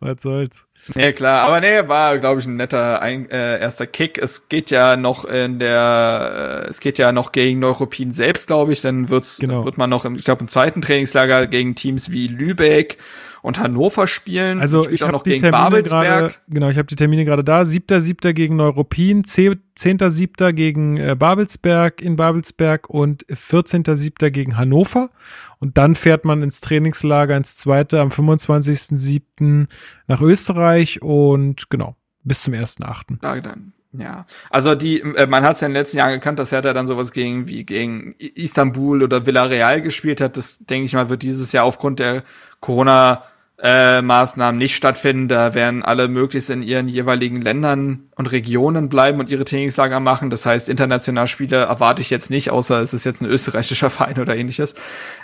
was 0.00 0.22
soll's. 0.22 0.66
Nee, 0.94 1.12
klar, 1.12 1.42
aber 1.42 1.60
nee, 1.60 1.86
war, 1.88 2.18
glaube 2.18 2.40
ich, 2.40 2.46
ein 2.46 2.56
netter 2.56 3.00
ein, 3.02 3.30
äh, 3.30 3.60
erster 3.60 3.86
Kick. 3.86 4.18
Es 4.18 4.48
geht 4.48 4.70
ja 4.70 4.96
noch 4.96 5.24
in 5.24 5.58
der, 5.58 6.64
äh, 6.64 6.68
es 6.68 6.80
geht 6.80 6.98
ja 6.98 7.12
noch 7.12 7.32
gegen 7.32 7.60
Neuruppin 7.60 8.12
selbst, 8.12 8.46
glaube 8.48 8.72
ich. 8.72 8.80
Dann 8.80 9.08
wird's, 9.08 9.38
Genau. 9.38 9.64
wird 9.64 9.78
man 9.78 9.88
noch, 9.90 10.04
im, 10.04 10.16
ich 10.16 10.24
glaube, 10.24 10.40
im 10.42 10.48
zweiten 10.48 10.82
Trainingslager 10.82 11.46
gegen 11.46 11.74
Teams 11.74 12.10
wie 12.10 12.26
Lübeck 12.26 12.98
und 13.42 13.58
Hannover 13.58 14.06
spielen. 14.06 14.60
Also 14.60 14.88
ich 14.88 15.02
habe 15.02 15.12
noch 15.12 15.22
die 15.22 15.30
gegen 15.30 15.42
Termine 15.42 15.82
gerade, 15.82 15.82
Babelsberg. 15.82 16.40
genau, 16.48 16.68
ich 16.68 16.76
habe 16.76 16.86
die 16.86 16.96
Termine 16.96 17.24
gerade 17.24 17.44
da. 17.44 17.62
7.7. 17.62 18.32
gegen 18.32 18.56
Neuruppin, 18.56 19.24
10.7. 19.24 20.52
gegen 20.52 20.96
äh, 20.96 21.16
Babelsberg 21.18 22.02
in 22.02 22.16
Babelsberg 22.16 22.88
und 22.90 23.26
14.7. 23.26 24.30
gegen 24.30 24.56
Hannover. 24.56 25.10
Und 25.58 25.78
dann 25.78 25.94
fährt 25.94 26.24
man 26.24 26.42
ins 26.42 26.60
Trainingslager 26.60 27.36
ins 27.36 27.56
zweite 27.56 28.00
am 28.00 28.08
25.7. 28.08 29.66
nach 30.06 30.20
Österreich 30.20 31.02
und 31.02 31.70
genau, 31.70 31.96
bis 32.22 32.42
zum 32.42 32.54
1.8. 32.54 33.18
Ja, 33.22 33.40
dann. 33.40 33.72
Ja, 33.92 34.24
also 34.50 34.76
die, 34.76 35.00
äh, 35.00 35.26
man 35.26 35.42
hat 35.42 35.56
es 35.56 35.62
ja 35.62 35.66
in 35.66 35.72
den 35.72 35.80
letzten 35.80 35.98
Jahren 35.98 36.12
gekannt, 36.12 36.38
dass 36.38 36.52
Hertha 36.52 36.72
dann 36.72 36.86
sowas 36.86 37.10
gegen 37.10 37.48
wie 37.48 37.64
gegen 37.64 38.14
Istanbul 38.18 39.02
oder 39.02 39.26
Villarreal 39.26 39.82
gespielt 39.82 40.20
hat. 40.20 40.36
Das 40.36 40.58
denke 40.58 40.86
ich 40.86 40.92
mal 40.92 41.10
wird 41.10 41.22
dieses 41.22 41.50
Jahr 41.50 41.64
aufgrund 41.64 41.98
der 41.98 42.22
Corona 42.60 43.24
äh, 43.62 44.00
Maßnahmen 44.00 44.58
nicht 44.58 44.74
stattfinden. 44.74 45.28
Da 45.28 45.54
werden 45.54 45.82
alle 45.82 46.08
möglichst 46.08 46.50
in 46.50 46.62
ihren 46.62 46.88
jeweiligen 46.88 47.40
Ländern 47.40 48.04
und 48.16 48.32
Regionen 48.32 48.88
bleiben 48.88 49.20
und 49.20 49.28
ihre 49.28 49.44
Trainingslager 49.44 50.00
machen. 50.00 50.30
Das 50.30 50.46
heißt, 50.46 50.68
international 50.68 51.26
Spiele 51.26 51.56
erwarte 51.56 52.00
ich 52.00 52.10
jetzt 52.10 52.30
nicht, 52.30 52.50
außer 52.50 52.80
es 52.80 52.94
ist 52.94 53.04
jetzt 53.04 53.20
ein 53.20 53.28
österreichischer 53.28 53.90
Verein 53.90 54.18
oder 54.18 54.36
ähnliches. 54.36 54.74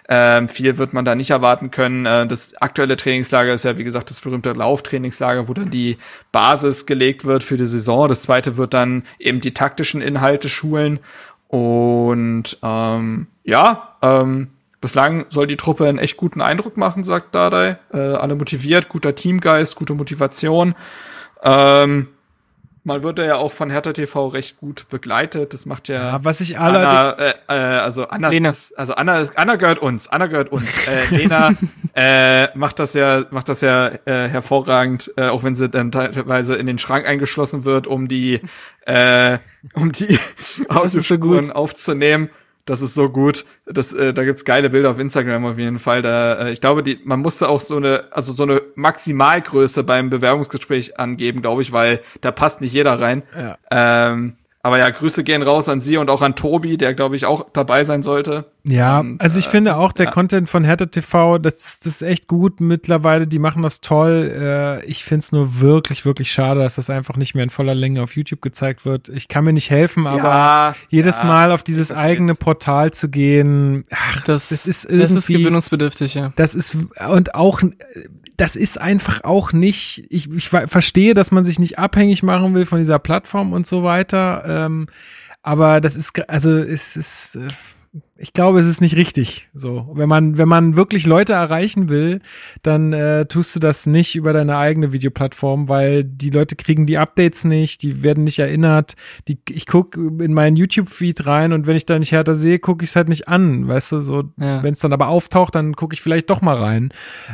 Ähm, 0.08 0.48
viel 0.48 0.78
wird 0.78 0.92
man 0.92 1.04
da 1.04 1.14
nicht 1.14 1.30
erwarten 1.30 1.70
können. 1.70 2.04
Äh, 2.04 2.26
das 2.26 2.54
aktuelle 2.56 2.96
Trainingslager 2.96 3.54
ist 3.54 3.64
ja, 3.64 3.78
wie 3.78 3.84
gesagt, 3.84 4.10
das 4.10 4.20
berühmte 4.20 4.52
Lauftrainingslager, 4.52 5.48
wo 5.48 5.54
dann 5.54 5.70
die 5.70 5.96
Basis 6.32 6.86
gelegt 6.86 7.24
wird 7.24 7.42
für 7.42 7.56
die 7.56 7.66
Saison. 7.66 8.08
Das 8.08 8.22
zweite 8.22 8.56
wird 8.56 8.74
dann 8.74 9.04
eben 9.18 9.40
die 9.40 9.54
taktischen 9.54 10.02
Inhalte 10.02 10.48
schulen. 10.48 11.00
Und 11.48 12.58
ähm, 12.62 13.28
ja, 13.44 13.96
ähm, 14.02 14.48
bislang 14.80 15.26
soll 15.30 15.46
die 15.46 15.56
Truppe 15.56 15.88
einen 15.88 15.98
echt 15.98 16.16
guten 16.16 16.40
Eindruck 16.40 16.76
machen, 16.76 17.04
sagt 17.04 17.34
Dardai. 17.34 17.78
Äh, 17.92 17.98
alle 17.98 18.34
motiviert, 18.34 18.88
guter 18.88 19.14
Teamgeist, 19.14 19.76
gute 19.76 19.94
Motivation. 19.94 20.74
Ähm, 21.42 22.08
man 22.86 23.02
wird 23.02 23.18
ja 23.18 23.34
auch 23.34 23.50
von 23.50 23.68
Hertha 23.68 23.92
TV 23.92 24.28
recht 24.28 24.58
gut 24.58 24.88
begleitet. 24.88 25.52
Das 25.52 25.66
macht 25.66 25.88
ja, 25.88 26.12
Ja, 26.12 26.24
was 26.24 26.40
ich 26.40 26.56
alle 26.56 26.86
Anna, 26.86 27.10
äh, 27.18 27.34
äh, 27.48 27.52
also 27.80 28.06
Anna, 28.06 28.28
Lena. 28.28 28.50
also 28.50 28.94
Anna, 28.94 29.24
Anna 29.34 29.56
gehört 29.56 29.80
uns, 29.80 30.06
Anna 30.06 30.26
gehört 30.28 30.50
uns. 30.52 30.66
Äh, 30.86 31.16
Lena 31.16 31.50
äh, 31.94 32.56
macht 32.56 32.78
das 32.78 32.94
ja, 32.94 33.24
macht 33.30 33.48
das 33.48 33.60
ja 33.60 33.88
äh, 33.88 34.28
hervorragend, 34.28 35.10
äh, 35.16 35.26
auch 35.26 35.42
wenn 35.42 35.56
sie 35.56 35.68
dann 35.68 35.90
teilweise 35.90 36.54
in 36.54 36.66
den 36.66 36.78
Schrank 36.78 37.06
eingeschlossen 37.08 37.64
wird, 37.64 37.88
um 37.88 38.06
die, 38.06 38.40
äh, 38.82 39.38
um 39.74 39.90
die 39.90 40.04
ist 40.04 40.68
so 40.68 40.68
Audiospuren 40.68 41.46
gut. 41.46 41.56
aufzunehmen. 41.56 42.30
Das 42.66 42.82
ist 42.82 42.94
so 42.94 43.08
gut. 43.08 43.46
Das, 43.64 43.92
äh, 43.92 44.12
da 44.12 44.24
gibt's 44.24 44.44
geile 44.44 44.68
Bilder 44.68 44.90
auf 44.90 44.98
Instagram 44.98 45.46
auf 45.46 45.58
jeden 45.58 45.78
Fall. 45.78 46.02
Da, 46.02 46.46
äh, 46.46 46.52
ich 46.52 46.60
glaube, 46.60 46.82
die, 46.82 46.98
man 47.04 47.20
musste 47.20 47.48
auch 47.48 47.60
so 47.60 47.76
eine, 47.76 48.04
also 48.10 48.32
so 48.32 48.42
eine 48.42 48.60
Maximalgröße 48.74 49.84
beim 49.84 50.10
Bewerbungsgespräch 50.10 50.98
angeben, 50.98 51.42
glaube 51.42 51.62
ich, 51.62 51.72
weil 51.72 52.00
da 52.20 52.32
passt 52.32 52.60
nicht 52.60 52.72
jeder 52.72 53.00
rein. 53.00 53.22
Ja. 53.34 53.56
Ähm, 53.70 54.36
aber 54.66 54.78
ja, 54.78 54.90
Grüße 54.90 55.24
gehen 55.24 55.42
raus 55.42 55.68
an 55.68 55.80
Sie 55.80 55.96
und 55.96 56.10
auch 56.10 56.22
an 56.22 56.34
Tobi, 56.34 56.76
der 56.76 56.92
glaube 56.94 57.16
ich 57.16 57.24
auch 57.24 57.46
dabei 57.52 57.84
sein 57.84 58.02
sollte. 58.02 58.46
Ja, 58.64 58.98
Und, 59.00 59.20
also 59.20 59.38
ich 59.38 59.46
äh, 59.46 59.50
finde 59.50 59.76
auch 59.76 59.92
der 59.92 60.06
ja. 60.06 60.10
Content 60.10 60.50
von 60.50 60.64
Hertha 60.64 60.86
TV, 60.86 61.38
das, 61.38 61.54
ist- 61.64 61.86
das 61.86 61.94
ist 61.94 62.02
echt 62.02 62.26
gut 62.26 62.60
mittlerweile, 62.60 63.26
die 63.26 63.38
machen 63.38 63.62
das 63.62 63.80
toll. 63.80 64.32
Äh, 64.36 64.84
ich 64.86 65.04
finde 65.04 65.20
es 65.20 65.32
nur 65.32 65.60
wirklich, 65.60 66.04
wirklich 66.04 66.32
schade, 66.32 66.60
dass 66.60 66.74
das 66.74 66.90
einfach 66.90 67.16
nicht 67.16 67.34
mehr 67.34 67.44
in 67.44 67.50
voller 67.50 67.74
Länge 67.74 68.02
auf 68.02 68.16
YouTube 68.16 68.42
gezeigt 68.42 68.84
wird. 68.84 69.08
Ich 69.08 69.28
kann 69.28 69.44
mir 69.44 69.52
nicht 69.52 69.70
helfen, 69.70 70.06
aber 70.06 70.22
ja, 70.24 70.76
jedes 70.88 71.20
ja, 71.20 71.26
Mal 71.26 71.52
auf 71.52 71.62
dieses 71.62 71.92
eigene 71.92 72.34
Portal 72.34 72.90
zu 72.92 73.08
gehen, 73.08 73.84
ach, 73.90 74.24
Das, 74.24 74.48
das 74.48 74.66
ist 74.66 74.84
das 74.90 75.12
ist 75.12 75.28
irgendwie, 75.30 75.42
gewöhnungsbedürftig, 75.44 76.14
ja. 76.14 76.32
das 76.36 76.54
ist 76.56 76.76
und 77.08 77.34
auch 77.36 77.60
das 78.36 78.56
ist 78.56 78.80
einfach 78.80 79.24
auch 79.24 79.52
nicht, 79.52 80.06
ich, 80.10 80.30
ich 80.30 80.48
ver- 80.48 80.68
verstehe, 80.68 81.14
dass 81.14 81.30
man 81.30 81.44
sich 81.44 81.58
nicht 81.58 81.78
abhängig 81.78 82.22
machen 82.22 82.54
will 82.54 82.66
von 82.66 82.78
dieser 82.78 82.98
Plattform 82.98 83.52
und 83.52 83.66
so 83.66 83.82
weiter, 83.82 84.44
ähm, 84.46 84.86
aber 85.42 85.80
das 85.80 85.96
ist, 85.96 86.28
also 86.28 86.50
es 86.58 86.96
ist, 86.96 87.36
äh, 87.36 87.48
ich 88.18 88.32
glaube, 88.32 88.58
es 88.58 88.66
ist 88.66 88.80
nicht 88.80 88.96
richtig. 88.96 89.48
So, 89.54 89.90
wenn 89.94 90.08
man, 90.08 90.38
wenn 90.38 90.48
man 90.48 90.76
wirklich 90.76 91.06
Leute 91.06 91.34
erreichen 91.34 91.88
will, 91.88 92.20
dann 92.62 92.92
äh, 92.92 93.26
tust 93.26 93.54
du 93.54 93.60
das 93.60 93.86
nicht 93.86 94.16
über 94.16 94.32
deine 94.32 94.56
eigene 94.56 94.92
Videoplattform, 94.92 95.68
weil 95.68 96.02
die 96.04 96.30
Leute 96.30 96.56
kriegen 96.56 96.86
die 96.86 96.98
Updates 96.98 97.44
nicht, 97.44 97.82
die 97.82 98.02
werden 98.02 98.24
nicht 98.24 98.38
erinnert. 98.38 98.94
Die, 99.28 99.38
ich 99.50 99.66
gucke 99.66 100.00
in 100.00 100.32
meinen 100.32 100.56
YouTube-Feed 100.56 101.26
rein 101.26 101.52
und 101.52 101.66
wenn 101.66 101.76
ich 101.76 101.84
da 101.86 101.98
nicht 101.98 102.12
härter 102.12 102.34
sehe, 102.34 102.58
gucke 102.58 102.84
ich 102.84 102.90
es 102.90 102.96
halt 102.96 103.08
nicht 103.08 103.28
an, 103.28 103.68
weißt 103.68 103.92
du, 103.92 104.00
so, 104.00 104.24
Ja. 104.38 104.62
wenn 104.62 104.72
es 104.72 104.80
dann 104.80 104.92
aber 104.92 105.08
auftaucht, 105.08 105.54
dann 105.54 105.74
gucke 105.74 105.94
ich 105.94 106.00
vielleicht 106.02 106.30
doch 106.30 106.40
mal 106.40 106.56
rein. 106.56 106.90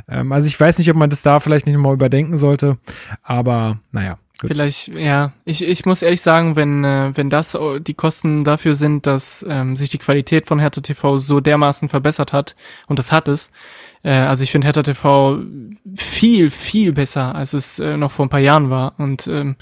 Ähm, 0.09 0.33
also 0.33 0.49
ich 0.49 0.59
weiß 0.59 0.79
nicht, 0.79 0.91
ob 0.91 0.97
man 0.97 1.11
das 1.11 1.23
da 1.23 1.39
vielleicht 1.41 1.67
nicht 1.67 1.79
mal 1.79 1.95
überdenken 1.95 2.37
sollte, 2.37 2.79
aber 3.23 3.81
naja. 3.93 4.19
Gut. 4.43 4.51
Vielleicht, 4.51 4.89
ja. 4.89 5.33
Ich, 5.45 5.63
ich 5.63 5.87
muss 5.87 6.03
ehrlich 6.03 6.21
sagen, 6.21 6.57
wenn, 6.57 6.83
äh, 6.83 7.13
wenn 7.15 7.31
das 7.31 7.55
äh, 7.55 7.81
die 7.81 7.95
Kosten 7.95 8.43
dafür 8.43 8.75
sind, 8.75 9.07
dass 9.07 9.47
ähm, 9.49 9.77
sich 9.77 9.89
die 9.89 9.99
Qualität 9.99 10.49
von 10.49 10.59
Hertha 10.59 10.81
TV 10.81 11.19
so 11.19 11.39
dermaßen 11.39 11.89
verbessert 11.89 12.33
hat, 12.33 12.57
und 12.89 12.99
das 12.99 13.13
hat 13.13 13.29
es, 13.29 13.53
äh, 14.03 14.11
also 14.11 14.43
ich 14.43 14.51
finde 14.51 14.67
Hertha 14.67 14.83
TV 14.83 15.39
viel, 15.95 16.51
viel 16.51 16.93
besser, 16.93 17.37
als 17.37 17.53
es 17.53 17.79
äh, 17.79 17.97
noch 17.97 18.11
vor 18.11 18.27
ein 18.27 18.31
paar 18.31 18.41
Jahren 18.41 18.69
war. 18.69 18.95
Und 18.99 19.29
ähm, 19.29 19.55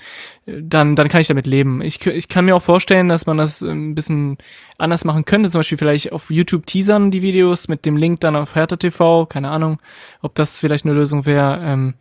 dann, 0.46 0.96
dann 0.96 1.10
kann 1.10 1.20
ich 1.20 1.28
damit 1.28 1.46
leben. 1.46 1.82
Ich, 1.82 2.06
ich 2.06 2.28
kann 2.28 2.46
mir 2.46 2.56
auch 2.56 2.62
vorstellen, 2.62 3.08
dass 3.08 3.26
man 3.26 3.36
das 3.36 3.60
ähm, 3.60 3.90
ein 3.90 3.94
bisschen 3.94 4.38
anders 4.78 5.04
machen 5.04 5.26
könnte. 5.26 5.50
Zum 5.50 5.58
Beispiel 5.58 5.76
vielleicht 5.76 6.10
auf 6.10 6.30
YouTube 6.30 6.64
teasern 6.64 7.10
die 7.10 7.20
Videos 7.20 7.68
mit 7.68 7.84
dem 7.84 7.98
Link 7.98 8.20
dann 8.20 8.34
auf 8.34 8.54
Hertha 8.54 8.76
TV. 8.76 9.26
Keine 9.26 9.50
Ahnung, 9.50 9.78
ob 10.22 10.34
das 10.36 10.58
vielleicht 10.58 10.86
eine 10.86 10.94
Lösung 10.94 11.26
wäre. 11.26 11.60
Ähm, 11.62 11.94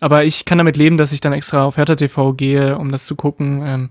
aber 0.00 0.24
ich 0.24 0.44
kann 0.44 0.58
damit 0.58 0.76
leben, 0.76 0.96
dass 0.96 1.12
ich 1.12 1.20
dann 1.20 1.32
extra 1.32 1.64
auf 1.64 1.76
Hertha 1.76 1.94
TV 1.96 2.32
gehe, 2.34 2.78
um 2.78 2.92
das 2.92 3.06
zu 3.06 3.16
gucken, 3.16 3.62
ähm, 3.64 3.90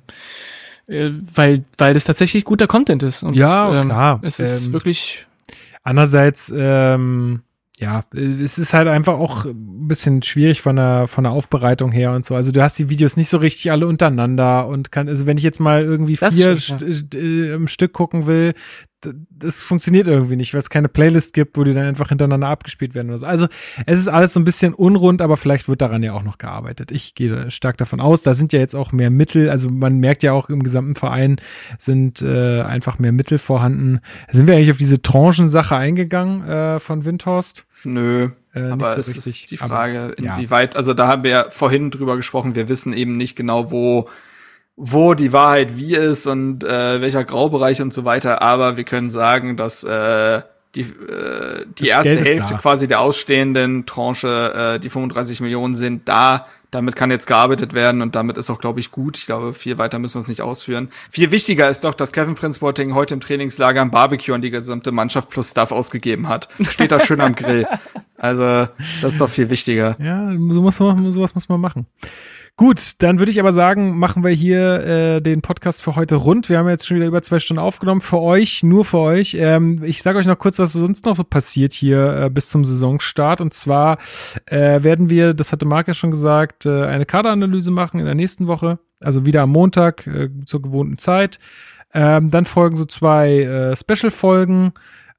äh, 0.88 1.12
weil, 1.34 1.64
weil 1.78 1.94
das 1.94 2.04
tatsächlich 2.04 2.46
guter 2.46 2.68
Content 2.68 3.04
ist. 3.04 3.24
Und 3.24 3.36
Ja, 3.36 3.74
ähm, 3.80 3.86
klar. 3.86 4.20
Es 4.24 4.40
ist 4.40 4.68
Ähm, 4.68 4.74
wirklich, 4.74 5.26
Andererseits, 5.86 6.52
ähm, 6.58 7.42
ja, 7.80 8.04
äh, 8.16 8.20
es 8.20 8.58
ist 8.58 8.74
halt 8.74 8.88
einfach 8.88 9.14
auch 9.20 9.46
ein 9.46 9.88
bisschen 9.88 10.24
schwierig 10.24 10.62
von 10.64 10.78
der, 10.78 11.08
von 11.08 11.26
der 11.26 11.32
Aufbereitung 11.32 11.92
her 11.92 12.12
und 12.14 12.26
so. 12.26 12.34
Also 12.34 12.52
du 12.52 12.64
hast 12.64 12.80
die 12.80 12.90
Videos 12.90 13.18
nicht 13.18 13.30
so 13.30 13.38
richtig 13.38 13.72
alle 13.72 13.86
untereinander 13.86 14.68
und 14.68 14.92
kann, 14.92 15.08
also 15.08 15.28
wenn 15.28 15.38
ich 15.38 15.44
jetzt 15.44 15.60
mal 15.60 15.84
irgendwie 15.84 16.16
Das 16.16 16.36
vier 16.36 16.60
stimmt, 16.60 16.96
St 16.96 17.14
äh, 17.14 17.54
im 17.54 17.68
Stück 17.68 17.94
gucken 17.94 18.26
will, 18.26 18.56
das 19.30 19.64
funktioniert 19.64 20.08
irgendwie 20.08 20.36
nicht, 20.36 20.54
weil 20.54 20.62
es 20.62 20.70
keine 20.70 20.88
Playlist 20.90 21.34
gibt, 21.34 21.58
wo 21.58 21.64
die 21.64 21.74
dann 21.74 21.86
einfach 21.86 22.10
hintereinander 22.10 22.48
abgespielt 22.48 22.96
werden 22.96 23.10
oder 23.10 23.18
so. 23.20 23.26
Also 23.26 23.48
es 23.86 24.00
ist 24.00 24.08
alles 24.08 24.34
so 24.34 24.40
ein 24.40 24.46
bisschen 24.46 24.74
unrund, 24.74 25.22
aber 25.22 25.38
vielleicht 25.38 25.68
wird 25.68 25.82
daran 25.82 26.04
ja 26.04 26.14
auch 26.14 26.24
noch 26.24 26.38
gearbeitet. 26.38 26.92
Ich 26.92 27.16
gehe 27.16 27.50
stark 27.52 27.78
davon 27.78 28.00
aus. 28.00 28.24
Da 28.24 28.34
sind 28.34 28.54
ja 28.54 28.60
jetzt 28.60 28.76
auch 28.76 28.92
mehr 28.92 29.10
Mittel, 29.10 29.50
also 29.50 29.70
man 29.70 30.00
merkt 30.00 30.24
ja 30.24 30.32
auch 30.34 30.50
im 30.50 30.64
gesamten 30.64 30.96
Verein 30.96 31.38
sind 31.78 32.22
äh, 32.22 32.62
einfach 32.62 33.00
mehr 33.00 33.12
Mittel 33.12 33.38
vorhanden. 33.38 34.00
Sind 34.32 34.48
wir 34.48 34.56
eigentlich 34.56 34.72
auf 34.72 34.78
diese 34.78 35.02
Tranchensache 35.02 35.76
eingegangen 35.76 36.48
äh, 36.48 36.80
von 36.80 37.06
Windhorst? 37.06 37.66
Nö. 37.84 38.30
Äh, 38.54 38.62
Aber 38.70 38.94
so 38.94 39.00
es 39.02 39.08
richtig. 39.10 39.44
ist 39.44 39.52
die 39.52 39.60
Aber- 39.60 39.68
Frage, 39.68 40.16
ja. 40.22 40.36
inwieweit, 40.38 40.76
also 40.76 40.94
da 40.94 41.08
haben 41.08 41.24
wir 41.24 41.32
ja 41.32 41.46
vorhin 41.50 41.92
drüber 41.92 42.16
gesprochen, 42.16 42.56
wir 42.56 42.70
wissen 42.70 42.94
eben 42.94 43.18
nicht 43.18 43.36
genau, 43.36 43.70
wo, 43.72 44.08
wo 44.78 45.14
die 45.14 45.32
Wahrheit 45.32 45.78
wie 45.78 45.96
ist 45.96 46.28
und 46.28 46.64
äh, 46.64 47.02
welcher 47.02 47.24
Graubereich 47.24 47.82
und 47.82 47.94
so 47.94 48.04
weiter, 48.04 48.42
aber 48.42 48.78
wir 48.78 48.84
können 48.84 49.10
sagen, 49.10 49.56
dass 49.56 49.84
äh, 49.84 50.42
die, 50.76 50.82
äh, 50.82 51.66
die 51.80 51.88
Das 51.88 52.06
erste 52.06 52.20
Hälfte 52.20 52.54
da. 52.54 52.60
quasi 52.60 52.88
der 52.88 53.00
ausstehenden 53.00 53.86
Tranche, 53.86 54.76
äh, 54.76 54.80
die 54.80 54.90
35 54.90 55.42
Millionen 55.42 55.76
sind 55.76 56.08
da. 56.08 56.48
Damit 56.72 56.98
kann 56.98 57.10
jetzt 57.10 57.28
gearbeitet 57.28 57.74
werden 57.74 58.02
und 58.02 58.16
damit 58.16 58.38
ist 58.38 58.50
auch, 58.50 58.60
glaube 58.60 58.82
ich, 58.82 58.92
gut. 58.92 59.18
Ich 59.18 59.26
glaube, 59.26 59.54
viel 59.54 59.78
weiter 59.78 59.98
müssen 59.98 60.16
wir 60.16 60.22
es 60.22 60.28
nicht 60.28 60.42
ausführen. 60.42 60.90
Viel 61.10 61.32
wichtiger 61.32 61.70
ist 61.70 61.86
doch, 61.86 61.94
dass 61.94 62.12
Kevin 62.12 62.36
Prince 62.36 62.60
Boateng 62.60 62.96
heute 62.96 63.14
im 63.14 63.22
Trainingslager 63.22 63.82
ein 63.82 63.92
Barbecue 63.92 64.34
an 64.34 64.42
die 64.42 64.50
gesamte 64.50 64.92
Mannschaft 64.92 65.30
plus 65.30 65.52
Stuff 65.52 65.72
ausgegeben 65.72 66.28
hat. 66.28 66.50
Steht 66.68 66.92
da 66.92 67.00
schön 67.00 67.22
am 67.22 67.34
Grill. 67.36 67.66
Also, 68.18 68.68
das 69.02 69.14
ist 69.14 69.22
doch 69.22 69.30
viel 69.30 69.50
wichtiger. 69.50 69.96
Ja, 70.00 70.30
so 70.50 70.62
muss 70.62 70.80
man, 70.80 71.12
sowas 71.14 71.34
muss 71.34 71.48
man 71.48 71.62
machen. 71.62 71.86
Gut, 72.58 73.04
dann 73.04 73.20
würde 73.20 73.34
ich 73.34 73.40
aber 73.42 73.52
sagen, 73.52 73.98
machen 74.00 74.24
wir 74.24 74.32
hier 74.32 74.80
äh, 74.86 75.22
den 75.22 75.42
Podcast 75.42 75.82
für 75.82 75.98
heute 75.98 76.16
rund. 76.16 76.48
Wir 76.48 76.58
haben 76.58 76.70
jetzt 76.70 76.88
schon 76.88 76.96
wieder 76.96 77.08
über 77.08 77.22
zwei 77.22 77.40
Stunden 77.40 77.60
aufgenommen. 77.60 78.00
Für 78.00 78.22
euch, 78.22 78.64
nur 78.64 78.86
für 78.86 79.00
euch. 79.00 79.36
Ähm, 79.38 79.84
ich 79.84 80.02
sage 80.02 80.20
euch 80.20 80.26
noch 80.26 80.38
kurz, 80.38 80.58
was 80.58 80.72
sonst 80.72 81.06
noch 81.06 81.18
so 81.18 81.26
passiert 81.26 81.74
hier 81.74 82.16
äh, 82.16 82.30
bis 82.30 82.50
zum 82.50 82.64
Saisonstart. 82.64 83.42
Und 83.42 83.54
zwar 83.54 83.98
äh, 84.46 84.84
werden 84.84 85.10
wir, 85.10 85.34
das 85.34 85.52
hatte 85.52 85.66
Marc 85.66 85.90
ja 85.90 85.94
schon 85.94 86.12
gesagt, 86.12 86.66
äh, 86.66 86.86
eine 86.86 87.06
Kaderanalyse 87.06 87.72
machen 87.72 88.00
in 88.00 88.06
der 88.06 88.16
nächsten 88.16 88.48
Woche. 88.48 88.80
Also 89.02 89.26
wieder 89.26 89.42
am 89.42 89.52
Montag 89.52 90.08
äh, 90.08 90.30
zur 90.46 90.62
gewohnten 90.62 90.98
Zeit. 90.98 91.40
Ähm, 91.94 92.32
dann 92.32 92.46
folgen 92.46 92.78
so 92.78 92.86
zwei 92.86 93.42
äh, 93.42 93.76
Special-Folgen 93.76 94.72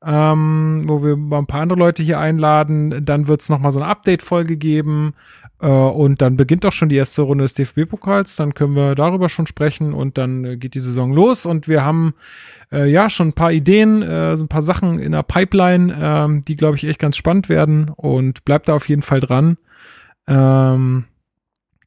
ähm, 0.05 0.85
wo 0.87 1.03
wir 1.03 1.17
mal 1.17 1.39
ein 1.39 1.47
paar 1.47 1.63
andere 1.63 1.79
Leute 1.79 2.03
hier 2.03 2.19
einladen. 2.21 3.05
Dann 3.05 3.29
wird 3.29 3.41
es 3.41 3.49
nochmal 3.49 3.73
so 3.73 3.81
eine 3.81 3.89
Update-Folge 3.89 4.57
geben. 4.57 5.15
Äh, 5.61 5.69
und 5.69 6.23
dann 6.23 6.37
beginnt 6.37 6.67
auch 6.67 6.73
schon 6.73 6.89
die 6.89 6.97
erste 6.97 7.23
Runde 7.23 7.45
des 7.45 7.55
DFB-Pokals. 7.55 8.37
Dann 8.37 8.55
können 8.55 8.77
wir 8.77 8.95
darüber 8.95 9.29
schon 9.29 9.47
sprechen 9.47 9.95
und 9.95 10.19
dann 10.19 10.45
äh, 10.45 10.57
geht 10.57 10.75
die 10.75 10.81
Saison 10.81 11.13
los. 11.13 11.47
Und 11.47 11.69
wir 11.69 11.85
haben 11.85 12.15
äh, 12.73 12.91
ja 12.91 13.09
schon 13.09 13.29
ein 13.29 13.35
paar 13.35 13.53
Ideen, 13.53 14.03
äh, 14.03 14.37
so 14.37 14.45
ein 14.45 14.49
paar 14.49 14.63
Sachen 14.63 14.99
in 14.99 15.13
der 15.13 15.23
Pipeline, 15.23 15.97
ähm, 15.99 16.43
die, 16.43 16.57
glaube 16.57 16.77
ich, 16.77 16.85
echt 16.85 16.99
ganz 16.99 17.17
spannend 17.17 17.49
werden. 17.49 17.91
Und 17.91 18.45
bleibt 18.45 18.69
da 18.69 18.75
auf 18.75 18.89
jeden 18.89 19.03
Fall 19.03 19.21
dran. 19.21 19.57
Ähm, 20.27 21.05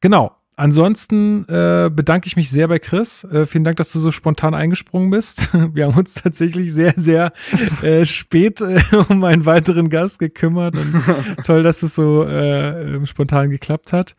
genau. 0.00 0.39
Ansonsten 0.60 1.48
äh, 1.48 1.88
bedanke 1.90 2.26
ich 2.26 2.36
mich 2.36 2.50
sehr 2.50 2.68
bei 2.68 2.78
Chris. 2.78 3.24
Äh, 3.24 3.46
vielen 3.46 3.64
Dank, 3.64 3.78
dass 3.78 3.94
du 3.94 3.98
so 3.98 4.10
spontan 4.10 4.52
eingesprungen 4.52 5.08
bist. 5.08 5.54
Wir 5.74 5.86
haben 5.86 5.96
uns 5.96 6.12
tatsächlich 6.12 6.70
sehr, 6.70 6.92
sehr 6.98 7.32
äh, 7.80 8.04
spät 8.04 8.60
äh, 8.60 8.78
um 9.08 9.24
einen 9.24 9.46
weiteren 9.46 9.88
Gast 9.88 10.18
gekümmert. 10.18 10.76
Und 10.76 11.02
toll, 11.46 11.62
dass 11.62 11.82
es 11.82 11.94
so 11.94 12.24
äh, 12.24 13.06
spontan 13.06 13.48
geklappt 13.48 13.94
hat. 13.94 14.16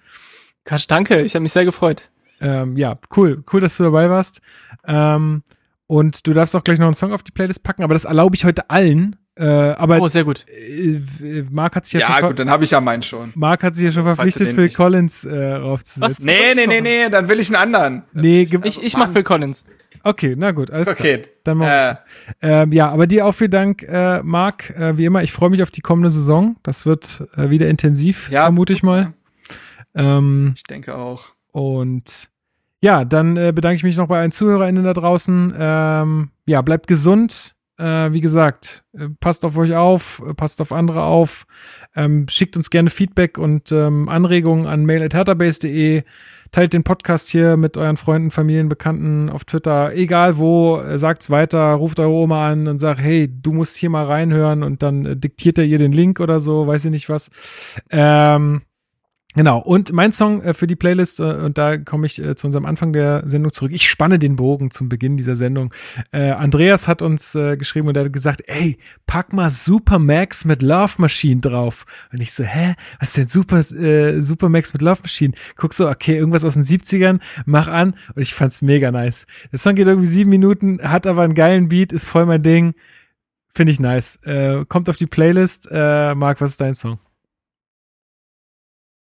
Quatsch, 0.65 0.85
danke. 0.87 1.21
Ich 1.21 1.35
habe 1.35 1.43
mich 1.43 1.53
sehr 1.53 1.63
gefreut. 1.63 2.09
Ähm, 2.39 2.75
ja, 2.75 2.97
cool. 3.15 3.43
Cool, 3.53 3.61
dass 3.61 3.77
du 3.77 3.83
dabei 3.83 4.09
warst. 4.09 4.41
Ähm, 4.87 5.43
und 5.85 6.25
du 6.25 6.33
darfst 6.33 6.55
auch 6.55 6.63
gleich 6.63 6.79
noch 6.79 6.87
einen 6.87 6.95
Song 6.95 7.13
auf 7.13 7.21
die 7.21 7.33
Playlist 7.33 7.61
packen, 7.61 7.83
aber 7.83 7.93
das 7.93 8.05
erlaube 8.05 8.35
ich 8.35 8.45
heute 8.45 8.67
allen. 8.71 9.15
Äh, 9.41 9.73
aber 9.73 9.99
Oh, 9.99 10.07
sehr 10.07 10.23
gut. 10.23 10.45
äh, 10.49 11.01
Marc 11.49 11.75
hat 11.75 11.85
sich 11.85 11.93
ja, 11.95 12.01
Ja, 12.01 12.13
schon, 12.19 12.27
gut, 12.29 12.39
dann 12.39 12.49
habe 12.51 12.63
ich 12.63 12.69
ja 12.71 12.79
meinen 12.79 13.01
schon. 13.01 13.31
Marc 13.33 13.63
hat 13.63 13.75
sich 13.75 13.85
ja 13.85 13.91
schon 13.91 14.03
verpflichtet, 14.03 14.53
Phil 14.53 14.65
nicht. 14.65 14.77
Collins 14.77 15.25
äh, 15.25 15.53
raufzusetzen. 15.53 16.25
Nee, 16.25 16.53
nee, 16.55 16.67
nee, 16.67 16.81
nee, 16.81 17.09
dann 17.09 17.27
will 17.27 17.39
ich 17.39 17.47
einen 17.47 17.55
anderen. 17.75 18.03
Nee, 18.13 18.43
Ich, 18.63 18.83
ich 18.83 18.95
mach 18.97 19.11
Phil 19.11 19.23
Collins. 19.23 19.65
okay, 20.03 20.35
na 20.37 20.51
gut, 20.51 20.69
alles 20.69 20.85
klar. 20.85 20.97
Okay. 20.99 21.21
Dann 21.43 21.57
machen 21.57 21.71
Äh, 21.71 21.95
ähm, 22.41 22.71
Ja, 22.71 22.89
aber 22.91 23.07
dir 23.07 23.25
auch 23.25 23.31
vielen 23.31 23.49
Dank, 23.51 23.81
äh, 23.83 24.21
Marc. 24.21 24.69
Äh, 24.77 24.99
wie 24.99 25.05
immer, 25.05 25.23
ich 25.23 25.31
freue 25.31 25.49
mich 25.49 25.63
auf 25.63 25.71
die 25.71 25.81
kommende 25.81 26.11
Saison. 26.11 26.57
Das 26.61 26.85
wird 26.85 27.23
äh, 27.35 27.49
wieder 27.49 27.67
intensiv, 27.67 28.29
Ja. 28.29 28.43
vermute 28.43 28.73
ich 28.73 28.83
mal. 28.83 29.13
Ähm, 29.95 30.53
ich 30.55 30.63
denke 30.63 30.95
auch. 30.95 31.29
und 31.51 32.29
ja, 32.83 33.05
dann 33.05 33.37
äh, 33.37 33.51
bedanke 33.53 33.75
ich 33.75 33.83
mich 33.83 33.97
noch 33.97 34.07
bei 34.07 34.19
allen 34.19 34.31
ZuhörerInnen 34.31 34.83
da 34.83 34.93
draußen. 34.93 35.53
Ähm, 35.57 36.29
ja, 36.45 36.61
bleibt 36.63 36.87
gesund. 36.87 37.53
Äh, 37.81 38.13
wie 38.13 38.21
gesagt, 38.21 38.83
äh, 38.93 39.07
passt 39.19 39.43
auf 39.43 39.57
euch 39.57 39.73
auf, 39.73 40.21
äh, 40.27 40.35
passt 40.35 40.61
auf 40.61 40.71
andere 40.71 41.01
auf. 41.01 41.47
Ähm, 41.95 42.27
schickt 42.29 42.55
uns 42.55 42.69
gerne 42.69 42.91
Feedback 42.91 43.39
und 43.39 43.71
ähm, 43.71 44.07
Anregungen 44.07 44.67
an 44.67 44.85
mail.herterbase.de. 44.85 46.03
Teilt 46.51 46.73
den 46.73 46.83
Podcast 46.83 47.29
hier 47.29 47.57
mit 47.57 47.77
euren 47.77 47.97
Freunden, 47.97 48.29
Familien, 48.29 48.69
Bekannten 48.69 49.29
auf 49.29 49.45
Twitter. 49.45 49.93
Egal 49.95 50.37
wo, 50.37 50.79
äh, 50.79 50.99
sagt's 50.99 51.31
weiter, 51.31 51.73
ruft 51.73 51.99
eure 51.99 52.11
Oma 52.11 52.49
an 52.49 52.67
und 52.67 52.77
sagt, 52.77 52.99
hey, 52.99 53.27
du 53.27 53.51
musst 53.51 53.77
hier 53.77 53.89
mal 53.89 54.05
reinhören 54.05 54.61
und 54.61 54.83
dann 54.83 55.19
diktiert 55.19 55.57
er 55.57 55.65
ihr 55.65 55.79
den 55.79 55.91
Link 55.91 56.19
oder 56.19 56.39
so, 56.39 56.67
weiß 56.67 56.85
ich 56.85 56.91
nicht 56.91 57.09
was. 57.09 57.31
Ähm, 57.89 58.61
Genau, 59.33 59.59
und 59.59 59.93
mein 59.93 60.11
Song 60.11 60.41
äh, 60.41 60.53
für 60.53 60.67
die 60.67 60.75
Playlist, 60.75 61.21
äh, 61.21 61.23
und 61.23 61.57
da 61.57 61.77
komme 61.77 62.05
ich 62.05 62.21
äh, 62.21 62.35
zu 62.35 62.47
unserem 62.47 62.65
Anfang 62.65 62.91
der 62.91 63.23
Sendung 63.25 63.53
zurück. 63.53 63.71
Ich 63.73 63.89
spanne 63.89 64.19
den 64.19 64.35
Bogen 64.35 64.71
zum 64.71 64.89
Beginn 64.89 65.15
dieser 65.15 65.35
Sendung. 65.35 65.73
Andreas 66.11 66.87
hat 66.87 67.01
uns 67.01 67.33
geschrieben 67.33 67.87
und 67.87 67.95
er 67.95 68.05
hat 68.05 68.13
gesagt, 68.13 68.43
ey, 68.47 68.77
pack 69.07 69.33
mal 69.33 69.49
Super 69.49 69.99
Max 69.99 70.45
mit 70.45 70.61
Love 70.61 70.93
Machine 70.97 71.41
drauf. 71.41 71.85
Und 72.11 72.21
ich 72.21 72.33
so, 72.33 72.43
hä, 72.43 72.75
was 72.99 73.09
ist 73.09 73.17
denn 73.17 73.27
Super, 73.27 73.63
Super 74.21 74.49
Max 74.49 74.73
mit 74.73 74.81
Love 74.81 75.01
Machine? 75.03 75.33
Guck 75.55 75.73
so, 75.73 75.89
okay, 75.89 76.17
irgendwas 76.17 76.43
aus 76.43 76.55
den 76.55 76.63
70ern, 76.63 77.19
mach 77.45 77.67
an. 77.67 77.95
Und 78.15 78.21
ich 78.21 78.33
fand's 78.33 78.61
mega 78.61 78.91
nice. 78.91 79.25
Der 79.51 79.59
Song 79.59 79.75
geht 79.75 79.87
irgendwie 79.87 80.07
sieben 80.07 80.29
Minuten, 80.29 80.79
hat 80.81 81.07
aber 81.07 81.23
einen 81.23 81.35
geilen 81.35 81.69
Beat, 81.69 81.93
ist 81.93 82.05
voll 82.05 82.25
mein 82.25 82.43
Ding. 82.43 82.73
Finde 83.53 83.71
ich 83.71 83.79
nice. 83.79 84.19
Kommt 84.67 84.89
auf 84.89 84.97
die 84.97 85.07
Playlist. 85.07 85.69
Marc, 85.71 86.41
was 86.41 86.51
ist 86.51 86.61
dein 86.61 86.75
Song? 86.75 86.99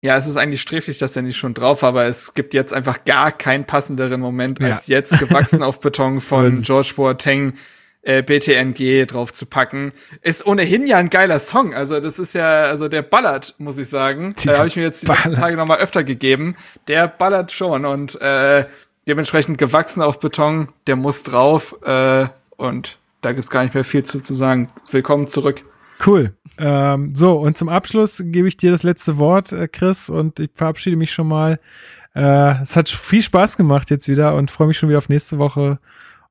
Ja, 0.05 0.15
es 0.17 0.27
ist 0.27 0.37
eigentlich 0.37 0.61
sträflich, 0.61 0.99
dass 0.99 1.15
er 1.15 1.23
nicht 1.23 1.35
schon 1.37 1.55
drauf 1.55 1.81
war, 1.81 1.89
aber 1.89 2.05
es 2.05 2.35
gibt 2.35 2.53
jetzt 2.53 2.73
einfach 2.73 3.03
gar 3.05 3.31
keinen 3.31 3.65
passenderen 3.65 4.21
Moment, 4.21 4.59
Ja. 4.59 4.75
als 4.75 4.85
jetzt 4.87 5.17
gewachsen 5.17 5.63
auf 5.63 5.79
Beton 5.79 6.21
von. 6.21 6.61
George 6.61 6.93
Boateng 6.95 7.53
äh, 8.03 8.21
BTNG 8.21 9.07
drauf 9.07 9.33
zu 9.33 9.47
packen. 9.47 9.91
Ist 10.21 10.45
ohnehin 10.45 10.85
ja 10.85 10.97
ein 10.97 11.09
geiler 11.09 11.39
Song. 11.39 11.73
Also 11.73 11.99
das 11.99 12.19
ist 12.19 12.35
ja, 12.35 12.65
also 12.65 12.87
der 12.87 13.01
ballert, 13.01 13.55
muss 13.57 13.79
ich 13.79 13.89
sagen. 13.89 14.35
Da 14.45 14.59
habe 14.59 14.67
ich 14.67 14.75
mir 14.75 14.83
jetzt 14.83 15.01
die 15.01 15.07
letzten 15.07 15.23
ballert. 15.29 15.39
Tage 15.39 15.57
noch 15.57 15.65
mal 15.65 15.79
öfter 15.79 16.03
gegeben. 16.03 16.55
Der 16.87 17.07
ballert 17.07 17.51
schon 17.51 17.83
und 17.83 18.21
äh, 18.21 18.65
dementsprechend 19.07 19.57
gewachsen 19.57 20.03
auf 20.03 20.19
Beton, 20.19 20.69
der 20.85 20.97
muss 20.97 21.23
drauf 21.23 21.75
äh, 21.83 22.27
und 22.57 22.99
da 23.21 23.31
gibt's 23.31 23.49
gar 23.49 23.63
nicht 23.63 23.73
mehr 23.73 23.83
viel 23.83 24.03
zu, 24.03 24.21
zu 24.21 24.35
sagen. 24.35 24.69
Willkommen 24.91 25.27
zurück. 25.27 25.63
Cool. 26.05 26.33
Ähm, 26.57 27.15
so, 27.15 27.33
und 27.33 27.57
zum 27.57 27.69
Abschluss 27.69 28.21
gebe 28.25 28.47
ich 28.47 28.57
dir 28.57 28.71
das 28.71 28.83
letzte 28.83 29.17
Wort, 29.17 29.51
äh, 29.51 29.67
Chris, 29.67 30.09
und 30.09 30.39
ich 30.39 30.51
verabschiede 30.53 30.95
mich 30.95 31.11
schon 31.11 31.27
mal. 31.27 31.59
Äh, 32.13 32.61
es 32.61 32.75
hat 32.75 32.89
viel 32.89 33.21
Spaß 33.21 33.57
gemacht 33.57 33.89
jetzt 33.89 34.07
wieder 34.07 34.35
und 34.35 34.51
freue 34.51 34.67
mich 34.67 34.77
schon 34.77 34.89
wieder 34.89 34.99
auf 34.99 35.09
nächste 35.09 35.37
Woche. 35.37 35.79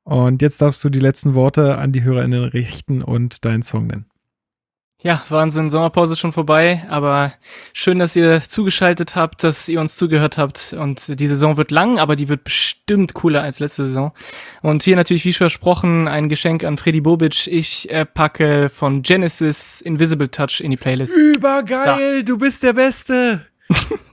Und 0.03 0.41
jetzt 0.41 0.61
darfst 0.61 0.83
du 0.83 0.89
die 0.89 0.99
letzten 0.99 1.33
Worte 1.33 1.77
an 1.77 1.91
die 1.91 2.03
HörerInnen 2.03 2.43
richten 2.43 3.01
und 3.01 3.43
deinen 3.45 3.63
Song 3.63 3.87
nennen. 3.87 4.05
Ja, 5.01 5.23
Wahnsinn, 5.29 5.69
Sommerpause 5.69 6.15
schon 6.15 6.33
vorbei, 6.33 6.83
aber 6.89 7.33
schön, 7.73 7.99
dass 7.99 8.15
ihr 8.15 8.41
zugeschaltet 8.41 9.15
habt, 9.15 9.43
dass 9.43 9.69
ihr 9.69 9.79
uns 9.79 9.97
zugehört 9.97 10.39
habt 10.39 10.73
und 10.73 11.19
die 11.19 11.27
Saison 11.27 11.57
wird 11.57 11.69
lang, 11.69 11.99
aber 11.99 12.15
die 12.15 12.27
wird 12.27 12.43
bestimmt 12.43 13.13
cooler 13.13 13.43
als 13.43 13.59
letzte 13.59 13.85
Saison. 13.85 14.13
Und 14.63 14.81
hier 14.81 14.95
natürlich, 14.95 15.23
wie 15.25 15.33
schon 15.33 15.45
versprochen, 15.45 16.07
ein 16.07 16.27
Geschenk 16.27 16.63
an 16.63 16.77
Freddy 16.77 17.01
Bobic. 17.01 17.45
Ich 17.45 17.89
äh, 17.91 18.05
packe 18.05 18.69
von 18.69 19.03
Genesis 19.03 19.79
Invisible 19.79 20.31
Touch 20.31 20.61
in 20.61 20.71
die 20.71 20.77
Playlist. 20.77 21.15
Übergeil, 21.15 22.23
du 22.23 22.37
bist 22.37 22.63
der 22.63 22.73
Beste. 22.73 23.45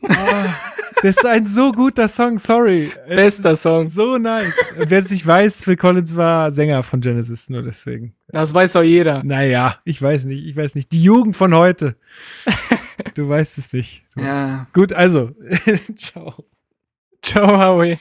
Ah, 0.08 0.54
das 1.02 1.16
ist 1.16 1.26
ein 1.26 1.46
so 1.46 1.72
guter 1.72 2.06
Song, 2.08 2.38
sorry. 2.38 2.92
Bester 3.08 3.56
Song. 3.56 3.88
So 3.88 4.18
nice. 4.18 4.52
Wer 4.76 4.98
es 4.98 5.10
nicht 5.10 5.26
weiß, 5.26 5.64
Phil 5.64 5.76
Collins 5.76 6.16
war 6.16 6.50
Sänger 6.50 6.82
von 6.82 7.00
Genesis, 7.00 7.50
nur 7.50 7.62
deswegen. 7.62 8.14
Das 8.28 8.54
weiß 8.54 8.74
doch 8.74 8.82
jeder. 8.82 9.22
Naja, 9.24 9.76
ich 9.84 10.00
weiß 10.00 10.26
nicht, 10.26 10.46
ich 10.46 10.56
weiß 10.56 10.74
nicht. 10.74 10.92
Die 10.92 11.02
Jugend 11.02 11.36
von 11.36 11.54
heute. 11.54 11.96
Du 13.14 13.28
weißt 13.28 13.58
es 13.58 13.72
nicht. 13.72 14.04
Ja. 14.16 14.66
Gut, 14.72 14.92
also. 14.92 15.32
Ciao. 15.96 16.44
Ciao, 17.22 17.58
Howie. 17.58 17.98